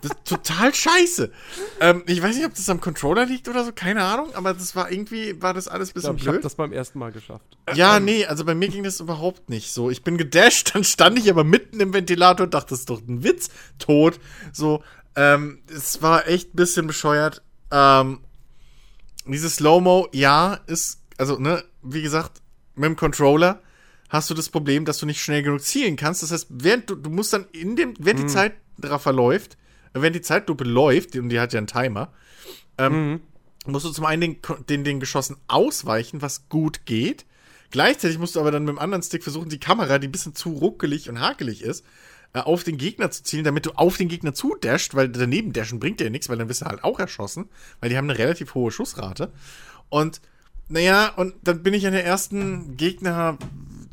Das 0.00 0.12
ist 0.12 0.24
total 0.24 0.74
scheiße. 0.74 1.30
Ähm, 1.80 2.02
ich 2.06 2.22
weiß 2.22 2.36
nicht, 2.36 2.46
ob 2.46 2.54
das 2.54 2.68
am 2.70 2.80
Controller 2.80 3.26
liegt 3.26 3.48
oder 3.48 3.64
so, 3.64 3.72
keine 3.72 4.04
Ahnung, 4.04 4.34
aber 4.34 4.54
das 4.54 4.74
war 4.74 4.90
irgendwie, 4.90 5.40
war 5.42 5.52
das 5.52 5.68
alles 5.68 5.88
ein 5.88 5.90
Ich 5.90 5.94
bisschen 5.94 6.16
ich 6.16 6.22
habe 6.22 6.32
blöd. 6.32 6.44
das 6.44 6.54
beim 6.54 6.72
ersten 6.72 6.98
Mal 6.98 7.12
geschafft. 7.12 7.58
Ja, 7.74 8.00
nee, 8.00 8.24
also 8.24 8.44
bei 8.44 8.54
mir 8.54 8.68
ging 8.68 8.84
das 8.84 9.00
überhaupt 9.00 9.50
nicht 9.50 9.72
so. 9.72 9.90
Ich 9.90 10.02
bin 10.02 10.16
gedasht, 10.16 10.70
dann 10.74 10.84
stand 10.84 11.18
ich 11.18 11.28
aber 11.30 11.44
mitten 11.44 11.80
im 11.80 11.92
Ventilator 11.92 12.44
und 12.44 12.54
dachte, 12.54 12.70
das 12.70 12.80
ist 12.80 12.90
doch 12.90 13.00
ein 13.06 13.22
Witz. 13.22 13.50
Tot. 13.78 14.18
So, 14.52 14.82
ähm, 15.14 15.62
es 15.68 16.00
war 16.02 16.26
echt 16.26 16.54
ein 16.54 16.56
bisschen 16.56 16.86
bescheuert. 16.86 17.42
Ähm, 17.70 18.20
dieses 19.26 19.56
Slow-Mo, 19.56 20.08
ja, 20.12 20.60
ist, 20.66 21.00
also, 21.18 21.38
ne, 21.38 21.64
wie 21.82 22.02
gesagt, 22.02 22.40
mit 22.74 22.84
dem 22.84 22.96
Controller 22.96 23.60
hast 24.08 24.30
du 24.30 24.34
das 24.34 24.48
Problem, 24.48 24.84
dass 24.84 24.98
du 24.98 25.06
nicht 25.06 25.20
schnell 25.20 25.42
genug 25.42 25.62
zielen 25.62 25.96
kannst. 25.96 26.22
Das 26.22 26.30
heißt, 26.30 26.46
während 26.50 26.90
du, 26.90 26.94
du 26.94 27.10
musst 27.10 27.32
dann 27.32 27.46
in 27.52 27.76
dem, 27.76 27.94
während 27.98 28.20
die 28.20 28.26
Zeit 28.26 28.54
drauf 28.78 29.02
verläuft, 29.02 29.56
äh, 29.94 30.00
während 30.00 30.16
die 30.16 30.22
Zeitlupe 30.22 30.64
läuft, 30.64 31.16
und 31.16 31.28
die 31.28 31.40
hat 31.40 31.52
ja 31.52 31.58
einen 31.58 31.66
Timer, 31.66 32.12
ähm, 32.78 33.20
musst 33.66 33.86
du 33.86 33.90
zum 33.90 34.04
einen 34.04 34.20
den, 34.20 34.36
den, 34.68 34.84
den 34.84 35.00
Geschossen 35.00 35.36
ausweichen, 35.48 36.22
was 36.22 36.48
gut 36.48 36.86
geht. 36.86 37.26
Gleichzeitig 37.70 38.18
musst 38.18 38.36
du 38.36 38.40
aber 38.40 38.52
dann 38.52 38.64
mit 38.64 38.74
dem 38.74 38.78
anderen 38.78 39.02
Stick 39.02 39.22
versuchen, 39.22 39.48
die 39.48 39.58
Kamera, 39.58 39.98
die 39.98 40.08
ein 40.08 40.12
bisschen 40.12 40.34
zu 40.34 40.50
ruckelig 40.50 41.08
und 41.08 41.20
hakelig 41.20 41.62
ist, 41.62 41.84
äh, 42.32 42.40
auf 42.40 42.62
den 42.62 42.78
Gegner 42.78 43.10
zu 43.10 43.24
zielen, 43.24 43.44
damit 43.44 43.66
du 43.66 43.72
auf 43.72 43.96
den 43.96 44.08
Gegner 44.08 44.34
zudasht, 44.34 44.94
weil 44.94 45.08
daneben 45.08 45.52
dashen 45.52 45.80
bringt 45.80 46.00
dir 46.00 46.04
ja 46.04 46.10
nichts, 46.10 46.28
weil 46.28 46.38
dann 46.38 46.48
wirst 46.48 46.62
du 46.62 46.66
halt 46.66 46.84
auch 46.84 47.00
erschossen, 47.00 47.48
weil 47.80 47.90
die 47.90 47.96
haben 47.96 48.08
eine 48.08 48.18
relativ 48.18 48.54
hohe 48.54 48.70
Schussrate. 48.70 49.32
Und 49.88 50.20
naja, 50.68 51.12
und 51.16 51.34
dann 51.42 51.62
bin 51.62 51.74
ich 51.74 51.86
an 51.86 51.92
der 51.92 52.04
ersten 52.04 52.76
Gegner, 52.76 53.38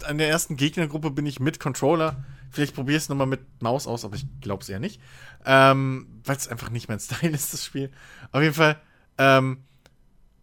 an 0.03 0.17
der 0.17 0.29
ersten 0.29 0.57
Gegnergruppe 0.57 1.11
bin 1.11 1.25
ich 1.25 1.39
mit 1.39 1.59
Controller. 1.59 2.23
Vielleicht 2.51 2.75
probier 2.75 2.97
es 2.97 3.09
nochmal 3.09 3.27
mit 3.27 3.41
Maus 3.61 3.87
aus, 3.87 4.05
aber 4.05 4.15
ich 4.15 4.25
glaube 4.41 4.63
es 4.63 4.69
eher 4.69 4.79
nicht. 4.79 5.01
Ähm, 5.45 6.21
weil 6.23 6.35
es 6.35 6.47
einfach 6.47 6.69
nicht 6.69 6.87
mein 6.87 6.99
Style 7.01 7.31
ist, 7.31 7.53
das 7.53 7.65
Spiel. 7.65 7.91
Auf 8.31 8.41
jeden 8.41 8.53
Fall, 8.53 8.79
ähm, 9.17 9.63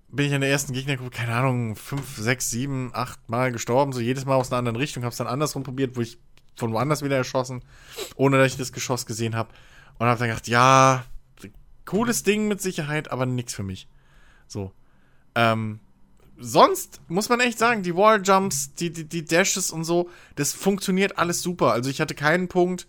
bin 0.08 0.26
ich 0.26 0.32
in 0.32 0.40
der 0.40 0.50
ersten 0.50 0.72
Gegnergruppe, 0.72 1.10
keine 1.10 1.34
Ahnung, 1.34 1.76
fünf, 1.76 2.16
sechs, 2.16 2.50
sieben, 2.50 2.90
acht 2.94 3.28
Mal 3.28 3.52
gestorben, 3.52 3.92
so 3.92 4.00
jedes 4.00 4.24
Mal 4.24 4.34
aus 4.34 4.50
einer 4.50 4.58
anderen 4.58 4.76
Richtung, 4.76 5.04
hab's 5.04 5.18
dann 5.18 5.28
andersrum 5.28 5.62
probiert, 5.62 5.96
wo 5.96 6.00
ich 6.00 6.18
von 6.56 6.72
woanders 6.72 7.02
wieder 7.02 7.16
erschossen, 7.16 7.62
ohne 8.16 8.38
dass 8.38 8.52
ich 8.52 8.58
das 8.58 8.72
Geschoss 8.72 9.06
gesehen 9.06 9.36
habe. 9.36 9.50
Und 9.98 10.06
hab 10.06 10.18
dann 10.18 10.28
gedacht, 10.28 10.48
ja, 10.48 11.04
cooles 11.84 12.22
Ding 12.22 12.48
mit 12.48 12.60
Sicherheit, 12.60 13.10
aber 13.10 13.26
nichts 13.26 13.54
für 13.54 13.62
mich. 13.62 13.88
So. 14.46 14.72
Ähm, 15.34 15.80
sonst 16.40 17.00
muss 17.08 17.28
man 17.28 17.40
echt 17.40 17.58
sagen, 17.58 17.82
die 17.82 17.94
Walljumps, 17.94 18.74
die, 18.74 18.90
die, 18.90 19.04
die 19.04 19.24
Dashes 19.24 19.70
und 19.70 19.84
so, 19.84 20.08
das 20.36 20.52
funktioniert 20.52 21.18
alles 21.18 21.42
super. 21.42 21.72
Also 21.72 21.90
ich 21.90 22.00
hatte 22.00 22.14
keinen 22.14 22.48
Punkt, 22.48 22.86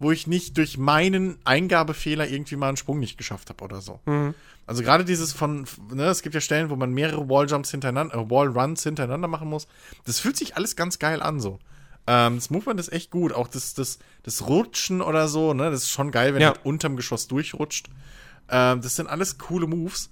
wo 0.00 0.10
ich 0.12 0.26
nicht 0.26 0.56
durch 0.58 0.78
meinen 0.78 1.38
Eingabefehler 1.44 2.28
irgendwie 2.28 2.56
mal 2.56 2.68
einen 2.68 2.76
Sprung 2.76 2.98
nicht 3.00 3.18
geschafft 3.18 3.48
habe 3.50 3.64
oder 3.64 3.80
so. 3.80 4.00
Also 4.66 4.82
gerade 4.82 5.04
dieses 5.04 5.32
von, 5.32 5.66
ne, 5.92 6.04
es 6.06 6.22
gibt 6.22 6.34
ja 6.34 6.40
Stellen, 6.40 6.70
wo 6.70 6.76
man 6.76 6.92
mehrere 6.92 7.28
Walljumps 7.28 7.70
hintereinander, 7.70 8.14
äh, 8.16 8.30
Wallruns 8.30 8.82
hintereinander 8.82 9.26
machen 9.28 9.48
muss. 9.48 9.66
Das 10.04 10.20
fühlt 10.20 10.36
sich 10.36 10.56
alles 10.56 10.76
ganz 10.76 10.98
geil 10.98 11.22
an 11.22 11.40
so. 11.40 11.58
Ähm, 12.06 12.36
das 12.36 12.50
Movement 12.50 12.78
ist 12.78 12.92
echt 12.92 13.10
gut. 13.10 13.32
Auch 13.32 13.48
das, 13.48 13.74
das, 13.74 13.98
das 14.22 14.46
Rutschen 14.46 15.00
oder 15.00 15.26
so, 15.28 15.54
ne, 15.54 15.70
das 15.70 15.84
ist 15.84 15.90
schon 15.90 16.10
geil, 16.10 16.34
wenn 16.34 16.42
Ja. 16.42 16.48
er 16.48 16.54
halt 16.54 16.64
unterm 16.66 16.96
Geschoss 16.96 17.26
durchrutscht. 17.28 17.88
Ähm, 18.50 18.80
das 18.82 18.94
sind 18.96 19.08
alles 19.08 19.38
coole 19.38 19.66
Moves. 19.66 20.10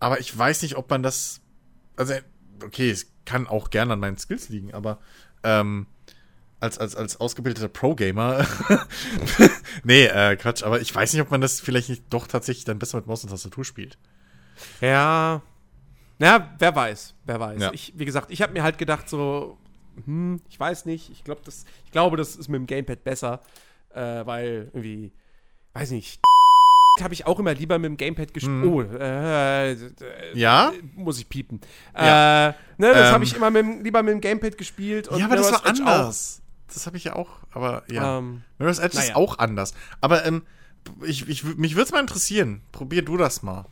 Aber 0.00 0.20
ich 0.20 0.36
weiß 0.36 0.62
nicht, 0.62 0.76
ob 0.76 0.88
man 0.90 1.02
das, 1.02 1.40
also, 1.98 2.14
okay, 2.64 2.90
es 2.90 3.12
kann 3.24 3.46
auch 3.46 3.70
gerne 3.70 3.94
an 3.94 4.00
meinen 4.00 4.18
Skills 4.18 4.48
liegen, 4.48 4.72
aber, 4.74 4.98
ähm, 5.42 5.86
als, 6.60 6.78
als, 6.78 6.96
als 6.96 7.20
ausgebildeter 7.20 7.68
Pro-Gamer. 7.68 8.46
nee, 9.84 10.06
äh, 10.06 10.36
Quatsch, 10.36 10.62
aber 10.62 10.80
ich 10.80 10.92
weiß 10.92 11.12
nicht, 11.12 11.22
ob 11.22 11.30
man 11.30 11.40
das 11.40 11.60
vielleicht 11.60 11.88
nicht 11.88 12.04
doch 12.10 12.26
tatsächlich 12.26 12.64
dann 12.64 12.78
besser 12.78 12.98
mit 12.98 13.06
Maus 13.06 13.22
und 13.22 13.30
Tastatur 13.30 13.64
spielt. 13.64 13.96
Ja. 14.80 15.42
Na, 16.18 16.54
wer 16.58 16.74
weiß, 16.74 17.14
wer 17.24 17.38
weiß. 17.38 17.60
Ja. 17.60 17.72
Ich, 17.72 17.92
wie 17.96 18.04
gesagt, 18.04 18.30
ich 18.30 18.42
habe 18.42 18.52
mir 18.52 18.64
halt 18.64 18.76
gedacht, 18.76 19.08
so, 19.08 19.56
hm, 20.04 20.40
ich 20.48 20.58
weiß 20.58 20.86
nicht, 20.86 21.10
ich 21.10 21.22
glaube, 21.22 21.42
das, 21.44 21.64
ich 21.84 21.92
glaube, 21.92 22.16
das 22.16 22.34
ist 22.34 22.48
mit 22.48 22.58
dem 22.58 22.66
Gamepad 22.66 23.04
besser, 23.04 23.40
äh, 23.90 24.26
weil 24.26 24.70
irgendwie, 24.72 25.12
weiß 25.74 25.92
nicht, 25.92 26.20
habe 27.02 27.14
ich 27.14 27.26
auch 27.26 27.38
immer 27.38 27.54
lieber 27.54 27.78
mit 27.78 27.86
dem 27.90 27.96
Gamepad 27.96 28.34
gespielt. 28.34 28.64
Oh, 28.64 28.82
äh, 28.82 29.72
äh, 29.72 29.76
Ja? 30.34 30.72
muss 30.94 31.18
ich 31.18 31.28
piepen. 31.28 31.60
Ja. 31.94 32.48
Äh, 32.48 32.54
ne, 32.78 32.92
das 32.94 33.08
Ähm. 33.08 33.14
habe 33.14 33.24
ich 33.24 33.34
immer 33.36 33.50
mit, 33.50 33.82
lieber 33.84 34.02
mit 34.02 34.12
dem 34.12 34.20
Gamepad 34.20 34.56
gespielt. 34.58 35.08
Und 35.08 35.18
ja, 35.20 35.26
aber 35.26 35.36
das 35.36 35.52
war 35.52 35.66
Edge 35.66 35.82
anders. 35.82 36.42
Das 36.72 36.86
habe 36.86 36.96
ich 36.96 37.04
ja 37.04 37.14
auch, 37.16 37.30
aber 37.52 37.82
ja. 37.90 38.16
Auch. 38.16 38.18
Ähm, 38.18 38.42
Mirror's 38.58 38.78
Edge 38.78 38.98
ist 38.98 39.04
naja. 39.08 39.16
auch 39.16 39.38
anders. 39.38 39.72
Aber 40.00 40.24
ähm, 40.26 40.42
ich, 41.02 41.28
ich, 41.28 41.44
mich 41.56 41.74
würde 41.74 41.84
es 41.84 41.92
mal 41.92 42.00
interessieren. 42.00 42.60
Probier 42.72 43.02
du 43.02 43.16
das 43.16 43.42
mal. 43.42 43.64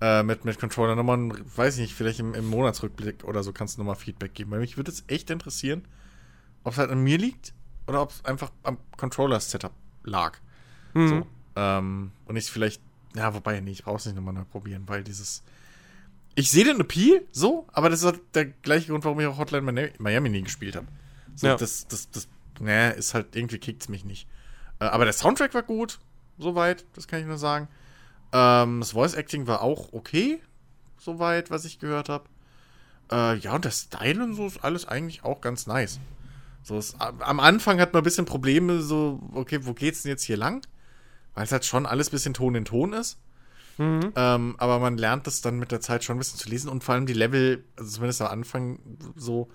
Äh, 0.00 0.22
mit, 0.22 0.44
mit 0.44 0.60
Controller 0.60 0.94
nochmal, 0.94 1.30
weiß 1.56 1.74
ich 1.74 1.80
nicht, 1.80 1.94
vielleicht 1.94 2.20
im, 2.20 2.34
im 2.34 2.46
Monatsrückblick 2.46 3.24
oder 3.24 3.42
so 3.42 3.52
kannst 3.52 3.76
du 3.76 3.80
nochmal 3.80 3.96
Feedback 3.96 4.34
geben. 4.34 4.52
Weil 4.52 4.60
mich 4.60 4.76
würde 4.76 4.92
es 4.92 5.02
echt 5.08 5.30
interessieren, 5.30 5.86
ob 6.62 6.72
es 6.74 6.78
halt 6.78 6.90
an 6.90 7.02
mir 7.02 7.18
liegt 7.18 7.52
oder 7.88 8.02
ob 8.02 8.10
es 8.10 8.24
einfach 8.24 8.50
am 8.62 8.78
Controller-Setup 8.96 9.72
lag. 10.04 10.38
hm. 10.92 11.08
So. 11.08 11.26
Ähm, 11.58 12.12
und 12.26 12.36
ich 12.36 12.50
vielleicht, 12.50 12.80
ja, 13.16 13.34
wobei, 13.34 13.58
nee, 13.60 13.72
ich 13.72 13.82
brauch's 13.82 14.06
nicht 14.06 14.14
nochmal 14.14 14.34
neu 14.34 14.44
probieren, 14.44 14.84
weil 14.86 15.02
dieses. 15.02 15.42
Ich 16.36 16.52
sehe 16.52 16.62
den 16.62 16.78
Appeal, 16.78 17.22
so, 17.32 17.66
aber 17.72 17.90
das 17.90 17.98
ist 18.00 18.04
halt 18.06 18.20
der 18.34 18.44
gleiche 18.44 18.92
Grund, 18.92 19.04
warum 19.04 19.18
ich 19.18 19.26
auch 19.26 19.38
Hotline 19.38 19.90
Miami- 19.98 20.28
nie 20.28 20.42
gespielt 20.42 20.76
habe. 20.76 20.86
So, 21.34 21.48
Ja. 21.48 21.56
das, 21.56 21.88
das, 21.88 22.10
das, 22.12 22.28
ne, 22.60 22.92
ist 22.92 23.12
halt, 23.12 23.34
irgendwie 23.34 23.58
kickt's 23.58 23.88
mich 23.88 24.04
nicht. 24.04 24.28
Äh, 24.78 24.84
aber 24.84 25.02
der 25.04 25.14
Soundtrack 25.14 25.52
war 25.54 25.64
gut, 25.64 25.98
soweit, 26.38 26.84
das 26.94 27.08
kann 27.08 27.18
ich 27.18 27.26
nur 27.26 27.38
sagen. 27.38 27.66
Ähm, 28.32 28.78
das 28.78 28.92
Voice 28.92 29.14
Acting 29.14 29.48
war 29.48 29.62
auch 29.62 29.92
okay, 29.92 30.40
soweit, 30.96 31.50
was 31.50 31.64
ich 31.64 31.80
gehört 31.80 32.08
habe. 32.08 32.26
Äh, 33.10 33.38
ja, 33.38 33.56
und 33.56 33.64
der 33.64 33.72
Style 33.72 34.22
und 34.22 34.34
so 34.34 34.46
ist 34.46 34.62
alles 34.62 34.86
eigentlich 34.86 35.24
auch 35.24 35.40
ganz 35.40 35.66
nice. 35.66 35.98
So, 36.62 36.78
es, 36.78 36.94
am 37.00 37.20
am 37.20 37.40
Anfang 37.40 37.80
hat 37.80 37.94
man 37.94 38.02
ein 38.02 38.04
bisschen 38.04 38.26
Probleme, 38.26 38.80
so, 38.80 39.18
okay, 39.32 39.58
wo 39.62 39.74
geht's 39.74 40.02
denn 40.02 40.10
jetzt 40.10 40.22
hier 40.22 40.36
lang? 40.36 40.64
Weil 41.38 41.44
es 41.44 41.52
halt 41.52 41.64
schon 41.64 41.86
alles 41.86 42.08
ein 42.08 42.10
bisschen 42.10 42.34
Ton 42.34 42.56
in 42.56 42.64
Ton 42.64 42.92
ist. 42.92 43.16
Mhm. 43.76 44.12
Ähm, 44.16 44.56
aber 44.58 44.80
man 44.80 44.98
lernt 44.98 45.28
das 45.28 45.40
dann 45.40 45.60
mit 45.60 45.70
der 45.70 45.80
Zeit 45.80 46.02
schon 46.02 46.16
ein 46.16 46.18
bisschen 46.18 46.40
zu 46.40 46.48
lesen 46.48 46.68
und 46.68 46.82
vor 46.82 46.96
allem 46.96 47.06
die 47.06 47.12
Level, 47.12 47.62
also 47.76 47.92
zumindest 47.92 48.20
am 48.22 48.26
Anfang 48.26 48.80
so, 49.14 49.48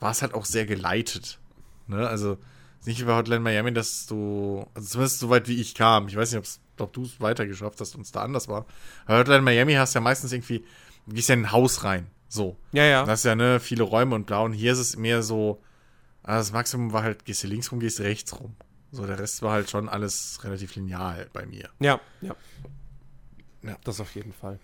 war 0.00 0.10
es 0.10 0.20
halt 0.20 0.34
auch 0.34 0.44
sehr 0.44 0.66
geleitet. 0.66 1.38
Ne? 1.86 2.08
Also 2.08 2.38
ist 2.80 2.88
nicht 2.88 3.00
wie 3.00 3.04
bei 3.04 3.14
Hotline 3.14 3.38
Miami, 3.38 3.72
dass 3.72 4.06
du, 4.06 4.66
also 4.74 4.88
zumindest 4.88 5.20
so 5.20 5.30
weit 5.30 5.46
wie 5.46 5.60
ich 5.60 5.76
kam. 5.76 6.08
Ich 6.08 6.16
weiß 6.16 6.32
nicht, 6.32 6.40
ob's, 6.40 6.60
ob 6.76 6.92
du 6.92 7.04
es 7.04 7.20
weiter 7.20 7.46
geschafft 7.46 7.80
hast 7.80 7.94
und 7.94 8.00
es 8.00 8.10
da 8.10 8.22
anders 8.22 8.48
war. 8.48 8.66
Bei 9.06 9.16
Hotline 9.16 9.42
Miami 9.42 9.74
hast 9.74 9.94
du 9.94 9.98
ja 9.98 10.02
meistens 10.02 10.32
irgendwie, 10.32 10.64
du 11.06 11.14
gehst 11.14 11.28
ja 11.28 11.36
in 11.36 11.42
ein 11.42 11.52
Haus 11.52 11.84
rein. 11.84 12.08
So. 12.28 12.56
Ja, 12.72 12.82
ja. 12.82 13.04
Das 13.04 13.20
ist 13.20 13.24
ja, 13.26 13.36
ne, 13.36 13.60
viele 13.60 13.84
Räume 13.84 14.16
und 14.16 14.26
blau. 14.26 14.44
Und 14.44 14.54
hier 14.54 14.72
ist 14.72 14.80
es 14.80 14.96
mehr 14.96 15.22
so, 15.22 15.62
ah, 16.24 16.38
das 16.38 16.50
Maximum 16.50 16.92
war 16.92 17.04
halt, 17.04 17.24
gehst 17.24 17.44
du 17.44 17.46
links 17.46 17.70
rum, 17.70 17.78
gehst 17.78 18.00
du 18.00 18.02
rechts 18.02 18.40
rum. 18.40 18.56
So, 18.90 19.06
der 19.06 19.18
Rest 19.18 19.42
war 19.42 19.52
halt 19.52 19.68
schon 19.70 19.88
alles 19.88 20.40
relativ 20.44 20.74
lineal 20.76 21.28
bei 21.32 21.44
mir. 21.46 21.68
Ja, 21.80 22.00
ja. 22.20 22.34
Ja. 23.62 23.76
Das 23.84 24.00
auf 24.00 24.14
jeden 24.14 24.32
Fall. 24.32 24.58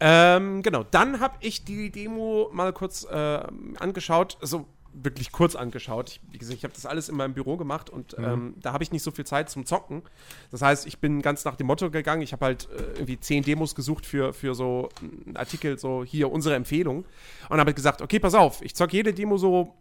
Ähm, 0.00 0.62
genau, 0.62 0.82
dann 0.84 1.20
habe 1.20 1.36
ich 1.40 1.64
die 1.64 1.90
Demo 1.90 2.48
mal 2.52 2.72
kurz 2.72 3.04
äh, 3.04 3.42
angeschaut. 3.78 4.38
Also, 4.40 4.66
wirklich 4.92 5.30
kurz 5.30 5.54
angeschaut. 5.54 6.10
Ich, 6.10 6.20
wie 6.32 6.38
gesagt, 6.38 6.58
ich 6.58 6.64
habe 6.64 6.74
das 6.74 6.84
alles 6.84 7.08
in 7.08 7.16
meinem 7.16 7.32
Büro 7.34 7.56
gemacht 7.56 7.90
und 7.90 8.18
Mhm. 8.18 8.24
ähm, 8.24 8.54
da 8.60 8.72
habe 8.72 8.82
ich 8.82 8.90
nicht 8.90 9.04
so 9.04 9.12
viel 9.12 9.24
Zeit 9.24 9.48
zum 9.48 9.64
Zocken. 9.64 10.02
Das 10.50 10.62
heißt, 10.62 10.84
ich 10.86 10.98
bin 10.98 11.22
ganz 11.22 11.44
nach 11.44 11.54
dem 11.54 11.68
Motto 11.68 11.90
gegangen. 11.92 12.22
Ich 12.22 12.32
habe 12.32 12.46
halt 12.46 12.68
äh, 12.72 12.82
irgendwie 12.94 13.20
zehn 13.20 13.44
Demos 13.44 13.76
gesucht 13.76 14.04
für, 14.04 14.32
für 14.32 14.56
so 14.56 14.88
einen 15.00 15.36
Artikel, 15.36 15.78
so 15.78 16.02
hier 16.02 16.32
unsere 16.32 16.56
Empfehlung. 16.56 17.04
Und 17.48 17.58
habe 17.60 17.66
halt 17.68 17.76
gesagt, 17.76 18.02
okay, 18.02 18.18
pass 18.18 18.34
auf, 18.34 18.62
ich 18.62 18.74
zocke 18.74 18.96
jede 18.96 19.14
Demo 19.14 19.36
so 19.36 19.74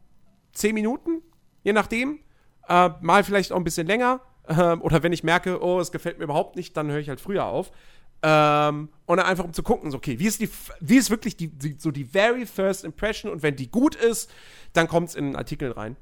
zehn 0.53 0.75
Minuten, 0.75 1.23
je 1.63 1.73
nachdem. 1.73 2.19
Äh, 2.69 2.91
mal 3.01 3.23
vielleicht 3.23 3.51
auch 3.51 3.57
ein 3.57 3.63
bisschen 3.63 3.87
länger. 3.87 4.21
Ähm, 4.47 4.81
oder 4.81 5.03
wenn 5.03 5.11
ich 5.11 5.23
merke, 5.23 5.61
oh, 5.61 5.79
es 5.79 5.91
gefällt 5.91 6.17
mir 6.17 6.23
überhaupt 6.23 6.55
nicht, 6.55 6.77
dann 6.77 6.89
höre 6.89 6.99
ich 6.99 7.09
halt 7.09 7.19
früher 7.19 7.45
auf. 7.45 7.71
Ähm, 8.21 8.89
und 9.05 9.17
dann 9.17 9.25
einfach 9.25 9.43
um 9.43 9.53
zu 9.53 9.63
gucken, 9.63 9.91
so, 9.91 9.97
okay, 9.97 10.19
wie 10.19 10.27
ist, 10.27 10.41
die, 10.41 10.49
wie 10.79 10.97
ist 10.97 11.09
wirklich 11.09 11.37
die, 11.37 11.47
die, 11.47 11.75
so 11.77 11.91
die 11.91 12.03
very 12.03 12.45
first 12.45 12.83
impression 12.83 13.31
und 13.31 13.43
wenn 13.43 13.55
die 13.55 13.71
gut 13.71 13.95
ist, 13.95 14.29
dann 14.73 14.87
kommt 14.87 15.09
es 15.09 15.15
in 15.15 15.25
einen 15.25 15.35
Artikel 15.35 15.71
rein. 15.71 15.95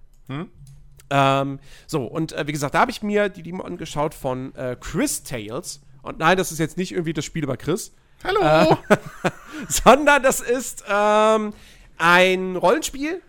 Ähm, 1.10 1.60
so, 1.86 2.06
und 2.06 2.34
äh, 2.34 2.48
wie 2.48 2.52
gesagt, 2.52 2.74
da 2.74 2.80
habe 2.80 2.92
ich 2.92 3.02
mir 3.04 3.30
die 3.30 3.44
Demo 3.44 3.64
angeschaut 3.64 4.14
von 4.14 4.54
äh, 4.56 4.76
Chris 4.80 5.24
Tales. 5.24 5.82
Und 6.02 6.20
nein, 6.20 6.38
das 6.38 6.52
ist 6.52 6.60
jetzt 6.60 6.78
nicht 6.78 6.92
irgendwie 6.92 7.14
das 7.14 7.26
Spiel 7.26 7.44
über 7.44 7.58
Chris, 7.58 7.94
Hallo! 8.24 8.78
sondern 9.70 10.24
das 10.24 10.40
ist 10.40 10.84
ähm, 10.90 11.54
ein 11.98 12.56
Rollenspiel, 12.56 13.22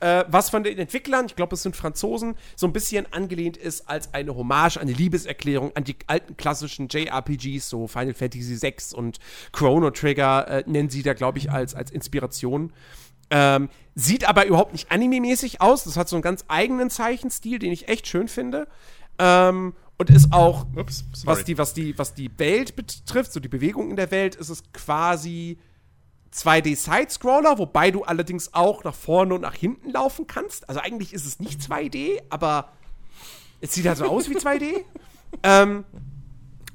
äh, 0.00 0.24
was 0.28 0.50
von 0.50 0.64
den 0.64 0.78
Entwicklern, 0.78 1.26
ich 1.26 1.36
glaube, 1.36 1.54
es 1.54 1.62
sind 1.62 1.76
Franzosen, 1.76 2.34
so 2.56 2.66
ein 2.66 2.72
bisschen 2.72 3.10
angelehnt 3.12 3.56
ist 3.56 3.88
als 3.88 4.12
eine 4.14 4.34
Hommage, 4.34 4.78
eine 4.78 4.92
Liebeserklärung 4.92 5.76
an 5.76 5.84
die 5.84 5.96
alten 6.06 6.36
klassischen 6.36 6.88
JRPGs, 6.88 7.68
so 7.68 7.86
Final 7.86 8.14
Fantasy 8.14 8.60
VI 8.60 8.74
und 8.94 9.18
Chrono 9.52 9.90
Trigger 9.90 10.48
äh, 10.48 10.64
nennen 10.66 10.90
sie 10.90 11.02
da, 11.02 11.14
glaube 11.14 11.38
ich, 11.38 11.50
als, 11.50 11.74
als 11.74 11.90
Inspiration. 11.90 12.72
Ähm, 13.30 13.68
sieht 13.94 14.28
aber 14.28 14.46
überhaupt 14.46 14.72
nicht 14.72 14.90
anime-mäßig 14.90 15.60
aus. 15.60 15.84
Das 15.84 15.96
hat 15.96 16.08
so 16.08 16.16
einen 16.16 16.22
ganz 16.22 16.44
eigenen 16.48 16.90
Zeichenstil, 16.90 17.58
den 17.58 17.70
ich 17.70 17.88
echt 17.88 18.08
schön 18.08 18.26
finde. 18.26 18.66
Ähm, 19.18 19.74
und 19.98 20.08
ist 20.08 20.32
auch, 20.32 20.66
Ups, 20.76 21.04
was 21.24 21.44
die, 21.44 21.58
was, 21.58 21.74
die, 21.74 21.98
was 21.98 22.14
die 22.14 22.30
Welt 22.38 22.74
betrifft, 22.74 23.32
so 23.32 23.38
die 23.38 23.48
Bewegung 23.48 23.90
in 23.90 23.96
der 23.96 24.10
Welt, 24.10 24.34
ist 24.34 24.48
es 24.48 24.62
quasi 24.72 25.58
2D-Side-Scroller, 26.34 27.58
wobei 27.58 27.90
du 27.90 28.04
allerdings 28.04 28.54
auch 28.54 28.84
nach 28.84 28.94
vorne 28.94 29.34
und 29.34 29.40
nach 29.40 29.54
hinten 29.54 29.90
laufen 29.90 30.26
kannst. 30.26 30.68
Also 30.68 30.80
eigentlich 30.80 31.12
ist 31.12 31.26
es 31.26 31.40
nicht 31.40 31.60
2D, 31.60 32.22
aber 32.28 32.72
es 33.60 33.74
sieht 33.74 33.86
halt 33.86 33.98
so 33.98 34.04
aus 34.06 34.30
wie 34.30 34.36
2D. 34.36 34.84
ähm, 35.42 35.84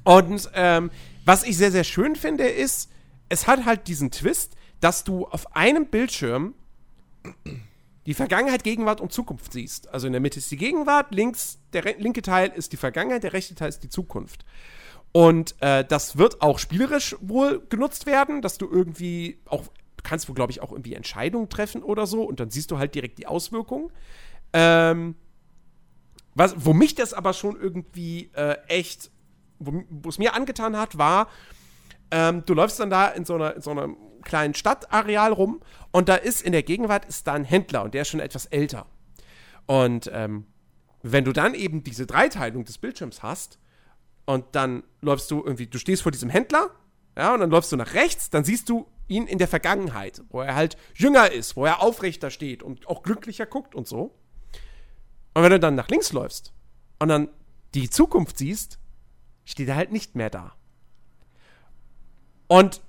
und 0.04 0.50
ähm, 0.54 0.90
was 1.24 1.42
ich 1.42 1.56
sehr, 1.56 1.72
sehr 1.72 1.84
schön 1.84 2.16
finde, 2.16 2.46
ist, 2.46 2.90
es 3.28 3.46
hat 3.46 3.64
halt 3.64 3.88
diesen 3.88 4.10
Twist, 4.10 4.54
dass 4.80 5.04
du 5.04 5.26
auf 5.26 5.56
einem 5.56 5.86
Bildschirm 5.86 6.54
die 8.06 8.14
Vergangenheit, 8.14 8.62
Gegenwart 8.62 9.00
und 9.00 9.12
Zukunft 9.12 9.52
siehst. 9.52 9.88
Also 9.88 10.06
in 10.06 10.12
der 10.12 10.20
Mitte 10.20 10.38
ist 10.38 10.50
die 10.50 10.56
Gegenwart, 10.56 11.12
links, 11.12 11.58
der 11.72 11.82
linke 11.98 12.22
Teil 12.22 12.52
ist 12.54 12.72
die 12.72 12.76
Vergangenheit, 12.76 13.24
der 13.24 13.32
rechte 13.32 13.54
Teil 13.54 13.68
ist 13.68 13.82
die 13.82 13.88
Zukunft. 13.88 14.44
Und 15.16 15.54
äh, 15.62 15.82
das 15.82 16.18
wird 16.18 16.42
auch 16.42 16.58
spielerisch 16.58 17.16
wohl 17.22 17.64
genutzt 17.70 18.04
werden, 18.04 18.42
dass 18.42 18.58
du 18.58 18.68
irgendwie 18.70 19.40
auch, 19.46 19.62
du 19.62 20.02
kannst 20.02 20.28
wohl, 20.28 20.34
glaube 20.34 20.52
ich, 20.52 20.60
auch 20.60 20.72
irgendwie 20.72 20.92
Entscheidungen 20.92 21.48
treffen 21.48 21.82
oder 21.82 22.06
so 22.06 22.22
und 22.22 22.38
dann 22.38 22.50
siehst 22.50 22.70
du 22.70 22.76
halt 22.76 22.94
direkt 22.94 23.16
die 23.18 23.26
Auswirkungen. 23.26 23.90
Ähm, 24.52 25.14
was, 26.34 26.66
wo 26.66 26.74
mich 26.74 26.96
das 26.96 27.14
aber 27.14 27.32
schon 27.32 27.58
irgendwie 27.58 28.30
äh, 28.34 28.58
echt, 28.68 29.10
wo 29.58 30.06
es 30.06 30.18
mir 30.18 30.34
angetan 30.34 30.76
hat, 30.76 30.98
war, 30.98 31.30
ähm, 32.10 32.42
du 32.44 32.52
läufst 32.52 32.78
dann 32.78 32.90
da 32.90 33.08
in 33.08 33.24
so, 33.24 33.36
einer, 33.36 33.56
in 33.56 33.62
so 33.62 33.70
einem 33.70 33.96
kleinen 34.22 34.52
Stadtareal 34.52 35.32
rum 35.32 35.62
und 35.92 36.10
da 36.10 36.16
ist 36.16 36.42
in 36.42 36.52
der 36.52 36.62
Gegenwart 36.62 37.06
ist 37.06 37.26
da 37.26 37.32
ein 37.32 37.44
Händler 37.44 37.84
und 37.84 37.94
der 37.94 38.02
ist 38.02 38.08
schon 38.08 38.20
etwas 38.20 38.44
älter. 38.44 38.84
Und 39.64 40.10
ähm, 40.12 40.44
wenn 41.02 41.24
du 41.24 41.32
dann 41.32 41.54
eben 41.54 41.84
diese 41.84 42.04
Dreiteilung 42.04 42.66
des 42.66 42.76
Bildschirms 42.76 43.22
hast 43.22 43.58
und 44.26 44.44
dann 44.52 44.82
läufst 45.00 45.30
du 45.30 45.42
irgendwie, 45.42 45.66
du 45.66 45.78
stehst 45.78 46.02
vor 46.02 46.12
diesem 46.12 46.28
Händler, 46.28 46.70
ja, 47.16 47.32
und 47.32 47.40
dann 47.40 47.50
läufst 47.50 47.72
du 47.72 47.76
nach 47.76 47.94
rechts, 47.94 48.28
dann 48.28 48.44
siehst 48.44 48.68
du 48.68 48.86
ihn 49.08 49.26
in 49.26 49.38
der 49.38 49.48
Vergangenheit, 49.48 50.22
wo 50.28 50.40
er 50.40 50.54
halt 50.54 50.76
jünger 50.94 51.30
ist, 51.32 51.56
wo 51.56 51.64
er 51.64 51.80
aufrechter 51.80 52.30
steht 52.30 52.62
und 52.62 52.86
auch 52.88 53.02
glücklicher 53.02 53.46
guckt 53.46 53.74
und 53.74 53.86
so. 53.88 54.14
Und 55.32 55.42
wenn 55.42 55.50
du 55.50 55.60
dann 55.60 55.74
nach 55.74 55.88
links 55.88 56.12
läufst 56.12 56.52
und 56.98 57.08
dann 57.08 57.28
die 57.74 57.88
Zukunft 57.88 58.38
siehst, 58.38 58.78
steht 59.44 59.68
er 59.68 59.76
halt 59.76 59.92
nicht 59.92 60.16
mehr 60.16 60.30
da. 60.30 60.54
Und 62.48 62.82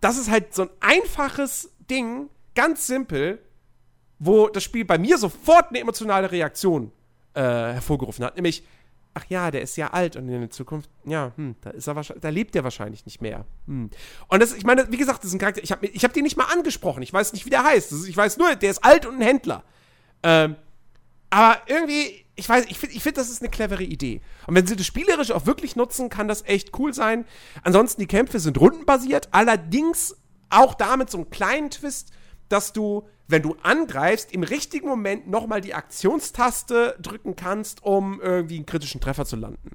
das 0.00 0.18
ist 0.18 0.30
halt 0.30 0.54
so 0.54 0.62
ein 0.62 0.70
einfaches 0.80 1.70
Ding, 1.90 2.30
ganz 2.54 2.86
simpel, 2.86 3.42
wo 4.18 4.48
das 4.48 4.62
Spiel 4.62 4.84
bei 4.84 4.98
mir 4.98 5.18
sofort 5.18 5.68
eine 5.68 5.80
emotionale 5.80 6.30
Reaktion 6.30 6.92
äh, 7.34 7.40
hervorgerufen 7.40 8.24
hat. 8.24 8.36
Nämlich, 8.36 8.64
ach 9.14 9.24
ja, 9.28 9.50
der 9.50 9.62
ist 9.62 9.76
ja 9.76 9.88
alt 9.88 10.16
und 10.16 10.28
in 10.28 10.40
der 10.40 10.50
Zukunft, 10.50 10.90
ja, 11.04 11.32
hm, 11.36 11.56
da 11.60 11.70
ist 11.70 11.86
er 11.86 11.96
wahrscheinlich, 11.96 12.22
da 12.22 12.28
lebt 12.30 12.56
er 12.56 12.64
wahrscheinlich 12.64 13.04
nicht 13.04 13.20
mehr. 13.20 13.44
Hm. 13.66 13.90
Und 14.28 14.42
das, 14.42 14.54
ich 14.54 14.64
meine, 14.64 14.90
wie 14.90 14.96
gesagt, 14.96 15.20
das 15.20 15.28
ist 15.28 15.34
ein 15.34 15.38
Charakter, 15.38 15.62
ich 15.62 15.72
habe 15.72 15.86
ich 15.86 16.04
hab 16.04 16.12
den 16.12 16.24
nicht 16.24 16.36
mal 16.36 16.46
angesprochen, 16.46 17.02
ich 17.02 17.12
weiß 17.12 17.32
nicht, 17.32 17.44
wie 17.44 17.50
der 17.50 17.64
heißt. 17.64 17.92
Ist, 17.92 18.08
ich 18.08 18.16
weiß 18.16 18.38
nur, 18.38 18.54
der 18.54 18.70
ist 18.70 18.84
alt 18.84 19.06
und 19.06 19.16
ein 19.16 19.22
Händler. 19.22 19.64
Ähm, 20.22 20.56
aber 21.30 21.60
irgendwie, 21.66 22.24
ich 22.36 22.48
weiß, 22.48 22.66
ich 22.68 22.78
finde, 22.78 22.96
ich 22.96 23.02
find, 23.02 23.16
das 23.16 23.30
ist 23.30 23.42
eine 23.42 23.50
clevere 23.50 23.82
Idee. 23.82 24.20
Und 24.46 24.54
wenn 24.54 24.66
sie 24.66 24.76
das 24.76 24.86
spielerisch 24.86 25.30
auch 25.30 25.46
wirklich 25.46 25.76
nutzen, 25.76 26.08
kann 26.08 26.28
das 26.28 26.44
echt 26.46 26.78
cool 26.78 26.94
sein. 26.94 27.24
Ansonsten, 27.62 28.00
die 28.00 28.06
Kämpfe 28.06 28.40
sind 28.40 28.58
rundenbasiert, 28.58 29.28
allerdings 29.32 30.16
auch 30.50 30.74
damit 30.74 31.10
so 31.10 31.18
einen 31.18 31.30
kleinen 31.30 31.70
Twist, 31.70 32.12
dass 32.48 32.72
du, 32.72 33.08
wenn 33.32 33.42
du 33.42 33.56
angreifst, 33.62 34.32
im 34.32 34.44
richtigen 34.44 34.86
Moment 34.86 35.28
nochmal 35.28 35.60
die 35.60 35.74
Aktionstaste 35.74 36.96
drücken 37.00 37.34
kannst, 37.34 37.82
um 37.82 38.20
irgendwie 38.20 38.56
einen 38.56 38.66
kritischen 38.66 39.00
Treffer 39.00 39.24
zu 39.24 39.36
landen. 39.36 39.70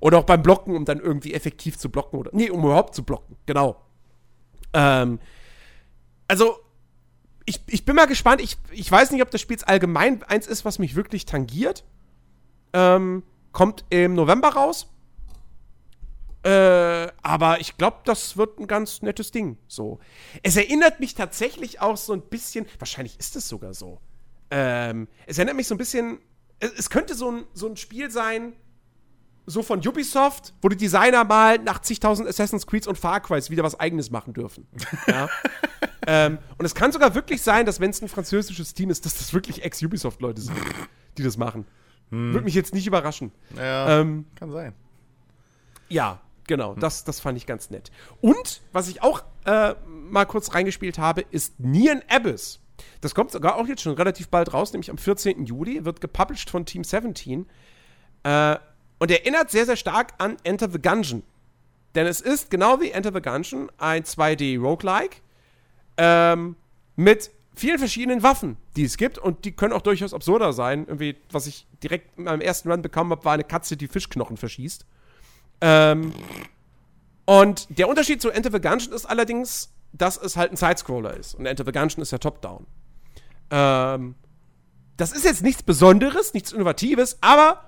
Oder 0.00 0.18
auch 0.18 0.24
beim 0.24 0.42
Blocken, 0.42 0.74
um 0.74 0.86
dann 0.86 0.98
irgendwie 0.98 1.34
effektiv 1.34 1.76
zu 1.76 1.90
blocken. 1.90 2.18
Oder, 2.18 2.30
nee, 2.32 2.48
um 2.48 2.60
überhaupt 2.60 2.94
zu 2.94 3.02
blocken, 3.02 3.36
genau. 3.44 3.76
Ähm, 4.72 5.18
also, 6.26 6.56
ich, 7.44 7.60
ich 7.66 7.84
bin 7.84 7.96
mal 7.96 8.06
gespannt. 8.06 8.40
Ich, 8.40 8.56
ich 8.70 8.90
weiß 8.90 9.10
nicht, 9.10 9.22
ob 9.22 9.30
das 9.30 9.40
Spiel 9.40 9.58
allgemein 9.66 10.22
eins 10.22 10.46
ist, 10.46 10.64
was 10.64 10.78
mich 10.78 10.94
wirklich 10.94 11.26
tangiert. 11.26 11.84
Ähm, 12.72 13.24
kommt 13.52 13.84
im 13.90 14.14
November 14.14 14.50
raus. 14.50 14.88
Äh, 16.42 17.08
aber 17.22 17.60
ich 17.60 17.76
glaube, 17.76 17.98
das 18.04 18.36
wird 18.36 18.58
ein 18.58 18.66
ganz 18.66 19.02
nettes 19.02 19.30
Ding. 19.30 19.58
So. 19.68 19.98
Es 20.42 20.56
erinnert 20.56 20.98
mich 21.00 21.14
tatsächlich 21.14 21.80
auch 21.80 21.96
so 21.96 22.12
ein 22.14 22.22
bisschen. 22.22 22.66
Wahrscheinlich 22.78 23.18
ist 23.18 23.36
es 23.36 23.48
sogar 23.48 23.74
so. 23.74 24.00
Ähm, 24.50 25.06
es 25.26 25.38
erinnert 25.38 25.56
mich 25.56 25.66
so 25.66 25.74
ein 25.74 25.78
bisschen. 25.78 26.18
Es, 26.58 26.72
es 26.72 26.90
könnte 26.90 27.14
so 27.14 27.30
ein, 27.30 27.44
so 27.52 27.66
ein 27.68 27.76
Spiel 27.76 28.10
sein, 28.10 28.54
so 29.46 29.62
von 29.62 29.86
Ubisoft, 29.86 30.54
wo 30.62 30.68
die 30.68 30.76
Designer 30.76 31.24
mal 31.24 31.58
nach 31.58 31.80
zigtausend 31.80 32.28
Assassin's 32.28 32.66
Creeds 32.66 32.86
und 32.86 32.96
Far 32.96 33.20
Crys 33.20 33.50
wieder 33.50 33.62
was 33.62 33.78
eigenes 33.78 34.10
machen 34.10 34.32
dürfen. 34.32 34.66
Ja. 35.06 35.28
ähm, 36.06 36.38
und 36.56 36.64
es 36.64 36.74
kann 36.74 36.92
sogar 36.92 37.14
wirklich 37.14 37.42
sein, 37.42 37.66
dass 37.66 37.80
wenn 37.80 37.90
es 37.90 38.00
ein 38.00 38.08
französisches 38.08 38.72
Team 38.74 38.90
ist, 38.90 39.04
dass 39.04 39.18
das 39.18 39.34
wirklich 39.34 39.62
Ex-Ubisoft-Leute 39.64 40.40
sind, 40.40 40.56
die 41.18 41.22
das 41.22 41.36
machen. 41.36 41.66
Würde 42.12 42.42
mich 42.42 42.54
jetzt 42.54 42.74
nicht 42.74 42.88
überraschen. 42.88 43.30
Ja, 43.56 44.00
Ähm, 44.00 44.24
kann 44.34 44.50
sein. 44.50 44.72
ja, 45.88 46.20
genau, 46.50 46.74
das, 46.74 47.04
das 47.04 47.20
fand 47.20 47.38
ich 47.38 47.46
ganz 47.46 47.70
nett. 47.70 47.92
Und, 48.20 48.60
was 48.72 48.88
ich 48.88 49.04
auch 49.04 49.22
äh, 49.46 49.74
mal 49.86 50.24
kurz 50.26 50.52
reingespielt 50.52 50.98
habe, 50.98 51.20
ist 51.30 51.60
Neon 51.60 52.02
Abyss. 52.08 52.58
Das 53.00 53.14
kommt 53.14 53.30
sogar 53.30 53.54
auch 53.54 53.68
jetzt 53.68 53.82
schon 53.82 53.94
relativ 53.94 54.28
bald 54.30 54.52
raus, 54.52 54.72
nämlich 54.72 54.90
am 54.90 54.98
14. 54.98 55.46
Juli, 55.46 55.84
wird 55.84 56.00
gepublished 56.00 56.50
von 56.50 56.66
Team 56.66 56.82
17. 56.82 57.46
Äh, 58.24 58.56
und 58.98 59.10
erinnert 59.12 59.52
sehr, 59.52 59.64
sehr 59.64 59.76
stark 59.76 60.14
an 60.18 60.38
Enter 60.42 60.68
the 60.68 60.82
Gungeon. 60.82 61.22
Denn 61.94 62.08
es 62.08 62.20
ist, 62.20 62.50
genau 62.50 62.80
wie 62.80 62.90
Enter 62.90 63.12
the 63.14 63.22
Gungeon, 63.22 63.70
ein 63.78 64.02
2D-Roguelike 64.02 65.18
ähm, 65.98 66.56
mit 66.96 67.30
vielen 67.54 67.78
verschiedenen 67.78 68.24
Waffen, 68.24 68.56
die 68.74 68.82
es 68.82 68.96
gibt. 68.96 69.18
Und 69.18 69.44
die 69.44 69.52
können 69.52 69.72
auch 69.72 69.82
durchaus 69.82 70.12
absurder 70.12 70.52
sein. 70.52 70.84
Irgendwie, 70.88 71.16
was 71.30 71.46
ich 71.46 71.68
direkt 71.80 72.18
in 72.18 72.24
meinem 72.24 72.40
ersten 72.40 72.68
Run 72.72 72.82
bekommen 72.82 73.12
habe, 73.12 73.24
war 73.24 73.34
eine 73.34 73.44
Katze, 73.44 73.76
die 73.76 73.86
Fischknochen 73.86 74.36
verschießt. 74.36 74.84
Ähm, 75.60 76.12
und 77.24 77.78
der 77.78 77.88
Unterschied 77.88 78.20
zu 78.20 78.30
Enter 78.30 78.50
the 78.50 78.60
Gungeon 78.60 78.92
ist 78.92 79.06
allerdings, 79.06 79.72
dass 79.92 80.16
es 80.16 80.36
halt 80.36 80.52
ein 80.52 80.56
Sidescroller 80.56 81.16
ist. 81.16 81.34
Und 81.34 81.46
Enter 81.46 81.64
the 81.64 81.72
Gungeon 81.72 82.02
ist 82.02 82.10
ja 82.10 82.18
Top-Down. 82.18 82.66
Ähm, 83.50 84.14
das 84.96 85.12
ist 85.12 85.24
jetzt 85.24 85.42
nichts 85.42 85.62
Besonderes, 85.62 86.34
nichts 86.34 86.52
Innovatives, 86.52 87.18
aber 87.20 87.64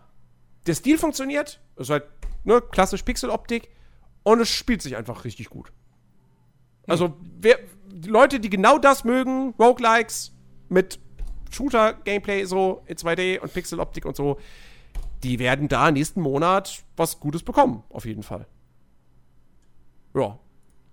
der 0.67 0.75
Stil 0.75 0.99
funktioniert. 0.99 1.61
Es 1.77 1.83
ist 1.83 1.91
halt 1.91 2.05
ne, 2.45 2.61
klassisch 2.61 3.03
Pixeloptik 3.03 3.71
und 4.23 4.41
es 4.41 4.49
spielt 4.49 4.83
sich 4.83 4.97
einfach 4.97 5.25
richtig 5.25 5.49
gut. 5.51 5.73
Also, 6.87 7.15
wer, 7.41 7.59
die 7.87 8.09
Leute, 8.09 8.41
die 8.41 8.51
genau 8.51 8.79
das 8.79 9.05
mögen, 9.05 9.55
Roguelikes 9.59 10.33
mit 10.69 10.99
Shooter-Gameplay 11.51 12.45
so 12.45 12.83
in 12.87 12.97
2D 12.97 13.41
und 13.41 13.53
Pixeloptik 13.53 14.05
und 14.05 14.17
so, 14.17 14.39
die 15.23 15.39
werden 15.39 15.69
da 15.69 15.91
nächsten 15.91 16.21
Monat 16.21 16.83
was 16.97 17.21
Gutes 17.21 17.43
bekommen, 17.43 17.83
auf 17.91 18.05
jeden 18.05 18.23
Fall. 18.23 18.47
Ja, 20.15 20.39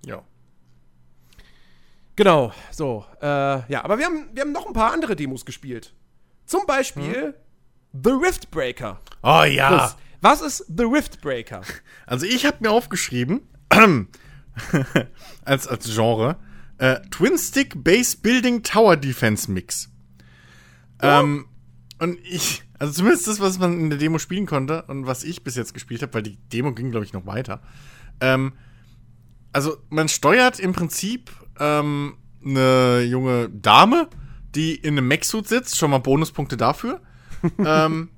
Ja. 0.05 0.23
genau, 2.15 2.51
so. 2.71 3.05
Äh, 3.21 3.25
ja, 3.71 3.83
aber 3.83 3.97
wir 3.97 4.05
haben, 4.05 4.29
wir 4.33 4.41
haben 4.43 4.51
noch 4.51 4.65
ein 4.67 4.73
paar 4.73 4.93
andere 4.93 5.15
Demos 5.15 5.45
gespielt. 5.45 5.93
Zum 6.45 6.65
Beispiel 6.65 7.35
The 7.93 8.11
Riftbreaker. 8.11 8.99
Oh 9.23 9.43
ja. 9.43 9.69
Chris, 9.77 9.95
was 10.21 10.41
ist 10.41 10.65
The 10.75 10.83
Riftbreaker? 10.83 11.61
Also 12.05 12.25
ich 12.25 12.45
habe 12.45 12.57
mir 12.61 12.71
aufgeschrieben, 12.71 13.41
als, 15.45 15.67
als 15.67 15.93
Genre, 15.93 16.37
äh, 16.79 16.99
Twin 17.11 17.37
Stick 17.37 17.83
Base 17.83 18.17
Building 18.17 18.63
Tower 18.63 18.95
Defense 18.97 19.51
Mix. 19.51 19.89
Ähm, 21.01 21.47
und 21.99 22.19
ich, 22.23 22.63
also 22.79 22.93
zumindest 22.93 23.27
das, 23.27 23.39
was 23.39 23.59
man 23.59 23.79
in 23.79 23.89
der 23.89 23.99
Demo 23.99 24.17
spielen 24.19 24.45
konnte 24.45 24.83
und 24.83 25.05
was 25.05 25.23
ich 25.23 25.43
bis 25.43 25.55
jetzt 25.55 25.73
gespielt 25.73 26.01
habe, 26.01 26.13
weil 26.13 26.23
die 26.23 26.37
Demo 26.51 26.73
ging, 26.73 26.91
glaube 26.91 27.05
ich, 27.05 27.13
noch 27.13 27.25
weiter. 27.25 27.61
Ähm, 28.21 28.53
also 29.51 29.77
man 29.89 30.07
steuert 30.07 30.59
im 30.59 30.73
Prinzip 30.73 31.31
ähm, 31.59 32.15
eine 32.43 33.01
junge 33.01 33.49
Dame, 33.49 34.07
die 34.55 34.75
in 34.75 34.97
einem 34.97 35.07
Mech-Suit 35.07 35.47
sitzt, 35.47 35.77
schon 35.77 35.91
mal 35.91 35.97
Bonuspunkte 35.99 36.57
dafür. 36.57 37.01
ähm, 37.65 38.09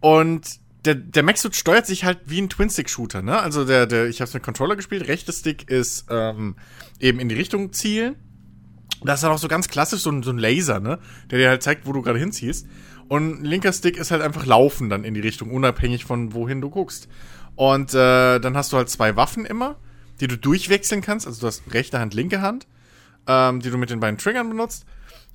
und 0.00 0.60
der, 0.84 0.94
der 0.96 1.22
Mech-Suit 1.22 1.56
steuert 1.56 1.86
sich 1.86 2.04
halt 2.04 2.20
wie 2.26 2.40
ein 2.40 2.48
Twin-Stick-Shooter, 2.48 3.22
ne? 3.22 3.38
Also 3.40 3.64
der, 3.64 3.86
der, 3.86 4.08
ich 4.08 4.20
habe 4.20 4.28
es 4.28 4.34
mit 4.34 4.42
Controller 4.42 4.76
gespielt, 4.76 5.06
rechter 5.08 5.32
Stick 5.32 5.70
ist 5.70 6.06
ähm, 6.10 6.56
eben 6.98 7.20
in 7.20 7.28
die 7.28 7.34
Richtung 7.34 7.72
zielen. 7.72 8.16
Das 9.04 9.20
ist 9.20 9.24
halt 9.24 9.34
auch 9.34 9.38
so 9.38 9.48
ganz 9.48 9.68
klassisch 9.68 10.00
so 10.00 10.10
ein, 10.10 10.22
so 10.22 10.30
ein 10.30 10.38
Laser, 10.38 10.80
ne? 10.80 10.98
Der 11.30 11.38
dir 11.38 11.48
halt 11.48 11.62
zeigt, 11.62 11.86
wo 11.86 11.92
du 11.92 12.02
gerade 12.02 12.18
hinziehst. 12.18 12.66
Und 13.12 13.42
linker 13.44 13.72
Stick 13.74 13.98
ist 13.98 14.10
halt 14.10 14.22
einfach 14.22 14.46
laufen 14.46 14.88
dann 14.88 15.04
in 15.04 15.12
die 15.12 15.20
Richtung, 15.20 15.50
unabhängig 15.50 16.06
von 16.06 16.32
wohin 16.32 16.62
du 16.62 16.70
guckst. 16.70 17.08
Und 17.56 17.92
äh, 17.92 18.38
dann 18.38 18.56
hast 18.56 18.72
du 18.72 18.78
halt 18.78 18.88
zwei 18.88 19.16
Waffen 19.16 19.44
immer, 19.44 19.76
die 20.20 20.28
du 20.28 20.38
durchwechseln 20.38 21.02
kannst. 21.02 21.26
Also 21.26 21.42
du 21.42 21.46
hast 21.46 21.62
rechte 21.74 21.98
Hand, 21.98 22.14
linke 22.14 22.40
Hand, 22.40 22.66
ähm, 23.26 23.60
die 23.60 23.68
du 23.70 23.76
mit 23.76 23.90
den 23.90 24.00
beiden 24.00 24.16
Triggern 24.16 24.48
benutzt. 24.48 24.86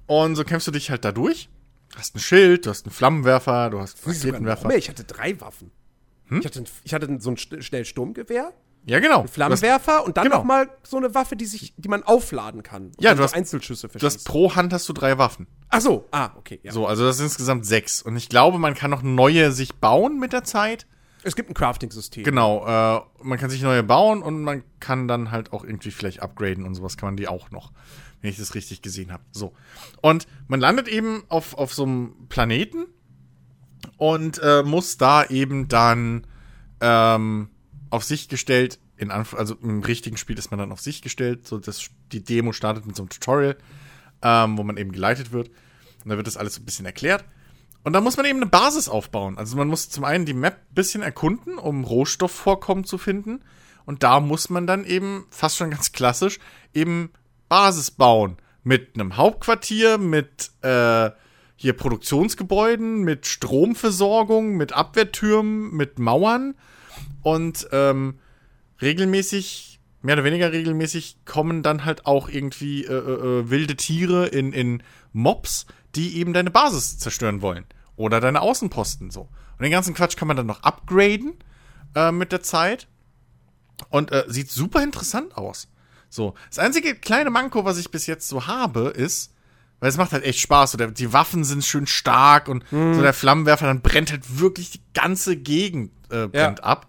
Und 0.07 0.35
so 0.35 0.43
kämpfst 0.43 0.67
du 0.67 0.71
dich 0.71 0.89
halt 0.89 1.05
da 1.05 1.11
durch. 1.11 1.49
Du 1.91 1.99
hast 1.99 2.15
ein 2.15 2.19
Schild, 2.19 2.65
du 2.65 2.71
hast 2.71 2.85
einen 2.87 2.93
Flammenwerfer, 2.93 3.69
du 3.69 3.79
hast 3.79 3.99
Raketenwerfer. 4.31 4.67
Nee, 4.69 4.77
ich 4.79 4.89
hatte 4.89 5.03
drei 5.03 5.39
Waffen. 5.39 5.69
Ich 6.39 6.45
hatte, 6.45 6.63
ich 6.83 6.93
hatte 6.95 7.17
so 7.19 7.29
ein 7.29 7.37
St- 7.37 7.61
schnell 7.61 7.85
Sturmgewehr, 7.85 8.53
Ja, 8.87 8.99
genau. 8.99 9.19
einen 9.19 9.27
Flammenwerfer 9.27 10.05
und 10.05 10.15
dann 10.15 10.23
genau. 10.23 10.37
noch 10.37 10.43
mal 10.45 10.69
so 10.81 10.95
eine 10.95 11.13
Waffe, 11.13 11.35
die 11.35 11.45
sich, 11.45 11.73
die 11.75 11.89
man 11.89 12.03
aufladen 12.03 12.63
kann. 12.63 12.93
Ja, 12.99 13.11
du 13.11 13.17
so 13.17 13.23
hast- 13.23 13.35
Einzelschüsse 13.35 13.89
Du 13.89 14.05
hast 14.05 14.23
pro 14.23 14.55
Hand 14.55 14.71
hast 14.71 14.87
du 14.87 14.93
drei 14.93 15.17
Waffen. 15.17 15.45
Ach 15.69 15.81
so, 15.81 16.07
ah, 16.11 16.31
okay. 16.37 16.61
Ja. 16.63 16.71
So, 16.71 16.87
also 16.87 17.05
das 17.05 17.17
sind 17.17 17.25
insgesamt 17.25 17.65
sechs. 17.65 18.01
Und 18.01 18.15
ich 18.15 18.29
glaube, 18.29 18.59
man 18.59 18.75
kann 18.75 18.89
noch 18.89 19.03
neue 19.03 19.51
sich 19.51 19.75
bauen 19.75 20.19
mit 20.19 20.31
der 20.31 20.45
Zeit. 20.45 20.87
Es 21.23 21.35
gibt 21.35 21.49
ein 21.49 21.53
Crafting-System. 21.53 22.23
Genau, 22.23 22.65
äh, 22.65 23.01
man 23.23 23.37
kann 23.37 23.49
sich 23.49 23.61
neue 23.61 23.83
bauen 23.83 24.23
und 24.23 24.43
man 24.43 24.63
kann 24.79 25.09
dann 25.09 25.31
halt 25.31 25.51
auch 25.51 25.65
irgendwie 25.65 25.91
vielleicht 25.91 26.21
upgraden 26.21 26.63
und 26.63 26.73
sowas 26.73 26.95
kann 26.95 27.07
man 27.07 27.17
die 27.17 27.27
auch 27.27 27.51
noch, 27.51 27.73
wenn 28.21 28.29
ich 28.29 28.37
das 28.37 28.55
richtig 28.55 28.81
gesehen 28.81 29.11
habe. 29.11 29.23
So. 29.31 29.51
Und 30.01 30.27
man 30.47 30.61
landet 30.61 30.87
eben 30.87 31.23
auf, 31.27 31.57
auf 31.57 31.73
so 31.73 31.83
einem 31.83 32.27
Planeten 32.29 32.85
und 33.97 34.39
äh, 34.41 34.63
muss 34.63 34.95
da 34.97 35.25
eben 35.25 35.67
dann 35.67 36.25
ähm, 36.79 37.49
auf 37.89 38.03
sich 38.03 38.29
gestellt, 38.29 38.79
in 38.97 39.11
Anf 39.11 39.33
also 39.33 39.55
im 39.55 39.81
richtigen 39.81 40.17
Spiel 40.17 40.37
ist 40.37 40.51
man 40.51 40.59
dann 40.59 40.71
auf 40.71 40.81
sich 40.81 41.01
gestellt, 41.01 41.47
so 41.47 41.57
dass 41.57 41.89
die 42.11 42.23
Demo 42.23 42.51
startet 42.51 42.85
mit 42.85 42.95
so 42.95 43.03
einem 43.03 43.09
Tutorial, 43.09 43.57
ähm, 44.21 44.57
wo 44.57 44.63
man 44.63 44.77
eben 44.77 44.91
geleitet 44.91 45.31
wird. 45.31 45.49
Und 46.03 46.11
da 46.11 46.17
wird 46.17 46.27
das 46.27 46.37
alles 46.37 46.55
so 46.55 46.61
ein 46.61 46.65
bisschen 46.65 46.85
erklärt. 46.85 47.25
Und 47.83 47.93
da 47.93 48.01
muss 48.01 48.17
man 48.17 48.25
eben 48.25 48.39
eine 48.39 48.49
Basis 48.49 48.89
aufbauen. 48.89 49.37
Also 49.37 49.55
man 49.55 49.67
muss 49.67 49.89
zum 49.89 50.03
einen 50.03 50.25
die 50.25 50.33
Map 50.33 50.55
ein 50.55 50.73
bisschen 50.73 51.01
erkunden, 51.01 51.57
um 51.57 51.83
Rohstoffvorkommen 51.83 52.83
zu 52.83 52.97
finden. 52.97 53.41
Und 53.85 54.03
da 54.03 54.19
muss 54.19 54.49
man 54.49 54.67
dann 54.67 54.83
eben, 54.83 55.25
fast 55.29 55.55
schon 55.55 55.71
ganz 55.71 55.93
klassisch, 55.93 56.39
eben 56.73 57.11
Basis 57.47 57.91
bauen. 57.91 58.37
Mit 58.63 58.95
einem 58.95 59.15
Hauptquartier, 59.15 59.97
mit 59.97 60.51
äh, 60.61 61.11
hier 61.55 61.73
Produktionsgebäuden, 61.73 63.03
mit 63.03 63.25
Stromversorgung, 63.25 64.57
mit 64.57 64.73
Abwehrtürmen, 64.73 65.73
mit 65.73 65.99
Mauern. 65.99 66.55
Und 67.21 67.67
ähm, 67.71 68.19
regelmäßig, 68.81 69.79
mehr 70.01 70.15
oder 70.15 70.23
weniger 70.23 70.51
regelmäßig, 70.51 71.17
kommen 71.25 71.63
dann 71.63 71.85
halt 71.85 72.05
auch 72.05 72.29
irgendwie 72.29 72.85
äh, 72.85 72.93
äh, 72.93 73.39
äh, 73.39 73.49
wilde 73.49 73.75
Tiere 73.75 74.27
in, 74.27 74.53
in 74.53 74.83
Mobs, 75.13 75.65
die 75.95 76.17
eben 76.17 76.33
deine 76.33 76.51
Basis 76.51 76.99
zerstören 76.99 77.41
wollen. 77.41 77.65
Oder 77.95 78.19
deine 78.19 78.41
Außenposten 78.41 79.09
so. 79.09 79.21
Und 79.21 79.63
den 79.63 79.71
ganzen 79.71 79.93
Quatsch 79.93 80.17
kann 80.17 80.27
man 80.27 80.37
dann 80.37 80.45
noch 80.45 80.63
upgraden 80.63 81.33
äh, 81.95 82.11
mit 82.11 82.31
der 82.31 82.43
Zeit. 82.43 82.87
Und 83.89 84.11
äh, 84.11 84.25
sieht 84.27 84.51
super 84.51 84.83
interessant 84.83 85.37
aus. 85.37 85.67
So. 86.09 86.35
Das 86.49 86.59
einzige 86.59 86.95
kleine 86.95 87.29
Manko, 87.29 87.65
was 87.65 87.77
ich 87.77 87.91
bis 87.91 88.07
jetzt 88.07 88.27
so 88.27 88.47
habe, 88.47 88.89
ist, 88.89 89.33
weil 89.79 89.89
es 89.89 89.97
macht 89.97 90.11
halt 90.11 90.23
echt 90.23 90.39
Spaß. 90.39 90.71
So 90.71 90.77
der, 90.77 90.91
die 90.91 91.13
Waffen 91.13 91.43
sind 91.43 91.63
schön 91.63 91.87
stark 91.87 92.47
und 92.47 92.63
so 92.69 93.01
der 93.01 93.13
Flammenwerfer, 93.13 93.65
dann 93.65 93.81
brennt 93.81 94.11
halt 94.11 94.39
wirklich 94.39 94.71
die 94.71 94.81
ganze 94.93 95.37
Gegend 95.37 95.91
äh, 96.09 96.27
brennt 96.27 96.63
ab. 96.63 96.87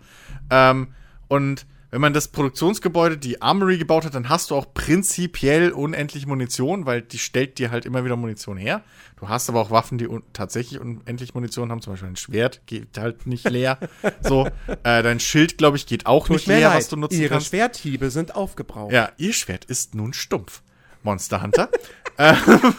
Ähm, 0.50 0.88
und 1.28 1.66
wenn 1.90 2.02
man 2.02 2.12
das 2.12 2.28
Produktionsgebäude, 2.28 3.16
die 3.16 3.40
Armory 3.40 3.78
gebaut 3.78 4.04
hat, 4.04 4.14
dann 4.14 4.28
hast 4.28 4.50
du 4.50 4.54
auch 4.54 4.74
prinzipiell 4.74 5.70
unendlich 5.72 6.26
Munition, 6.26 6.84
weil 6.84 7.00
die 7.00 7.18
stellt 7.18 7.58
dir 7.58 7.70
halt 7.70 7.86
immer 7.86 8.04
wieder 8.04 8.16
Munition 8.16 8.58
her. 8.58 8.82
Du 9.16 9.28
hast 9.28 9.48
aber 9.48 9.60
auch 9.60 9.70
Waffen, 9.70 9.96
die 9.96 10.06
un 10.06 10.22
tatsächlich 10.34 10.80
unendlich 10.80 11.34
Munition 11.34 11.70
haben, 11.70 11.80
zum 11.80 11.94
Beispiel 11.94 12.10
ein 12.10 12.16
Schwert 12.16 12.60
geht 12.66 12.98
halt 12.98 13.26
nicht 13.26 13.48
leer. 13.48 13.78
so, 14.20 14.46
äh, 14.84 15.02
dein 15.02 15.18
Schild, 15.18 15.56
glaube 15.56 15.78
ich, 15.78 15.86
geht 15.86 16.04
auch 16.04 16.28
nicht 16.28 16.44
Tut 16.44 16.48
mir 16.48 16.58
leer, 16.58 16.68
leid, 16.68 16.78
was 16.78 16.88
du 16.88 16.96
nutzen 16.96 17.20
Ihre 17.20 17.30
kannst. 17.30 17.48
Schwerthiebe 17.48 18.10
sind 18.10 18.34
aufgebraucht. 18.34 18.92
Ja, 18.92 19.10
ihr 19.16 19.32
Schwert 19.32 19.64
ist 19.64 19.94
nun 19.94 20.12
stumpf. 20.12 20.62
Monster 21.02 21.42
Hunter. 21.42 21.68
ähm, 22.18 22.74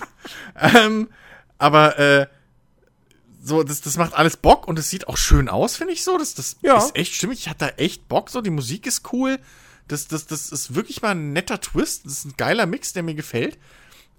ähm, 0.59 1.09
aber 1.57 1.97
äh, 1.99 2.27
so, 3.41 3.63
das, 3.63 3.81
das 3.81 3.97
macht 3.97 4.13
alles 4.13 4.37
Bock 4.37 4.67
und 4.67 4.77
es 4.79 4.89
sieht 4.89 5.07
auch 5.07 5.17
schön 5.17 5.49
aus, 5.49 5.75
finde 5.77 5.93
ich 5.93 6.03
so. 6.03 6.17
Das, 6.17 6.33
das 6.35 6.57
Ja. 6.61 6.77
ist 6.77 6.95
echt 6.95 7.13
stimmig. 7.15 7.39
Ich 7.39 7.49
hatte 7.49 7.65
da 7.65 7.69
echt 7.83 8.07
Bock. 8.07 8.29
So, 8.29 8.41
die 8.41 8.49
Musik 8.49 8.85
ist 8.85 9.11
cool. 9.13 9.39
Das, 9.87 10.07
das, 10.07 10.27
das 10.27 10.51
ist 10.51 10.75
wirklich 10.75 11.01
mal 11.01 11.11
ein 11.11 11.33
netter 11.33 11.59
Twist. 11.59 12.05
Das 12.05 12.13
ist 12.13 12.25
ein 12.25 12.33
geiler 12.37 12.65
Mix, 12.65 12.93
der 12.93 13.03
mir 13.03 13.15
gefällt. 13.15 13.57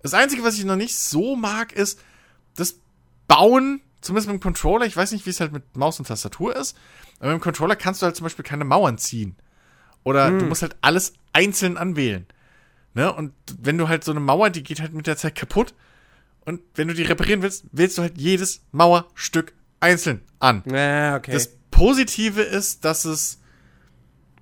Das 0.02 0.14
Einzige, 0.14 0.42
was 0.42 0.58
ich 0.58 0.64
noch 0.64 0.76
nicht 0.76 0.96
so 0.98 1.36
mag, 1.36 1.72
ist 1.72 2.00
das 2.56 2.76
Bauen, 3.28 3.80
zumindest 4.00 4.28
mit 4.28 4.40
dem 4.40 4.42
Controller. 4.42 4.86
Ich 4.86 4.96
weiß 4.96 5.12
nicht, 5.12 5.26
wie 5.26 5.30
es 5.30 5.40
halt 5.40 5.52
mit 5.52 5.76
Maus 5.76 5.98
und 5.98 6.08
Tastatur 6.08 6.56
ist. 6.56 6.76
Aber 7.20 7.28
mit 7.32 7.40
dem 7.40 7.44
Controller 7.44 7.76
kannst 7.76 8.00
du 8.02 8.06
halt 8.06 8.16
zum 8.16 8.24
Beispiel 8.24 8.44
keine 8.44 8.64
Mauern 8.64 8.98
ziehen. 8.98 9.36
Oder 10.02 10.30
du 10.30 10.46
musst 10.46 10.62
halt 10.62 10.76
alles 10.80 11.12
einzeln 11.34 11.76
anwählen. 11.76 12.26
Ne? 12.94 13.12
Und 13.12 13.32
wenn 13.60 13.78
du 13.78 13.88
halt 13.88 14.04
so 14.04 14.10
eine 14.10 14.20
Mauer, 14.20 14.50
die 14.50 14.62
geht 14.62 14.80
halt 14.80 14.92
mit 14.92 15.06
der 15.06 15.16
Zeit 15.16 15.34
kaputt. 15.34 15.74
Und 16.44 16.60
wenn 16.74 16.88
du 16.88 16.94
die 16.94 17.02
reparieren 17.02 17.42
willst, 17.42 17.64
wählst 17.72 17.98
du 17.98 18.02
halt 18.02 18.18
jedes 18.18 18.62
Mauerstück 18.72 19.52
einzeln 19.78 20.22
an. 20.38 20.62
Ja, 20.66 21.16
okay. 21.16 21.32
Das 21.32 21.50
Positive 21.70 22.42
ist, 22.42 22.84
dass 22.84 23.04
es, 23.04 23.40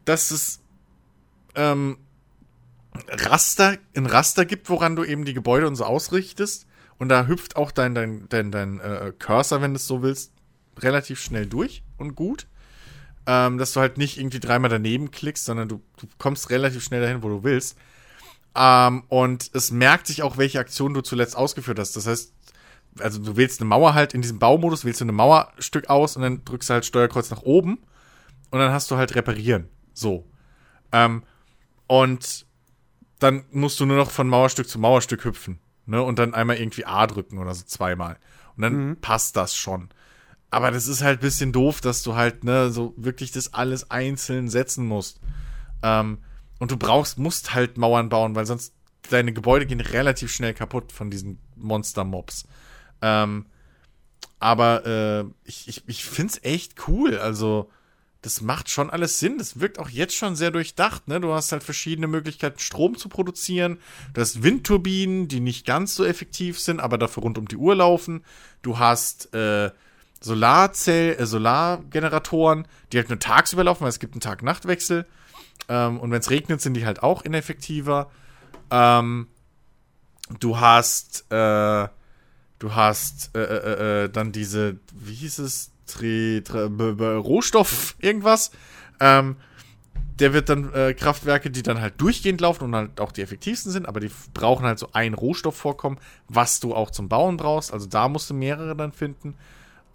dass 0.04 0.30
es 0.30 0.60
ähm, 1.54 1.98
Raster, 3.08 3.76
ein 3.94 4.06
Raster 4.06 4.44
gibt, 4.44 4.70
woran 4.70 4.96
du 4.96 5.04
eben 5.04 5.24
die 5.24 5.34
Gebäude 5.34 5.66
und 5.66 5.76
so 5.76 5.84
ausrichtest. 5.84 6.66
Und 6.98 7.10
da 7.10 7.26
hüpft 7.26 7.56
auch 7.56 7.70
dein, 7.70 7.94
dein, 7.94 8.28
dein, 8.28 8.50
dein 8.50 8.80
äh, 8.80 9.12
Cursor, 9.18 9.60
wenn 9.60 9.72
du 9.72 9.76
es 9.76 9.86
so 9.86 10.02
willst, 10.02 10.32
relativ 10.78 11.20
schnell 11.20 11.46
durch 11.46 11.82
und 11.96 12.14
gut. 12.14 12.46
Ähm, 13.26 13.58
dass 13.58 13.72
du 13.72 13.80
halt 13.80 13.98
nicht 13.98 14.18
irgendwie 14.18 14.40
dreimal 14.40 14.70
daneben 14.70 15.10
klickst, 15.10 15.44
sondern 15.44 15.68
du, 15.68 15.82
du 16.00 16.06
kommst 16.16 16.50
relativ 16.50 16.82
schnell 16.82 17.02
dahin, 17.02 17.22
wo 17.22 17.28
du 17.28 17.44
willst. 17.44 17.76
Ähm, 18.54 19.04
und 19.08 19.50
es 19.54 19.70
merkt 19.70 20.06
sich 20.06 20.22
auch, 20.22 20.36
welche 20.36 20.58
Aktion 20.58 20.94
du 20.94 21.00
zuletzt 21.00 21.36
ausgeführt 21.36 21.78
hast. 21.78 21.96
Das 21.96 22.06
heißt, 22.06 22.34
also 22.98 23.22
du 23.22 23.36
wählst 23.36 23.60
eine 23.60 23.68
Mauer 23.68 23.94
halt 23.94 24.14
in 24.14 24.22
diesem 24.22 24.38
Baumodus, 24.38 24.84
wählst 24.84 25.00
du 25.00 25.04
eine 25.04 25.12
Mauerstück 25.12 25.88
aus 25.88 26.16
und 26.16 26.22
dann 26.22 26.44
drückst 26.44 26.70
du 26.70 26.74
halt 26.74 26.86
Steuerkreuz 26.86 27.30
nach 27.30 27.42
oben 27.42 27.78
und 28.50 28.58
dann 28.58 28.72
hast 28.72 28.90
du 28.90 28.96
halt 28.96 29.14
reparieren. 29.14 29.68
So. 29.92 30.28
Ähm, 30.92 31.22
und 31.86 32.46
dann 33.18 33.44
musst 33.50 33.80
du 33.80 33.86
nur 33.86 33.96
noch 33.96 34.10
von 34.10 34.28
Mauerstück 34.28 34.68
zu 34.68 34.78
Mauerstück 34.78 35.24
hüpfen. 35.24 35.58
Ne? 35.86 36.02
Und 36.02 36.18
dann 36.18 36.34
einmal 36.34 36.56
irgendwie 36.56 36.84
A 36.84 37.06
drücken 37.06 37.38
oder 37.38 37.54
so 37.54 37.64
zweimal. 37.64 38.18
Und 38.56 38.62
dann 38.62 38.96
passt 39.00 39.36
das 39.36 39.56
schon. 39.56 39.88
Aber 40.50 40.70
das 40.70 40.88
ist 40.88 41.02
halt 41.02 41.20
ein 41.20 41.22
bisschen 41.22 41.52
doof, 41.52 41.80
dass 41.80 42.02
du 42.02 42.14
halt, 42.14 42.44
ne, 42.44 42.70
so 42.70 42.94
wirklich 42.96 43.32
das 43.32 43.52
alles 43.54 43.90
einzeln 43.90 44.48
setzen 44.48 44.86
musst. 44.86 45.20
Ähm, 45.82 46.18
und 46.58 46.70
du 46.70 46.76
brauchst, 46.76 47.18
musst 47.18 47.54
halt 47.54 47.78
Mauern 47.78 48.08
bauen, 48.08 48.34
weil 48.34 48.46
sonst 48.46 48.74
deine 49.10 49.32
Gebäude 49.32 49.66
gehen 49.66 49.80
relativ 49.80 50.32
schnell 50.32 50.54
kaputt 50.54 50.92
von 50.92 51.10
diesen 51.10 51.38
Monster-Mobs. 51.56 52.46
Ähm, 53.00 53.46
aber 54.40 54.86
äh, 54.86 55.24
ich, 55.44 55.68
ich, 55.68 55.82
ich 55.86 56.04
find's 56.04 56.40
echt 56.42 56.88
cool. 56.88 57.18
Also, 57.18 57.70
das 58.22 58.40
macht 58.40 58.70
schon 58.70 58.90
alles 58.90 59.18
Sinn. 59.18 59.38
Das 59.38 59.60
wirkt 59.60 59.78
auch 59.78 59.88
jetzt 59.88 60.14
schon 60.14 60.36
sehr 60.36 60.50
durchdacht. 60.50 61.08
Ne? 61.08 61.20
Du 61.20 61.32
hast 61.32 61.52
halt 61.52 61.62
verschiedene 61.62 62.06
Möglichkeiten, 62.06 62.58
Strom 62.58 62.96
zu 62.96 63.08
produzieren. 63.08 63.78
Du 64.14 64.20
hast 64.20 64.42
Windturbinen, 64.42 65.28
die 65.28 65.40
nicht 65.40 65.66
ganz 65.66 65.94
so 65.94 66.04
effektiv 66.04 66.58
sind, 66.58 66.80
aber 66.80 66.98
dafür 66.98 67.22
rund 67.22 67.38
um 67.38 67.48
die 67.48 67.56
Uhr 67.56 67.76
laufen. 67.76 68.24
Du 68.62 68.78
hast 68.78 69.32
äh, 69.34 69.70
Solarzell, 70.20 71.16
äh, 71.16 71.26
Solargeneratoren, 71.26 72.66
die 72.92 72.98
halt 72.98 73.08
nur 73.08 73.20
tagsüber 73.20 73.64
laufen, 73.64 73.82
weil 73.82 73.90
es 73.90 74.00
gibt 74.00 74.14
einen 74.14 74.20
Tag-Nacht-Wechsel. 74.20 75.06
Ähm, 75.68 76.00
und 76.00 76.10
wenn 76.10 76.20
es 76.20 76.30
regnet, 76.30 76.60
sind 76.60 76.74
die 76.74 76.86
halt 76.86 77.02
auch 77.02 77.22
ineffektiver. 77.22 78.10
Ähm, 78.70 79.28
du 80.40 80.58
hast 80.58 81.30
äh, 81.30 81.88
Du 82.58 82.74
hast 82.74 83.34
äh, 83.36 83.40
äh, 83.40 84.04
äh, 84.04 84.08
dann 84.08 84.32
diese, 84.32 84.78
wie 84.94 85.14
hieß 85.14 85.38
es, 85.38 85.70
Tri, 85.86 86.42
Tri, 86.44 86.68
B, 86.68 86.92
B, 86.92 87.04
Rohstoff, 87.04 87.94
irgendwas. 88.00 88.50
Ähm, 89.00 89.36
der 90.18 90.32
wird 90.32 90.48
dann 90.48 90.72
äh, 90.74 90.92
Kraftwerke, 90.94 91.50
die 91.50 91.62
dann 91.62 91.80
halt 91.80 92.00
durchgehend 92.00 92.40
laufen 92.40 92.64
und 92.64 92.74
halt 92.74 93.00
auch 93.00 93.12
die 93.12 93.22
effektivsten 93.22 93.70
sind, 93.70 93.86
aber 93.86 94.00
die 94.00 94.10
brauchen 94.34 94.66
halt 94.66 94.80
so 94.80 94.88
ein 94.92 95.14
Rohstoffvorkommen, 95.14 96.00
was 96.28 96.58
du 96.58 96.74
auch 96.74 96.90
zum 96.90 97.08
Bauen 97.08 97.36
brauchst. 97.36 97.72
Also 97.72 97.86
da 97.86 98.08
musst 98.08 98.28
du 98.28 98.34
mehrere 98.34 98.74
dann 98.74 98.92
finden. 98.92 99.34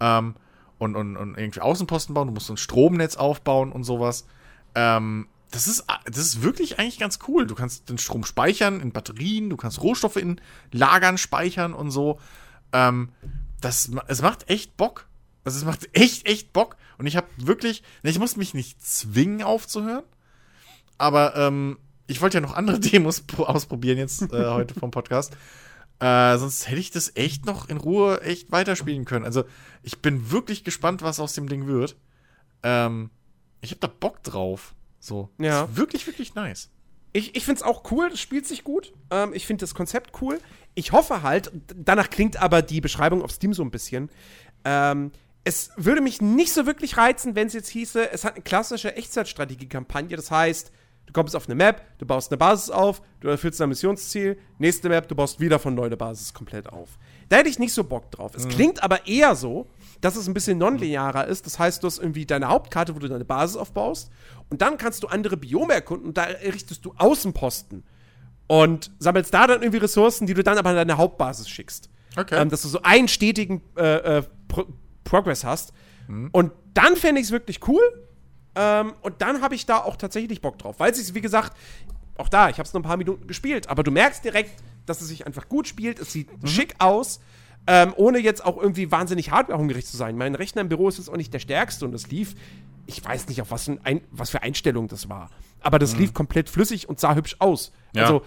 Ähm, 0.00 0.34
und, 0.78 0.96
und, 0.96 1.18
und 1.18 1.36
irgendwie 1.36 1.60
Außenposten 1.60 2.14
bauen, 2.14 2.28
du 2.28 2.34
musst 2.34 2.50
ein 2.50 2.56
Stromnetz 2.56 3.16
aufbauen 3.16 3.70
und 3.70 3.84
sowas. 3.84 4.26
Ähm, 4.74 5.28
das 5.54 5.68
ist, 5.68 5.84
das 6.04 6.18
ist 6.18 6.42
wirklich 6.42 6.80
eigentlich 6.80 6.98
ganz 6.98 7.20
cool. 7.28 7.46
Du 7.46 7.54
kannst 7.54 7.88
den 7.88 7.96
Strom 7.96 8.24
speichern 8.24 8.80
in 8.80 8.90
Batterien, 8.90 9.50
du 9.50 9.56
kannst 9.56 9.80
Rohstoffe 9.80 10.16
in 10.16 10.40
Lagern 10.72 11.16
speichern 11.16 11.74
und 11.74 11.92
so. 11.92 12.18
Ähm, 12.72 13.10
das, 13.60 13.88
es 14.08 14.20
macht 14.20 14.50
echt 14.50 14.76
Bock. 14.76 15.06
Also 15.44 15.58
es 15.58 15.64
macht 15.64 15.88
echt, 15.96 16.26
echt 16.26 16.52
Bock. 16.52 16.76
Und 16.98 17.06
ich 17.06 17.16
habe 17.16 17.28
wirklich, 17.36 17.84
ich 18.02 18.18
muss 18.18 18.36
mich 18.36 18.52
nicht 18.52 18.84
zwingen 18.84 19.44
aufzuhören, 19.44 20.02
aber 20.98 21.36
ähm, 21.36 21.78
ich 22.08 22.20
wollte 22.20 22.38
ja 22.38 22.40
noch 22.40 22.54
andere 22.54 22.80
Demos 22.80 23.22
ausprobieren 23.36 23.98
jetzt 23.98 24.22
äh, 24.32 24.46
heute 24.50 24.74
vom 24.74 24.90
Podcast. 24.90 25.36
Äh, 26.00 26.36
sonst 26.36 26.68
hätte 26.68 26.80
ich 26.80 26.90
das 26.90 27.14
echt 27.14 27.46
noch 27.46 27.68
in 27.68 27.76
Ruhe 27.76 28.20
echt 28.22 28.50
weiterspielen 28.50 29.04
können. 29.04 29.24
Also 29.24 29.44
ich 29.84 30.02
bin 30.02 30.32
wirklich 30.32 30.64
gespannt, 30.64 31.02
was 31.02 31.20
aus 31.20 31.34
dem 31.34 31.48
Ding 31.48 31.68
wird. 31.68 31.96
Ähm, 32.64 33.10
ich 33.60 33.70
habe 33.70 33.80
da 33.80 33.86
Bock 33.86 34.20
drauf. 34.24 34.74
So. 35.04 35.28
Ja. 35.38 35.64
Ist 35.64 35.76
wirklich, 35.76 36.06
wirklich 36.06 36.34
nice. 36.34 36.70
Ich, 37.12 37.36
ich 37.36 37.44
finde 37.44 37.60
es 37.60 37.62
auch 37.62 37.90
cool, 37.92 38.10
es 38.12 38.20
spielt 38.20 38.46
sich 38.46 38.64
gut. 38.64 38.92
Ähm, 39.10 39.32
ich 39.34 39.46
finde 39.46 39.60
das 39.60 39.74
Konzept 39.74 40.20
cool. 40.22 40.40
Ich 40.74 40.92
hoffe 40.92 41.22
halt, 41.22 41.52
danach 41.76 42.08
klingt 42.10 42.40
aber 42.40 42.62
die 42.62 42.80
Beschreibung 42.80 43.22
auf 43.22 43.30
Steam 43.30 43.52
so 43.52 43.62
ein 43.62 43.70
bisschen. 43.70 44.10
Ähm, 44.64 45.12
es 45.44 45.70
würde 45.76 46.00
mich 46.00 46.22
nicht 46.22 46.54
so 46.54 46.64
wirklich 46.64 46.96
reizen, 46.96 47.36
wenn 47.36 47.48
es 47.48 47.52
jetzt 47.52 47.68
hieße, 47.68 48.10
es 48.10 48.24
hat 48.24 48.34
eine 48.34 48.42
klassische 48.42 48.96
Echtzeitstrategie-Kampagne. 48.96 50.16
Das 50.16 50.30
heißt, 50.30 50.72
du 51.04 51.12
kommst 51.12 51.36
auf 51.36 51.46
eine 51.46 51.54
Map, 51.54 51.82
du 51.98 52.06
baust 52.06 52.32
eine 52.32 52.38
Basis 52.38 52.70
auf, 52.70 53.02
du 53.20 53.28
erfüllst 53.28 53.60
dein 53.60 53.68
Missionsziel, 53.68 54.38
nächste 54.58 54.88
Map, 54.88 55.06
du 55.06 55.14
baust 55.14 55.38
wieder 55.38 55.58
von 55.58 55.74
neu 55.74 55.84
eine 55.84 55.98
Basis 55.98 56.32
komplett 56.32 56.70
auf. 56.70 56.98
Da 57.28 57.36
hätte 57.36 57.50
ich 57.50 57.58
nicht 57.58 57.74
so 57.74 57.84
Bock 57.84 58.10
drauf. 58.10 58.34
Es 58.34 58.46
mhm. 58.46 58.48
klingt 58.48 58.82
aber 58.82 59.06
eher 59.06 59.36
so, 59.36 59.68
dass 60.04 60.16
es 60.16 60.28
ein 60.28 60.34
bisschen 60.34 60.58
nonlinearer 60.58 61.26
ist. 61.26 61.46
Das 61.46 61.58
heißt, 61.58 61.82
du 61.82 61.86
hast 61.86 61.98
irgendwie 61.98 62.26
deine 62.26 62.48
Hauptkarte, 62.48 62.94
wo 62.94 62.98
du 62.98 63.08
deine 63.08 63.24
Basis 63.24 63.56
aufbaust. 63.56 64.10
Und 64.50 64.60
dann 64.60 64.76
kannst 64.76 65.02
du 65.02 65.06
andere 65.06 65.38
Biome 65.38 65.72
erkunden 65.72 66.08
und 66.08 66.18
da 66.18 66.24
errichtest 66.24 66.84
du 66.84 66.92
Außenposten. 66.98 67.84
Und 68.46 68.90
sammelst 68.98 69.32
da 69.32 69.46
dann 69.46 69.62
irgendwie 69.62 69.78
Ressourcen, 69.78 70.26
die 70.26 70.34
du 70.34 70.44
dann 70.44 70.58
aber 70.58 70.70
an 70.70 70.76
deine 70.76 70.98
Hauptbasis 70.98 71.48
schickst. 71.48 71.88
Okay. 72.18 72.38
Ähm, 72.38 72.50
dass 72.50 72.60
du 72.60 72.68
so 72.68 72.82
einen 72.82 73.08
stetigen 73.08 73.62
äh, 73.78 74.18
äh, 74.18 74.22
Pro 74.46 74.66
Progress 75.04 75.42
hast. 75.42 75.72
Mhm. 76.06 76.28
Und 76.32 76.52
dann 76.74 76.96
fände 76.96 77.22
ich 77.22 77.28
es 77.28 77.32
wirklich 77.32 77.66
cool. 77.66 77.82
Ähm, 78.56 78.92
und 79.00 79.22
dann 79.22 79.40
habe 79.40 79.54
ich 79.54 79.64
da 79.64 79.78
auch 79.78 79.96
tatsächlich 79.96 80.42
Bock 80.42 80.58
drauf. 80.58 80.80
Weil 80.80 80.92
es 80.92 80.98
sich, 80.98 81.14
wie 81.14 81.22
gesagt, 81.22 81.56
auch 82.18 82.28
da, 82.28 82.50
ich 82.50 82.58
habe 82.58 82.66
es 82.66 82.74
nur 82.74 82.80
ein 82.80 82.84
paar 82.84 82.98
Minuten 82.98 83.26
gespielt, 83.26 83.70
aber 83.70 83.82
du 83.82 83.90
merkst 83.90 84.22
direkt, 84.22 84.62
dass 84.84 85.00
es 85.00 85.08
sich 85.08 85.26
einfach 85.26 85.48
gut 85.48 85.66
spielt. 85.66 85.98
Es 85.98 86.12
sieht 86.12 86.30
mhm. 86.42 86.46
schick 86.46 86.74
aus. 86.78 87.20
Ähm, 87.66 87.94
ohne 87.96 88.18
jetzt 88.18 88.44
auch 88.44 88.58
irgendwie 88.58 88.90
wahnsinnig 88.90 89.30
hardwarehungrig 89.30 89.86
zu 89.86 89.96
sein. 89.96 90.16
Mein 90.16 90.34
Rechner 90.34 90.60
im 90.60 90.68
Büro 90.68 90.88
ist 90.88 90.98
jetzt 90.98 91.08
auch 91.08 91.16
nicht 91.16 91.32
der 91.32 91.38
stärkste 91.38 91.86
und 91.86 91.94
es 91.94 92.08
lief, 92.08 92.34
ich 92.86 93.02
weiß 93.02 93.28
nicht, 93.28 93.40
auf 93.40 93.50
was, 93.50 93.70
ein, 93.84 94.02
was 94.10 94.30
für 94.30 94.42
Einstellung 94.42 94.88
das 94.88 95.08
war. 95.08 95.30
Aber 95.60 95.78
das 95.78 95.94
mhm. 95.94 96.00
lief 96.00 96.14
komplett 96.14 96.50
flüssig 96.50 96.88
und 96.88 97.00
sah 97.00 97.14
hübsch 97.14 97.36
aus. 97.38 97.72
Ja. 97.94 98.02
Also, 98.02 98.22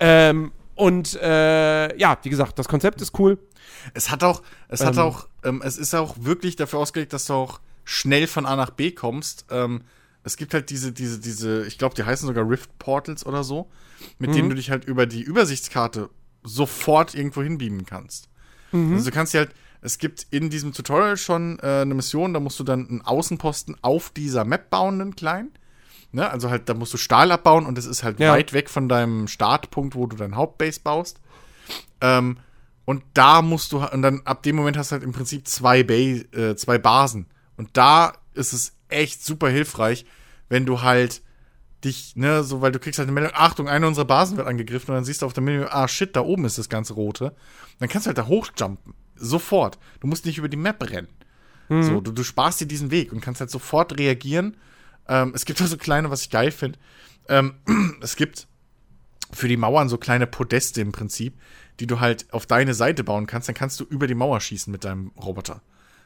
ähm, 0.00 0.52
und 0.74 1.14
äh, 1.20 1.96
ja, 1.98 2.18
wie 2.22 2.30
gesagt, 2.30 2.58
das 2.58 2.68
Konzept 2.68 3.00
ist 3.00 3.18
cool. 3.18 3.38
Es 3.94 4.10
hat 4.10 4.22
auch, 4.22 4.42
es 4.68 4.80
ähm, 4.80 4.86
hat 4.88 4.98
auch, 4.98 5.28
ähm, 5.42 5.62
es 5.64 5.78
ist 5.78 5.94
auch 5.94 6.16
wirklich 6.18 6.56
dafür 6.56 6.78
ausgelegt, 6.78 7.12
dass 7.12 7.26
du 7.26 7.34
auch 7.34 7.60
schnell 7.84 8.26
von 8.26 8.46
A 8.46 8.56
nach 8.56 8.70
B 8.70 8.90
kommst. 8.92 9.46
Ähm, 9.50 9.82
es 10.22 10.36
gibt 10.36 10.54
halt 10.54 10.70
diese, 10.70 10.92
diese, 10.92 11.20
diese, 11.20 11.66
ich 11.66 11.78
glaube, 11.78 11.94
die 11.94 12.04
heißen 12.04 12.26
sogar 12.26 12.48
Rift 12.48 12.78
Portals 12.78 13.24
oder 13.24 13.44
so, 13.44 13.70
mit 14.18 14.30
mhm. 14.30 14.34
denen 14.34 14.48
du 14.50 14.56
dich 14.56 14.70
halt 14.70 14.84
über 14.84 15.06
die 15.06 15.22
Übersichtskarte 15.22 16.10
sofort 16.42 17.14
irgendwo 17.14 17.42
hinbeamen 17.42 17.86
kannst. 17.86 18.28
Mhm. 18.72 18.94
Also 18.94 19.10
du 19.10 19.14
kannst 19.14 19.34
ja 19.34 19.40
halt, 19.40 19.50
es 19.80 19.98
gibt 19.98 20.26
in 20.30 20.50
diesem 20.50 20.72
Tutorial 20.72 21.16
schon 21.16 21.58
äh, 21.60 21.82
eine 21.82 21.94
Mission, 21.94 22.34
da 22.34 22.40
musst 22.40 22.58
du 22.58 22.64
dann 22.64 22.88
einen 22.88 23.02
Außenposten 23.02 23.76
auf 23.82 24.10
dieser 24.10 24.44
Map 24.44 24.70
bauen, 24.70 25.00
einen 25.00 25.16
kleinen. 25.16 25.52
Ne? 26.12 26.28
Also 26.28 26.50
halt, 26.50 26.68
da 26.68 26.74
musst 26.74 26.92
du 26.94 26.98
Stahl 26.98 27.30
abbauen 27.30 27.66
und 27.66 27.78
es 27.78 27.86
ist 27.86 28.02
halt 28.02 28.18
ja. 28.20 28.32
weit 28.32 28.52
weg 28.52 28.70
von 28.70 28.88
deinem 28.88 29.28
Startpunkt, 29.28 29.94
wo 29.94 30.06
du 30.06 30.16
dein 30.16 30.36
Hauptbase 30.36 30.80
baust. 30.80 31.20
Ähm, 32.00 32.38
und 32.84 33.02
da 33.14 33.42
musst 33.42 33.72
du, 33.72 33.84
und 33.84 34.02
dann 34.02 34.22
ab 34.24 34.42
dem 34.42 34.56
Moment 34.56 34.76
hast 34.76 34.90
du 34.90 34.94
halt 34.94 35.02
im 35.02 35.12
Prinzip 35.12 35.46
zwei, 35.48 35.82
ba 35.82 35.92
äh, 35.92 36.56
zwei 36.56 36.78
Basen. 36.78 37.26
Und 37.56 37.76
da 37.76 38.12
ist 38.34 38.52
es 38.52 38.76
echt 38.88 39.24
super 39.24 39.48
hilfreich, 39.48 40.06
wenn 40.48 40.66
du 40.66 40.82
halt 40.82 41.22
dich, 41.86 42.16
ne, 42.16 42.44
so, 42.44 42.60
weil 42.60 42.72
du 42.72 42.78
kriegst 42.78 42.98
halt 42.98 43.08
eine 43.08 43.14
Meldung, 43.14 43.32
Achtung, 43.34 43.68
eine 43.68 43.86
unserer 43.86 44.04
Basen 44.04 44.36
wird 44.36 44.46
angegriffen 44.46 44.90
und 44.90 44.96
dann 44.96 45.04
siehst 45.04 45.22
du 45.22 45.26
auf 45.26 45.32
der 45.32 45.42
Menü, 45.42 45.64
ah 45.70 45.88
shit, 45.88 46.14
da 46.14 46.20
oben 46.20 46.44
ist 46.44 46.58
das 46.58 46.68
ganze 46.68 46.94
Rote. 46.94 47.34
Dann 47.78 47.88
kannst 47.88 48.06
du 48.06 48.08
halt 48.08 48.18
da 48.18 48.26
hochjumpen. 48.26 48.94
Sofort. 49.14 49.78
Du 50.00 50.06
musst 50.06 50.26
nicht 50.26 50.36
über 50.36 50.48
die 50.48 50.58
Map 50.58 50.82
rennen. 50.90 51.08
Mhm. 51.68 51.82
So, 51.82 52.00
du, 52.00 52.12
du 52.12 52.22
sparst 52.22 52.60
dir 52.60 52.66
diesen 52.66 52.90
Weg 52.90 53.12
und 53.12 53.20
kannst 53.20 53.40
halt 53.40 53.50
sofort 53.50 53.98
reagieren. 53.98 54.56
Ähm, 55.08 55.32
es 55.34 55.44
gibt 55.44 55.62
auch 55.62 55.66
so 55.66 55.76
kleine, 55.76 56.10
was 56.10 56.22
ich 56.22 56.30
geil 56.30 56.50
finde. 56.50 56.78
Ähm, 57.28 57.54
es 58.02 58.16
gibt 58.16 58.46
für 59.32 59.48
die 59.48 59.56
Mauern 59.56 59.88
so 59.88 59.98
kleine 59.98 60.26
Podeste 60.26 60.80
im 60.80 60.92
Prinzip, 60.92 61.40
die 61.80 61.86
du 61.86 62.00
halt 62.00 62.32
auf 62.32 62.46
deine 62.46 62.74
Seite 62.74 63.04
bauen 63.04 63.26
kannst. 63.26 63.48
Dann 63.48 63.54
kannst 63.54 63.80
du 63.80 63.84
über 63.84 64.06
die 64.06 64.14
Mauer 64.14 64.40
schießen 64.40 64.70
mit 64.70 64.84
deinem 64.84 65.12
Roboter. 65.16 65.62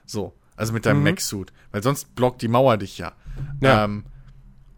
So. 0.07 0.35
Also 0.57 0.73
mit 0.73 0.87
deinem 0.87 0.99
mhm. 0.99 1.05
Mech-Suit. 1.05 1.53
Weil 1.73 1.83
sonst 1.83 2.15
blockt 2.15 2.43
die 2.43 2.49
Mauer 2.49 2.77
dich 2.77 2.99
ja. 2.99 3.13
ja. 3.61 3.85
Ähm, 3.85 4.05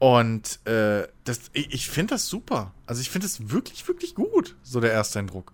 und 0.03 0.59
äh, 0.67 1.07
das, 1.23 1.43
ich, 1.53 1.73
ich 1.73 1.89
finde 1.89 2.15
das 2.15 2.27
super. 2.27 2.75
Also 2.87 3.01
ich 3.01 3.09
finde 3.09 3.25
das 3.25 3.51
wirklich, 3.51 3.87
wirklich 3.87 4.17
gut, 4.17 4.57
so 4.65 4.81
der 4.81 4.93
Ersteindruck. 4.93 5.53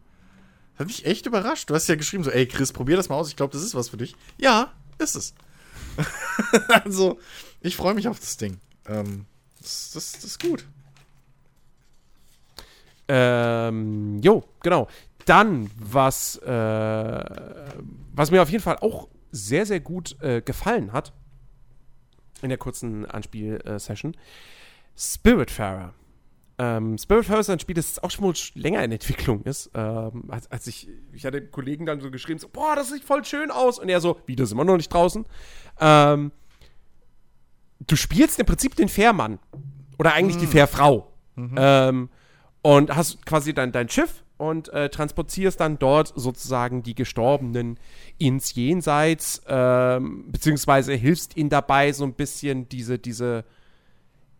Das 0.72 0.80
hat 0.80 0.86
mich 0.86 1.04
echt 1.04 1.26
überrascht. 1.26 1.68
Du 1.68 1.74
hast 1.74 1.86
ja 1.86 1.96
geschrieben, 1.96 2.24
so, 2.24 2.30
ey 2.30 2.46
Chris, 2.46 2.72
probier 2.72 2.96
das 2.96 3.10
mal 3.10 3.16
aus, 3.16 3.28
ich 3.28 3.36
glaube, 3.36 3.52
das 3.52 3.62
ist 3.62 3.74
was 3.74 3.90
für 3.90 3.98
dich. 3.98 4.16
Ja, 4.38 4.72
ist 4.96 5.16
es. 5.16 5.34
also, 6.68 7.20
ich 7.60 7.76
freue 7.76 7.92
mich 7.92 8.08
auf 8.08 8.20
das 8.20 8.38
Ding. 8.38 8.58
Ähm, 8.86 9.26
das, 9.60 9.90
das, 9.92 10.12
das 10.12 10.24
ist 10.24 10.40
gut. 10.42 10.64
Ähm, 13.06 14.18
jo, 14.22 14.44
genau. 14.62 14.88
Dann, 15.26 15.70
was, 15.76 16.36
äh, 16.36 17.24
was 18.14 18.30
mir 18.30 18.40
auf 18.40 18.48
jeden 18.48 18.64
Fall 18.64 18.78
auch 18.78 19.08
sehr, 19.30 19.66
sehr 19.66 19.80
gut 19.80 20.18
äh, 20.22 20.40
gefallen 20.40 20.94
hat, 20.94 21.12
in 22.42 22.48
der 22.50 22.58
kurzen 22.58 23.06
Anspiel-Session. 23.06 24.16
Spiritfarer. 24.96 25.94
Ähm, 26.60 26.98
Spiritfarer 26.98 27.40
ist 27.40 27.50
ein 27.50 27.60
Spiel, 27.60 27.76
das 27.76 28.02
auch 28.02 28.10
schon 28.10 28.34
länger 28.54 28.82
in 28.82 28.90
Entwicklung 28.90 29.42
ist. 29.44 29.70
Ähm, 29.74 30.24
als, 30.28 30.50
als, 30.50 30.66
ich, 30.66 30.88
ich 31.12 31.24
hatte 31.24 31.46
Kollegen 31.46 31.86
dann 31.86 32.00
so 32.00 32.10
geschrieben, 32.10 32.40
so, 32.40 32.48
boah, 32.48 32.74
das 32.74 32.90
sieht 32.90 33.04
voll 33.04 33.24
schön 33.24 33.50
aus. 33.50 33.78
Und 33.78 33.88
er 33.88 34.00
so, 34.00 34.20
wie, 34.26 34.34
das 34.34 34.48
sind 34.48 34.58
wir 34.58 34.64
noch 34.64 34.76
nicht 34.76 34.92
draußen. 34.92 35.24
Ähm, 35.80 36.32
du 37.86 37.96
spielst 37.96 38.40
im 38.40 38.46
Prinzip 38.46 38.74
den 38.74 38.88
Fährmann. 38.88 39.38
Oder 39.98 40.14
eigentlich 40.14 40.36
mhm. 40.36 40.40
die 40.40 40.46
Fährfrau. 40.48 41.12
Mhm. 41.36 41.54
Ähm, 41.56 42.10
und 42.62 42.94
hast 42.94 43.24
quasi 43.24 43.54
dein, 43.54 43.70
dein 43.70 43.88
Schiff 43.88 44.24
und 44.38 44.72
äh, 44.72 44.88
transportierst 44.88 45.60
dann 45.60 45.78
dort 45.78 46.12
sozusagen 46.16 46.82
die 46.82 46.94
Gestorbenen 46.94 47.78
ins 48.18 48.54
Jenseits, 48.54 49.42
ähm, 49.46 50.30
beziehungsweise 50.30 50.94
hilfst 50.94 51.36
ihnen 51.36 51.50
dabei, 51.50 51.92
so 51.92 52.04
ein 52.04 52.14
bisschen 52.14 52.68
diese, 52.68 52.98
diese, 52.98 53.44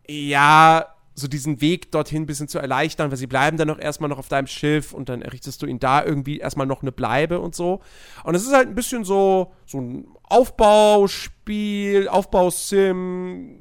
ja, 0.09 0.87
so 1.15 1.27
diesen 1.27 1.61
Weg 1.61 1.91
dorthin 1.91 2.23
ein 2.23 2.27
bisschen 2.27 2.47
zu 2.47 2.61
erleichtern, 2.61 3.11
weil 3.11 3.19
sie 3.19 3.27
bleiben 3.27 3.57
dann 3.57 3.66
noch 3.66 3.81
erstmal 3.81 4.09
noch 4.09 4.19
auf 4.19 4.29
deinem 4.29 4.47
Schiff 4.47 4.93
und 4.93 5.09
dann 5.09 5.20
errichtest 5.20 5.61
du 5.61 5.66
ihnen 5.66 5.81
da 5.81 6.05
irgendwie 6.05 6.39
erstmal 6.39 6.69
noch 6.69 6.83
eine 6.83 6.93
Bleibe 6.93 7.41
und 7.41 7.57
so. 7.57 7.81
Und 8.23 8.37
es 8.37 8.45
ist 8.45 8.53
halt 8.53 8.69
ein 8.69 8.77
bisschen 8.77 9.03
so, 9.05 9.53
so 9.66 9.81
ein 9.81 10.07
Aufbauspiel, 10.23 12.07
Aufbausim 12.09 13.59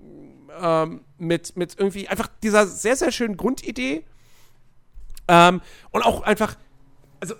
ähm, 0.61 1.01
mit, 1.17 1.57
mit 1.57 1.75
irgendwie 1.79 2.07
einfach 2.07 2.29
dieser 2.43 2.67
sehr, 2.67 2.95
sehr 2.95 3.11
schönen 3.11 3.37
Grundidee 3.37 4.05
ähm, 5.27 5.61
und 5.91 6.03
auch 6.03 6.21
einfach, 6.21 6.55
also, 7.19 7.35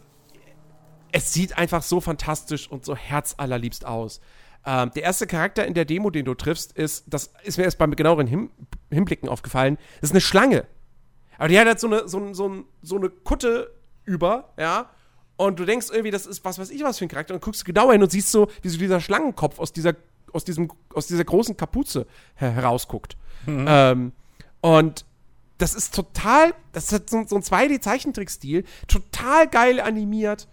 es 1.12 1.34
sieht 1.34 1.58
einfach 1.58 1.84
so 1.84 2.02
fantastisch 2.02 2.70
und 2.70 2.86
so 2.86 2.96
herzallerliebst 2.96 3.86
aus. 3.86 4.20
Ähm, 4.66 4.92
der 4.96 5.04
erste 5.04 5.28
Charakter 5.28 5.66
in 5.66 5.74
der 5.74 5.86
Demo, 5.86 6.10
den 6.10 6.26
du 6.26 6.34
triffst, 6.34 6.74
ist, 6.74 7.06
das 7.08 7.32
ist 7.44 7.58
mir 7.58 7.64
erst 7.64 7.78
beim 7.78 7.96
genaueren 7.96 8.28
Him 8.28 8.52
Hinblicken 8.92 9.30
aufgefallen, 9.30 9.78
das 10.02 10.10
ist 10.10 10.14
eine 10.14 10.22
Schlange. 10.22 10.66
Aber 11.38 11.48
die 11.48 11.60
hat 11.60 11.68
halt 11.68 11.80
so 11.80 11.88
eine, 11.88 12.08
so, 12.08 12.34
so, 12.34 12.66
so 12.82 12.96
eine 12.98 13.10
Kutte 13.10 13.72
über, 14.06 14.54
ja. 14.58 14.90
Und 15.36 15.60
du 15.60 15.66
denkst 15.66 15.88
irgendwie, 15.92 16.12
das 16.12 16.26
ist 16.26 16.44
was 16.44 16.58
weiß 16.58 16.72
ich 16.72 16.84
was 16.84 16.98
für 16.98 17.06
ein 17.06 17.10
Charakter. 17.10 17.34
Und 17.34 17.42
guckst 17.42 17.64
genauer 17.64 17.94
hin 17.94 18.02
und 18.02 18.12
siehst 18.12 18.32
so, 18.32 18.50
wie 18.62 18.70
so 18.70 18.78
dieser 18.78 19.00
Schlangenkopf 19.00 19.60
aus 19.60 19.72
dieser, 19.72 19.94
aus 20.34 20.44
diesem, 20.44 20.70
aus 20.94 21.08
dieser 21.08 21.24
großen 21.24 21.56
Kapuze 21.56 22.08
her 22.36 22.52
herausguckt. 22.52 23.16
Mhm. 23.46 23.66
Ähm, 23.68 24.12
und 24.62 25.06
das 25.58 25.74
ist 25.74 25.96
total, 25.96 26.54
das 26.72 26.92
hat 26.92 27.10
so, 27.10 27.26
so 27.28 27.36
ein 27.36 27.42
2D-Zeichentrickstil, 27.42 28.64
total 28.88 29.48
geil 29.48 29.80
animiert. 29.80 30.48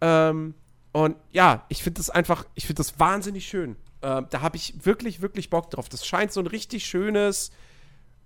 Ähm, 0.00 0.54
Und 0.92 1.16
ja, 1.30 1.64
ich 1.68 1.82
finde 1.82 1.98
das 1.98 2.10
einfach, 2.10 2.44
ich 2.54 2.66
finde 2.66 2.80
das 2.80 2.98
wahnsinnig 2.98 3.46
schön. 3.46 3.76
Äh, 4.00 4.22
da 4.28 4.40
habe 4.40 4.56
ich 4.56 4.84
wirklich, 4.84 5.20
wirklich 5.20 5.50
Bock 5.50 5.70
drauf. 5.70 5.88
Das 5.88 6.04
scheint 6.06 6.32
so 6.32 6.40
ein 6.40 6.46
richtig 6.48 6.84
schönes, 6.86 7.52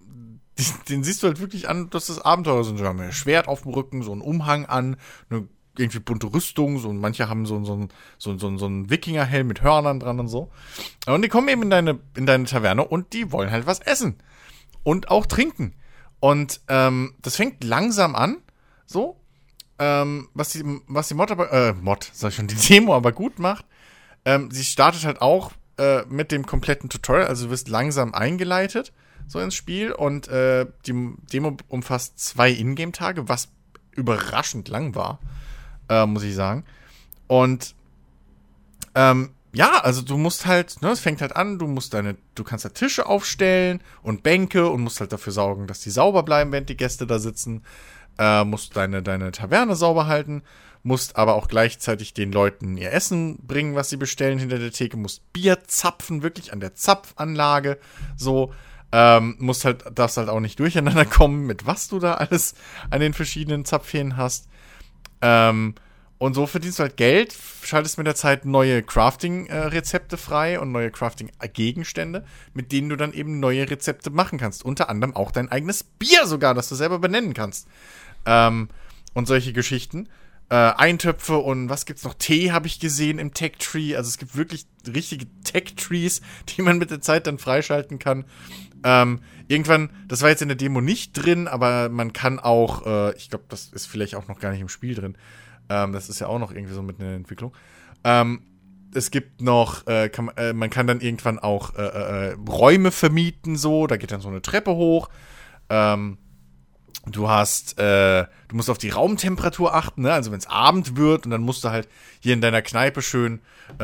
die, 0.59 0.64
den 0.89 1.05
siehst 1.05 1.22
du 1.22 1.28
halt 1.28 1.40
wirklich 1.40 1.68
an, 1.68 1.90
dass 1.90 2.06
das 2.06 2.20
Abenteurer 2.20 2.64
sind. 2.64 2.78
Die 2.78 2.85
haben 2.85 3.01
ein 3.01 3.12
Schwert 3.12 3.48
auf 3.48 3.62
dem 3.62 3.72
Rücken, 3.72 4.02
so 4.02 4.12
ein 4.12 4.20
Umhang 4.20 4.66
an, 4.66 4.97
eine 5.30 5.48
irgendwie 5.78 6.01
bunte 6.01 6.32
Rüstung, 6.32 6.78
so 6.78 6.89
und 6.89 6.98
manche 6.98 7.28
haben 7.28 7.47
so, 7.47 7.64
so, 7.64 7.89
so, 8.18 8.36
so, 8.36 8.56
so 8.59 8.66
einen 8.66 8.90
Wikingerhelm 8.90 9.47
mit 9.47 9.62
Hörnern 9.62 10.01
dran 10.01 10.20
und 10.20 10.28
so. 10.28 10.51
Und 11.06 11.22
die 11.22 11.28
kommen 11.28 11.48
eben 11.48 11.62
in 11.62 11.70
deine, 11.70 12.01
in 12.16 12.26
deine 12.26 12.44
Taverne 12.44 12.85
und 12.85 13.12
die 13.12 13.32
wollen 13.32 13.51
halt 13.51 13.66
was 13.66 13.80
essen. 13.80 14.16
Und 14.82 15.10
auch 15.10 15.26
trinken. 15.26 15.74
Und 16.20 16.60
ähm, 16.68 17.14
das 17.22 17.36
fängt 17.36 17.62
langsam 17.64 18.14
an, 18.14 18.39
so. 18.86 19.20
Ähm, 19.78 20.28
was 20.35 20.51
die, 20.51 20.64
was 20.89 21.06
die 21.06 21.14
Mod 21.14 21.30
aber, 21.30 21.52
äh, 21.52 21.72
Mod, 21.72 22.10
sag 22.12 22.30
ich 22.30 22.35
schon, 22.35 22.48
die 22.48 22.56
Demo 22.68 22.97
aber 22.97 23.12
gut 23.12 23.39
macht. 23.39 23.64
Ähm, 24.24 24.51
sie 24.51 24.64
startet 24.64 25.05
halt 25.05 25.20
auch 25.20 25.52
äh, 25.78 26.05
mit 26.09 26.32
dem 26.32 26.44
kompletten 26.44 26.90
Tutorial, 26.90 27.28
also 27.28 27.44
du 27.44 27.51
wirst 27.52 27.68
langsam 27.68 28.12
eingeleitet, 28.12 28.93
so 29.28 29.38
ins 29.38 29.55
Spiel. 29.55 29.92
Und 29.92 30.26
äh, 30.26 30.66
die 30.86 31.14
Demo 31.32 31.56
umfasst 31.68 32.18
zwei 32.18 32.50
Ingame-Tage, 32.50 33.28
was 33.28 33.50
überraschend 33.92 34.68
lang 34.68 34.96
war 34.96 35.20
äh, 35.88 36.06
muss 36.06 36.22
ich 36.22 36.34
sagen. 36.34 36.64
Und 37.26 37.74
ähm, 38.94 39.30
ja, 39.52 39.80
also 39.80 40.02
du 40.02 40.16
musst 40.16 40.46
halt, 40.46 40.80
ne, 40.82 40.90
es 40.90 41.00
fängt 41.00 41.20
halt 41.20 41.34
an, 41.34 41.59
du 41.59 41.66
musst 41.66 41.94
deine, 41.94 42.16
du 42.34 42.44
kannst 42.44 42.64
da 42.64 42.68
Tische 42.70 43.06
aufstellen 43.06 43.82
und 44.02 44.22
Bänke 44.22 44.68
und 44.68 44.82
musst 44.82 45.00
halt 45.00 45.12
dafür 45.12 45.32
sorgen, 45.32 45.66
dass 45.66 45.80
die 45.80 45.90
sauber 45.90 46.22
bleiben, 46.22 46.52
während 46.52 46.68
die 46.68 46.76
Gäste 46.76 47.06
da 47.06 47.18
sitzen. 47.18 47.64
Äh, 48.18 48.44
musst 48.44 48.76
deine, 48.76 49.02
deine 49.02 49.30
Taverne 49.30 49.77
sauber 49.77 50.06
halten, 50.06 50.43
musst 50.82 51.16
aber 51.16 51.35
auch 51.35 51.48
gleichzeitig 51.48 52.14
den 52.14 52.32
Leuten 52.32 52.77
ihr 52.77 52.93
Essen 52.93 53.38
bringen, 53.46 53.77
was 53.77 53.90
sie 53.90 53.96
bestellen 53.96 54.38
hinter 54.38 54.59
der 54.59 54.72
Theke, 54.72 54.96
musst 54.96 55.32
Bier 55.32 55.64
zapfen, 55.66 56.22
wirklich 56.22 56.53
an 56.53 56.61
der 56.61 56.74
Zapfanlage, 56.74 57.78
so. 58.16 58.53
Ähm, 58.90 59.36
musst 59.38 59.64
halt, 59.64 59.84
darfst 59.94 60.16
halt 60.16 60.28
auch 60.28 60.40
nicht 60.40 60.58
durcheinander 60.58 61.04
kommen, 61.04 61.46
mit 61.46 61.66
was 61.66 61.88
du 61.88 61.98
da 61.98 62.14
alles 62.14 62.54
an 62.90 63.00
den 63.00 63.12
verschiedenen 63.12 63.64
Zapfhähnen 63.64 64.16
hast. 64.16 64.48
Ähm, 65.20 65.74
und 66.18 66.34
so 66.34 66.46
verdienst 66.46 66.80
du 66.80 66.82
halt 66.82 66.96
Geld, 66.96 67.36
schaltest 67.62 67.96
mit 67.96 68.06
der 68.06 68.16
Zeit 68.16 68.44
neue 68.44 68.82
Crafting-Rezepte 68.82 70.16
äh, 70.16 70.18
frei 70.18 70.58
und 70.58 70.72
neue 70.72 70.90
Crafting-Gegenstände, 70.90 72.24
mit 72.54 72.72
denen 72.72 72.88
du 72.88 72.96
dann 72.96 73.12
eben 73.12 73.38
neue 73.38 73.70
Rezepte 73.70 74.10
machen 74.10 74.38
kannst. 74.38 74.64
Unter 74.64 74.90
anderem 74.90 75.14
auch 75.14 75.30
dein 75.30 75.48
eigenes 75.48 75.84
Bier 75.84 76.26
sogar, 76.26 76.54
das 76.54 76.68
du 76.68 76.74
selber 76.74 76.98
benennen 76.98 77.34
kannst. 77.34 77.68
Ähm, 78.26 78.68
und 79.14 79.28
solche 79.28 79.52
Geschichten. 79.52 80.08
Äh, 80.50 80.54
Eintöpfe 80.54 81.36
und 81.36 81.68
was 81.68 81.86
gibt's 81.86 82.04
noch? 82.04 82.14
Tee 82.14 82.50
habe 82.52 82.66
ich 82.66 82.80
gesehen 82.80 83.18
im 83.18 83.32
Tech 83.32 83.52
Tree. 83.58 83.94
Also 83.94 84.08
es 84.08 84.18
gibt 84.18 84.34
wirklich 84.34 84.66
richtige 84.86 85.26
Tech 85.44 85.76
Trees, 85.76 86.20
die 86.48 86.62
man 86.62 86.78
mit 86.78 86.90
der 86.90 87.00
Zeit 87.00 87.28
dann 87.28 87.38
freischalten 87.38 88.00
kann. 88.00 88.24
Ähm, 88.85 89.21
irgendwann, 89.48 89.90
das 90.07 90.23
war 90.23 90.29
jetzt 90.29 90.43
in 90.43 90.48
der 90.48 90.57
Demo 90.57 90.81
nicht 90.81 91.13
drin, 91.13 91.48
aber 91.48 91.89
man 91.89 92.13
kann 92.13 92.39
auch, 92.39 92.87
äh, 92.87 93.16
ich 93.16 93.31
glaube, 93.31 93.47
das 93.48 93.66
ist 93.66 93.87
vielleicht 93.87 94.15
auch 94.15 94.29
noch 94.29 94.39
gar 94.39 94.53
nicht 94.53 94.61
im 94.61 94.69
Spiel 94.69 94.95
drin. 94.95 95.16
Ähm, 95.69 95.93
das 95.93 96.09
ist 96.09 96.21
ja 96.21 96.29
auch 96.29 96.39
noch 96.39 96.53
irgendwie 96.53 96.74
so 96.74 96.82
mit 96.82 96.98
in 96.98 97.07
der 97.07 97.15
Entwicklung. 97.15 97.53
Ähm, 98.05 98.43
es 98.95 99.11
gibt 99.11 99.43
noch, 99.43 99.87
äh, 99.87 100.09
kann, 100.09 100.29
äh, 100.37 100.53
man 100.53 100.71
kann 100.71 100.87
dann 100.87 101.01
irgendwann 101.01 101.39
auch 101.39 101.74
äh, 101.77 101.82
äh, 102.31 102.37
Räume 102.48 102.90
vermieten, 102.90 103.57
so, 103.57 103.87
da 103.87 103.97
geht 103.97 104.13
dann 104.13 104.21
so 104.21 104.29
eine 104.29 104.43
Treppe 104.43 104.74
hoch. 104.74 105.09
Ähm, 105.69 106.19
du 107.07 107.29
hast, 107.29 107.79
äh, 107.79 108.27
du 108.48 108.57
musst 108.57 108.71
auf 108.71 108.79
die 108.79 108.90
Raumtemperatur 108.90 109.74
achten, 109.74 110.03
ne? 110.03 110.13
Also 110.13 110.31
wenn 110.31 110.39
es 110.39 110.47
Abend 110.47 110.97
wird 110.97 111.27
und 111.27 111.31
dann 111.32 111.43
musst 111.43 111.65
du 111.65 111.71
halt 111.71 111.89
hier 112.21 112.32
in 112.32 112.40
deiner 112.40 112.63
Kneipe 112.63 113.03
schön 113.03 113.40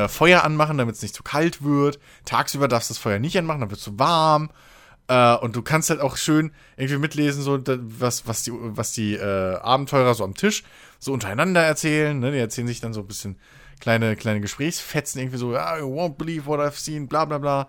Feuer 0.09 0.45
anmachen, 0.45 0.79
damit 0.79 0.95
es 0.95 1.03
nicht 1.03 1.15
zu 1.15 1.23
kalt 1.23 1.63
wird. 1.63 1.99
Tagsüber 2.25 2.69
darfst 2.69 2.89
du 2.89 2.95
das 2.95 2.99
Feuer 2.99 3.19
nicht 3.19 3.37
anmachen, 3.37 3.61
dann 3.61 3.69
wird 3.69 3.81
es 3.81 3.85
zu 3.85 3.99
warm. 3.99 4.49
Äh, 5.09 5.37
und 5.37 5.55
du 5.55 5.63
kannst 5.63 5.91
halt 5.91 6.01
auch 6.01 6.17
schön 6.17 6.53
irgendwie 6.77 6.99
mitlesen, 6.99 7.43
so 7.43 7.59
was, 7.65 8.27
was 8.27 8.43
die, 8.43 8.53
was 8.55 8.93
die 8.93 9.15
äh, 9.15 9.57
Abenteurer 9.57 10.15
so 10.15 10.25
am 10.25 10.35
Tisch 10.35 10.65
so 10.99 11.13
untereinander 11.13 11.63
erzählen. 11.63 12.19
Ne? 12.19 12.33
Die 12.33 12.39
erzählen 12.39 12.67
sich 12.67 12.81
dann 12.81 12.95
so 12.95 13.01
ein 13.01 13.07
bisschen 13.07 13.37
kleine, 13.81 14.17
kleine 14.17 14.41
Gesprächsfetzen, 14.41 15.21
irgendwie 15.21 15.39
so, 15.39 15.55
ah, 15.55 15.79
you 15.79 15.87
won't 15.87 16.17
believe 16.17 16.47
what 16.47 16.61
I've 16.61 16.79
seen, 16.79 17.07
bla 17.07 17.25
bla 17.27 17.39
bla. 17.39 17.69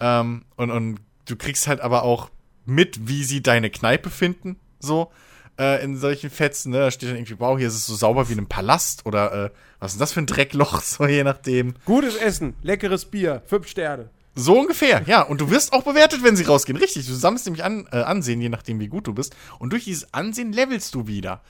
Ähm, 0.00 0.44
und, 0.56 0.70
und 0.70 1.00
du 1.26 1.36
kriegst 1.36 1.66
halt 1.66 1.80
aber 1.80 2.04
auch 2.04 2.30
mit, 2.64 3.08
wie 3.08 3.24
sie 3.24 3.42
deine 3.42 3.70
Kneipe 3.70 4.10
finden, 4.10 4.56
so 4.78 5.10
äh, 5.58 5.82
in 5.82 5.96
solchen 5.96 6.30
Fetzen. 6.30 6.70
Ne? 6.70 6.78
Da 6.78 6.90
steht 6.90 7.08
dann 7.08 7.16
irgendwie, 7.16 7.38
wow, 7.38 7.58
hier 7.58 7.68
ist 7.68 7.74
es 7.74 7.86
so 7.86 7.94
sauber 7.94 8.28
wie 8.28 8.32
in 8.32 8.38
einem 8.38 8.48
Palast 8.48 9.06
oder 9.06 9.46
äh, 9.46 9.50
was 9.80 9.92
ist 9.92 10.00
das 10.00 10.12
für 10.12 10.20
ein 10.20 10.26
Dreckloch, 10.26 10.80
so 10.82 11.06
je 11.06 11.24
nachdem. 11.24 11.74
Gutes 11.84 12.16
Essen, 12.16 12.54
leckeres 12.62 13.06
Bier, 13.06 13.42
fünf 13.46 13.66
Sterne. 13.68 14.10
So 14.38 14.60
ungefähr, 14.60 15.02
ja. 15.06 15.22
Und 15.22 15.40
du 15.40 15.50
wirst 15.50 15.72
auch 15.72 15.82
bewertet, 15.82 16.22
wenn 16.22 16.36
sie 16.36 16.44
rausgehen. 16.44 16.78
Richtig, 16.78 17.06
du 17.06 17.14
sammelst 17.14 17.46
nämlich 17.46 17.64
an, 17.64 17.88
äh, 17.90 18.02
Ansehen, 18.02 18.40
je 18.40 18.50
nachdem, 18.50 18.78
wie 18.78 18.88
gut 18.88 19.06
du 19.06 19.14
bist. 19.14 19.34
Und 19.58 19.72
durch 19.72 19.84
dieses 19.84 20.12
Ansehen 20.12 20.52
levelst 20.52 20.94
du 20.94 21.06
wieder. 21.06 21.42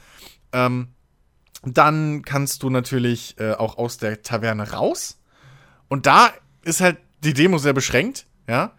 Ähm, 0.52 0.88
dann 1.64 2.22
kannst 2.22 2.62
du 2.62 2.70
natürlich 2.70 3.38
äh, 3.40 3.54
auch 3.54 3.76
aus 3.76 3.98
der 3.98 4.22
Taverne 4.22 4.70
raus. 4.70 5.18
Und 5.88 6.06
da 6.06 6.30
ist 6.62 6.80
halt 6.80 6.98
die 7.24 7.34
Demo 7.34 7.58
sehr 7.58 7.72
beschränkt, 7.72 8.26
ja. 8.48 8.72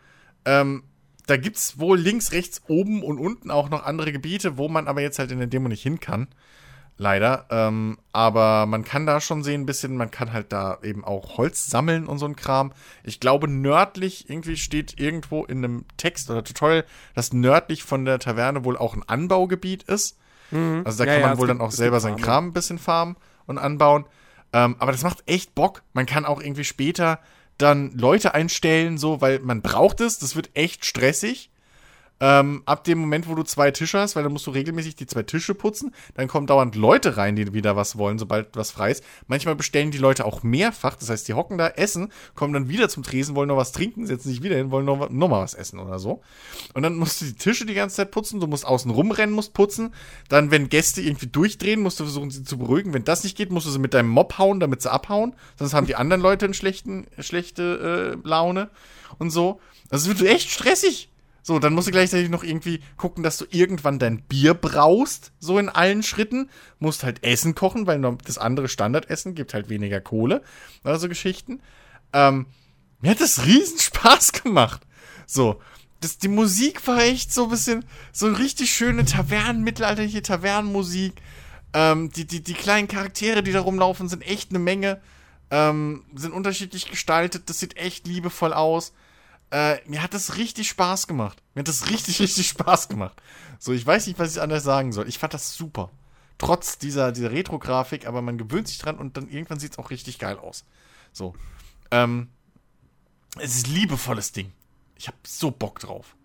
Ähm, 0.46 0.84
da 1.26 1.36
gibt's 1.36 1.78
wohl 1.78 2.00
links, 2.00 2.32
rechts, 2.32 2.62
oben 2.70 3.04
und 3.04 3.20
unten 3.20 3.52
auch 3.52 3.70
noch 3.70 3.84
andere 3.84 4.14
Gebiete, 4.14 4.58
wo 4.58 4.70
man 4.70 4.88
aber 4.88 5.02
jetzt 5.02 5.20
halt 5.20 5.32
in 5.32 5.40
der 5.40 5.48
Demo 5.48 5.68
nicht 5.68 5.84
hin 5.84 6.00
kann. 6.00 6.30
Leider. 7.00 7.46
Ähm, 7.52 8.00
aber 8.12 8.66
man 8.66 8.84
kann 8.84 9.06
da 9.06 9.22
schon 9.22 9.44
sehen 9.44 9.62
ein 9.62 9.66
bisschen, 9.68 9.98
man 9.98 10.10
kann 10.10 10.34
halt 10.34 10.52
da 10.52 10.80
eben 10.82 11.06
auch 11.06 11.38
Holz 11.38 11.68
sammeln 11.68 12.08
und 12.08 12.18
so 12.18 12.26
ein 12.26 12.36
Kram. 12.36 12.74
Ich 13.04 13.20
glaube, 13.20 13.48
nördlich, 13.48 14.30
irgendwie 14.30 14.58
steht 14.58 15.00
irgendwo 15.00 15.46
in 15.46 15.64
einem 15.64 15.86
Text 15.98 16.32
oder 16.32 16.44
Tutorial, 16.44 16.86
dass 17.14 17.34
nördlich 17.34 17.84
von 17.84 18.04
der 18.04 18.18
Taverne 18.18 18.66
wohl 18.66 18.78
auch 18.78 18.96
ein 18.96 19.04
Anbaugebiet 19.08 19.84
ist. 19.84 20.18
Mhm. 20.50 20.82
Also 20.86 21.04
da 21.04 21.06
ja, 21.06 21.14
kann 21.14 21.22
man 21.22 21.32
ja, 21.34 21.38
wohl 21.38 21.48
dann 21.48 21.62
auch 21.62 21.72
selber 21.72 22.00
seinen 22.00 22.18
Kram 22.18 22.48
ein 22.48 22.54
bisschen 22.54 22.80
farmen 22.80 23.16
und 23.46 23.60
anbauen. 23.60 24.06
Ähm, 24.52 24.76
aber 24.80 24.92
das 24.92 25.04
macht 25.04 25.24
echt 25.28 25.54
Bock. 25.54 25.84
Man 25.94 26.08
kann 26.08 26.26
auch 26.26 26.42
irgendwie 26.42 26.64
später 26.64 27.20
dann 27.60 27.92
Leute 27.92 28.34
einstellen, 28.34 28.98
so, 28.98 29.22
weil 29.22 29.40
man 29.40 29.62
braucht 29.62 30.02
es. 30.02 30.18
Das 30.18 30.36
wird 30.36 30.50
echt 30.56 30.86
stressig. 30.86 31.52
Ähm, 32.20 32.64
ab 32.66 32.84
dem 32.84 33.00
Moment, 33.00 33.28
wo 33.28 33.36
du 33.36 33.44
zwei 33.44 33.72
Tische 33.72 34.00
hast, 34.00 34.16
weil 34.16 34.24
dann 34.24 34.32
musst 34.32 34.48
du 34.48 34.52
regelmäßig 34.52 34.96
die 34.96 35.06
zwei 35.06 35.24
Tische 35.24 35.54
putzen, 35.54 35.94
dann 36.16 36.28
kommen 36.28 36.48
dauernd 36.48 36.76
Leute 36.76 37.18
rein, 37.18 37.36
die 37.36 37.54
wieder 37.54 37.76
was 37.76 37.98
wollen, 37.98 38.18
sobald 38.18 38.56
was 38.56 38.72
frei 38.72 38.92
ist. 38.92 39.04
Manchmal 39.28 39.56
bestellen 39.56 39.92
die 39.92 39.98
Leute 39.98 40.26
auch 40.26 40.44
mehrfach, 40.44 40.96
das 40.96 41.10
heißt, 41.10 41.28
die 41.28 41.34
hocken 41.34 41.58
da, 41.58 41.68
essen, 41.68 42.12
kommen 42.36 42.54
dann 42.54 42.70
wieder 42.70 42.90
zum 42.90 43.04
Tresen, 43.04 43.36
wollen 43.36 43.50
noch 43.50 43.58
was 43.58 43.72
trinken, 43.72 44.08
setzen 44.08 44.30
sich 44.30 44.42
wieder 44.42 44.56
hin, 44.56 44.72
wollen 44.72 44.86
noch, 44.86 45.10
noch 45.10 45.28
mal 45.28 45.42
was 45.42 45.54
essen 45.54 45.80
oder 45.80 46.00
so. 46.00 46.22
Und 46.74 46.84
dann 46.84 46.96
musst 46.96 47.22
du 47.22 47.26
die 47.26 47.34
Tische 47.34 47.66
die 47.66 47.74
ganze 47.74 47.98
Zeit 47.98 48.12
putzen, 48.12 48.40
du 48.40 48.48
musst 48.48 48.66
außen 48.66 48.90
rumrennen, 48.90 49.36
musst 49.36 49.54
putzen. 49.54 49.94
Dann, 50.30 50.52
wenn 50.52 50.70
Gäste 50.70 51.02
irgendwie 51.02 51.28
durchdrehen, 51.28 51.82
musst 51.82 52.00
du 52.00 52.04
versuchen, 52.04 52.32
sie 52.32 52.44
zu 52.44 52.58
beruhigen. 52.58 52.94
Wenn 52.94 53.04
das 53.04 53.24
nicht 53.24 53.38
geht, 53.38 53.52
musst 53.52 53.68
du 53.68 53.72
sie 53.72 53.80
mit 53.80 53.94
deinem 53.94 54.10
Mob 54.10 54.38
hauen, 54.38 54.60
damit 54.60 54.82
sie 54.82 54.92
abhauen. 54.92 55.36
Sonst 55.58 55.74
haben 55.74 55.88
die 55.88 55.96
anderen 55.96 56.22
Leute 56.22 56.46
eine 56.46 56.54
schlechte 56.54 58.18
äh, 58.24 58.28
Laune 58.28 58.70
und 59.20 59.30
so. 59.30 59.60
Das 59.90 60.08
wird 60.08 60.22
echt 60.24 60.50
stressig. 60.50 61.10
So, 61.48 61.60
dann 61.60 61.74
musst 61.74 61.88
du 61.88 61.94
gleichzeitig 61.94 62.30
noch 62.30 62.44
irgendwie 62.44 62.82
gucken, 62.98 63.24
dass 63.24 63.38
du 63.38 63.46
irgendwann 63.50 64.00
dein 64.00 64.22
Bier 64.22 64.54
braust, 64.54 65.32
so 65.40 65.58
in 65.58 65.70
allen 65.70 66.04
Schritten. 66.04 66.50
Musst 66.80 67.06
halt 67.06 67.24
Essen 67.24 67.56
kochen, 67.56 67.88
weil 67.88 68.02
das 68.26 68.38
andere 68.38 68.68
Standardessen 68.68 69.34
gibt 69.34 69.54
halt 69.54 69.70
weniger 69.70 70.02
Kohle. 70.02 70.44
Also 70.84 71.08
Geschichten. 71.08 71.62
Ähm, 72.12 72.48
mir 73.00 73.12
hat 73.12 73.22
das 73.22 73.46
riesen 73.46 73.80
Spaß 73.80 74.34
gemacht. 74.34 74.82
So. 75.26 75.62
Das, 76.02 76.18
die 76.18 76.28
Musik 76.28 76.86
war 76.86 77.02
echt 77.02 77.34
so 77.34 77.46
ein 77.46 77.50
bisschen, 77.50 77.86
so 78.12 78.28
richtig 78.28 78.70
schöne 78.70 79.06
Tavernen, 79.06 79.64
mittelalterliche 79.64 80.24
Tavernenmusik. 80.24 81.14
Ähm, 81.72 82.12
die, 82.12 82.28
die, 82.28 82.44
die 82.44 82.56
kleinen 82.56 82.90
Charaktere, 82.90 83.42
die 83.42 83.54
da 83.54 83.62
rumlaufen, 83.62 84.10
sind 84.10 84.28
echt 84.28 84.50
eine 84.50 84.60
Menge. 84.60 85.00
Ähm, 85.50 86.04
sind 86.14 86.34
unterschiedlich 86.34 86.92
gestaltet. 86.92 87.50
Das 87.50 87.62
sieht 87.62 87.78
echt 87.78 88.06
liebevoll 88.06 88.52
aus. 88.52 88.92
Äh, 89.50 89.78
mir 89.88 90.04
hat 90.04 90.14
das 90.14 90.38
richtig 90.38 90.68
Spaß 90.70 91.08
gemacht. 91.08 91.42
Mir 91.54 91.62
hat 91.62 91.68
das 91.68 91.90
richtig, 91.90 92.20
richtig 92.22 92.50
Spaß 92.50 92.90
gemacht. 92.90 93.22
So, 93.60 93.72
ich 93.72 93.86
weiß 93.86 94.08
nicht, 94.08 94.20
was 94.20 94.36
ich 94.36 94.42
anders 94.42 94.64
sagen 94.64 94.92
soll. 94.92 95.08
Ich 95.08 95.18
fand 95.18 95.34
das 95.34 95.56
super. 95.56 95.92
Trotz 96.38 96.78
dieser, 96.78 97.12
dieser 97.12 97.32
Retro-Grafik, 97.32 98.06
aber 98.06 98.22
man 98.22 98.38
gewöhnt 98.38 98.68
sich 98.68 98.78
dran 98.78 98.98
und 98.98 99.18
dann 99.18 99.30
irgendwann 99.30 99.60
sieht 99.60 99.72
es 99.72 99.80
auch 99.80 99.90
richtig 99.90 100.20
geil 100.20 100.38
aus. 100.38 100.66
So. 101.12 101.34
Ähm, 101.90 102.30
es 103.40 103.56
ist 103.56 103.68
liebevolles 103.68 104.34
Ding. 104.34 104.52
Ich 104.96 105.08
habe 105.08 105.18
so 105.26 105.52
Bock 105.52 105.80
drauf. 105.80 106.16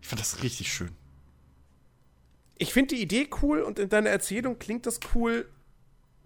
Ich 0.00 0.08
fand 0.08 0.20
das 0.20 0.42
richtig 0.42 0.72
schön. 0.72 0.92
Ich 2.56 2.72
finde 2.72 2.94
die 2.94 3.02
Idee 3.02 3.28
cool 3.42 3.60
und 3.60 3.78
in 3.78 3.88
deiner 3.88 4.10
Erzählung 4.10 4.58
klingt 4.58 4.86
das 4.86 5.00
cool. 5.14 5.48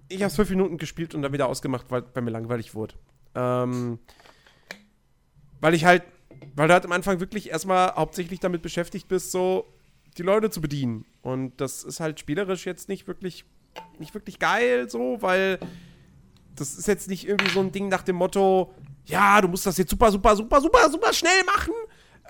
Ich 0.09 0.23
habe 0.23 0.33
fünf 0.33 0.51
Minuten 0.51 0.79
gespielt 0.79 1.15
und 1.15 1.23
dann 1.23 1.33
wieder 1.33 1.49
ausgemacht, 1.49 1.87
weil, 1.91 2.05
weil 2.13 2.23
mir 2.23 2.31
langweilig 2.31 2.75
wurde. 2.75 2.95
Ähm, 3.35 3.99
weil 5.61 5.75
ich 5.75 5.85
halt 5.85 6.03
weil 6.55 6.68
du 6.68 6.75
halt 6.75 6.84
am 6.84 6.92
Anfang 6.92 7.20
wirklich 7.20 7.50
erstmal 7.50 7.94
hauptsächlich 7.94 8.41
damit 8.41 8.62
beschäftigt 8.62 9.08
bist, 9.08 9.31
so 9.31 9.67
die 10.17 10.23
Leute 10.23 10.50
zu 10.50 10.60
bedienen. 10.60 11.05
Und 11.23 11.60
das 11.60 11.84
ist 11.84 12.00
halt 12.00 12.20
spielerisch 12.20 12.67
jetzt 12.67 12.89
nicht 12.89 13.07
wirklich, 13.07 13.44
nicht 13.99 14.15
wirklich 14.15 14.39
geil, 14.39 14.89
so, 14.91 15.20
weil 15.20 15.58
das 16.57 16.76
ist 16.76 16.89
jetzt 16.89 17.08
nicht 17.08 17.26
irgendwie 17.26 17.50
so 17.50 17.60
ein 17.60 17.73
Ding 17.73 17.89
nach 17.89 18.02
dem 18.02 18.17
Motto, 18.17 18.75
ja, 19.05 19.41
du 19.41 19.49
musst 19.49 19.65
das 19.67 19.78
jetzt 19.78 19.91
super, 19.91 20.10
super, 20.10 20.36
super, 20.36 20.60
super, 20.60 20.91
super 20.91 21.12
schnell 21.12 21.44
machen. 21.44 21.73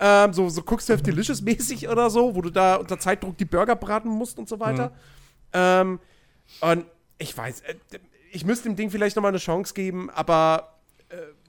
Ähm, 0.01 0.33
so, 0.33 0.49
so 0.49 0.63
Cooks 0.63 0.89
Have 0.89 1.03
Delicious 1.03 1.43
mäßig 1.43 1.89
oder 1.89 2.09
so, 2.09 2.35
wo 2.37 2.41
du 2.41 2.51
da 2.51 2.77
unter 2.77 2.99
Zeitdruck 2.99 3.37
die 3.37 3.45
Burger 3.45 3.75
braten 3.75 4.11
musst 4.11 4.39
und 4.39 4.49
so 4.49 4.61
weiter. 4.61 4.91
Mhm. 4.91 4.95
Ähm, 5.55 6.01
und 6.61 6.85
ich 7.19 7.37
weiß, 7.37 7.63
äh, 7.63 7.75
ich 8.31 8.45
müsste 8.45 8.69
dem 8.69 8.77
Ding 8.77 8.91
vielleicht 8.91 9.17
nochmal 9.17 9.33
eine 9.33 9.39
Chance 9.39 9.75
geben, 9.75 10.11
aber 10.11 10.79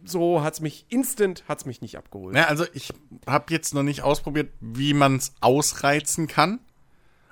so 0.03 0.41
hat 0.41 0.53
es 0.53 0.61
mich 0.61 0.85
instant 0.89 1.43
hat's 1.47 1.65
mich 1.65 1.81
nicht 1.81 1.97
abgeholt. 1.97 2.35
Ja, 2.35 2.45
also 2.45 2.65
ich 2.73 2.93
habe 3.27 3.53
jetzt 3.53 3.73
noch 3.73 3.83
nicht 3.83 4.01
ausprobiert, 4.01 4.51
wie 4.59 4.93
man 4.93 5.17
es 5.17 5.33
ausreizen 5.41 6.27
kann. 6.27 6.59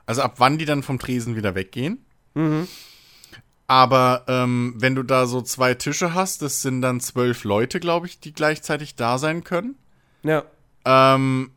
Also 0.05 0.21
ab 0.21 0.35
wann 0.37 0.57
die 0.57 0.65
dann 0.65 0.83
vom 0.83 0.99
Tresen 0.99 1.35
wieder 1.35 1.55
weggehen. 1.55 2.05
Mhm. 2.33 2.67
Aber 3.67 4.23
ähm, 4.27 4.75
wenn 4.77 4.95
du 4.95 5.03
da 5.03 5.27
so 5.27 5.41
zwei 5.41 5.73
Tische 5.73 6.13
hast, 6.13 6.41
das 6.41 6.61
sind 6.61 6.81
dann 6.81 7.01
zwölf 7.01 7.43
Leute, 7.43 7.81
glaube 7.81 8.07
ich, 8.07 8.19
die 8.19 8.33
gleichzeitig 8.33 8.95
da 8.95 9.17
sein 9.17 9.43
können. 9.43 9.75
Ja. 10.23 10.43
Ähm, 10.85 11.51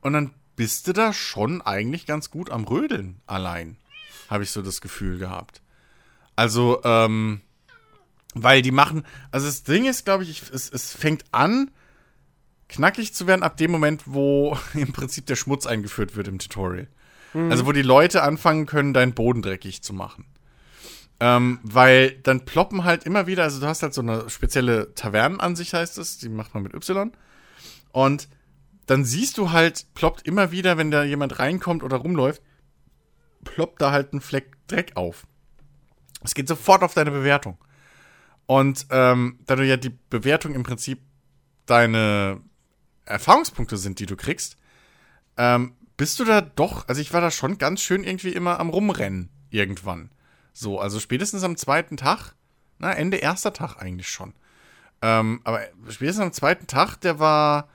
und 0.00 0.12
dann 0.14 0.30
bist 0.56 0.88
du 0.88 0.94
da 0.94 1.12
schon 1.12 1.60
eigentlich 1.60 2.06
ganz 2.06 2.30
gut 2.30 2.50
am 2.50 2.64
Rödeln 2.64 3.20
allein. 3.26 3.76
Habe 4.30 4.44
ich 4.44 4.50
so 4.50 4.62
das 4.62 4.80
Gefühl 4.80 5.18
gehabt. 5.18 5.60
Also, 6.36 6.80
ähm, 6.84 7.42
weil 8.34 8.62
die 8.62 8.70
machen, 8.70 9.04
also 9.30 9.46
das 9.46 9.64
Ding 9.64 9.86
ist, 9.86 10.04
glaube 10.04 10.24
ich, 10.24 10.42
es, 10.52 10.70
es 10.70 10.92
fängt 10.92 11.24
an, 11.32 11.70
knackig 12.68 13.12
zu 13.12 13.26
werden 13.26 13.42
ab 13.42 13.56
dem 13.56 13.70
Moment, 13.70 14.02
wo 14.06 14.56
im 14.74 14.92
Prinzip 14.92 15.26
der 15.26 15.36
Schmutz 15.36 15.66
eingeführt 15.66 16.16
wird 16.16 16.28
im 16.28 16.38
Tutorial. 16.38 16.88
Mhm. 17.34 17.50
Also 17.50 17.66
wo 17.66 17.72
die 17.72 17.82
Leute 17.82 18.22
anfangen 18.22 18.66
können, 18.66 18.94
deinen 18.94 19.14
Boden 19.14 19.42
dreckig 19.42 19.82
zu 19.82 19.92
machen. 19.92 20.24
Ähm, 21.22 21.60
weil 21.62 22.12
dann 22.22 22.46
ploppen 22.46 22.84
halt 22.84 23.04
immer 23.04 23.26
wieder, 23.26 23.42
also 23.42 23.60
du 23.60 23.66
hast 23.66 23.82
halt 23.82 23.92
so 23.92 24.00
eine 24.00 24.30
spezielle 24.30 24.94
Tavernenansicht, 24.94 25.74
heißt 25.74 25.98
es, 25.98 26.18
die 26.18 26.30
macht 26.30 26.54
man 26.54 26.62
mit 26.62 26.72
Y. 26.74 27.12
Und 27.92 28.28
dann 28.86 29.04
siehst 29.04 29.36
du 29.36 29.50
halt, 29.50 29.86
ploppt 29.94 30.26
immer 30.26 30.50
wieder, 30.50 30.78
wenn 30.78 30.90
da 30.90 31.04
jemand 31.04 31.38
reinkommt 31.38 31.82
oder 31.82 31.98
rumläuft, 31.98 32.42
ploppt 33.44 33.82
da 33.82 33.92
halt 33.92 34.12
ein 34.12 34.20
Fleck 34.20 34.56
Dreck 34.66 34.92
auf. 34.94 35.26
Es 36.22 36.34
geht 36.34 36.48
sofort 36.48 36.82
auf 36.82 36.94
deine 36.94 37.10
Bewertung. 37.10 37.58
Und 38.46 38.86
ähm, 38.90 39.38
da 39.46 39.56
du 39.56 39.64
ja 39.64 39.76
die 39.76 39.96
Bewertung 40.10 40.54
im 40.54 40.62
Prinzip 40.62 41.00
deine 41.66 42.40
Erfahrungspunkte 43.04 43.76
sind, 43.76 43.98
die 44.00 44.06
du 44.06 44.16
kriegst, 44.16 44.56
ähm, 45.36 45.74
bist 45.96 46.18
du 46.18 46.24
da 46.24 46.40
doch, 46.40 46.88
also 46.88 47.00
ich 47.00 47.12
war 47.12 47.20
da 47.20 47.30
schon 47.30 47.58
ganz 47.58 47.82
schön 47.82 48.04
irgendwie 48.04 48.32
immer 48.32 48.58
am 48.58 48.70
Rumrennen 48.70 49.28
irgendwann. 49.50 50.10
So, 50.52 50.80
also 50.80 50.98
spätestens 50.98 51.44
am 51.44 51.56
zweiten 51.56 51.96
Tag, 51.96 52.34
na, 52.78 52.92
Ende 52.92 53.18
erster 53.18 53.52
Tag 53.52 53.76
eigentlich 53.76 54.08
schon. 54.08 54.34
Ähm, 55.02 55.40
aber 55.44 55.60
spätestens 55.88 56.24
am 56.24 56.32
zweiten 56.32 56.66
Tag, 56.66 56.96
der 56.96 57.18
war, 57.18 57.68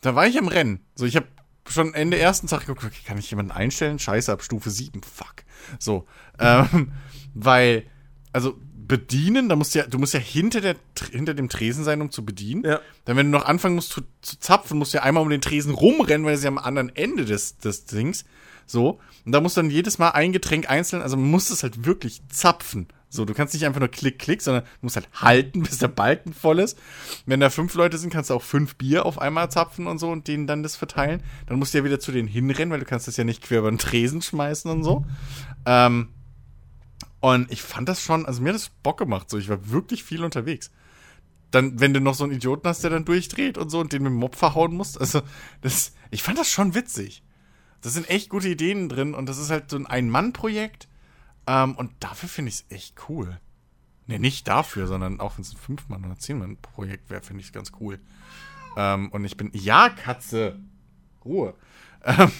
da 0.00 0.14
war 0.14 0.26
ich 0.26 0.38
am 0.38 0.48
Rennen. 0.48 0.84
So, 0.94 1.06
ich 1.06 1.16
habe 1.16 1.26
schon 1.68 1.94
Ende 1.94 2.18
ersten 2.18 2.46
Tag 2.46 2.60
geguckt, 2.60 2.84
okay, 2.84 3.02
kann 3.06 3.18
ich 3.18 3.30
jemanden 3.30 3.52
einstellen? 3.52 3.98
Scheiße, 3.98 4.32
ab 4.32 4.42
Stufe 4.42 4.70
7, 4.70 5.02
fuck. 5.02 5.36
So, 5.78 6.06
ähm, 6.38 6.92
weil, 7.34 7.86
also 8.32 8.58
bedienen, 8.90 9.48
da 9.48 9.54
musst 9.54 9.76
du 9.76 9.78
ja, 9.78 9.86
du 9.86 10.00
musst 10.00 10.14
ja 10.14 10.20
hinter, 10.20 10.60
der, 10.60 10.74
hinter 11.12 11.32
dem 11.32 11.48
Tresen 11.48 11.84
sein, 11.84 12.02
um 12.02 12.10
zu 12.10 12.24
bedienen. 12.24 12.64
Ja. 12.64 12.80
Dann, 13.04 13.16
wenn 13.16 13.30
du 13.30 13.38
noch 13.38 13.46
anfangen 13.46 13.76
musst 13.76 13.90
zu, 13.90 14.00
zu 14.20 14.40
zapfen, 14.40 14.78
musst 14.78 14.92
du 14.92 14.98
ja 14.98 15.04
einmal 15.04 15.22
um 15.22 15.30
den 15.30 15.40
Tresen 15.40 15.72
rumrennen, 15.72 16.26
weil 16.26 16.36
sie 16.36 16.48
am 16.48 16.58
anderen 16.58 16.94
Ende 16.96 17.24
des, 17.24 17.56
des 17.58 17.84
Dings. 17.84 18.24
So. 18.66 18.98
Und 19.24 19.30
da 19.30 19.40
musst 19.40 19.56
du 19.56 19.62
dann 19.62 19.70
jedes 19.70 19.98
Mal 19.98 20.10
ein 20.10 20.32
Getränk 20.32 20.68
einzeln, 20.68 21.02
also 21.02 21.16
man 21.16 21.30
muss 21.30 21.50
es 21.50 21.62
halt 21.62 21.86
wirklich 21.86 22.20
zapfen. 22.30 22.88
So, 23.08 23.24
du 23.24 23.32
kannst 23.32 23.54
nicht 23.54 23.64
einfach 23.64 23.78
nur 23.78 23.88
klick, 23.88 24.18
klick, 24.18 24.42
sondern 24.42 24.64
du 24.64 24.78
musst 24.82 24.96
halt 24.96 25.08
halten, 25.14 25.62
bis 25.64 25.78
der 25.78 25.88
Balken 25.88 26.34
voll 26.34 26.58
ist. 26.58 26.76
Wenn 27.26 27.38
da 27.38 27.48
fünf 27.48 27.74
Leute 27.74 27.96
sind, 27.96 28.12
kannst 28.12 28.30
du 28.30 28.34
auch 28.34 28.42
fünf 28.42 28.74
Bier 28.74 29.06
auf 29.06 29.20
einmal 29.20 29.52
zapfen 29.52 29.86
und 29.86 29.98
so 29.98 30.10
und 30.10 30.26
denen 30.26 30.48
dann 30.48 30.64
das 30.64 30.74
verteilen. 30.74 31.22
Dann 31.46 31.60
musst 31.60 31.74
du 31.74 31.78
ja 31.78 31.84
wieder 31.84 32.00
zu 32.00 32.10
denen 32.10 32.26
hinrennen, 32.28 32.72
weil 32.72 32.80
du 32.80 32.86
kannst 32.86 33.06
das 33.06 33.16
ja 33.16 33.22
nicht 33.22 33.40
quer 33.40 33.60
über 33.60 33.70
den 33.70 33.78
Tresen 33.78 34.20
schmeißen 34.20 34.68
und 34.68 34.82
so. 34.82 35.04
Ähm, 35.64 36.08
und 37.20 37.50
ich 37.52 37.62
fand 37.62 37.88
das 37.88 38.02
schon, 38.02 38.26
also 38.26 38.42
mir 38.42 38.50
hat 38.50 38.56
das 38.56 38.70
Bock 38.82 38.98
gemacht, 38.98 39.28
so 39.30 39.38
ich 39.38 39.48
war 39.48 39.70
wirklich 39.70 40.04
viel 40.04 40.24
unterwegs. 40.24 40.70
Dann, 41.50 41.80
wenn 41.80 41.92
du 41.92 42.00
noch 42.00 42.14
so 42.14 42.24
einen 42.24 42.32
Idioten 42.32 42.66
hast, 42.66 42.82
der 42.82 42.90
dann 42.90 43.04
durchdreht 43.04 43.58
und 43.58 43.70
so 43.70 43.80
und 43.80 43.92
den 43.92 44.02
mit 44.02 44.10
dem 44.10 44.16
Mob 44.16 44.36
verhauen 44.36 44.74
musst, 44.74 45.00
also 45.00 45.20
das, 45.60 45.92
ich 46.10 46.22
fand 46.22 46.38
das 46.38 46.50
schon 46.50 46.74
witzig. 46.74 47.22
Das 47.82 47.94
sind 47.94 48.08
echt 48.08 48.28
gute 48.30 48.48
Ideen 48.48 48.88
drin 48.88 49.14
und 49.14 49.28
das 49.28 49.38
ist 49.38 49.50
halt 49.50 49.70
so 49.70 49.76
ein 49.76 49.86
Ein-Mann-Projekt. 49.86 50.88
Ähm, 51.46 51.74
und 51.76 51.92
dafür 52.00 52.28
finde 52.28 52.50
ich 52.50 52.56
es 52.56 52.64
echt 52.68 52.94
cool. 53.08 53.40
Ne, 54.06 54.18
nicht 54.18 54.48
dafür, 54.48 54.86
sondern 54.86 55.20
auch 55.20 55.36
wenn 55.36 55.42
es 55.42 55.52
ein 55.52 55.58
Fünf-Mann- 55.58 56.04
oder 56.04 56.18
Zehn-Mann-Projekt 56.18 57.10
wäre, 57.10 57.22
finde 57.22 57.40
ich 57.40 57.48
es 57.48 57.52
ganz 57.52 57.72
cool. 57.80 57.98
Ähm, 58.76 59.08
und 59.10 59.24
ich 59.24 59.36
bin, 59.36 59.50
ja, 59.52 59.88
Katze, 59.88 60.58
Ruhe. 61.24 61.54
Ähm, 62.02 62.32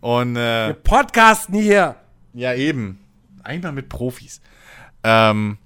und, 0.00 0.34
äh, 0.34 0.70
Wir 0.70 0.74
podcasten 0.74 1.54
hier. 1.54 1.94
Ja, 2.32 2.54
eben 2.54 2.98
einmal 3.44 3.72
mit 3.72 3.88
Profis. 3.88 4.40
Ähm, 5.02 5.58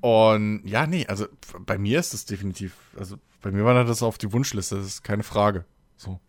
und 0.00 0.62
ja, 0.64 0.86
nee, 0.86 1.06
also 1.06 1.26
bei 1.60 1.78
mir 1.78 1.98
ist 1.98 2.14
das 2.14 2.24
definitiv, 2.24 2.74
also 2.96 3.16
bei 3.42 3.50
mir 3.50 3.64
war 3.64 3.84
das 3.84 4.02
auf 4.02 4.18
die 4.18 4.32
Wunschliste, 4.32 4.76
das 4.76 4.86
ist 4.86 5.04
keine 5.04 5.22
Frage. 5.22 5.64
So. 5.96 6.20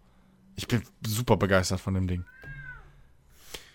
Ich 0.56 0.68
bin 0.68 0.82
super 1.06 1.38
begeistert 1.38 1.80
von 1.80 1.94
dem 1.94 2.08
Ding. 2.08 2.26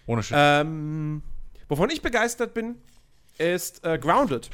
Ohne 0.07 0.23
Shit. 0.23 0.37
Ähm, 0.39 1.23
wovon 1.69 1.91
ich 1.91 2.03
begeistert 2.03 2.55
bin, 2.55 2.77
ist 3.39 3.85
äh, 3.85 3.99
Grounded. 3.99 4.51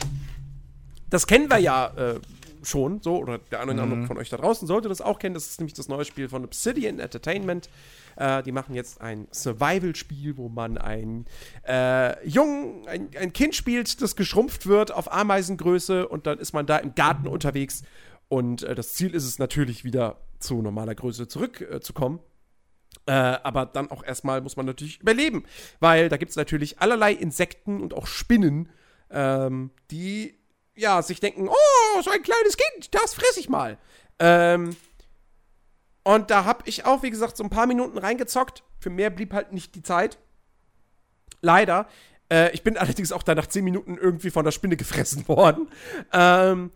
Das 1.09 1.27
kennen 1.27 1.51
wir 1.51 1.59
ja 1.59 1.89
äh, 1.97 2.21
schon, 2.63 3.01
so, 3.03 3.19
oder 3.19 3.39
der 3.39 3.61
eine 3.61 3.73
oder 3.73 3.83
andere 3.83 4.01
mhm. 4.01 4.07
von 4.07 4.19
euch 4.19 4.29
da 4.29 4.37
draußen 4.37 4.67
sollte 4.67 4.89
das 4.89 5.01
auch 5.01 5.19
kennen. 5.19 5.35
Das 5.35 5.47
ist 5.47 5.61
nämlich 5.61 5.75
das 5.75 5.89
neue 5.89 6.05
Spiel 6.05 6.29
von 6.29 6.45
Obsidian 6.45 6.99
Entertainment. 6.99 7.69
Äh, 8.17 8.43
die 8.43 8.53
machen 8.53 8.75
jetzt 8.75 9.01
ein 9.01 9.29
Survival-Spiel, 9.33 10.37
wo 10.37 10.49
man 10.49 10.79
ein 10.79 11.27
äh, 11.67 12.27
Jung, 12.27 12.87
ein, 12.87 13.11
ein 13.19 13.33
Kind 13.33 13.55
spielt, 13.55 14.01
das 14.03 14.17
geschrumpft 14.17 14.67
wird 14.67 14.93
auf 14.93 15.13
Ameisengröße 15.13 16.09
und 16.09 16.27
dann 16.27 16.39
ist 16.39 16.53
man 16.53 16.67
da 16.67 16.77
im 16.77 16.95
Garten 16.95 17.29
unterwegs. 17.29 17.83
Und 18.29 18.63
äh, 18.63 18.75
das 18.75 18.95
Ziel 18.95 19.15
ist 19.15 19.25
es 19.25 19.39
natürlich 19.39 19.85
wieder 19.85 20.19
zu 20.39 20.63
normaler 20.63 20.95
Größe 20.95 21.29
zurückzukommen. 21.29 22.21
Äh, 23.07 23.13
aber 23.13 23.67
dann 23.67 23.91
auch 23.91 24.05
erstmal 24.05 24.41
muss 24.41 24.57
man 24.57 24.67
natürlich 24.67 25.01
überleben, 25.01 25.45
weil 25.79 26.09
da 26.09 26.17
gibt 26.17 26.31
es 26.31 26.37
natürlich 26.37 26.81
allerlei 26.81 27.13
Insekten 27.13 27.81
und 27.81 27.95
auch 27.95 28.07
Spinnen, 28.07 28.69
ähm, 29.11 29.71
die 29.91 30.40
ja 30.75 31.03
sich 31.03 31.21
denken, 31.21 31.49
oh, 31.49 32.03
so 32.03 32.11
ein 32.11 32.23
kleines 32.23 32.57
Kind, 32.57 32.95
das 32.95 33.15
fress 33.15 33.37
ich 33.37 33.49
mal. 33.49 33.79
Ähm, 34.19 34.77
und 36.03 36.31
da 36.31 36.45
habe 36.45 36.63
ich 36.67 36.87
auch, 36.87 37.03
wie 37.03 37.11
gesagt, 37.11 37.37
so 37.37 37.45
ein 37.45 37.51
paar 37.51 37.67
Minuten 37.67 37.99
reingezockt. 37.99 38.63
Für 38.79 38.91
mehr 38.91 39.11
blieb 39.11 39.33
halt 39.33 39.53
nicht 39.53 39.75
die 39.75 39.83
Zeit. 39.83 40.19
Leider. 41.43 41.89
Äh, 42.31 42.53
ich 42.53 42.63
bin 42.63 42.77
allerdings 42.79 43.13
auch 43.13 43.23
da 43.23 43.35
nach 43.35 43.47
10 43.47 43.65
Minuten 43.65 43.99
irgendwie 43.99 44.31
von 44.31 44.45
der 44.45 44.53
Spinne 44.53 44.77
gefressen 44.77 45.29
worden. 45.29 45.69
Ähm, 46.13 46.73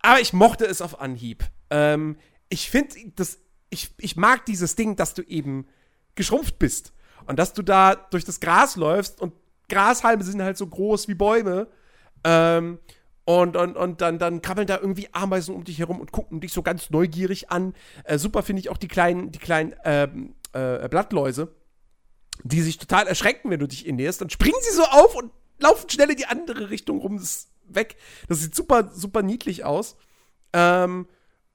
aber 0.00 0.20
ich 0.20 0.32
mochte 0.32 0.66
es 0.66 0.82
auf 0.82 1.00
Anhieb. 1.00 1.44
Ähm, 1.70 2.18
ich 2.48 2.70
finde, 2.70 2.94
ich, 3.70 3.90
ich 3.98 4.16
mag 4.16 4.44
dieses 4.44 4.76
Ding, 4.76 4.96
dass 4.96 5.14
du 5.14 5.22
eben 5.22 5.66
geschrumpft 6.14 6.58
bist. 6.58 6.92
Und 7.26 7.38
dass 7.38 7.54
du 7.54 7.62
da 7.62 7.94
durch 7.94 8.24
das 8.24 8.40
Gras 8.40 8.76
läufst 8.76 9.20
und 9.20 9.32
Grashalme 9.68 10.22
sind 10.22 10.42
halt 10.42 10.58
so 10.58 10.66
groß 10.66 11.08
wie 11.08 11.14
Bäume. 11.14 11.68
Ähm, 12.24 12.78
und, 13.26 13.56
und, 13.56 13.76
und 13.76 14.00
dann, 14.00 14.18
dann 14.18 14.42
krabbeln 14.42 14.66
da 14.66 14.78
irgendwie 14.78 15.08
Ameisen 15.12 15.54
um 15.54 15.64
dich 15.64 15.78
herum 15.78 15.98
und 15.98 16.12
gucken 16.12 16.40
dich 16.40 16.52
so 16.52 16.62
ganz 16.62 16.90
neugierig 16.90 17.50
an. 17.50 17.74
Äh, 18.04 18.18
super 18.18 18.42
finde 18.42 18.60
ich 18.60 18.68
auch 18.68 18.76
die 18.76 18.88
kleinen, 18.88 19.32
die 19.32 19.38
kleinen 19.38 19.74
ähm, 19.84 20.34
äh, 20.52 20.88
Blattläuse, 20.88 21.54
die 22.42 22.60
sich 22.60 22.78
total 22.78 23.06
erschrecken, 23.06 23.50
wenn 23.50 23.60
du 23.60 23.66
dich 23.66 23.86
ihnen 23.86 23.96
näherst. 23.96 24.20
Dann 24.20 24.30
springen 24.30 24.58
sie 24.60 24.76
so 24.76 24.84
auf 24.84 25.14
und 25.14 25.30
laufen 25.58 25.88
schnell 25.88 26.10
in 26.10 26.16
die 26.16 26.26
andere 26.26 26.68
Richtung 26.68 26.98
rum. 26.98 27.16
Das 27.16 27.24
ist 27.24 27.48
weg. 27.66 27.96
Das 28.28 28.40
sieht 28.40 28.54
super, 28.54 28.90
super 28.92 29.22
niedlich 29.22 29.64
aus. 29.64 29.96
Ähm, 30.52 31.06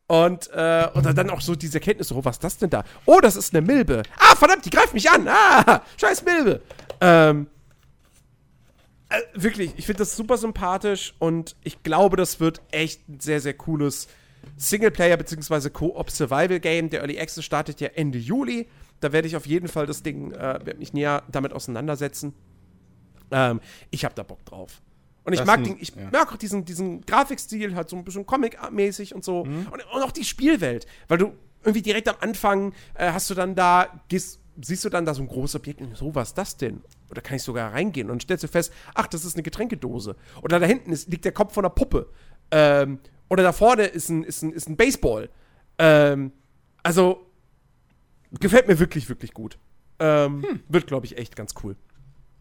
und, 0.07 0.49
äh, 0.51 0.89
und 0.95 1.05
dann 1.05 1.29
auch 1.29 1.41
so 1.41 1.55
diese 1.55 1.77
Erkenntnis, 1.77 2.11
oh, 2.11 2.25
was 2.25 2.37
ist 2.37 2.43
das 2.43 2.57
denn 2.57 2.71
da? 2.71 2.83
Oh, 3.05 3.19
das 3.21 3.35
ist 3.35 3.53
eine 3.53 3.61
Milbe. 3.61 4.01
Ah, 4.17 4.35
verdammt, 4.35 4.65
die 4.65 4.71
greift 4.71 4.95
mich 4.95 5.09
an. 5.11 5.27
Ah, 5.27 5.83
scheiß 5.97 6.25
Milbe. 6.25 6.61
Ähm, 6.99 7.45
äh, 9.09 9.21
wirklich, 9.33 9.73
ich 9.77 9.85
finde 9.85 9.99
das 9.99 10.15
super 10.15 10.37
sympathisch 10.37 11.15
und 11.19 11.55
ich 11.63 11.83
glaube, 11.83 12.15
das 12.15 12.39
wird 12.39 12.61
echt 12.71 13.07
ein 13.09 13.19
sehr, 13.19 13.41
sehr 13.41 13.55
cooles 13.55 14.07
Singleplayer- 14.57 15.17
bzw. 15.17 15.69
Co-op-Survival-Game. 15.69 16.89
Der 16.89 17.01
Early 17.01 17.19
Access 17.19 17.43
startet 17.43 17.81
ja 17.81 17.89
Ende 17.89 18.19
Juli. 18.19 18.67
Da 18.99 19.11
werde 19.11 19.27
ich 19.27 19.35
auf 19.35 19.45
jeden 19.45 19.67
Fall 19.67 19.85
das 19.85 20.03
Ding, 20.03 20.31
äh, 20.31 20.59
mich 20.77 20.93
näher 20.93 21.23
damit 21.31 21.53
auseinandersetzen. 21.53 22.33
Ähm, 23.31 23.61
ich 23.91 24.05
habe 24.05 24.15
da 24.15 24.23
Bock 24.23 24.43
drauf. 24.45 24.81
Und 25.23 25.33
ich 25.33 25.39
das 25.39 25.47
mag, 25.47 25.63
den, 25.63 25.77
ich 25.79 25.93
ja. 25.95 26.09
mag 26.11 26.31
auch 26.31 26.37
diesen, 26.37 26.65
diesen 26.65 27.01
Grafikstil, 27.01 27.75
halt 27.75 27.89
so 27.89 27.95
ein 27.95 28.03
bisschen 28.03 28.25
Comic-mäßig 28.25 29.13
und 29.13 29.23
so. 29.23 29.45
Mhm. 29.45 29.67
Und, 29.71 29.85
und, 29.93 30.03
auch 30.03 30.11
die 30.11 30.23
Spielwelt, 30.23 30.87
weil 31.07 31.17
du 31.17 31.33
irgendwie 31.63 31.81
direkt 31.81 32.07
am 32.07 32.15
Anfang 32.19 32.73
äh, 32.95 33.11
hast 33.11 33.29
du 33.29 33.35
dann 33.35 33.55
da, 33.55 34.01
gehst, 34.07 34.39
siehst 34.61 34.85
du 34.85 34.89
dann 34.89 35.05
da 35.05 35.13
so 35.13 35.21
ein 35.21 35.27
großes 35.27 35.55
Objekt 35.55 35.81
und 35.81 35.95
so, 35.95 36.15
was 36.15 36.29
ist 36.29 36.37
das 36.37 36.57
denn? 36.57 36.81
Oder 37.09 37.21
kann 37.21 37.37
ich 37.37 37.43
sogar 37.43 37.73
reingehen? 37.73 38.07
Und 38.09 38.15
dann 38.15 38.19
stellst 38.21 38.43
du 38.43 38.47
fest, 38.47 38.73
ach, 38.93 39.07
das 39.07 39.25
ist 39.25 39.35
eine 39.35 39.43
Getränkedose. 39.43 40.15
Oder 40.41 40.59
da 40.59 40.65
hinten 40.65 40.91
ist, 40.91 41.09
liegt 41.09 41.25
der 41.25 41.31
Kopf 41.31 41.53
von 41.53 41.65
einer 41.65 41.73
Puppe. 41.73 42.09
Ähm, 42.51 42.99
oder 43.29 43.43
da 43.43 43.51
vorne 43.51 43.83
ist 43.83 44.09
ein, 44.09 44.23
ist 44.23 44.41
ein, 44.41 44.51
ist 44.51 44.69
ein 44.69 44.77
Baseball. 44.77 45.29
Ähm, 45.77 46.31
also, 46.83 47.25
gefällt 48.39 48.67
mir 48.67 48.79
wirklich, 48.79 49.09
wirklich 49.09 49.33
gut. 49.33 49.57
Ähm, 49.99 50.43
hm. 50.43 50.59
Wird, 50.67 50.87
glaube 50.87 51.05
ich, 51.05 51.17
echt 51.17 51.35
ganz 51.35 51.53
cool. 51.63 51.75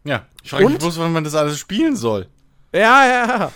Ja, 0.03 0.27
ich 0.43 0.49
frage 0.49 0.69
mich 0.69 0.79
bloß, 0.79 0.97
wann 0.99 1.11
man 1.11 1.23
das 1.23 1.35
alles 1.35 1.59
spielen 1.59 1.95
soll. 1.95 2.27
Ja, 2.73 3.05
ja. 3.05 3.51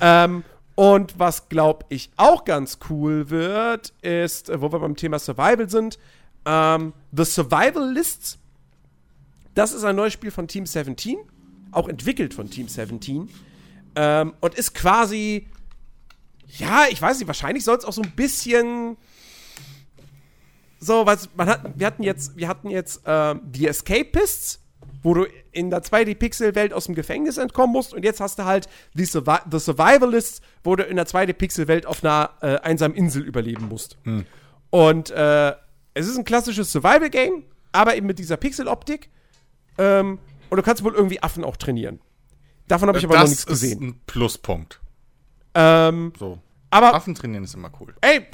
ähm, 0.00 0.44
und 0.74 1.18
was, 1.18 1.48
glaube 1.48 1.86
ich, 1.88 2.10
auch 2.16 2.44
ganz 2.44 2.78
cool 2.88 3.30
wird, 3.30 3.92
ist, 4.00 4.50
wo 4.60 4.70
wir 4.70 4.78
beim 4.78 4.94
Thema 4.94 5.18
Survival 5.18 5.68
sind, 5.68 5.98
ähm, 6.44 6.92
The 7.10 7.24
Survival 7.24 7.92
Lists 7.92 8.38
das 9.58 9.72
ist 9.72 9.84
ein 9.84 9.96
neues 9.96 10.12
Spiel 10.12 10.30
von 10.30 10.46
Team 10.46 10.66
17, 10.66 11.18
auch 11.72 11.88
entwickelt 11.88 12.32
von 12.32 12.48
Team 12.48 12.68
17. 12.68 13.28
Ähm, 13.96 14.34
und 14.40 14.54
ist 14.54 14.74
quasi, 14.74 15.48
ja, 16.46 16.84
ich 16.90 17.02
weiß 17.02 17.18
nicht, 17.18 17.26
wahrscheinlich 17.26 17.64
soll 17.64 17.76
es 17.76 17.84
auch 17.84 17.92
so 17.92 18.02
ein 18.02 18.12
bisschen 18.12 18.96
so, 20.78 21.06
was 21.06 21.28
man 21.34 21.48
hat, 21.48 21.72
wir 21.74 21.86
hatten 21.88 22.04
jetzt, 22.04 22.36
wir 22.36 22.46
hatten 22.46 22.70
jetzt 22.70 23.02
ähm, 23.04 23.40
die 23.44 23.66
Escapists, 23.66 24.60
wo 25.02 25.14
du 25.14 25.26
in 25.50 25.70
der 25.70 25.82
2D-Pixel-Welt 25.82 26.72
aus 26.72 26.86
dem 26.86 26.94
Gefängnis 26.94 27.36
entkommen 27.36 27.72
musst 27.72 27.92
und 27.92 28.04
jetzt 28.04 28.20
hast 28.20 28.38
du 28.38 28.44
halt 28.44 28.68
die 28.94 29.06
Survi 29.06 29.38
The 29.50 29.58
Survivalists, 29.58 30.40
wo 30.62 30.76
du 30.76 30.84
in 30.84 30.96
der 30.96 31.06
2D-Pixel-Welt 31.06 31.84
auf 31.84 32.04
einer 32.04 32.30
äh, 32.42 32.58
einsamen 32.60 32.96
Insel 32.96 33.22
überleben 33.22 33.66
musst. 33.68 33.98
Hm. 34.04 34.24
Und 34.70 35.10
äh, 35.10 35.52
es 35.94 36.06
ist 36.06 36.16
ein 36.16 36.24
klassisches 36.24 36.70
Survival-Game, 36.70 37.44
aber 37.72 37.96
eben 37.96 38.06
mit 38.06 38.20
dieser 38.20 38.36
Pixel-Optik. 38.36 39.10
Ähm, 39.78 40.18
und 40.50 40.56
du 40.56 40.62
kannst 40.62 40.82
wohl 40.84 40.94
irgendwie 40.94 41.22
Affen 41.22 41.44
auch 41.44 41.56
trainieren. 41.56 42.00
Davon 42.66 42.88
habe 42.88 42.98
ich 42.98 43.04
aber 43.04 43.14
das 43.14 43.22
noch 43.22 43.28
nichts 43.30 43.46
gesehen. 43.46 43.78
Das 43.80 43.88
ist 43.88 43.94
ein 43.94 44.00
Pluspunkt. 44.06 44.80
Ähm, 45.54 46.12
so. 46.18 46.38
Aber, 46.70 46.94
Affen 46.94 47.14
trainieren 47.14 47.44
ist 47.44 47.54
immer 47.54 47.70
cool. 47.80 47.94
Ey, 48.02 48.26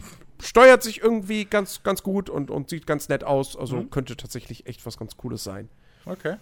steuert 0.43 0.83
sich 0.83 1.01
irgendwie 1.01 1.45
ganz, 1.45 1.83
ganz 1.83 2.03
gut 2.03 2.29
und, 2.29 2.51
und 2.51 2.69
sieht 2.69 2.87
ganz 2.87 3.09
nett 3.09 3.25
aus. 3.25 3.57
Also 3.57 3.77
mhm. 3.77 3.91
könnte 3.91 4.17
tatsächlich 4.17 4.67
echt 4.67 4.85
was 4.87 4.99
ganz 4.99 5.17
Cooles 5.17 5.45
sein. 5.45 5.69
Okay. 6.05 6.37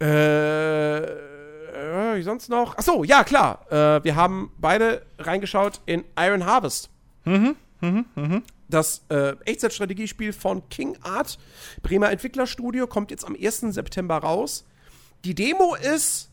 Äh, 0.00 0.98
äh 2.16 2.22
sonst 2.22 2.48
noch? 2.48 2.76
Achso, 2.76 3.04
ja, 3.04 3.24
klar. 3.24 3.70
Äh, 3.70 4.02
wir 4.04 4.16
haben 4.16 4.50
beide 4.58 5.02
reingeschaut 5.18 5.80
in 5.86 6.04
Iron 6.18 6.44
Harvest. 6.44 6.90
Mhm, 7.24 7.56
mhm, 7.80 8.04
mhm. 8.14 8.42
Das 8.68 9.04
äh, 9.08 9.36
Echtzeitstrategiespiel 9.44 10.32
von 10.32 10.68
King 10.68 10.96
Art, 11.02 11.38
Bremer 11.82 12.10
Entwicklerstudio, 12.10 12.86
kommt 12.86 13.10
jetzt 13.10 13.24
am 13.24 13.36
1. 13.40 13.60
September 13.60 14.16
raus. 14.16 14.64
Die 15.24 15.34
Demo 15.34 15.74
ist 15.74 16.30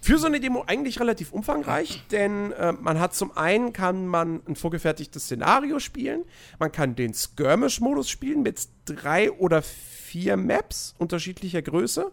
für 0.00 0.18
so 0.18 0.26
eine 0.26 0.40
Demo 0.40 0.64
eigentlich 0.66 1.00
relativ 1.00 1.32
umfangreich, 1.32 2.02
denn 2.10 2.52
äh, 2.52 2.72
man 2.72 3.00
hat 3.00 3.14
zum 3.14 3.36
einen 3.36 3.72
kann 3.72 4.06
man 4.06 4.40
ein 4.46 4.56
vorgefertigtes 4.56 5.24
Szenario 5.24 5.80
spielen, 5.80 6.24
man 6.58 6.72
kann 6.72 6.94
den 6.94 7.12
Skirmish-Modus 7.14 8.08
spielen 8.08 8.42
mit 8.42 8.68
drei 8.84 9.30
oder 9.32 9.62
vier 9.62 10.36
Maps 10.36 10.94
unterschiedlicher 10.98 11.62
Größe. 11.62 12.10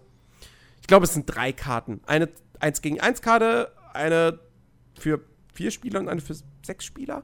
Ich 0.81 0.87
glaube, 0.87 1.05
es 1.05 1.13
sind 1.13 1.25
drei 1.25 1.51
Karten. 1.51 2.01
Eine 2.05 2.29
1 2.59 2.81
gegen 2.81 2.99
1 2.99 3.21
Karte, 3.21 3.71
eine 3.93 4.39
für 4.99 5.21
vier 5.53 5.71
Spieler 5.71 5.99
und 5.99 6.09
eine 6.09 6.21
für 6.21 6.35
sechs 6.63 6.85
Spieler. 6.85 7.23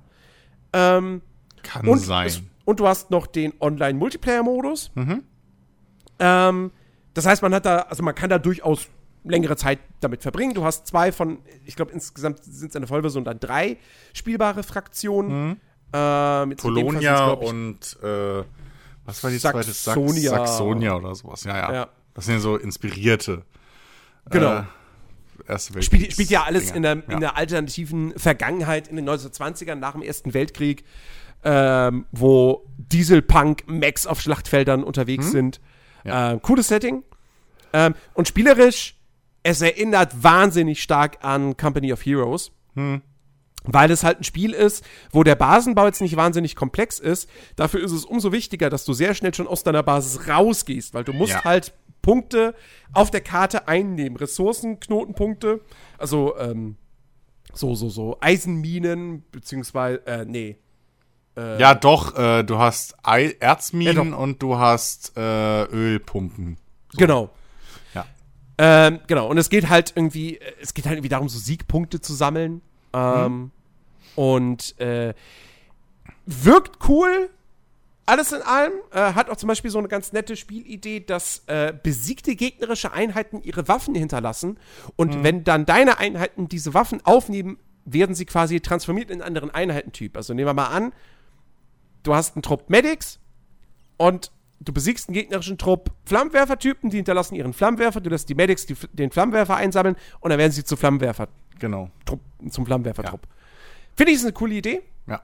Ähm, 0.73 1.21
kann 1.63 1.87
und, 1.87 1.99
sein. 1.99 2.31
und 2.65 2.79
du 2.79 2.87
hast 2.87 3.11
noch 3.11 3.27
den 3.27 3.53
Online-Multiplayer-Modus. 3.59 4.91
Mhm. 4.95 5.23
Ähm, 6.19 6.71
das 7.13 7.25
heißt, 7.25 7.41
man 7.41 7.53
hat 7.53 7.65
da, 7.65 7.79
also 7.79 8.03
man 8.03 8.15
kann 8.15 8.29
da 8.29 8.39
durchaus 8.39 8.87
längere 9.23 9.55
Zeit 9.55 9.79
damit 9.99 10.21
verbringen. 10.21 10.53
Du 10.53 10.63
hast 10.63 10.87
zwei 10.87 11.11
von, 11.11 11.39
ich 11.65 11.75
glaube, 11.75 11.91
insgesamt 11.91 12.43
sind 12.43 12.69
es 12.69 12.75
eine 12.75 12.87
Vollversion 12.87 13.23
dann 13.23 13.39
drei 13.39 13.77
spielbare 14.13 14.63
Fraktionen. 14.63 15.49
Mhm. 15.49 15.57
Ähm, 15.93 16.55
Polonia 16.55 17.27
und 17.31 17.97
äh, 18.01 18.43
was 19.05 19.23
war 19.23 19.29
die 19.29 19.39
zweite? 19.39 19.71
Saxonia. 19.71 20.31
Saxonia 20.31 20.95
oder 20.95 21.13
sowas. 21.15 21.43
Ja, 21.43 21.57
ja, 21.57 21.73
ja. 21.73 21.89
Das 22.13 22.25
sind 22.25 22.35
ja 22.35 22.39
so 22.39 22.55
inspirierte. 22.55 23.43
Genau. 24.29 24.59
Äh, 24.59 24.63
Erste 25.47 25.73
Weltkrieg. 25.73 25.99
Spielt, 25.99 26.13
spielt 26.13 26.29
ja 26.29 26.43
alles 26.43 26.71
in 26.71 26.83
der, 26.83 26.97
ja. 26.97 27.03
in 27.07 27.19
der 27.19 27.35
alternativen 27.35 28.17
Vergangenheit 28.17 28.87
in 28.87 28.95
den 28.95 29.09
1920ern 29.09 29.75
nach 29.75 29.93
dem 29.93 30.01
Ersten 30.01 30.33
Weltkrieg 30.33 30.83
ähm, 31.43 32.05
wo 32.11 32.65
Dieselpunk-Max 32.77 34.07
auf 34.07 34.21
Schlachtfeldern 34.21 34.83
unterwegs 34.83 35.25
hm? 35.25 35.31
sind. 35.31 35.61
Ja. 36.03 36.31
Ähm, 36.31 36.41
cooles 36.41 36.67
Setting. 36.67 37.03
Ähm, 37.73 37.95
und 38.13 38.27
spielerisch, 38.27 38.95
es 39.43 39.61
erinnert 39.61 40.23
wahnsinnig 40.23 40.81
stark 40.81 41.23
an 41.23 41.57
Company 41.57 41.93
of 41.93 42.05
Heroes. 42.05 42.51
Hm. 42.75 43.01
Weil 43.63 43.91
es 43.91 44.03
halt 44.03 44.19
ein 44.19 44.23
Spiel 44.23 44.53
ist, 44.53 44.83
wo 45.11 45.23
der 45.23 45.35
Basenbau 45.35 45.85
jetzt 45.85 46.01
nicht 46.01 46.15
wahnsinnig 46.15 46.55
komplex 46.55 46.97
ist. 46.97 47.29
Dafür 47.55 47.83
ist 47.83 47.91
es 47.91 48.05
umso 48.05 48.31
wichtiger, 48.31 48.71
dass 48.71 48.85
du 48.85 48.93
sehr 48.93 49.13
schnell 49.13 49.35
schon 49.35 49.47
aus 49.47 49.63
deiner 49.63 49.83
Basis 49.83 50.27
rausgehst, 50.27 50.95
weil 50.95 51.03
du 51.03 51.13
musst 51.13 51.33
ja. 51.33 51.43
halt 51.43 51.73
Punkte 52.01 52.55
auf 52.93 53.11
der 53.11 53.21
Karte 53.21 53.67
einnehmen. 53.67 54.17
Ressourcen, 54.17 54.79
Knotenpunkte, 54.79 55.61
also 55.99 56.35
ähm, 56.37 56.75
so, 57.53 57.75
so, 57.75 57.89
so 57.89 58.17
Eisenminen, 58.19 59.23
beziehungsweise, 59.31 60.05
äh, 60.07 60.25
nee, 60.25 60.57
äh, 61.37 61.59
ja, 61.59 61.75
doch, 61.75 62.17
äh, 62.17 62.43
du 62.43 62.57
hast 62.57 62.95
Ei 63.03 63.35
Erzminen 63.39 64.11
ja, 64.11 64.17
und 64.17 64.41
du 64.41 64.57
hast 64.57 65.13
äh, 65.15 65.63
Ölpumpen. 65.63 66.57
So. 66.91 66.97
Genau. 66.97 67.29
Ja. 67.93 68.05
Ähm, 68.57 68.99
genau, 69.07 69.27
und 69.27 69.37
es 69.37 69.49
geht 69.49 69.69
halt 69.69 69.93
irgendwie, 69.95 70.39
es 70.61 70.73
geht 70.73 70.85
halt 70.85 70.97
irgendwie 70.97 71.09
darum, 71.09 71.29
so 71.29 71.39
Siegpunkte 71.39 72.01
zu 72.01 72.13
sammeln. 72.13 72.61
Ähm, 72.93 73.33
mhm. 73.33 73.51
Und 74.15 74.79
äh, 74.79 75.13
wirkt 76.25 76.89
cool, 76.89 77.29
alles 78.05 78.33
in 78.33 78.41
allem. 78.41 78.73
Äh, 78.91 79.13
hat 79.13 79.29
auch 79.29 79.37
zum 79.37 79.47
Beispiel 79.47 79.71
so 79.71 79.79
eine 79.79 79.87
ganz 79.87 80.11
nette 80.11 80.35
Spielidee, 80.35 80.99
dass 80.99 81.43
äh, 81.47 81.73
besiegte 81.81 82.35
gegnerische 82.35 82.91
Einheiten 82.91 83.41
ihre 83.41 83.69
Waffen 83.69 83.95
hinterlassen. 83.95 84.57
Und 84.97 85.15
mhm. 85.15 85.23
wenn 85.23 85.43
dann 85.45 85.65
deine 85.65 85.97
Einheiten 85.97 86.49
diese 86.49 86.73
Waffen 86.73 86.99
aufnehmen, 87.05 87.57
werden 87.85 88.15
sie 88.15 88.25
quasi 88.25 88.59
transformiert 88.59 89.09
in 89.09 89.21
einen 89.21 89.27
anderen 89.27 89.51
Einheitentyp. 89.51 90.17
Also 90.17 90.33
nehmen 90.33 90.47
wir 90.47 90.53
mal 90.53 90.67
an, 90.67 90.91
du 92.03 92.15
hast 92.15 92.35
einen 92.35 92.43
Trupp 92.43 92.69
Medics 92.69 93.19
und 93.97 94.31
du 94.59 94.73
besiegst 94.73 95.09
einen 95.09 95.15
gegnerischen 95.15 95.57
Trupp 95.57 95.91
Flammenwerfer-Typen, 96.05 96.89
die 96.89 96.97
hinterlassen 96.97 97.35
ihren 97.35 97.53
Flammenwerfer, 97.53 98.01
du 98.01 98.09
lässt 98.09 98.29
die 98.29 98.35
Medics 98.35 98.65
die, 98.65 98.75
den 98.93 99.11
Flammenwerfer 99.11 99.55
einsammeln 99.55 99.95
und 100.19 100.29
dann 100.29 100.39
werden 100.39 100.51
sie 100.51 100.63
zu 100.63 100.75
Flammenwerfer. 100.75 101.27
Genau. 101.59 101.89
Trupp, 102.05 102.21
zum 102.49 102.65
Flammenwerfer-Trupp. 102.65 103.21
Ja. 103.23 103.35
Finde 103.95 104.11
ich, 104.11 104.17
ist 104.17 104.23
eine 104.23 104.33
coole 104.33 104.55
Idee. 104.55 104.81
Ja. 105.07 105.21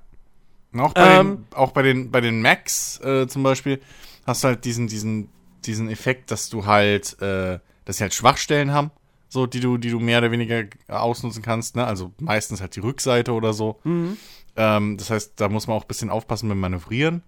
Und 0.74 0.80
auch 0.82 0.94
bei, 0.94 1.20
ähm, 1.20 1.28
den, 1.28 1.58
auch 1.58 1.72
bei 1.72 1.82
den, 1.82 2.12
bei 2.12 2.22
den 2.22 2.42
Macs 2.42 3.00
äh, 3.02 3.28
zum 3.28 3.44
Beispiel 3.44 3.82
hast 4.26 4.44
du 4.44 4.50
halt 4.50 4.66
diesen, 4.66 4.88
diesen, 4.88 5.30
diesen 5.66 5.90
Effekt, 5.90 6.32
dass 6.32 6.50
du 6.50 6.66
halt, 6.66 7.20
äh, 7.22 7.60
dass 7.86 7.98
sie 7.98 8.04
halt 8.04 8.14
Schwachstellen 8.14 8.74
haben, 8.74 8.92
so, 9.30 9.46
die 9.46 9.60
du, 9.60 9.78
die 9.78 9.90
du 9.90 10.00
mehr 10.00 10.20
oder 10.20 10.32
weniger 10.32 10.66
ausnutzen 10.88 11.42
kannst, 11.42 11.76
ne? 11.76 11.86
Also 11.86 12.14
meistens 12.20 12.62
halt 12.62 12.76
die 12.76 12.80
Rückseite 12.80 13.34
oder 13.34 13.54
so. 13.54 13.80
Mhm. 13.84 14.18
Ähm, 14.58 14.98
das 14.98 15.10
heißt, 15.10 15.40
da 15.40 15.50
muss 15.50 15.68
man 15.68 15.78
auch 15.78 15.84
ein 15.84 15.88
bisschen 15.88 16.10
aufpassen 16.10 16.50
beim 16.50 16.60
Manövrieren. 16.60 17.24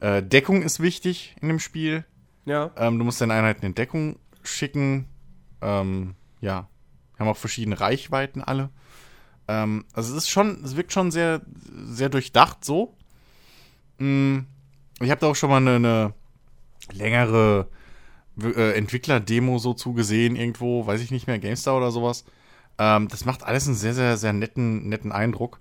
Äh, 0.00 0.22
Deckung 0.22 0.62
ist 0.62 0.80
wichtig 0.80 1.36
in 1.40 1.48
dem 1.48 1.58
Spiel. 1.58 2.04
Ja. 2.46 2.70
Ähm, 2.76 2.98
du 2.98 3.04
musst 3.04 3.20
deine 3.20 3.34
Einheiten 3.34 3.66
in 3.66 3.74
Deckung 3.74 4.16
schicken. 4.42 5.06
Ähm, 5.60 6.14
ja. 6.40 6.68
Haben 7.18 7.28
auch 7.28 7.36
verschiedene 7.36 7.80
Reichweiten 7.80 8.42
alle. 8.42 8.70
Ähm, 9.48 9.84
also 9.92 10.12
es 10.12 10.24
ist 10.24 10.30
schon, 10.30 10.62
es 10.64 10.76
wirkt 10.76 10.92
schon 10.92 11.10
sehr, 11.10 11.42
sehr 11.86 12.08
durchdacht 12.08 12.64
so. 12.64 12.96
Mhm. 13.98 14.46
Ich 15.00 15.10
habe 15.10 15.20
da 15.20 15.26
auch 15.26 15.36
schon 15.36 15.50
mal 15.50 15.56
eine, 15.56 15.74
eine 15.76 16.14
längere 16.92 17.68
äh, 18.40 18.76
Entwickler-Demo 18.76 19.58
so 19.58 19.74
zugesehen, 19.74 20.36
irgendwo, 20.36 20.86
weiß 20.86 21.00
ich 21.00 21.10
nicht 21.10 21.26
mehr, 21.26 21.38
GameStar 21.38 21.76
oder 21.76 21.90
sowas. 21.90 22.24
Ähm, 22.78 23.08
das 23.08 23.24
macht 23.24 23.42
alles 23.42 23.66
einen 23.66 23.76
sehr, 23.76 23.94
sehr, 23.94 24.16
sehr 24.16 24.32
netten, 24.32 24.88
netten 24.88 25.12
Eindruck. 25.12 25.60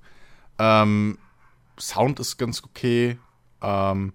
Ähm, 0.60 1.18
Sound 1.80 2.20
ist 2.20 2.38
ganz 2.38 2.64
okay. 2.64 3.18
Ähm, 3.62 4.14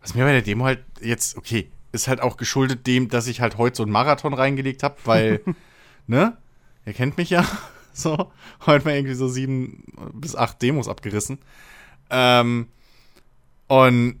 was 0.00 0.14
mir 0.14 0.24
bei 0.24 0.32
der 0.32 0.42
Demo 0.42 0.64
halt 0.64 0.84
jetzt, 1.00 1.36
okay, 1.36 1.70
ist 1.92 2.08
halt 2.08 2.20
auch 2.20 2.36
geschuldet 2.36 2.86
dem, 2.86 3.08
dass 3.08 3.26
ich 3.26 3.40
halt 3.40 3.58
heute 3.58 3.76
so 3.76 3.82
einen 3.82 3.92
Marathon 3.92 4.34
reingelegt 4.34 4.82
habe, 4.82 4.96
weil, 5.04 5.40
ne? 6.06 6.36
Ihr 6.86 6.92
kennt 6.94 7.16
mich 7.16 7.30
ja. 7.30 7.46
So, 7.94 8.30
heute 8.64 8.84
mal 8.84 8.94
irgendwie 8.94 9.16
so 9.16 9.26
sieben 9.26 9.82
bis 10.12 10.36
acht 10.36 10.62
Demos 10.62 10.86
abgerissen. 10.86 11.38
Ähm, 12.10 12.68
und 13.66 14.20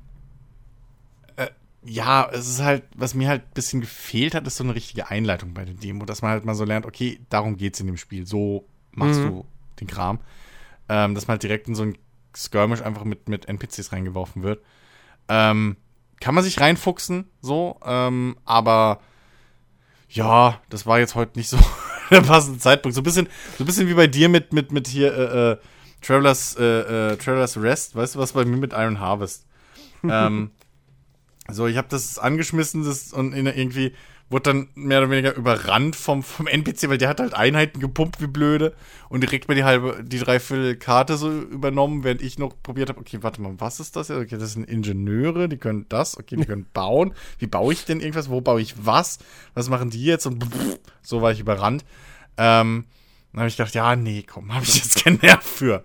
äh, 1.36 1.46
ja, 1.84 2.28
es 2.32 2.48
ist 2.48 2.60
halt, 2.60 2.82
was 2.96 3.14
mir 3.14 3.28
halt 3.28 3.42
ein 3.42 3.54
bisschen 3.54 3.80
gefehlt 3.80 4.34
hat, 4.34 4.44
ist 4.48 4.56
so 4.56 4.64
eine 4.64 4.74
richtige 4.74 5.10
Einleitung 5.10 5.54
bei 5.54 5.64
der 5.64 5.74
Demo, 5.74 6.06
dass 6.06 6.22
man 6.22 6.32
halt 6.32 6.44
mal 6.44 6.56
so 6.56 6.64
lernt, 6.64 6.86
okay, 6.86 7.20
darum 7.28 7.56
geht's 7.56 7.78
in 7.78 7.86
dem 7.86 7.98
Spiel, 7.98 8.26
so 8.26 8.66
machst 8.90 9.20
mhm. 9.20 9.28
du 9.28 9.46
den 9.78 9.86
Kram. 9.86 10.18
Ähm, 10.88 11.14
dass 11.14 11.26
man 11.26 11.34
halt 11.34 11.42
direkt 11.42 11.68
in 11.68 11.74
so 11.74 11.82
ein 11.82 11.98
Skirmish 12.36 12.82
einfach 12.82 13.04
mit, 13.04 13.28
mit 13.28 13.46
NPCs 13.46 13.92
reingeworfen 13.92 14.42
wird. 14.42 14.62
Ähm, 15.28 15.76
kann 16.20 16.34
man 16.34 16.44
sich 16.44 16.60
reinfuchsen, 16.60 17.30
so, 17.40 17.78
ähm, 17.84 18.36
aber 18.44 19.00
ja, 20.08 20.60
das 20.68 20.86
war 20.86 20.98
jetzt 20.98 21.14
heute 21.14 21.38
nicht 21.38 21.48
so 21.48 21.58
der 22.10 22.22
passende 22.22 22.58
Zeitpunkt. 22.58 22.94
So 22.94 23.02
ein 23.02 23.04
bisschen, 23.04 23.28
so 23.56 23.64
ein 23.64 23.66
bisschen 23.66 23.88
wie 23.88 23.94
bei 23.94 24.06
dir 24.06 24.28
mit, 24.28 24.52
mit, 24.52 24.72
mit 24.72 24.88
hier, 24.88 25.14
äh, 25.14 25.52
äh, 25.52 25.56
Travelers, 26.00 26.56
äh, 26.58 26.64
äh, 27.12 27.16
Travelers 27.16 27.60
Rest, 27.60 27.96
weißt 27.96 28.14
du 28.14 28.18
was 28.18 28.32
bei 28.32 28.44
mir 28.44 28.56
mit 28.56 28.72
Iron 28.72 29.00
Harvest? 29.00 29.46
ähm, 30.02 30.50
so, 31.50 31.66
ich 31.66 31.76
habe 31.76 31.88
das 31.88 32.18
angeschmissen 32.18 32.84
das, 32.84 33.12
und 33.12 33.32
irgendwie 33.32 33.94
wurde 34.30 34.50
dann 34.50 34.68
mehr 34.74 34.98
oder 34.98 35.10
weniger 35.10 35.34
überrannt 35.34 35.96
vom, 35.96 36.22
vom 36.22 36.46
NPC, 36.46 36.88
weil 36.88 36.98
der 36.98 37.08
hat 37.08 37.20
halt 37.20 37.34
Einheiten 37.34 37.80
gepumpt 37.80 38.20
wie 38.20 38.26
blöde 38.26 38.74
und 39.08 39.22
direkt 39.22 39.48
mal 39.48 39.54
die 39.54 39.64
halbe, 39.64 40.04
die 40.04 40.18
dreiviertel 40.18 40.76
Karte 40.76 41.16
so 41.16 41.30
übernommen, 41.30 42.04
während 42.04 42.20
ich 42.20 42.38
noch 42.38 42.54
probiert 42.62 42.90
habe, 42.90 43.00
okay, 43.00 43.18
warte 43.22 43.40
mal, 43.40 43.54
was 43.58 43.80
ist 43.80 43.96
das? 43.96 44.10
Okay, 44.10 44.36
das 44.36 44.52
sind 44.52 44.68
Ingenieure, 44.68 45.48
die 45.48 45.56
können 45.56 45.86
das, 45.88 46.18
okay, 46.18 46.36
die 46.36 46.44
können 46.44 46.66
bauen. 46.74 47.14
Wie 47.38 47.46
baue 47.46 47.72
ich 47.72 47.84
denn 47.84 48.00
irgendwas? 48.00 48.28
Wo 48.28 48.40
baue 48.40 48.60
ich 48.60 48.74
was? 48.84 49.18
Was 49.54 49.70
machen 49.70 49.90
die 49.90 50.04
jetzt? 50.04 50.26
Und 50.26 50.44
so 51.02 51.22
war 51.22 51.32
ich 51.32 51.40
überrannt. 51.40 51.84
Ähm, 52.36 52.84
dann 53.32 53.40
habe 53.40 53.48
ich 53.48 53.56
gedacht, 53.56 53.74
ja, 53.74 53.96
nee, 53.96 54.24
komm, 54.26 54.54
habe 54.54 54.64
ich 54.64 54.74
jetzt 54.76 55.04
keinen 55.04 55.18
Nerv 55.20 55.42
für. 55.42 55.84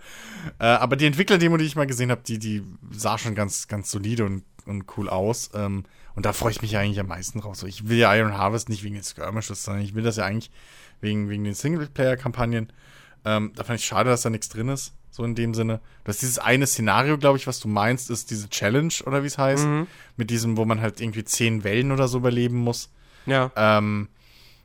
Äh, 0.60 0.66
aber 0.66 0.98
die 0.98 1.06
Entwickler-Demo, 1.06 1.58
die 1.58 1.66
ich 1.66 1.76
mal 1.76 1.88
gesehen 1.88 2.12
habe, 2.12 2.22
die, 2.26 2.40
die 2.40 2.64
sah 2.92 3.18
schon 3.18 3.36
ganz, 3.36 3.68
ganz 3.68 3.90
solide 3.90 4.26
und, 4.26 4.44
und 4.66 4.86
cool 4.98 5.10
aus. 5.10 5.50
Ähm, 5.54 5.84
und 6.16 6.26
da 6.26 6.34
freue 6.34 6.52
ich 6.52 6.62
mich 6.62 6.78
eigentlich 6.78 7.00
am 7.00 7.08
meisten 7.08 7.42
drauf. 7.42 7.56
So, 7.56 7.68
ich 7.68 7.88
will 7.88 7.98
ja 7.98 8.14
Iron 8.16 8.38
Harvest 8.38 8.70
nicht 8.70 8.84
wegen 8.84 8.96
den 8.96 9.04
Skirmishes, 9.04 9.64
sondern 9.64 9.84
ich 9.84 9.96
will 9.96 10.04
das 10.04 10.18
ja 10.18 10.26
eigentlich 10.26 10.52
wegen, 11.02 11.30
wegen 11.30 11.44
den 11.44 11.54
Singleplayer-Kampagnen. 11.54 12.72
Ähm, 13.26 13.52
da 13.56 13.64
fand 13.64 13.80
ich 13.80 13.86
schade, 13.86 14.10
dass 14.10 14.22
da 14.22 14.30
nichts 14.30 14.50
drin 14.50 14.70
ist, 14.70 14.94
so 15.10 15.24
in 15.24 15.36
dem 15.36 15.54
Sinne. 15.54 15.80
Das 16.04 16.18
ist 16.18 16.22
dieses 16.22 16.40
eine 16.40 16.68
Szenario, 16.68 17.18
glaube 17.18 17.38
ich, 17.38 17.48
was 17.48 17.60
du 17.60 17.68
meinst, 17.68 18.10
ist 18.10 18.32
diese 18.32 18.50
Challenge 18.50 18.94
oder 19.06 19.24
wie 19.24 19.28
es 19.28 19.38
heißt. 19.38 19.66
Mhm. 19.66 19.88
Mit 20.18 20.30
diesem, 20.30 20.58
wo 20.58 20.66
man 20.66 20.82
halt 20.82 21.02
irgendwie 21.02 21.24
zehn 21.24 21.64
Wellen 21.64 21.92
oder 21.92 22.08
so 22.08 22.20
überleben 22.20 22.58
muss. 22.58 22.90
Ja. 23.26 23.52
Ähm, 23.56 24.10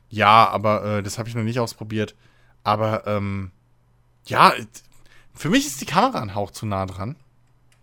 ja, 0.09 0.47
aber 0.47 0.97
äh, 0.97 1.03
das 1.03 1.17
habe 1.17 1.29
ich 1.29 1.35
noch 1.35 1.43
nicht 1.43 1.59
ausprobiert. 1.59 2.15
Aber 2.63 3.07
ähm, 3.07 3.51
ja, 4.25 4.53
für 5.33 5.49
mich 5.49 5.65
ist 5.65 5.81
die 5.81 5.85
Kamera 5.85 6.21
ein 6.21 6.35
Hauch 6.35 6.51
zu 6.51 6.65
nah 6.65 6.85
dran. 6.85 7.15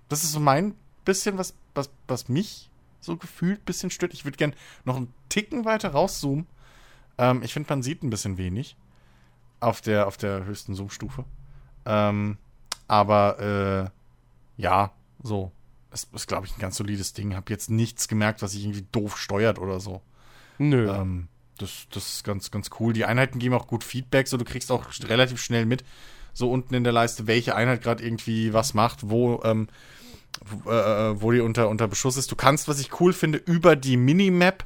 Das 0.09 0.23
ist 0.23 0.33
so 0.33 0.41
mein 0.41 0.75
bisschen, 1.05 1.39
was, 1.39 1.55
was, 1.75 1.91
was 2.07 2.29
mich 2.29 2.69
so 3.07 3.17
gefühlt 3.17 3.61
ein 3.61 3.65
bisschen 3.65 3.91
stört. 3.91 4.13
Ich 4.13 4.25
würde 4.25 4.37
gern 4.37 4.55
noch 4.85 4.97
einen 4.97 5.13
Ticken 5.29 5.65
weiter 5.65 5.91
rauszoomen. 5.91 6.47
Ähm, 7.19 7.43
ich 7.43 7.53
finde, 7.53 7.71
man 7.71 7.83
sieht 7.83 8.03
ein 8.03 8.11
bisschen 8.11 8.39
wenig 8.39 8.77
auf 9.61 9.81
der, 9.81 10.07
auf 10.07 10.17
der 10.17 10.45
höchsten 10.45 10.75
Zoom-Stufe. 10.75 11.25
Ähm, 11.87 12.37
aber 12.89 13.91
äh, 14.59 14.61
ja, 14.63 14.93
so. 15.23 15.53
Es 15.91 16.05
ist, 16.13 16.27
glaube 16.27 16.47
ich, 16.47 16.55
ein 16.55 16.61
ganz 16.61 16.77
solides 16.77 17.15
Ding. 17.15 17.35
Hab 17.35 17.49
jetzt 17.49 17.71
nichts 17.71 18.07
gemerkt, 18.09 18.43
was 18.43 18.53
sich 18.53 18.65
irgendwie 18.65 18.87
doof 18.93 19.17
steuert 19.17 19.59
oder 19.59 19.81
so. 19.81 20.03
Nö. 20.59 20.91
Ähm, 20.91 21.29
das, 21.59 21.87
das 21.91 22.15
ist 22.15 22.25
ganz, 22.25 22.51
ganz 22.51 22.71
cool. 22.79 22.93
Die 22.93 23.05
Einheiten 23.05 23.39
geben 23.39 23.55
auch 23.55 23.67
gut 23.67 23.83
Feedback, 23.83 24.29
so 24.29 24.37
du 24.37 24.45
kriegst 24.45 24.71
auch 24.71 24.85
relativ 25.05 25.41
schnell 25.41 25.65
mit, 25.65 25.85
so 26.35 26.51
unten 26.51 26.75
in 26.75 26.85
der 26.85 26.93
Leiste, 26.93 27.27
welche 27.27 27.55
Einheit 27.55 27.83
gerade 27.83 28.05
irgendwie 28.05 28.53
was 28.53 28.75
macht, 28.75 29.09
wo, 29.09 29.41
ähm, 29.43 29.69
wo, 30.06 30.06
äh, 30.67 31.21
wo 31.21 31.33
die 31.33 31.41
unter, 31.41 31.69
unter 31.69 31.89
Beschuss 31.89 32.17
ist. 32.17 32.31
Du 32.31 32.37
kannst, 32.37 32.69
was 32.69 32.81
ich 32.81 33.01
cool 33.01 33.13
finde, 33.13 33.39
über 33.39 33.77
die 33.77 33.97
Minimap 33.97 34.65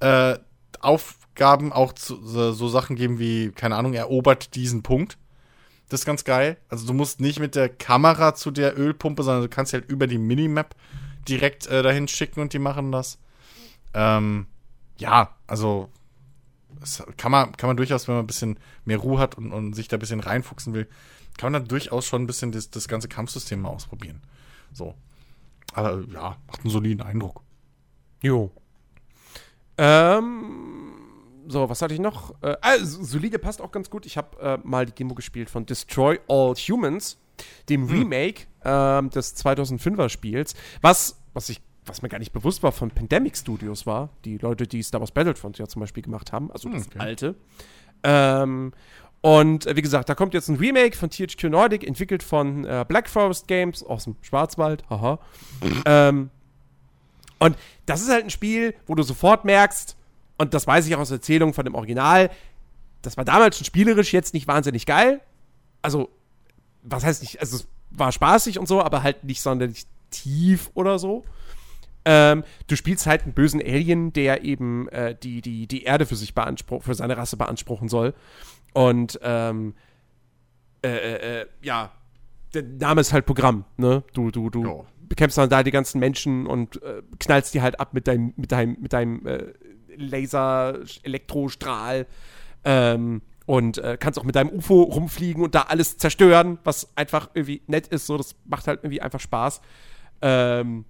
äh, 0.00 0.38
Aufgaben 0.80 1.72
auch 1.72 1.92
zu, 1.92 2.24
so, 2.24 2.52
so 2.52 2.68
Sachen 2.68 2.96
geben 2.96 3.18
wie, 3.18 3.50
keine 3.50 3.76
Ahnung, 3.76 3.94
erobert 3.94 4.54
diesen 4.54 4.82
Punkt. 4.82 5.18
Das 5.88 6.00
ist 6.00 6.06
ganz 6.06 6.24
geil. 6.24 6.56
Also 6.68 6.86
du 6.86 6.92
musst 6.92 7.20
nicht 7.20 7.40
mit 7.40 7.54
der 7.54 7.68
Kamera 7.68 8.34
zu 8.34 8.50
der 8.50 8.78
Ölpumpe, 8.78 9.22
sondern 9.22 9.42
du 9.42 9.48
kannst 9.48 9.72
halt 9.72 9.90
über 9.90 10.06
die 10.06 10.18
Minimap 10.18 10.74
direkt 11.28 11.66
äh, 11.66 11.82
dahin 11.82 12.08
schicken 12.08 12.40
und 12.40 12.52
die 12.52 12.58
machen 12.58 12.92
das. 12.92 13.18
Ähm, 13.92 14.46
ja, 14.98 15.34
also 15.46 15.90
das 16.78 17.02
kann 17.16 17.32
man, 17.32 17.56
kann 17.56 17.68
man 17.68 17.76
durchaus, 17.76 18.08
wenn 18.08 18.14
man 18.14 18.24
ein 18.24 18.28
bisschen 18.28 18.58
mehr 18.84 18.98
Ruhe 18.98 19.18
hat 19.18 19.36
und, 19.36 19.52
und 19.52 19.74
sich 19.74 19.88
da 19.88 19.96
ein 19.96 20.00
bisschen 20.00 20.20
reinfuchsen 20.20 20.72
will, 20.72 20.86
kann 21.36 21.52
man 21.52 21.62
da 21.62 21.68
durchaus 21.68 22.06
schon 22.06 22.22
ein 22.22 22.26
bisschen 22.26 22.52
das, 22.52 22.70
das 22.70 22.88
ganze 22.88 23.08
Kampfsystem 23.08 23.60
mal 23.60 23.70
ausprobieren. 23.70 24.22
So. 24.72 24.94
Aber 25.74 26.02
ja, 26.12 26.36
macht 26.46 26.60
einen 26.60 26.70
soliden 26.70 27.02
Eindruck. 27.02 27.42
Jo. 28.22 28.50
Ähm, 29.78 30.92
so, 31.48 31.68
was 31.68 31.82
hatte 31.82 31.94
ich 31.94 32.00
noch? 32.00 32.34
Äh, 32.42 32.56
also, 32.60 33.02
solide 33.02 33.38
passt 33.38 33.60
auch 33.60 33.72
ganz 33.72 33.88
gut. 33.88 34.06
Ich 34.06 34.16
habe 34.16 34.38
äh, 34.40 34.58
mal 34.62 34.86
die 34.86 34.92
Demo 34.92 35.14
gespielt 35.14 35.48
von 35.48 35.66
Destroy 35.66 36.18
All 36.28 36.54
Humans, 36.54 37.18
dem 37.68 37.88
hm. 37.88 37.98
Remake 37.98 38.46
ähm, 38.64 39.10
des 39.10 39.36
2005er 39.36 40.08
Spiels, 40.08 40.54
was, 40.82 41.20
was 41.32 41.48
ich 41.48 41.60
was 41.86 42.02
mir 42.02 42.08
gar 42.08 42.18
nicht 42.18 42.32
bewusst 42.32 42.62
war, 42.62 42.72
von 42.72 42.90
Pandemic 42.90 43.36
Studios 43.36 43.86
war. 43.86 44.10
Die 44.24 44.38
Leute, 44.38 44.66
die 44.66 44.82
Star 44.82 45.00
Wars 45.00 45.10
Battlefront 45.10 45.58
ja 45.58 45.66
zum 45.66 45.80
Beispiel 45.80 46.02
gemacht 46.02 46.32
haben, 46.32 46.50
also 46.52 46.68
das 46.68 46.86
okay. 46.86 46.98
alte. 46.98 47.34
Ähm, 48.02 48.72
und 49.22 49.66
äh, 49.66 49.76
wie 49.76 49.82
gesagt, 49.82 50.08
da 50.08 50.14
kommt 50.14 50.34
jetzt 50.34 50.48
ein 50.48 50.56
Remake 50.56 50.96
von 50.96 51.10
THQ 51.10 51.44
Nordic, 51.44 51.86
entwickelt 51.86 52.22
von 52.22 52.64
äh, 52.64 52.84
Black 52.88 53.08
Forest 53.08 53.48
Games 53.48 53.82
aus 53.82 54.04
dem 54.04 54.16
Schwarzwald. 54.22 54.82
Haha. 54.88 55.18
ähm, 55.84 56.30
und 57.38 57.56
das 57.86 58.02
ist 58.02 58.10
halt 58.10 58.24
ein 58.24 58.30
Spiel, 58.30 58.74
wo 58.86 58.94
du 58.94 59.02
sofort 59.02 59.44
merkst, 59.44 59.96
und 60.38 60.54
das 60.54 60.66
weiß 60.66 60.86
ich 60.86 60.94
auch 60.94 61.00
aus 61.00 61.10
Erzählungen 61.10 61.54
von 61.54 61.64
dem 61.64 61.74
Original, 61.74 62.30
das 63.02 63.16
war 63.16 63.24
damals 63.24 63.56
schon 63.56 63.64
spielerisch 63.64 64.12
jetzt 64.12 64.34
nicht 64.34 64.46
wahnsinnig 64.46 64.86
geil. 64.86 65.20
Also, 65.82 66.10
was 66.82 67.04
heißt 67.04 67.22
nicht, 67.22 67.40
also 67.40 67.56
es 67.56 67.68
war 67.90 68.12
spaßig 68.12 68.58
und 68.58 68.68
so, 68.68 68.82
aber 68.82 69.02
halt 69.02 69.24
nicht 69.24 69.40
sonderlich 69.40 69.86
tief 70.10 70.70
oder 70.74 70.98
so. 70.98 71.24
Ähm, 72.04 72.44
du 72.66 72.76
spielst 72.76 73.06
halt 73.06 73.22
einen 73.22 73.34
bösen 73.34 73.60
Alien, 73.60 74.12
der 74.12 74.44
eben 74.44 74.88
äh, 74.88 75.14
die, 75.14 75.42
die, 75.42 75.66
die 75.66 75.82
Erde 75.82 76.06
für 76.06 76.16
sich 76.16 76.34
beansprucht, 76.34 76.84
für 76.84 76.94
seine 76.94 77.16
Rasse 77.16 77.36
beanspruchen 77.36 77.88
soll. 77.88 78.14
Und 78.72 79.18
ähm, 79.22 79.74
äh, 80.82 80.88
äh, 80.88 81.40
äh, 81.40 81.46
ja, 81.62 81.92
der 82.54 82.62
Name 82.62 83.00
ist 83.00 83.12
halt 83.12 83.26
Programm, 83.26 83.64
ne? 83.76 84.04
Du, 84.12 84.30
du, 84.30 84.48
du 84.50 84.64
oh. 84.66 84.86
bekämpfst 85.08 85.38
dann 85.38 85.50
da 85.50 85.62
die 85.62 85.70
ganzen 85.70 86.00
Menschen 86.00 86.46
und 86.46 86.82
äh, 86.82 87.02
knallst 87.18 87.54
die 87.54 87.62
halt 87.62 87.78
ab 87.78 87.94
mit 87.94 88.08
deinem, 88.08 88.32
mit 88.36 88.50
deinem, 88.52 88.76
mit 88.80 88.92
deinem 88.92 89.26
äh, 89.26 89.52
Laser-Elektrostrahl. 89.96 92.06
Ähm, 92.64 93.22
und 93.46 93.78
äh, 93.78 93.96
kannst 93.98 94.16
auch 94.16 94.24
mit 94.24 94.36
deinem 94.36 94.50
UFO 94.50 94.82
rumfliegen 94.82 95.42
und 95.42 95.56
da 95.56 95.62
alles 95.62 95.98
zerstören, 95.98 96.60
was 96.62 96.96
einfach 96.96 97.30
irgendwie 97.34 97.62
nett 97.66 97.88
ist. 97.88 98.06
So, 98.06 98.16
das 98.16 98.36
macht 98.44 98.68
halt 98.68 98.84
irgendwie 98.84 99.02
einfach 99.02 99.18
Spaß. 99.18 99.60
Ähm, 100.22 100.84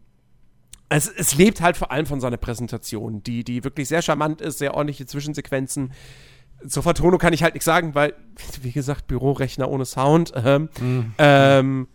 es, 0.91 1.09
es 1.09 1.34
lebt 1.36 1.62
halt 1.62 1.78
vor 1.78 1.91
allem 1.91 2.05
von 2.05 2.20
seiner 2.20 2.36
Präsentation, 2.36 3.23
die, 3.23 3.44
die 3.44 3.65
wirklich 3.65 3.89
sehr 3.89 4.02
charmant 4.02 4.42
ist, 4.42 4.59
sehr 4.59 4.75
ordentliche 4.75 5.07
Zwischensequenzen. 5.07 5.92
Zur 6.66 6.82
Vertonung 6.82 7.18
kann 7.18 7.32
ich 7.32 7.42
halt 7.42 7.55
nichts 7.55 7.64
sagen, 7.64 7.94
weil, 7.94 8.14
wie 8.62 8.72
gesagt, 8.72 9.06
Bürorechner 9.06 9.68
ohne 9.70 9.84
Sound. 9.84 10.32
Ähm, 10.36 10.68
mhm. 10.80 11.14
ähm, 11.18 11.89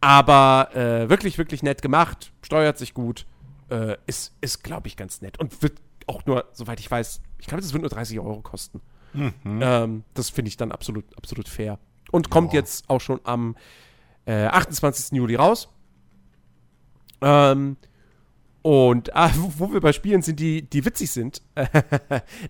aber 0.00 0.70
äh, 0.74 1.08
wirklich, 1.08 1.38
wirklich 1.38 1.62
nett 1.62 1.82
gemacht, 1.82 2.32
steuert 2.42 2.78
sich 2.78 2.94
gut, 2.94 3.26
äh, 3.70 3.96
ist, 4.06 4.34
ist 4.40 4.62
glaube 4.62 4.88
ich, 4.88 4.96
ganz 4.96 5.20
nett 5.20 5.38
und 5.40 5.62
wird 5.62 5.80
auch 6.06 6.24
nur, 6.26 6.44
soweit 6.52 6.78
ich 6.80 6.90
weiß, 6.90 7.20
ich 7.38 7.46
glaube, 7.46 7.62
das 7.62 7.72
wird 7.72 7.82
nur 7.82 7.90
30 7.90 8.20
Euro 8.20 8.40
kosten. 8.40 8.80
Mhm. 9.12 9.34
Ähm, 9.44 10.04
das 10.14 10.30
finde 10.30 10.48
ich 10.48 10.56
dann 10.56 10.72
absolut, 10.72 11.04
absolut 11.16 11.48
fair. 11.48 11.78
Und 12.10 12.30
kommt 12.30 12.52
ja. 12.52 12.60
jetzt 12.60 12.88
auch 12.88 13.00
schon 13.00 13.20
am 13.24 13.56
äh, 14.26 14.46
28. 14.46 15.16
Juli 15.16 15.34
raus. 15.34 15.68
Ähm, 17.20 17.76
und 18.66 19.14
ah, 19.14 19.30
wo, 19.36 19.72
wir 19.72 19.80
bei 19.80 19.92
Spielen 19.92 20.22
sind, 20.22 20.40
die, 20.40 20.62
die 20.62 20.84
witzig 20.84 21.12
sind. 21.12 21.40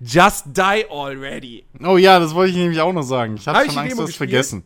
Just 0.00 0.46
Die 0.46 0.86
Already. 0.90 1.66
Oh 1.84 1.98
ja, 1.98 2.18
das 2.18 2.34
wollte 2.34 2.52
ich 2.52 2.56
nämlich 2.56 2.80
auch 2.80 2.94
noch 2.94 3.02
sagen. 3.02 3.36
Ich 3.36 3.46
hatte 3.46 3.70
schon 3.70 3.80
Angst, 3.80 3.98
das 3.98 4.14
vergessen. 4.14 4.64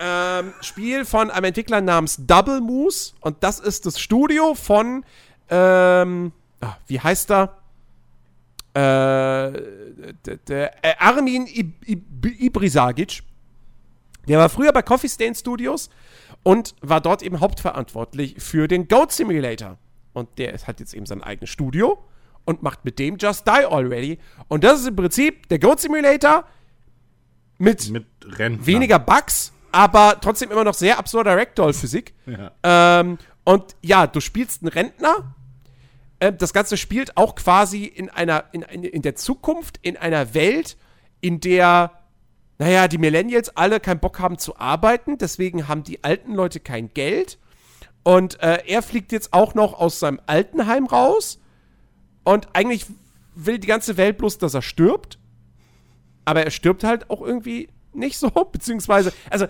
Ähm, 0.00 0.54
Spiel 0.62 1.04
von 1.04 1.30
einem 1.30 1.44
Entwickler 1.44 1.82
namens 1.82 2.16
Double 2.26 2.62
Moose. 2.62 3.12
Und 3.20 3.44
das 3.44 3.60
ist 3.60 3.84
das 3.84 4.00
Studio 4.00 4.54
von, 4.54 5.04
ähm, 5.50 6.32
ach, 6.62 6.78
wie 6.86 6.98
heißt 6.98 7.30
er? 7.30 7.58
Äh, 8.72 9.52
der, 10.48 10.82
äh, 10.82 10.94
Armin 10.98 11.46
Ibrisagic. 11.86 13.22
Der 14.26 14.38
war 14.38 14.48
früher 14.48 14.72
bei 14.72 14.80
Coffee 14.80 15.10
Stain 15.10 15.34
Studios 15.34 15.90
und 16.42 16.74
war 16.80 17.02
dort 17.02 17.20
eben 17.20 17.40
hauptverantwortlich 17.40 18.36
für 18.38 18.66
den 18.66 18.88
Goat 18.88 19.12
Simulator. 19.12 19.76
Und 20.16 20.38
der 20.38 20.56
hat 20.66 20.80
jetzt 20.80 20.94
eben 20.94 21.04
sein 21.04 21.22
eigenes 21.22 21.50
Studio 21.50 22.02
und 22.46 22.62
macht 22.62 22.86
mit 22.86 22.98
dem 22.98 23.18
Just 23.18 23.46
Die 23.46 23.66
Already. 23.66 24.18
Und 24.48 24.64
das 24.64 24.80
ist 24.80 24.88
im 24.88 24.96
Prinzip 24.96 25.46
der 25.50 25.58
Goat 25.58 25.80
Simulator 25.80 26.46
mit, 27.58 27.90
mit 27.90 28.06
weniger 28.66 28.98
Bugs, 28.98 29.52
aber 29.72 30.18
trotzdem 30.22 30.50
immer 30.50 30.64
noch 30.64 30.72
sehr 30.72 30.98
absurder 30.98 31.36
Ragdoll-Physik. 31.36 32.14
Ja. 32.26 33.00
Ähm, 33.00 33.18
und 33.44 33.76
ja, 33.82 34.06
du 34.06 34.20
spielst 34.20 34.62
einen 34.62 34.72
Rentner. 34.72 35.34
Äh, 36.18 36.32
das 36.32 36.54
Ganze 36.54 36.78
spielt 36.78 37.18
auch 37.18 37.34
quasi 37.34 37.84
in 37.84 38.08
einer, 38.08 38.46
in, 38.52 38.62
in 38.62 39.02
der 39.02 39.16
Zukunft, 39.16 39.78
in 39.82 39.98
einer 39.98 40.32
Welt, 40.32 40.78
in 41.20 41.40
der 41.40 41.92
naja, 42.58 42.88
die 42.88 42.96
Millennials 42.96 43.54
alle 43.54 43.80
keinen 43.80 44.00
Bock 44.00 44.18
haben 44.18 44.38
zu 44.38 44.56
arbeiten, 44.56 45.18
deswegen 45.18 45.68
haben 45.68 45.82
die 45.82 46.02
alten 46.02 46.32
Leute 46.34 46.58
kein 46.58 46.88
Geld. 46.94 47.38
Und 48.06 48.40
äh, 48.40 48.62
er 48.68 48.82
fliegt 48.82 49.10
jetzt 49.10 49.32
auch 49.32 49.54
noch 49.54 49.74
aus 49.74 49.98
seinem 49.98 50.20
Altenheim 50.26 50.86
raus. 50.86 51.40
Und 52.22 52.46
eigentlich 52.52 52.86
will 53.34 53.58
die 53.58 53.66
ganze 53.66 53.96
Welt 53.96 54.18
bloß, 54.18 54.38
dass 54.38 54.54
er 54.54 54.62
stirbt. 54.62 55.18
Aber 56.24 56.44
er 56.44 56.52
stirbt 56.52 56.84
halt 56.84 57.10
auch 57.10 57.20
irgendwie 57.20 57.68
nicht 57.92 58.16
so. 58.16 58.30
Beziehungsweise, 58.52 59.12
also, 59.28 59.48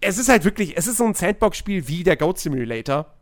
es 0.00 0.18
ist 0.18 0.28
halt 0.28 0.44
wirklich, 0.44 0.76
es 0.76 0.86
ist 0.86 0.98
so 0.98 1.04
ein 1.04 1.14
Sandbox-Spiel 1.14 1.88
wie 1.88 2.04
der 2.04 2.16
Goat 2.16 2.38
Simulator. 2.38 3.12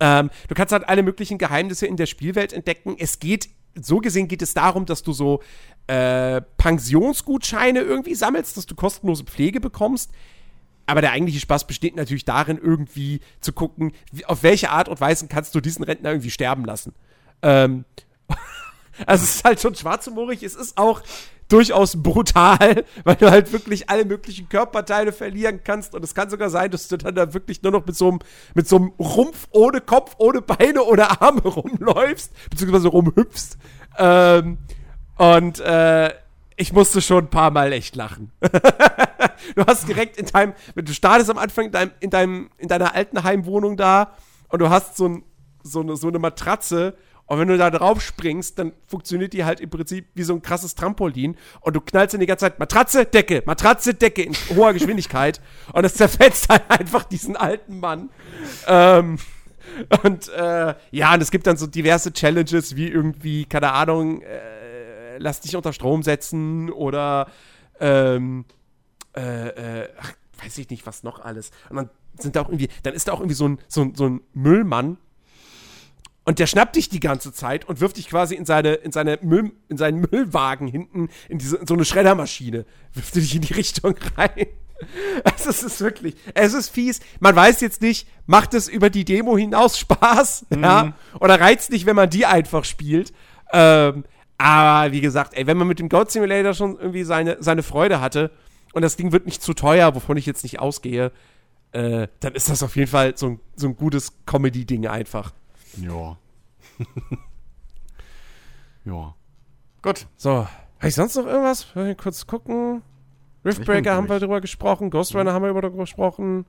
Ähm, 0.00 0.30
du 0.48 0.56
kannst 0.56 0.72
halt 0.72 0.88
alle 0.88 1.04
möglichen 1.04 1.38
Geheimnisse 1.38 1.86
in 1.86 1.96
der 1.96 2.06
Spielwelt 2.06 2.52
entdecken. 2.52 2.96
Es 2.98 3.20
geht 3.20 3.50
so 3.80 3.98
gesehen 3.98 4.26
geht 4.26 4.42
es 4.42 4.52
darum, 4.52 4.86
dass 4.86 5.04
du 5.04 5.12
so 5.12 5.42
äh, 5.86 6.40
Pensionsgutscheine 6.56 7.82
irgendwie 7.82 8.16
sammelst, 8.16 8.56
dass 8.56 8.66
du 8.66 8.74
kostenlose 8.74 9.22
Pflege 9.22 9.60
bekommst. 9.60 10.10
Aber 10.86 11.00
der 11.00 11.12
eigentliche 11.12 11.40
Spaß 11.40 11.66
besteht 11.66 11.96
natürlich 11.96 12.24
darin, 12.24 12.58
irgendwie 12.58 13.20
zu 13.40 13.52
gucken, 13.52 13.92
wie, 14.12 14.24
auf 14.24 14.42
welche 14.42 14.70
Art 14.70 14.88
und 14.88 15.00
Weise 15.00 15.26
kannst 15.26 15.54
du 15.54 15.60
diesen 15.60 15.84
Rentner 15.84 16.10
irgendwie 16.10 16.30
sterben 16.30 16.64
lassen. 16.64 16.94
Ähm, 17.42 17.84
also 19.06 19.24
es 19.24 19.36
ist 19.36 19.44
halt 19.44 19.60
schon 19.60 19.74
schwarzhumorig. 19.74 20.42
Es 20.42 20.54
ist 20.54 20.78
auch 20.78 21.02
durchaus 21.48 22.02
brutal, 22.02 22.84
weil 23.04 23.16
du 23.16 23.30
halt 23.30 23.52
wirklich 23.52 23.88
alle 23.88 24.04
möglichen 24.04 24.48
Körperteile 24.48 25.12
verlieren 25.12 25.60
kannst. 25.62 25.94
Und 25.94 26.04
es 26.04 26.14
kann 26.14 26.30
sogar 26.30 26.50
sein, 26.50 26.70
dass 26.70 26.88
du 26.88 26.96
dann 26.96 27.14
da 27.14 27.34
wirklich 27.34 27.62
nur 27.62 27.72
noch 27.72 27.86
mit 27.86 27.96
so 27.96 28.08
einem, 28.08 28.18
mit 28.54 28.68
so 28.68 28.76
einem 28.76 28.92
Rumpf 28.98 29.48
ohne 29.50 29.80
Kopf, 29.80 30.14
ohne 30.18 30.42
Beine 30.42 30.82
oder 30.84 31.20
Arme 31.22 31.42
rumläufst, 31.42 32.32
beziehungsweise 32.50 32.88
rumhüpfst. 32.88 33.58
Ähm, 33.98 34.58
und 35.16 35.60
äh, 35.60 36.12
ich 36.56 36.72
musste 36.72 37.02
schon 37.02 37.24
ein 37.24 37.30
paar 37.30 37.50
Mal 37.50 37.72
echt 37.72 37.96
lachen. 37.96 38.32
Du 39.54 39.64
hast 39.66 39.88
direkt 39.88 40.16
in 40.16 40.26
deinem, 40.26 40.54
du 40.74 40.92
startest 40.92 41.30
am 41.30 41.38
Anfang 41.38 41.66
in, 41.66 41.72
deinem, 41.72 41.90
in, 42.00 42.10
deinem, 42.10 42.50
in 42.58 42.68
deiner 42.68 42.94
alten 42.94 43.22
Heimwohnung 43.22 43.76
da 43.76 44.14
und 44.48 44.60
du 44.60 44.70
hast 44.70 44.96
so, 44.96 45.08
ein, 45.08 45.24
so, 45.62 45.80
eine, 45.80 45.96
so 45.96 46.08
eine 46.08 46.18
Matratze 46.18 46.96
und 47.26 47.40
wenn 47.40 47.48
du 47.48 47.58
da 47.58 47.70
drauf 47.70 48.00
springst, 48.00 48.58
dann 48.58 48.72
funktioniert 48.86 49.32
die 49.32 49.44
halt 49.44 49.60
im 49.60 49.68
Prinzip 49.68 50.06
wie 50.14 50.22
so 50.22 50.32
ein 50.32 50.42
krasses 50.42 50.76
Trampolin. 50.76 51.36
Und 51.60 51.74
du 51.74 51.80
knallst 51.80 52.14
dann 52.14 52.20
die 52.20 52.26
ganze 52.26 52.44
Zeit 52.44 52.58
Matratze, 52.60 53.04
Decke, 53.04 53.42
Matratze, 53.44 53.94
Decke 53.94 54.22
in 54.22 54.34
hoher 54.54 54.72
Geschwindigkeit. 54.72 55.40
und 55.72 55.84
es 55.84 55.94
zerfetzt 55.94 56.48
halt 56.48 56.62
einfach 56.68 57.04
diesen 57.04 57.36
alten 57.36 57.80
Mann. 57.80 58.10
Ähm, 58.68 59.18
und 60.04 60.28
äh, 60.28 60.74
ja, 60.92 61.14
und 61.14 61.20
es 61.20 61.32
gibt 61.32 61.48
dann 61.48 61.56
so 61.56 61.66
diverse 61.66 62.12
Challenges, 62.12 62.76
wie 62.76 62.88
irgendwie, 62.88 63.44
keine 63.44 63.72
Ahnung, 63.72 64.22
äh, 64.22 65.18
lass 65.18 65.40
dich 65.40 65.56
unter 65.56 65.72
Strom 65.72 66.04
setzen 66.04 66.70
oder 66.70 67.26
ähm, 67.80 68.44
äh, 69.16 69.82
äh, 69.82 69.88
ach, 70.00 70.12
weiß 70.42 70.58
ich 70.58 70.70
nicht, 70.70 70.86
was 70.86 71.02
noch 71.02 71.20
alles. 71.20 71.50
Und 71.70 71.76
dann 71.76 71.90
sind 72.18 72.36
da 72.36 72.42
auch 72.42 72.48
irgendwie, 72.48 72.68
dann 72.82 72.94
ist 72.94 73.08
da 73.08 73.12
auch 73.12 73.20
irgendwie 73.20 73.34
so 73.34 73.48
ein, 73.48 73.58
so 73.68 73.82
ein, 73.82 73.94
so 73.94 74.06
ein 74.08 74.20
Müllmann, 74.34 74.98
und 76.26 76.40
der 76.40 76.48
schnappt 76.48 76.74
dich 76.74 76.88
die 76.88 76.98
ganze 76.98 77.32
Zeit 77.32 77.68
und 77.68 77.80
wirft 77.80 77.98
dich 77.98 78.08
quasi 78.08 78.34
in 78.34 78.44
seine, 78.44 78.74
in 78.74 78.90
seine 78.90 79.20
Müll, 79.22 79.52
in 79.68 79.76
seinen 79.78 80.00
Müllwagen 80.10 80.66
hinten, 80.66 81.08
in 81.28 81.38
diese, 81.38 81.56
in 81.56 81.68
so 81.68 81.74
eine 81.74 81.84
Schreddermaschine. 81.84 82.66
Wirft 82.94 83.14
dich 83.14 83.36
in 83.36 83.42
die 83.42 83.54
Richtung 83.54 83.94
rein. 84.16 84.46
Also 85.24 85.48
es 85.48 85.62
ist 85.62 85.80
wirklich, 85.80 86.16
es 86.34 86.52
ist 86.52 86.68
fies. 86.68 87.00
Man 87.18 87.34
weiß 87.34 87.62
jetzt 87.62 87.80
nicht, 87.80 88.06
macht 88.26 88.52
es 88.52 88.68
über 88.68 88.90
die 88.90 89.06
Demo 89.06 89.38
hinaus 89.38 89.78
Spaß, 89.78 90.44
mhm. 90.50 90.62
ja? 90.62 90.92
Oder 91.18 91.40
reizt 91.40 91.70
nicht, 91.70 91.86
wenn 91.86 91.96
man 91.96 92.10
die 92.10 92.26
einfach 92.26 92.66
spielt. 92.66 93.14
Ähm, 93.54 94.04
aber 94.36 94.92
wie 94.92 95.00
gesagt, 95.00 95.32
ey, 95.32 95.46
wenn 95.46 95.56
man 95.56 95.66
mit 95.66 95.78
dem 95.78 95.88
Goat 95.88 96.10
Simulator 96.10 96.52
schon 96.52 96.78
irgendwie 96.78 97.04
seine, 97.04 97.38
seine 97.40 97.62
Freude 97.62 98.02
hatte 98.02 98.30
und 98.76 98.82
das 98.82 98.96
Ding 98.96 99.10
wird 99.10 99.24
nicht 99.24 99.40
zu 99.40 99.54
teuer, 99.54 99.94
wovon 99.94 100.18
ich 100.18 100.26
jetzt 100.26 100.42
nicht 100.42 100.60
ausgehe, 100.60 101.10
äh, 101.72 102.08
dann 102.20 102.34
ist 102.34 102.50
das 102.50 102.62
auf 102.62 102.76
jeden 102.76 102.90
Fall 102.90 103.16
so 103.16 103.28
ein, 103.28 103.40
so 103.54 103.68
ein 103.68 103.74
gutes 103.74 104.12
Comedy-Ding 104.26 104.86
einfach. 104.86 105.32
Ja. 105.78 106.18
ja. 108.84 109.14
Gut. 109.80 110.06
So. 110.18 110.46
Habe 110.78 110.88
ich 110.88 110.94
sonst 110.94 111.16
noch 111.16 111.24
irgendwas? 111.24 111.74
Wir 111.74 111.94
kurz 111.94 112.26
gucken? 112.26 112.82
Riftbreaker 113.46 113.94
haben 113.94 114.10
wir 114.10 114.20
drüber 114.20 114.42
gesprochen. 114.42 114.90
Ghost 114.90 115.14
Runner 115.14 115.30
mhm. 115.30 115.34
haben 115.34 115.54
wir 115.54 115.62
darüber 115.62 115.84
gesprochen. 115.84 116.44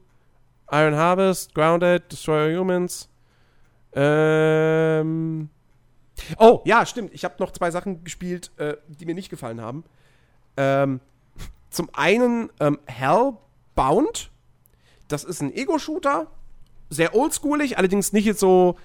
Iron 0.69 0.95
Harvest, 0.95 1.55
Grounded, 1.55 2.11
Destroyer 2.11 2.59
Humans. 2.59 3.09
Ähm. 3.93 5.49
Oh, 6.39 6.59
ja, 6.65 6.85
stimmt. 6.85 7.13
Ich 7.13 7.23
habe 7.23 7.35
noch 7.39 7.51
zwei 7.51 7.71
Sachen 7.71 8.03
gespielt, 8.03 8.51
äh, 8.57 8.75
die 8.89 9.05
mir 9.05 9.15
nicht 9.15 9.29
gefallen 9.29 9.61
haben. 9.61 9.85
Ähm, 10.57 10.99
zum 11.77 11.89
einen 11.93 12.49
ähm, 12.59 12.79
Hellbound. 12.85 14.31
Das 15.07 15.23
ist 15.23 15.41
ein 15.41 15.53
Ego-Shooter. 15.53 16.27
Sehr 16.89 17.15
oldschoolig, 17.15 17.77
allerdings 17.77 18.11
nicht 18.11 18.25
jetzt 18.25 18.39
so 18.39 18.77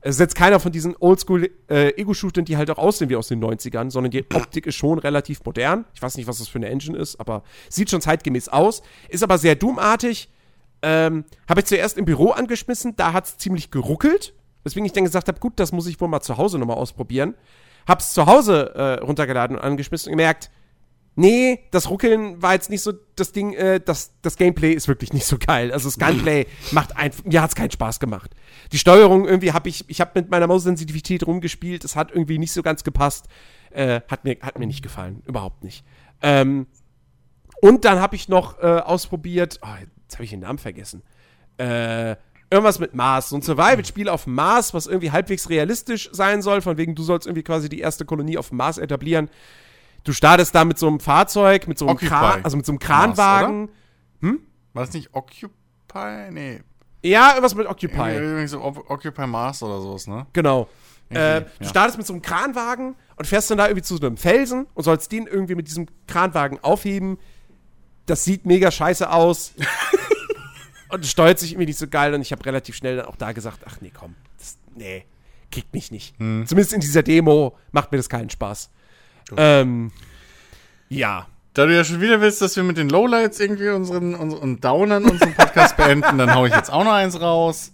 es 0.00 0.16
ist 0.16 0.20
jetzt 0.20 0.34
keiner 0.36 0.60
von 0.60 0.70
diesen 0.70 0.94
Oldschool-Ego-Shootern, 0.98 2.42
äh, 2.42 2.44
die 2.44 2.56
halt 2.56 2.70
auch 2.70 2.78
aussehen 2.78 3.08
wie 3.08 3.16
aus 3.16 3.28
den 3.28 3.42
90ern, 3.42 3.90
sondern 3.90 4.12
die 4.12 4.24
Optik 4.32 4.66
ist 4.66 4.76
schon 4.76 4.98
relativ 4.98 5.44
modern. 5.44 5.86
Ich 5.92 6.00
weiß 6.00 6.16
nicht, 6.16 6.28
was 6.28 6.38
das 6.38 6.48
für 6.48 6.58
eine 6.58 6.68
Engine 6.68 6.96
ist, 6.96 7.18
aber 7.18 7.42
sieht 7.68 7.90
schon 7.90 8.00
zeitgemäß 8.00 8.48
aus. 8.48 8.82
Ist 9.08 9.24
aber 9.24 9.38
sehr 9.38 9.56
Doom-artig. 9.56 10.28
Ähm, 10.82 11.24
habe 11.48 11.60
ich 11.60 11.66
zuerst 11.66 11.98
im 11.98 12.04
Büro 12.04 12.30
angeschmissen, 12.30 12.94
da 12.96 13.12
hat 13.12 13.26
es 13.26 13.38
ziemlich 13.38 13.72
geruckelt. 13.72 14.34
Weswegen 14.62 14.86
ich 14.86 14.92
dann 14.92 15.04
gesagt 15.04 15.26
habe, 15.26 15.40
gut, 15.40 15.54
das 15.56 15.72
muss 15.72 15.88
ich 15.88 16.00
wohl 16.00 16.08
mal 16.08 16.20
zu 16.20 16.36
Hause 16.36 16.58
nochmal 16.58 16.76
ausprobieren. 16.76 17.34
Hab's 17.88 18.12
zu 18.12 18.26
Hause 18.26 18.74
äh, 18.76 19.04
runtergeladen 19.04 19.56
und 19.56 19.62
angeschmissen 19.62 20.12
und 20.12 20.18
gemerkt, 20.18 20.50
nee, 21.18 21.64
das 21.72 21.90
Ruckeln 21.90 22.40
war 22.40 22.54
jetzt 22.54 22.70
nicht 22.70 22.80
so 22.80 22.92
das 23.16 23.32
Ding, 23.32 23.52
äh, 23.52 23.80
das, 23.80 24.12
das 24.22 24.36
Gameplay 24.36 24.72
ist 24.72 24.86
wirklich 24.86 25.12
nicht 25.12 25.26
so 25.26 25.36
geil. 25.36 25.72
Also 25.72 25.88
das 25.88 25.98
Gunplay 25.98 26.46
macht 26.70 26.96
einfach, 26.96 27.24
mir 27.24 27.42
hat's 27.42 27.56
keinen 27.56 27.72
Spaß 27.72 27.98
gemacht. 27.98 28.30
Die 28.72 28.78
Steuerung 28.78 29.26
irgendwie 29.26 29.52
habe 29.52 29.68
ich, 29.68 29.84
ich 29.88 30.00
habe 30.00 30.12
mit 30.14 30.30
meiner 30.30 30.46
Maussensitivität 30.46 31.26
rumgespielt, 31.26 31.84
es 31.84 31.96
hat 31.96 32.12
irgendwie 32.12 32.38
nicht 32.38 32.52
so 32.52 32.62
ganz 32.62 32.84
gepasst. 32.84 33.26
Äh, 33.70 34.00
hat, 34.08 34.24
mir, 34.24 34.38
hat 34.40 34.58
mir 34.58 34.66
nicht 34.66 34.82
gefallen, 34.82 35.22
überhaupt 35.26 35.62
nicht. 35.62 35.84
Ähm, 36.22 36.68
und 37.60 37.84
dann 37.84 38.00
habe 38.00 38.16
ich 38.16 38.28
noch 38.28 38.58
äh, 38.60 38.66
ausprobiert, 38.66 39.58
oh, 39.62 39.66
jetzt 40.04 40.14
habe 40.14 40.24
ich 40.24 40.30
den 40.30 40.40
Namen 40.40 40.58
vergessen. 40.58 41.02
Äh, 41.58 42.16
irgendwas 42.50 42.78
mit 42.78 42.94
Mars, 42.94 43.28
so 43.28 43.36
ein 43.36 43.42
Survival-Spiel 43.42 44.08
auf 44.08 44.26
Mars, 44.26 44.72
was 44.72 44.86
irgendwie 44.86 45.10
halbwegs 45.10 45.50
realistisch 45.50 46.08
sein 46.12 46.40
soll, 46.40 46.62
von 46.62 46.78
wegen 46.78 46.94
du 46.94 47.02
sollst 47.02 47.26
irgendwie 47.26 47.42
quasi 47.42 47.68
die 47.68 47.80
erste 47.80 48.04
Kolonie 48.04 48.38
auf 48.38 48.52
Mars 48.52 48.78
etablieren. 48.78 49.28
Du 50.08 50.14
startest 50.14 50.54
da 50.54 50.64
mit 50.64 50.78
so 50.78 50.88
einem 50.88 51.00
Fahrzeug, 51.00 51.68
mit 51.68 51.76
so 51.76 51.86
einem 51.86 51.98
Kran, 51.98 52.42
also 52.42 52.56
mit 52.56 52.64
so 52.64 52.72
einem 52.72 52.78
Kranwagen. 52.78 53.68
Hm? 54.22 54.40
War 54.72 54.86
das 54.86 54.94
nicht 54.94 55.10
Occupy? 55.12 56.30
Nee. 56.30 56.62
Ja, 57.02 57.32
irgendwas 57.32 57.54
mit 57.54 57.66
Occupy. 57.66 58.14
Irgendwie 58.14 58.46
so 58.46 58.64
Occupy 58.64 59.26
Mars 59.26 59.62
oder 59.62 59.82
sowas, 59.82 60.06
ne? 60.06 60.26
Genau. 60.32 60.66
Äh, 61.10 61.42
du 61.42 61.46
ja. 61.60 61.68
startest 61.68 61.98
mit 61.98 62.06
so 62.06 62.14
einem 62.14 62.22
Kranwagen 62.22 62.96
und 63.16 63.26
fährst 63.26 63.50
dann 63.50 63.58
da 63.58 63.66
irgendwie 63.66 63.82
zu 63.82 63.98
so 63.98 64.06
einem 64.06 64.16
Felsen 64.16 64.66
und 64.72 64.82
sollst 64.82 65.12
den 65.12 65.26
irgendwie 65.26 65.54
mit 65.54 65.68
diesem 65.68 65.84
Kranwagen 66.06 66.58
aufheben. 66.64 67.18
Das 68.06 68.24
sieht 68.24 68.46
mega 68.46 68.70
scheiße 68.70 69.10
aus. 69.10 69.52
und 70.88 71.04
es 71.04 71.10
steuert 71.10 71.38
sich 71.38 71.52
irgendwie 71.52 71.66
nicht 71.66 71.78
so 71.78 71.86
geil. 71.86 72.14
Und 72.14 72.22
ich 72.22 72.32
habe 72.32 72.46
relativ 72.46 72.76
schnell 72.76 72.96
dann 72.96 73.04
auch 73.04 73.16
da 73.16 73.32
gesagt: 73.32 73.60
Ach 73.66 73.76
nee, 73.82 73.92
komm, 73.92 74.14
das, 74.38 74.56
nee, 74.74 75.04
kriegt 75.50 75.74
mich 75.74 75.90
nicht. 75.90 76.16
Zumindest 76.16 76.72
in 76.72 76.80
dieser 76.80 77.02
Demo 77.02 77.58
macht 77.72 77.92
mir 77.92 77.98
das 77.98 78.08
keinen 78.08 78.30
Spaß. 78.30 78.70
Ähm, 79.36 79.92
ja. 80.88 81.26
Da 81.54 81.66
du 81.66 81.74
ja 81.74 81.82
schon 81.82 82.00
wieder 82.00 82.20
willst, 82.20 82.40
dass 82.40 82.54
wir 82.54 82.62
mit 82.62 82.76
den 82.76 82.88
Lowlights 82.88 83.40
irgendwie 83.40 83.68
unseren, 83.70 84.14
unseren 84.14 84.60
Downern 84.60 85.04
unseren 85.04 85.34
Podcast 85.34 85.76
beenden, 85.76 86.16
dann 86.16 86.32
hau 86.32 86.46
ich 86.46 86.54
jetzt 86.54 86.70
auch 86.70 86.84
noch 86.84 86.92
eins 86.92 87.20
raus. 87.20 87.72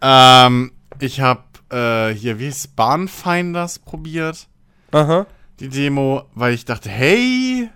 Ähm, 0.00 0.72
ich 0.98 1.20
habe 1.20 1.44
äh, 1.70 2.12
hier, 2.12 2.40
wie 2.40 2.48
ist 2.48 2.74
Bahnfinders 2.74 3.78
probiert, 3.78 4.48
Aha. 4.90 5.26
die 5.60 5.68
Demo, 5.68 6.24
weil 6.34 6.54
ich 6.54 6.64
dachte, 6.64 6.88
hey, 6.88 7.70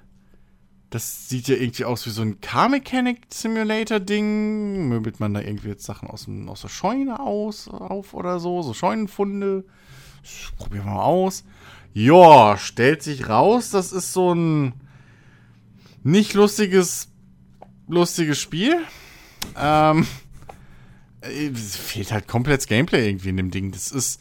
das 0.90 1.28
sieht 1.28 1.48
ja 1.48 1.56
irgendwie 1.56 1.84
aus 1.84 2.06
wie 2.06 2.10
so 2.10 2.22
ein 2.22 2.40
Car 2.40 2.68
Mechanic 2.68 3.26
Simulator 3.28 4.00
Ding. 4.00 4.88
Möbelt 4.88 5.20
man 5.20 5.34
da 5.34 5.40
irgendwie 5.40 5.68
jetzt 5.68 5.84
Sachen 5.84 6.08
aus, 6.08 6.24
dem, 6.24 6.48
aus 6.48 6.62
der 6.62 6.68
Scheune 6.68 7.20
aus, 7.20 7.68
auf 7.68 8.14
oder 8.14 8.40
so, 8.40 8.62
so 8.62 8.72
Scheunenfunde. 8.72 9.64
Probieren 10.56 10.86
wir 10.86 10.92
mal 10.94 11.02
aus. 11.02 11.44
Ja, 11.98 12.56
stellt 12.56 13.02
sich 13.02 13.28
raus, 13.28 13.70
das 13.70 13.90
ist 13.90 14.12
so 14.12 14.32
ein 14.32 14.72
nicht 16.04 16.32
lustiges, 16.34 17.08
lustiges 17.88 18.38
Spiel. 18.38 18.76
Ähm, 19.56 20.06
äh, 21.22 21.48
es 21.48 21.76
fehlt 21.76 22.12
halt 22.12 22.28
komplett 22.28 22.68
Gameplay 22.68 23.08
irgendwie 23.08 23.30
in 23.30 23.36
dem 23.36 23.50
Ding. 23.50 23.72
Das 23.72 23.90
ist, 23.90 24.20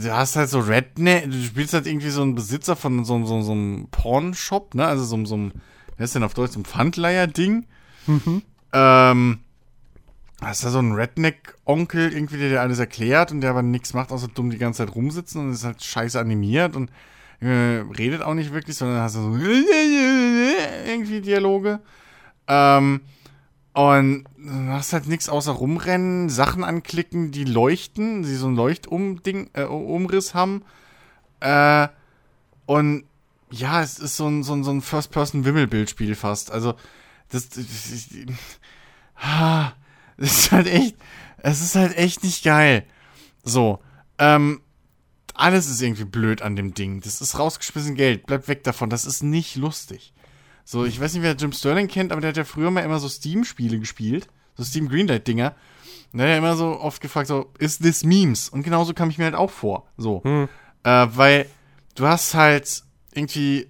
du 0.00 0.16
hast 0.16 0.36
halt 0.36 0.48
so 0.48 0.60
Redneck, 0.60 1.30
du 1.30 1.42
spielst 1.42 1.74
halt 1.74 1.86
irgendwie 1.86 2.08
so 2.08 2.22
einen 2.22 2.34
Besitzer 2.34 2.74
von 2.74 3.04
so, 3.04 3.22
so, 3.26 3.42
so 3.42 3.52
einem 3.52 3.88
Pornshop, 3.90 4.74
ne? 4.74 4.86
Also 4.86 5.04
so, 5.04 5.22
so 5.26 5.34
einem, 5.34 5.52
wer 5.98 6.04
ist 6.04 6.14
denn 6.14 6.24
auf 6.24 6.32
Deutsch, 6.32 6.52
so 6.52 6.60
ein 6.60 6.64
Pfandleiher-Ding. 6.64 7.66
Ähm, 8.72 9.40
hast 10.40 10.64
da 10.64 10.70
so 10.70 10.78
einen 10.78 10.92
Redneck-Onkel 10.92 12.12
irgendwie, 12.12 12.38
der 12.38 12.48
dir 12.50 12.60
alles 12.60 12.78
erklärt 12.78 13.32
und 13.32 13.40
der 13.40 13.50
aber 13.50 13.62
nichts 13.62 13.94
macht, 13.94 14.12
außer 14.12 14.28
dumm 14.28 14.50
die 14.50 14.58
ganze 14.58 14.84
Zeit 14.84 14.94
rumsitzen 14.94 15.40
und 15.40 15.52
ist 15.52 15.64
halt 15.64 15.82
scheiße 15.82 16.18
animiert 16.18 16.76
und 16.76 16.90
äh, 17.40 17.82
redet 17.98 18.22
auch 18.22 18.34
nicht 18.34 18.52
wirklich, 18.52 18.76
sondern 18.76 19.00
hast 19.00 19.16
du 19.16 19.22
so 19.22 19.36
irgendwie 20.86 21.20
Dialoge. 21.20 21.80
Ähm, 22.46 23.00
und 23.72 24.24
du 24.36 24.72
hast 24.72 24.92
halt 24.92 25.06
nichts 25.06 25.28
außer 25.28 25.52
rumrennen, 25.52 26.30
Sachen 26.30 26.64
anklicken, 26.64 27.30
die 27.30 27.44
leuchten, 27.44 28.22
die 28.22 28.34
so 28.34 28.48
ein 28.48 28.56
Leuchtumding, 28.56 29.50
äh, 29.52 29.64
Umriss 29.64 30.34
haben. 30.34 30.64
Äh, 31.40 31.88
und 32.66 33.04
ja, 33.50 33.82
es 33.82 33.98
ist 33.98 34.16
so 34.16 34.26
ein, 34.26 34.42
so 34.42 34.54
ein, 34.54 34.64
so 34.64 34.70
ein 34.70 34.82
First-Person-Wimmelbildspiel 34.82 36.14
fast. 36.16 36.50
Also, 36.50 36.74
das, 37.30 37.48
das, 37.50 37.66
das, 37.66 38.08
ah, 39.16 39.72
das 40.18 40.32
ist 40.32 40.52
halt 40.52 40.66
echt, 40.66 40.96
es 41.38 41.62
ist 41.62 41.74
halt 41.74 41.96
echt 41.96 42.22
nicht 42.22 42.44
geil. 42.44 42.84
So, 43.42 43.80
ähm, 44.18 44.60
alles 45.34 45.68
ist 45.68 45.80
irgendwie 45.80 46.04
blöd 46.04 46.42
an 46.42 46.56
dem 46.56 46.74
Ding. 46.74 47.00
Das 47.00 47.20
ist 47.20 47.38
rausgeschmissen 47.38 47.94
Geld. 47.94 48.26
Bleib 48.26 48.48
weg 48.48 48.64
davon. 48.64 48.90
Das 48.90 49.04
ist 49.04 49.22
nicht 49.22 49.56
lustig. 49.56 50.12
So, 50.64 50.84
ich 50.84 51.00
weiß 51.00 51.14
nicht, 51.14 51.22
wer 51.22 51.36
Jim 51.36 51.52
Sterling 51.52 51.88
kennt, 51.88 52.12
aber 52.12 52.20
der 52.20 52.30
hat 52.30 52.36
ja 52.36 52.44
früher 52.44 52.70
mal 52.70 52.82
immer 52.82 52.98
so 52.98 53.08
Steam-Spiele 53.08 53.78
gespielt. 53.78 54.28
So 54.56 54.64
Steam 54.64 54.88
Greenlight-Dinger. 54.88 55.54
Und 56.12 56.18
der 56.18 56.26
hat 56.26 56.32
ja 56.32 56.38
immer 56.38 56.56
so 56.56 56.80
oft 56.80 57.00
gefragt, 57.00 57.28
so, 57.28 57.52
ist 57.58 57.82
this 57.82 58.02
Memes? 58.04 58.48
Und 58.48 58.64
genauso 58.64 58.92
kam 58.94 59.10
ich 59.10 59.18
mir 59.18 59.24
halt 59.24 59.36
auch 59.36 59.50
vor. 59.50 59.86
So. 59.96 60.22
Äh, 60.82 61.06
weil 61.10 61.46
du 61.94 62.06
hast 62.06 62.34
halt 62.34 62.82
irgendwie 63.12 63.68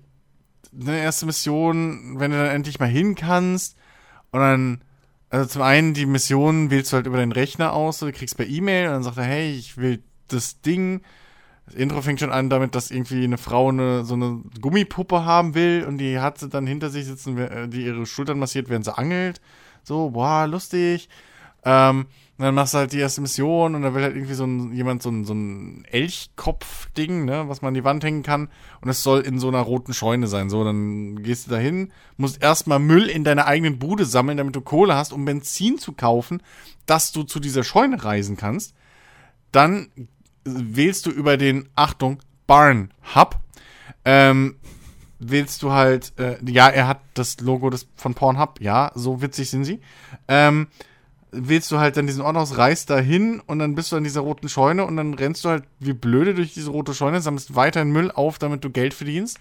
eine 0.72 0.98
erste 0.98 1.26
Mission, 1.26 2.18
wenn 2.18 2.30
du 2.30 2.38
dann 2.38 2.54
endlich 2.54 2.80
mal 2.80 2.86
hin 2.86 3.14
kannst. 3.14 3.76
Und 4.30 4.40
dann, 4.40 4.84
also 5.30 5.46
zum 5.46 5.62
einen, 5.62 5.94
die 5.94 6.06
Mission 6.06 6.70
wählst 6.70 6.92
du 6.92 6.96
halt 6.96 7.06
über 7.06 7.18
deinen 7.18 7.32
Rechner 7.32 7.72
aus, 7.72 7.98
du 7.98 8.10
kriegst 8.12 8.36
per 8.36 8.46
E-Mail 8.46 8.86
und 8.86 8.94
dann 8.94 9.02
sagt 9.02 9.18
er, 9.18 9.24
hey, 9.24 9.52
ich 9.52 9.76
will 9.76 10.02
das 10.28 10.60
Ding. 10.60 11.02
Das 11.66 11.74
Intro 11.74 12.00
fängt 12.00 12.20
schon 12.20 12.32
an 12.32 12.48
damit, 12.48 12.74
dass 12.74 12.90
irgendwie 12.90 13.24
eine 13.24 13.36
Frau 13.36 13.68
eine, 13.68 14.04
so 14.04 14.14
eine 14.14 14.42
Gummipuppe 14.60 15.24
haben 15.26 15.54
will 15.54 15.84
und 15.86 15.98
die 15.98 16.18
hat 16.18 16.38
sie 16.38 16.48
dann 16.48 16.66
hinter 16.66 16.88
sich 16.88 17.04
sitzen, 17.04 17.36
äh, 17.36 17.68
die 17.68 17.84
ihre 17.84 18.06
Schultern 18.06 18.38
massiert, 18.38 18.70
während 18.70 18.86
sie 18.86 18.96
angelt. 18.96 19.40
So, 19.82 20.10
boah, 20.10 20.46
lustig. 20.46 21.10
Ähm, 21.64 22.06
und 22.38 22.44
dann 22.44 22.54
machst 22.54 22.72
du 22.72 22.78
halt 22.78 22.92
die 22.92 23.00
erste 23.00 23.20
Mission 23.20 23.74
und 23.74 23.82
da 23.82 23.94
will 23.94 24.02
halt 24.04 24.14
irgendwie 24.14 24.34
so 24.34 24.44
ein, 24.44 24.72
jemand 24.72 25.02
so 25.02 25.10
ein, 25.10 25.24
so 25.24 25.34
ein 25.34 25.84
Elchkopf-Ding, 25.90 27.24
ne, 27.24 27.48
was 27.48 27.62
man 27.62 27.70
an 27.70 27.74
die 27.74 27.82
Wand 27.82 28.04
hängen 28.04 28.22
kann. 28.22 28.48
Und 28.80 28.88
es 28.88 29.02
soll 29.02 29.22
in 29.22 29.40
so 29.40 29.48
einer 29.48 29.60
roten 29.60 29.92
Scheune 29.92 30.28
sein. 30.28 30.48
So, 30.48 30.62
dann 30.62 31.20
gehst 31.24 31.46
du 31.46 31.50
da 31.50 31.56
hin, 31.56 31.92
musst 32.16 32.40
erstmal 32.40 32.78
Müll 32.78 33.08
in 33.08 33.24
deiner 33.24 33.46
eigenen 33.46 33.80
Bude 33.80 34.04
sammeln, 34.04 34.38
damit 34.38 34.54
du 34.54 34.60
Kohle 34.60 34.94
hast, 34.94 35.12
um 35.12 35.24
Benzin 35.24 35.78
zu 35.78 35.94
kaufen, 35.94 36.40
dass 36.86 37.10
du 37.10 37.24
zu 37.24 37.40
dieser 37.40 37.64
Scheune 37.64 38.04
reisen 38.04 38.36
kannst. 38.36 38.72
Dann 39.50 39.88
wählst 40.44 41.06
du 41.06 41.10
über 41.10 41.38
den, 41.38 41.68
Achtung, 41.74 42.20
Barn 42.46 42.94
Hub, 43.16 43.40
ähm, 44.04 44.58
wählst 45.18 45.64
du 45.64 45.72
halt, 45.72 46.12
äh, 46.20 46.36
ja, 46.48 46.68
er 46.68 46.86
hat 46.86 47.00
das 47.14 47.40
Logo 47.40 47.68
des, 47.68 47.88
von 47.96 48.14
Pornhub, 48.14 48.60
ja, 48.60 48.92
so 48.94 49.22
witzig 49.22 49.50
sind 49.50 49.64
sie. 49.64 49.80
Ähm, 50.28 50.68
wählst 51.30 51.70
du 51.70 51.78
halt 51.78 51.96
dann 51.96 52.06
diesen 52.06 52.22
Ort 52.22 52.36
aus, 52.36 52.56
reist 52.56 52.90
da 52.90 52.98
hin 52.98 53.42
und 53.46 53.58
dann 53.58 53.74
bist 53.74 53.92
du 53.92 53.96
an 53.96 54.04
dieser 54.04 54.20
roten 54.20 54.48
Scheune 54.48 54.84
und 54.86 54.96
dann 54.96 55.14
rennst 55.14 55.44
du 55.44 55.50
halt 55.50 55.64
wie 55.78 55.92
blöde 55.92 56.34
durch 56.34 56.54
diese 56.54 56.70
rote 56.70 56.94
Scheune, 56.94 57.20
sammelst 57.20 57.54
weiterhin 57.54 57.90
Müll 57.90 58.10
auf, 58.10 58.38
damit 58.38 58.64
du 58.64 58.70
Geld 58.70 58.94
verdienst 58.94 59.38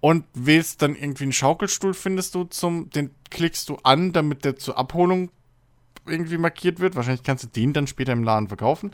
und 0.00 0.24
wählst 0.34 0.82
dann 0.82 0.94
irgendwie 0.94 1.24
einen 1.24 1.32
Schaukelstuhl, 1.32 1.94
findest 1.94 2.34
du 2.34 2.44
zum, 2.44 2.90
den 2.90 3.10
klickst 3.30 3.68
du 3.68 3.78
an, 3.82 4.12
damit 4.12 4.44
der 4.44 4.56
zur 4.56 4.78
Abholung 4.78 5.30
irgendwie 6.06 6.38
markiert 6.38 6.80
wird. 6.80 6.96
Wahrscheinlich 6.96 7.22
kannst 7.22 7.44
du 7.44 7.48
den 7.48 7.72
dann 7.72 7.86
später 7.86 8.12
im 8.12 8.24
Laden 8.24 8.48
verkaufen. 8.48 8.92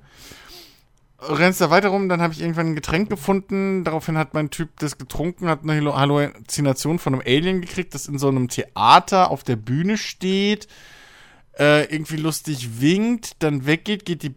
Rennst 1.20 1.60
da 1.60 1.70
weiter 1.70 1.88
rum, 1.88 2.08
dann 2.08 2.20
habe 2.20 2.34
ich 2.34 2.40
irgendwann 2.40 2.68
ein 2.68 2.74
Getränk 2.74 3.08
gefunden. 3.08 3.84
Daraufhin 3.84 4.18
hat 4.18 4.34
mein 4.34 4.50
Typ 4.50 4.70
das 4.78 4.98
getrunken, 4.98 5.48
hat 5.48 5.62
eine 5.62 5.72
Hallu- 5.72 5.94
Halluzination 5.94 6.98
von 6.98 7.14
einem 7.14 7.22
Alien 7.24 7.60
gekriegt, 7.60 7.94
das 7.94 8.06
in 8.06 8.18
so 8.18 8.28
einem 8.28 8.48
Theater 8.48 9.30
auf 9.30 9.42
der 9.42 9.56
Bühne 9.56 9.96
steht, 9.96 10.68
äh, 11.58 11.84
irgendwie 11.84 12.16
lustig 12.16 12.80
winkt, 12.80 13.42
dann 13.42 13.66
weggeht, 13.66 14.04
geht, 14.04 14.22
die, 14.22 14.34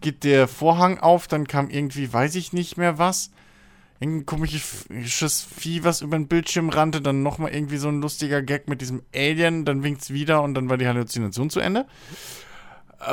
geht 0.00 0.24
der 0.24 0.48
Vorhang 0.48 0.98
auf, 0.98 1.26
dann 1.26 1.46
kam 1.46 1.70
irgendwie, 1.70 2.12
weiß 2.12 2.34
ich 2.34 2.52
nicht 2.52 2.76
mehr 2.76 2.98
was. 2.98 3.30
Irgendein 3.98 4.24
komisches 4.24 5.42
Vieh, 5.42 5.84
was 5.84 6.00
über 6.00 6.16
den 6.16 6.26
Bildschirm 6.26 6.70
rannte, 6.70 7.02
dann 7.02 7.22
nochmal 7.22 7.52
irgendwie 7.52 7.76
so 7.76 7.88
ein 7.88 8.00
lustiger 8.00 8.40
Gag 8.40 8.66
mit 8.66 8.80
diesem 8.80 9.02
Alien, 9.14 9.66
dann 9.66 9.82
winkt's 9.82 10.10
wieder 10.10 10.42
und 10.42 10.54
dann 10.54 10.70
war 10.70 10.78
die 10.78 10.86
Halluzination 10.86 11.50
zu 11.50 11.60
Ende. 11.60 11.86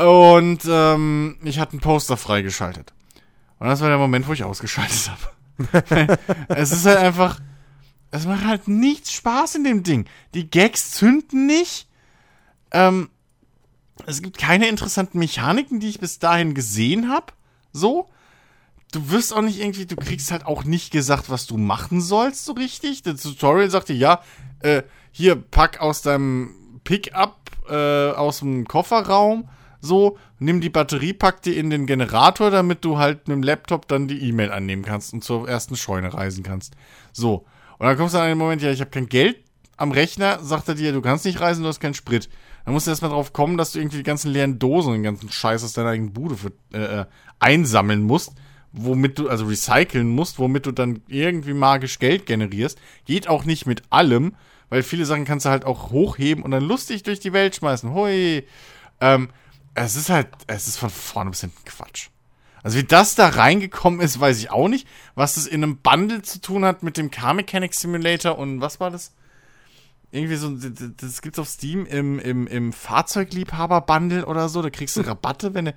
Und 0.01 0.63
ähm, 0.65 1.37
ich 1.43 1.59
hatte 1.59 1.75
ein 1.75 1.81
Poster 1.81 2.15
freigeschaltet. 2.15 2.93
Und 3.59 3.67
das 3.67 3.81
war 3.81 3.89
der 3.89 3.97
Moment, 3.97 4.27
wo 4.27 4.33
ich 4.33 4.43
ausgeschaltet 4.43 5.11
habe. 5.11 6.17
es 6.49 6.71
ist 6.71 6.85
halt 6.85 6.99
einfach, 6.99 7.39
es 8.11 8.25
macht 8.25 8.45
halt 8.45 8.67
nichts 8.67 9.11
Spaß 9.11 9.55
in 9.55 9.63
dem 9.63 9.83
Ding. 9.83 10.05
Die 10.33 10.49
Gags 10.49 10.91
zünden 10.91 11.47
nicht. 11.47 11.87
Ähm, 12.71 13.09
es 14.05 14.21
gibt 14.21 14.37
keine 14.37 14.67
interessanten 14.67 15.19
Mechaniken, 15.19 15.79
die 15.79 15.89
ich 15.89 15.99
bis 15.99 16.19
dahin 16.19 16.53
gesehen 16.53 17.09
habe. 17.09 17.27
So. 17.71 18.09
Du 18.91 19.11
wirst 19.11 19.33
auch 19.33 19.41
nicht 19.41 19.59
irgendwie, 19.59 19.85
du 19.85 19.97
kriegst 19.97 20.31
halt 20.31 20.45
auch 20.45 20.63
nicht 20.63 20.91
gesagt, 20.91 21.29
was 21.29 21.45
du 21.45 21.57
machen 21.57 21.99
sollst, 21.99 22.45
so 22.45 22.53
richtig. 22.53 23.03
Das 23.03 23.21
Tutorial 23.21 23.69
sagt 23.69 23.89
dir, 23.89 23.95
ja, 23.95 24.21
äh, 24.61 24.83
hier, 25.11 25.35
pack 25.35 25.81
aus 25.81 26.01
deinem 26.01 26.79
Pickup 26.85 27.51
äh, 27.69 28.11
aus 28.11 28.39
dem 28.39 28.65
Kofferraum, 28.65 29.49
so, 29.81 30.17
nimm 30.39 30.61
die 30.61 30.69
Batterie, 30.69 31.13
pack 31.13 31.41
die 31.41 31.57
in 31.57 31.69
den 31.69 31.85
Generator, 31.85 32.49
damit 32.49 32.83
du 32.83 32.97
halt 32.97 33.27
mit 33.27 33.35
dem 33.35 33.43
Laptop 33.43 33.87
dann 33.87 34.07
die 34.07 34.21
E-Mail 34.29 34.51
annehmen 34.51 34.83
kannst 34.83 35.13
und 35.13 35.23
zur 35.23 35.47
ersten 35.47 35.75
Scheune 35.75 36.13
reisen 36.13 36.43
kannst. 36.43 36.75
So. 37.11 37.45
Und 37.77 37.85
dann 37.85 37.97
kommst 37.97 38.15
du 38.15 38.19
an 38.19 38.29
den 38.29 38.37
Moment, 38.37 38.61
ja, 38.61 38.71
ich 38.71 38.79
habe 38.79 38.89
kein 38.89 39.07
Geld 39.07 39.37
am 39.75 39.91
Rechner, 39.91 40.39
sagt 40.43 40.67
er 40.67 40.75
dir, 40.75 40.91
du 40.91 41.01
kannst 41.01 41.25
nicht 41.25 41.39
reisen, 41.39 41.61
du 41.61 41.69
hast 41.69 41.79
keinen 41.79 41.93
Sprit. 41.93 42.29
Dann 42.67 42.73
musst 42.73 42.85
du 42.85 42.91
erstmal 42.91 43.11
drauf 43.11 43.31
kommen, 43.31 43.55
dass 43.57 43.71
du 43.71 43.79
irgendwie 43.79 43.95
die 43.95 44.03
ganzen 44.03 44.29
leeren 44.29 44.59
Dosen 44.59 44.89
und 44.89 44.95
den 44.95 45.03
ganzen 45.03 45.31
Scheiß 45.31 45.63
aus 45.63 45.71
deiner 45.71 45.91
eigenen 45.91 46.11
Bude 46.11 46.35
für, 46.35 46.51
äh, 46.73 46.99
äh, 46.99 47.05
einsammeln 47.39 48.03
musst, 48.03 48.33
womit 48.73 49.19
du, 49.19 49.29
also 49.29 49.45
recyceln 49.45 50.09
musst, 50.09 50.37
womit 50.37 50.65
du 50.65 50.73
dann 50.73 51.01
irgendwie 51.07 51.53
magisch 51.53 51.97
Geld 51.97 52.25
generierst. 52.25 52.77
Geht 53.05 53.29
auch 53.29 53.45
nicht 53.45 53.67
mit 53.67 53.83
allem, 53.89 54.35
weil 54.67 54.83
viele 54.83 55.05
Sachen 55.05 55.23
kannst 55.23 55.45
du 55.45 55.49
halt 55.49 55.63
auch 55.63 55.91
hochheben 55.91 56.43
und 56.43 56.51
dann 56.51 56.61
lustig 56.61 57.03
durch 57.03 57.21
die 57.21 57.31
Welt 57.31 57.55
schmeißen. 57.55 57.93
Hui. 57.93 58.45
Ähm, 58.99 59.29
es 59.73 59.95
ist 59.95 60.09
halt, 60.09 60.27
es 60.47 60.67
ist 60.67 60.77
von 60.77 60.89
vorne 60.89 61.29
bis 61.29 61.39
hinten 61.39 61.63
Quatsch. 61.63 62.09
Also 62.63 62.79
wie 62.79 62.83
das 62.83 63.15
da 63.15 63.29
reingekommen 63.29 64.01
ist, 64.01 64.19
weiß 64.19 64.39
ich 64.39 64.51
auch 64.51 64.67
nicht. 64.67 64.89
Was 65.15 65.35
das 65.35 65.47
in 65.47 65.63
einem 65.63 65.77
Bundle 65.77 66.21
zu 66.21 66.41
tun 66.41 66.65
hat 66.65 66.83
mit 66.83 66.97
dem 66.97 67.11
Car 67.11 67.33
Mechanic 67.33 67.73
Simulator 67.73 68.37
und 68.37 68.59
was 68.59 68.81
war 68.81 68.91
das? 68.91 69.13
Irgendwie 70.11 70.35
so, 70.37 70.55
das 70.55 71.21
gibt's 71.21 71.39
auf 71.39 71.49
Steam 71.49 71.85
im, 71.85 72.19
im, 72.19 72.47
im 72.47 72.71
Fahrzeugliebhaber-Bundle 72.71 74.25
oder 74.25 74.47
so. 74.47 74.61
Da 74.61 74.69
kriegst 74.69 74.95
du 74.95 75.01
Rabatte, 75.01 75.53
wenn 75.53 75.65
du. 75.65 75.75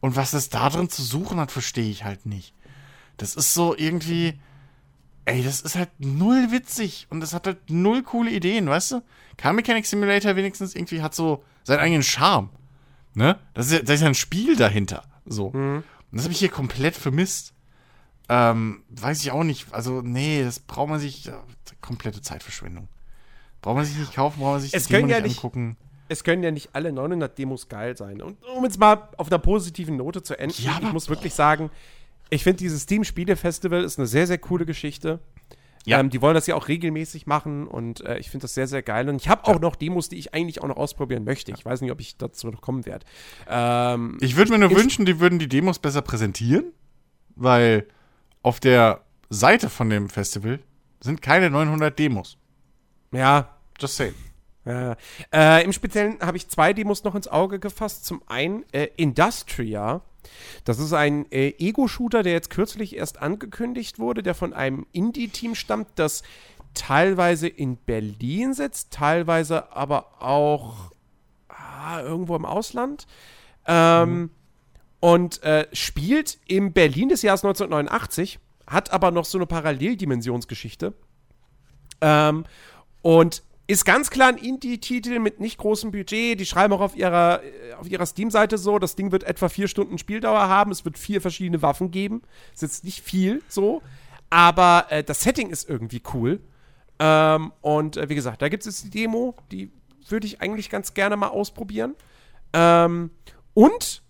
Und 0.00 0.16
was 0.16 0.32
es 0.32 0.48
da 0.48 0.68
drin 0.68 0.88
zu 0.88 1.02
suchen 1.02 1.38
hat, 1.38 1.50
verstehe 1.50 1.90
ich 1.90 2.04
halt 2.04 2.26
nicht. 2.26 2.54
Das 3.16 3.34
ist 3.34 3.54
so 3.54 3.76
irgendwie. 3.76 4.40
Ey, 5.24 5.44
das 5.44 5.60
ist 5.60 5.76
halt 5.76 5.90
null 5.98 6.50
witzig 6.50 7.06
und 7.08 7.20
das 7.20 7.32
hat 7.32 7.46
halt 7.46 7.70
null 7.70 8.02
coole 8.02 8.30
Ideen, 8.30 8.68
weißt 8.68 8.92
du? 8.92 9.02
Car 9.36 9.52
Mechanic 9.52 9.86
Simulator 9.86 10.34
wenigstens 10.34 10.74
irgendwie 10.74 11.00
hat 11.00 11.14
so 11.14 11.44
seinen 11.62 11.78
eigenen 11.78 12.02
Charme. 12.02 12.50
Ne? 13.14 13.38
Das 13.54 13.66
ist 13.66 13.72
ja, 13.72 13.82
da 13.82 13.92
ist 13.92 14.00
ja 14.00 14.08
ein 14.08 14.16
Spiel 14.16 14.56
dahinter. 14.56 15.04
So. 15.24 15.50
Mhm. 15.50 15.76
Und 15.76 15.84
das 16.10 16.24
habe 16.24 16.32
ich 16.32 16.40
hier 16.40 16.48
komplett 16.48 16.96
vermisst. 16.96 17.54
Ähm, 18.28 18.82
weiß 18.90 19.22
ich 19.22 19.30
auch 19.30 19.44
nicht. 19.44 19.72
Also, 19.72 20.00
nee, 20.02 20.42
das 20.42 20.58
braucht 20.58 20.88
man 20.88 20.98
sich. 20.98 21.26
Ja, 21.26 21.42
komplette 21.80 22.22
Zeitverschwendung. 22.22 22.88
Braucht 23.62 23.76
man 23.76 23.84
sich 23.84 23.96
nicht 23.96 24.14
kaufen, 24.14 24.40
braucht 24.40 24.52
man 24.52 24.60
sich 24.60 24.74
es 24.74 24.88
Demo 24.88 25.06
ja 25.06 25.20
nicht 25.20 25.38
angucken. 25.38 25.76
Es 26.08 26.24
können 26.24 26.42
ja 26.42 26.50
nicht 26.50 26.70
alle 26.74 26.92
900 26.92 27.38
Demos 27.38 27.68
geil 27.68 27.96
sein. 27.96 28.20
Und 28.20 28.36
um 28.54 28.62
jetzt 28.64 28.78
mal 28.78 29.08
auf 29.16 29.28
einer 29.28 29.38
positiven 29.38 29.96
Note 29.96 30.22
zu 30.22 30.38
enden, 30.38 30.60
ja, 30.62 30.78
ich 30.82 30.92
muss 30.92 31.08
wirklich 31.08 31.32
sagen, 31.32 31.70
ich 32.28 32.42
finde 32.44 32.58
dieses 32.58 32.82
Steam 32.82 33.04
Spiele 33.04 33.36
Festival 33.36 33.82
ist 33.82 33.98
eine 33.98 34.06
sehr, 34.06 34.26
sehr 34.26 34.38
coole 34.38 34.66
Geschichte. 34.66 35.20
Ja. 35.84 36.00
Ähm, 36.00 36.10
die 36.10 36.20
wollen 36.22 36.34
das 36.34 36.46
ja 36.46 36.54
auch 36.54 36.68
regelmäßig 36.68 37.26
machen 37.26 37.66
und 37.66 38.02
äh, 38.02 38.18
ich 38.18 38.30
finde 38.30 38.42
das 38.44 38.54
sehr, 38.54 38.66
sehr 38.66 38.82
geil. 38.82 39.08
Und 39.08 39.16
ich 39.16 39.28
habe 39.28 39.44
auch 39.44 39.54
ja. 39.54 39.58
noch 39.58 39.76
Demos, 39.76 40.08
die 40.08 40.16
ich 40.16 40.32
eigentlich 40.34 40.62
auch 40.62 40.68
noch 40.68 40.76
ausprobieren 40.76 41.24
möchte. 41.24 41.52
Ich 41.52 41.64
weiß 41.64 41.80
nicht, 41.80 41.90
ob 41.90 42.00
ich 42.00 42.16
dazu 42.16 42.48
noch 42.48 42.60
kommen 42.60 42.86
werde. 42.86 43.04
Ähm, 43.48 44.16
ich 44.20 44.36
würde 44.36 44.52
mir 44.52 44.58
nur 44.58 44.70
wünschen, 44.70 45.06
die 45.06 45.18
würden 45.18 45.38
die 45.38 45.48
Demos 45.48 45.78
besser 45.78 46.02
präsentieren, 46.02 46.72
weil 47.36 47.86
auf 48.42 48.60
der 48.60 49.02
Seite 49.28 49.68
von 49.68 49.90
dem 49.90 50.08
Festival 50.08 50.60
sind 51.00 51.22
keine 51.22 51.50
900 51.50 51.98
Demos. 51.98 52.38
Ja. 53.12 53.56
Just 53.78 53.96
say. 53.96 54.12
Ja. 54.64 54.96
Äh, 55.32 55.64
Im 55.64 55.72
Speziellen 55.72 56.20
habe 56.20 56.36
ich 56.36 56.48
zwei 56.48 56.72
Demos 56.72 57.04
noch 57.04 57.14
ins 57.14 57.28
Auge 57.28 57.58
gefasst. 57.58 58.04
Zum 58.04 58.22
einen 58.26 58.64
äh, 58.72 58.88
Industria. 58.96 60.02
Das 60.64 60.78
ist 60.78 60.92
ein 60.92 61.30
äh, 61.32 61.54
Ego-Shooter, 61.58 62.22
der 62.22 62.32
jetzt 62.32 62.50
kürzlich 62.50 62.96
erst 62.96 63.20
angekündigt 63.20 63.98
wurde, 63.98 64.22
der 64.22 64.34
von 64.34 64.52
einem 64.52 64.86
Indie-Team 64.92 65.54
stammt, 65.54 65.88
das 65.96 66.22
teilweise 66.74 67.48
in 67.48 67.76
Berlin 67.76 68.54
sitzt, 68.54 68.92
teilweise 68.92 69.72
aber 69.72 70.22
auch 70.22 70.92
ah, 71.48 72.00
irgendwo 72.00 72.36
im 72.36 72.44
Ausland. 72.44 73.06
Ähm, 73.66 74.10
mhm. 74.10 74.30
Und 75.00 75.42
äh, 75.42 75.66
spielt 75.72 76.38
im 76.46 76.72
Berlin 76.72 77.08
des 77.08 77.22
Jahres 77.22 77.44
1989, 77.44 78.38
hat 78.68 78.92
aber 78.92 79.10
noch 79.10 79.24
so 79.24 79.36
eine 79.36 79.46
Paralleldimensionsgeschichte. 79.46 80.94
Ähm, 82.00 82.44
und 83.02 83.42
ist 83.66 83.84
ganz 83.84 84.10
klar 84.10 84.28
ein 84.28 84.38
Indie-Titel 84.38 85.18
mit 85.18 85.40
nicht 85.40 85.58
großem 85.58 85.92
Budget. 85.92 86.38
Die 86.38 86.46
schreiben 86.46 86.72
auch 86.72 86.80
auf 86.80 86.96
ihrer, 86.96 87.42
äh, 87.42 87.74
auf 87.74 87.88
ihrer 87.88 88.06
Steam-Seite 88.06 88.58
so, 88.58 88.78
das 88.78 88.96
Ding 88.96 89.12
wird 89.12 89.24
etwa 89.24 89.48
vier 89.48 89.68
Stunden 89.68 89.98
Spieldauer 89.98 90.48
haben. 90.48 90.70
Es 90.70 90.84
wird 90.84 90.98
vier 90.98 91.20
verschiedene 91.20 91.62
Waffen 91.62 91.90
geben. 91.90 92.22
Ist 92.52 92.62
jetzt 92.62 92.84
nicht 92.84 93.02
viel 93.02 93.42
so. 93.48 93.82
Aber 94.30 94.86
äh, 94.90 95.04
das 95.04 95.22
Setting 95.22 95.50
ist 95.50 95.68
irgendwie 95.68 96.02
cool. 96.12 96.40
Ähm, 96.98 97.52
und 97.60 97.96
äh, 97.96 98.08
wie 98.08 98.14
gesagt, 98.14 98.42
da 98.42 98.48
gibt 98.48 98.66
es 98.66 98.82
die 98.82 98.90
Demo, 98.90 99.34
die 99.50 99.72
würde 100.08 100.26
ich 100.26 100.40
eigentlich 100.40 100.68
ganz 100.68 100.94
gerne 100.94 101.16
mal 101.16 101.28
ausprobieren. 101.28 101.94
Ähm, 102.52 103.10
und 103.54 104.02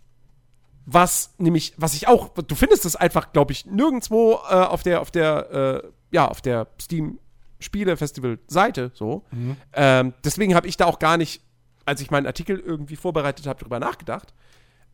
was 0.84 1.34
nämlich, 1.38 1.74
was 1.76 1.94
ich 1.94 2.08
auch, 2.08 2.30
du 2.30 2.54
findest 2.54 2.84
es 2.84 2.96
einfach, 2.96 3.32
glaube 3.32 3.52
ich, 3.52 3.66
nirgendwo 3.66 4.40
äh, 4.48 4.54
auf 4.54 4.82
der, 4.82 5.00
auf 5.00 5.10
der, 5.10 5.82
äh, 5.84 5.88
ja, 6.10 6.26
auf 6.26 6.40
der 6.40 6.68
Steam 6.80 7.18
Spiele-Festival-Seite 7.62 8.90
so. 8.94 9.24
Mhm. 9.30 9.56
Ähm, 9.72 10.14
deswegen 10.24 10.54
habe 10.54 10.66
ich 10.66 10.76
da 10.76 10.86
auch 10.86 10.98
gar 10.98 11.16
nicht, 11.16 11.42
als 11.84 12.00
ich 12.00 12.10
meinen 12.10 12.26
Artikel 12.26 12.58
irgendwie 12.58 12.96
vorbereitet 12.96 13.46
habe, 13.46 13.60
drüber 13.60 13.78
nachgedacht. 13.78 14.34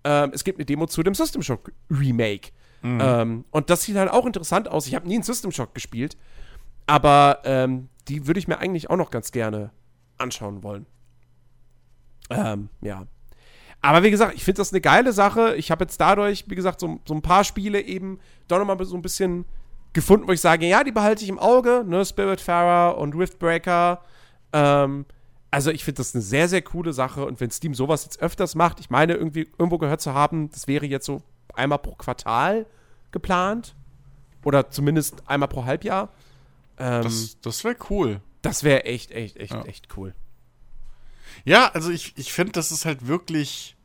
Ähm, 0.05 0.31
es 0.33 0.45
gibt 0.45 0.59
eine 0.59 0.65
Demo 0.65 0.87
zu 0.87 1.03
dem 1.03 1.15
System 1.15 1.43
Shock 1.43 1.73
Remake. 1.91 2.51
Mhm. 2.83 3.01
Ähm, 3.03 3.45
und 3.51 3.71
das 3.71 3.83
sieht 3.83 3.97
halt 3.97 4.11
auch 4.11 4.27
interessant 4.27 4.69
aus. 4.69 4.87
Ich 4.87 4.95
habe 4.95 5.09
nie 5.09 5.15
einen 5.15 5.23
System 5.25 5.51
Shock 5.51 5.75
gespielt, 5.75 6.17
aber 6.87 7.41
ähm, 7.45 7.89
die 8.09 8.27
würde 8.27 8.39
ich 8.39 8.49
mir 8.49 8.59
eigentlich 8.59 8.91
auch 8.91 8.97
noch 8.97 9.11
ganz 9.11 9.33
gerne 9.33 9.71
anschauen 10.17 10.63
wollen. 10.63 10.87
Ähm, 12.31 12.69
ja. 12.81 13.07
Aber 13.81 14.03
wie 14.03 14.11
gesagt, 14.11 14.35
ich 14.35 14.45
finde 14.45 14.59
das 14.59 14.73
eine 14.73 14.81
geile 14.81 15.13
Sache. 15.13 15.55
Ich 15.57 15.71
habe 15.71 15.85
jetzt 15.85 16.01
dadurch, 16.01 16.45
wie 16.49 16.55
gesagt, 16.55 16.81
so, 16.81 17.01
so 17.07 17.15
ein 17.15 17.23
paar 17.23 17.45
Spiele 17.45 17.81
eben 17.81 18.19
doch 18.49 18.59
nochmal 18.59 18.83
so 18.85 18.97
ein 18.97 19.03
bisschen 19.03 19.45
gefunden, 19.93 20.29
wo 20.29 20.33
ich 20.33 20.41
sage, 20.41 20.67
ja, 20.67 20.85
die 20.85 20.93
behalte 20.93 21.23
ich 21.23 21.29
im 21.29 21.39
Auge, 21.39 21.85
ne, 21.87 22.05
Spiritfarer 22.05 22.99
und 22.99 23.15
Riftbreaker. 23.15 24.03
Ähm, 24.53 25.07
also 25.51 25.71
ich 25.71 25.85
finde 25.85 25.99
das 25.99 26.15
eine 26.15 26.23
sehr, 26.23 26.49
sehr 26.49 26.63
coole 26.63 26.93
Sache 26.93 27.25
und 27.25 27.41
wenn 27.41 27.51
Steam 27.51 27.75
sowas 27.75 28.05
jetzt 28.05 28.21
öfters 28.21 28.55
macht, 28.55 28.81
ich 28.81 28.91
meine, 28.91 29.15
irgendwie 29.15 29.49
irgendwo 29.59 29.79
gehört 29.79 30.01
zu 30.01 30.13
haben, 30.13 30.51
das 30.51 30.69
wäre 30.69 30.87
jetzt 30.87 31.07
so 31.07 31.23
einmal 31.55 31.79
pro 31.79 31.95
Quartal 31.95 32.67
geplant 33.13 33.75
oder 34.45 34.71
zumindest 34.71 35.23
einmal 35.27 35.49
pro 35.49 35.65
Halbjahr. 35.65 36.11
Ähm, 36.79 37.03
das 37.03 37.39
das 37.41 37.65
wäre 37.65 37.77
cool. 37.91 38.21
Das 38.43 38.63
wäre 38.63 38.85
echt, 38.85 39.11
echt, 39.11 39.37
echt, 39.37 39.53
ja. 39.53 39.65
echt 39.65 39.89
cool. 39.97 40.15
Ja, 41.45 41.71
also 41.73 41.91
ich, 41.91 42.13
ich 42.17 42.33
finde, 42.33 42.53
das 42.53 42.71
ist 42.71 42.85
halt 42.85 43.07
wirklich 43.07 43.77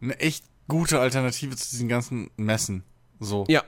eine 0.00 0.18
echt 0.20 0.44
gute 0.68 1.00
Alternative 1.00 1.56
zu 1.56 1.70
diesen 1.70 1.88
ganzen 1.88 2.30
Messen. 2.36 2.84
So. 3.18 3.44
Ja. 3.48 3.64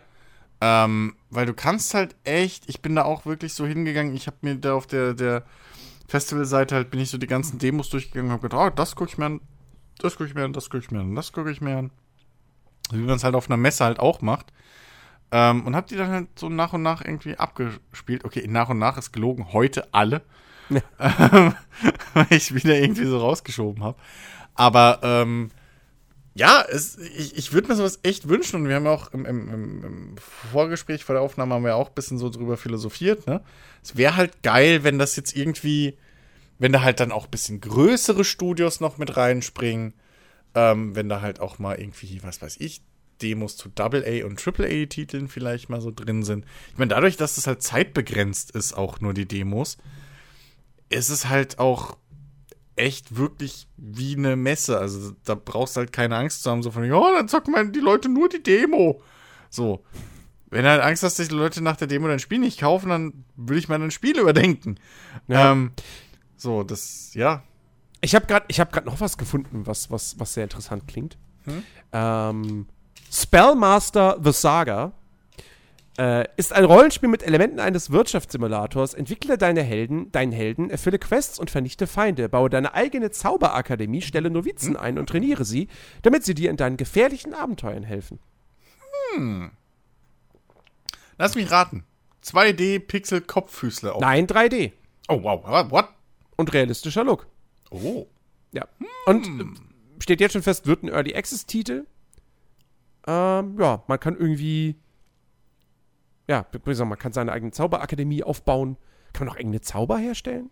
Ähm, 0.64 1.16
weil 1.28 1.44
du 1.44 1.54
kannst 1.54 1.92
halt 1.92 2.14
echt, 2.22 2.68
ich 2.68 2.80
bin 2.82 2.94
da 2.94 3.02
auch 3.02 3.26
wirklich 3.26 3.52
so 3.52 3.66
hingegangen, 3.66 4.14
ich 4.14 4.28
habe 4.28 4.36
mir 4.42 4.54
da 4.54 4.74
auf 4.74 4.86
der, 4.86 5.12
der 5.12 5.42
Festivalseite 6.06 6.76
halt, 6.76 6.88
bin 6.88 7.00
ich 7.00 7.10
so 7.10 7.18
die 7.18 7.26
ganzen 7.26 7.58
Demos 7.58 7.90
durchgegangen 7.90 8.30
und 8.30 8.32
habe 8.34 8.48
gedacht, 8.48 8.72
oh, 8.72 8.76
das 8.76 8.94
gucke 8.94 9.10
ich 9.10 9.18
mir 9.18 9.26
an, 9.26 9.40
das 9.98 10.12
gucke 10.12 10.28
ich 10.28 10.36
mir 10.36 10.44
an, 10.44 10.52
das 10.52 10.70
gucke 10.70 10.84
ich 10.84 10.92
mir 10.92 11.00
an, 11.00 11.16
das 11.16 11.32
gucke 11.32 11.50
ich 11.50 11.60
mir 11.60 11.78
an. 11.78 11.90
Wie 12.92 12.98
man 12.98 13.16
es 13.16 13.24
halt 13.24 13.34
auf 13.34 13.50
einer 13.50 13.56
Messe 13.56 13.84
halt 13.84 13.98
auch 13.98 14.20
macht. 14.22 14.52
Ähm, 15.32 15.66
und 15.66 15.74
hab 15.74 15.88
die 15.88 15.96
dann 15.96 16.10
halt 16.10 16.38
so 16.38 16.48
nach 16.48 16.74
und 16.74 16.82
nach 16.82 17.04
irgendwie 17.04 17.36
abgespielt. 17.36 18.24
Okay, 18.24 18.46
nach 18.46 18.68
und 18.68 18.78
nach 18.78 18.96
ist 18.98 19.10
gelogen, 19.10 19.52
heute 19.52 19.92
alle. 19.92 20.22
Ja. 20.68 20.80
Ähm, 21.00 21.54
weil 22.14 22.26
ich 22.30 22.54
wieder 22.54 22.78
irgendwie 22.78 23.06
so 23.06 23.18
rausgeschoben 23.18 23.82
habe. 23.82 23.98
Aber 24.54 25.00
ähm, 25.02 25.50
ja, 26.34 26.64
es, 26.68 26.96
ich, 26.98 27.36
ich 27.36 27.52
würde 27.52 27.68
mir 27.68 27.76
sowas 27.76 28.00
echt 28.02 28.28
wünschen 28.28 28.56
und 28.56 28.68
wir 28.68 28.76
haben 28.76 28.86
ja 28.86 28.92
auch 28.92 29.12
im, 29.12 29.26
im, 29.26 29.48
im, 29.84 30.14
Vorgespräch 30.50 31.04
vor 31.04 31.14
der 31.14 31.22
Aufnahme 31.22 31.54
haben 31.54 31.64
wir 31.64 31.76
auch 31.76 31.88
ein 31.88 31.94
bisschen 31.94 32.18
so 32.18 32.30
drüber 32.30 32.56
philosophiert, 32.56 33.26
ne? 33.26 33.42
Es 33.82 33.96
wäre 33.96 34.16
halt 34.16 34.42
geil, 34.42 34.82
wenn 34.84 34.98
das 34.98 35.16
jetzt 35.16 35.36
irgendwie, 35.36 35.98
wenn 36.58 36.72
da 36.72 36.82
halt 36.82 37.00
dann 37.00 37.12
auch 37.12 37.24
ein 37.24 37.30
bisschen 37.30 37.60
größere 37.60 38.24
Studios 38.24 38.80
noch 38.80 38.96
mit 38.96 39.16
reinspringen, 39.16 39.92
ähm, 40.54 40.96
wenn 40.96 41.08
da 41.08 41.20
halt 41.20 41.40
auch 41.40 41.58
mal 41.58 41.78
irgendwie, 41.78 42.22
was 42.22 42.40
weiß 42.40 42.56
ich, 42.60 42.82
Demos 43.20 43.56
zu 43.56 43.68
Double-A 43.68 44.24
und 44.24 44.38
Triple-A-Titeln 44.38 45.28
vielleicht 45.28 45.68
mal 45.68 45.80
so 45.80 45.90
drin 45.90 46.22
sind. 46.22 46.46
Ich 46.70 46.78
meine, 46.78 46.88
dadurch, 46.88 47.16
dass 47.16 47.34
das 47.34 47.46
halt 47.46 47.62
zeitbegrenzt 47.62 48.52
ist, 48.52 48.72
auch 48.72 49.00
nur 49.00 49.12
die 49.12 49.26
Demos, 49.26 49.76
ist 50.88 51.10
es 51.10 51.28
halt 51.28 51.58
auch 51.58 51.96
echt 52.76 53.16
wirklich 53.16 53.68
wie 53.76 54.16
eine 54.16 54.36
Messe. 54.36 54.78
Also 54.78 55.12
da 55.24 55.34
brauchst 55.34 55.76
du 55.76 55.80
halt 55.80 55.92
keine 55.92 56.16
Angst 56.16 56.42
zu 56.42 56.50
haben, 56.50 56.62
so 56.62 56.70
von, 56.70 56.90
oh, 56.90 57.12
dann 57.14 57.28
zocken 57.28 57.52
mal 57.52 57.68
die 57.70 57.80
Leute 57.80 58.08
nur 58.08 58.28
die 58.28 58.42
Demo. 58.42 59.02
So. 59.50 59.84
Wenn 60.50 60.64
du 60.64 60.70
halt 60.70 60.82
Angst 60.82 61.02
hast, 61.02 61.18
dass 61.18 61.28
die 61.28 61.34
Leute 61.34 61.62
nach 61.62 61.76
der 61.76 61.86
Demo 61.86 62.08
dein 62.08 62.18
Spiel 62.18 62.38
nicht 62.38 62.60
kaufen, 62.60 62.90
dann 62.90 63.24
würde 63.36 63.58
ich 63.58 63.68
mal 63.68 63.80
ein 63.80 63.90
Spiel 63.90 64.18
überdenken. 64.18 64.78
Ja. 65.26 65.52
Ähm, 65.52 65.72
so, 66.36 66.62
das, 66.62 67.14
ja. 67.14 67.42
Ich 68.00 68.14
habe 68.14 68.26
gerade 68.26 68.46
hab 68.52 68.84
noch 68.84 69.00
was 69.00 69.16
gefunden, 69.16 69.66
was, 69.66 69.90
was, 69.90 70.18
was 70.18 70.34
sehr 70.34 70.44
interessant 70.44 70.86
klingt. 70.88 71.16
Hm? 71.44 71.62
Ähm, 71.92 72.66
Spellmaster 73.10 74.18
The 74.22 74.32
Saga 74.32 74.92
äh, 75.98 76.26
ist 76.36 76.52
ein 76.52 76.64
Rollenspiel 76.64 77.08
mit 77.08 77.22
Elementen 77.22 77.60
eines 77.60 77.90
Wirtschaftssimulators. 77.90 78.94
Entwickle 78.94 79.36
deine 79.36 79.62
Helden, 79.62 80.10
deinen 80.10 80.32
Helden, 80.32 80.70
erfülle 80.70 80.98
Quests 80.98 81.38
und 81.38 81.50
vernichte 81.50 81.86
Feinde. 81.86 82.28
Baue 82.28 82.48
deine 82.48 82.74
eigene 82.74 83.10
Zauberakademie, 83.10 84.00
stelle 84.00 84.30
Novizen 84.30 84.76
ein 84.76 84.98
und 84.98 85.08
trainiere 85.08 85.44
sie, 85.44 85.68
damit 86.02 86.24
sie 86.24 86.34
dir 86.34 86.50
in 86.50 86.56
deinen 86.56 86.76
gefährlichen 86.76 87.34
Abenteuern 87.34 87.82
helfen. 87.82 88.18
Hm. 89.14 89.50
Lass 91.18 91.34
mich 91.34 91.50
raten. 91.50 91.84
2D-Pixel-Kopffüßle. 92.24 93.94
Nein, 94.00 94.26
3D. 94.26 94.72
Oh, 95.08 95.22
wow. 95.22 95.70
What? 95.70 95.88
Und 96.36 96.52
realistischer 96.52 97.04
Look. 97.04 97.26
Oh. 97.70 98.06
Ja. 98.52 98.66
Hm. 98.78 98.86
Und 99.06 99.60
steht 99.98 100.20
jetzt 100.20 100.32
schon 100.32 100.42
fest, 100.42 100.66
wird 100.66 100.82
ein 100.82 100.88
Early 100.88 101.14
Access-Titel. 101.14 101.86
Ähm, 103.06 103.58
ja, 103.58 103.82
man 103.86 104.00
kann 104.00 104.16
irgendwie 104.16 104.76
ja, 106.28 106.46
man 106.84 106.98
kann 106.98 107.12
seine 107.12 107.32
eigene 107.32 107.52
Zauberakademie 107.52 108.22
aufbauen. 108.22 108.76
Kann 109.12 109.26
man 109.26 109.34
auch 109.34 109.38
eigene 109.38 109.60
Zauber 109.60 109.98
herstellen? 109.98 110.50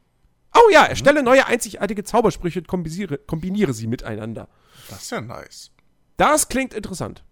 Oh 0.54 0.70
ja, 0.72 0.84
erstelle 0.84 1.22
neue 1.22 1.46
einzigartige 1.46 2.04
Zaubersprüche 2.04 2.58
und 2.60 2.68
kombiniere, 2.68 3.18
kombiniere 3.18 3.72
sie 3.72 3.86
miteinander. 3.86 4.48
Das 4.88 5.02
ist 5.02 5.10
ja 5.10 5.20
nice. 5.20 5.70
Das 6.16 6.48
klingt 6.48 6.74
interessant. 6.74 7.24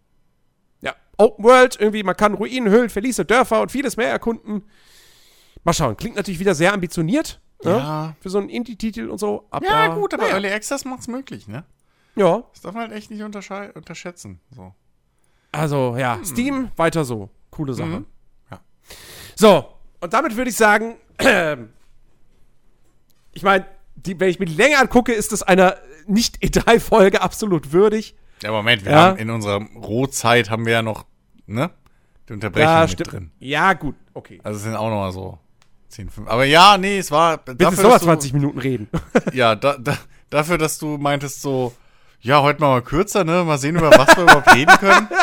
Ja, 0.81 0.94
Open 1.17 1.44
World, 1.44 1.76
irgendwie, 1.81 2.02
man 2.05 2.17
kann 2.17 2.34
Ruinen, 2.34 2.70
Höhlen, 2.73 2.89
Verliese, 2.89 3.25
Dörfer 3.25 3.60
und 3.60 3.73
vieles 3.73 3.97
mehr 3.97 4.08
erkunden. 4.08 4.62
Mal 5.65 5.73
schauen, 5.73 5.97
klingt 5.97 6.17
natürlich 6.17 6.39
wieder 6.41 6.55
sehr 6.55 6.73
ambitioniert. 6.73 7.41
ne? 7.65 7.70
Ja. 7.73 8.17
Für 8.20 8.31
so 8.31 8.39
einen 8.39 8.49
Indie-Titel 8.49 9.08
und 9.10 9.18
so. 9.18 9.49
Aber, 9.50 9.67
Ja, 9.67 9.89
gut, 9.89 10.15
aber 10.15 10.23
naja. 10.23 10.34
Early 10.36 10.49
Access 10.52 10.84
macht's 10.84 11.08
möglich, 11.08 11.49
ne? 11.49 11.65
Ja, 12.15 12.44
Das 12.52 12.62
darf 12.62 12.75
man 12.75 12.84
halt 12.84 12.92
echt 12.92 13.10
nicht 13.10 13.23
unterschätzen. 13.23 14.41
So. 14.50 14.75
also 15.52 15.97
ja, 15.97 16.18
Steam, 16.25 16.70
weiter 16.76 17.05
so. 17.05 17.31
Coole 17.50 17.75
Sache. 17.75 17.89
Mhm. 18.00 18.07
So, 19.41 19.68
und 20.00 20.12
damit 20.12 20.36
würde 20.36 20.50
ich 20.50 20.57
sagen, 20.57 20.97
ich 23.33 23.42
meine, 23.44 23.67
wenn 24.05 24.28
ich 24.28 24.41
mir 24.41 24.47
die 24.47 24.55
Länge 24.55 24.78
angucke, 24.78 25.12
ist 25.12 25.31
das 25.31 25.44
einer 25.44 25.76
Nicht-E3-Folge 26.08 27.20
absolut 27.23 27.73
würdig. 27.73 28.17
Ja, 28.42 28.50
Moment, 28.50 28.84
wir 28.84 28.91
Ja. 28.91 28.99
haben 29.10 29.18
in 29.18 29.31
unserer 29.31 29.60
Rohzeit 29.76 30.50
haben 30.50 30.67
wir 30.67 30.73
ja 30.73 30.83
noch, 30.83 31.05
ne? 31.47 31.70
Die 32.28 32.33
Unterbrechung 32.33 32.68
Ja, 32.73 32.81
mit 32.81 32.91
stimmt. 32.91 33.12
drin. 33.12 33.31
Ja, 33.39 33.75
gut, 33.75 33.94
okay. 34.12 34.41
Also 34.42 34.57
es 34.57 34.65
sind 34.65 34.75
auch 34.75 34.89
noch 34.91 34.97
mal 34.99 35.12
so 35.12 35.39
10, 35.91 36.10
5. 36.10 36.28
Aber 36.28 36.44
ja, 36.44 36.76
nee, 36.76 36.99
es 36.99 37.12
war 37.12 37.39
Bitte 37.39 37.58
dafür, 37.58 37.76
sowas 37.84 37.92
dass 37.94 38.00
du, 38.02 38.07
20 38.07 38.33
Minuten 38.33 38.58
reden. 38.58 38.89
Ja, 39.33 39.55
da, 39.55 39.76
da, 39.78 39.97
dafür, 40.31 40.58
dass 40.58 40.78
du 40.78 40.99
meintest 40.99 41.42
so, 41.42 41.73
ja, 42.20 42.42
heute 42.42 42.60
mal, 42.60 42.70
mal 42.70 42.83
kürzer, 42.83 43.23
ne? 43.23 43.44
Mal 43.44 43.58
sehen, 43.58 43.76
über 43.76 43.91
was 43.91 44.17
wir 44.17 44.25
überhaupt 44.25 44.52
reden 44.52 44.76
können. 44.78 45.08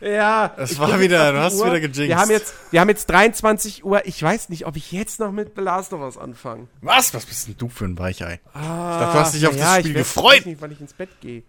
ja. 0.00 0.54
Es 0.56 0.72
ich 0.72 0.78
war 0.78 0.98
wieder- 1.00 1.32
du 1.32 1.38
hast 1.40 1.54
Uhr. 1.54 1.66
wieder 1.66 1.80
gejinxt. 1.80 1.98
Wir 1.98 2.16
haben, 2.18 2.30
jetzt, 2.30 2.54
wir 2.70 2.80
haben 2.80 2.88
jetzt 2.88 3.06
23 3.10 3.84
Uhr. 3.84 4.06
Ich 4.06 4.22
weiß 4.22 4.48
nicht, 4.48 4.66
ob 4.66 4.76
ich 4.76 4.92
jetzt 4.92 5.20
noch 5.20 5.32
mit 5.32 5.52
The 5.56 5.62
Last 5.62 5.92
of 5.92 6.00
Us 6.00 6.16
anfange. 6.18 6.68
Was? 6.80 7.12
Was 7.14 7.26
bist 7.26 7.48
denn 7.48 7.56
du 7.58 7.68
für 7.68 7.84
ein 7.86 7.98
Weichei? 7.98 8.40
Ah, 8.54 9.00
dachte, 9.00 9.12
du 9.12 9.18
hast 9.20 9.34
dich 9.34 9.46
auf 9.46 9.52
das 9.56 9.60
ja, 9.62 9.74
Spiel 9.80 9.90
ich 9.90 9.96
weiß- 9.96 9.98
gefreut. 10.14 10.36
weiß 10.38 10.46
nicht, 10.46 10.60
wann 10.60 10.70
ich 10.72 10.80
ins 10.80 10.92
Bett 10.92 11.20
gehe. 11.20 11.42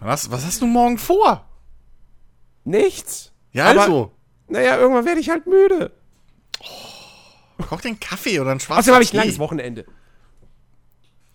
Was, 0.00 0.30
was 0.30 0.44
hast 0.44 0.60
du 0.62 0.66
morgen 0.66 0.98
vor? 0.98 1.48
Nichts. 2.64 3.32
Ja, 3.52 3.66
Aber- 3.70 3.82
also. 3.82 4.12
Naja, 4.48 4.76
irgendwann 4.78 5.04
werde 5.04 5.20
ich 5.20 5.28
halt 5.28 5.46
müde. 5.46 5.90
Koch 7.68 7.80
den 7.80 8.00
Kaffee 8.00 8.40
oder 8.40 8.50
ein 8.52 8.60
schwarzes 8.60 8.84
Außerdem 8.84 8.94
habe 8.94 9.04
ich 9.04 9.12
ein 9.12 9.16
langes 9.18 9.38
Wochenende. 9.38 9.84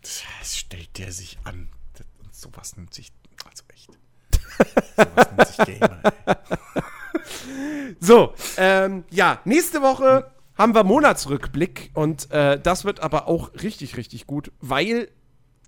Das 0.01 0.57
stellt 0.57 0.97
der 0.97 1.11
sich 1.11 1.37
an. 1.43 1.69
Das, 1.93 2.05
und 2.23 2.33
sowas 2.35 2.75
nimmt 2.75 2.93
sich. 2.93 3.11
Also 3.49 3.62
Gamer. 5.65 5.99
So, 7.99 8.33
ähm, 8.57 9.05
ja, 9.11 9.39
nächste 9.45 9.81
Woche 9.81 10.29
haben 10.57 10.75
wir 10.75 10.83
Monatsrückblick 10.83 11.91
und 11.93 12.29
äh, 12.31 12.59
das 12.59 12.83
wird 12.83 12.99
aber 12.99 13.27
auch 13.27 13.51
richtig, 13.61 13.95
richtig 13.95 14.27
gut, 14.27 14.51
weil 14.59 15.07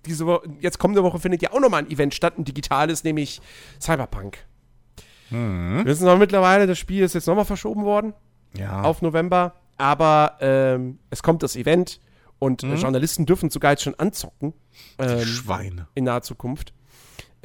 diese 0.04 0.26
Woche, 0.26 0.46
jetzt 0.60 0.78
kommende 0.78 1.02
Woche 1.02 1.18
findet 1.18 1.40
ja 1.42 1.52
auch 1.52 1.60
nochmal 1.60 1.82
ein 1.84 1.90
Event 1.90 2.14
statt, 2.14 2.34
ein 2.38 2.44
digitales, 2.44 3.04
nämlich 3.04 3.40
Cyberpunk. 3.80 4.38
Wir 5.30 5.84
wissen 5.86 6.06
aber 6.06 6.18
mittlerweile, 6.18 6.66
das 6.66 6.78
Spiel 6.78 7.02
ist 7.02 7.14
jetzt 7.14 7.26
nochmal 7.26 7.46
verschoben 7.46 7.84
worden 7.84 8.12
Ja. 8.56 8.82
auf 8.82 9.02
November, 9.02 9.54
aber 9.78 10.36
ähm, 10.40 10.98
es 11.10 11.22
kommt 11.22 11.42
das 11.42 11.56
Event 11.56 12.00
und 12.38 12.62
äh, 12.62 12.74
Journalisten 12.74 13.24
dürfen 13.26 13.48
sogar 13.50 13.72
jetzt 13.72 13.82
schon 13.82 13.94
anzocken 13.98 14.52
ähm, 14.98 15.24
Schweine. 15.24 15.88
in 15.94 16.04
naher 16.04 16.22
Zukunft. 16.22 16.74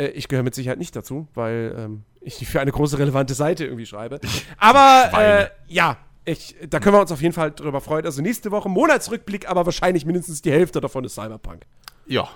Äh, 0.01 0.07
ich 0.09 0.27
gehöre 0.27 0.43
mit 0.43 0.55
Sicherheit 0.55 0.79
nicht 0.79 0.95
dazu, 0.95 1.27
weil 1.33 1.75
ähm, 1.77 2.03
ich 2.21 2.47
für 2.47 2.59
eine 2.61 2.71
große 2.71 2.97
relevante 2.97 3.33
Seite 3.33 3.65
irgendwie 3.65 3.85
schreibe. 3.85 4.19
Aber 4.57 5.11
äh, 5.17 5.49
ja, 5.67 5.97
ich, 6.25 6.55
da 6.69 6.79
können 6.79 6.95
wir 6.95 7.01
uns 7.01 7.11
auf 7.11 7.21
jeden 7.21 7.33
Fall 7.33 7.51
drüber 7.51 7.81
freuen. 7.81 8.05
Also 8.05 8.21
nächste 8.21 8.51
Woche 8.51 8.69
Monatsrückblick, 8.69 9.49
aber 9.49 9.65
wahrscheinlich 9.65 10.05
mindestens 10.05 10.41
die 10.41 10.51
Hälfte 10.51 10.81
davon 10.81 11.03
ist 11.03 11.15
Cyberpunk. 11.15 11.65
Ja. 12.05 12.29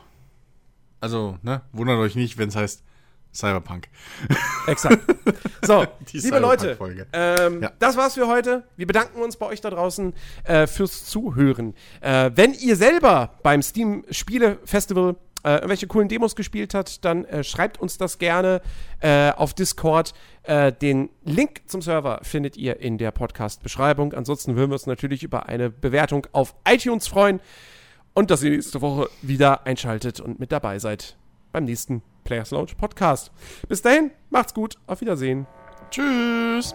Also, 0.99 1.37
ne? 1.43 1.61
Wundert 1.71 1.97
euch 1.99 2.15
nicht, 2.15 2.37
wenn 2.37 2.49
es 2.49 2.55
heißt 2.55 2.83
Cyberpunk. 3.33 3.87
Exakt. 4.67 4.99
So, 5.65 5.83
Die 6.11 6.19
liebe 6.19 6.37
Leute, 6.37 6.77
ähm, 7.11 7.63
Ja. 7.63 7.71
das 7.79 7.97
war's 7.97 8.13
für 8.13 8.27
heute. 8.27 8.63
Wir 8.77 8.85
bedanken 8.85 9.19
uns 9.23 9.35
bei 9.35 9.47
euch 9.47 9.61
da 9.61 9.71
draußen 9.71 10.13
äh, 10.43 10.67
fürs 10.67 11.05
Zuhören. 11.05 11.73
Äh, 12.01 12.29
wenn 12.35 12.53
ihr 12.53 12.75
selber 12.75 13.31
beim 13.41 13.63
Steam 13.63 14.05
Spiele 14.11 14.59
Festival 14.63 15.15
äh, 15.45 15.55
irgendwelche 15.55 15.87
coolen 15.87 16.09
Demos 16.09 16.35
gespielt 16.35 16.73
habt, 16.73 17.05
dann 17.05 17.23
äh, 17.25 17.43
schreibt 17.43 17.79
uns 17.79 17.97
das 17.97 18.17
gerne 18.17 18.61
äh, 18.99 19.31
auf 19.31 19.53
Discord. 19.53 20.13
Äh, 20.43 20.73
den 20.73 21.09
Link 21.23 21.61
zum 21.67 21.81
Server 21.81 22.19
findet 22.23 22.57
ihr 22.57 22.79
in 22.79 22.97
der 22.97 23.11
Podcast-Beschreibung. 23.11 24.13
Ansonsten 24.13 24.55
würden 24.55 24.71
wir 24.71 24.75
uns 24.75 24.87
natürlich 24.87 25.23
über 25.23 25.45
eine 25.45 25.69
Bewertung 25.69 26.27
auf 26.31 26.55
iTunes 26.67 27.07
freuen 27.07 27.39
und 28.13 28.31
dass 28.31 28.41
ihr 28.41 28.51
nächste 28.51 28.81
Woche 28.81 29.09
wieder 29.21 29.65
einschaltet 29.67 30.19
und 30.19 30.39
mit 30.39 30.51
dabei 30.51 30.79
seid 30.79 31.15
beim 31.51 31.65
nächsten 31.65 32.01
Players 32.23 32.51
Lounge 32.51 32.73
Podcast. 32.77 33.31
Bis 33.69 33.81
dahin, 33.81 34.11
macht's 34.31 34.53
gut, 34.53 34.77
auf 34.87 35.01
Wiedersehen. 35.01 35.45
Tschüss. 35.91 36.73